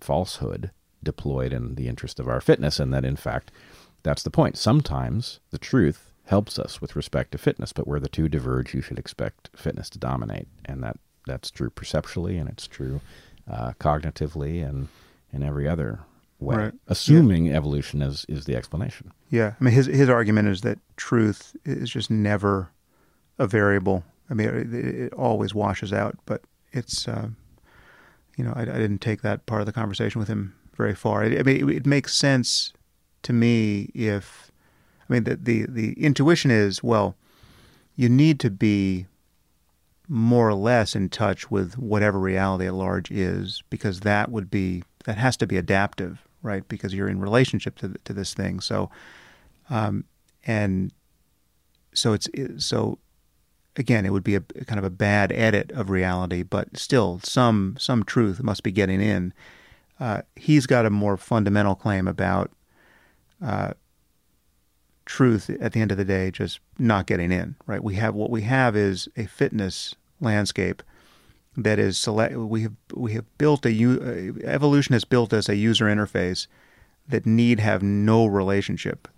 falsehood 0.01 0.71
deployed 1.03 1.53
in 1.53 1.75
the 1.77 1.89
interest 1.89 2.19
of 2.19 2.29
our 2.29 2.41
fitness, 2.41 2.79
and 2.79 2.93
that 2.93 3.05
in 3.05 3.17
fact, 3.17 3.51
that's 4.03 4.23
the 4.23 4.31
point. 4.31 4.57
Sometimes 4.57 5.41
the 5.51 5.59
truth 5.59 6.13
helps 6.25 6.59
us 6.59 6.81
with 6.81 6.97
respect 6.97 7.33
to 7.33 7.39
fitness, 7.39 7.73
but 7.73 7.87
where 7.87 8.01
the 8.01 8.09
two 8.09 8.29
diverge, 8.29 8.75
you 8.75 8.83
should 8.83 8.99
expect 8.99 9.49
fitness 9.57 9.89
to 9.91 9.99
dominate, 9.99 10.49
and 10.65 10.83
that 10.83 10.99
that's 11.27 11.51
true 11.51 11.71
perceptually, 11.71 12.37
and 12.37 12.49
it's 12.49 12.67
true 12.67 13.01
uh, 13.51 13.73
cognitively, 13.81 14.67
and 14.67 14.89
in 15.33 15.43
every 15.43 15.69
other 15.69 16.01
way, 16.41 16.57
right. 16.57 16.73
assuming 16.87 17.47
yeah. 17.47 17.57
evolution 17.57 18.03
is 18.03 18.25
is 18.29 18.45
the 18.45 18.57
explanation. 18.57 19.13
Yeah, 19.31 19.55
I 19.61 19.65
mean 19.65 19.75
his 19.75 19.87
his 19.87 20.09
argument 20.09 20.49
is 20.49 20.63
that 20.63 20.79
truth 20.97 21.57
is 21.65 21.91
just 21.91 22.11
never 22.11 22.71
a 23.39 23.47
variable. 23.47 24.05
I 24.31 24.35
mean, 24.35 24.49
it, 24.49 24.75
it 24.75 25.13
always 25.15 25.55
washes 25.55 25.93
out, 25.93 26.19
but 26.27 26.43
it's 26.73 27.09
uh, 27.09 27.29
you 28.39 28.45
know, 28.45 28.53
I, 28.55 28.63
I, 28.63 28.65
didn't 28.65 29.01
take 29.01 29.23
that 29.23 29.45
part 29.47 29.61
of 29.61 29.67
the 29.67 29.73
conversation 29.73 30.21
with 30.21 30.29
him 30.29 30.55
very 30.77 30.95
far. 30.95 31.25
I, 31.25 31.39
I 31.39 31.43
mean, 31.43 31.69
it, 31.69 31.77
it, 31.77 31.87
makes 31.87 32.15
sense 32.15 32.73
to 33.25 33.33
me 33.33 33.91
if, 33.95 34.53
I 35.09 35.13
mean, 35.13 35.25
the, 35.25 35.37
the, 35.37 35.67
the 35.69 35.93
intuition 35.95 36.53
is, 36.53 36.83
well, 36.83 37.17
you 37.97 38.09
need 38.09 38.39
to 38.41 38.51
be 38.51 39.07
more 40.07 40.49
or 40.49 40.55
less 40.55 40.95
in 40.95 41.09
touch 41.09 41.51
with 41.51 41.77
whatever 41.77 42.19
reality 42.19 42.67
at 42.67 42.75
large 42.75 43.11
is, 43.11 43.63
because 43.69 44.01
that 44.01 44.31
would 44.31 44.51
be, 44.51 44.85
that 45.05 45.19
has 45.19 45.37
to 45.39 45.47
be 45.47 45.57
adaptive, 45.57 46.27
right? 46.49 46.67
Because 46.67 46.95
you're 46.95 47.09
in 47.09 47.21
relationship 47.21 47.77
to, 47.79 47.95
to 48.05 48.13
this 48.13 48.33
thing. 48.35 48.61
So, 48.61 48.91
um, 49.69 50.05
and 50.45 50.91
so 51.93 52.15
it's, 52.15 52.27
so 52.57 52.99
again, 53.77 54.07
it 54.07 54.13
would 54.13 54.25
be 54.25 54.35
a 54.35 54.41
kind 54.41 54.79
of 54.79 54.85
a 54.85 54.91
bad 54.91 55.31
edit 55.33 55.71
of 55.73 55.91
reality, 55.91 56.43
but 56.43 56.77
still 56.77 57.21
some 57.23 57.77
some 57.79 58.03
truth 58.03 58.43
must 58.43 58.63
be 58.63 58.73
getting 58.73 59.01
in. 59.01 59.33
Uh, 60.01 60.23
he's 60.37 60.67
got 60.67 60.87
a 60.87 60.91
more 60.91 61.17
fundamental 61.17 61.75
claim 61.75 62.09
about 62.09 62.51
uh, 63.45 63.73
truth 65.07 65.51
at 65.61 65.73
the 65.73 65.81
end 65.81 65.91
of 65.91 65.99
the 65.99 66.05
day 66.05 66.31
just 66.31 66.61
not 66.79 67.07
getting 67.07 67.31
in. 67.31 67.57
Right? 67.67 67.83
We 67.83 67.95
have 67.97 68.15
what 68.15 68.31
we 68.31 68.43
have 68.43 68.75
is 68.75 69.09
a 69.17 69.27
fitness 69.27 69.95
landscape 70.21 70.83
that 71.63 71.79
is 71.79 71.99
select. 71.99 72.37
We 72.37 72.63
have 72.63 72.75
we 72.95 73.13
have 73.15 73.25
built 73.37 73.67
a 73.67 73.71
uh, 73.71 74.33
evolution 74.45 74.93
has 74.93 75.05
built 75.05 75.33
us 75.33 75.49
a 75.49 75.57
user 75.57 75.87
interface 75.87 76.47
that 77.09 77.27
need 77.27 77.59
have 77.59 77.83
no 77.83 78.27
relationship 78.27 79.09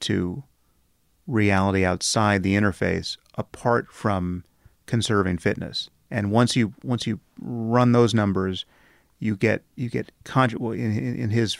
to 0.00 0.44
reality 1.26 1.84
outside 1.84 2.42
the 2.42 2.54
interface 2.54 3.16
apart 3.36 3.92
from 3.92 4.44
conserving 4.86 5.38
fitness. 5.38 5.90
And 6.10 6.30
once 6.30 6.56
you 6.56 6.74
once 6.84 7.06
you 7.06 7.20
run 7.40 7.92
those 7.92 8.14
numbers, 8.14 8.64
you 9.18 9.36
get 9.36 9.62
you 9.74 9.90
get 9.90 10.12
con- 10.24 10.50
in, 10.50 11.16
in 11.16 11.30
his 11.30 11.58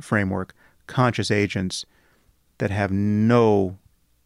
framework 0.00 0.54
conscious 0.86 1.30
agents 1.30 1.86
that 2.58 2.70
have 2.70 2.90
no 2.90 3.78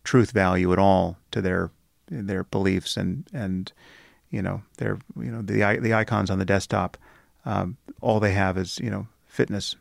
truth 0.05 0.31
value 0.31 0.73
at 0.73 0.79
all 0.79 1.19
to 1.31 1.41
their 1.41 1.71
their 2.09 2.45
beliefs 2.45 2.97
and 2.97 3.27
and 3.33 3.73
you 4.31 4.43
know 4.43 4.63
their 4.79 4.99
you 5.17 5.31
know 5.31 5.43
the 5.43 5.79
the 5.81 5.95
icons 5.95 6.31
on 6.31 6.39
the 6.39 6.45
desktop. 6.45 6.97
Um, 7.45 7.77
all 8.01 8.21
they 8.21 8.33
have 8.33 8.59
is 8.59 8.79
you 8.79 8.91
know 8.91 9.07
fitness, 9.27 9.77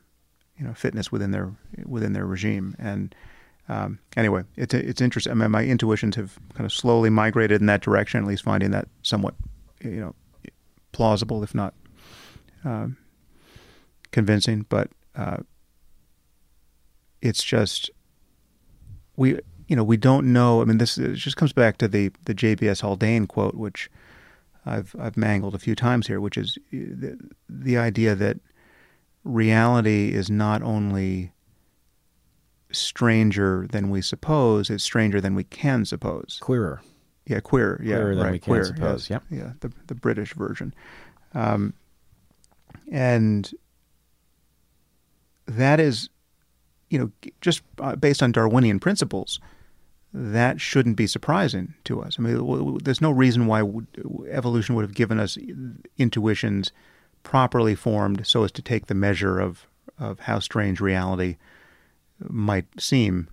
you 0.57 0.65
know 0.65 0.73
fitness 0.73 1.11
within 1.11 1.31
their 1.31 1.51
within 1.85 2.13
their 2.13 2.25
regime 2.25 2.75
and 2.79 3.15
um, 3.67 3.99
anyway, 4.15 4.43
it's 4.55 4.73
it's 4.73 5.01
interesting. 5.01 5.31
I 5.31 5.35
mean, 5.35 5.51
my 5.51 5.63
intuitions 5.63 6.15
have 6.15 6.37
kind 6.53 6.65
of 6.65 6.73
slowly 6.73 7.09
migrated 7.09 7.61
in 7.61 7.67
that 7.67 7.81
direction, 7.81 8.21
at 8.21 8.27
least 8.27 8.43
finding 8.43 8.71
that 8.71 8.87
somewhat, 9.01 9.33
you 9.83 9.99
know, 9.99 10.15
plausible, 10.91 11.43
if 11.43 11.55
not 11.55 11.73
um, 12.63 12.97
convincing. 14.11 14.65
But 14.69 14.91
uh, 15.15 15.37
it's 17.21 17.43
just 17.43 17.89
we, 19.15 19.39
you 19.67 19.75
know, 19.75 19.83
we 19.83 19.97
don't 19.97 20.31
know. 20.31 20.61
I 20.61 20.65
mean, 20.65 20.77
this 20.77 20.95
just 20.95 21.37
comes 21.37 21.53
back 21.53 21.77
to 21.79 21.87
the 21.87 22.11
the 22.25 22.35
JBS 22.35 22.81
Haldane 22.81 23.25
quote, 23.25 23.55
which 23.55 23.89
I've 24.65 24.95
I've 24.99 25.17
mangled 25.17 25.55
a 25.55 25.59
few 25.59 25.75
times 25.75 26.07
here, 26.07 26.19
which 26.19 26.37
is 26.37 26.57
the, 26.71 27.17
the 27.47 27.77
idea 27.77 28.15
that 28.15 28.37
reality 29.23 30.13
is 30.13 30.29
not 30.29 30.61
only 30.61 31.31
stranger 32.71 33.67
than 33.71 33.89
we 33.89 34.01
suppose. 34.01 34.69
It's 34.69 34.83
stranger 34.83 35.21
than 35.21 35.35
we 35.35 35.43
can 35.43 35.85
suppose. 35.85 36.39
Queerer. 36.41 36.81
Yeah, 37.25 37.39
queer. 37.39 37.79
Yeah, 37.83 37.95
Queerer 37.95 38.15
than 38.15 38.23
right. 38.23 38.31
we 38.33 38.39
can 38.39 38.53
queer, 38.53 38.65
suppose. 38.65 39.09
Yes. 39.09 39.21
Yeah, 39.29 39.53
the 39.59 39.71
the 39.87 39.95
British 39.95 40.33
version, 40.33 40.73
um, 41.33 41.73
and 42.91 43.51
that 45.47 45.79
is, 45.79 46.09
you 46.89 46.99
know, 46.99 47.11
just 47.41 47.61
uh, 47.79 47.95
based 47.95 48.21
on 48.21 48.31
Darwinian 48.31 48.79
principles, 48.79 49.39
that 50.17 50.61
shouldn't 50.61 50.95
be 50.95 51.07
surprising 51.07 51.73
to 51.83 52.01
us. 52.01 52.15
I 52.17 52.21
mean, 52.21 52.79
there's 52.83 53.01
no 53.01 53.11
reason 53.11 53.47
why 53.47 53.63
evolution 54.29 54.73
would 54.75 54.83
have 54.83 54.93
given 54.93 55.19
us 55.19 55.37
intuitions 55.97 56.71
properly 57.23 57.75
formed 57.75 58.25
so 58.25 58.45
as 58.45 58.51
to 58.53 58.61
take 58.61 58.85
the 58.85 58.93
measure 58.93 59.39
of 59.39 59.67
of 59.97 60.21
how 60.21 60.39
strange 60.39 60.79
reality 60.79 61.37
might 62.19 62.65
seem 62.79 63.29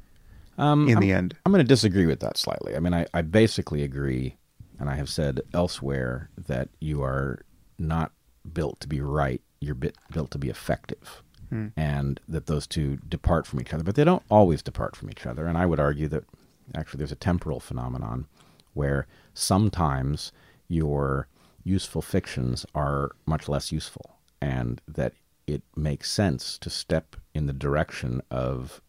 um, 0.59 0.89
in 0.89 0.97
I'm, 0.97 1.01
the 1.01 1.12
end. 1.12 1.36
I'm 1.44 1.52
going 1.52 1.65
to 1.65 1.69
disagree 1.69 2.07
with 2.07 2.20
that 2.20 2.36
slightly. 2.36 2.77
I 2.77 2.81
mean, 2.81 2.94
I, 2.94 3.07
I 3.15 3.23
basically 3.23 3.83
agree, 3.83 4.36
and 4.78 4.89
I 4.89 4.94
have 4.94 5.09
said 5.09 5.41
elsewhere 5.55 6.31
that 6.36 6.69
you 6.81 7.02
are 7.02 7.44
not 7.78 8.12
built 8.52 8.81
to 8.81 8.89
be 8.89 9.01
right, 9.01 9.41
you're 9.61 9.75
bit, 9.75 9.97
built 10.12 10.31
to 10.33 10.39
be 10.39 10.51
effective. 10.51 11.23
Hmm. 11.49 11.69
And 11.77 12.20
that 12.28 12.47
those 12.47 12.67
two 12.67 12.99
depart 13.09 13.47
from 13.47 13.61
each 13.61 13.75
other, 13.75 13.85
but 13.85 13.94
they 13.94 14.05
don't 14.05 14.23
always 14.31 14.62
depart 14.62 14.97
from 14.97 15.11
each 15.11 15.27
other. 15.27 15.47
And 15.47 15.59
I 15.59 15.67
would 15.67 15.81
argue 15.81 16.09
that 16.09 16.25
actually 16.74 16.99
there's 16.99 17.12
a 17.12 17.16
temporal 17.16 17.60
phenomenon 17.60 18.26
where 18.74 19.07
sometimes 19.34 20.32
your 20.68 21.28
useful 21.65 22.02
fictions 22.02 22.66
are 22.74 23.12
much 23.26 23.49
less 23.49 23.70
useful, 23.70 24.18
and 24.41 24.81
that 24.89 25.12
it 25.47 25.62
makes 25.76 26.10
sense 26.10 26.58
to 26.58 26.70
step 26.70 27.16
in 27.34 27.47
the 27.47 27.52
direction 27.52 28.23
of 28.31 28.81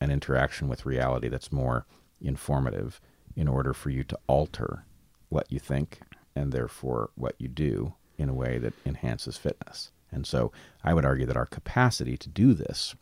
an 0.00 0.10
interaction 0.10 0.68
with 0.68 0.86
reality 0.86 1.28
that's 1.28 1.52
more 1.52 1.86
informative 2.20 3.00
in 3.36 3.48
order 3.48 3.72
for 3.72 3.90
you 3.90 4.04
to 4.04 4.18
alter 4.26 4.84
what 5.28 5.50
you 5.50 5.58
think 5.58 6.00
and 6.34 6.52
therefore 6.52 7.10
what 7.14 7.34
you 7.38 7.48
do 7.48 7.94
in 8.18 8.28
a 8.28 8.34
way 8.34 8.58
that 8.58 8.74
enhances 8.84 9.36
fitness. 9.36 9.92
And 10.12 10.26
so 10.26 10.52
I 10.82 10.94
would 10.94 11.04
argue 11.04 11.26
that 11.26 11.36
our 11.36 11.46
capacity 11.46 12.16
to 12.16 12.28
do 12.28 12.54
this 12.54 12.94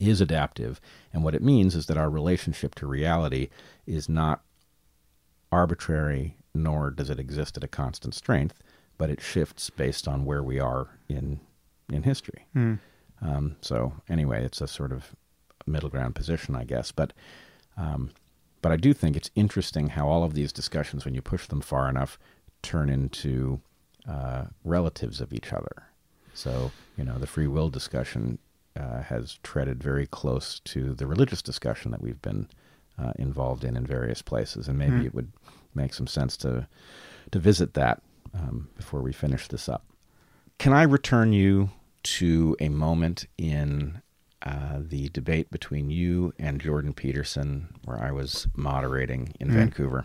is 0.00 0.20
adaptive. 0.20 0.80
And 1.12 1.22
what 1.24 1.34
it 1.34 1.42
means 1.42 1.74
is 1.74 1.86
that 1.86 1.96
our 1.96 2.10
relationship 2.10 2.74
to 2.76 2.86
reality 2.86 3.48
is 3.86 4.08
not 4.08 4.42
arbitrary, 5.50 6.36
nor 6.54 6.90
does 6.90 7.10
it 7.10 7.20
exist 7.20 7.56
at 7.56 7.64
a 7.64 7.68
constant 7.68 8.14
strength, 8.14 8.62
but 8.98 9.10
it 9.10 9.20
shifts 9.20 9.70
based 9.70 10.08
on 10.08 10.24
where 10.24 10.42
we 10.42 10.58
are 10.58 10.98
in 11.08 11.40
in 11.92 12.02
history. 12.04 12.46
Mm. 12.56 12.78
Um, 13.20 13.56
so 13.60 13.92
anyway, 14.08 14.44
it's 14.44 14.60
a 14.60 14.66
sort 14.66 14.92
of 14.92 15.14
middle 15.66 15.88
ground 15.88 16.14
position, 16.14 16.56
I 16.56 16.64
guess. 16.64 16.90
But 16.90 17.12
um, 17.76 18.10
but 18.60 18.72
I 18.72 18.76
do 18.76 18.92
think 18.92 19.16
it's 19.16 19.30
interesting 19.34 19.88
how 19.88 20.08
all 20.08 20.24
of 20.24 20.34
these 20.34 20.52
discussions, 20.52 21.04
when 21.04 21.14
you 21.14 21.22
push 21.22 21.46
them 21.46 21.60
far 21.60 21.88
enough, 21.88 22.18
turn 22.62 22.88
into 22.88 23.60
uh, 24.08 24.44
relatives 24.64 25.20
of 25.20 25.32
each 25.32 25.52
other. 25.52 25.84
So 26.34 26.72
you 26.96 27.04
know, 27.04 27.18
the 27.18 27.26
free 27.26 27.46
will 27.46 27.68
discussion 27.68 28.38
uh, 28.78 29.02
has 29.02 29.38
treaded 29.42 29.82
very 29.82 30.06
close 30.06 30.60
to 30.60 30.94
the 30.94 31.06
religious 31.06 31.42
discussion 31.42 31.90
that 31.90 32.02
we've 32.02 32.22
been 32.22 32.48
uh, 32.98 33.12
involved 33.18 33.64
in 33.64 33.76
in 33.76 33.86
various 33.86 34.22
places, 34.22 34.68
and 34.68 34.78
maybe 34.78 34.96
mm. 34.96 35.06
it 35.06 35.14
would 35.14 35.32
make 35.74 35.94
some 35.94 36.06
sense 36.06 36.36
to 36.38 36.66
to 37.30 37.38
visit 37.38 37.74
that 37.74 38.02
um, 38.34 38.68
before 38.76 39.00
we 39.00 39.12
finish 39.12 39.48
this 39.48 39.68
up. 39.68 39.84
Can 40.58 40.72
I 40.72 40.82
return 40.82 41.32
you 41.32 41.70
to 42.04 42.56
a 42.60 42.68
moment 42.68 43.26
in 43.38 44.02
uh, 44.42 44.78
the 44.80 45.08
debate 45.10 45.50
between 45.50 45.90
you 45.90 46.32
and 46.38 46.60
Jordan 46.60 46.92
Peterson, 46.92 47.68
where 47.84 48.02
I 48.02 48.10
was 48.10 48.48
moderating 48.56 49.34
in 49.38 49.48
Mhm. 49.48 49.52
Vancouver? 49.52 50.04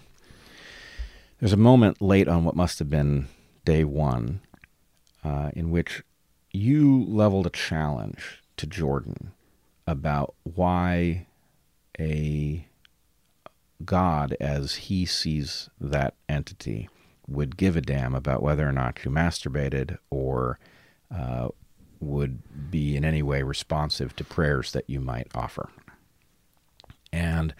There's 1.39 1.53
a 1.53 1.57
moment 1.57 2.01
late 2.01 2.27
on 2.27 2.43
what 2.43 2.55
must 2.55 2.79
have 2.79 2.89
been 2.89 3.27
day 3.65 3.83
one 3.83 4.41
uh, 5.23 5.51
in 5.55 5.71
which 5.71 6.03
you 6.51 7.03
leveled 7.05 7.47
a 7.47 7.51
challenge 7.51 8.41
to 8.57 8.67
Jordan 8.67 9.31
about 9.85 10.35
why 10.43 11.27
a 11.99 12.67
God, 13.85 14.35
as 14.39 14.75
he 14.75 15.05
sees 15.05 15.69
that 15.79 16.15
entity, 16.27 16.89
would 17.27 17.57
give 17.57 17.75
a 17.75 17.81
damn 17.81 18.15
about 18.15 18.41
whether 18.41 18.67
or 18.67 18.71
not 18.71 19.03
you 19.03 19.11
masturbated 19.11 19.97
or 20.09 20.59
uh, 21.13 21.49
would 21.99 22.71
be 22.71 22.95
in 22.95 23.03
any 23.03 23.21
way 23.21 23.41
responsive 23.43 24.15
to 24.15 24.23
prayers 24.23 24.71
that 24.71 24.89
you 24.89 24.99
might 24.99 25.27
offer. 25.35 25.69
And 27.11 27.53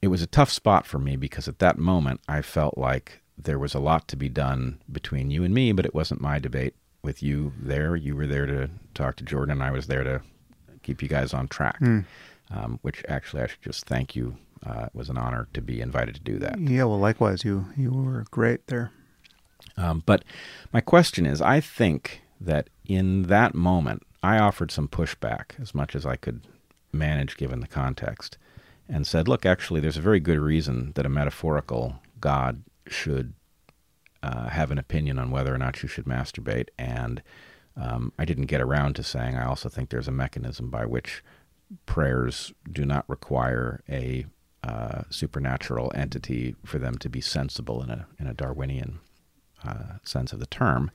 it 0.00 0.08
was 0.08 0.22
a 0.22 0.26
tough 0.26 0.50
spot 0.50 0.86
for 0.86 0.98
me 0.98 1.16
because 1.16 1.48
at 1.48 1.58
that 1.60 1.78
moment 1.78 2.20
I 2.28 2.42
felt 2.42 2.76
like 2.76 3.20
there 3.38 3.58
was 3.58 3.74
a 3.74 3.80
lot 3.80 4.08
to 4.08 4.16
be 4.16 4.28
done 4.28 4.80
between 4.90 5.30
you 5.30 5.44
and 5.44 5.54
me, 5.54 5.72
but 5.72 5.86
it 5.86 5.94
wasn't 5.94 6.20
my 6.20 6.38
debate 6.38 6.74
with 7.02 7.22
you 7.22 7.52
there. 7.60 7.96
You 7.96 8.14
were 8.16 8.26
there 8.26 8.46
to 8.46 8.70
talk 8.94 9.16
to 9.16 9.24
Jordan, 9.24 9.52
and 9.52 9.62
I 9.62 9.70
was 9.70 9.86
there 9.86 10.04
to 10.04 10.22
keep 10.82 11.02
you 11.02 11.08
guys 11.08 11.34
on 11.34 11.48
track. 11.48 11.80
Mm. 11.80 12.04
Um, 12.50 12.78
which 12.82 13.02
actually, 13.08 13.42
I 13.42 13.46
should 13.46 13.62
just 13.62 13.86
thank 13.86 14.14
you. 14.14 14.36
Uh, 14.66 14.84
it 14.86 14.94
was 14.94 15.08
an 15.08 15.16
honor 15.16 15.48
to 15.54 15.62
be 15.62 15.80
invited 15.80 16.14
to 16.16 16.20
do 16.20 16.38
that. 16.38 16.60
Yeah, 16.60 16.84
well, 16.84 16.98
likewise, 16.98 17.44
you 17.44 17.66
you 17.76 17.90
were 17.90 18.24
great 18.30 18.66
there. 18.66 18.92
Um, 19.76 20.02
but 20.04 20.22
my 20.72 20.80
question 20.80 21.24
is 21.24 21.40
I 21.40 21.60
think 21.60 22.20
that 22.40 22.68
in 22.84 23.22
that 23.22 23.54
moment, 23.54 24.02
I 24.22 24.38
offered 24.38 24.70
some 24.70 24.86
pushback 24.86 25.58
as 25.60 25.74
much 25.74 25.94
as 25.96 26.04
I 26.04 26.16
could 26.16 26.42
manage 26.92 27.36
given 27.36 27.60
the 27.60 27.66
context 27.66 28.36
and 28.88 29.06
said, 29.06 29.28
look, 29.28 29.46
actually, 29.46 29.80
there's 29.80 29.96
a 29.96 30.02
very 30.02 30.20
good 30.20 30.38
reason 30.38 30.92
that 30.94 31.06
a 31.06 31.08
metaphorical 31.08 32.00
God 32.20 32.62
should 32.86 33.32
uh, 34.22 34.48
have 34.48 34.70
an 34.70 34.78
opinion 34.78 35.18
on 35.18 35.30
whether 35.30 35.54
or 35.54 35.58
not 35.58 35.82
you 35.82 35.88
should 35.88 36.04
masturbate. 36.04 36.68
And 36.78 37.22
um, 37.76 38.12
I 38.18 38.24
didn't 38.24 38.46
get 38.46 38.60
around 38.60 38.96
to 38.96 39.02
saying 39.02 39.36
I 39.36 39.46
also 39.46 39.68
think 39.68 39.90
there's 39.90 40.08
a 40.08 40.12
mechanism 40.12 40.70
by 40.70 40.86
which 40.86 41.22
prayers 41.86 42.52
do 42.70 42.84
not 42.84 43.08
require 43.08 43.82
a 43.88 44.26
uh, 44.62 45.02
supernatural 45.10 45.90
entity 45.94 46.54
for 46.64 46.78
them 46.78 46.96
to 46.98 47.08
be 47.08 47.20
sensible 47.20 47.82
in 47.82 47.90
a 47.90 48.06
in 48.20 48.26
a 48.26 48.34
Darwinian 48.34 49.00
uh, 49.66 49.98
sense 50.04 50.32
of 50.32 50.38
the 50.38 50.46
term. 50.46 50.90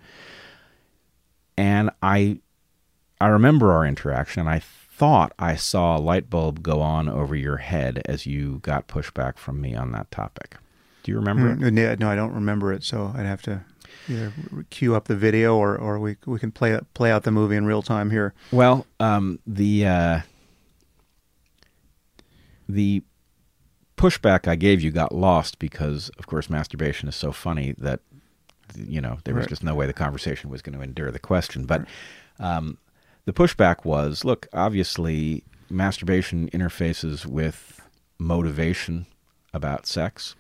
And 1.58 1.90
I 2.02 2.40
I 3.20 3.28
remember 3.28 3.74
our 3.74 3.86
interaction, 3.86 4.42
and 4.42 4.50
I 4.50 4.60
thought 4.60 5.34
I 5.38 5.56
saw 5.56 5.98
a 5.98 6.00
light 6.00 6.30
bulb 6.30 6.64
go 6.64 6.82
on 6.82 7.10
over 7.10 7.36
your 7.36 7.58
head 7.58 8.02
as 8.06 8.26
you 8.26 8.60
got 8.60 8.88
pushback 8.88 9.38
from 9.38 9.60
me 9.60 9.76
on 9.76 9.92
that 9.92 10.12
topic. 10.12 10.58
Do 11.08 11.14
you 11.14 11.20
remember 11.20 11.50
it? 11.54 11.60
Mm, 11.60 11.78
yeah, 11.78 11.96
no, 11.98 12.10
I 12.10 12.16
don't 12.18 12.34
remember 12.34 12.74
it, 12.74 12.84
so 12.84 13.14
I'd 13.16 13.26
have 13.26 13.42
to 13.44 13.64
either 14.10 14.34
cue 14.70 14.94
up 14.94 15.06
the 15.06 15.16
video 15.16 15.56
or, 15.56 15.78
or 15.78 16.00
we 16.00 16.18
we 16.26 16.38
can 16.38 16.52
play 16.52 16.78
play 16.96 17.12
out 17.14 17.24
the 17.24 17.32
movie 17.32 17.56
in 17.56 17.66
real 17.66 17.82
time 17.82 18.12
here. 18.12 18.34
Well, 18.52 18.86
um, 19.00 19.40
the 19.48 19.88
uh, 19.88 20.20
the 22.68 23.04
pushback 23.96 24.50
I 24.50 24.58
gave 24.58 24.82
you 24.82 24.92
got 24.92 25.16
lost 25.16 25.60
because, 25.60 26.10
of 26.20 26.28
course, 26.28 26.50
masturbation 26.50 27.08
is 27.08 27.16
so 27.16 27.32
funny 27.32 27.74
that 27.78 28.02
you 28.76 29.00
know 29.00 29.20
there 29.24 29.34
was 29.34 29.44
Right. 29.44 29.50
just 29.50 29.64
no 29.64 29.76
way 29.76 29.88
the 29.88 29.94
conversation 29.94 30.50
was 30.50 30.62
going 30.62 30.78
to 30.78 30.84
endure 30.84 31.10
the 31.10 31.20
question. 31.20 31.66
But 31.66 31.86
um, 32.38 32.80
the 33.24 33.32
pushback 33.32 33.86
was, 33.86 34.26
look, 34.26 34.46
obviously, 34.52 35.46
masturbation 35.70 36.50
interfaces 36.50 37.26
with 37.26 37.80
motivation 38.20 39.06
about 39.54 39.88
sex, 39.88 40.36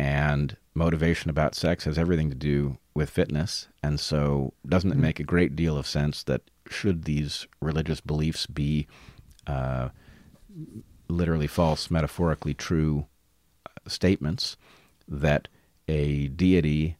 and 0.00 0.56
motivation 0.74 1.28
about 1.30 1.54
sex 1.54 1.84
has 1.84 1.98
everything 1.98 2.30
to 2.30 2.34
do 2.36 2.78
with 2.94 3.10
fitness. 3.10 3.68
And 3.82 4.00
so, 4.00 4.54
doesn't 4.66 4.90
it 4.92 4.96
Mhm. 4.96 5.00
make 5.02 5.20
a 5.20 5.24
great 5.24 5.54
deal 5.54 5.76
of 5.76 5.86
sense 5.86 6.22
that 6.22 6.42
should 6.70 7.04
these 7.04 7.46
religious 7.60 8.00
beliefs 8.00 8.46
be 8.46 8.86
uh, 9.46 9.88
literally 11.08 11.46
false, 11.46 11.90
metaphorically 11.90 12.54
true 12.54 13.06
uh, 13.66 13.88
statements, 13.88 14.56
that 15.08 15.48
a 15.88 16.28
deity 16.28 16.96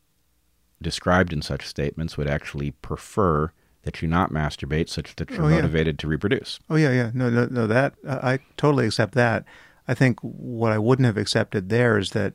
described 0.83 1.33
in 1.33 1.43
such 1.43 1.67
statements 1.67 2.17
would 2.17 2.27
actually 2.29 2.71
prefer 2.73 3.53
that 3.83 4.03
you 4.03 4.09
not 4.09 4.31
masturbate 4.33 4.89
such 4.89 5.15
that 5.17 5.31
you're 5.31 5.45
Oh, 5.45 5.49
yeah. 5.49 5.57
motivated 5.57 5.99
to 6.01 6.09
reproduce? 6.09 6.59
Oh 6.69 6.77
yeah, 6.77 6.91
yeah, 6.93 7.11
no, 7.15 7.31
no, 7.31 7.47
no. 7.47 7.67
That 7.67 7.95
I 8.07 8.33
I 8.35 8.39
totally 8.57 8.87
accept 8.87 9.15
that. 9.15 9.45
I 9.87 9.95
think 9.95 10.19
what 10.23 10.73
I 10.73 10.79
wouldn't 10.79 11.07
have 11.07 11.17
accepted 11.17 11.69
there 11.69 11.99
is 11.99 12.11
that 12.11 12.35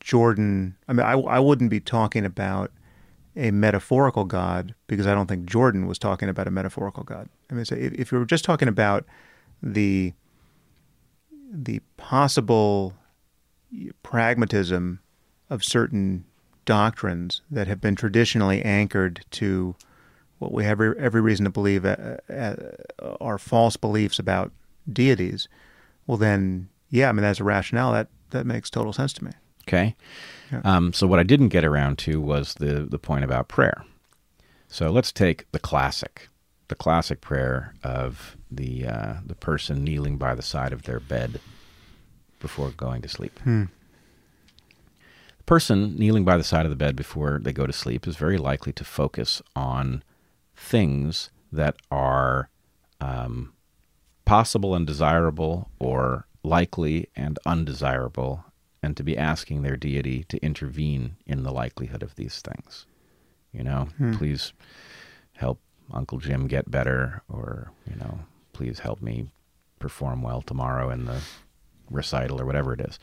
Jordan. 0.00 0.76
I 0.88 0.92
mean, 0.92 1.06
I 1.06 1.12
I 1.12 1.38
wouldn't 1.38 1.70
be 1.70 1.80
talking 1.80 2.24
about 2.24 2.72
a 3.36 3.50
metaphorical 3.50 4.24
God 4.24 4.74
because 4.88 5.06
I 5.06 5.14
don't 5.14 5.26
think 5.26 5.46
Jordan 5.46 5.86
was 5.86 5.98
talking 5.98 6.28
about 6.28 6.48
a 6.48 6.50
metaphorical 6.50 7.04
God. 7.04 7.28
I 7.50 7.54
mean, 7.54 7.64
so 7.64 7.76
if, 7.76 7.92
if 7.92 8.12
you 8.12 8.18
were 8.18 8.24
just 8.24 8.44
talking 8.44 8.68
about 8.68 9.04
the 9.62 10.12
the 11.50 11.80
possible 11.96 12.94
pragmatism 14.02 15.00
of 15.50 15.64
certain 15.64 16.24
doctrines 16.64 17.40
that 17.50 17.66
have 17.66 17.80
been 17.80 17.94
traditionally 17.94 18.62
anchored 18.62 19.24
to 19.30 19.74
what 20.38 20.52
we 20.52 20.64
have 20.64 20.80
every, 20.80 20.98
every 20.98 21.20
reason 21.20 21.44
to 21.44 21.50
believe 21.50 21.84
uh, 21.84 22.16
uh, 22.30 22.54
are 23.20 23.38
false 23.38 23.76
beliefs 23.76 24.18
about 24.18 24.52
deities, 24.92 25.48
well 26.06 26.18
then, 26.18 26.68
yeah, 26.90 27.08
I 27.08 27.12
mean 27.12 27.22
that's 27.22 27.40
a 27.40 27.44
rationale 27.44 27.92
that 27.92 28.08
that 28.30 28.46
makes 28.46 28.68
total 28.68 28.92
sense 28.92 29.12
to 29.14 29.24
me. 29.24 29.32
Okay. 29.68 29.94
Yeah. 30.50 30.60
Um, 30.64 30.92
so 30.92 31.06
what 31.06 31.18
I 31.18 31.24
didn't 31.24 31.48
get 31.48 31.64
around 31.64 31.98
to 31.98 32.20
was 32.20 32.54
the 32.54 32.86
the 32.88 32.98
point 32.98 33.24
about 33.24 33.48
prayer. 33.48 33.84
So 34.68 34.90
let's 34.90 35.12
take 35.12 35.50
the 35.52 35.58
classic, 35.58 36.28
the 36.68 36.74
classic 36.74 37.20
prayer 37.20 37.74
of 37.82 38.36
the 38.50 38.86
uh, 38.86 39.14
the 39.24 39.34
person 39.34 39.84
kneeling 39.84 40.16
by 40.16 40.34
the 40.34 40.42
side 40.42 40.72
of 40.72 40.82
their 40.82 41.00
bed 41.00 41.40
before 42.40 42.70
going 42.70 43.02
to 43.02 43.08
sleep. 43.08 43.38
Hmm. 43.40 43.64
The 45.38 45.44
person 45.44 45.96
kneeling 45.96 46.24
by 46.24 46.36
the 46.36 46.44
side 46.44 46.66
of 46.66 46.70
the 46.70 46.76
bed 46.76 46.96
before 46.96 47.40
they 47.42 47.52
go 47.52 47.66
to 47.66 47.72
sleep 47.72 48.06
is 48.06 48.16
very 48.16 48.38
likely 48.38 48.72
to 48.74 48.84
focus 48.84 49.42
on 49.56 50.02
things 50.54 51.30
that 51.52 51.76
are 51.90 52.50
um, 53.00 53.52
possible 54.24 54.74
and 54.74 54.86
desirable, 54.86 55.70
or 55.78 56.26
likely 56.42 57.08
and 57.16 57.38
undesirable, 57.46 58.44
and 58.82 58.96
to 58.96 59.02
be 59.02 59.16
asking 59.18 59.62
their 59.62 59.76
deity 59.76 60.24
to 60.24 60.38
intervene 60.44 61.16
in 61.26 61.42
the 61.42 61.52
likelihood 61.52 62.02
of 62.02 62.14
these 62.14 62.40
things. 62.40 62.86
You 63.52 63.64
know, 63.64 63.88
Hmm. 63.98 64.12
please 64.14 64.52
help 65.34 65.60
Uncle 65.92 66.18
Jim 66.18 66.46
get 66.48 66.70
better, 66.70 67.22
or, 67.28 67.70
you 67.88 67.96
know, 67.96 68.20
please 68.52 68.80
help 68.80 69.00
me 69.00 69.30
perform 69.78 70.22
well 70.22 70.42
tomorrow 70.42 70.90
in 70.90 71.06
the 71.06 71.20
recital 71.90 72.40
or 72.40 72.44
whatever 72.46 72.72
it 72.74 72.80
is. 72.80 72.98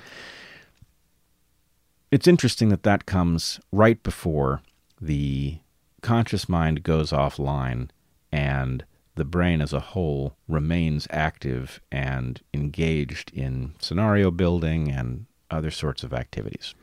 It's 2.11 2.27
interesting 2.27 2.69
that 2.69 2.83
that 2.83 3.05
comes 3.05 3.59
right 3.71 4.01
before 4.03 4.61
the 5.01 5.59
conscious 6.01 6.47
mind 6.47 6.83
goes 6.83 7.11
offline 7.11 7.89
and 8.31 8.85
the 9.15 9.25
brain 9.25 9.61
as 9.61 9.73
a 9.73 9.79
whole 9.79 10.35
remains 10.47 11.07
active 11.09 11.81
and 11.91 12.41
engaged 12.53 13.31
in 13.33 13.73
scenario 13.79 14.29
building 14.29 14.91
and 14.91 15.25
other 15.51 15.71
sorts 15.71 16.03
of 16.03 16.13
activities. 16.13 16.75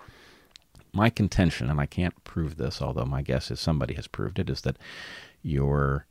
My 0.92 1.08
contention, 1.10 1.70
and 1.70 1.80
I 1.80 1.86
can't 1.86 2.22
prove 2.24 2.56
this, 2.56 2.82
although 2.82 3.06
my 3.06 3.22
guess 3.22 3.50
is 3.50 3.60
somebody 3.60 3.94
has 3.94 4.06
proved 4.06 4.38
it, 4.38 4.50
is 4.50 4.60
that 4.62 4.76
your 5.42 6.06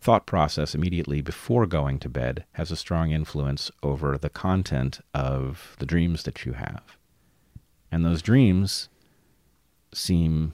thought 0.00 0.26
process 0.26 0.74
immediately 0.74 1.20
before 1.20 1.66
going 1.66 1.98
to 1.98 2.08
bed 2.08 2.44
has 2.52 2.70
a 2.70 2.76
strong 2.76 3.10
influence 3.10 3.70
over 3.82 4.16
the 4.16 4.28
content 4.28 5.00
of 5.14 5.76
the 5.78 5.86
dreams 5.86 6.22
that 6.24 6.44
you 6.44 6.52
have. 6.52 6.96
And 7.90 8.04
those 8.04 8.22
dreams 8.22 8.88
seem 9.92 10.52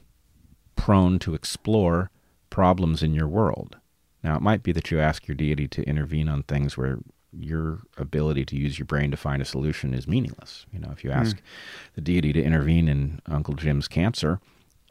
prone 0.76 1.18
to 1.20 1.34
explore 1.34 2.10
problems 2.50 3.02
in 3.02 3.14
your 3.14 3.28
world. 3.28 3.76
Now, 4.22 4.36
it 4.36 4.42
might 4.42 4.62
be 4.62 4.72
that 4.72 4.90
you 4.90 5.00
ask 5.00 5.26
your 5.28 5.34
deity 5.34 5.68
to 5.68 5.82
intervene 5.82 6.28
on 6.28 6.44
things 6.44 6.76
where 6.76 6.98
your 7.38 7.80
ability 7.98 8.44
to 8.46 8.56
use 8.56 8.78
your 8.78 8.86
brain 8.86 9.10
to 9.10 9.16
find 9.16 9.40
a 9.42 9.44
solution 9.44 9.92
is 9.94 10.06
meaningless. 10.06 10.66
You 10.72 10.78
know, 10.78 10.90
if 10.92 11.02
you 11.04 11.10
ask 11.10 11.36
the 11.94 12.00
deity 12.00 12.32
to 12.32 12.42
intervene 12.42 12.88
in 12.88 13.20
Uncle 13.26 13.54
Jim's 13.54 13.88
cancer, 13.88 14.40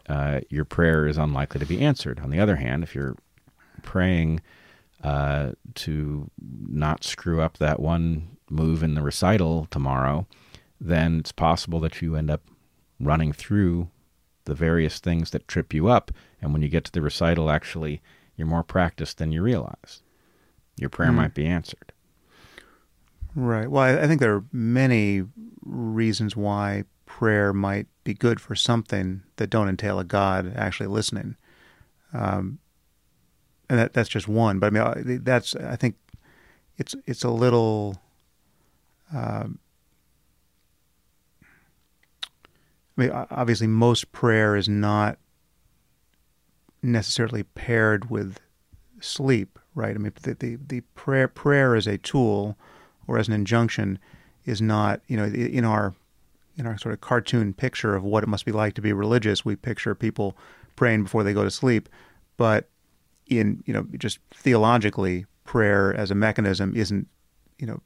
uh, 0.09 0.41
your 0.49 0.65
prayer 0.65 1.07
is 1.07 1.17
unlikely 1.17 1.59
to 1.59 1.65
be 1.65 1.81
answered. 1.81 2.19
On 2.19 2.29
the 2.29 2.39
other 2.39 2.57
hand, 2.57 2.83
if 2.83 2.93
you're 2.95 3.15
praying 3.81 4.41
uh, 5.03 5.51
to 5.75 6.29
not 6.41 7.03
screw 7.03 7.41
up 7.41 7.57
that 7.57 7.79
one 7.79 8.37
move 8.49 8.83
in 8.83 8.93
the 8.95 9.01
recital 9.01 9.67
tomorrow, 9.71 10.27
then 10.79 11.19
it's 11.19 11.31
possible 11.31 11.79
that 11.79 12.01
you 12.01 12.15
end 12.15 12.29
up 12.29 12.41
running 12.99 13.31
through 13.31 13.89
the 14.45 14.53
various 14.53 14.99
things 14.99 15.31
that 15.31 15.47
trip 15.47 15.73
you 15.73 15.87
up. 15.87 16.11
And 16.41 16.51
when 16.51 16.61
you 16.61 16.67
get 16.67 16.83
to 16.85 16.91
the 16.91 17.01
recital, 17.01 17.49
actually, 17.49 18.01
you're 18.35 18.47
more 18.47 18.63
practiced 18.63 19.17
than 19.17 19.31
you 19.31 19.41
realize. 19.41 20.01
Your 20.77 20.89
prayer 20.89 21.11
Mm. 21.11 21.15
might 21.15 21.33
be 21.33 21.45
answered. 21.45 21.92
Right. 23.35 23.69
Well, 23.69 23.83
I, 23.83 24.03
I 24.03 24.07
think 24.07 24.19
there 24.19 24.35
are 24.35 24.45
many 24.51 25.23
reasons 25.61 26.35
why 26.35 26.83
prayer 27.05 27.53
might 27.53 27.87
be 28.03 28.13
good 28.13 28.39
for 28.39 28.55
something 28.55 29.23
that 29.37 29.49
don't 29.49 29.69
entail 29.69 29.99
a 29.99 30.03
God 30.03 30.53
actually 30.55 30.87
listening. 30.87 31.35
Um, 32.13 32.59
and 33.69 33.79
that 33.79 33.93
that's 33.93 34.09
just 34.09 34.27
one. 34.27 34.59
But 34.59 34.75
I 34.75 35.01
mean, 35.01 35.23
that's 35.23 35.55
I 35.55 35.75
think 35.75 35.95
it's 36.77 36.95
it's 37.05 37.23
a 37.23 37.29
little. 37.29 37.97
Um, 39.13 39.59
I 42.97 43.01
mean, 43.01 43.11
obviously, 43.11 43.65
most 43.67 44.11
prayer 44.11 44.55
is 44.55 44.69
not 44.69 45.17
necessarily 46.83 47.43
paired 47.43 48.11
with 48.11 48.39
sleep, 48.99 49.57
right? 49.73 49.95
I 49.95 49.97
mean, 49.97 50.13
the 50.21 50.35
the, 50.35 50.57
the 50.57 50.81
prayer 50.93 51.27
prayer 51.27 51.75
as 51.75 51.87
a 51.87 51.97
tool 51.97 52.57
or 53.07 53.17
as 53.17 53.27
an 53.27 53.33
injunction 53.33 53.99
is 54.45 54.61
not, 54.61 55.01
you 55.07 55.17
know, 55.17 55.25
in 55.25 55.65
our 55.65 55.93
in 56.57 56.67
our 56.67 56.77
sort 56.77 56.93
of 56.93 57.01
cartoon 57.01 57.53
picture 57.53 57.95
of 57.95 58.03
what 58.03 58.23
it 58.23 58.27
must 58.27 58.45
be 58.45 58.51
like 58.51 58.75
to 58.75 58.81
be 58.81 58.93
religious, 58.93 59.43
we 59.43 59.55
picture 59.55 59.95
people 59.95 60.37
praying 60.75 61.03
before 61.03 61.23
they 61.23 61.33
go 61.33 61.43
to 61.43 61.51
sleep, 61.51 61.89
but 62.37 62.67
in 63.27 63.63
you 63.65 63.73
know 63.73 63.87
just 63.97 64.19
theologically, 64.31 65.25
prayer 65.43 65.93
as 65.95 66.11
a 66.11 66.15
mechanism 66.15 66.75
isn't, 66.75 67.07
you 67.57 67.67
know. 67.67 67.81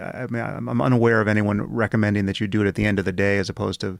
I 0.00 0.26
mean, 0.30 0.42
I'm 0.42 0.80
unaware 0.80 1.20
of 1.20 1.28
anyone 1.28 1.62
recommending 1.62 2.26
that 2.26 2.40
you 2.40 2.48
do 2.48 2.62
it 2.62 2.66
at 2.66 2.74
the 2.74 2.84
end 2.84 2.98
of 2.98 3.04
the 3.04 3.12
day 3.12 3.38
as 3.38 3.48
opposed 3.48 3.80
to, 3.80 3.98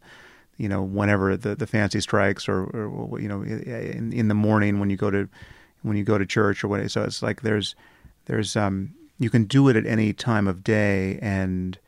you 0.56 0.68
know, 0.68 0.82
whenever 0.82 1.36
the, 1.36 1.54
the 1.54 1.66
fancy 1.66 2.00
strikes 2.00 2.48
or, 2.48 2.64
or 2.64 3.20
you 3.20 3.28
know, 3.28 3.42
in, 3.42 4.12
in 4.12 4.28
the 4.28 4.34
morning 4.34 4.80
when 4.80 4.90
you 4.90 4.96
go 4.96 5.10
to 5.10 5.28
when 5.82 5.96
you 5.96 6.04
go 6.04 6.18
to 6.18 6.26
church 6.26 6.64
or 6.64 6.68
what. 6.68 6.90
So 6.90 7.02
it's 7.02 7.22
like 7.22 7.42
there's 7.42 7.74
there's 8.26 8.56
um 8.56 8.94
you 9.24 9.30
can 9.30 9.44
do 9.44 9.68
it 9.68 9.74
at 9.74 9.86
any 9.86 10.12
time 10.12 10.46
of 10.46 10.62
day 10.62 11.18
and 11.22 11.78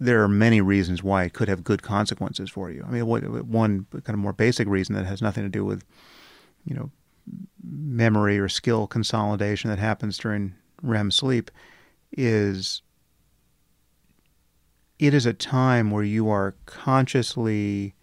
there 0.00 0.20
are 0.20 0.28
many 0.28 0.60
reasons 0.60 1.00
why 1.00 1.22
it 1.22 1.32
could 1.32 1.46
have 1.46 1.62
good 1.62 1.80
consequences 1.80 2.50
for 2.50 2.72
you. 2.72 2.84
I 2.84 2.90
mean, 2.90 3.06
one 3.06 3.86
kind 3.92 4.08
of 4.08 4.18
more 4.18 4.32
basic 4.32 4.66
reason 4.66 4.96
that 4.96 5.06
has 5.06 5.22
nothing 5.22 5.44
to 5.44 5.48
do 5.48 5.64
with, 5.64 5.84
you 6.64 6.74
know, 6.74 6.90
memory 7.62 8.36
or 8.36 8.48
skill 8.48 8.88
consolidation 8.88 9.70
that 9.70 9.78
happens 9.78 10.18
during 10.18 10.56
REM 10.82 11.12
sleep 11.12 11.52
is 12.10 12.82
it 14.98 15.14
is 15.14 15.24
a 15.24 15.32
time 15.32 15.92
where 15.92 16.02
you 16.02 16.28
are 16.28 16.56
consciously 16.66 17.94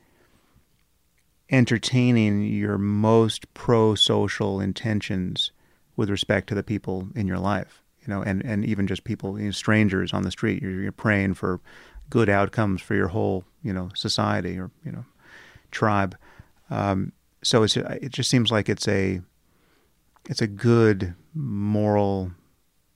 entertaining 1.51 2.43
your 2.43 2.77
most 2.77 3.53
pro-social 3.53 4.61
intentions 4.61 5.51
with 5.99 6.09
respect 6.09 6.47
to 6.47 6.55
the 6.55 6.63
people 6.63 7.09
in 7.13 7.27
your 7.27 7.37
life 7.37 7.83
you 8.01 8.13
know 8.13 8.21
and, 8.21 8.43
and 8.45 8.65
even 8.65 8.87
just 8.87 9.03
people 9.03 9.37
you 9.37 9.45
know, 9.47 9.51
strangers 9.51 10.13
on 10.13 10.23
the 10.23 10.31
street. 10.31 10.61
You're, 10.61 10.81
you're 10.81 10.91
praying 10.91 11.33
for 11.33 11.59
good 12.09 12.29
outcomes 12.29 12.81
for 12.81 12.95
your 12.95 13.09
whole 13.09 13.43
you 13.63 13.73
know 13.73 13.89
society 13.93 14.57
or 14.57 14.71
you 14.85 14.91
know 14.91 15.05
tribe. 15.71 16.17
Um, 16.69 17.11
so 17.43 17.63
it's 17.63 17.75
it 17.75 18.11
just 18.13 18.29
seems 18.29 18.49
like 18.49 18.69
it's 18.69 18.87
a 18.87 19.21
it's 20.29 20.41
a 20.41 20.47
good 20.47 21.15
moral 21.33 22.31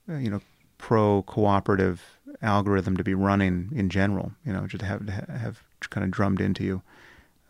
uh, 0.09 0.15
you 0.15 0.30
know 0.30 0.41
pro 0.77 1.23
cooperative 1.23 2.01
algorithm 2.41 2.95
to 2.95 3.03
be 3.03 3.14
running 3.14 3.69
in 3.75 3.90
general 3.90 4.32
you 4.45 4.53
know 4.53 4.65
just 4.67 4.80
to 4.80 4.85
have 4.85 5.07
have 5.09 5.61
kind 5.90 6.06
of 6.06 6.11
drummed 6.11 6.40
into 6.40 6.64
you. 6.64 6.82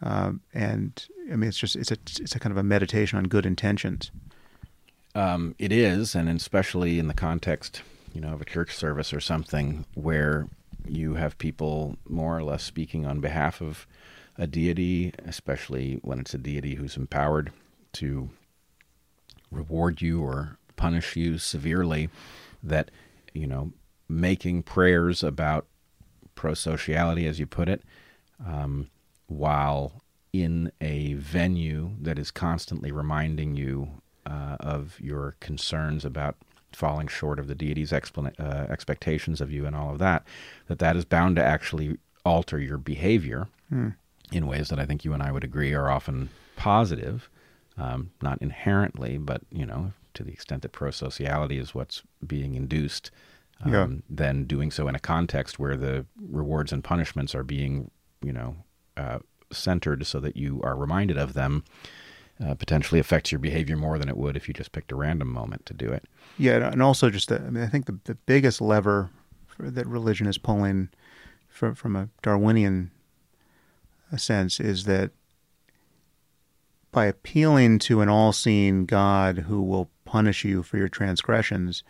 Um, 0.01 0.41
and 0.53 1.05
I 1.31 1.35
mean 1.35 1.47
it's 1.47 1.57
just 1.57 1.75
it's 1.75 1.91
a 1.91 1.97
it's 2.19 2.35
a 2.35 2.39
kind 2.39 2.51
of 2.51 2.57
a 2.57 2.63
meditation 2.63 3.19
on 3.19 3.25
good 3.25 3.45
intentions 3.45 4.09
Um, 5.15 5.55
it 5.59 5.71
is, 5.71 6.15
and 6.15 6.27
especially 6.27 6.97
in 6.97 7.07
the 7.07 7.13
context, 7.13 7.81
you 8.13 8.21
know, 8.21 8.33
of 8.33 8.41
a 8.41 8.45
church 8.45 8.75
service 8.75 9.13
or 9.13 9.19
something 9.19 9.85
where 9.93 10.47
you 10.85 11.15
have 11.15 11.37
people 11.37 11.97
more 12.07 12.37
or 12.37 12.43
less 12.43 12.63
speaking 12.63 13.05
on 13.05 13.19
behalf 13.19 13.61
of 13.61 13.87
a 14.37 14.47
deity, 14.47 15.13
especially 15.25 15.99
when 16.01 16.19
it's 16.19 16.33
a 16.33 16.39
deity 16.39 16.75
who's 16.75 16.97
empowered 16.97 17.51
to 17.93 18.29
reward 19.51 20.01
you 20.01 20.21
or 20.23 20.57
punish 20.75 21.15
you 21.15 21.37
severely, 21.37 22.09
that, 22.63 22.89
you 23.33 23.45
know, 23.45 23.71
making 24.09 24.63
prayers 24.63 25.23
about 25.23 25.67
prosociality, 26.35 27.27
as 27.27 27.39
you 27.39 27.45
put 27.45 27.69
it, 27.69 27.83
um, 28.45 28.89
while 29.27 30.01
in 30.33 30.71
a 30.81 31.13
venue 31.13 31.91
that 32.01 32.17
is 32.17 32.31
constantly 32.31 32.91
reminding 32.91 33.55
you 33.55 34.01
uh, 34.25 34.57
of 34.59 34.99
your 34.99 35.35
concerns 35.39 36.05
about 36.05 36.35
falling 36.71 37.07
short 37.07 37.37
of 37.39 37.47
the 37.47 37.55
deity's 37.55 37.91
explan- 37.91 38.39
uh, 38.39 38.65
expectations 38.71 39.41
of 39.41 39.51
you 39.51 39.65
and 39.65 39.75
all 39.75 39.91
of 39.91 39.99
that, 39.99 40.23
that 40.67 40.79
that 40.79 40.95
is 40.95 41.05
bound 41.05 41.35
to 41.35 41.43
actually 41.43 41.97
alter 42.25 42.57
your 42.59 42.77
behavior 42.77 43.47
in 44.31 44.47
ways 44.47 44.69
that 44.69 44.79
I 44.79 44.85
think 44.85 45.03
you 45.03 45.13
and 45.13 45.21
I 45.23 45.31
would 45.31 45.43
agree 45.43 45.73
are 45.73 45.89
often 45.89 46.29
positive, 46.55 47.29
um, 47.77 48.11
not 48.21 48.39
inherently, 48.41 49.17
but 49.17 49.41
you 49.51 49.65
know, 49.65 49.93
to 50.13 50.23
the 50.23 50.31
extent 50.31 50.61
that 50.61 50.71
prosociality 50.73 51.59
is 51.59 51.73
what's 51.75 52.03
being 52.25 52.53
induced, 52.55 53.09
um, 53.63 53.71
Yeah. 53.73 53.87
then 54.09 54.45
doing 54.45 54.69
so 54.71 54.87
in 54.87 54.95
a 54.95 54.99
context 54.99 55.57
where 55.59 55.75
the 55.75 56.05
rewards 56.21 56.71
and 56.71 56.83
punishments 56.83 57.33
are 57.35 57.43
being, 57.43 57.89
you 58.23 58.31
know, 58.33 58.55
uh, 58.95 59.19
centered 59.51 60.05
so 60.05 60.19
that 60.19 60.37
you 60.37 60.61
are 60.63 60.75
reminded 60.75 61.17
of 61.17 61.33
them. 61.33 61.63
Uh, 62.43 62.55
potentially 62.55 62.99
affects 62.99 63.31
your 63.31 63.39
behavior 63.39 63.77
more 63.77 63.99
than 63.99 64.09
it 64.09 64.17
would 64.17 64.35
if 64.35 64.47
you 64.47 64.53
just 64.53 64.71
picked 64.71 64.91
a 64.91 64.95
random 64.95 65.31
moment 65.31 65.65
to 65.67 65.73
do 65.73 65.91
it. 65.91 66.05
Yeah, 66.37 66.71
and 66.71 66.81
also 66.81 67.09
just 67.09 67.29
the, 67.29 67.35
I 67.37 67.49
mean, 67.51 67.63
I 67.63 67.67
think 67.67 67.85
the 67.85 67.99
the 68.05 68.15
biggest 68.15 68.59
lever 68.59 69.11
that 69.59 69.85
religion 69.85 70.25
is 70.27 70.37
pulling 70.39 70.89
from 71.47 71.75
from 71.75 71.95
a 71.95 72.09
Darwinian 72.23 72.91
sense 74.17 74.59
is 74.59 74.85
that 74.85 75.11
by 76.91 77.05
appealing 77.05 77.79
to 77.79 78.01
an 78.01 78.09
all-seeing 78.09 78.85
God 78.85 79.39
who 79.39 79.61
will 79.61 79.89
punish 80.05 80.45
you 80.45 80.61
for 80.63 80.77
your 80.77 80.87
transgressions, 80.87 81.83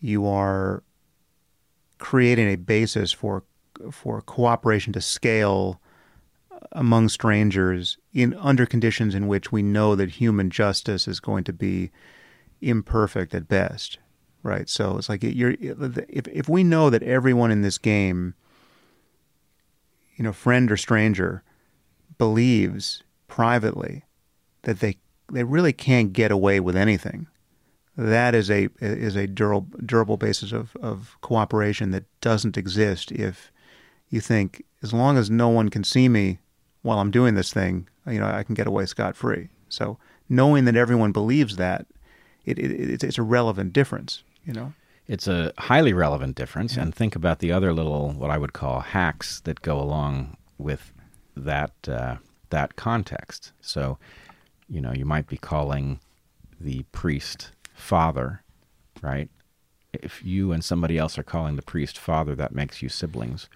you 0.00 0.26
are 0.26 0.82
creating 1.98 2.48
a 2.48 2.56
basis 2.56 3.12
for 3.12 3.44
for 3.90 4.20
cooperation 4.22 4.92
to 4.92 5.00
scale 5.00 5.80
among 6.72 7.08
strangers 7.08 7.98
in 8.12 8.34
under 8.34 8.66
conditions 8.66 9.14
in 9.14 9.26
which 9.26 9.52
we 9.52 9.62
know 9.62 9.94
that 9.94 10.10
human 10.10 10.50
justice 10.50 11.06
is 11.06 11.20
going 11.20 11.44
to 11.44 11.52
be 11.52 11.90
imperfect 12.60 13.34
at 13.34 13.48
best, 13.48 13.98
right? 14.42 14.68
So 14.68 14.96
it's 14.96 15.08
like 15.08 15.22
you're 15.22 15.54
if 15.60 16.26
if 16.28 16.48
we 16.48 16.64
know 16.64 16.90
that 16.90 17.02
everyone 17.02 17.50
in 17.50 17.62
this 17.62 17.78
game, 17.78 18.34
you 20.16 20.24
know, 20.24 20.32
friend 20.32 20.70
or 20.70 20.76
stranger, 20.76 21.42
believes 22.18 23.02
privately 23.28 24.04
that 24.62 24.80
they 24.80 24.96
they 25.30 25.44
really 25.44 25.72
can't 25.72 26.12
get 26.12 26.30
away 26.30 26.60
with 26.60 26.76
anything. 26.76 27.26
That 27.96 28.34
is 28.34 28.50
a 28.50 28.68
is 28.80 29.16
a 29.16 29.26
durable 29.26 29.78
durable 29.84 30.16
basis 30.16 30.52
of, 30.52 30.74
of 30.76 31.18
cooperation 31.20 31.90
that 31.90 32.04
doesn't 32.20 32.56
exist 32.56 33.12
if 33.12 33.52
you 34.08 34.20
think 34.20 34.64
as 34.82 34.92
long 34.92 35.18
as 35.18 35.30
no 35.30 35.48
one 35.48 35.68
can 35.68 35.84
see 35.84 36.08
me 36.08 36.38
while 36.82 36.98
I'm 36.98 37.10
doing 37.10 37.34
this 37.34 37.52
thing, 37.52 37.88
you 38.06 38.18
know, 38.18 38.26
I 38.26 38.42
can 38.42 38.54
get 38.54 38.66
away 38.66 38.86
scot 38.86 39.16
free. 39.16 39.48
So 39.68 39.98
knowing 40.28 40.64
that 40.66 40.76
everyone 40.76 41.12
believes 41.12 41.56
that, 41.56 41.86
it, 42.44 42.58
it 42.58 42.70
it's, 42.70 43.04
it's 43.04 43.18
a 43.18 43.22
relevant 43.22 43.72
difference, 43.72 44.22
you 44.44 44.52
know. 44.52 44.74
It's 45.08 45.26
a 45.26 45.52
highly 45.58 45.92
relevant 45.92 46.36
difference, 46.36 46.76
and 46.76 46.94
think 46.94 47.16
about 47.16 47.40
the 47.40 47.50
other 47.50 47.72
little 47.72 48.12
what 48.12 48.30
I 48.30 48.38
would 48.38 48.52
call 48.52 48.80
hacks 48.80 49.40
that 49.40 49.60
go 49.60 49.80
along 49.80 50.36
with 50.58 50.92
that 51.36 51.72
uh, 51.88 52.16
that 52.50 52.76
context. 52.76 53.52
So, 53.60 53.98
you 54.68 54.80
know, 54.80 54.92
you 54.92 55.04
might 55.04 55.26
be 55.26 55.36
calling 55.36 55.98
the 56.60 56.84
priest 56.92 57.50
father, 57.74 58.42
right? 59.02 59.28
If 59.92 60.24
you 60.24 60.52
and 60.52 60.64
somebody 60.64 60.98
else 60.98 61.18
are 61.18 61.24
calling 61.24 61.56
the 61.56 61.62
priest 61.62 61.98
father, 61.98 62.36
that 62.36 62.54
makes 62.54 62.80
you 62.80 62.88
siblings. 62.88 63.48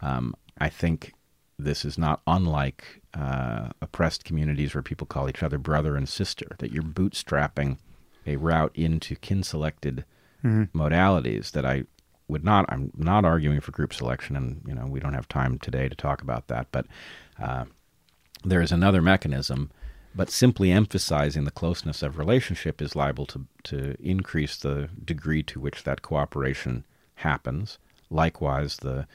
Um, 0.00 0.34
I 0.58 0.68
think 0.68 1.12
this 1.58 1.84
is 1.84 1.98
not 1.98 2.22
unlike 2.26 3.02
uh, 3.14 3.70
oppressed 3.82 4.24
communities 4.24 4.74
where 4.74 4.82
people 4.82 5.06
call 5.06 5.28
each 5.28 5.42
other 5.42 5.58
brother 5.58 5.96
and 5.96 6.08
sister. 6.08 6.56
That 6.58 6.72
you're 6.72 6.82
bootstrapping 6.82 7.78
a 8.26 8.36
route 8.36 8.72
into 8.74 9.16
kin-selected 9.16 10.04
modalities 10.44 11.50
that 11.52 11.64
I 11.64 11.84
would 12.28 12.44
not. 12.44 12.66
I'm 12.68 12.92
not 12.96 13.24
arguing 13.24 13.60
for 13.60 13.72
group 13.72 13.92
selection, 13.92 14.36
and 14.36 14.62
you 14.66 14.74
know 14.74 14.86
we 14.86 15.00
don't 15.00 15.14
have 15.14 15.28
time 15.28 15.58
today 15.58 15.88
to 15.88 15.96
talk 15.96 16.22
about 16.22 16.48
that. 16.48 16.68
But 16.70 16.86
uh, 17.42 17.64
there 18.44 18.62
is 18.62 18.72
another 18.72 19.02
mechanism. 19.02 19.70
But 20.14 20.30
simply 20.30 20.72
emphasizing 20.72 21.44
the 21.44 21.50
closeness 21.50 22.02
of 22.02 22.18
relationship 22.18 22.80
is 22.80 22.96
liable 22.96 23.26
to 23.26 23.46
to 23.64 23.96
increase 24.00 24.56
the 24.56 24.88
degree 25.04 25.42
to 25.44 25.60
which 25.60 25.84
that 25.84 26.02
cooperation 26.02 26.84
happens. 27.16 27.78
Likewise, 28.10 28.76
the 28.76 29.06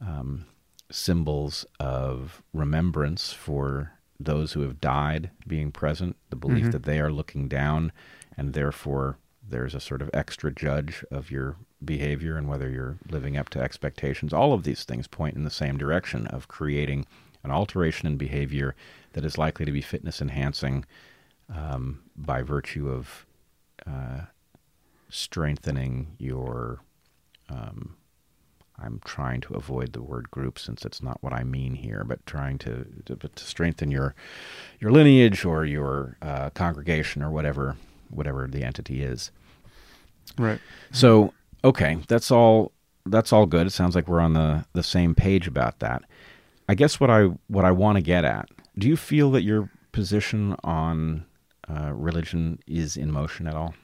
um, 0.00 0.46
symbols 0.90 1.64
of 1.78 2.42
remembrance 2.52 3.32
for 3.32 3.92
those 4.18 4.52
who 4.52 4.60
have 4.62 4.80
died 4.80 5.30
being 5.46 5.72
present, 5.72 6.16
the 6.28 6.36
belief 6.36 6.66
Mhm. 6.66 6.72
that 6.72 6.82
they 6.82 7.00
are 7.00 7.10
looking 7.12 7.48
down, 7.48 7.92
and 8.36 8.52
therefore 8.52 9.16
there's 9.48 9.74
a 9.74 9.80
sort 9.80 10.02
of 10.02 10.10
extra 10.12 10.52
judge 10.52 11.04
of 11.10 11.30
your 11.30 11.56
behavior 11.84 12.36
and 12.36 12.46
whether 12.48 12.68
you're 12.70 12.98
living 13.08 13.36
up 13.36 13.48
to 13.48 13.60
expectations. 13.60 14.32
All 14.32 14.52
of 14.52 14.62
these 14.64 14.84
things 14.84 15.06
point 15.06 15.36
in 15.36 15.44
the 15.44 15.50
same 15.50 15.78
direction 15.78 16.26
of 16.28 16.48
creating 16.48 17.06
an 17.42 17.50
alteration 17.50 18.06
in 18.06 18.16
behavior 18.18 18.76
that 19.14 19.24
is 19.24 19.38
likely 19.38 19.64
to 19.64 19.72
be 19.72 19.80
fitness 19.80 20.20
enhancing 20.20 20.84
um, 21.48 22.02
by 22.16 22.42
virtue 22.42 22.88
of 22.90 23.26
uh, 23.86 24.20
strengthening 25.08 26.14
your. 26.18 26.80
Um, 27.48 27.96
I'm 28.82 29.00
trying 29.04 29.40
to 29.42 29.54
avoid 29.54 29.92
the 29.92 30.02
word 30.02 30.30
group 30.30 30.58
since 30.58 30.84
it's 30.84 31.02
not 31.02 31.22
what 31.22 31.32
I 31.32 31.44
mean 31.44 31.74
here, 31.74 32.04
but 32.04 32.24
trying 32.26 32.58
to 32.58 32.86
to, 33.06 33.16
to 33.16 33.44
strengthen 33.44 33.90
your 33.90 34.14
your 34.78 34.90
lineage 34.90 35.44
or 35.44 35.64
your 35.64 36.16
uh, 36.22 36.50
congregation 36.50 37.22
or 37.22 37.30
whatever 37.30 37.76
whatever 38.08 38.46
the 38.46 38.62
entity 38.62 39.02
is. 39.02 39.30
Right. 40.38 40.60
So 40.92 41.32
okay, 41.64 41.98
that's 42.08 42.30
all. 42.30 42.72
That's 43.06 43.32
all 43.32 43.46
good. 43.46 43.66
It 43.66 43.70
sounds 43.70 43.94
like 43.94 44.08
we're 44.08 44.20
on 44.20 44.34
the 44.34 44.64
the 44.72 44.82
same 44.82 45.14
page 45.14 45.46
about 45.46 45.78
that. 45.80 46.04
I 46.68 46.74
guess 46.74 47.00
what 47.00 47.10
I 47.10 47.24
what 47.48 47.64
I 47.64 47.72
want 47.72 47.96
to 47.96 48.02
get 48.02 48.24
at. 48.24 48.48
Do 48.78 48.88
you 48.88 48.96
feel 48.96 49.30
that 49.32 49.42
your 49.42 49.70
position 49.92 50.56
on 50.62 51.24
uh, 51.68 51.92
religion 51.92 52.60
is 52.66 52.96
in 52.96 53.10
motion 53.10 53.46
at 53.46 53.54
all? 53.54 53.74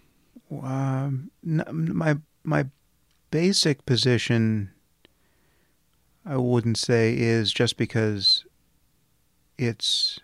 Um, 0.50 1.30
my 1.42 2.16
my 2.44 2.66
basic 3.30 3.84
position, 3.86 4.70
I 6.26 6.36
wouldn't 6.36 6.76
say 6.76 7.16
is 7.16 7.52
just 7.52 7.76
because 7.76 8.44
it's 9.56 10.18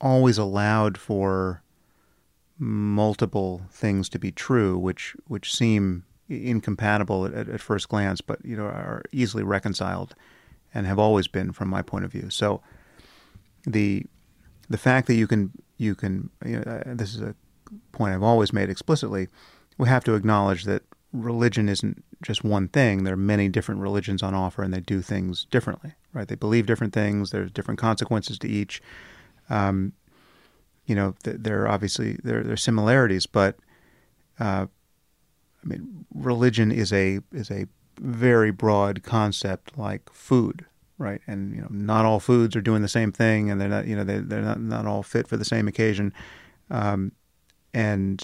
always 0.00 0.38
allowed 0.38 0.98
for 0.98 1.62
multiple 2.58 3.62
things 3.70 4.08
to 4.08 4.18
be 4.18 4.32
true, 4.32 4.76
which 4.76 5.14
which 5.28 5.54
seem 5.54 6.04
incompatible 6.28 7.26
at, 7.26 7.48
at 7.48 7.60
first 7.60 7.88
glance, 7.88 8.20
but 8.20 8.44
you 8.44 8.56
know 8.56 8.64
are 8.64 9.02
easily 9.12 9.44
reconciled 9.44 10.14
and 10.74 10.86
have 10.86 10.98
always 10.98 11.28
been 11.28 11.52
from 11.52 11.68
my 11.68 11.82
point 11.82 12.04
of 12.04 12.12
view. 12.12 12.28
So 12.28 12.60
the 13.66 14.04
the 14.68 14.78
fact 14.78 15.06
that 15.06 15.14
you 15.14 15.26
can 15.26 15.52
you 15.76 15.94
can 15.94 16.30
you 16.44 16.56
know, 16.56 16.62
uh, 16.62 16.94
this 16.94 17.14
is 17.14 17.20
a 17.20 17.34
point 17.92 18.14
I've 18.14 18.22
always 18.22 18.52
made 18.52 18.68
explicitly. 18.68 19.28
We 19.78 19.88
have 19.88 20.04
to 20.04 20.14
acknowledge 20.14 20.64
that 20.64 20.82
religion 21.22 21.68
isn't 21.68 22.04
just 22.22 22.44
one 22.44 22.68
thing. 22.68 23.04
There 23.04 23.14
are 23.14 23.18
many 23.18 23.48
different 23.48 23.80
religions 23.80 24.22
on 24.22 24.34
offer, 24.34 24.62
and 24.62 24.72
they 24.72 24.80
do 24.80 25.00
things 25.02 25.46
differently. 25.50 25.92
Right? 26.12 26.28
They 26.28 26.34
believe 26.34 26.66
different 26.66 26.92
things. 26.92 27.30
There's 27.30 27.50
different 27.50 27.80
consequences 27.80 28.38
to 28.40 28.48
each. 28.48 28.82
Um, 29.50 29.92
you 30.86 30.94
know, 30.94 31.14
th- 31.24 31.38
there 31.40 31.62
are 31.62 31.68
obviously 31.68 32.18
there 32.22 32.42
there 32.42 32.54
are 32.54 32.58
similarities, 32.58 33.26
but 33.26 33.56
uh, 34.38 34.66
I 35.62 35.66
mean, 35.66 36.06
religion 36.14 36.70
is 36.70 36.92
a 36.92 37.20
is 37.32 37.50
a 37.50 37.66
very 37.98 38.50
broad 38.50 39.02
concept 39.02 39.76
like 39.76 40.10
food, 40.12 40.64
right? 40.98 41.20
And 41.26 41.54
you 41.54 41.60
know, 41.60 41.68
not 41.70 42.04
all 42.04 42.20
foods 42.20 42.54
are 42.54 42.60
doing 42.60 42.82
the 42.82 42.88
same 42.88 43.12
thing, 43.12 43.50
and 43.50 43.60
they're 43.60 43.68
not 43.68 43.86
you 43.86 43.96
know 43.96 44.04
they 44.04 44.18
they're 44.18 44.42
not 44.42 44.60
not 44.60 44.86
all 44.86 45.02
fit 45.02 45.26
for 45.26 45.36
the 45.36 45.44
same 45.44 45.66
occasion, 45.66 46.12
um, 46.70 47.12
and 47.74 48.22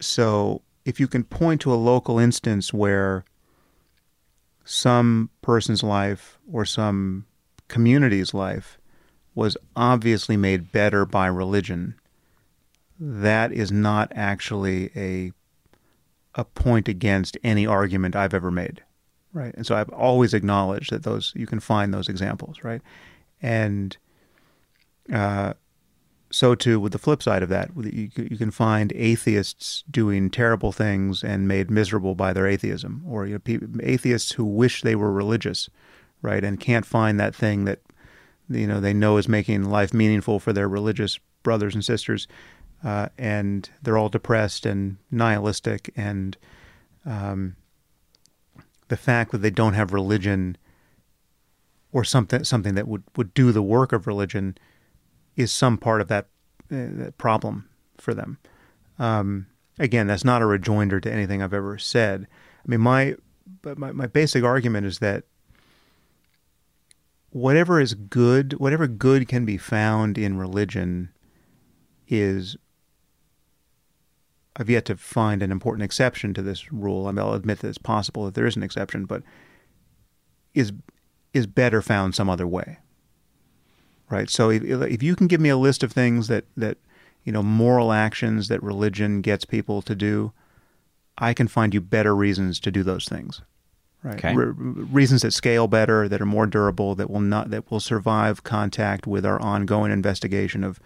so 0.00 0.62
if 0.84 0.98
you 0.98 1.06
can 1.08 1.24
point 1.24 1.60
to 1.62 1.72
a 1.72 1.76
local 1.76 2.18
instance 2.18 2.72
where 2.72 3.24
some 4.64 5.30
person's 5.40 5.82
life 5.82 6.38
or 6.50 6.64
some 6.64 7.26
community's 7.68 8.34
life 8.34 8.78
was 9.34 9.56
obviously 9.74 10.36
made 10.36 10.72
better 10.72 11.04
by 11.04 11.26
religion, 11.26 11.94
that 12.98 13.52
is 13.52 13.72
not 13.72 14.12
actually 14.14 14.90
a 14.96 15.32
a 16.34 16.44
point 16.44 16.88
against 16.88 17.36
any 17.44 17.66
argument 17.66 18.16
I've 18.16 18.32
ever 18.32 18.50
made, 18.50 18.82
right? 19.34 19.54
And 19.54 19.66
so 19.66 19.76
I've 19.76 19.90
always 19.90 20.32
acknowledged 20.32 20.90
that 20.90 21.02
those 21.02 21.32
you 21.36 21.46
can 21.46 21.60
find 21.60 21.92
those 21.92 22.08
examples, 22.08 22.62
right? 22.62 22.80
And 23.42 23.96
uh, 25.12 25.54
so 26.32 26.54
too 26.54 26.80
with 26.80 26.92
the 26.92 26.98
flip 26.98 27.22
side 27.22 27.42
of 27.42 27.50
that, 27.50 27.70
you 27.76 28.10
you 28.16 28.38
can 28.38 28.50
find 28.50 28.92
atheists 28.96 29.84
doing 29.90 30.30
terrible 30.30 30.72
things 30.72 31.22
and 31.22 31.46
made 31.46 31.70
miserable 31.70 32.14
by 32.14 32.32
their 32.32 32.46
atheism, 32.46 33.04
or 33.06 33.26
you 33.26 33.40
know, 33.46 33.68
atheists 33.82 34.32
who 34.32 34.44
wish 34.44 34.80
they 34.82 34.96
were 34.96 35.12
religious, 35.12 35.68
right, 36.22 36.42
and 36.42 36.58
can't 36.58 36.86
find 36.86 37.20
that 37.20 37.34
thing 37.34 37.66
that 37.66 37.80
you 38.48 38.66
know 38.66 38.80
they 38.80 38.94
know 38.94 39.18
is 39.18 39.28
making 39.28 39.64
life 39.64 39.92
meaningful 39.92 40.40
for 40.40 40.54
their 40.54 40.68
religious 40.68 41.18
brothers 41.42 41.74
and 41.74 41.84
sisters, 41.84 42.26
uh, 42.82 43.08
and 43.18 43.68
they're 43.82 43.98
all 43.98 44.08
depressed 44.08 44.64
and 44.64 44.96
nihilistic, 45.10 45.92
and 45.96 46.38
um, 47.04 47.56
the 48.88 48.96
fact 48.96 49.32
that 49.32 49.38
they 49.38 49.50
don't 49.50 49.74
have 49.74 49.92
religion 49.92 50.56
or 51.92 52.04
something 52.04 52.42
something 52.42 52.74
that 52.74 52.88
would, 52.88 53.02
would 53.16 53.34
do 53.34 53.52
the 53.52 53.62
work 53.62 53.92
of 53.92 54.06
religion 54.06 54.56
is 55.36 55.52
some 55.52 55.78
part 55.78 56.00
of 56.00 56.08
that, 56.08 56.26
uh, 56.70 57.10
problem 57.18 57.68
for 57.98 58.14
them. 58.14 58.38
Um, 58.98 59.46
again, 59.78 60.06
that's 60.06 60.24
not 60.24 60.42
a 60.42 60.46
rejoinder 60.46 61.00
to 61.00 61.12
anything 61.12 61.42
I've 61.42 61.54
ever 61.54 61.78
said. 61.78 62.26
I 62.64 62.70
mean, 62.70 62.80
my 62.80 63.16
but 63.60 63.78
my, 63.78 63.92
my 63.92 64.06
basic 64.06 64.44
argument 64.44 64.86
is 64.86 64.98
that 65.00 65.24
whatever 67.30 67.80
is 67.80 67.94
good, 67.94 68.54
whatever 68.54 68.86
good 68.86 69.28
can 69.28 69.44
be 69.44 69.56
found 69.56 70.18
in 70.18 70.38
religion, 70.38 71.10
is 72.08 72.56
I've 74.56 74.70
yet 74.70 74.84
to 74.86 74.96
find 74.96 75.42
an 75.42 75.50
important 75.50 75.84
exception 75.84 76.34
to 76.34 76.42
this 76.42 76.72
rule. 76.72 77.06
I 77.06 77.12
mean, 77.12 77.20
I'll 77.20 77.34
admit 77.34 77.60
that 77.60 77.68
it's 77.68 77.78
possible 77.78 78.26
that 78.26 78.34
there 78.34 78.46
is 78.46 78.56
an 78.56 78.62
exception, 78.62 79.06
but 79.06 79.22
is 80.54 80.72
is 81.32 81.46
better 81.46 81.80
found 81.80 82.14
some 82.14 82.28
other 82.28 82.46
way. 82.46 82.78
Right. 84.12 84.28
So 84.28 84.50
if, 84.50 84.62
if 84.62 85.02
you 85.02 85.16
can 85.16 85.26
give 85.26 85.40
me 85.40 85.48
a 85.48 85.56
list 85.56 85.82
of 85.82 85.90
things 85.90 86.28
that 86.28 86.44
that 86.54 86.76
you 87.24 87.32
know 87.32 87.42
moral 87.42 87.92
actions 87.92 88.48
that 88.48 88.62
religion 88.62 89.22
gets 89.22 89.46
people 89.46 89.80
to 89.82 89.94
do, 89.94 90.32
I 91.16 91.32
can 91.32 91.48
find 91.48 91.72
you 91.72 91.80
better 91.80 92.14
reasons 92.14 92.60
to 92.60 92.70
do 92.70 92.82
those 92.82 93.08
things. 93.08 93.40
Right. 94.02 94.16
Okay. 94.16 94.34
Re- 94.34 94.52
reasons 94.52 95.22
that 95.22 95.32
scale 95.32 95.66
better, 95.66 96.10
that 96.10 96.20
are 96.20 96.26
more 96.26 96.46
durable, 96.46 96.94
that 96.96 97.08
will 97.08 97.20
not 97.20 97.48
that 97.50 97.70
will 97.70 97.80
survive 97.80 98.44
contact 98.44 99.06
with 99.06 99.24
our 99.24 99.40
ongoing 99.40 99.90
investigation 99.90 100.62
of 100.62 100.78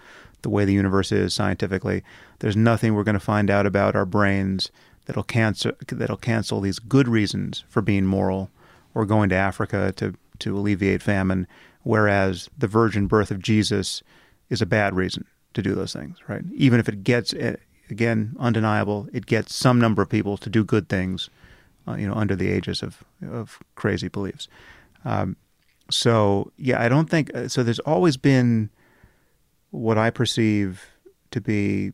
the 0.42 0.50
way 0.50 0.64
the 0.64 0.74
universe 0.74 1.10
is 1.10 1.34
scientifically. 1.34 2.04
There's 2.38 2.56
nothing 2.56 2.94
we're 2.94 3.02
going 3.02 3.14
to 3.14 3.20
find 3.20 3.50
out 3.50 3.66
about 3.66 3.96
our 3.96 4.06
brains 4.06 4.70
that'll 5.06 5.24
cancel 5.24 5.72
that'll 5.88 6.16
cancel 6.16 6.60
these 6.60 6.78
good 6.78 7.08
reasons 7.08 7.64
for 7.68 7.82
being 7.82 8.06
moral 8.06 8.50
or 8.94 9.04
going 9.04 9.30
to 9.30 9.34
Africa 9.34 9.92
to 9.96 10.14
to 10.38 10.56
alleviate 10.56 11.02
famine, 11.02 11.48
whereas 11.86 12.50
the 12.58 12.66
virgin 12.66 13.06
birth 13.06 13.30
of 13.30 13.38
Jesus 13.38 14.02
is 14.50 14.60
a 14.60 14.66
bad 14.66 14.96
reason 14.96 15.24
to 15.54 15.62
do 15.62 15.72
those 15.72 15.92
things, 15.92 16.18
right? 16.26 16.42
Even 16.52 16.80
if 16.80 16.88
it 16.88 17.04
gets 17.04 17.32
eh, 17.34 17.54
again 17.88 18.34
undeniable, 18.40 19.08
it 19.12 19.26
gets 19.26 19.54
some 19.54 19.80
number 19.80 20.02
of 20.02 20.08
people 20.08 20.36
to 20.36 20.50
do 20.50 20.64
good 20.64 20.88
things, 20.88 21.30
uh, 21.86 21.94
you 21.94 22.08
know, 22.08 22.14
under 22.14 22.34
the 22.34 22.48
aegis 22.48 22.82
of 22.82 23.04
of 23.30 23.60
crazy 23.76 24.08
beliefs. 24.08 24.48
Um, 25.04 25.36
so 25.88 26.50
yeah, 26.56 26.82
I 26.82 26.88
don't 26.88 27.08
think 27.08 27.32
uh, 27.36 27.46
so. 27.46 27.62
There's 27.62 27.78
always 27.78 28.16
been 28.16 28.68
what 29.70 29.96
I 29.96 30.10
perceive 30.10 30.86
to 31.30 31.40
be 31.40 31.92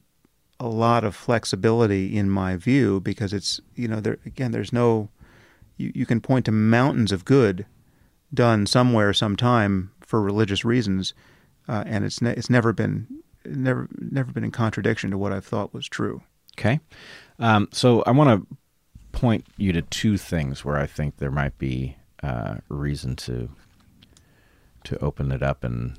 a 0.59 0.69
lot 0.69 1.05
of 1.05 1.15
flexibility 1.15 2.17
in 2.17 2.31
my 2.31 2.57
view 2.57 2.99
because 3.01 3.35
it's 3.35 3.61
you 3.75 3.89
know 3.89 4.01
there 4.01 4.17
again 4.25 4.53
there's 4.53 4.73
no 4.73 5.11
you, 5.77 5.93
you 5.95 6.07
can 6.07 6.19
point 6.19 6.47
to 6.47 6.53
mountains 6.53 7.13
of 7.13 7.27
good 7.27 7.67
done 8.35 8.67
somewhere 8.67 9.13
sometime 9.13 9.91
for 10.01 10.21
religious 10.23 10.65
reasons 10.65 11.15
uh, 11.69 11.85
and 11.87 12.05
it's 12.05 12.21
ne- 12.21 12.33
it's 12.35 12.51
never 12.51 12.73
been 12.73 13.07
never 13.45 13.89
never 13.99 14.33
been 14.33 14.45
in 14.45 14.51
contradiction 14.51 15.11
to 15.11 15.19
what 15.19 15.33
I 15.33 15.41
thought 15.41 15.73
was 15.75 15.87
true. 15.89 16.23
Okay. 16.59 16.81
Um, 17.39 17.69
so 17.73 18.03
I 18.03 18.11
want 18.11 18.29
to 18.49 18.57
point 19.13 19.45
you 19.57 19.73
to 19.73 19.83
two 19.83 20.17
things 20.17 20.65
where 20.65 20.77
I 20.77 20.87
think 20.87 21.17
there 21.17 21.31
might 21.31 21.57
be 21.59 21.97
uh, 22.23 22.57
reason 22.69 23.17
to 23.17 23.49
to 24.85 24.99
open 24.99 25.31
it 25.33 25.43
up 25.43 25.63
and 25.65 25.99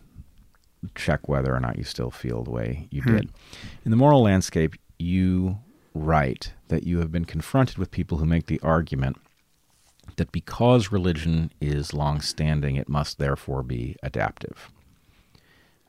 check 0.95 1.29
whether 1.29 1.55
or 1.55 1.59
not 1.59 1.77
you 1.77 1.83
still 1.83 2.11
feel 2.11 2.43
the 2.43 2.51
way 2.51 2.87
you 2.91 3.01
Hmm. 3.01 3.15
did. 3.15 3.29
In 3.85 3.91
the 3.91 3.97
moral 3.97 4.21
landscape, 4.23 4.75
you 4.99 5.59
write 5.93 6.53
that 6.67 6.83
you 6.83 6.99
have 6.99 7.11
been 7.11 7.25
confronted 7.25 7.77
with 7.77 7.91
people 7.91 8.17
who 8.17 8.25
make 8.25 8.47
the 8.47 8.59
argument 8.61 9.17
that 10.17 10.31
because 10.31 10.91
religion 10.91 11.51
is 11.59 11.93
long-standing, 11.93 12.75
it 12.75 12.89
must 12.89 13.17
therefore 13.17 13.63
be 13.63 13.95
adaptive. 14.03 14.71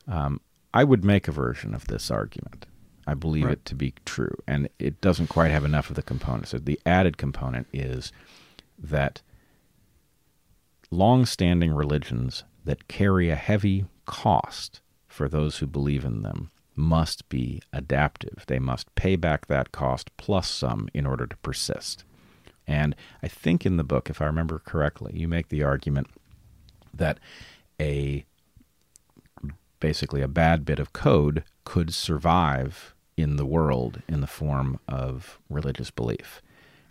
Um, 0.07 0.39
I 0.73 0.83
would 0.83 1.03
make 1.03 1.27
a 1.27 1.31
version 1.31 1.73
of 1.73 1.87
this 1.87 2.11
argument. 2.11 2.65
I 3.07 3.13
believe 3.13 3.45
Right. 3.45 3.53
it 3.53 3.65
to 3.65 3.75
be 3.75 3.93
true, 4.03 4.35
and 4.47 4.67
it 4.79 4.99
doesn't 4.99 5.27
quite 5.27 5.51
have 5.51 5.63
enough 5.63 5.89
of 5.89 5.95
the 5.95 6.01
components. 6.01 6.49
So 6.51 6.57
the 6.57 6.79
added 6.85 7.17
component 7.17 7.67
is 7.71 8.11
that 8.77 9.21
long 10.91 11.25
standing 11.25 11.73
religions 11.73 12.43
that 12.63 12.87
carry 12.87 13.29
a 13.29 13.35
heavy 13.35 13.85
cost 14.05 14.81
for 15.07 15.27
those 15.29 15.59
who 15.59 15.67
believe 15.67 16.03
in 16.03 16.23
them 16.23 16.49
must 16.75 17.29
be 17.29 17.61
adaptive. 17.71 18.43
They 18.47 18.59
must 18.59 18.93
pay 18.95 19.15
back 19.15 19.47
that 19.47 19.71
cost 19.71 20.15
plus 20.17 20.49
some 20.49 20.89
in 20.93 21.05
order 21.05 21.25
to 21.25 21.37
persist. 21.37 22.03
And 22.67 22.95
I 23.21 23.27
think 23.27 23.65
in 23.65 23.77
the 23.77 23.83
book, 23.83 24.09
if 24.09 24.21
I 24.21 24.25
remember 24.25 24.59
correctly, 24.59 25.13
you 25.15 25.27
make 25.27 25.49
the 25.49 25.63
argument 25.63 26.07
that 26.93 27.19
a 27.79 28.25
basically 29.79 30.21
a 30.21 30.27
bad 30.27 30.65
bit 30.65 30.79
of 30.79 30.93
code 30.93 31.43
could 31.63 31.93
survive 31.93 32.95
in 33.17 33.35
the 33.35 33.45
world 33.45 34.01
in 34.07 34.21
the 34.21 34.27
form 34.27 34.79
of 34.87 35.39
religious 35.49 35.91
belief. 35.91 36.41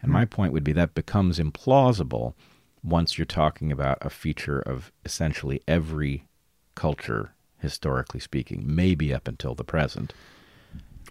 And 0.00 0.12
my 0.12 0.24
point 0.24 0.52
would 0.52 0.64
be 0.64 0.72
that 0.74 0.94
becomes 0.94 1.38
implausible 1.38 2.34
once 2.82 3.16
you're 3.16 3.24
talking 3.24 3.72
about 3.72 3.98
a 4.02 4.10
feature 4.10 4.60
of 4.60 4.92
essentially 5.04 5.62
every 5.66 6.26
culture, 6.74 7.32
historically 7.58 8.20
speaking, 8.20 8.62
maybe 8.66 9.14
up 9.14 9.26
until 9.26 9.54
the 9.54 9.64
present. 9.64 10.12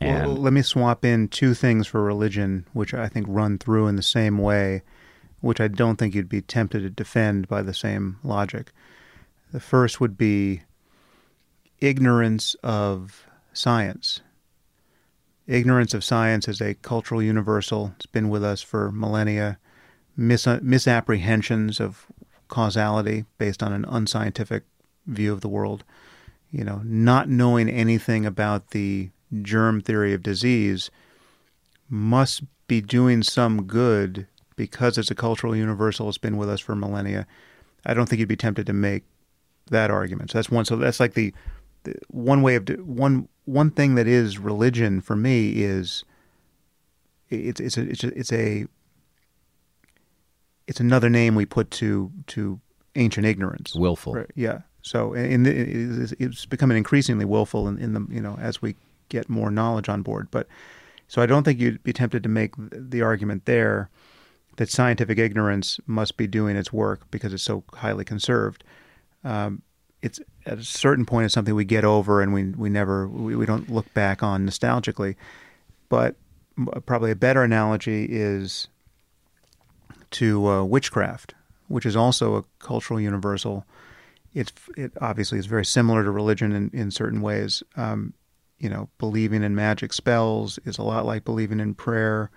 And 0.01 0.27
well, 0.27 0.35
let 0.35 0.53
me 0.53 0.61
swap 0.61 1.05
in 1.05 1.27
two 1.27 1.53
things 1.53 1.87
for 1.87 2.01
religion, 2.01 2.65
which 2.73 2.93
I 2.93 3.07
think 3.07 3.27
run 3.29 3.57
through 3.57 3.87
in 3.87 3.95
the 3.95 4.03
same 4.03 4.37
way, 4.37 4.81
which 5.41 5.61
I 5.61 5.67
don't 5.67 5.97
think 5.97 6.15
you'd 6.15 6.29
be 6.29 6.41
tempted 6.41 6.79
to 6.81 6.89
defend 6.89 7.47
by 7.47 7.61
the 7.61 7.73
same 7.73 8.17
logic. 8.23 8.71
The 9.51 9.59
first 9.59 10.01
would 10.01 10.17
be 10.17 10.63
ignorance 11.79 12.55
of 12.63 13.25
science. 13.53 14.21
Ignorance 15.45 15.93
of 15.93 16.03
science 16.03 16.47
is 16.47 16.61
a 16.61 16.75
cultural 16.75 17.21
universal. 17.21 17.93
It's 17.97 18.05
been 18.05 18.29
with 18.29 18.43
us 18.43 18.61
for 18.61 18.91
millennia. 18.91 19.59
Mis- 20.15 20.47
misapprehensions 20.61 21.79
of 21.79 22.07
causality 22.47 23.25
based 23.37 23.61
on 23.61 23.73
an 23.73 23.85
unscientific 23.85 24.63
view 25.05 25.33
of 25.33 25.41
the 25.41 25.49
world. 25.49 25.83
You 26.51 26.63
know, 26.63 26.81
not 26.85 27.29
knowing 27.29 27.67
anything 27.67 28.25
about 28.25 28.69
the 28.69 29.09
germ 29.41 29.81
theory 29.81 30.13
of 30.13 30.23
disease 30.23 30.91
must 31.89 32.43
be 32.67 32.81
doing 32.81 33.23
some 33.23 33.63
good 33.63 34.27
because 34.55 34.97
it's 34.97 35.11
a 35.11 35.15
cultural 35.15 35.55
universal. 35.55 36.09
It's 36.09 36.17
been 36.17 36.37
with 36.37 36.49
us 36.49 36.59
for 36.59 36.75
millennia. 36.75 37.25
I 37.85 37.93
don't 37.93 38.07
think 38.07 38.19
you'd 38.19 38.29
be 38.29 38.35
tempted 38.35 38.65
to 38.67 38.73
make 38.73 39.03
that 39.69 39.91
argument. 39.91 40.31
So 40.31 40.37
that's 40.37 40.49
one. 40.49 40.65
So 40.65 40.75
that's 40.75 40.99
like 40.99 41.13
the, 41.13 41.33
the 41.83 41.95
one 42.09 42.41
way 42.41 42.55
of 42.55 42.67
one 42.79 43.27
one 43.45 43.71
thing 43.71 43.95
that 43.95 44.07
is 44.07 44.39
religion 44.39 45.01
for 45.01 45.15
me 45.15 45.63
is 45.63 46.03
it's 47.29 47.59
it's 47.59 47.77
a, 47.77 47.81
it's 47.81 48.03
a, 48.03 48.07
it's 48.17 48.33
a 48.33 48.65
it's 50.67 50.79
another 50.79 51.09
name 51.09 51.35
we 51.35 51.45
put 51.45 51.71
to 51.71 52.11
to 52.27 52.59
ancient 52.95 53.25
ignorance. 53.25 53.75
Willful. 53.75 54.13
Right, 54.13 54.31
yeah. 54.35 54.59
So 54.81 55.13
in 55.13 55.43
the, 55.43 56.15
it's 56.19 56.45
becoming 56.45 56.77
increasingly 56.77 57.25
willful 57.25 57.67
in, 57.67 57.77
in 57.79 57.93
the 57.93 58.05
you 58.09 58.21
know 58.21 58.37
as 58.39 58.61
we 58.61 58.75
get 59.13 59.29
more 59.29 59.51
knowledge 59.51 59.87
on 59.87 60.01
board. 60.01 60.27
But 60.31 60.47
so 61.07 61.21
I 61.21 61.25
don't 61.25 61.43
think 61.43 61.59
you'd 61.59 61.83
be 61.83 61.93
tempted 61.93 62.23
to 62.23 62.29
make 62.29 62.53
the 62.57 63.01
argument 63.01 63.45
there 63.45 63.89
that 64.57 64.69
scientific 64.69 65.17
ignorance 65.17 65.79
must 65.85 66.17
be 66.17 66.27
doing 66.27 66.55
its 66.55 66.73
work 66.73 67.09
because 67.11 67.33
it's 67.33 67.43
so 67.43 67.63
highly 67.73 68.03
conserved. 68.03 68.63
Um, 69.23 69.61
it's 70.01 70.19
at 70.45 70.57
a 70.57 70.63
certain 70.63 71.05
point 71.05 71.25
it's 71.25 71.33
something 71.33 71.55
we 71.55 71.65
get 71.65 71.85
over 71.85 72.21
and 72.21 72.33
we 72.33 72.45
we 72.51 72.69
never 72.69 73.07
we, 73.07 73.35
we 73.35 73.45
don't 73.45 73.69
look 73.69 73.91
back 73.93 74.21
on 74.21 74.45
nostalgically. 74.45 75.15
But 75.87 76.15
probably 76.85 77.11
a 77.11 77.15
better 77.15 77.43
analogy 77.43 78.05
is 78.09 78.67
to 80.11 80.47
uh, 80.47 80.63
witchcraft, 80.63 81.35
which 81.67 81.85
is 81.85 81.95
also 81.95 82.35
a 82.35 82.43
cultural 82.59 82.99
universal. 82.99 83.65
It's 84.33 84.51
it 84.75 84.91
obviously 84.99 85.39
is 85.39 85.45
very 85.45 85.65
similar 85.65 86.03
to 86.03 86.11
religion 86.11 86.51
in, 86.53 86.69
in 86.73 86.91
certain 86.91 87.21
ways. 87.21 87.63
Um, 87.75 88.13
you 88.63 88.69
know, 88.69 88.87
believing 88.97 89.43
in 89.43 89.53
magic 89.53 89.91
spells 89.91 90.57
is 90.63 90.77
a 90.77 90.83
lot 90.83 91.05
like 91.05 91.25
believing 91.25 91.59
in 91.59 91.73
prayer. 91.73 92.31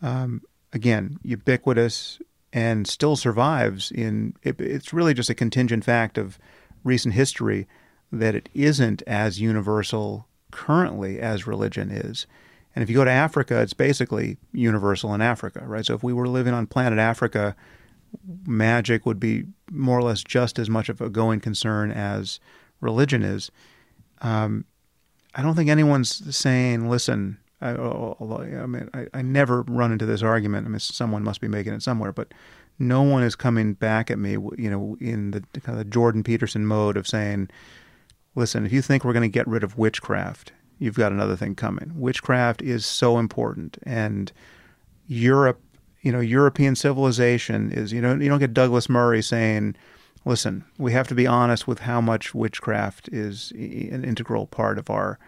Um, 0.00 0.40
again, 0.72 1.18
ubiquitous 1.22 2.18
and 2.54 2.88
still 2.88 3.16
survives 3.16 3.90
in. 3.90 4.34
It, 4.42 4.58
it's 4.62 4.94
really 4.94 5.12
just 5.12 5.28
a 5.28 5.34
contingent 5.34 5.84
fact 5.84 6.16
of 6.16 6.38
recent 6.84 7.12
history 7.12 7.68
that 8.10 8.34
it 8.34 8.48
isn't 8.54 9.02
as 9.06 9.42
universal 9.42 10.26
currently 10.50 11.20
as 11.20 11.46
religion 11.46 11.90
is. 11.90 12.26
And 12.74 12.82
if 12.82 12.88
you 12.88 12.96
go 12.96 13.04
to 13.04 13.10
Africa, 13.10 13.60
it's 13.60 13.74
basically 13.74 14.38
universal 14.52 15.12
in 15.12 15.20
Africa, 15.20 15.62
right? 15.66 15.84
So 15.84 15.94
if 15.94 16.02
we 16.02 16.14
were 16.14 16.28
living 16.28 16.54
on 16.54 16.66
planet 16.66 16.98
Africa, 16.98 17.54
magic 18.46 19.04
would 19.04 19.20
be 19.20 19.44
more 19.70 19.98
or 19.98 20.02
less 20.02 20.22
just 20.22 20.58
as 20.58 20.70
much 20.70 20.88
of 20.88 21.02
a 21.02 21.10
going 21.10 21.40
concern 21.40 21.90
as 21.90 22.40
religion 22.80 23.22
is. 23.22 23.50
Um, 24.22 24.64
I 25.38 25.42
don't 25.42 25.54
think 25.54 25.70
anyone's 25.70 26.36
saying, 26.36 26.90
listen, 26.90 27.38
I, 27.60 27.70
I 27.70 28.66
mean, 28.66 28.90
I, 28.92 29.06
I, 29.14 29.22
never 29.22 29.62
run 29.62 29.92
into 29.92 30.04
this 30.04 30.20
argument. 30.20 30.66
I 30.66 30.70
mean, 30.70 30.80
someone 30.80 31.22
must 31.22 31.40
be 31.40 31.46
making 31.46 31.74
it 31.74 31.82
somewhere, 31.82 32.12
but 32.12 32.34
no 32.80 33.02
one 33.02 33.22
is 33.22 33.36
coming 33.36 33.74
back 33.74 34.10
at 34.10 34.18
me, 34.18 34.32
you 34.32 34.68
know, 34.68 34.96
in 35.00 35.30
the 35.30 35.40
kind 35.60 35.78
of 35.78 35.90
Jordan 35.90 36.24
Peterson 36.24 36.66
mode 36.66 36.96
of 36.96 37.06
saying, 37.06 37.50
listen, 38.34 38.66
if 38.66 38.72
you 38.72 38.82
think 38.82 39.04
we're 39.04 39.12
going 39.12 39.30
to 39.30 39.32
get 39.32 39.46
rid 39.46 39.62
of 39.62 39.78
witchcraft, 39.78 40.50
you've 40.80 40.96
got 40.96 41.12
another 41.12 41.36
thing 41.36 41.54
coming. 41.54 41.92
Witchcraft 41.94 42.60
is 42.60 42.84
so 42.84 43.16
important, 43.16 43.78
and 43.84 44.32
Europe, 45.06 45.60
you 46.02 46.10
know, 46.10 46.20
European 46.20 46.74
civilization 46.74 47.70
is, 47.70 47.92
you 47.92 48.00
know, 48.00 48.16
you 48.16 48.28
don't 48.28 48.40
get 48.40 48.54
Douglas 48.54 48.88
Murray 48.88 49.22
saying, 49.22 49.76
listen, 50.28 50.64
we 50.76 50.92
have 50.92 51.08
to 51.08 51.14
be 51.14 51.26
honest 51.26 51.66
with 51.66 51.80
how 51.80 52.00
much 52.00 52.34
witchcraft 52.34 53.08
is 53.08 53.50
an 53.52 54.04
integral 54.04 54.46
part 54.46 54.78
of 54.78 54.90
our, 54.90 55.18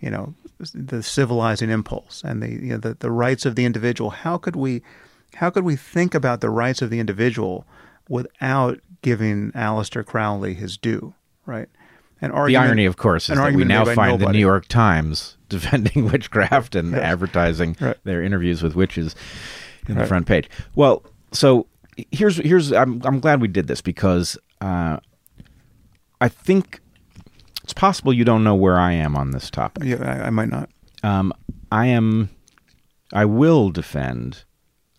you 0.00 0.10
know, 0.10 0.34
the 0.72 1.02
civilizing 1.02 1.68
impulse 1.68 2.22
and 2.24 2.42
the 2.42 2.50
you 2.50 2.70
know 2.70 2.78
the, 2.78 2.94
the 2.94 3.10
rights 3.10 3.44
of 3.44 3.54
the 3.54 3.66
individual. 3.66 4.10
How 4.10 4.38
could 4.38 4.56
we 4.56 4.82
how 5.34 5.50
could 5.50 5.64
we 5.64 5.76
think 5.76 6.14
about 6.14 6.40
the 6.40 6.48
rights 6.48 6.80
of 6.80 6.88
the 6.88 6.98
individual 6.98 7.66
without 8.08 8.80
giving 9.02 9.52
Aleister 9.52 10.04
Crowley 10.04 10.54
his 10.54 10.78
due, 10.78 11.14
right? 11.44 11.68
An 12.22 12.30
argument, 12.30 12.64
the 12.64 12.68
irony, 12.68 12.86
of 12.86 12.96
course, 12.96 13.28
is 13.28 13.36
that 13.36 13.52
we 13.52 13.64
now 13.64 13.84
find 13.84 14.12
nobody. 14.12 14.24
the 14.24 14.32
New 14.32 14.38
York 14.38 14.66
Times 14.68 15.36
defending 15.50 16.10
witchcraft 16.10 16.74
and 16.74 16.92
yes. 16.92 17.02
advertising 17.02 17.76
right. 17.78 17.98
their 18.04 18.22
interviews 18.22 18.62
with 18.62 18.74
witches 18.74 19.14
in 19.86 19.96
right. 19.96 20.02
the 20.02 20.08
front 20.08 20.26
page. 20.26 20.48
Well, 20.74 21.04
so 21.32 21.66
here's 22.10 22.36
here's 22.38 22.72
I'm 22.72 23.02
I'm 23.04 23.20
glad 23.20 23.40
we 23.40 23.48
did 23.48 23.66
this 23.66 23.80
because 23.80 24.38
uh, 24.60 24.98
I 26.20 26.28
think 26.28 26.80
it's 27.62 27.72
possible 27.72 28.12
you 28.12 28.24
don't 28.24 28.44
know 28.44 28.54
where 28.54 28.78
I 28.78 28.92
am 28.92 29.16
on 29.16 29.32
this 29.32 29.50
topic. 29.50 29.84
Yeah, 29.84 30.02
I, 30.02 30.26
I 30.26 30.30
might 30.30 30.48
not. 30.48 30.70
Um, 31.02 31.32
I 31.70 31.86
am. 31.86 32.30
I 33.12 33.24
will 33.24 33.70
defend 33.70 34.44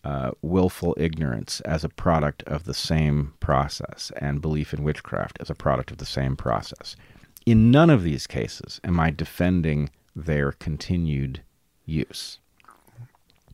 uh, 0.04 0.30
willful 0.42 0.94
ignorance 0.96 1.60
as 1.62 1.84
a 1.84 1.88
product 1.88 2.42
of 2.44 2.64
the 2.64 2.74
same 2.74 3.34
process 3.40 4.10
and 4.16 4.40
belief 4.40 4.72
in 4.72 4.82
witchcraft 4.82 5.36
as 5.40 5.50
a 5.50 5.54
product 5.54 5.90
of 5.90 5.98
the 5.98 6.06
same 6.06 6.36
process. 6.36 6.96
In 7.44 7.70
none 7.70 7.90
of 7.90 8.02
these 8.02 8.26
cases 8.26 8.80
am 8.84 9.00
I 9.00 9.10
defending 9.10 9.90
their 10.14 10.52
continued 10.52 11.42
use. 11.84 12.38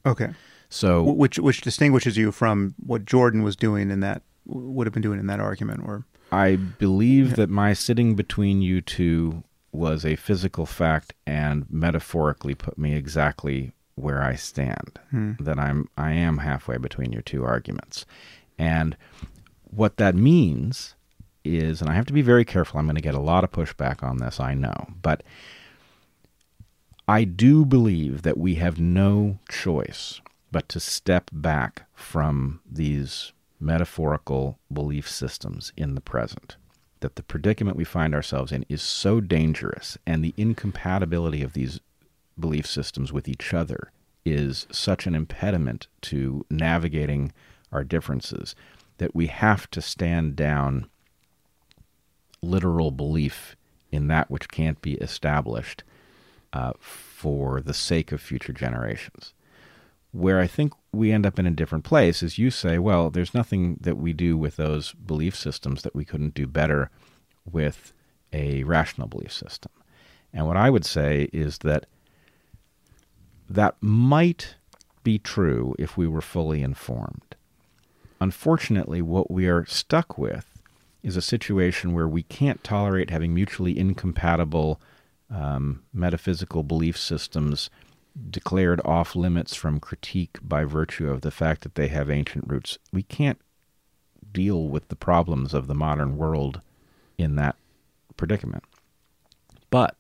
Okay. 0.07 0.31
So 0.69 1.03
which 1.03 1.39
which 1.39 1.61
distinguishes 1.61 2.17
you 2.17 2.33
from 2.33 2.75
what 2.85 3.05
Jordan 3.05 3.43
was 3.43 3.57
doing 3.57 3.91
in 3.91 4.01
that 4.01 4.23
would 4.47 4.87
have 4.87 4.95
been 4.95 5.03
doing 5.03 5.19
in 5.19 5.27
that 5.27 5.41
argument 5.41 5.83
or 5.85 6.05
I 6.33 6.57
believe 6.57 7.31
yeah. 7.31 7.35
that 7.37 7.51
my 7.51 7.73
sitting 7.75 8.15
between 8.17 8.63
you 8.63 8.81
two 8.81 9.45
was 9.73 10.05
a 10.05 10.17
physical 10.17 10.67
fact 10.67 11.15
and 11.27 11.67
metaphorically 11.69 12.55
put 12.55 12.79
me 12.79 12.95
exactly 12.95 13.73
where 13.97 14.23
I 14.23 14.35
stand. 14.35 14.99
Hmm. 15.11 15.33
That 15.39 15.59
I'm 15.59 15.89
I 15.97 16.13
am 16.13 16.39
halfway 16.39 16.79
between 16.79 17.13
your 17.13 17.23
two 17.23 17.45
arguments. 17.45 18.07
And 18.59 18.97
what 19.63 19.97
that 19.97 20.15
means 20.15 20.95
is 21.45 21.81
and 21.81 21.91
I 21.91 21.95
have 21.95 22.07
to 22.07 22.13
be 22.13 22.23
very 22.23 22.45
careful. 22.45 22.79
I'm 22.79 22.87
going 22.87 22.97
to 22.97 23.03
get 23.03 23.15
a 23.15 23.21
lot 23.21 23.45
of 23.45 23.53
pushback 23.53 24.03
on 24.03 24.19
this, 24.19 24.41
I 24.41 24.55
know. 24.55 24.89
But 25.03 25.23
I 27.07 27.25
do 27.25 27.65
believe 27.65 28.23
that 28.23 28.39
we 28.39 28.55
have 28.57 28.81
no 28.81 29.39
choice 29.49 30.21
but 30.51 30.69
to 30.71 30.81
step 30.81 31.31
back 31.33 31.83
from 31.95 32.61
these 32.71 33.33
metaphorical 33.61 34.59
belief 34.73 35.09
systems 35.09 35.73
in 35.77 35.95
the 35.95 36.01
present. 36.01 36.57
That 37.01 37.17
the 37.17 37.23
predicament 37.23 37.77
we 37.77 37.85
find 37.85 38.15
ourselves 38.15 38.53
in 38.53 38.65
is 38.69 38.83
so 38.83 39.21
dangerous, 39.21 39.99
and 40.07 40.25
the 40.25 40.35
incompatibility 40.37 41.43
of 41.43 41.53
these 41.53 41.81
belief 42.39 42.67
systems 42.67 43.13
with 43.13 43.29
each 43.29 43.55
other 43.55 43.93
is 44.25 44.67
such 44.71 45.07
an 45.07 45.15
impediment 45.15 45.87
to 46.01 46.47
navigating 46.51 47.33
our 47.71 47.85
differences 47.85 48.55
that 48.99 49.15
we 49.15 49.27
have 49.27 49.71
to 49.71 49.83
stand 49.83 50.37
down 50.37 50.89
literal 52.43 52.91
belief 52.91 53.57
in 53.91 54.09
that 54.09 54.31
which 54.31 54.49
can't 54.49 54.81
be 54.83 54.95
established 54.95 55.83
uh, 56.53 56.73
for 56.79 57.61
the 57.61 57.75
sake 57.75 58.13
of 58.13 58.21
future 58.21 58.53
generations. 58.53 59.35
Where 60.15 60.39
I 60.39 60.47
think 60.47 60.73
we 60.93 61.11
end 61.11 61.27
up 61.27 61.41
in 61.41 61.47
a 61.47 61.51
different 61.51 61.83
place 61.83 62.23
is 62.23 62.39
you 62.39 62.53
say, 62.53 62.79
well, 62.79 63.11
there's 63.11 63.35
nothing 63.35 63.79
that 63.81 63.97
we 63.97 64.13
do 64.13 64.37
with 64.37 64.55
those 64.55 64.93
belief 64.93 65.35
systems 65.35 65.83
that 65.83 65.95
we 65.95 66.05
couldn't 66.05 66.35
do 66.35 66.47
better 66.47 66.89
with 67.51 67.93
a 68.33 68.63
rational 68.63 69.09
belief 69.09 69.33
system. 69.33 69.73
And 70.33 70.47
what 70.47 70.57
I 70.57 70.71
would 70.71 70.85
say 70.85 71.29
is 71.33 71.59
that 71.59 71.87
that 73.51 73.75
might 73.81 74.55
be 75.03 75.19
true 75.19 75.75
if 75.81 75.97
we 75.97 76.07
were 76.07 76.23
fully 76.23 76.63
informed. 76.63 77.35
Unfortunately, 78.21 79.03
what 79.03 79.33
we 79.33 79.49
are 79.49 79.67
stuck 79.67 80.17
with 80.17 80.47
is 81.03 81.17
a 81.17 81.23
situation 81.23 81.93
where 81.93 82.09
we 82.09 82.23
can't 82.23 82.63
tolerate 82.63 83.11
having 83.11 83.35
mutually 83.35 83.77
incompatible 83.77 84.81
um, 85.29 85.83
metaphysical 85.93 86.63
belief 86.63 86.97
systems 86.97 87.69
declared 88.31 88.81
off 88.85 89.17
limits 89.17 89.55
from 89.55 89.81
critique 89.81 90.39
by 90.43 90.65
virtue 90.65 91.11
of 91.11 91.23
the 91.23 91.31
fact 91.31 91.63
that 91.63 91.75
they 91.75 91.89
have 91.89 92.11
ancient 92.11 92.45
roots. 92.49 92.79
We 92.93 93.03
can't 93.03 93.41
deal 94.33 94.69
with 94.69 94.89
the 94.89 94.97
problems 94.97 95.55
of 95.55 95.67
the 95.67 95.75
modern 95.75 96.17
world 96.17 96.61
in 97.19 97.37
that 97.37 97.57
predicament. 98.17 98.65
But 99.71 99.97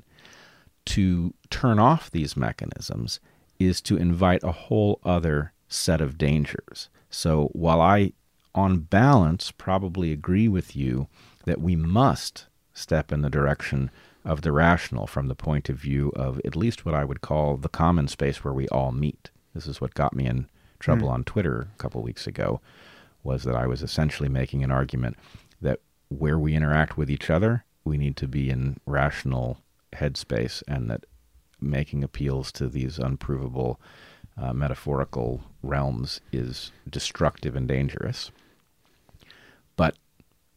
to 0.86 1.34
turn 1.50 1.78
off 1.78 2.10
these 2.10 2.36
mechanisms 2.36 3.20
is 3.58 3.80
to 3.82 3.96
invite 3.96 4.42
a 4.42 4.52
whole 4.52 5.00
other 5.04 5.52
set 5.68 6.00
of 6.00 6.18
dangers. 6.18 6.88
So 7.10 7.48
while 7.52 7.80
I, 7.80 8.12
on 8.54 8.80
balance, 8.80 9.50
probably 9.50 10.12
agree 10.12 10.48
with 10.48 10.76
you 10.76 11.08
that 11.44 11.60
we 11.60 11.76
must 11.76 12.46
step 12.72 13.12
in 13.12 13.22
the 13.22 13.30
direction 13.30 13.90
of 14.24 14.42
the 14.42 14.52
rational 14.52 15.06
from 15.06 15.28
the 15.28 15.34
point 15.34 15.68
of 15.68 15.76
view 15.76 16.10
of 16.16 16.40
at 16.44 16.56
least 16.56 16.84
what 16.84 16.94
I 16.94 17.04
would 17.04 17.20
call 17.20 17.56
the 17.56 17.68
common 17.68 18.08
space 18.08 18.42
where 18.42 18.54
we 18.54 18.68
all 18.68 18.92
meet. 18.92 19.30
This 19.54 19.66
is 19.66 19.80
what 19.80 19.94
got 19.94 20.14
me 20.14 20.26
in 20.26 20.46
trouble 20.78 21.08
mm. 21.08 21.12
on 21.12 21.24
Twitter 21.24 21.68
a 21.74 21.78
couple 21.78 22.02
weeks 22.02 22.26
ago 22.26 22.60
was 23.22 23.44
that 23.44 23.56
I 23.56 23.66
was 23.66 23.82
essentially 23.82 24.28
making 24.28 24.62
an 24.62 24.70
argument 24.70 25.16
that 25.60 25.80
where 26.08 26.38
we 26.38 26.54
interact 26.54 26.96
with 26.96 27.10
each 27.10 27.30
other, 27.30 27.64
we 27.84 27.96
need 27.98 28.16
to 28.18 28.28
be 28.28 28.50
in 28.50 28.78
rational 28.86 29.58
headspace 29.94 30.62
and 30.68 30.90
that 30.90 31.04
making 31.60 32.04
appeals 32.04 32.52
to 32.52 32.68
these 32.68 32.98
unprovable 32.98 33.80
uh, 34.36 34.52
metaphorical 34.52 35.42
realms 35.62 36.20
is 36.32 36.72
destructive 36.88 37.56
and 37.56 37.68
dangerous. 37.68 38.30
But 39.76 39.96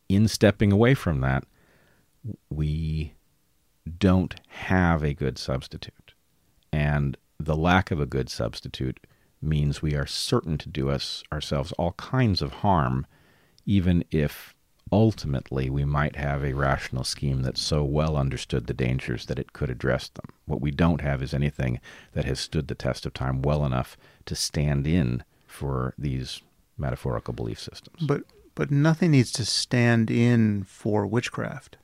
in 0.10 0.28
stepping 0.28 0.72
away 0.72 0.94
from 0.94 1.22
that, 1.22 1.44
we 2.50 3.14
don't 3.88 4.35
have 4.48 5.03
a 5.03 5.14
good 5.14 5.38
substitute. 5.38 6.14
And 6.72 7.17
the 7.40 7.56
lack 7.56 7.91
of 7.91 7.99
a 7.99 8.06
good 8.06 8.30
substitute 8.30 9.06
means 9.41 9.82
we 9.82 9.95
are 9.95 10.06
certain 10.06 10.57
to 10.57 10.69
do 10.69 10.90
us 10.90 11.24
ourselves 11.32 11.72
all 11.74 11.93
kinds 11.93 12.41
of 12.41 12.51
harm, 12.53 13.06
even 13.66 14.03
if 14.11 14.53
ultimately 14.91 15.69
we 15.69 15.83
might 15.83 16.16
have 16.16 16.43
a 16.43 16.53
rational 16.53 17.03
scheme 17.03 17.41
that 17.41 17.57
so 17.57 17.83
well 17.83 18.16
understood 18.16 18.67
the 18.67 18.74
dangers 18.74 19.25
that 19.25 19.40
it 19.40 19.53
could 19.53 19.69
address 19.69 20.09
them. 20.09 20.25
What 20.45 20.61
we 20.61 20.72
don't 20.72 21.01
have 21.01 21.22
is 21.22 21.33
anything 21.33 21.80
that 22.14 22.25
has 22.25 22.40
stood 22.40 22.67
the 22.67 22.75
test 22.75 23.06
of 23.06 23.14
time 23.14 23.41
well 23.41 23.66
enough 23.66 23.98
to 24.25 24.35
stand 24.35 24.88
in 24.88 25.24
for 25.45 25.93
these 25.98 26.41
metaphorical 26.77 27.33
belief 27.33 27.59
systems. 27.59 28.01
But 28.01 28.24
but 28.56 28.72
nothing 28.72 29.11
needs 29.11 29.32
to 29.33 29.45
stand 29.45 30.09
in 30.09 30.64
for 30.64 31.06
witchcraft. 31.06 31.77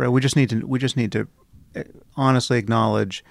Right? 0.00 0.08
We 0.08 0.22
just 0.22 0.34
need 0.34 0.48
to 0.48 0.66
we 0.66 0.78
just 0.78 0.96
need 0.96 1.12
to 1.12 1.28
eh, 1.74 1.84
honestly 2.16 2.56
acknowledge 2.56 3.22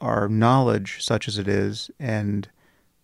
our 0.00 0.26
knowledge 0.26 1.04
such 1.04 1.28
as 1.28 1.36
it 1.36 1.46
is 1.46 1.90
and 1.98 2.48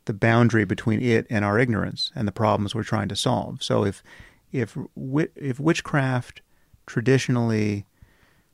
the 0.07 0.15
boundary 0.15 0.65
between 0.65 1.03
it 1.03 1.27
and 1.29 1.45
our 1.45 1.59
ignorance 1.59 2.11
and 2.15 2.27
the 2.27 2.33
problems 2.33 2.75
we're 2.75 2.83
trying 2.83 3.09
to 3.09 3.15
solve. 3.15 3.63
So 3.63 3.85
if 3.85 4.03
if 4.53 4.75
if 5.37 5.61
witchcraft 5.61 6.41
traditionally 6.87 7.85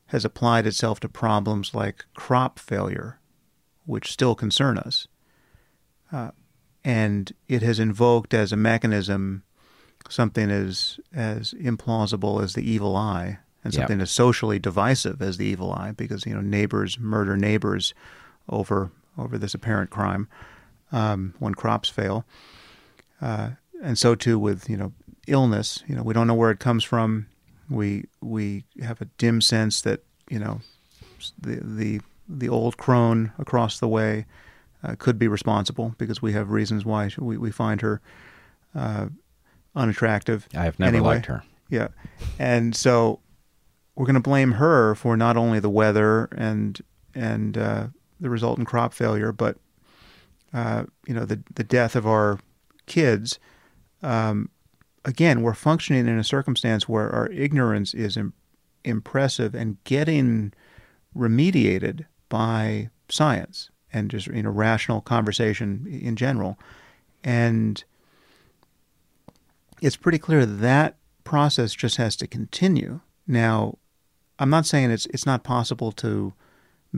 has 0.07 0.25
applied 0.25 0.67
itself 0.67 0.99
to 0.99 1.09
problems 1.09 1.73
like 1.73 2.05
crop 2.15 2.59
failure, 2.59 3.21
which 3.85 4.11
still 4.11 4.35
concern 4.35 4.79
us, 4.79 5.07
uh, 6.11 6.33
and 6.83 7.33
it 7.47 7.63
has 7.63 7.79
invoked 7.79 8.35
as 8.35 8.51
a 8.51 8.57
mechanism 8.57 9.45
something 10.09 10.51
as 10.51 10.99
as 11.15 11.55
implausible 11.55 12.43
as 12.43 12.55
the 12.55 12.69
evil 12.69 12.97
eye, 12.97 13.39
and 13.67 13.75
something 13.75 13.99
yep. 13.99 14.05
as 14.05 14.11
socially 14.11 14.59
divisive 14.59 15.21
as 15.21 15.37
the 15.37 15.47
evil 15.47 15.73
eye, 15.73 15.93
because 15.93 16.27
you 16.27 16.35
know 16.35 16.41
neighbors 16.41 16.99
murder 16.99 17.37
neighbors 17.37 17.95
over 18.49 18.91
over 19.19 19.39
this 19.39 19.55
apparent 19.55 19.91
crime 19.91 20.29
um, 20.93 21.35
when 21.39 21.55
crops 21.55 21.89
fail, 21.89 22.25
uh, 23.21 23.51
and 23.83 23.99
so 23.99 24.15
too 24.15 24.39
with 24.39 24.69
you 24.69 24.77
know 24.77 24.93
illness. 25.27 25.83
You 25.87 25.97
know, 25.97 26.03
we 26.03 26.15
don't 26.15 26.27
know 26.27 26.35
where 26.35 26.51
it 26.51 26.59
comes 26.59 26.85
from. 26.85 27.27
We 27.69 28.05
we 28.21 28.65
have 28.83 29.01
a 29.01 29.07
dim 29.19 29.41
sense 29.41 29.81
that 29.83 30.01
you 30.29 30.39
know 30.39 30.61
the 31.41 31.61
the 31.63 32.01
the 32.29 32.49
old 32.49 32.77
crone 32.77 33.33
across 33.39 33.79
the 33.79 33.89
way 33.89 34.27
uh, 34.83 34.95
could 34.99 35.19
be 35.19 35.29
responsible 35.29 35.95
because 35.99 36.21
we 36.21 36.33
have 36.33 36.51
reasons 36.51 36.85
why 36.85 37.11
we, 37.19 37.37
we 37.37 37.51
find 37.51 37.81
her 37.81 38.01
uh, 38.75 39.07
unattractive. 39.75 40.49
I 40.55 40.65
have 40.65 40.79
never 40.79 40.97
anyway. 40.97 41.15
liked 41.15 41.27
her. 41.27 41.43
Yeah, 41.69 41.89
and 42.39 42.77
so 42.77 43.21
we're 43.97 44.07
going 44.07 44.15
to 44.15 44.21
blame 44.21 44.53
her 44.53 44.95
for 44.95 45.17
not 45.17 45.37
only 45.37 45.59
the 45.59 45.71
weather 45.71 46.27
and 46.37 46.81
and 47.15 47.57
uh, 47.57 47.87
the 48.21 48.31
resultant 48.31 48.69
crop 48.69 48.93
failure, 48.93 49.33
but 49.33 49.57
uh, 50.53 50.85
you 51.07 51.15
know 51.15 51.25
the 51.25 51.43
the 51.55 51.65
death 51.65 51.97
of 51.97 52.07
our 52.07 52.39
kids. 52.87 53.39
Um, 54.03 54.51
again, 55.05 55.43
we're 55.43 55.55
functioning 55.55 56.07
in 56.07 56.19
a 56.19 56.25
circumstance 56.25 56.89
where 56.89 57.11
our 57.11 57.29
ignorance 57.29 57.95
is 57.95 58.17
Im- 58.17 58.35
impressive 58.85 59.55
and 59.55 59.83
getting 59.85 60.53
remediated 61.17 62.05
by 62.29 62.91
science 63.09 63.71
and 63.93 64.11
just 64.11 64.27
you 64.27 64.43
know 64.43 64.51
rational 64.51 65.01
conversation 65.01 65.87
in 65.87 66.17
general, 66.17 66.59
and 67.25 67.83
it's 69.81 69.97
pretty 69.97 70.19
clear 70.19 70.45
that, 70.45 70.61
that 70.61 70.97
process 71.25 71.73
just 71.75 71.97
has 71.97 72.15
to 72.17 72.27
continue. 72.27 73.01
Now, 73.27 73.79
I'm 74.39 74.51
not 74.51 74.67
saying 74.67 74.91
it's 74.91 75.07
it's 75.07 75.27
not 75.27 75.45
possible 75.45 75.93
to 75.93 76.33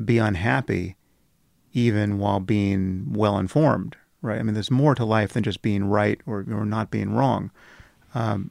be 0.05 0.19
unhappy 0.19 0.97
even 1.73 2.19
while 2.19 2.41
being 2.41 3.13
well 3.13 3.39
informed, 3.39 3.97
right? 4.23 4.39
I 4.39 4.43
mean, 4.43 4.55
there's 4.55 4.71
more 4.71 4.95
to 4.95 5.05
life 5.05 5.33
than 5.33 5.43
just 5.43 5.63
being 5.63 5.85
right 5.85 6.21
or, 6.27 6.45
or 6.51 6.65
not 6.65 6.91
being 6.91 7.13
wrong. 7.13 7.51
Um, 8.15 8.51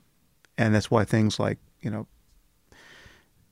and 0.58 0.74
that's 0.74 0.92
why 0.92 1.04
things 1.04 1.40
like, 1.40 1.58
you 1.82 1.90
know, 1.90 2.08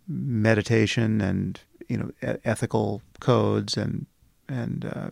meditation 0.07 1.19
and, 1.19 1.59
you 1.89 1.97
know, 1.97 2.37
ethical 2.43 3.01
codes 3.19 3.75
and, 3.75 4.05
and, 4.47 4.85
uh, 4.85 5.09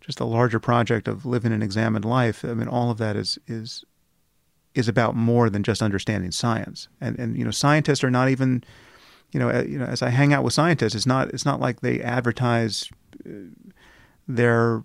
just 0.00 0.20
a 0.20 0.24
larger 0.24 0.60
project 0.60 1.08
of 1.08 1.26
living 1.26 1.52
an 1.52 1.62
examined 1.62 2.04
life. 2.04 2.44
I 2.44 2.54
mean, 2.54 2.68
all 2.68 2.90
of 2.90 2.98
that 2.98 3.16
is, 3.16 3.38
is, 3.46 3.84
is 4.74 4.86
about 4.86 5.16
more 5.16 5.50
than 5.50 5.62
just 5.62 5.82
understanding 5.82 6.30
science. 6.30 6.88
And, 7.00 7.18
and, 7.18 7.36
you 7.36 7.44
know, 7.44 7.50
scientists 7.50 8.04
are 8.04 8.10
not 8.10 8.28
even, 8.28 8.62
you 9.34 9.40
know, 9.40 9.60
you 9.62 9.78
know, 9.78 9.84
as 9.84 10.00
I 10.00 10.10
hang 10.10 10.32
out 10.32 10.44
with 10.44 10.54
scientists, 10.54 10.94
it's 10.94 11.06
not, 11.06 11.28
it's 11.30 11.44
not 11.44 11.60
like 11.60 11.80
they 11.80 12.00
advertise 12.00 12.88
uh, 13.26 13.30
their 14.28 14.84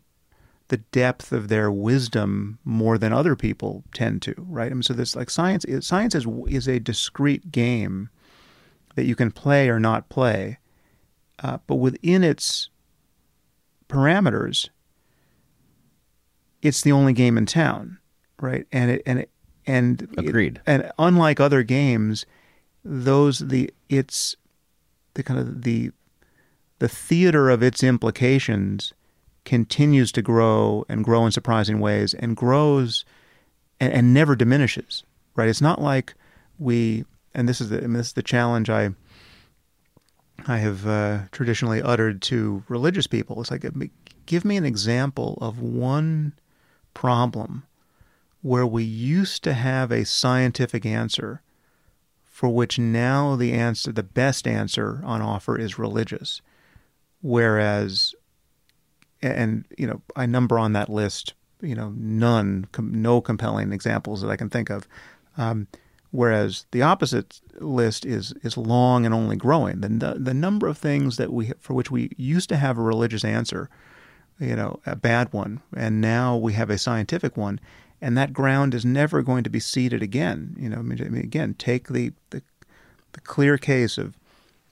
the 0.69 0.77
depth 0.77 1.31
of 1.31 1.47
their 1.49 1.71
wisdom 1.71 2.59
more 2.63 2.97
than 2.97 3.11
other 3.11 3.35
people 3.35 3.83
tend 3.93 4.21
to, 4.21 4.33
right? 4.37 4.71
I 4.71 4.73
mean, 4.73 4.83
so 4.83 4.93
this 4.93 5.15
like 5.15 5.29
science 5.29 5.65
is 5.65 5.85
science 5.85 6.15
is 6.15 6.25
is 6.47 6.67
a 6.67 6.79
discrete 6.79 7.51
game 7.51 8.09
that 8.95 9.05
you 9.05 9.15
can 9.15 9.31
play 9.31 9.69
or 9.69 9.79
not 9.79 10.09
play, 10.09 10.59
uh, 11.43 11.57
but 11.67 11.75
within 11.75 12.23
its 12.23 12.69
parameters, 13.87 14.69
it's 16.61 16.81
the 16.81 16.91
only 16.91 17.13
game 17.13 17.37
in 17.37 17.45
town, 17.45 17.97
right? 18.39 18.65
And 18.71 18.91
it 18.91 19.01
and 19.05 19.19
it 19.19 19.31
and 19.65 20.07
agreed. 20.17 20.57
It, 20.57 20.61
and 20.67 20.91
unlike 20.99 21.39
other 21.39 21.63
games, 21.63 22.25
those 22.83 23.39
the 23.39 23.71
it's 23.89 24.35
the 25.19 25.23
kind 25.23 25.39
of 25.39 25.63
the 25.63 25.91
the 26.79 26.87
theater 26.87 27.49
of 27.49 27.61
its 27.61 27.83
implications 27.83 28.93
continues 29.43 30.11
to 30.13 30.21
grow 30.21 30.85
and 30.87 31.03
grow 31.03 31.25
in 31.25 31.31
surprising 31.31 31.79
ways 31.79 32.13
and 32.13 32.37
grows 32.37 33.03
and, 33.79 33.91
and 33.91 34.13
never 34.13 34.35
diminishes. 34.35 35.03
Right? 35.35 35.49
It's 35.49 35.61
not 35.61 35.81
like 35.81 36.13
we 36.57 37.05
and 37.35 37.47
this 37.47 37.61
is 37.61 37.69
the 37.69 37.77
I 37.77 37.81
mean, 37.81 37.93
this 37.93 38.07
is 38.07 38.13
the 38.13 38.23
challenge 38.23 38.69
I 38.69 38.91
I 40.47 40.57
have 40.57 40.87
uh, 40.87 41.19
traditionally 41.31 41.81
uttered 41.81 42.21
to 42.23 42.63
religious 42.69 43.07
people. 43.07 43.41
It's 43.41 43.51
like 43.51 43.65
give 44.25 44.45
me 44.45 44.55
an 44.55 44.65
example 44.65 45.37
of 45.41 45.59
one 45.59 46.33
problem 46.93 47.63
where 48.41 48.65
we 48.65 48.83
used 48.83 49.43
to 49.43 49.53
have 49.53 49.91
a 49.91 50.05
scientific 50.05 50.85
answer 50.85 51.41
for 52.39 52.49
which 52.49 52.79
now 52.79 53.35
the 53.35 53.51
answer 53.51 53.91
the 53.91 54.03
best 54.03 54.47
answer 54.47 55.01
on 55.03 55.21
offer 55.21 55.57
is 55.57 55.77
religious 55.77 56.41
whereas 57.21 58.15
and 59.21 59.65
you 59.77 59.87
know, 59.87 60.01
I 60.15 60.25
number 60.25 60.57
on 60.57 60.73
that 60.73 60.89
list, 60.89 61.33
you 61.61 61.75
know, 61.75 61.93
none, 61.95 62.67
com- 62.71 63.01
no 63.01 63.21
compelling 63.21 63.73
examples 63.73 64.21
that 64.21 64.29
I 64.29 64.35
can 64.35 64.49
think 64.49 64.69
of. 64.69 64.87
Um, 65.37 65.67
whereas 66.11 66.65
the 66.71 66.81
opposite 66.81 67.41
list 67.59 68.05
is 68.05 68.33
is 68.43 68.57
long 68.57 69.05
and 69.05 69.13
only 69.13 69.35
growing. 69.35 69.81
The 69.81 70.17
the 70.19 70.33
number 70.33 70.67
of 70.67 70.77
things 70.77 71.17
that 71.17 71.31
we 71.31 71.51
for 71.59 71.73
which 71.73 71.91
we 71.91 72.11
used 72.17 72.49
to 72.49 72.57
have 72.57 72.77
a 72.77 72.81
religious 72.81 73.25
answer, 73.25 73.69
you 74.39 74.55
know, 74.55 74.79
a 74.85 74.95
bad 74.95 75.33
one, 75.33 75.61
and 75.75 76.01
now 76.01 76.37
we 76.37 76.53
have 76.53 76.69
a 76.69 76.77
scientific 76.77 77.35
one, 77.35 77.59
and 78.01 78.17
that 78.17 78.33
ground 78.33 78.73
is 78.73 78.85
never 78.85 79.21
going 79.21 79.43
to 79.43 79.49
be 79.49 79.59
ceded 79.59 80.01
again. 80.01 80.55
You 80.59 80.69
know, 80.69 80.77
I 80.77 80.81
mean, 80.81 81.01
I 81.03 81.09
mean 81.09 81.23
again, 81.23 81.55
take 81.55 81.89
the, 81.89 82.13
the 82.29 82.41
the 83.13 83.21
clear 83.21 83.57
case 83.57 83.97
of, 83.97 84.15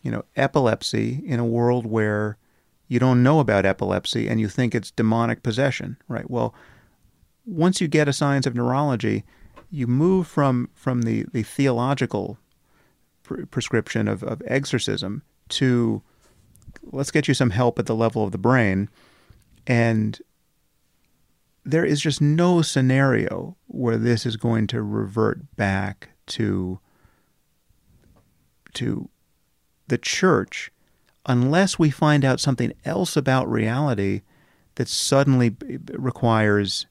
you 0.03 0.11
know, 0.11 0.23
epilepsy 0.35 1.23
in 1.25 1.39
a 1.39 1.45
world 1.45 1.85
where 1.85 2.37
you 2.87 2.99
don't 2.99 3.23
know 3.23 3.39
about 3.39 3.65
epilepsy 3.65 4.27
and 4.27 4.39
you 4.39 4.47
think 4.47 4.73
it's 4.73 4.91
demonic 4.91 5.43
possession, 5.43 5.97
right? 6.07 6.29
Well, 6.29 6.53
once 7.45 7.81
you 7.81 7.87
get 7.87 8.07
a 8.07 8.13
science 8.13 8.45
of 8.45 8.55
neurology, 8.55 9.23
you 9.69 9.87
move 9.87 10.27
from 10.27 10.69
from 10.73 11.01
the 11.01 11.25
the 11.33 11.43
theological 11.43 12.37
pr- 13.23 13.45
prescription 13.45 14.07
of, 14.07 14.23
of 14.23 14.41
exorcism 14.45 15.23
to 15.49 16.01
let's 16.91 17.11
get 17.11 17.27
you 17.27 17.33
some 17.33 17.49
help 17.49 17.79
at 17.79 17.85
the 17.85 17.95
level 17.95 18.23
of 18.23 18.31
the 18.31 18.37
brain 18.37 18.89
and 19.65 20.21
there 21.67 21.85
is 21.85 21.99
just 21.99 22.21
no 22.21 22.61
scenario 22.61 23.57
where 23.67 23.97
this 23.97 24.25
is 24.25 24.37
going 24.37 24.67
to 24.67 24.81
revert 24.81 25.55
back 25.55 26.09
to 26.25 26.79
to 28.73 29.09
the 29.87 29.97
church 29.97 30.71
unless 31.25 31.77
we 31.77 31.89
find 31.89 32.23
out 32.23 32.39
something 32.39 32.71
else 32.85 33.17
about 33.17 33.49
reality 33.51 34.21
that 34.75 34.87
suddenly 34.87 35.55
requires 35.93 36.85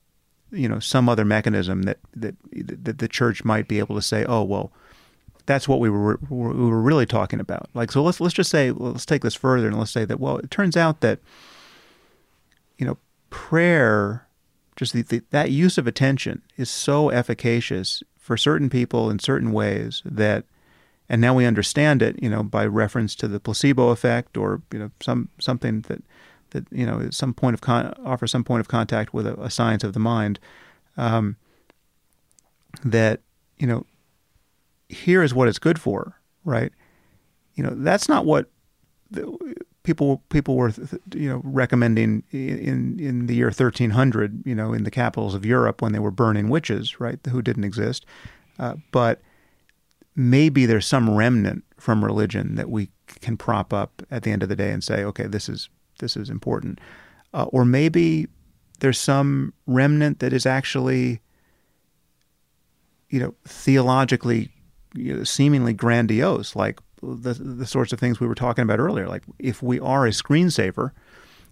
you 0.50 0.68
know 0.68 0.78
some 0.78 1.08
other 1.08 1.24
mechanism 1.24 1.82
that 1.82 1.98
that 2.14 2.34
that 2.52 2.98
the 2.98 3.08
church 3.08 3.44
might 3.44 3.66
be 3.68 3.78
able 3.78 3.94
to 3.94 4.02
say 4.02 4.24
oh 4.26 4.42
well 4.42 4.70
that's 5.46 5.68
what 5.68 5.80
we 5.80 5.88
were 5.88 6.18
we 6.28 6.52
were 6.52 6.82
really 6.82 7.06
talking 7.06 7.38
about. 7.38 7.68
Like 7.72 7.92
so 7.92 8.02
let's 8.02 8.20
let's 8.20 8.34
just 8.34 8.50
say 8.50 8.72
let's 8.72 9.06
take 9.06 9.22
this 9.22 9.36
further 9.36 9.68
and 9.68 9.78
let's 9.78 9.92
say 9.92 10.04
that 10.04 10.18
well 10.18 10.38
it 10.38 10.50
turns 10.50 10.76
out 10.76 11.00
that 11.00 11.20
you 12.78 12.84
know 12.84 12.98
prayer 13.30 14.25
just 14.76 14.92
the, 14.92 15.02
the, 15.02 15.22
that 15.30 15.50
use 15.50 15.78
of 15.78 15.86
attention 15.86 16.42
is 16.56 16.70
so 16.70 17.10
efficacious 17.10 18.02
for 18.18 18.36
certain 18.36 18.70
people 18.70 19.10
in 19.10 19.18
certain 19.18 19.52
ways 19.52 20.02
that 20.04 20.44
and 21.08 21.20
now 21.20 21.34
we 21.34 21.46
understand 21.46 22.02
it 22.02 22.20
you 22.22 22.28
know 22.28 22.42
by 22.42 22.64
reference 22.64 23.14
to 23.14 23.28
the 23.28 23.40
placebo 23.40 23.88
effect 23.88 24.36
or 24.36 24.62
you 24.72 24.78
know 24.78 24.90
some 25.00 25.28
something 25.38 25.82
that 25.82 26.02
that 26.50 26.64
you 26.70 26.86
know 26.86 27.08
some 27.10 27.32
point 27.32 27.54
of 27.54 27.60
con- 27.60 27.94
offer 28.04 28.26
some 28.26 28.44
point 28.44 28.60
of 28.60 28.68
contact 28.68 29.12
with 29.14 29.26
a, 29.26 29.40
a 29.40 29.50
science 29.50 29.82
of 29.84 29.92
the 29.92 30.00
mind 30.00 30.38
um, 30.96 31.36
that 32.84 33.20
you 33.58 33.66
know 33.66 33.86
here 34.88 35.22
is 35.22 35.34
what 35.34 35.48
it's 35.48 35.58
good 35.58 35.80
for 35.80 36.16
right? 36.46 36.72
You 37.56 37.64
know 37.64 37.74
that's 37.74 38.08
not 38.08 38.24
what 38.24 38.48
the, 39.10 39.64
people 39.86 40.20
people 40.30 40.56
were 40.56 40.72
you 41.14 41.28
know 41.28 41.40
recommending 41.44 42.24
in 42.32 42.98
in 42.98 43.26
the 43.26 43.36
year 43.36 43.46
1300 43.46 44.42
you 44.44 44.54
know 44.54 44.72
in 44.72 44.82
the 44.82 44.90
capitals 44.90 45.32
of 45.32 45.46
Europe 45.46 45.80
when 45.80 45.92
they 45.92 46.00
were 46.00 46.10
burning 46.10 46.48
witches 46.48 46.98
right 46.98 47.20
who 47.30 47.40
didn't 47.40 47.62
exist. 47.62 48.04
Uh, 48.58 48.74
but 48.90 49.22
maybe 50.16 50.66
there's 50.66 50.86
some 50.86 51.14
remnant 51.14 51.62
from 51.78 52.04
religion 52.04 52.56
that 52.56 52.68
we 52.68 52.90
can 53.20 53.36
prop 53.36 53.72
up 53.72 54.02
at 54.10 54.24
the 54.24 54.32
end 54.32 54.42
of 54.42 54.48
the 54.48 54.56
day 54.56 54.72
and 54.72 54.82
say 54.82 55.04
okay 55.04 55.28
this 55.28 55.48
is 55.48 55.70
this 56.00 56.16
is 56.16 56.28
important. 56.28 56.80
Uh, 57.32 57.44
or 57.44 57.64
maybe 57.64 58.26
there's 58.80 58.98
some 58.98 59.54
remnant 59.68 60.18
that 60.18 60.32
is 60.32 60.46
actually 60.46 61.20
you 63.08 63.20
know 63.20 63.32
theologically 63.46 64.50
you 64.94 65.18
know, 65.18 65.22
seemingly 65.22 65.72
grandiose 65.72 66.56
like 66.56 66.80
the 67.02 67.34
the 67.34 67.66
sorts 67.66 67.92
of 67.92 68.00
things 68.00 68.20
we 68.20 68.26
were 68.26 68.34
talking 68.34 68.62
about 68.62 68.80
earlier. 68.80 69.08
Like 69.08 69.22
if 69.38 69.62
we 69.62 69.80
are 69.80 70.06
a 70.06 70.10
screensaver, 70.10 70.92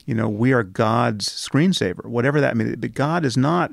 you 0.06 0.14
know, 0.14 0.28
we 0.28 0.52
are 0.52 0.62
God's 0.62 1.28
screensaver, 1.28 2.04
whatever 2.06 2.40
that 2.40 2.56
means. 2.56 2.76
But 2.76 2.94
God 2.94 3.24
is 3.24 3.36
not 3.36 3.72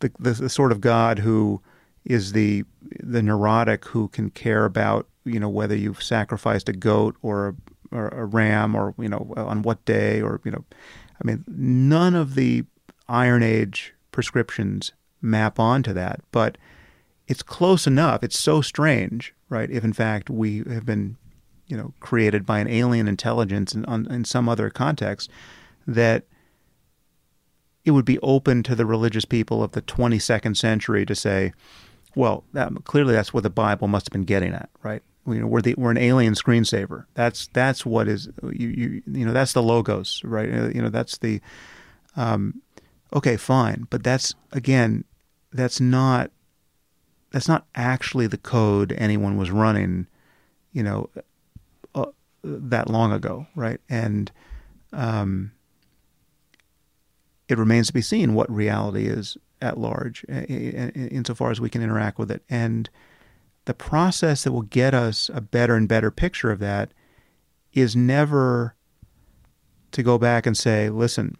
the, 0.00 0.10
the, 0.18 0.32
the 0.32 0.48
sort 0.48 0.72
of 0.72 0.80
God 0.80 1.18
who 1.20 1.60
is 2.04 2.32
the 2.32 2.64
the 3.00 3.22
neurotic 3.22 3.84
who 3.86 4.08
can 4.08 4.30
care 4.30 4.64
about 4.64 5.06
you 5.24 5.38
know 5.38 5.48
whether 5.48 5.76
you've 5.76 6.02
sacrificed 6.02 6.68
a 6.68 6.72
goat 6.72 7.16
or 7.22 7.48
a, 7.48 7.96
or 7.96 8.08
a 8.08 8.24
ram 8.24 8.74
or 8.74 8.94
you 8.98 9.08
know 9.08 9.32
on 9.36 9.62
what 9.62 9.84
day 9.84 10.20
or 10.20 10.40
you 10.44 10.50
know, 10.50 10.64
I 11.20 11.26
mean, 11.26 11.44
none 11.46 12.14
of 12.14 12.34
the 12.34 12.64
Iron 13.08 13.42
Age 13.42 13.94
prescriptions 14.12 14.92
map 15.20 15.58
onto 15.58 15.92
that, 15.92 16.20
but 16.32 16.56
it's 17.28 17.42
close 17.42 17.86
enough. 17.86 18.24
It's 18.24 18.38
so 18.38 18.60
strange 18.60 19.34
right? 19.48 19.70
If 19.70 19.84
in 19.84 19.92
fact 19.92 20.30
we 20.30 20.58
have 20.70 20.84
been, 20.84 21.16
you 21.66 21.76
know, 21.76 21.92
created 22.00 22.44
by 22.46 22.58
an 22.60 22.68
alien 22.68 23.08
intelligence 23.08 23.74
in, 23.74 23.84
on, 23.86 24.06
in 24.10 24.24
some 24.24 24.48
other 24.48 24.70
context, 24.70 25.30
that 25.86 26.24
it 27.84 27.92
would 27.92 28.04
be 28.04 28.18
open 28.20 28.62
to 28.64 28.74
the 28.74 28.84
religious 28.84 29.24
people 29.24 29.62
of 29.62 29.72
the 29.72 29.82
22nd 29.82 30.56
century 30.56 31.06
to 31.06 31.14
say, 31.14 31.52
well, 32.14 32.44
that, 32.52 32.72
clearly 32.84 33.14
that's 33.14 33.32
what 33.32 33.42
the 33.42 33.50
Bible 33.50 33.88
must 33.88 34.06
have 34.06 34.12
been 34.12 34.24
getting 34.24 34.52
at, 34.52 34.68
right? 34.82 35.02
You 35.26 35.40
know, 35.40 35.46
we're 35.46 35.60
the 35.60 35.74
we're 35.76 35.90
an 35.90 35.98
alien 35.98 36.32
screensaver. 36.32 37.04
That's 37.12 37.48
that's 37.48 37.84
what 37.84 38.08
is 38.08 38.30
you 38.44 38.68
you 38.68 39.02
you 39.06 39.26
know 39.26 39.34
that's 39.34 39.52
the 39.52 39.62
logos, 39.62 40.22
right? 40.24 40.50
Uh, 40.50 40.68
you 40.68 40.80
know 40.80 40.88
that's 40.88 41.18
the 41.18 41.42
um, 42.16 42.62
okay, 43.12 43.36
fine, 43.36 43.86
but 43.90 44.02
that's 44.02 44.34
again, 44.52 45.04
that's 45.52 45.82
not 45.82 46.30
that's 47.30 47.48
not 47.48 47.66
actually 47.74 48.26
the 48.26 48.38
code 48.38 48.92
anyone 48.92 49.36
was 49.36 49.50
running, 49.50 50.06
you 50.72 50.82
know, 50.82 51.10
uh, 51.94 52.06
that 52.42 52.88
long 52.88 53.12
ago, 53.12 53.46
right? 53.54 53.80
And 53.88 54.30
um, 54.92 55.52
it 57.48 57.58
remains 57.58 57.88
to 57.88 57.92
be 57.92 58.02
seen 58.02 58.34
what 58.34 58.50
reality 58.50 59.06
is 59.06 59.36
at 59.60 59.78
large, 59.78 60.24
insofar 60.28 61.50
as 61.50 61.60
we 61.60 61.68
can 61.68 61.82
interact 61.82 62.18
with 62.18 62.30
it. 62.30 62.42
And 62.48 62.88
the 63.64 63.74
process 63.74 64.44
that 64.44 64.52
will 64.52 64.62
get 64.62 64.94
us 64.94 65.30
a 65.34 65.40
better 65.40 65.74
and 65.74 65.88
better 65.88 66.10
picture 66.10 66.50
of 66.50 66.60
that 66.60 66.92
is 67.72 67.94
never 67.94 68.74
to 69.92 70.02
go 70.02 70.16
back 70.16 70.46
and 70.46 70.56
say, 70.56 70.88
listen, 70.90 71.36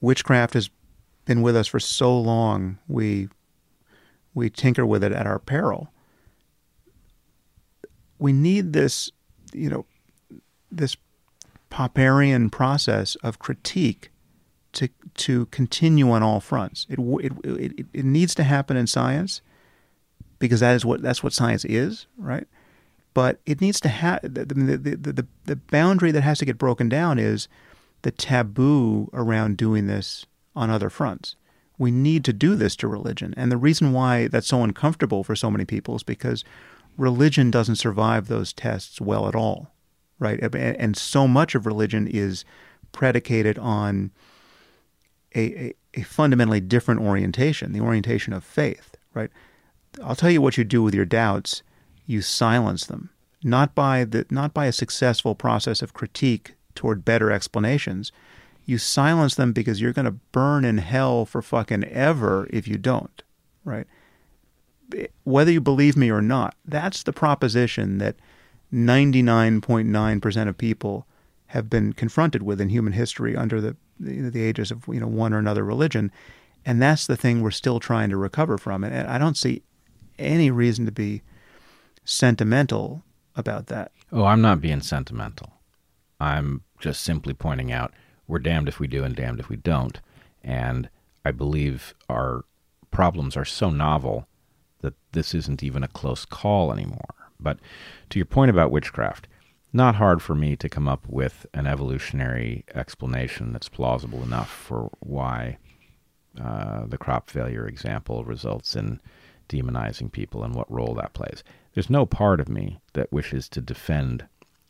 witchcraft 0.00 0.54
has 0.54 0.68
been 1.24 1.42
with 1.42 1.56
us 1.56 1.68
for 1.68 1.80
so 1.80 2.18
long, 2.18 2.78
we 2.88 3.28
we 4.34 4.50
tinker 4.50 4.86
with 4.86 5.04
it 5.04 5.12
at 5.12 5.26
our 5.26 5.38
peril. 5.38 5.92
We 8.18 8.32
need 8.32 8.72
this, 8.72 9.10
you 9.52 9.68
know, 9.68 9.86
this 10.70 10.96
Popperian 11.70 12.50
process 12.50 13.14
of 13.16 13.38
critique 13.38 14.10
to 14.72 14.88
to 15.14 15.46
continue 15.46 16.10
on 16.10 16.22
all 16.22 16.40
fronts. 16.40 16.86
It, 16.88 16.98
it 16.98 17.32
it 17.44 17.86
it 17.92 18.04
needs 18.04 18.34
to 18.36 18.42
happen 18.42 18.76
in 18.76 18.86
science 18.86 19.42
because 20.38 20.60
that 20.60 20.74
is 20.74 20.84
what 20.84 21.02
that's 21.02 21.22
what 21.22 21.32
science 21.32 21.64
is, 21.64 22.06
right? 22.16 22.46
But 23.14 23.40
it 23.44 23.60
needs 23.60 23.78
to 23.80 23.88
have 23.88 24.20
the, 24.22 24.46
the, 24.46 24.54
the, 24.54 25.12
the, 25.12 25.26
the 25.44 25.56
boundary 25.56 26.12
that 26.12 26.22
has 26.22 26.38
to 26.38 26.46
get 26.46 26.56
broken 26.56 26.88
down 26.88 27.18
is 27.18 27.46
the 28.00 28.10
taboo 28.10 29.10
around 29.12 29.58
doing 29.58 29.86
this 29.86 30.24
on 30.56 30.70
other 30.70 30.88
fronts 30.88 31.36
we 31.82 31.90
need 31.90 32.24
to 32.24 32.32
do 32.32 32.54
this 32.54 32.76
to 32.76 32.86
religion. 32.86 33.34
And 33.36 33.50
the 33.50 33.56
reason 33.56 33.92
why 33.92 34.28
that's 34.28 34.46
so 34.46 34.62
uncomfortable 34.62 35.24
for 35.24 35.34
so 35.34 35.50
many 35.50 35.64
people 35.64 35.96
is 35.96 36.04
because 36.04 36.44
religion 36.96 37.50
doesn't 37.50 37.74
survive 37.74 38.28
those 38.28 38.52
tests 38.52 39.00
well 39.00 39.26
at 39.26 39.34
all, 39.34 39.72
right? 40.20 40.38
And 40.54 40.96
so 40.96 41.26
much 41.26 41.56
of 41.56 41.66
religion 41.66 42.06
is 42.06 42.44
predicated 42.92 43.58
on 43.58 44.12
a, 45.34 45.40
a, 45.40 45.74
a 45.94 46.02
fundamentally 46.02 46.60
different 46.60 47.00
orientation, 47.00 47.72
the 47.72 47.80
orientation 47.80 48.32
of 48.32 48.44
faith, 48.44 48.94
right? 49.12 49.30
I'll 50.04 50.14
tell 50.14 50.30
you 50.30 50.40
what 50.40 50.56
you 50.56 50.62
do 50.62 50.84
with 50.84 50.94
your 50.94 51.04
doubts. 51.04 51.64
You 52.06 52.22
silence 52.22 52.86
them, 52.86 53.10
not 53.42 53.74
by 53.74 54.04
the 54.04 54.24
not 54.30 54.54
by 54.54 54.66
a 54.66 54.72
successful 54.72 55.34
process 55.34 55.82
of 55.82 55.94
critique 55.94 56.54
toward 56.76 57.04
better 57.04 57.32
explanations 57.32 58.12
you 58.64 58.78
silence 58.78 59.34
them 59.34 59.52
because 59.52 59.80
you're 59.80 59.92
going 59.92 60.06
to 60.06 60.18
burn 60.32 60.64
in 60.64 60.78
hell 60.78 61.24
for 61.24 61.42
fucking 61.42 61.84
ever 61.84 62.46
if 62.50 62.68
you 62.68 62.78
don't, 62.78 63.22
right? 63.64 63.86
Whether 65.24 65.52
you 65.52 65.60
believe 65.60 65.96
me 65.96 66.10
or 66.10 66.22
not, 66.22 66.54
that's 66.64 67.02
the 67.02 67.12
proposition 67.12 67.98
that 67.98 68.16
99.9% 68.72 70.48
of 70.48 70.58
people 70.58 71.06
have 71.46 71.68
been 71.68 71.92
confronted 71.92 72.42
with 72.42 72.60
in 72.60 72.70
human 72.70 72.92
history 72.92 73.36
under 73.36 73.60
the, 73.60 73.76
the, 74.00 74.30
the 74.30 74.42
ages 74.42 74.70
of 74.70 74.86
you 74.88 75.00
know 75.00 75.06
one 75.06 75.32
or 75.32 75.38
another 75.38 75.64
religion, 75.64 76.10
and 76.64 76.80
that's 76.80 77.06
the 77.06 77.16
thing 77.16 77.42
we're 77.42 77.50
still 77.50 77.80
trying 77.80 78.08
to 78.10 78.16
recover 78.16 78.56
from. 78.56 78.84
And 78.84 79.08
I 79.08 79.18
don't 79.18 79.36
see 79.36 79.62
any 80.18 80.50
reason 80.50 80.86
to 80.86 80.92
be 80.92 81.22
sentimental 82.04 83.02
about 83.36 83.66
that. 83.66 83.92
Oh, 84.10 84.24
I'm 84.24 84.40
not 84.40 84.60
being 84.60 84.80
sentimental. 84.80 85.52
I'm 86.20 86.62
just 86.78 87.02
simply 87.02 87.34
pointing 87.34 87.72
out 87.72 87.92
we're 88.26 88.38
damned 88.38 88.68
if 88.68 88.78
we 88.78 88.86
do 88.86 89.04
and 89.04 89.14
damned 89.14 89.40
if 89.40 89.48
we 89.48 89.56
don't. 89.56 90.00
And 90.42 90.88
I 91.24 91.30
believe 91.30 91.94
our 92.08 92.44
problems 92.90 93.36
are 93.36 93.44
so 93.44 93.70
novel 93.70 94.26
that 94.80 94.94
this 95.12 95.34
isn't 95.34 95.62
even 95.62 95.82
a 95.82 95.88
close 95.88 96.24
call 96.24 96.72
anymore. 96.72 97.14
But 97.40 97.58
to 98.10 98.18
your 98.18 98.26
point 98.26 98.50
about 98.50 98.70
witchcraft, 98.70 99.28
not 99.72 99.94
hard 99.96 100.22
for 100.22 100.34
me 100.34 100.54
to 100.56 100.68
come 100.68 100.86
up 100.86 101.06
with 101.08 101.46
an 101.54 101.66
evolutionary 101.66 102.64
explanation 102.74 103.52
that's 103.52 103.68
plausible 103.68 104.22
enough 104.22 104.50
for 104.50 104.90
why 105.00 105.58
uh, 106.40 106.86
the 106.86 106.98
crop 106.98 107.30
failure 107.30 107.66
example 107.66 108.24
results 108.24 108.76
in 108.76 109.00
demonizing 109.48 110.10
people 110.12 110.44
and 110.44 110.54
what 110.54 110.70
role 110.70 110.94
that 110.94 111.14
plays. 111.14 111.42
There's 111.74 111.90
no 111.90 112.06
part 112.06 112.40
of 112.40 112.48
me 112.48 112.80
that 112.92 113.12
wishes 113.12 113.48
to 113.50 113.60
defend 113.60 114.26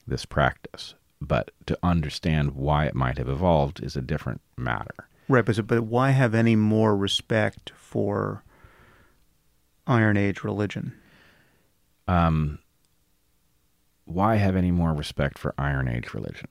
this 0.07 0.25
practice, 0.25 0.95
but 1.27 1.51
to 1.67 1.79
understand 1.83 2.53
why 2.53 2.87
it 2.87 2.95
might 2.95 3.19
have 3.19 3.29
evolved 3.29 3.83
is 3.83 3.97
a 3.97 4.03
different 4.03 4.41
matter. 4.57 5.09
Right, 5.29 5.45
but, 5.45 5.67
but 5.67 5.85
why 5.85 6.11
have 6.11 6.35
any 6.35 6.57
more 6.57 6.97
respect 6.97 7.73
for 7.77 8.43
Iron 9.87 10.17
Age 10.17 10.45
religion? 10.45 10.93
Um, 12.09 12.59
why 14.05 14.37
have 14.37 14.57
any 14.57 14.71
more 14.71 14.93
respect 14.93 15.39
for 15.39 15.55
Iron 15.57 15.89
Age 15.89 16.13
religion? 16.13 16.49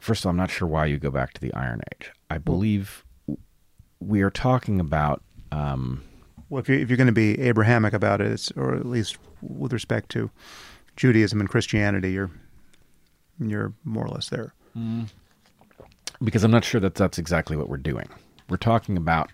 First 0.00 0.22
of 0.22 0.26
all, 0.26 0.30
I'm 0.30 0.36
not 0.36 0.50
sure 0.50 0.66
why 0.66 0.86
you 0.86 0.98
go 0.98 1.10
back 1.10 1.32
to 1.34 1.40
the 1.40 1.52
Iron 1.54 1.80
Age. 1.94 2.10
I 2.28 2.38
believe 2.38 3.04
we 4.00 4.22
are 4.22 4.30
talking 4.30 4.80
about. 4.80 5.22
Um, 5.52 6.02
well, 6.48 6.60
if 6.60 6.68
you're, 6.68 6.78
if 6.78 6.90
you're 6.90 6.96
going 6.96 7.06
to 7.06 7.12
be 7.12 7.38
Abrahamic 7.40 7.92
about 7.92 8.20
it, 8.20 8.50
or 8.56 8.74
at 8.74 8.86
least 8.86 9.18
with 9.40 9.72
respect 9.72 10.08
to 10.10 10.30
Judaism 10.96 11.40
and 11.40 11.48
Christianity, 11.48 12.12
you're 12.12 12.30
you're 13.38 13.72
more 13.84 14.04
or 14.04 14.10
less 14.10 14.28
there. 14.28 14.54
Mm. 14.76 15.08
Because 16.22 16.44
I'm 16.44 16.50
not 16.50 16.64
sure 16.64 16.80
that 16.80 16.94
that's 16.94 17.18
exactly 17.18 17.56
what 17.56 17.68
we're 17.68 17.76
doing. 17.76 18.08
We're 18.48 18.56
talking 18.56 18.96
about 18.96 19.30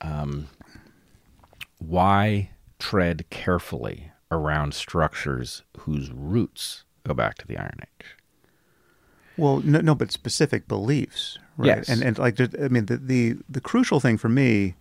um, 0.00 0.48
why 1.78 2.50
tread 2.78 3.28
carefully 3.30 4.12
around 4.30 4.74
structures 4.74 5.62
whose 5.78 6.10
roots 6.10 6.84
go 7.06 7.14
back 7.14 7.36
to 7.38 7.46
the 7.46 7.56
Iron 7.56 7.78
Age. 7.80 8.16
Well, 9.36 9.60
no, 9.60 9.80
no, 9.80 9.94
but 9.94 10.12
specific 10.12 10.66
beliefs, 10.66 11.38
right? 11.56 11.78
Yes. 11.78 11.88
And 11.88 12.02
and 12.02 12.18
like 12.18 12.40
I 12.40 12.68
mean, 12.68 12.86
the 12.86 12.96
the 12.96 13.36
the 13.48 13.60
crucial 13.60 14.00
thing 14.00 14.16
for 14.16 14.28
me, 14.28 14.74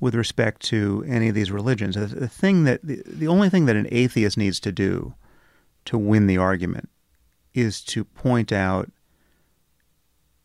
with 0.00 0.14
respect 0.14 0.62
to 0.62 1.04
any 1.06 1.28
of 1.28 1.34
these 1.34 1.50
religions, 1.50 1.94
the, 1.94 2.06
the 2.06 2.28
thing 2.28 2.64
that 2.64 2.80
the, 2.82 3.02
the 3.06 3.28
only 3.28 3.50
thing 3.50 3.66
that 3.66 3.76
an 3.76 3.86
atheist 3.90 4.36
needs 4.38 4.58
to 4.60 4.72
do 4.72 5.14
to 5.84 5.98
win 5.98 6.26
the 6.26 6.38
argument 6.38 6.88
is 7.54 7.80
to 7.82 8.04
point 8.04 8.52
out 8.52 8.90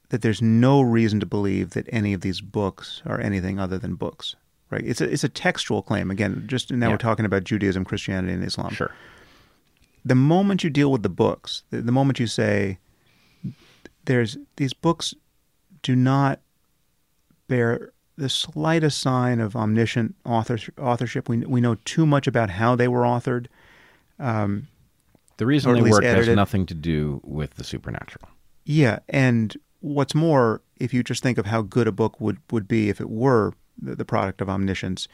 that 0.10 0.22
there's 0.22 0.42
no 0.42 0.82
reason 0.82 1.20
to 1.20 1.26
believe 1.26 1.72
that 1.72 1.88
any 1.92 2.14
of 2.14 2.22
these 2.22 2.42
books 2.42 3.02
are 3.06 3.20
anything 3.20 3.60
other 3.60 3.78
than 3.78 3.96
books. 3.96 4.36
Right? 4.72 4.84
It's 4.86 5.02
a 5.02 5.12
it's 5.12 5.24
a 5.24 5.30
textual 5.30 5.82
claim. 5.82 6.12
Again, 6.12 6.44
just 6.48 6.72
now 6.72 6.88
Yeah. 6.88 6.94
we're 6.94 6.98
talking 6.98 7.26
about 7.26 7.44
Judaism, 7.44 7.84
Christianity, 7.86 8.34
and 8.34 8.44
Islam. 8.44 8.72
Sure. 8.72 8.94
The 10.06 10.16
moment 10.16 10.64
you 10.64 10.70
deal 10.70 10.92
with 10.92 11.04
the 11.04 11.10
books, 11.10 11.64
the, 11.72 11.82
the 11.82 11.92
moment 11.92 12.20
you 12.20 12.28
say 12.28 12.78
there's 14.06 14.38
these 14.58 14.74
books 14.74 15.14
do 15.82 15.96
not 15.96 16.40
bear 17.48 17.92
the 18.16 18.30
slightest 18.30 19.00
sign 19.00 19.40
of 19.40 19.56
omniscient 19.56 20.14
author, 20.26 20.60
authorship. 20.80 21.28
We 21.30 21.38
we 21.40 21.62
know 21.62 21.76
too 21.86 22.06
much 22.06 22.28
about 22.28 22.52
how 22.52 22.76
they 22.76 22.88
were 22.88 23.02
authored. 23.02 23.48
Um, 24.20 24.68
The 25.40 25.46
reason 25.46 25.74
they 25.74 25.90
work 25.90 26.04
has 26.04 26.28
nothing 26.28 26.66
to 26.66 26.74
do 26.74 27.22
with 27.24 27.54
the 27.56 27.64
supernatural. 27.64 28.28
Yeah, 28.66 29.00
and 29.08 29.56
what's 29.80 30.14
more, 30.14 30.62
if 30.82 30.94
you 30.94 31.02
just 31.02 31.24
think 31.24 31.38
of 31.38 31.46
how 31.46 31.62
good 31.62 31.88
a 31.88 31.94
book 31.94 32.20
would, 32.20 32.40
would 32.52 32.68
be 32.68 32.90
if 32.90 33.00
it 33.00 33.10
were 33.10 33.54
the, 33.82 33.96
the 33.96 34.04
product 34.04 34.42
of 34.42 34.50
omniscience, 34.50 35.08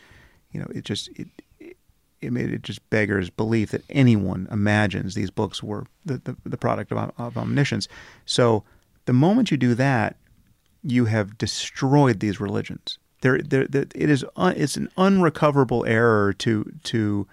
you 0.51 0.59
know, 0.59 0.65
it 0.73 0.83
just 0.83 1.09
it, 1.09 1.27
it 1.59 1.77
it 2.21 2.33
made 2.33 2.51
it 2.51 2.63
just 2.63 2.89
beggars 2.89 3.29
belief 3.29 3.69
that 3.69 3.83
anyone 3.87 4.47
imagines 4.49 5.13
these 5.13 5.29
books 5.29 5.61
were 5.61 5.85
the, 6.05 6.17
the, 6.17 6.35
the 6.43 6.57
product 6.57 6.91
of, 6.91 7.11
of 7.19 7.37
omniscience. 7.37 7.87
So 8.25 8.63
the 9.05 9.13
moment 9.13 9.51
you 9.51 9.57
do 9.57 9.75
that, 9.75 10.15
you 10.81 11.05
have 11.05 11.37
destroyed 11.37 12.19
these 12.19 12.39
religions. 12.39 12.97
There, 13.21 13.37
there, 13.37 13.67
there 13.67 13.85
it 13.93 14.09
is. 14.09 14.25
Un, 14.37 14.55
it's 14.57 14.75
an 14.75 14.89
unrecoverable 14.97 15.85
error 15.85 16.33
to 16.33 16.73
to. 16.85 17.27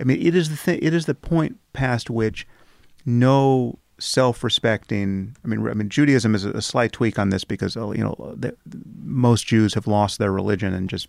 I 0.00 0.04
mean, 0.04 0.24
it 0.24 0.34
is 0.34 0.50
the 0.50 0.56
thing. 0.56 0.78
It 0.82 0.94
is 0.94 1.06
the 1.06 1.14
point 1.14 1.58
past 1.72 2.10
which 2.10 2.46
no 3.04 3.78
self-respecting. 3.98 5.36
I 5.44 5.48
mean, 5.48 5.66
I 5.68 5.74
mean, 5.74 5.88
Judaism 5.88 6.34
is 6.34 6.44
a 6.44 6.62
slight 6.62 6.92
tweak 6.92 7.18
on 7.18 7.30
this 7.30 7.44
because 7.44 7.76
oh, 7.76 7.92
you 7.92 8.02
know 8.02 8.34
the, 8.36 8.56
most 9.02 9.46
Jews 9.46 9.74
have 9.74 9.86
lost 9.86 10.18
their 10.18 10.32
religion 10.32 10.72
and 10.74 10.88
just 10.88 11.08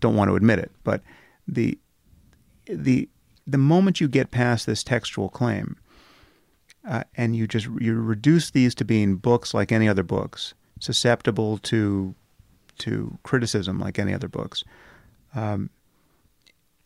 don't 0.00 0.16
want 0.16 0.28
to 0.30 0.36
admit 0.36 0.58
it. 0.58 0.70
But 0.84 1.02
the 1.46 1.78
the 2.66 3.08
the 3.46 3.58
moment 3.58 4.00
you 4.00 4.08
get 4.08 4.30
past 4.30 4.66
this 4.66 4.84
textual 4.84 5.28
claim, 5.28 5.76
uh, 6.86 7.04
and 7.16 7.34
you 7.34 7.46
just 7.46 7.66
you 7.78 7.94
reduce 7.94 8.50
these 8.50 8.74
to 8.76 8.84
being 8.84 9.16
books 9.16 9.52
like 9.52 9.72
any 9.72 9.88
other 9.88 10.04
books, 10.04 10.54
susceptible 10.78 11.58
to 11.58 12.14
to 12.78 13.18
criticism 13.24 13.78
like 13.78 13.98
any 13.98 14.14
other 14.14 14.28
books, 14.28 14.64
um, 15.34 15.68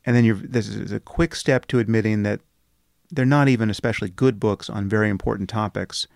and 0.05 0.15
then 0.15 0.25
you're 0.25 0.37
this 0.37 0.69
is 0.69 0.93
a 0.93 1.01
quick 1.01 1.35
step 1.35 1.67
to 1.67 1.79
admitting 1.79 2.23
that 2.23 2.41
they're 3.11 3.25
not 3.25 3.49
even 3.49 3.71
especially 3.71 4.11
good 4.11 4.41
books 4.41 4.69
on 4.69 4.89
very 4.89 5.09
important 5.09 5.49
topics 5.49 6.07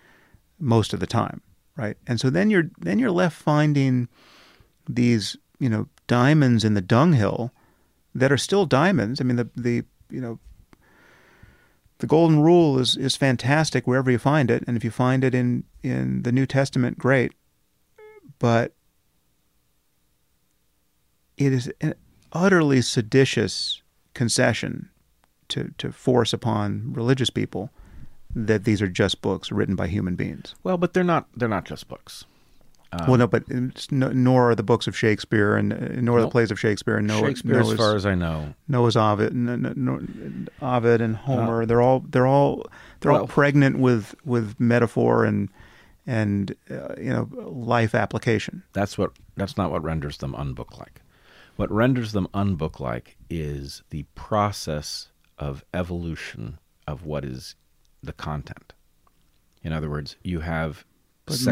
most 0.59 0.93
of 0.93 1.01
the 1.01 1.07
time, 1.07 1.41
right? 1.77 1.97
And 2.07 2.21
so 2.21 2.31
then 2.31 2.51
you're 2.51 2.71
then 2.79 2.99
you're 2.99 3.11
left 3.11 3.41
finding 3.41 4.09
these 4.89 5.37
you 5.59 5.69
know 5.69 5.89
diamonds 6.07 6.65
in 6.65 6.75
the 6.75 6.81
dunghill 6.81 7.53
that 8.15 8.33
are 8.33 8.39
still 8.39 8.67
diamonds. 8.67 9.21
I 9.21 9.25
mean 9.25 9.37
the 9.37 9.49
the 9.57 9.85
you 10.11 10.21
know 10.21 10.39
the 11.99 12.07
golden 12.07 12.41
rule 12.41 12.79
is 12.79 12.97
is 12.97 13.17
fantastic 13.17 13.87
wherever 13.87 14.11
you 14.11 14.19
find 14.19 14.51
it, 14.51 14.65
and 14.67 14.77
if 14.77 14.85
you 14.85 14.91
find 14.91 15.25
it 15.25 15.35
in 15.35 15.65
in 15.83 16.23
the 16.23 16.33
New 16.33 16.47
Testament, 16.47 16.99
great. 16.99 17.33
But 18.39 18.75
it 21.37 21.53
is 21.53 21.73
utterly 22.33 22.81
seditious 22.83 23.83
concession 24.15 24.89
to 25.49 25.73
to 25.79 25.93
force 25.93 26.33
upon 26.33 26.93
religious 26.93 27.31
people 27.31 27.71
that 28.35 28.65
these 28.65 28.83
are 28.83 28.89
just 28.89 29.23
books 29.23 29.51
written 29.51 29.75
by 29.75 29.87
human 29.87 30.15
beings. 30.15 30.55
Well, 30.63 30.77
but 30.77 30.93
they're 30.93 31.05
not. 31.05 31.27
They're 31.37 31.49
not 31.49 31.65
just 31.65 31.89
books. 31.89 32.25
Um, 32.91 33.07
well, 33.07 33.17
no, 33.19 33.27
but 33.27 33.45
no, 33.91 34.09
nor 34.13 34.51
are 34.51 34.55
the 34.55 34.63
books 34.63 34.87
of 34.87 34.97
Shakespeare, 34.97 35.57
and 35.57 35.73
uh, 35.73 36.01
nor 36.01 36.19
are 36.19 36.23
the 36.23 36.29
plays 36.31 36.51
of 36.51 36.59
Shakespeare, 36.59 36.97
and 36.97 37.07
Noah, 37.07 37.21
Shakespeare, 37.29 37.61
as 37.61 37.73
far 37.75 37.95
as 37.97 38.07
I 38.07 38.15
know, 38.15 38.55
Noah's 38.67 38.97
Ovid, 38.97 39.33
n- 39.33 40.49
Ovid 40.63 41.01
and 41.03 41.17
Homer. 41.17 41.67
they're 41.67 41.83
all 41.83 42.01
they're 42.09 42.27
all 42.27 42.67
they're 43.01 43.13
all 43.13 43.27
pregnant 43.27 43.79
with 43.79 44.15
with 44.25 44.59
metaphor 44.59 45.25
and 45.27 45.51
and 46.07 46.55
uh, 46.71 46.95
you 46.99 47.11
know 47.11 47.29
life 47.35 47.95
application. 47.95 48.63
that's 48.73 48.97
what. 48.97 49.13
That's 49.37 49.57
not 49.57 49.71
what 49.71 49.85
renders 49.85 50.17
them 50.17 50.35
unbook-like. 50.35 51.01
What 51.59 51.73
renders 51.73 52.13
them 52.13 52.29
unbook-like 52.35 53.17
is 53.29 53.83
the 53.91 54.05
process 54.15 55.09
of 55.39 55.65
evolution 55.75 56.61
of 56.87 57.05
what 57.05 57.25
is 57.25 57.57
the 58.01 58.13
content. 58.13 58.75
In 59.65 59.73
other 59.73 59.91
words, 59.91 60.15
you 60.23 60.39
have 60.39 60.85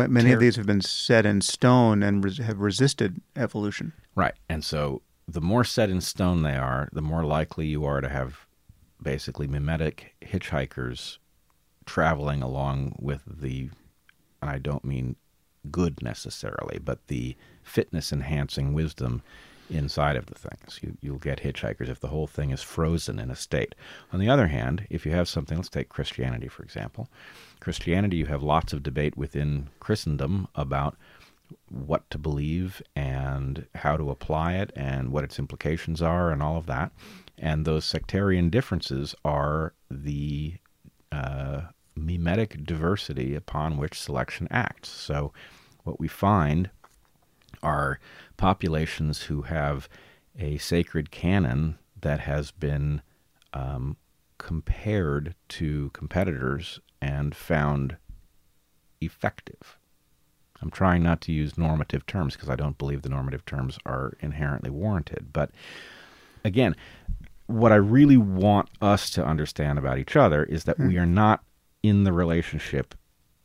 many 0.08 0.30
of 0.30 0.38
these 0.38 0.54
have 0.54 0.64
been 0.64 0.80
set 0.80 1.26
in 1.26 1.40
stone 1.40 2.04
and 2.04 2.22
res- 2.22 2.38
have 2.38 2.60
resisted 2.60 3.20
evolution. 3.34 3.94
Right. 4.14 4.34
And 4.48 4.64
so 4.64 5.02
the 5.26 5.40
more 5.40 5.64
set 5.64 5.90
in 5.90 6.00
stone 6.00 6.42
they 6.44 6.54
are, 6.54 6.88
the 6.92 7.02
more 7.02 7.24
likely 7.24 7.66
you 7.66 7.84
are 7.84 8.00
to 8.00 8.08
have 8.08 8.46
basically 9.02 9.48
mimetic 9.48 10.14
hitchhikers 10.22 11.18
traveling 11.84 12.44
along 12.44 12.94
with 13.00 13.22
the, 13.26 13.70
and 14.40 14.52
I 14.52 14.58
don't 14.58 14.84
mean 14.84 15.16
good 15.68 16.00
necessarily, 16.00 16.78
but 16.78 17.08
the 17.08 17.34
fitness 17.64 18.12
enhancing 18.12 18.72
wisdom 18.72 19.24
inside 19.70 20.16
of 20.16 20.26
the 20.26 20.34
things. 20.34 20.80
You, 20.82 20.96
you'll 21.00 21.18
get 21.18 21.42
hitchhikers 21.42 21.88
if 21.88 22.00
the 22.00 22.08
whole 22.08 22.26
thing 22.26 22.50
is 22.50 22.62
frozen 22.62 23.18
in 23.18 23.30
a 23.30 23.36
state. 23.36 23.74
On 24.12 24.20
the 24.20 24.28
other 24.28 24.48
hand, 24.48 24.86
if 24.90 25.04
you 25.04 25.12
have 25.12 25.28
something, 25.28 25.56
let's 25.56 25.68
take 25.68 25.88
Christianity, 25.88 26.48
for 26.48 26.62
example. 26.62 27.08
Christianity, 27.60 28.16
you 28.16 28.26
have 28.26 28.42
lots 28.42 28.72
of 28.72 28.82
debate 28.82 29.16
within 29.16 29.68
Christendom 29.80 30.48
about 30.54 30.96
what 31.68 32.08
to 32.10 32.18
believe 32.18 32.82
and 32.94 33.66
how 33.74 33.96
to 33.96 34.10
apply 34.10 34.54
it 34.54 34.72
and 34.74 35.12
what 35.12 35.24
its 35.24 35.38
implications 35.38 36.02
are 36.02 36.30
and 36.30 36.42
all 36.42 36.56
of 36.56 36.66
that. 36.66 36.92
And 37.38 37.64
those 37.64 37.84
sectarian 37.84 38.50
differences 38.50 39.14
are 39.24 39.74
the 39.90 40.54
uh, 41.12 41.62
mimetic 41.94 42.64
diversity 42.64 43.34
upon 43.34 43.76
which 43.76 44.00
selection 44.00 44.48
acts. 44.50 44.88
So, 44.88 45.32
what 45.84 46.00
we 46.00 46.08
find 46.08 46.70
are 47.66 47.98
populations 48.36 49.22
who 49.22 49.42
have 49.42 49.88
a 50.38 50.56
sacred 50.58 51.10
canon 51.10 51.78
that 52.00 52.20
has 52.20 52.52
been 52.52 53.02
um, 53.52 53.96
compared 54.38 55.34
to 55.48 55.90
competitors 55.92 56.78
and 57.02 57.34
found 57.34 57.96
effective. 59.00 59.78
I'm 60.62 60.70
trying 60.70 61.02
not 61.02 61.20
to 61.22 61.32
use 61.32 61.58
normative 61.58 62.06
terms 62.06 62.34
because 62.34 62.48
I 62.48 62.56
don't 62.56 62.78
believe 62.78 63.02
the 63.02 63.08
normative 63.08 63.44
terms 63.44 63.78
are 63.84 64.16
inherently 64.20 64.70
warranted. 64.70 65.32
But 65.32 65.50
again, 66.44 66.76
what 67.46 67.72
I 67.72 67.76
really 67.76 68.16
want 68.16 68.68
us 68.80 69.10
to 69.10 69.24
understand 69.24 69.78
about 69.78 69.98
each 69.98 70.16
other 70.16 70.44
is 70.44 70.64
that 70.64 70.78
we 70.78 70.96
are 70.98 71.06
not 71.06 71.42
in 71.82 72.04
the 72.04 72.12
relationship 72.12 72.94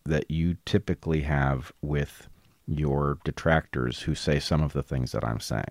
that 0.06 0.30
you 0.30 0.58
typically 0.66 1.22
have 1.22 1.72
with 1.82 2.27
your 2.67 3.17
detractors 3.23 4.01
who 4.01 4.15
say 4.15 4.40
some 4.40 4.61
of 4.61 4.73
the 4.73 4.83
things 4.83 5.11
that 5.11 5.23
I'm 5.25 5.40
saying. 5.40 5.65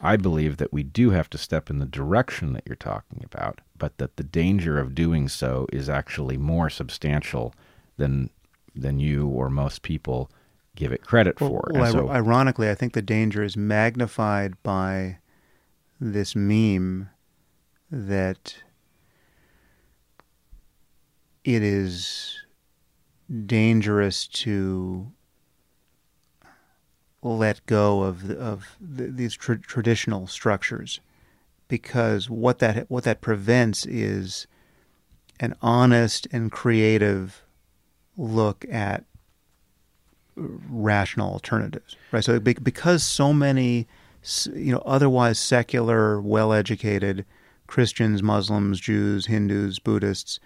I 0.00 0.16
believe 0.16 0.56
that 0.56 0.72
we 0.72 0.82
do 0.82 1.10
have 1.10 1.30
to 1.30 1.38
step 1.38 1.70
in 1.70 1.78
the 1.78 1.86
direction 1.86 2.54
that 2.54 2.64
you're 2.66 2.74
talking 2.74 3.22
about, 3.24 3.60
but 3.78 3.98
that 3.98 4.16
the 4.16 4.24
danger 4.24 4.78
of 4.78 4.94
doing 4.96 5.28
so 5.28 5.66
is 5.72 5.88
actually 5.88 6.36
more 6.36 6.68
substantial 6.70 7.54
than 7.98 8.30
than 8.74 8.98
you 8.98 9.28
or 9.28 9.50
most 9.50 9.82
people 9.82 10.30
give 10.74 10.92
it 10.92 11.04
credit 11.06 11.38
Well, 11.40 11.50
for. 11.50 11.70
well, 11.72 11.92
so- 11.92 12.08
ironically, 12.10 12.70
I 12.70 12.74
think 12.74 12.94
the 12.94 13.02
danger 13.02 13.42
is 13.42 13.56
magnified 13.56 14.60
by 14.62 15.18
this 16.00 16.34
meme 16.34 17.10
that 17.90 18.56
it 21.44 21.62
is 21.62 22.38
dangerous 23.46 24.26
to 24.28 25.12
let 27.22 27.64
go 27.66 28.02
of 28.02 28.30
of 28.30 28.76
the, 28.80 29.06
these 29.06 29.34
tr- 29.34 29.54
traditional 29.54 30.26
structures 30.26 31.00
because 31.68 32.28
what 32.28 32.58
that 32.58 32.90
what 32.90 33.04
that 33.04 33.20
prevents 33.20 33.86
is 33.86 34.46
an 35.40 35.54
honest 35.62 36.26
and 36.32 36.52
creative 36.52 37.42
look 38.16 38.64
at 38.70 39.04
rational 40.36 41.32
alternatives, 41.32 41.96
right? 42.10 42.24
So 42.24 42.38
be- 42.40 42.54
because 42.54 43.02
so 43.02 43.32
many, 43.32 43.86
you 44.54 44.72
know, 44.72 44.82
otherwise 44.84 45.38
secular, 45.38 46.20
well-educated 46.20 47.24
Christians, 47.66 48.22
Muslims, 48.22 48.80
Jews, 48.80 49.26
Hindus, 49.26 49.78
Buddhists 49.78 50.40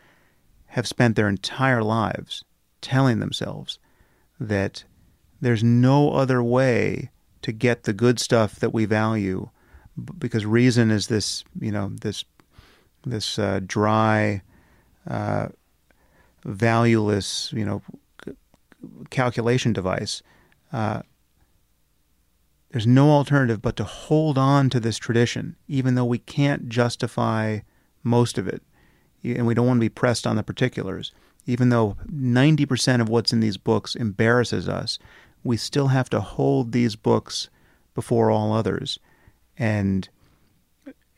have 0.66 0.86
spent 0.86 1.16
their 1.16 1.28
entire 1.28 1.82
lives 1.82 2.44
telling 2.80 3.18
themselves 3.20 3.78
that 4.38 4.84
there's 5.40 5.62
no 5.62 6.12
other 6.12 6.42
way 6.42 7.10
to 7.42 7.52
get 7.52 7.84
the 7.84 7.92
good 7.92 8.18
stuff 8.18 8.56
that 8.56 8.72
we 8.72 8.84
value 8.84 9.50
because 10.18 10.44
reason 10.44 10.90
is 10.90 11.06
this, 11.06 11.44
you 11.60 11.70
know, 11.70 11.90
this 12.00 12.24
this 13.04 13.38
uh, 13.38 13.60
dry, 13.64 14.42
uh, 15.08 15.48
valueless, 16.44 17.52
you 17.52 17.64
know, 17.64 17.82
calculation 19.10 19.72
device. 19.72 20.22
Uh, 20.72 21.02
there's 22.70 22.86
no 22.86 23.10
alternative 23.10 23.62
but 23.62 23.76
to 23.76 23.84
hold 23.84 24.36
on 24.36 24.68
to 24.70 24.80
this 24.80 24.98
tradition, 24.98 25.56
even 25.68 25.94
though 25.94 26.04
we 26.04 26.18
can't 26.18 26.68
justify 26.68 27.60
most 28.02 28.38
of 28.38 28.48
it, 28.48 28.62
and 29.24 29.46
we 29.46 29.54
don't 29.54 29.66
want 29.66 29.78
to 29.78 29.84
be 29.84 29.88
pressed 29.88 30.26
on 30.26 30.36
the 30.36 30.42
particulars. 30.42 31.12
Even 31.46 31.68
though 31.68 31.96
90% 32.12 33.00
of 33.00 33.08
what's 33.08 33.32
in 33.32 33.40
these 33.40 33.56
books 33.56 33.94
embarrasses 33.94 34.68
us, 34.68 34.98
we 35.46 35.56
still 35.56 35.88
have 35.88 36.10
to 36.10 36.20
hold 36.20 36.72
these 36.72 36.96
books 36.96 37.48
before 37.94 38.30
all 38.30 38.52
others, 38.52 38.98
and 39.56 40.08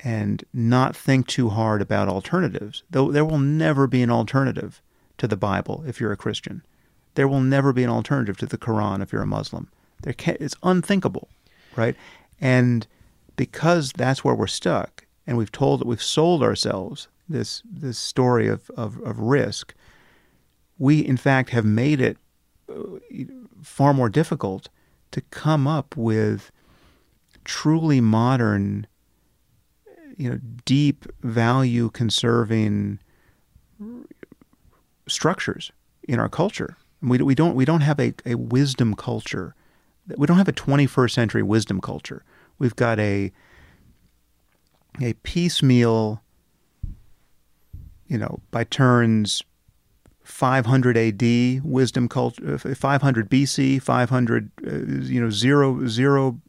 and 0.00 0.44
not 0.52 0.94
think 0.94 1.26
too 1.26 1.48
hard 1.48 1.82
about 1.82 2.08
alternatives. 2.08 2.84
Though 2.90 3.10
there 3.10 3.24
will 3.24 3.38
never 3.38 3.86
be 3.86 4.02
an 4.02 4.10
alternative 4.10 4.80
to 5.18 5.26
the 5.26 5.36
Bible 5.36 5.82
if 5.86 6.00
you're 6.00 6.12
a 6.12 6.16
Christian. 6.16 6.62
There 7.14 7.26
will 7.26 7.40
never 7.40 7.72
be 7.72 7.82
an 7.82 7.90
alternative 7.90 8.36
to 8.38 8.46
the 8.46 8.58
Quran 8.58 9.02
if 9.02 9.12
you're 9.12 9.22
a 9.22 9.26
Muslim. 9.26 9.68
There 10.02 10.12
can 10.12 10.36
it's 10.38 10.54
unthinkable, 10.62 11.28
right? 11.74 11.96
And 12.40 12.86
because 13.34 13.92
that's 13.92 14.24
where 14.24 14.34
we're 14.34 14.46
stuck, 14.46 15.04
and 15.26 15.36
we've 15.36 15.52
told 15.52 15.84
we've 15.84 16.02
sold 16.02 16.42
ourselves 16.42 17.08
this 17.28 17.62
this 17.68 17.98
story 17.98 18.46
of, 18.46 18.70
of, 18.76 19.00
of 19.00 19.18
risk, 19.18 19.74
we 20.78 21.00
in 21.00 21.16
fact 21.16 21.50
have 21.50 21.64
made 21.64 22.00
it 22.00 22.18
Uh, 22.68 22.98
far 23.62 23.94
more 23.94 24.08
difficult 24.08 24.68
to 25.10 25.20
come 25.22 25.66
up 25.66 25.96
with 25.96 26.50
truly 27.44 28.00
modern, 28.00 28.86
you 30.16 30.30
know, 30.30 30.38
deep 30.64 31.06
value 31.22 31.90
conserving 31.90 32.98
structures 35.06 35.72
in 36.06 36.18
our 36.18 36.28
culture. 36.28 36.76
We, 37.00 37.18
we 37.18 37.34
don't 37.34 37.54
we 37.54 37.64
don't 37.64 37.80
have 37.80 37.98
a, 38.00 38.12
a 38.26 38.34
wisdom 38.34 38.94
culture. 38.94 39.54
We 40.16 40.26
don't 40.26 40.38
have 40.38 40.48
a 40.48 40.52
21st 40.52 41.10
century 41.10 41.42
wisdom 41.42 41.80
culture. 41.80 42.24
We've 42.58 42.76
got 42.76 42.98
a 42.98 43.32
a 45.00 45.12
piecemeal, 45.22 46.22
you 48.08 48.18
know, 48.18 48.40
by 48.50 48.64
turns 48.64 49.42
500 50.28 50.96
AD 50.96 51.64
wisdom 51.64 52.08
culture, 52.08 52.58
500 52.58 53.30
BC, 53.30 53.80
500, 53.82 54.50
uh, 54.66 54.70
you 55.04 55.20
know, 55.20 55.30
zero, 55.30 55.86
zero 55.86 56.40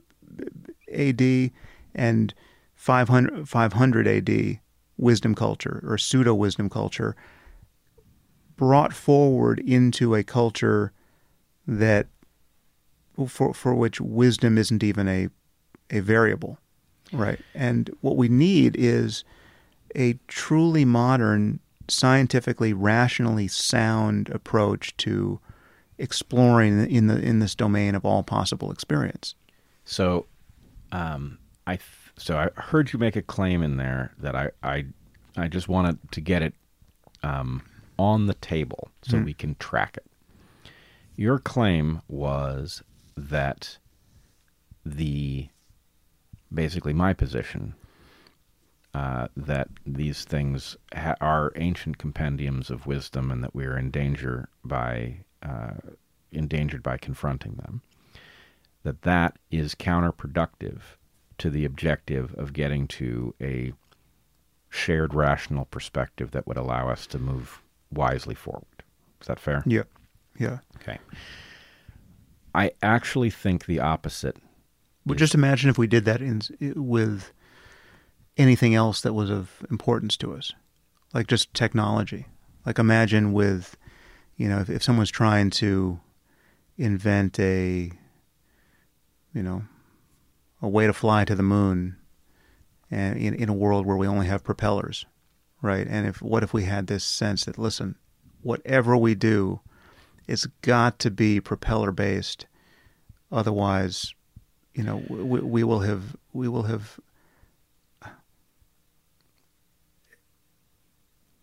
AD, 0.94 1.52
and 1.96 2.34
500, 2.76 3.48
500 3.48 4.08
AD 4.08 4.60
wisdom 4.98 5.34
culture 5.34 5.82
or 5.88 5.98
pseudo 5.98 6.34
wisdom 6.34 6.70
culture 6.70 7.16
brought 8.58 8.94
forward 8.94 9.60
into 9.60 10.14
a 10.14 10.24
culture 10.24 10.92
that 11.66 12.08
for 13.28 13.54
for 13.54 13.74
which 13.74 14.02
wisdom 14.02 14.58
isn't 14.58 14.84
even 14.84 15.08
a 15.08 15.30
a 15.90 16.02
variable 16.02 16.58
right? 17.12 17.40
And 17.54 17.90
what 18.02 18.18
we 18.18 18.28
need 18.28 18.76
is 18.78 19.24
a 19.96 20.18
truly 20.28 20.86
modern 20.86 21.60
scientifically 21.92 22.74
rationally 22.74 23.48
sound 23.48 24.30
approach 24.30 24.96
to 24.98 25.40
exploring 25.98 26.90
in 26.90 27.08
the 27.08 27.20
in 27.20 27.40
this 27.40 27.56
domain 27.56 27.94
of 27.96 28.06
all 28.06 28.24
possible 28.24 28.72
experience 28.72 29.36
So, 29.86 30.28
um, 30.92 31.40
I 31.68 31.76
th- 31.76 32.14
so 32.18 32.38
I 32.38 32.62
heard 32.62 32.94
you 32.94 33.00
make 33.00 33.16
a 33.16 33.22
claim 33.22 33.64
in 33.64 33.78
there 33.78 34.14
that 34.20 34.36
I 34.36 34.50
I, 34.64 34.86
I 35.36 35.48
just 35.48 35.68
wanted 35.68 35.98
to 36.12 36.22
get 36.22 36.42
it 36.42 36.54
um, 37.24 37.62
on 37.98 38.28
the 38.28 38.34
table 38.36 38.90
so 39.02 39.18
we 39.20 39.34
can 39.34 39.56
track 39.56 39.98
it. 39.98 40.06
Your 41.16 41.38
claim 41.38 42.02
was 42.08 42.82
that 43.18 43.78
the 44.86 45.50
basically 46.54 46.94
my 46.94 47.14
position 47.14 47.76
uh, 48.94 49.28
that 49.38 49.68
these 49.86 50.24
things 50.26 50.76
ha- 50.96 51.16
are 51.22 51.52
ancient 51.56 51.98
compendiums 51.98 52.70
of 52.70 52.88
wisdom 52.88 53.30
and 53.32 53.44
that 53.44 53.54
we 53.54 53.66
are 53.66 53.78
in 53.78 53.92
danger 53.92 54.50
by 54.64 55.18
uh, 55.44 55.74
endangered 56.32 56.84
by 56.84 56.98
confronting 56.98 57.54
them 57.56 57.82
that 58.84 59.02
that 59.04 59.38
is 59.52 59.76
counterproductive 59.76 60.80
to 61.38 61.50
the 61.50 61.66
objective 61.66 62.34
of 62.36 62.54
getting 62.54 62.88
to 62.88 63.34
a 63.42 63.74
shared 64.70 65.14
rational 65.14 65.66
perspective 65.66 66.32
that 66.32 66.48
would 66.48 66.58
allow 66.58 66.90
us 66.90 67.08
to 67.08 67.18
move 67.18 67.62
wisely 67.92 68.36
forward. 68.36 68.84
Is 69.22 69.28
that 69.28 69.40
fair? 69.40 69.64
yeah 69.66 69.84
yeah 70.38 70.60
Okay. 70.78 70.98
I 72.56 72.72
actually 72.82 73.30
think 73.30 73.66
the 73.66 73.80
opposite. 73.80 74.38
Well, 75.06 75.16
just 75.16 75.36
imagine 75.36 75.70
if 75.70 75.78
we 75.78 75.88
did 75.88 76.06
that 76.06 76.22
in, 76.22 76.42
with 76.76 77.32
anything 78.40 78.74
else 78.74 79.02
that 79.02 79.14
was 79.14 79.30
of 79.30 79.64
importance 79.70 80.16
to 80.18 80.34
us, 80.34 80.54
like 81.14 81.28
just 81.28 81.54
technology. 81.54 82.26
Like 82.66 82.80
imagine 82.80 83.34
with, 83.34 83.78
you 84.38 84.48
know, 84.48 84.60
if, 84.60 84.70
if 84.70 84.82
someone's 84.82 85.12
trying 85.12 85.50
to 85.52 86.00
invent 86.78 87.38
a, 87.40 87.92
you 89.34 89.44
know, 89.44 89.64
a 90.62 90.70
way 90.70 90.88
to 90.88 90.94
fly 90.94 91.26
to 91.26 91.36
the 91.36 91.44
moon, 91.44 91.98
and 92.90 93.18
in, 93.18 93.36
in 93.36 93.50
a 93.50 93.54
world 93.54 93.86
where 93.86 93.98
we 93.98 94.08
only 94.08 94.26
have 94.26 94.44
propellers, 94.44 95.06
right? 95.62 95.86
And 95.88 96.08
if 96.08 96.22
what 96.22 96.42
if 96.42 96.54
we 96.54 96.64
had 96.64 96.88
this 96.88 97.04
sense 97.04 97.46
that 97.46 97.58
listen, 97.58 97.96
whatever 98.42 98.98
we 98.98 99.16
do, 99.16 99.60
it's 100.28 100.48
got 100.62 100.98
to 101.00 101.12
be 101.12 101.40
propeller 101.40 101.92
based, 101.92 102.48
otherwise 103.32 104.14
you 104.74 104.84
know 104.84 105.04
we, 105.10 105.42
we 105.42 105.64
will 105.64 105.82
have 105.82 106.16
we 106.34 106.48
will 106.48 106.64
have 106.64 107.00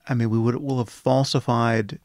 I 0.07 0.15
mean 0.15 0.31
we 0.31 0.39
would 0.39 0.57
will 0.57 0.79
have 0.79 0.89
falsified 0.89 1.99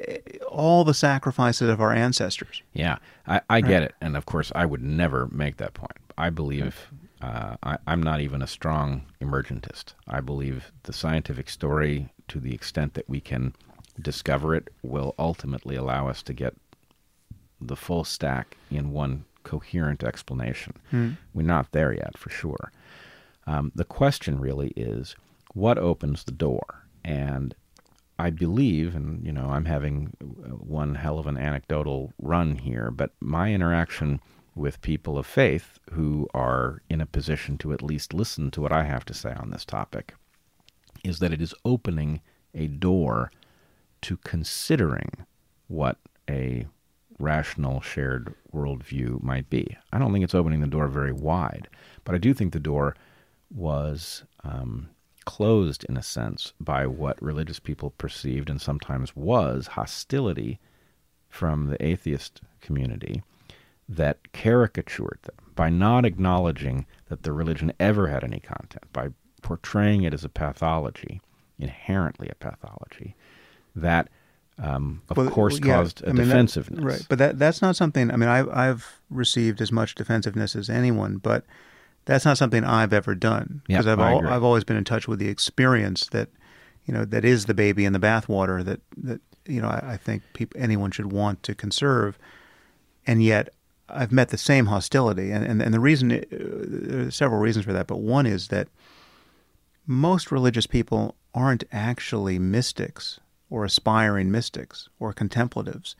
eh, 0.00 0.18
all 0.48 0.84
the 0.84 0.94
sacrifices 0.94 1.68
of 1.68 1.80
our 1.80 1.92
ancestors. 1.92 2.62
Yeah, 2.72 2.98
I, 3.26 3.40
I 3.48 3.60
get 3.60 3.82
it, 3.82 3.94
and 4.00 4.16
of 4.16 4.26
course, 4.26 4.52
I 4.54 4.66
would 4.66 4.82
never 4.82 5.28
make 5.30 5.56
that 5.58 5.74
point. 5.74 5.96
I 6.18 6.30
believe 6.30 6.88
uh, 7.22 7.56
I, 7.62 7.78
I'm 7.86 8.02
not 8.02 8.20
even 8.20 8.42
a 8.42 8.46
strong 8.46 9.02
emergentist. 9.20 9.94
I 10.08 10.20
believe 10.20 10.72
the 10.82 10.92
scientific 10.92 11.48
story, 11.48 12.08
to 12.28 12.40
the 12.40 12.54
extent 12.54 12.94
that 12.94 13.08
we 13.08 13.20
can 13.20 13.54
discover 14.00 14.54
it, 14.54 14.68
will 14.82 15.14
ultimately 15.18 15.76
allow 15.76 16.08
us 16.08 16.22
to 16.24 16.32
get 16.32 16.54
the 17.60 17.76
full 17.76 18.02
stack 18.04 18.56
in 18.70 18.92
one 18.92 19.24
coherent 19.44 20.02
explanation. 20.02 20.74
Mm. 20.92 21.16
We're 21.32 21.42
not 21.42 21.70
there 21.72 21.92
yet, 21.92 22.18
for 22.18 22.30
sure. 22.30 22.72
Um, 23.46 23.72
the 23.74 23.84
question 23.84 24.40
really 24.40 24.72
is 24.76 25.14
what 25.54 25.78
opens 25.78 26.24
the 26.24 26.32
door? 26.32 26.86
And 27.04 27.54
I 28.18 28.30
believe, 28.30 28.94
and 28.94 29.24
you 29.24 29.32
know, 29.32 29.50
I'm 29.50 29.64
having 29.64 30.14
one 30.20 30.94
hell 30.94 31.18
of 31.18 31.26
an 31.26 31.36
anecdotal 31.36 32.12
run 32.20 32.56
here, 32.56 32.90
but 32.90 33.12
my 33.20 33.52
interaction 33.52 34.20
with 34.54 34.82
people 34.82 35.18
of 35.18 35.26
faith 35.26 35.78
who 35.90 36.28
are 36.34 36.82
in 36.90 37.00
a 37.00 37.06
position 37.06 37.56
to 37.58 37.72
at 37.72 37.82
least 37.82 38.12
listen 38.12 38.50
to 38.50 38.60
what 38.60 38.72
I 38.72 38.84
have 38.84 39.04
to 39.06 39.14
say 39.14 39.32
on 39.32 39.50
this 39.50 39.64
topic 39.64 40.14
is 41.04 41.18
that 41.18 41.32
it 41.32 41.40
is 41.40 41.54
opening 41.64 42.20
a 42.54 42.66
door 42.66 43.32
to 44.02 44.16
considering 44.18 45.10
what 45.68 45.98
a 46.28 46.66
rational 47.18 47.80
shared 47.80 48.34
worldview 48.52 49.22
might 49.22 49.48
be. 49.48 49.76
I 49.92 49.98
don't 49.98 50.12
think 50.12 50.24
it's 50.24 50.34
opening 50.34 50.60
the 50.60 50.66
door 50.66 50.88
very 50.88 51.12
wide, 51.12 51.68
but 52.04 52.14
I 52.14 52.18
do 52.18 52.34
think 52.34 52.52
the 52.52 52.60
door 52.60 52.94
was 53.54 54.24
um, 54.44 54.90
closed 55.22 55.84
in 55.88 55.96
a 55.96 56.02
sense 56.02 56.52
by 56.60 56.86
what 56.86 57.20
religious 57.22 57.58
people 57.58 57.90
perceived 57.98 58.48
and 58.50 58.60
sometimes 58.60 59.14
was 59.16 59.68
hostility 59.68 60.58
from 61.28 61.66
the 61.68 61.82
atheist 61.84 62.40
community 62.60 63.22
that 63.88 64.32
caricatured 64.32 65.18
them 65.22 65.34
by 65.54 65.68
not 65.68 66.04
acknowledging 66.04 66.86
that 67.08 67.22
the 67.24 67.32
religion 67.32 67.72
ever 67.78 68.08
had 68.08 68.24
any 68.24 68.40
content, 68.40 68.84
by 68.92 69.08
portraying 69.42 70.02
it 70.02 70.14
as 70.14 70.24
a 70.24 70.28
pathology, 70.28 71.20
inherently 71.58 72.28
a 72.30 72.34
pathology, 72.36 73.14
that 73.76 74.08
um, 74.58 75.02
of 75.08 75.16
Well, 75.16 75.30
course 75.30 75.58
yeah, 75.58 75.76
caused 75.76 76.02
a 76.02 76.08
I 76.10 76.12
mean, 76.12 76.16
that- 76.16 76.24
defensiveness. 76.24 76.84
right, 76.84 77.06
but 77.08 77.18
that 77.18 77.38
that's 77.38 77.60
not 77.62 77.74
something. 77.76 78.10
I 78.10 78.16
mean, 78.16 78.28
I've 78.28 78.48
I've 78.50 79.00
received 79.10 79.60
as 79.60 79.72
much 79.72 79.94
defensiveness 79.94 80.54
as 80.54 80.68
anyone, 80.70 81.16
but 81.16 81.44
that's 82.04 82.24
not 82.24 82.38
something 82.38 82.64
I've 82.64 82.92
ever 82.92 83.14
done 83.14 83.62
Yeah, 83.68 83.78
because 83.78 83.86
I've 83.86 84.00
al-. 84.00 84.26
I've 84.26 84.42
always 84.44 84.64
been 84.64 84.76
in 84.76 84.84
touch 84.84 85.06
with 85.08 85.18
the 85.18 85.28
experience 85.28 86.06
that 86.08 86.28
you 86.86 86.92
know 86.94 87.04
that 87.04 87.24
is 87.24 87.46
the 87.46 87.54
baby 87.54 87.84
in 87.84 87.92
the 87.92 88.00
bathwater 88.00 88.64
that 88.64 88.80
that 88.98 89.20
you 89.46 89.60
know 89.60 89.68
I, 89.68 89.92
I 89.92 89.96
think 89.96 90.22
people 90.32 90.60
anyone 90.60 90.90
should 90.90 91.12
want 91.12 91.42
to 91.44 91.54
conserve, 91.54 92.18
and 93.06 93.22
yet 93.22 93.50
I've 93.88 94.12
met 94.12 94.30
the 94.30 94.38
same 94.38 94.66
hostility, 94.66 95.30
and 95.30 95.44
and, 95.44 95.62
and 95.62 95.72
the 95.74 95.80
reason 95.80 96.12
uh, 96.12 96.20
there 96.30 97.06
are 97.06 97.10
several 97.10 97.40
reasons 97.40 97.64
for 97.64 97.72
that, 97.72 97.86
but 97.86 97.98
one 97.98 98.26
is 98.26 98.48
that 98.48 98.68
most 99.86 100.30
religious 100.30 100.66
people 100.66 101.16
aren't 101.34 101.64
actually 101.72 102.38
mystics 102.38 103.18
or 103.50 103.64
aspiring 103.64 104.30
mystics 104.30 104.88
or 104.98 105.12
contemplatives. 105.12 105.96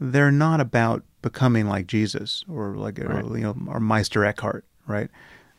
They're 0.00 0.30
not 0.32 0.60
about 0.60 1.04
becoming 1.22 1.66
like 1.68 1.86
Jesus 1.86 2.44
or 2.48 2.76
like 2.76 2.98
Right. 2.98 3.24
or, 3.24 3.36
you 3.38 3.44
know 3.44 3.56
or 3.68 3.80
Meister 3.80 4.24
Eckhart, 4.24 4.64
right? 4.86 5.10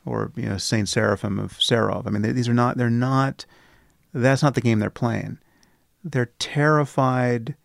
Or 0.06 0.32
you 0.36 0.48
know 0.50 0.58
Saint 0.58 0.88
Seraphim 0.90 1.40
of 1.40 1.54
Sarov. 1.54 2.06
I 2.06 2.10
mean, 2.12 2.22
they, 2.22 2.32
these 2.32 2.48
are 2.50 2.54
not. 2.54 2.78
They're 2.78 2.90
not. 2.90 3.46
That's 4.14 4.44
not 4.44 4.54
the 4.56 4.62
game 4.62 4.80
they're 4.80 4.90
playing. 4.90 5.40
They're 6.04 6.32
terrified, 6.40 7.56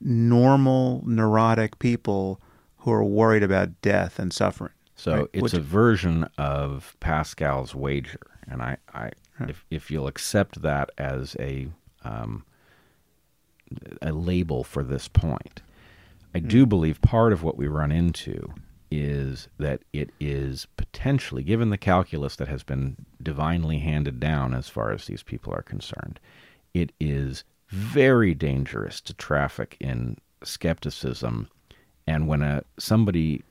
normal, 0.00 1.02
neurotic 1.06 1.78
people 1.78 2.40
who 2.78 2.92
are 2.92 3.02
worried 3.04 3.42
about 3.42 3.80
death 3.82 4.18
and 4.18 4.32
suffering. 4.32 4.72
So 4.96 5.12
Right, 5.16 5.26
it's 5.32 5.42
which- 5.42 5.54
a 5.54 5.60
version 5.60 6.28
of 6.38 6.96
Pascal's 7.00 7.74
wager, 7.74 8.20
and 8.48 8.62
I, 8.62 8.76
I 8.92 9.10
if 9.48 9.64
if 9.70 9.90
you'll 9.90 10.06
accept 10.06 10.62
that 10.62 10.90
as 10.96 11.36
a 11.40 11.68
um, 12.04 12.44
a 14.00 14.12
label 14.12 14.62
for 14.62 14.84
this 14.84 15.08
point, 15.08 15.62
I 16.34 16.38
Hmm. 16.38 16.48
do 16.48 16.66
believe 16.66 17.00
part 17.00 17.32
of 17.32 17.42
what 17.42 17.56
we 17.56 17.66
run 17.66 17.90
into 17.90 18.54
is 19.00 19.48
that 19.58 19.82
it 19.92 20.10
is 20.20 20.66
potentially, 20.76 21.42
given 21.42 21.70
the 21.70 21.78
calculus 21.78 22.36
that 22.36 22.48
has 22.48 22.62
been 22.62 22.96
divinely 23.22 23.78
handed 23.78 24.20
down 24.20 24.54
as 24.54 24.68
far 24.68 24.92
as 24.92 25.06
these 25.06 25.22
people 25.22 25.52
are 25.52 25.62
concerned, 25.62 26.20
it 26.72 26.92
is 27.00 27.44
very 27.68 28.34
dangerous 28.34 29.00
to 29.00 29.14
traffic 29.14 29.76
in 29.80 30.16
skepticism. 30.42 31.48
And 32.06 32.28
when 32.28 32.42
a 32.42 32.62
somebody 32.78 33.42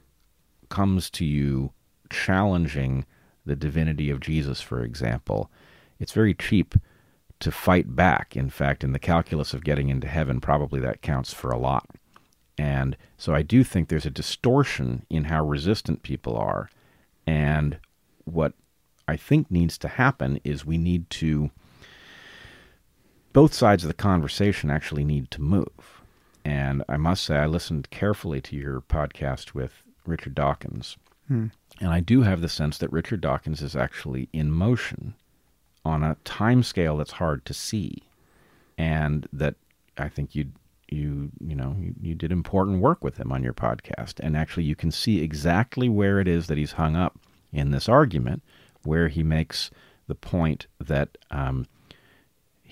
comes 0.69 1.09
to 1.11 1.25
you 1.25 1.71
challenging 2.09 3.05
the 3.45 3.55
divinity 3.55 4.09
of 4.09 4.19
Jesus, 4.19 4.61
for 4.61 4.83
example, 4.83 5.51
it's 5.99 6.13
very 6.13 6.33
cheap 6.33 6.75
to 7.39 7.51
fight 7.51 7.95
back. 7.95 8.37
In 8.37 8.49
fact, 8.49 8.83
in 8.83 8.93
the 8.93 8.99
calculus 8.99 9.53
of 9.53 9.63
getting 9.63 9.89
into 9.89 10.07
heaven, 10.07 10.39
probably 10.39 10.79
that 10.79 11.01
counts 11.01 11.33
for 11.33 11.49
a 11.49 11.57
lot. 11.57 11.89
And 12.57 12.95
so 13.17 13.33
I 13.33 13.41
do 13.41 13.63
think 13.63 13.87
there's 13.87 14.05
a 14.05 14.11
distortion 14.11 15.05
in 15.09 15.25
how 15.25 15.45
resistant 15.45 16.03
people 16.03 16.35
are. 16.37 16.69
And 17.25 17.77
what 18.25 18.53
I 19.07 19.17
think 19.17 19.49
needs 19.49 19.77
to 19.79 19.87
happen 19.87 20.39
is 20.43 20.65
we 20.65 20.77
need 20.77 21.09
to, 21.11 21.49
both 23.33 23.53
sides 23.53 23.83
of 23.83 23.87
the 23.87 23.93
conversation 23.93 24.69
actually 24.69 25.03
need 25.03 25.31
to 25.31 25.41
move. 25.41 26.01
And 26.45 26.83
I 26.87 26.97
must 26.97 27.23
say, 27.23 27.37
I 27.37 27.45
listened 27.45 27.89
carefully 27.89 28.41
to 28.41 28.55
your 28.55 28.81
podcast 28.81 29.53
with 29.53 29.81
Richard 30.05 30.35
Dawkins. 30.35 30.97
Hmm. 31.27 31.47
And 31.79 31.89
I 31.89 32.01
do 32.01 32.21
have 32.21 32.41
the 32.41 32.49
sense 32.49 32.77
that 32.77 32.91
Richard 32.91 33.21
Dawkins 33.21 33.61
is 33.61 33.75
actually 33.75 34.29
in 34.33 34.51
motion 34.51 35.15
on 35.85 36.03
a 36.03 36.17
time 36.23 36.63
scale 36.63 36.97
that's 36.97 37.13
hard 37.13 37.45
to 37.45 37.53
see. 37.53 38.03
And 38.77 39.27
that 39.33 39.55
I 39.97 40.09
think 40.09 40.35
you 40.35 40.47
you 40.93 41.31
you 41.39 41.55
know 41.55 41.75
you, 41.79 41.93
you 42.01 42.15
did 42.15 42.31
important 42.31 42.79
work 42.79 43.03
with 43.03 43.17
him 43.17 43.31
on 43.31 43.43
your 43.43 43.53
podcast. 43.53 44.19
And 44.19 44.37
actually 44.37 44.63
you 44.63 44.75
can 44.75 44.91
see 44.91 45.21
exactly 45.21 45.89
where 45.89 46.19
it 46.19 46.27
is 46.27 46.47
that 46.47 46.57
he's 46.57 46.73
hung 46.73 46.95
up 46.95 47.19
in 47.51 47.71
this 47.71 47.89
argument 47.89 48.43
where 48.83 49.07
he 49.07 49.23
makes 49.23 49.71
the 50.07 50.15
point 50.15 50.67
that 50.79 51.17
um, 51.31 51.65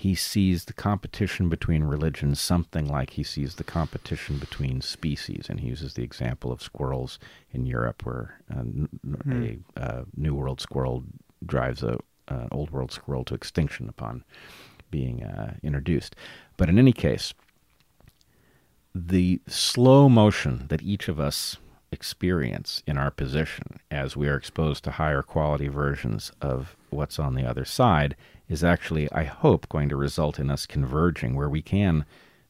he 0.01 0.15
sees 0.15 0.65
the 0.65 0.73
competition 0.73 1.47
between 1.47 1.83
religions 1.83 2.41
something 2.41 2.87
like 2.87 3.11
he 3.11 3.23
sees 3.23 3.55
the 3.55 3.63
competition 3.63 4.37
between 4.37 4.81
species, 4.81 5.45
and 5.47 5.59
he 5.59 5.67
uses 5.67 5.93
the 5.93 6.03
example 6.03 6.51
of 6.51 6.59
squirrels 6.59 7.19
in 7.51 7.67
Europe, 7.67 8.03
where 8.03 8.41
uh, 8.51 8.61
n- 8.61 9.61
a 9.77 9.79
uh, 9.79 10.03
New 10.17 10.33
World 10.33 10.59
squirrel 10.59 11.03
drives 11.45 11.83
a 11.83 11.99
uh, 12.27 12.47
Old 12.51 12.71
World 12.71 12.91
squirrel 12.91 13.23
to 13.25 13.35
extinction 13.35 13.87
upon 13.87 14.23
being 14.89 15.23
uh, 15.23 15.53
introduced. 15.61 16.15
But 16.57 16.67
in 16.67 16.79
any 16.79 16.93
case, 16.93 17.33
the 18.93 19.41
slow 19.47 20.09
motion 20.09 20.65
that 20.69 20.81
each 20.81 21.07
of 21.07 21.19
us 21.19 21.57
experience 21.91 22.81
in 22.87 22.97
our 22.97 23.11
position 23.11 23.79
as 23.89 24.15
we 24.15 24.27
are 24.27 24.35
exposed 24.35 24.83
to 24.83 24.91
higher 24.91 25.21
quality 25.21 25.67
versions 25.67 26.31
of 26.41 26.75
what's 26.89 27.19
on 27.19 27.35
the 27.35 27.45
other 27.45 27.65
side 27.65 28.15
is 28.47 28.63
actually, 28.63 29.11
I 29.11 29.23
hope, 29.23 29.69
going 29.69 29.89
to 29.89 29.95
result 29.95 30.39
in 30.39 30.49
us 30.49 30.65
converging 30.65 31.35
where 31.35 31.49
we 31.49 31.61
can 31.61 32.05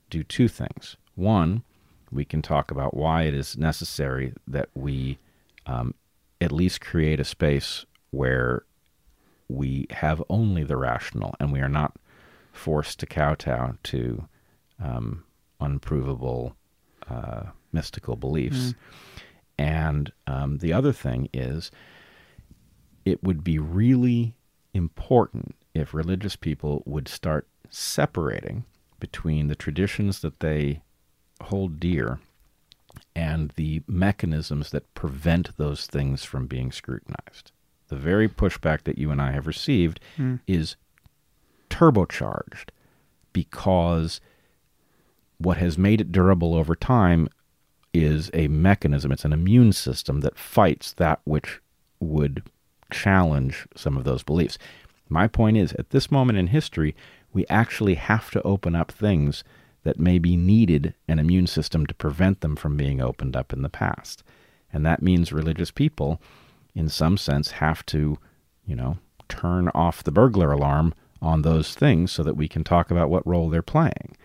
do 0.10 0.24
two 0.24 0.48
things. 0.48 0.96
One, 1.16 1.64
we 2.12 2.26
can 2.26 2.42
talk 2.42 2.72
about 2.72 2.96
why 2.96 3.24
it 3.24 3.34
is 3.34 3.58
necessary 3.58 4.34
that 4.48 4.70
we 4.74 5.18
um, 5.66 5.94
at 6.40 6.52
least 6.52 6.82
create 6.82 7.20
a 7.20 7.24
space 7.24 7.86
where 8.12 8.64
we 9.48 9.88
have 9.92 10.24
only 10.30 10.64
the 10.64 10.78
rational 10.78 11.36
and 11.40 11.52
we 11.52 11.60
are 11.60 11.70
not 11.70 11.96
forced 12.52 13.00
to 13.00 13.06
kowtow 13.06 13.76
to 13.84 14.28
um, 14.84 15.24
unprovable 15.62 16.56
uh, 17.10 17.44
mystical 17.72 18.16
beliefs. 18.16 18.74
And 19.58 20.12
um, 20.28 20.58
the 20.58 20.74
other 20.74 20.92
thing 20.92 21.30
is, 21.34 21.72
it 23.06 23.24
would 23.24 23.44
be 23.44 23.60
really 23.60 24.36
important 24.74 25.56
if 25.74 25.94
religious 25.94 26.36
people 26.36 26.84
would 26.86 27.08
start 27.08 27.48
separating 27.70 28.66
between 29.00 29.48
the 29.48 29.56
traditions 29.56 30.20
that 30.22 30.40
they 30.40 30.82
hold 31.42 31.80
dear 31.80 32.20
and 33.16 33.52
the 33.56 33.82
mechanisms 33.88 34.72
that 34.72 34.94
prevent 34.94 35.56
those 35.58 35.86
things 35.88 36.24
from 36.24 36.46
being 36.48 36.72
scrutinized. 36.72 37.52
The 37.88 37.96
very 37.96 38.28
pushback 38.30 38.84
that 38.84 38.98
you 38.98 39.12
and 39.12 39.22
I 39.22 39.32
have 39.32 39.48
received 39.48 40.00
is 40.48 40.76
turbocharged 41.70 42.70
because 43.34 44.22
what 45.44 45.58
has 45.58 45.78
made 45.78 46.02
it 46.02 46.12
durable 46.12 46.56
over 46.56 46.76
time 46.76 47.28
is 47.94 48.30
a 48.34 48.48
mechanism, 48.48 49.12
it's 49.12 49.26
an 49.26 49.34
immune 49.34 49.74
system 49.74 50.22
that 50.22 50.38
fights 50.38 50.94
that 50.94 51.20
which 51.26 51.60
would 52.00 52.44
challenge 52.92 53.68
some 53.76 53.98
of 53.98 54.04
those 54.04 54.24
beliefs. 54.24 54.58
My 55.10 55.28
point 55.28 55.58
is, 55.58 55.74
at 55.74 55.90
this 55.90 56.10
moment 56.10 56.40
in 56.40 56.48
history, 56.48 56.96
we 57.34 57.46
actually 57.48 57.96
have 57.96 58.32
to 58.32 58.42
open 58.44 58.76
up 58.76 58.92
things 58.92 59.44
that 59.84 60.00
maybe 60.00 60.38
needed 60.38 60.94
an 61.08 61.20
immune 61.20 61.48
system 61.48 61.86
to 61.86 61.94
prevent 61.94 62.42
them 62.42 62.56
from 62.56 62.78
being 62.78 63.02
opened 63.02 63.36
up 63.36 63.52
in 63.52 63.62
the 63.62 63.70
past. 63.70 64.24
And 64.72 64.86
that 64.86 65.02
means 65.02 65.34
religious 65.34 65.72
people, 65.72 66.22
in 66.76 66.88
some 66.88 67.18
sense, 67.18 67.52
have 67.52 67.86
to, 67.88 68.18
you 68.66 68.76
know, 68.76 68.98
turn 69.28 69.70
off 69.70 70.04
the 70.04 70.12
burglar 70.12 70.52
alarm 70.52 70.94
on 71.22 71.42
those 71.42 71.76
things 71.76 72.12
so 72.12 72.24
that 72.24 72.36
we 72.36 72.48
can 72.48 72.64
talk 72.64 72.92
about 72.92 73.10
what 73.10 73.26
role 73.26 73.50
they're 73.50 73.62
playing. 73.62 74.16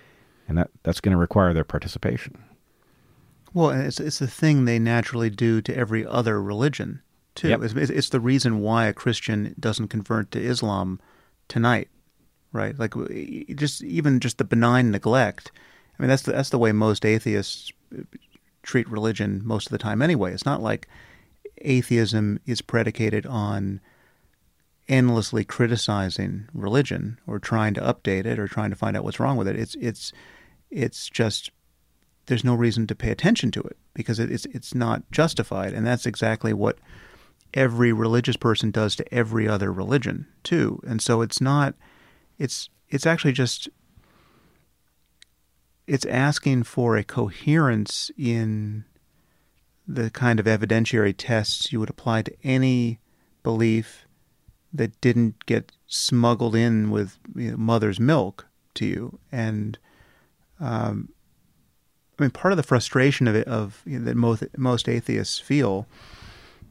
And 0.49 0.59
that, 0.59 0.71
that's 0.83 1.01
going 1.01 1.13
to 1.13 1.19
require 1.19 1.53
their 1.53 1.65
participation. 1.65 2.43
Well, 3.55 3.71
it's 3.71 4.01
it's 4.01 4.19
the 4.19 4.27
thing 4.27 4.65
they 4.65 4.79
naturally 4.79 5.31
do 5.31 5.63
to 5.63 5.75
every 5.75 6.05
other 6.05 6.43
religion 6.43 7.01
too. 7.35 7.49
Yep. 7.49 7.63
It's, 7.63 7.91
it's 7.91 8.09
the 8.11 8.21
reason 8.21 8.61
why 8.61 8.87
a 8.87 8.93
Christian 8.93 9.55
doesn't 9.59 9.89
convert 9.89 10.31
to 10.33 10.41
Islam 10.41 11.01
tonight, 11.49 11.89
right? 12.53 12.79
Like 12.79 12.95
just 13.55 13.83
even 13.83 14.21
just 14.21 14.39
the 14.39 14.45
benign 14.45 14.91
neglect. 14.91 15.53
I 15.99 16.03
mean, 16.03 16.11
that's 16.11 16.23
the, 16.23 16.33
that's 16.33 16.51
the 16.51 16.59
way 16.59 16.73
most 16.73 17.07
atheists 17.07 17.73
uh, 17.97 18.03
treat 18.63 18.89
religion 18.91 19.41
most 19.45 19.69
of 19.69 19.73
the 19.73 19.79
time. 19.79 20.03
Anyway, 20.03 20.35
it's 20.35 20.45
not 20.45 20.63
like 20.63 20.89
atheism 21.63 22.41
is 22.45 22.61
predicated 22.61 23.25
on 23.25 23.81
endlessly 24.89 25.45
criticizing 25.45 26.49
religion 26.53 27.19
or 27.27 27.39
trying 27.39 27.75
to 27.75 27.81
update 27.81 28.27
it 28.27 28.39
or 28.39 28.47
trying 28.47 28.71
to 28.71 28.77
find 28.77 28.97
out 28.97 29.05
what's 29.05 29.19
wrong 29.19 29.37
with 29.37 29.49
it. 29.49 29.57
It's 29.57 29.75
it's 29.77 30.13
it's 30.77 31.09
just 31.09 31.51
there's 32.27 32.45
no 32.45 32.55
reason 32.55 32.87
to 32.87 32.95
pay 32.95 33.11
attention 33.11 33.51
to 33.53 33.61
it 33.63 33.79
because 33.95 34.19
it's 34.21 34.45
it's 34.47 34.75
not 34.75 35.11
justified, 35.11 35.73
and 35.73 35.87
that's 35.87 36.07
exactly 36.07 36.53
what 36.53 36.79
every 37.55 37.93
religious 37.93 38.37
person 38.37 38.71
does 38.71 38.95
to 38.97 39.15
every 39.15 39.49
other 39.49 39.73
religion 39.73 40.27
too. 40.45 40.81
And 40.87 41.01
so 41.01 41.23
it's 41.23 41.41
not 41.41 41.75
it's 42.39 42.69
it's 42.91 43.07
actually 43.07 43.33
just 43.33 43.69
it's 45.87 46.05
asking 46.05 46.65
for 46.65 46.97
a 46.97 47.05
coherence 47.05 48.11
in 48.19 48.85
the 49.89 50.11
kind 50.11 50.39
of 50.39 50.47
evidentiary 50.47 51.15
tests 51.17 51.73
you 51.73 51.81
would 51.81 51.91
apply 51.91 52.21
to 52.23 52.35
any 52.45 52.99
belief 53.43 54.05
that 54.73 55.01
didn't 55.01 55.47
get 55.47 55.73
smuggled 55.87 56.55
in 56.55 56.91
with 56.91 57.19
you 57.35 57.53
know, 57.53 57.57
mother's 57.57 58.01
milk 58.01 58.47
to 58.75 58.85
you. 58.85 59.19
And 59.31 59.79
um, 60.61 61.11
I 62.19 62.23
mean, 62.23 62.31
part 62.31 62.53
of 62.53 62.57
the 62.57 62.63
frustration 62.63 63.27
of 63.29 63.35
it, 63.35 63.47
of 63.47 63.83
you 63.85 63.99
know, 63.99 64.05
that 64.07 64.17
most 64.17 64.45
most 64.57 64.89
atheists 64.89 65.39
feel, 65.39 65.87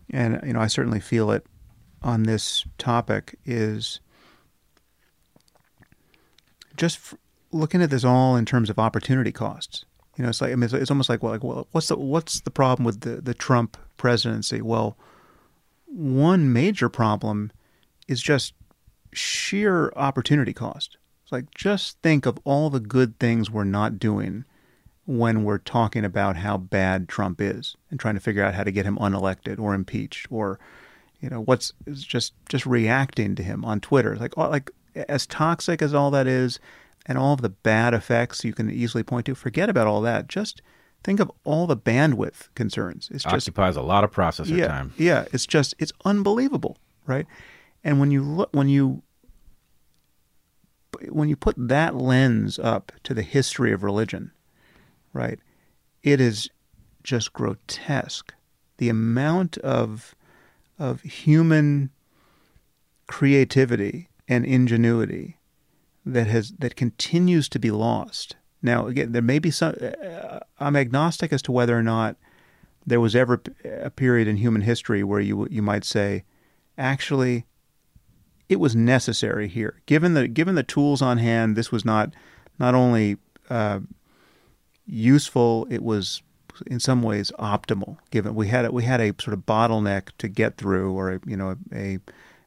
and 0.09 0.39
you 0.45 0.53
know, 0.53 0.59
I 0.59 0.67
certainly 0.67 0.99
feel 0.99 1.31
it 1.31 1.45
on 2.01 2.23
this 2.23 2.65
topic, 2.77 3.37
is 3.45 3.99
just 6.75 6.97
f- 6.97 7.15
looking 7.51 7.81
at 7.81 7.89
this 7.89 8.03
all 8.03 8.35
in 8.35 8.45
terms 8.45 8.69
of 8.69 8.79
opportunity 8.79 9.31
costs. 9.31 9.85
You 10.17 10.23
know, 10.23 10.29
it's 10.29 10.41
like 10.41 10.51
I 10.51 10.55
mean, 10.55 10.63
it's, 10.63 10.73
it's 10.73 10.91
almost 10.91 11.09
like 11.09 11.21
well, 11.21 11.33
like 11.33 11.43
well, 11.43 11.67
what's 11.71 11.89
the 11.89 11.97
what's 11.97 12.41
the 12.41 12.51
problem 12.51 12.85
with 12.85 13.01
the 13.01 13.21
the 13.21 13.33
Trump 13.33 13.77
presidency? 13.97 14.61
Well, 14.61 14.97
one 15.85 16.51
major 16.51 16.89
problem 16.89 17.51
is 18.07 18.21
just 18.21 18.53
sheer 19.13 19.91
opportunity 19.95 20.53
cost. 20.53 20.97
It's 21.25 21.31
like 21.31 21.51
just 21.55 21.99
think 22.03 22.27
of 22.27 22.37
all 22.43 22.69
the 22.69 22.79
good 22.79 23.17
things 23.17 23.49
we're 23.49 23.63
not 23.63 23.97
doing 23.97 24.45
when 25.07 25.43
we're 25.43 25.57
talking 25.57 26.05
about 26.05 26.37
how 26.37 26.55
bad 26.55 27.09
Trump 27.09 27.41
is 27.41 27.75
and 27.89 27.99
trying 27.99 28.13
to 28.13 28.21
figure 28.21 28.43
out 28.43 28.53
how 28.53 28.63
to 28.63 28.71
get 28.71 28.85
him 28.85 28.95
unelected 28.97 29.59
or 29.59 29.73
impeached 29.73 30.27
or 30.29 30.59
you 31.19 31.27
know 31.27 31.41
what's 31.41 31.73
just 31.93 32.33
just 32.47 32.67
reacting 32.67 33.33
to 33.33 33.41
him 33.41 33.65
on 33.65 33.79
Twitter. 33.79 34.13
It's 34.13 34.21
like 34.21 34.37
like 34.37 34.69
as 35.09 35.25
toxic 35.25 35.81
as 35.81 35.95
all 35.95 36.11
that 36.11 36.27
is 36.27 36.59
and 37.07 37.17
all 37.17 37.33
of 37.33 37.41
the 37.41 37.49
bad 37.49 37.95
effects 37.95 38.43
you 38.43 38.53
can 38.53 38.69
easily 38.69 39.01
point 39.01 39.25
to, 39.25 39.33
forget 39.33 39.67
about 39.67 39.87
all 39.87 40.01
that. 40.01 40.27
Just 40.27 40.61
think 41.03 41.19
of 41.19 41.31
all 41.43 41.65
the 41.65 41.75
bandwidth 41.75 42.53
concerns. 42.53 43.09
It's 43.11 43.23
just 43.23 43.49
Occupies 43.49 43.77
a 43.77 43.81
lot 43.81 44.03
of 44.03 44.11
processor 44.11 44.55
yeah, 44.55 44.67
time. 44.67 44.93
Yeah, 44.95 45.25
it's 45.33 45.47
just 45.47 45.73
it's 45.79 45.91
unbelievable, 46.05 46.77
right? 47.07 47.25
And 47.83 47.99
when 47.99 48.11
you 48.11 48.21
look 48.21 48.49
when 48.53 48.69
you 48.69 49.01
when 51.09 51.29
you 51.29 51.35
put 51.35 51.55
that 51.57 51.95
lens 51.95 52.59
up 52.59 52.91
to 53.03 53.13
the 53.13 53.21
history 53.21 53.71
of 53.71 53.83
religion, 53.83 54.31
right? 55.13 55.39
It 56.03 56.21
is 56.21 56.49
just 57.03 57.33
grotesque. 57.33 58.33
The 58.77 58.89
amount 58.89 59.57
of 59.59 60.15
of 60.77 61.01
human 61.01 61.89
creativity 63.07 64.09
and 64.27 64.45
ingenuity 64.45 65.37
that 66.05 66.27
has 66.27 66.51
that 66.59 66.75
continues 66.75 67.47
to 67.49 67.59
be 67.59 67.71
lost. 67.71 68.35
Now, 68.61 68.87
again, 68.87 69.11
there 69.11 69.21
may 69.21 69.39
be 69.39 69.51
some. 69.51 69.75
Uh, 69.81 70.39
I'm 70.59 70.75
agnostic 70.75 71.31
as 71.31 71.41
to 71.43 71.51
whether 71.51 71.77
or 71.77 71.83
not 71.83 72.17
there 72.85 72.99
was 72.99 73.15
ever 73.15 73.41
a 73.63 73.89
period 73.89 74.27
in 74.27 74.37
human 74.37 74.61
history 74.61 75.03
where 75.03 75.19
you 75.19 75.47
you 75.49 75.61
might 75.61 75.83
say, 75.83 76.23
actually, 76.77 77.45
it 78.49 78.59
was 78.59 78.75
necessary 78.75 79.47
here. 79.47 79.81
Given 79.85 80.13
the 80.13 80.27
given 80.27 80.55
the 80.55 80.63
tools 80.63 81.01
on 81.01 81.17
hand, 81.17 81.55
this 81.55 81.71
was 81.71 81.85
not 81.85 82.13
not 82.59 82.75
only 82.75 83.17
uh, 83.49 83.79
useful, 84.85 85.67
it 85.69 85.83
was 85.83 86.21
in 86.67 86.79
some 86.79 87.01
ways 87.01 87.31
optimal. 87.39 87.97
Given 88.11 88.35
we 88.35 88.47
had 88.47 88.65
a, 88.65 88.71
we 88.71 88.83
had 88.83 89.01
a 89.01 89.13
sort 89.19 89.33
of 89.33 89.45
bottleneck 89.45 90.09
to 90.19 90.27
get 90.27 90.57
through, 90.57 90.93
or 90.93 91.13
a, 91.13 91.19
you 91.25 91.37
know 91.37 91.55
a 91.73 91.99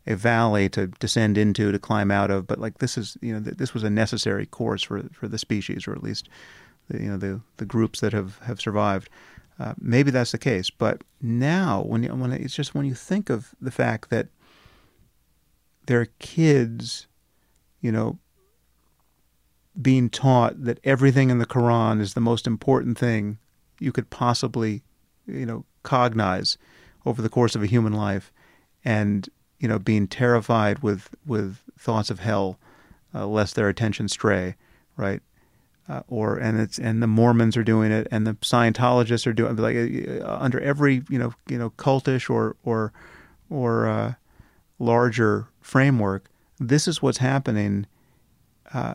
a 0.07 0.17
valley 0.17 0.71
to 0.71 0.87
descend 0.87 1.37
into 1.37 1.71
to 1.71 1.79
climb 1.79 2.11
out 2.11 2.31
of. 2.31 2.47
But 2.47 2.59
like 2.59 2.79
this 2.79 2.97
is 2.97 3.17
you 3.21 3.33
know 3.33 3.41
this 3.41 3.75
was 3.75 3.83
a 3.83 3.91
necessary 3.91 4.47
course 4.47 4.83
for 4.83 5.03
for 5.13 5.29
the 5.29 5.39
species, 5.39 5.87
or 5.87 5.93
at 5.93 6.03
least 6.03 6.29
the, 6.89 7.03
you 7.03 7.09
know 7.09 7.17
the 7.17 7.41
the 7.57 7.67
groups 7.67 8.01
that 8.01 8.13
have 8.13 8.39
have 8.39 8.61
survived. 8.61 9.09
Uh, 9.59 9.75
maybe 9.81 10.13
that's 10.13 10.31
the 10.31 10.39
case, 10.39 10.71
but 10.71 11.03
now 11.21 11.83
when 11.83 12.05
you, 12.05 12.11
when 12.11 12.31
it's 12.31 12.55
just 12.55 12.77
when 12.77 12.87
you 12.87 12.95
think 12.95 13.29
of 13.29 13.57
the 13.61 13.73
fact 13.73 14.09
that 14.09 14.29
there 15.89 16.03
are 16.03 16.09
kids, 16.19 17.07
you 17.81 17.91
know, 17.91 18.19
being 19.81 20.11
taught 20.11 20.63
that 20.63 20.79
everything 20.85 21.31
in 21.31 21.39
the 21.39 21.47
Quran 21.47 21.99
is 21.99 22.13
the 22.13 22.21
most 22.21 22.47
important 22.47 22.99
thing 22.99 23.39
you 23.81 23.91
could 23.91 24.11
possibly, 24.11 24.83
you 25.27 25.47
know, 25.47 25.65
cognize 25.85 26.59
over 27.07 27.23
the 27.23 27.31
course 27.31 27.57
of 27.57 27.63
a 27.63 27.67
human 27.67 27.95
life, 27.95 28.31
and 28.85 29.31
you 29.59 29.67
know, 29.67 29.79
being 29.79 30.07
terrified 30.07 30.81
with 30.81 31.09
with 31.25 31.57
thoughts 31.79 32.11
of 32.11 32.21
hell, 32.21 32.59
uh, 33.15 33.27
lest 33.27 33.55
their 33.55 33.71
attention 33.71 34.09
stray, 34.09 34.57
right? 34.99 35.23
Uh, 35.89 36.03
or 36.07 36.37
and 36.37 36.61
it's 36.61 36.79
and 36.79 37.03
the 37.03 37.07
Mormons 37.07 37.57
are 37.57 37.65
doing 37.65 37.93
it, 37.93 38.07
and 38.11 38.27
the 38.27 38.35
Scientologists 38.35 39.27
are 39.27 39.33
doing 39.33 39.57
like 39.57 40.21
uh, 40.23 40.37
under 40.39 40.61
every 40.61 41.03
you 41.09 41.19
know 41.19 41.33
you 41.49 41.57
know 41.57 41.71
cultish 41.71 42.29
or 42.29 42.57
or 42.63 42.93
or 43.49 43.89
uh, 43.89 44.13
larger 44.79 45.49
framework. 45.69 46.31
This 46.59 46.89
is 46.89 47.03
what's 47.03 47.19
happening. 47.19 47.87
Uh, 48.73 48.95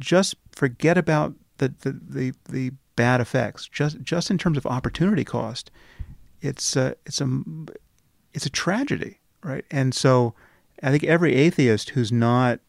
just 0.00 0.34
forget 0.52 0.98
about 0.98 1.34
the, 1.58 1.72
the, 1.80 1.92
the, 1.92 2.32
the 2.48 2.72
bad 2.96 3.20
effects. 3.20 3.68
Just 3.68 4.00
just 4.02 4.30
in 4.30 4.38
terms 4.38 4.58
of 4.58 4.66
opportunity 4.66 5.24
cost, 5.24 5.70
it's 6.40 6.76
a, 6.76 6.96
it's 7.06 7.20
a 7.20 7.28
it's 8.34 8.44
a 8.46 8.50
tragedy, 8.50 9.20
right? 9.42 9.64
And 9.70 9.94
so, 9.94 10.34
I 10.82 10.90
think 10.90 11.04
every 11.04 11.34
atheist 11.34 11.90
who's 11.90 12.12
not 12.12 12.60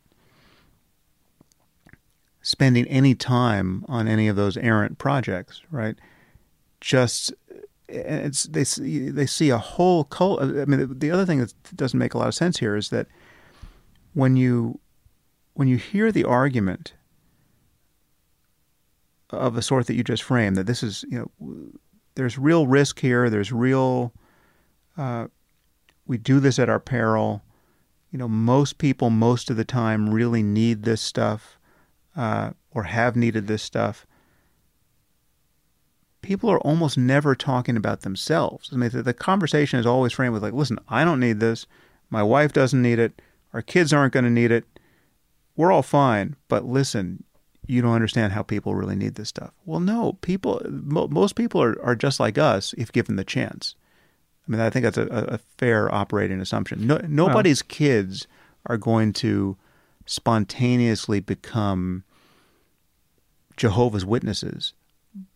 spending 2.42 2.88
any 2.88 3.16
time 3.16 3.86
on 3.88 4.08
any 4.08 4.28
of 4.28 4.36
those 4.36 4.56
errant 4.58 4.98
projects, 4.98 5.62
right? 5.72 5.96
Just 6.80 7.34
it's 7.90 8.44
they 8.44 8.64
see, 8.64 9.10
they 9.10 9.26
see 9.26 9.50
a 9.50 9.58
whole 9.58 10.04
cult. 10.04 10.42
I 10.42 10.66
mean, 10.66 11.00
the 11.00 11.12
other 11.12 11.26
thing 11.26 11.40
that 11.40 11.54
doesn't 11.76 11.98
make 11.98 12.14
a 12.14 12.18
lot 12.18 12.28
of 12.28 12.36
sense 12.36 12.60
here 12.60 12.76
is 12.76 12.90
that 12.90 13.08
when 14.14 14.36
you 14.36 14.80
when 15.54 15.68
you 15.68 15.78
hear 15.78 16.12
the 16.12 16.24
argument 16.24 16.94
of 19.30 19.58
a 19.58 19.62
sort 19.62 19.88
that 19.88 19.96
you 19.96 20.04
just 20.04 20.24
framed, 20.24 20.56
that 20.58 20.68
this 20.68 20.84
is 20.84 21.04
you 21.10 21.32
know 21.40 21.72
there's 22.16 22.38
real 22.38 22.68
risk 22.68 23.00
here. 23.00 23.30
There's 23.30 23.52
real 23.52 24.14
uh, 24.98 25.28
we 26.06 26.18
do 26.18 26.40
this 26.40 26.60
at 26.60 26.70
our 26.70 26.80
peril. 26.80 27.44
You 28.12 28.20
know, 28.20 28.28
most 28.28 28.78
people 28.78 29.10
most 29.10 29.50
of 29.50 29.58
the 29.58 29.66
time 29.66 30.10
really 30.10 30.44
need 30.44 30.84
this 30.84 31.02
stuff 31.02 31.60
uh, 32.16 32.52
or 32.72 32.84
have 32.84 33.16
needed 33.16 33.48
this 33.48 33.64
stuff 33.64 34.06
people 36.22 36.50
are 36.50 36.60
almost 36.60 36.98
never 36.98 37.36
talking 37.36 37.78
about 37.78 38.02
themselves. 38.02 38.70
I 38.72 38.76
mean, 38.76 38.90
the, 38.90 39.04
the, 39.04 39.14
conversation 39.14 39.80
is 39.80 39.86
always 39.86 40.14
framed 40.14 40.34
with 40.34 40.44
like, 40.44 40.54
"Listen, 40.54 40.80
I 40.88 41.04
don't 41.04 41.20
need 41.20 41.40
this. 41.40 41.66
My 42.10 42.24
wife 42.24 42.54
doesn't 42.54 42.82
need 42.82 43.00
it. 43.00 43.22
Our 43.54 43.62
kids 43.62 43.94
aren't 43.94 44.14
going 44.14 44.26
to 44.26 44.32
need 44.32 44.52
it. 44.52 44.66
We're 45.56 45.72
all 45.72 45.84
fine." 45.84 46.36
But 46.48 46.66
listen, 46.66 47.24
you 47.66 47.82
don't 47.82 47.94
understand 47.94 48.34
how 48.34 48.44
people 48.44 48.76
really 48.76 48.96
need 48.96 49.16
this 49.16 49.30
stuff. 49.30 49.52
Well, 49.66 49.80
no, 49.80 50.14
people. 50.22 50.62
Mo- 50.70 51.08
most 51.08 51.36
people 51.36 51.62
are, 51.62 51.82
are 51.84 51.96
just 51.96 52.20
like 52.20 52.38
us 52.38 52.74
if 52.78 52.92
given 52.92 53.16
the 53.16 53.24
chance. 53.24 53.76
I 54.48 54.52
mean, 54.52 54.62
I 54.62 54.70
think 54.70 54.84
that's 54.84 54.98
a, 54.98 55.08
a 55.08 55.38
fair 55.58 55.94
operating 55.94 56.42
assumption. 56.42 56.88
No, 56.88 57.00
nobody's 57.08 57.64
well, 57.64 57.70
kids 57.70 58.28
are 58.66 58.78
going 58.78 59.14
to 59.14 59.58
spontaneously 60.06 61.20
become 61.20 62.04
Jehovah's 63.56 64.06
Witnesses 64.06 64.74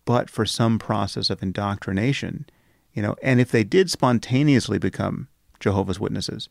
but 0.05 0.29
for 0.29 0.45
some 0.45 0.79
process 0.79 1.29
of 1.29 1.41
indoctrination, 1.41 2.45
you 2.93 3.01
know, 3.01 3.15
and 3.23 3.39
if 3.39 3.51
they 3.51 3.63
did 3.63 3.89
spontaneously 3.89 4.77
become 4.77 5.27
Jehovah's 5.59 5.99
Witnesses, 5.99 6.49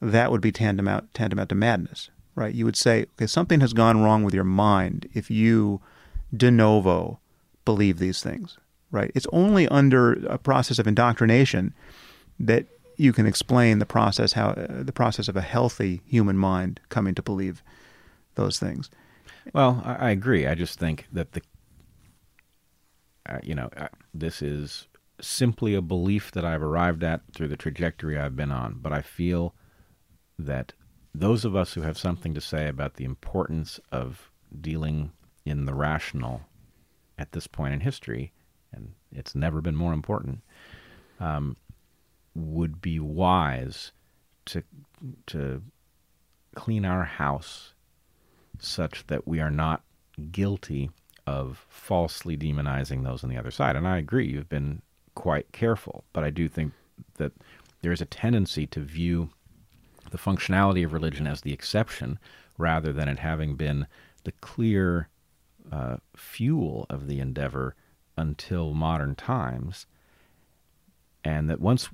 that 0.00 0.30
would 0.30 0.40
be 0.40 0.52
tantamount 0.52 1.12
tantamount 1.14 1.48
to 1.50 1.54
madness, 1.54 2.10
right? 2.34 2.54
You 2.54 2.64
would 2.64 2.76
say, 2.76 3.06
okay, 3.16 3.26
something 3.26 3.60
has 3.60 3.72
gone 3.72 4.02
wrong 4.02 4.24
with 4.24 4.34
your 4.34 4.44
mind 4.44 5.08
if 5.12 5.30
you 5.30 5.80
de 6.34 6.50
novo 6.50 7.18
believe 7.64 7.98
these 7.98 8.22
things, 8.22 8.58
right? 8.90 9.10
It's 9.14 9.26
only 9.32 9.68
under 9.68 10.14
a 10.26 10.38
process 10.38 10.78
of 10.78 10.86
indoctrination 10.86 11.74
that 12.38 12.66
you 12.96 13.12
can 13.12 13.26
explain 13.26 13.78
the 13.78 13.86
process 13.86 14.34
how 14.34 14.50
uh, 14.50 14.82
the 14.82 14.92
process 14.92 15.28
of 15.28 15.36
a 15.36 15.40
healthy 15.40 16.02
human 16.06 16.36
mind 16.36 16.80
coming 16.88 17.14
to 17.14 17.22
believe 17.22 17.62
those 18.34 18.58
things. 18.58 18.90
Well, 19.54 19.82
I, 19.84 19.94
I 19.94 20.10
agree. 20.10 20.46
I 20.46 20.54
just 20.54 20.78
think 20.78 21.06
that 21.12 21.32
the 21.32 21.42
uh, 23.26 23.38
you 23.42 23.54
know 23.54 23.68
uh, 23.76 23.88
this 24.14 24.42
is 24.42 24.88
simply 25.20 25.74
a 25.74 25.82
belief 25.82 26.32
that 26.32 26.44
I've 26.44 26.62
arrived 26.62 27.04
at 27.04 27.20
through 27.34 27.48
the 27.48 27.56
trajectory 27.56 28.18
I've 28.18 28.36
been 28.36 28.50
on, 28.50 28.78
but 28.80 28.92
I 28.92 29.02
feel 29.02 29.54
that 30.38 30.72
those 31.14 31.44
of 31.44 31.54
us 31.54 31.74
who 31.74 31.82
have 31.82 31.98
something 31.98 32.34
to 32.34 32.40
say 32.40 32.68
about 32.68 32.94
the 32.94 33.04
importance 33.04 33.80
of 33.92 34.30
dealing 34.60 35.12
in 35.44 35.66
the 35.66 35.74
rational 35.74 36.42
at 37.18 37.32
this 37.32 37.46
point 37.46 37.74
in 37.74 37.80
history, 37.80 38.32
and 38.72 38.92
it's 39.12 39.34
never 39.34 39.60
been 39.60 39.76
more 39.76 39.92
important, 39.92 40.40
um, 41.18 41.56
would 42.34 42.80
be 42.80 42.98
wise 42.98 43.92
to 44.46 44.62
to 45.26 45.62
clean 46.54 46.84
our 46.84 47.04
house 47.04 47.74
such 48.58 49.06
that 49.06 49.26
we 49.26 49.40
are 49.40 49.50
not 49.50 49.82
guilty 50.32 50.90
of 51.30 51.64
falsely 51.68 52.36
demonizing 52.36 53.04
those 53.04 53.22
on 53.22 53.30
the 53.30 53.36
other 53.36 53.52
side. 53.52 53.76
And 53.76 53.86
I 53.86 53.98
agree, 53.98 54.26
you've 54.26 54.48
been 54.48 54.82
quite 55.14 55.52
careful, 55.52 56.04
but 56.12 56.24
I 56.24 56.30
do 56.30 56.48
think 56.48 56.72
that 57.18 57.32
there 57.82 57.92
is 57.92 58.00
a 58.00 58.06
tendency 58.06 58.66
to 58.66 58.80
view 58.80 59.30
the 60.10 60.18
functionality 60.18 60.84
of 60.84 60.92
religion 60.92 61.26
as 61.28 61.42
the 61.42 61.52
exception 61.52 62.18
rather 62.58 62.92
than 62.92 63.08
it 63.08 63.20
having 63.20 63.54
been 63.54 63.86
the 64.24 64.32
clear 64.32 65.08
uh, 65.70 65.98
fuel 66.16 66.84
of 66.90 67.06
the 67.06 67.20
endeavor 67.20 67.76
until 68.16 68.74
modern 68.74 69.14
times. 69.14 69.86
And 71.22 71.48
that 71.48 71.60
once 71.60 71.88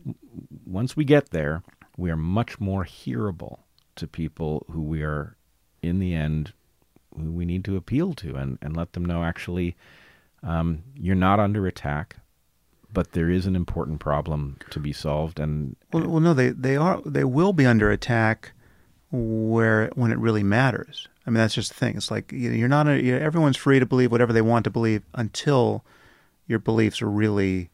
once 0.64 0.96
we 0.96 1.04
get 1.04 1.30
there, 1.30 1.62
we 1.96 2.10
are 2.10 2.16
much 2.16 2.58
more 2.58 2.84
hearable 2.84 3.58
to 3.96 4.06
people 4.06 4.64
who 4.70 4.82
we 4.82 5.02
are, 5.02 5.36
in 5.82 5.98
the 5.98 6.14
end, 6.14 6.52
who 7.16 7.30
we 7.30 7.44
need 7.44 7.64
to 7.64 7.76
appeal 7.76 8.14
to 8.14 8.34
and, 8.36 8.58
and 8.62 8.76
let 8.76 8.92
them 8.92 9.04
know 9.04 9.24
actually 9.24 9.76
um, 10.42 10.82
you're 10.94 11.14
not 11.14 11.40
under 11.40 11.66
attack 11.66 12.16
but 12.96 13.12
there 13.12 13.28
is 13.28 13.44
an 13.44 13.54
important 13.54 14.00
problem 14.00 14.56
to 14.70 14.80
be 14.80 14.90
solved. 14.90 15.38
And 15.38 15.76
well, 15.92 16.08
well, 16.08 16.20
no, 16.20 16.32
they 16.32 16.48
they 16.48 16.76
are 16.76 17.02
they 17.04 17.24
will 17.24 17.52
be 17.52 17.66
under 17.66 17.90
attack 17.90 18.52
where 19.12 19.90
when 19.94 20.12
it 20.12 20.18
really 20.18 20.42
matters. 20.42 21.06
I 21.26 21.30
mean, 21.30 21.36
that's 21.36 21.54
just 21.54 21.68
the 21.68 21.74
thing. 21.74 21.96
It's 21.98 22.10
like 22.10 22.32
you're 22.32 22.68
not 22.68 22.88
a, 22.88 23.02
you're, 23.02 23.20
everyone's 23.20 23.58
free 23.58 23.78
to 23.80 23.84
believe 23.84 24.10
whatever 24.10 24.32
they 24.32 24.40
want 24.40 24.64
to 24.64 24.70
believe 24.70 25.02
until 25.12 25.84
your 26.46 26.58
beliefs 26.58 27.02
are 27.02 27.10
really 27.10 27.68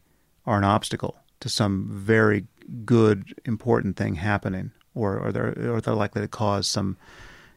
are 0.45 0.57
an 0.57 0.65
obstacle 0.65 1.15
to 1.39 1.47
some 1.47 1.87
very 1.89 2.45
good 2.83 3.33
important 3.45 3.95
thing 3.95 4.15
happening, 4.15 4.71
or 4.93 5.17
or 5.17 5.31
they're 5.31 5.73
or 5.73 5.79
they're 5.79 5.95
likely 5.95 6.21
to 6.21 6.27
cause 6.27 6.67
some, 6.67 6.97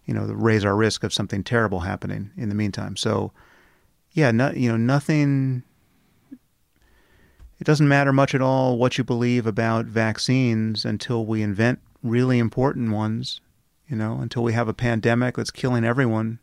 you 0.07 0.15
know, 0.15 0.25
raise 0.25 0.65
our 0.65 0.75
risk 0.75 1.05
of 1.05 1.13
something 1.13 1.45
terrible 1.45 1.81
happening 1.81 2.31
in 2.37 2.49
the 2.49 2.55
meantime. 2.55 2.97
So, 2.97 3.33
yeah, 4.13 4.31
no, 4.31 4.51
you 4.51 4.71
know, 4.71 4.77
nothing 4.77 5.63
it 7.59 7.65
doesn't 7.65 7.89
matter 7.89 8.13
much 8.13 8.35
at 8.35 8.43
all 8.43 8.77
what 8.77 8.99
you 8.99 9.05
believe 9.05 9.47
about 9.47 9.87
vaccines 9.87 10.85
until 10.85 11.25
we 11.25 11.43
invent 11.43 11.81
really 12.03 12.39
important 12.39 12.93
ones, 12.93 13.41
you 13.89 13.97
know, 13.97 14.19
until 14.21 14.43
we 14.43 14.53
have 14.53 14.69
a 14.69 14.75
pandemic 14.75 15.37
that's 15.37 15.51
killing 15.51 15.85
everyone, 15.85 16.39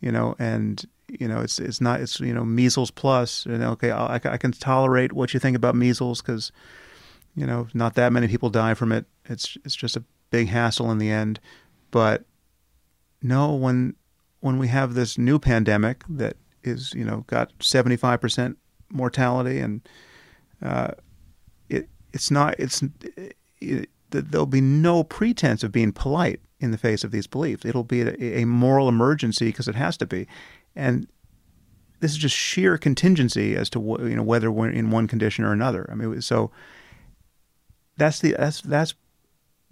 you 0.00 0.10
know, 0.10 0.34
and 0.38 0.84
you 1.08 1.26
know 1.26 1.40
it's 1.40 1.58
it's 1.58 1.80
not 1.80 2.00
it's 2.00 2.20
you 2.20 2.32
know 2.32 2.44
measles 2.44 2.90
plus, 2.90 3.46
know, 3.46 3.70
okay, 3.72 3.90
I, 3.90 4.16
I 4.16 4.36
can 4.36 4.52
tolerate 4.52 5.12
what 5.12 5.34
you 5.34 5.40
think 5.40 5.56
about 5.56 5.74
measles 5.74 6.22
because 6.22 6.50
you 7.34 7.46
know 7.46 7.68
not 7.74 7.94
that 7.94 8.12
many 8.12 8.28
people 8.28 8.50
die 8.50 8.74
from 8.74 8.92
it. 8.92 9.04
It's 9.26 9.56
it's 9.64 9.76
just 9.76 9.96
a 9.96 10.04
big 10.30 10.48
hassle 10.48 10.90
in 10.90 10.98
the 10.98 11.10
end, 11.10 11.40
but 11.90 12.24
no, 13.22 13.54
when 13.54 13.94
when 14.40 14.58
we 14.58 14.68
have 14.68 14.94
this 14.94 15.18
new 15.18 15.38
pandemic 15.38 16.04
that 16.08 16.36
is 16.62 16.92
you 16.94 17.04
know 17.04 17.24
got 17.26 17.52
seventy 17.60 17.96
five 17.96 18.20
percent 18.20 18.58
mortality 18.90 19.58
and 19.58 19.86
uh, 20.62 20.92
it 21.68 21.88
it's 22.12 22.30
not 22.30 22.54
it's 22.58 22.82
it, 23.60 23.88
there'll 24.10 24.46
be 24.46 24.60
no 24.60 25.04
pretense 25.04 25.62
of 25.62 25.72
being 25.72 25.92
polite 25.92 26.40
in 26.60 26.70
the 26.70 26.78
face 26.78 27.04
of 27.04 27.10
these 27.10 27.26
beliefs. 27.26 27.64
It'll 27.64 27.84
be 27.84 28.02
a, 28.02 28.40
a 28.40 28.44
moral 28.44 28.88
emergency 28.88 29.46
because 29.46 29.68
it 29.68 29.74
has 29.74 29.96
to 29.98 30.06
be, 30.06 30.26
and 30.74 31.06
this 32.00 32.12
is 32.12 32.16
just 32.16 32.34
sheer 32.34 32.78
contingency 32.78 33.56
as 33.56 33.68
to 33.70 33.80
you 34.00 34.16
know 34.16 34.22
whether 34.22 34.50
we're 34.50 34.70
in 34.70 34.90
one 34.90 35.06
condition 35.06 35.44
or 35.44 35.52
another. 35.52 35.88
I 35.90 35.94
mean, 35.94 36.20
so 36.22 36.50
that's 37.96 38.20
the 38.20 38.34
that's 38.38 38.60
that's 38.62 38.94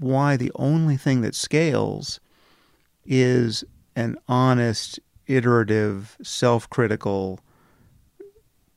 why 0.01 0.37
the 0.37 0.53
only 0.57 0.97
thing 0.97 1.23
that 1.23 1.35
scales 1.35 2.21
is 3.07 3.65
an 3.95 4.19
honest, 4.29 5.01
iterative, 5.27 6.17
self-critical 6.23 7.41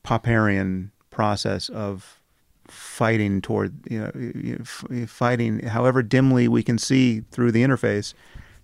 Popperian 0.04 0.90
process 1.10 1.68
of 1.68 2.20
fighting 2.66 3.40
toward 3.40 3.74
you 3.90 3.98
know 4.00 5.06
fighting 5.06 5.58
however 5.60 6.02
dimly 6.02 6.46
we 6.46 6.62
can 6.62 6.78
see 6.78 7.20
through 7.32 7.50
the 7.50 7.62
interface 7.62 8.14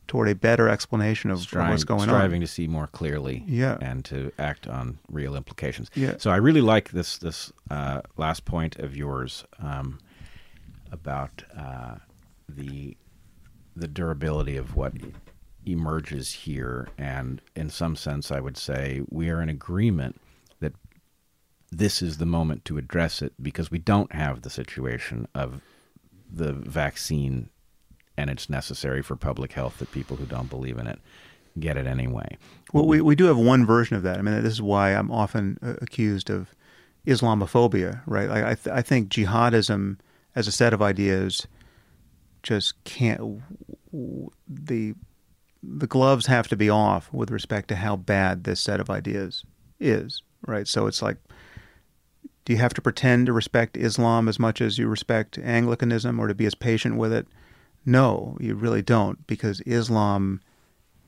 toward 0.07 0.29
a 0.29 0.35
better 0.35 0.69
explanation 0.69 1.31
of 1.31 1.41
striving, 1.41 1.71
what's 1.71 1.83
going 1.83 2.01
striving 2.01 2.15
on 2.15 2.21
striving 2.21 2.41
to 2.41 2.47
see 2.47 2.69
more 2.69 2.87
clearly 2.87 3.43
yeah. 3.49 3.77
and 3.81 4.05
to 4.05 4.31
act 4.39 4.69
on 4.69 4.99
real 5.11 5.35
implications 5.35 5.91
yeah. 5.95 6.15
so 6.19 6.31
i 6.31 6.37
really 6.37 6.61
like 6.61 6.91
this 6.91 7.19
this 7.19 7.53
uh, 7.71 8.01
last 8.17 8.45
point 8.45 8.77
of 8.77 8.97
yours 8.97 9.45
um, 9.59 9.99
about 10.93 11.43
uh, 11.57 11.97
the 12.49 12.97
the 13.75 13.89
durability 13.89 14.57
of 14.57 14.77
what 14.77 14.93
emerges 15.67 16.33
here 16.33 16.89
and 16.97 17.43
in 17.55 17.69
some 17.69 17.97
sense 17.97 18.31
i 18.31 18.41
would 18.41 18.57
say 18.57 19.03
we 19.11 19.29
are 19.29 19.43
in 19.43 19.49
agreement 19.49 20.21
that 20.61 20.73
this 21.71 22.01
is 22.01 22.19
the 22.19 22.27
moment 22.27 22.65
to 22.65 22.79
address 22.79 23.21
it 23.21 23.33
because 23.43 23.71
we 23.71 23.79
don't 23.79 24.13
have 24.13 24.43
the 24.43 24.51
situation 24.51 25.27
of 25.35 25.61
the 26.31 26.53
vaccine 26.53 27.51
and 28.17 28.31
it's 28.31 28.49
necessary 28.49 29.03
for 29.03 29.17
public 29.17 29.53
health 29.53 29.79
that 29.79 29.91
people 29.93 30.17
who 30.17 30.27
don't 30.27 30.51
believe 30.51 30.79
in 30.79 30.87
it 30.87 30.99
get 31.59 31.77
it 31.77 31.87
anyway. 31.87 32.37
Well, 32.73 32.87
we, 32.87 33.01
we 33.01 33.17
do 33.17 33.25
have 33.27 33.39
one 33.39 33.65
version 33.65 33.97
of 33.97 34.03
that. 34.03 34.19
I 34.19 34.23
mean, 34.23 34.43
this 34.43 34.53
is 34.53 34.63
why 34.63 34.93
I'm 34.93 35.11
often 35.11 35.59
uh, 35.63 35.75
accused 35.81 36.31
of 36.31 36.55
Islamophobia, 37.07 38.03
right? 38.07 38.29
I, 38.31 38.55
th- 38.55 38.75
I 38.75 38.83
think 38.83 39.09
jihadism 39.09 39.99
as 40.35 40.49
a 40.49 40.53
set 40.53 40.73
of 40.73 40.83
ideas 40.83 41.47
just 42.43 42.83
can't. 42.85 43.43
The 44.49 44.95
the 45.69 45.87
gloves 45.87 46.27
have 46.27 46.49
to 46.49 46.57
be 46.57 46.71
off 46.71 47.13
with 47.13 47.31
respect 47.31 47.69
to 47.69 47.77
how 47.77 47.97
bad 47.97 48.45
this 48.45 48.61
set 48.61 48.81
of 48.81 48.91
ideas 48.91 49.45
is, 49.81 50.23
right? 50.47 50.69
So 50.69 50.87
it's 50.87 51.03
like 51.03 51.19
do 52.47 52.53
you 52.53 52.59
have 52.61 52.75
to 52.75 52.81
pretend 52.81 53.27
to 53.27 53.33
respect 53.33 53.77
Islam 53.77 54.29
as 54.29 54.39
much 54.39 54.61
as 54.61 54.79
you 54.79 54.87
respect 54.87 55.37
Anglicanism 55.37 56.19
or 56.19 56.29
to 56.29 56.35
be 56.35 56.47
as 56.47 56.55
patient 56.55 56.97
with 56.97 57.13
it? 57.13 57.27
No, 57.85 58.37
you 58.41 58.55
really 58.55 58.83
don't, 58.83 59.27
because 59.27 59.61
Islam 59.63 60.41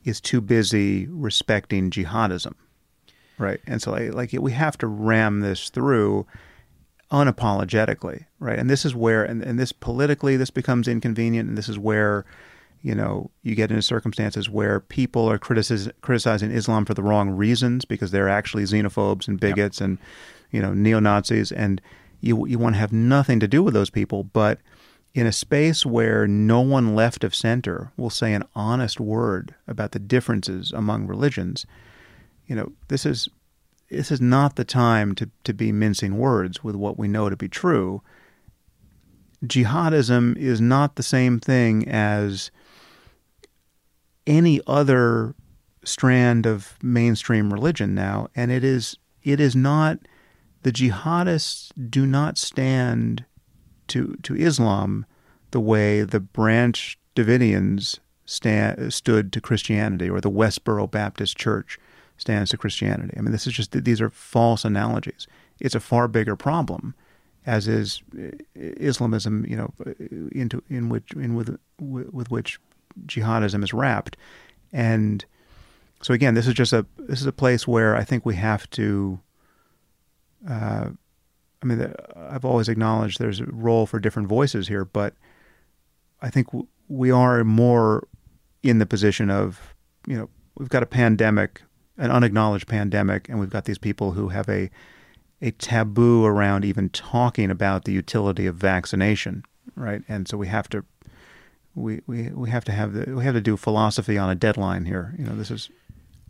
is 0.04 0.20
too 0.20 0.40
busy 0.40 1.06
respecting 1.06 1.90
jihadism, 1.90 2.54
right? 3.38 3.60
And 3.68 3.80
so, 3.80 3.92
like, 3.92 4.32
we 4.32 4.50
have 4.50 4.76
to 4.78 4.88
ram 4.88 5.40
this 5.40 5.70
through 5.70 6.26
unapologetically, 7.12 8.24
right? 8.40 8.58
And 8.58 8.68
this 8.68 8.84
is 8.84 8.94
where, 8.94 9.24
and, 9.24 9.40
and 9.42 9.60
this 9.60 9.70
politically, 9.70 10.36
this 10.36 10.50
becomes 10.50 10.88
inconvenient, 10.88 11.48
and 11.48 11.56
this 11.56 11.68
is 11.68 11.78
where, 11.78 12.24
you 12.82 12.94
know, 12.94 13.30
you 13.42 13.54
get 13.54 13.70
into 13.70 13.82
circumstances 13.82 14.48
where 14.48 14.80
people 14.80 15.30
are 15.30 15.38
criticiz- 15.38 15.90
criticizing 16.00 16.50
Islam 16.50 16.84
for 16.84 16.94
the 16.94 17.02
wrong 17.02 17.30
reasons 17.30 17.84
because 17.84 18.10
they're 18.10 18.28
actually 18.28 18.64
xenophobes 18.64 19.26
and 19.28 19.40
bigots 19.40 19.80
yep. 19.80 19.86
and 19.86 19.98
you 20.50 20.62
know, 20.62 20.72
neo 20.72 21.00
Nazis, 21.00 21.52
and 21.52 21.80
you 22.20 22.46
you 22.46 22.58
want 22.58 22.74
to 22.74 22.80
have 22.80 22.92
nothing 22.92 23.40
to 23.40 23.48
do 23.48 23.62
with 23.62 23.74
those 23.74 23.90
people. 23.90 24.24
But 24.24 24.60
in 25.14 25.26
a 25.26 25.32
space 25.32 25.84
where 25.84 26.26
no 26.26 26.60
one 26.60 26.94
left 26.94 27.24
of 27.24 27.34
center 27.34 27.92
will 27.96 28.10
say 28.10 28.32
an 28.32 28.44
honest 28.54 29.00
word 29.00 29.54
about 29.66 29.92
the 29.92 29.98
differences 29.98 30.72
among 30.72 31.06
religions, 31.06 31.66
you 32.46 32.54
know, 32.54 32.72
this 32.88 33.04
is 33.04 33.28
this 33.90 34.10
is 34.10 34.20
not 34.20 34.56
the 34.56 34.64
time 34.64 35.14
to, 35.14 35.30
to 35.44 35.54
be 35.54 35.72
mincing 35.72 36.18
words 36.18 36.62
with 36.62 36.76
what 36.76 36.98
we 36.98 37.08
know 37.08 37.30
to 37.30 37.36
be 37.36 37.48
true. 37.48 38.02
Jihadism 39.44 40.36
is 40.36 40.60
not 40.60 40.96
the 40.96 41.02
same 41.02 41.40
thing 41.40 41.88
as 41.88 42.50
any 44.28 44.60
other 44.66 45.34
strand 45.84 46.46
of 46.46 46.78
mainstream 46.82 47.52
religion 47.52 47.94
now, 47.94 48.28
and 48.36 48.52
it 48.52 48.62
is 48.62 48.96
it 49.24 49.40
is 49.40 49.56
not 49.56 49.98
the 50.62 50.70
jihadists 50.70 51.72
do 51.90 52.06
not 52.06 52.38
stand 52.38 53.24
to 53.88 54.16
to 54.22 54.36
Islam 54.36 55.06
the 55.50 55.60
way 55.60 56.02
the 56.02 56.20
branch 56.20 56.98
Davidians 57.16 57.98
stand, 58.26 58.92
stood 58.92 59.32
to 59.32 59.40
Christianity 59.40 60.10
or 60.10 60.20
the 60.20 60.30
Westboro 60.30 60.88
Baptist 60.88 61.36
Church 61.36 61.78
stands 62.18 62.50
to 62.50 62.58
Christianity. 62.58 63.14
I 63.16 63.22
mean, 63.22 63.32
this 63.32 63.46
is 63.46 63.54
just 63.54 63.72
these 63.72 64.00
are 64.00 64.10
false 64.10 64.64
analogies. 64.64 65.26
it's 65.60 65.74
a 65.74 65.80
far 65.80 66.06
bigger 66.06 66.36
problem, 66.36 66.94
as 67.46 67.66
is 67.66 68.02
Islamism. 68.54 69.46
You 69.48 69.56
know, 69.56 69.74
into 70.32 70.62
in 70.68 70.88
which 70.90 71.12
in 71.12 71.34
with 71.34 71.58
with 71.80 72.30
which 72.30 72.60
jihadism 73.06 73.62
is 73.62 73.72
wrapped, 73.72 74.16
and 74.72 75.24
so 76.02 76.14
again, 76.14 76.34
this 76.34 76.46
is 76.46 76.54
just 76.54 76.72
a 76.72 76.86
this 76.96 77.20
is 77.20 77.26
a 77.26 77.32
place 77.32 77.66
where 77.66 77.96
I 77.96 78.04
think 78.04 78.24
we 78.24 78.36
have 78.36 78.68
to. 78.70 79.20
Uh, 80.48 80.90
I 81.60 81.66
mean, 81.66 81.92
I've 82.16 82.44
always 82.44 82.68
acknowledged 82.68 83.18
there's 83.18 83.40
a 83.40 83.46
role 83.46 83.84
for 83.86 83.98
different 83.98 84.28
voices 84.28 84.68
here, 84.68 84.84
but 84.84 85.14
I 86.22 86.30
think 86.30 86.46
we 86.86 87.10
are 87.10 87.42
more 87.42 88.06
in 88.62 88.78
the 88.78 88.86
position 88.86 89.28
of, 89.28 89.74
you 90.06 90.16
know, 90.16 90.28
we've 90.56 90.68
got 90.68 90.84
a 90.84 90.86
pandemic, 90.86 91.62
an 91.96 92.12
unacknowledged 92.12 92.68
pandemic, 92.68 93.28
and 93.28 93.40
we've 93.40 93.50
got 93.50 93.64
these 93.64 93.78
people 93.78 94.12
who 94.12 94.28
have 94.28 94.48
a 94.48 94.70
a 95.40 95.50
taboo 95.52 96.24
around 96.24 96.64
even 96.64 96.88
talking 96.90 97.50
about 97.50 97.84
the 97.84 97.92
utility 97.92 98.46
of 98.46 98.56
vaccination, 98.56 99.44
right? 99.76 100.02
And 100.08 100.26
so 100.26 100.36
we 100.36 100.48
have 100.48 100.68
to 100.70 100.84
we, 101.78 102.00
we, 102.06 102.28
we 102.30 102.50
have 102.50 102.64
to 102.64 102.72
have 102.72 102.92
the, 102.92 103.14
we 103.14 103.24
have 103.24 103.34
to 103.34 103.40
do 103.40 103.56
philosophy 103.56 104.18
on 104.18 104.28
a 104.30 104.34
deadline 104.34 104.84
here. 104.84 105.14
You 105.18 105.24
know, 105.24 105.36
this 105.36 105.50
is. 105.50 105.70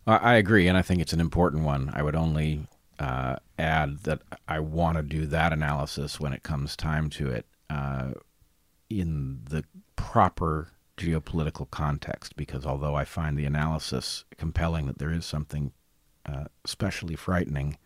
I 0.06 0.36
agree, 0.36 0.68
and 0.68 0.78
I 0.78 0.82
think 0.82 1.02
it's 1.02 1.12
an 1.12 1.20
important 1.20 1.64
one. 1.64 1.90
I 1.92 2.02
would 2.02 2.16
only 2.16 2.66
uh, 2.98 3.36
add 3.58 3.98
that 4.04 4.22
I 4.46 4.58
want 4.60 4.96
to 4.96 5.02
do 5.02 5.26
that 5.26 5.52
analysis 5.52 6.18
when 6.18 6.32
it 6.32 6.42
comes 6.42 6.76
time 6.76 7.10
to 7.10 7.28
it 7.28 7.44
uh, 7.68 8.12
in 8.88 9.40
the 9.50 9.64
proper 9.96 10.72
geopolitical 10.96 11.70
context, 11.70 12.36
because 12.36 12.64
although 12.64 12.94
I 12.94 13.04
find 13.04 13.36
the 13.36 13.44
analysis 13.44 14.24
compelling 14.38 14.86
that 14.86 14.98
there 14.98 15.12
is 15.12 15.26
something 15.26 15.72
uh, 16.24 16.44
especially 16.64 17.14
frightening 17.14 17.76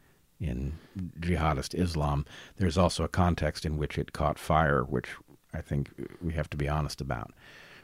in 0.41 0.75
jihadist 1.21 1.75
Islam, 1.75 2.25
there's 2.57 2.79
also 2.79 3.05
a 3.05 3.09
context 3.09 3.65
in 3.65 3.77
which 3.77 3.99
it 3.99 4.13
caught 4.13 4.39
fire, 4.39 4.85
which 4.85 5.09
I 5.55 5.61
think 5.61 5.91
we 6.21 6.33
have 6.33 6.49
to 6.51 6.57
be 6.57 6.69
honest 6.69 7.01
about. 7.01 7.33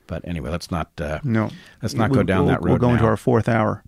But 0.07 0.27
anyway, 0.27 0.51
let's 0.51 0.71
not 0.71 0.91
uh, 1.01 1.21
no, 1.23 1.51
let's 1.83 1.95
not 1.95 2.13
go 2.13 2.23
down 2.23 2.47
we'll, 2.47 2.55
that 2.55 2.63
road. 2.63 2.71
We'll 2.71 2.79
go 2.79 2.89
now. 2.89 2.95
into 2.95 3.07
our 3.07 3.17
fourth 3.17 3.49
hour. 3.49 3.85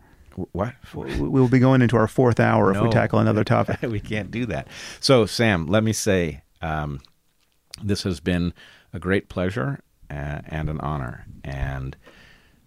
What? 0.52 0.74
We'll 0.94 1.48
be 1.48 1.58
going 1.58 1.82
into 1.82 1.96
our 1.96 2.06
fourth 2.06 2.38
hour 2.38 2.72
no, 2.72 2.78
if 2.78 2.84
we 2.84 2.90
tackle 2.90 3.18
another 3.18 3.44
topic. 3.44 3.82
we 3.82 4.00
can't 4.00 4.30
do 4.30 4.46
that. 4.46 4.68
So, 5.00 5.26
Sam, 5.26 5.66
let 5.66 5.82
me 5.82 5.92
say 5.92 6.42
um, 6.62 7.00
this 7.82 8.04
has 8.04 8.20
been 8.20 8.54
a 8.92 8.98
great 8.98 9.28
pleasure 9.28 9.80
uh, 10.10 10.40
and 10.46 10.68
an 10.68 10.80
honor. 10.80 11.26
And 11.44 11.96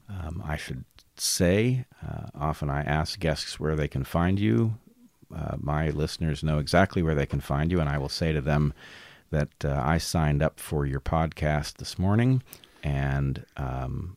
um, 0.10 0.44
I 0.46 0.58
should 0.58 0.84
say, 1.16 1.86
uh, 2.06 2.28
often 2.36 2.70
I 2.70 2.82
ask 2.82 3.20
guests 3.20 3.60
where 3.60 3.76
they 3.76 3.88
can 3.88 4.04
find 4.04 4.40
you. 4.40 4.76
Uh, 5.34 5.56
my 5.60 5.90
listeners 5.90 6.44
know 6.44 6.60
exactly 6.60 7.02
where 7.02 7.16
they 7.16 7.26
can 7.26 7.40
find 7.40 7.72
you, 7.72 7.80
and 7.80 7.90
I 7.90 7.98
will 7.98 8.10
say 8.10 8.34
to 8.34 8.42
them 8.42 8.74
that 9.34 9.66
uh, 9.66 9.82
I 9.84 9.98
signed 9.98 10.42
up 10.42 10.60
for 10.60 10.86
your 10.86 11.02
podcast 11.02 11.78
this 11.78 11.98
morning, 12.00 12.44
and 12.84 13.46
um, 13.58 14.16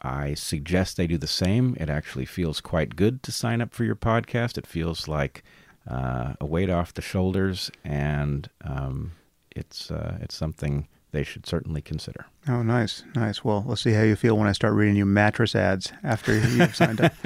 I 0.00 0.34
suggest 0.34 0.96
they 0.96 1.08
do 1.08 1.18
the 1.18 1.26
same. 1.26 1.76
It 1.78 1.90
actually 1.90 2.24
feels 2.24 2.60
quite 2.60 2.94
good 2.96 3.22
to 3.24 3.32
sign 3.32 3.60
up 3.60 3.74
for 3.74 3.84
your 3.84 3.96
podcast. 3.96 4.56
It 4.56 4.66
feels 4.66 5.08
like 5.08 5.42
uh, 5.90 6.34
a 6.40 6.46
weight 6.46 6.70
off 6.70 6.94
the 6.94 7.02
shoulders, 7.02 7.70
and 7.84 8.48
um, 8.64 9.12
it's 9.50 9.90
uh, 9.90 10.18
it's 10.20 10.36
something 10.36 10.86
they 11.10 11.24
should 11.24 11.44
certainly 11.44 11.82
consider. 11.82 12.26
Oh, 12.48 12.62
nice, 12.62 13.02
nice. 13.16 13.44
Well, 13.44 13.64
let's 13.66 13.82
see 13.82 13.92
how 13.92 14.02
you 14.02 14.14
feel 14.14 14.38
when 14.38 14.46
I 14.46 14.52
start 14.52 14.74
reading 14.74 14.96
you 14.96 15.04
mattress 15.04 15.54
ads 15.56 15.92
after 16.04 16.38
you've 16.38 16.76
signed 16.76 17.00
up. 17.00 17.12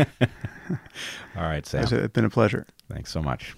All 1.37 1.45
right, 1.45 1.65
Sam. 1.67 1.85
It's 1.85 2.13
been 2.15 2.25
a 2.25 2.31
pleasure. 2.31 2.67
Thanks 2.89 3.13
so 3.13 3.21
much. 3.21 3.55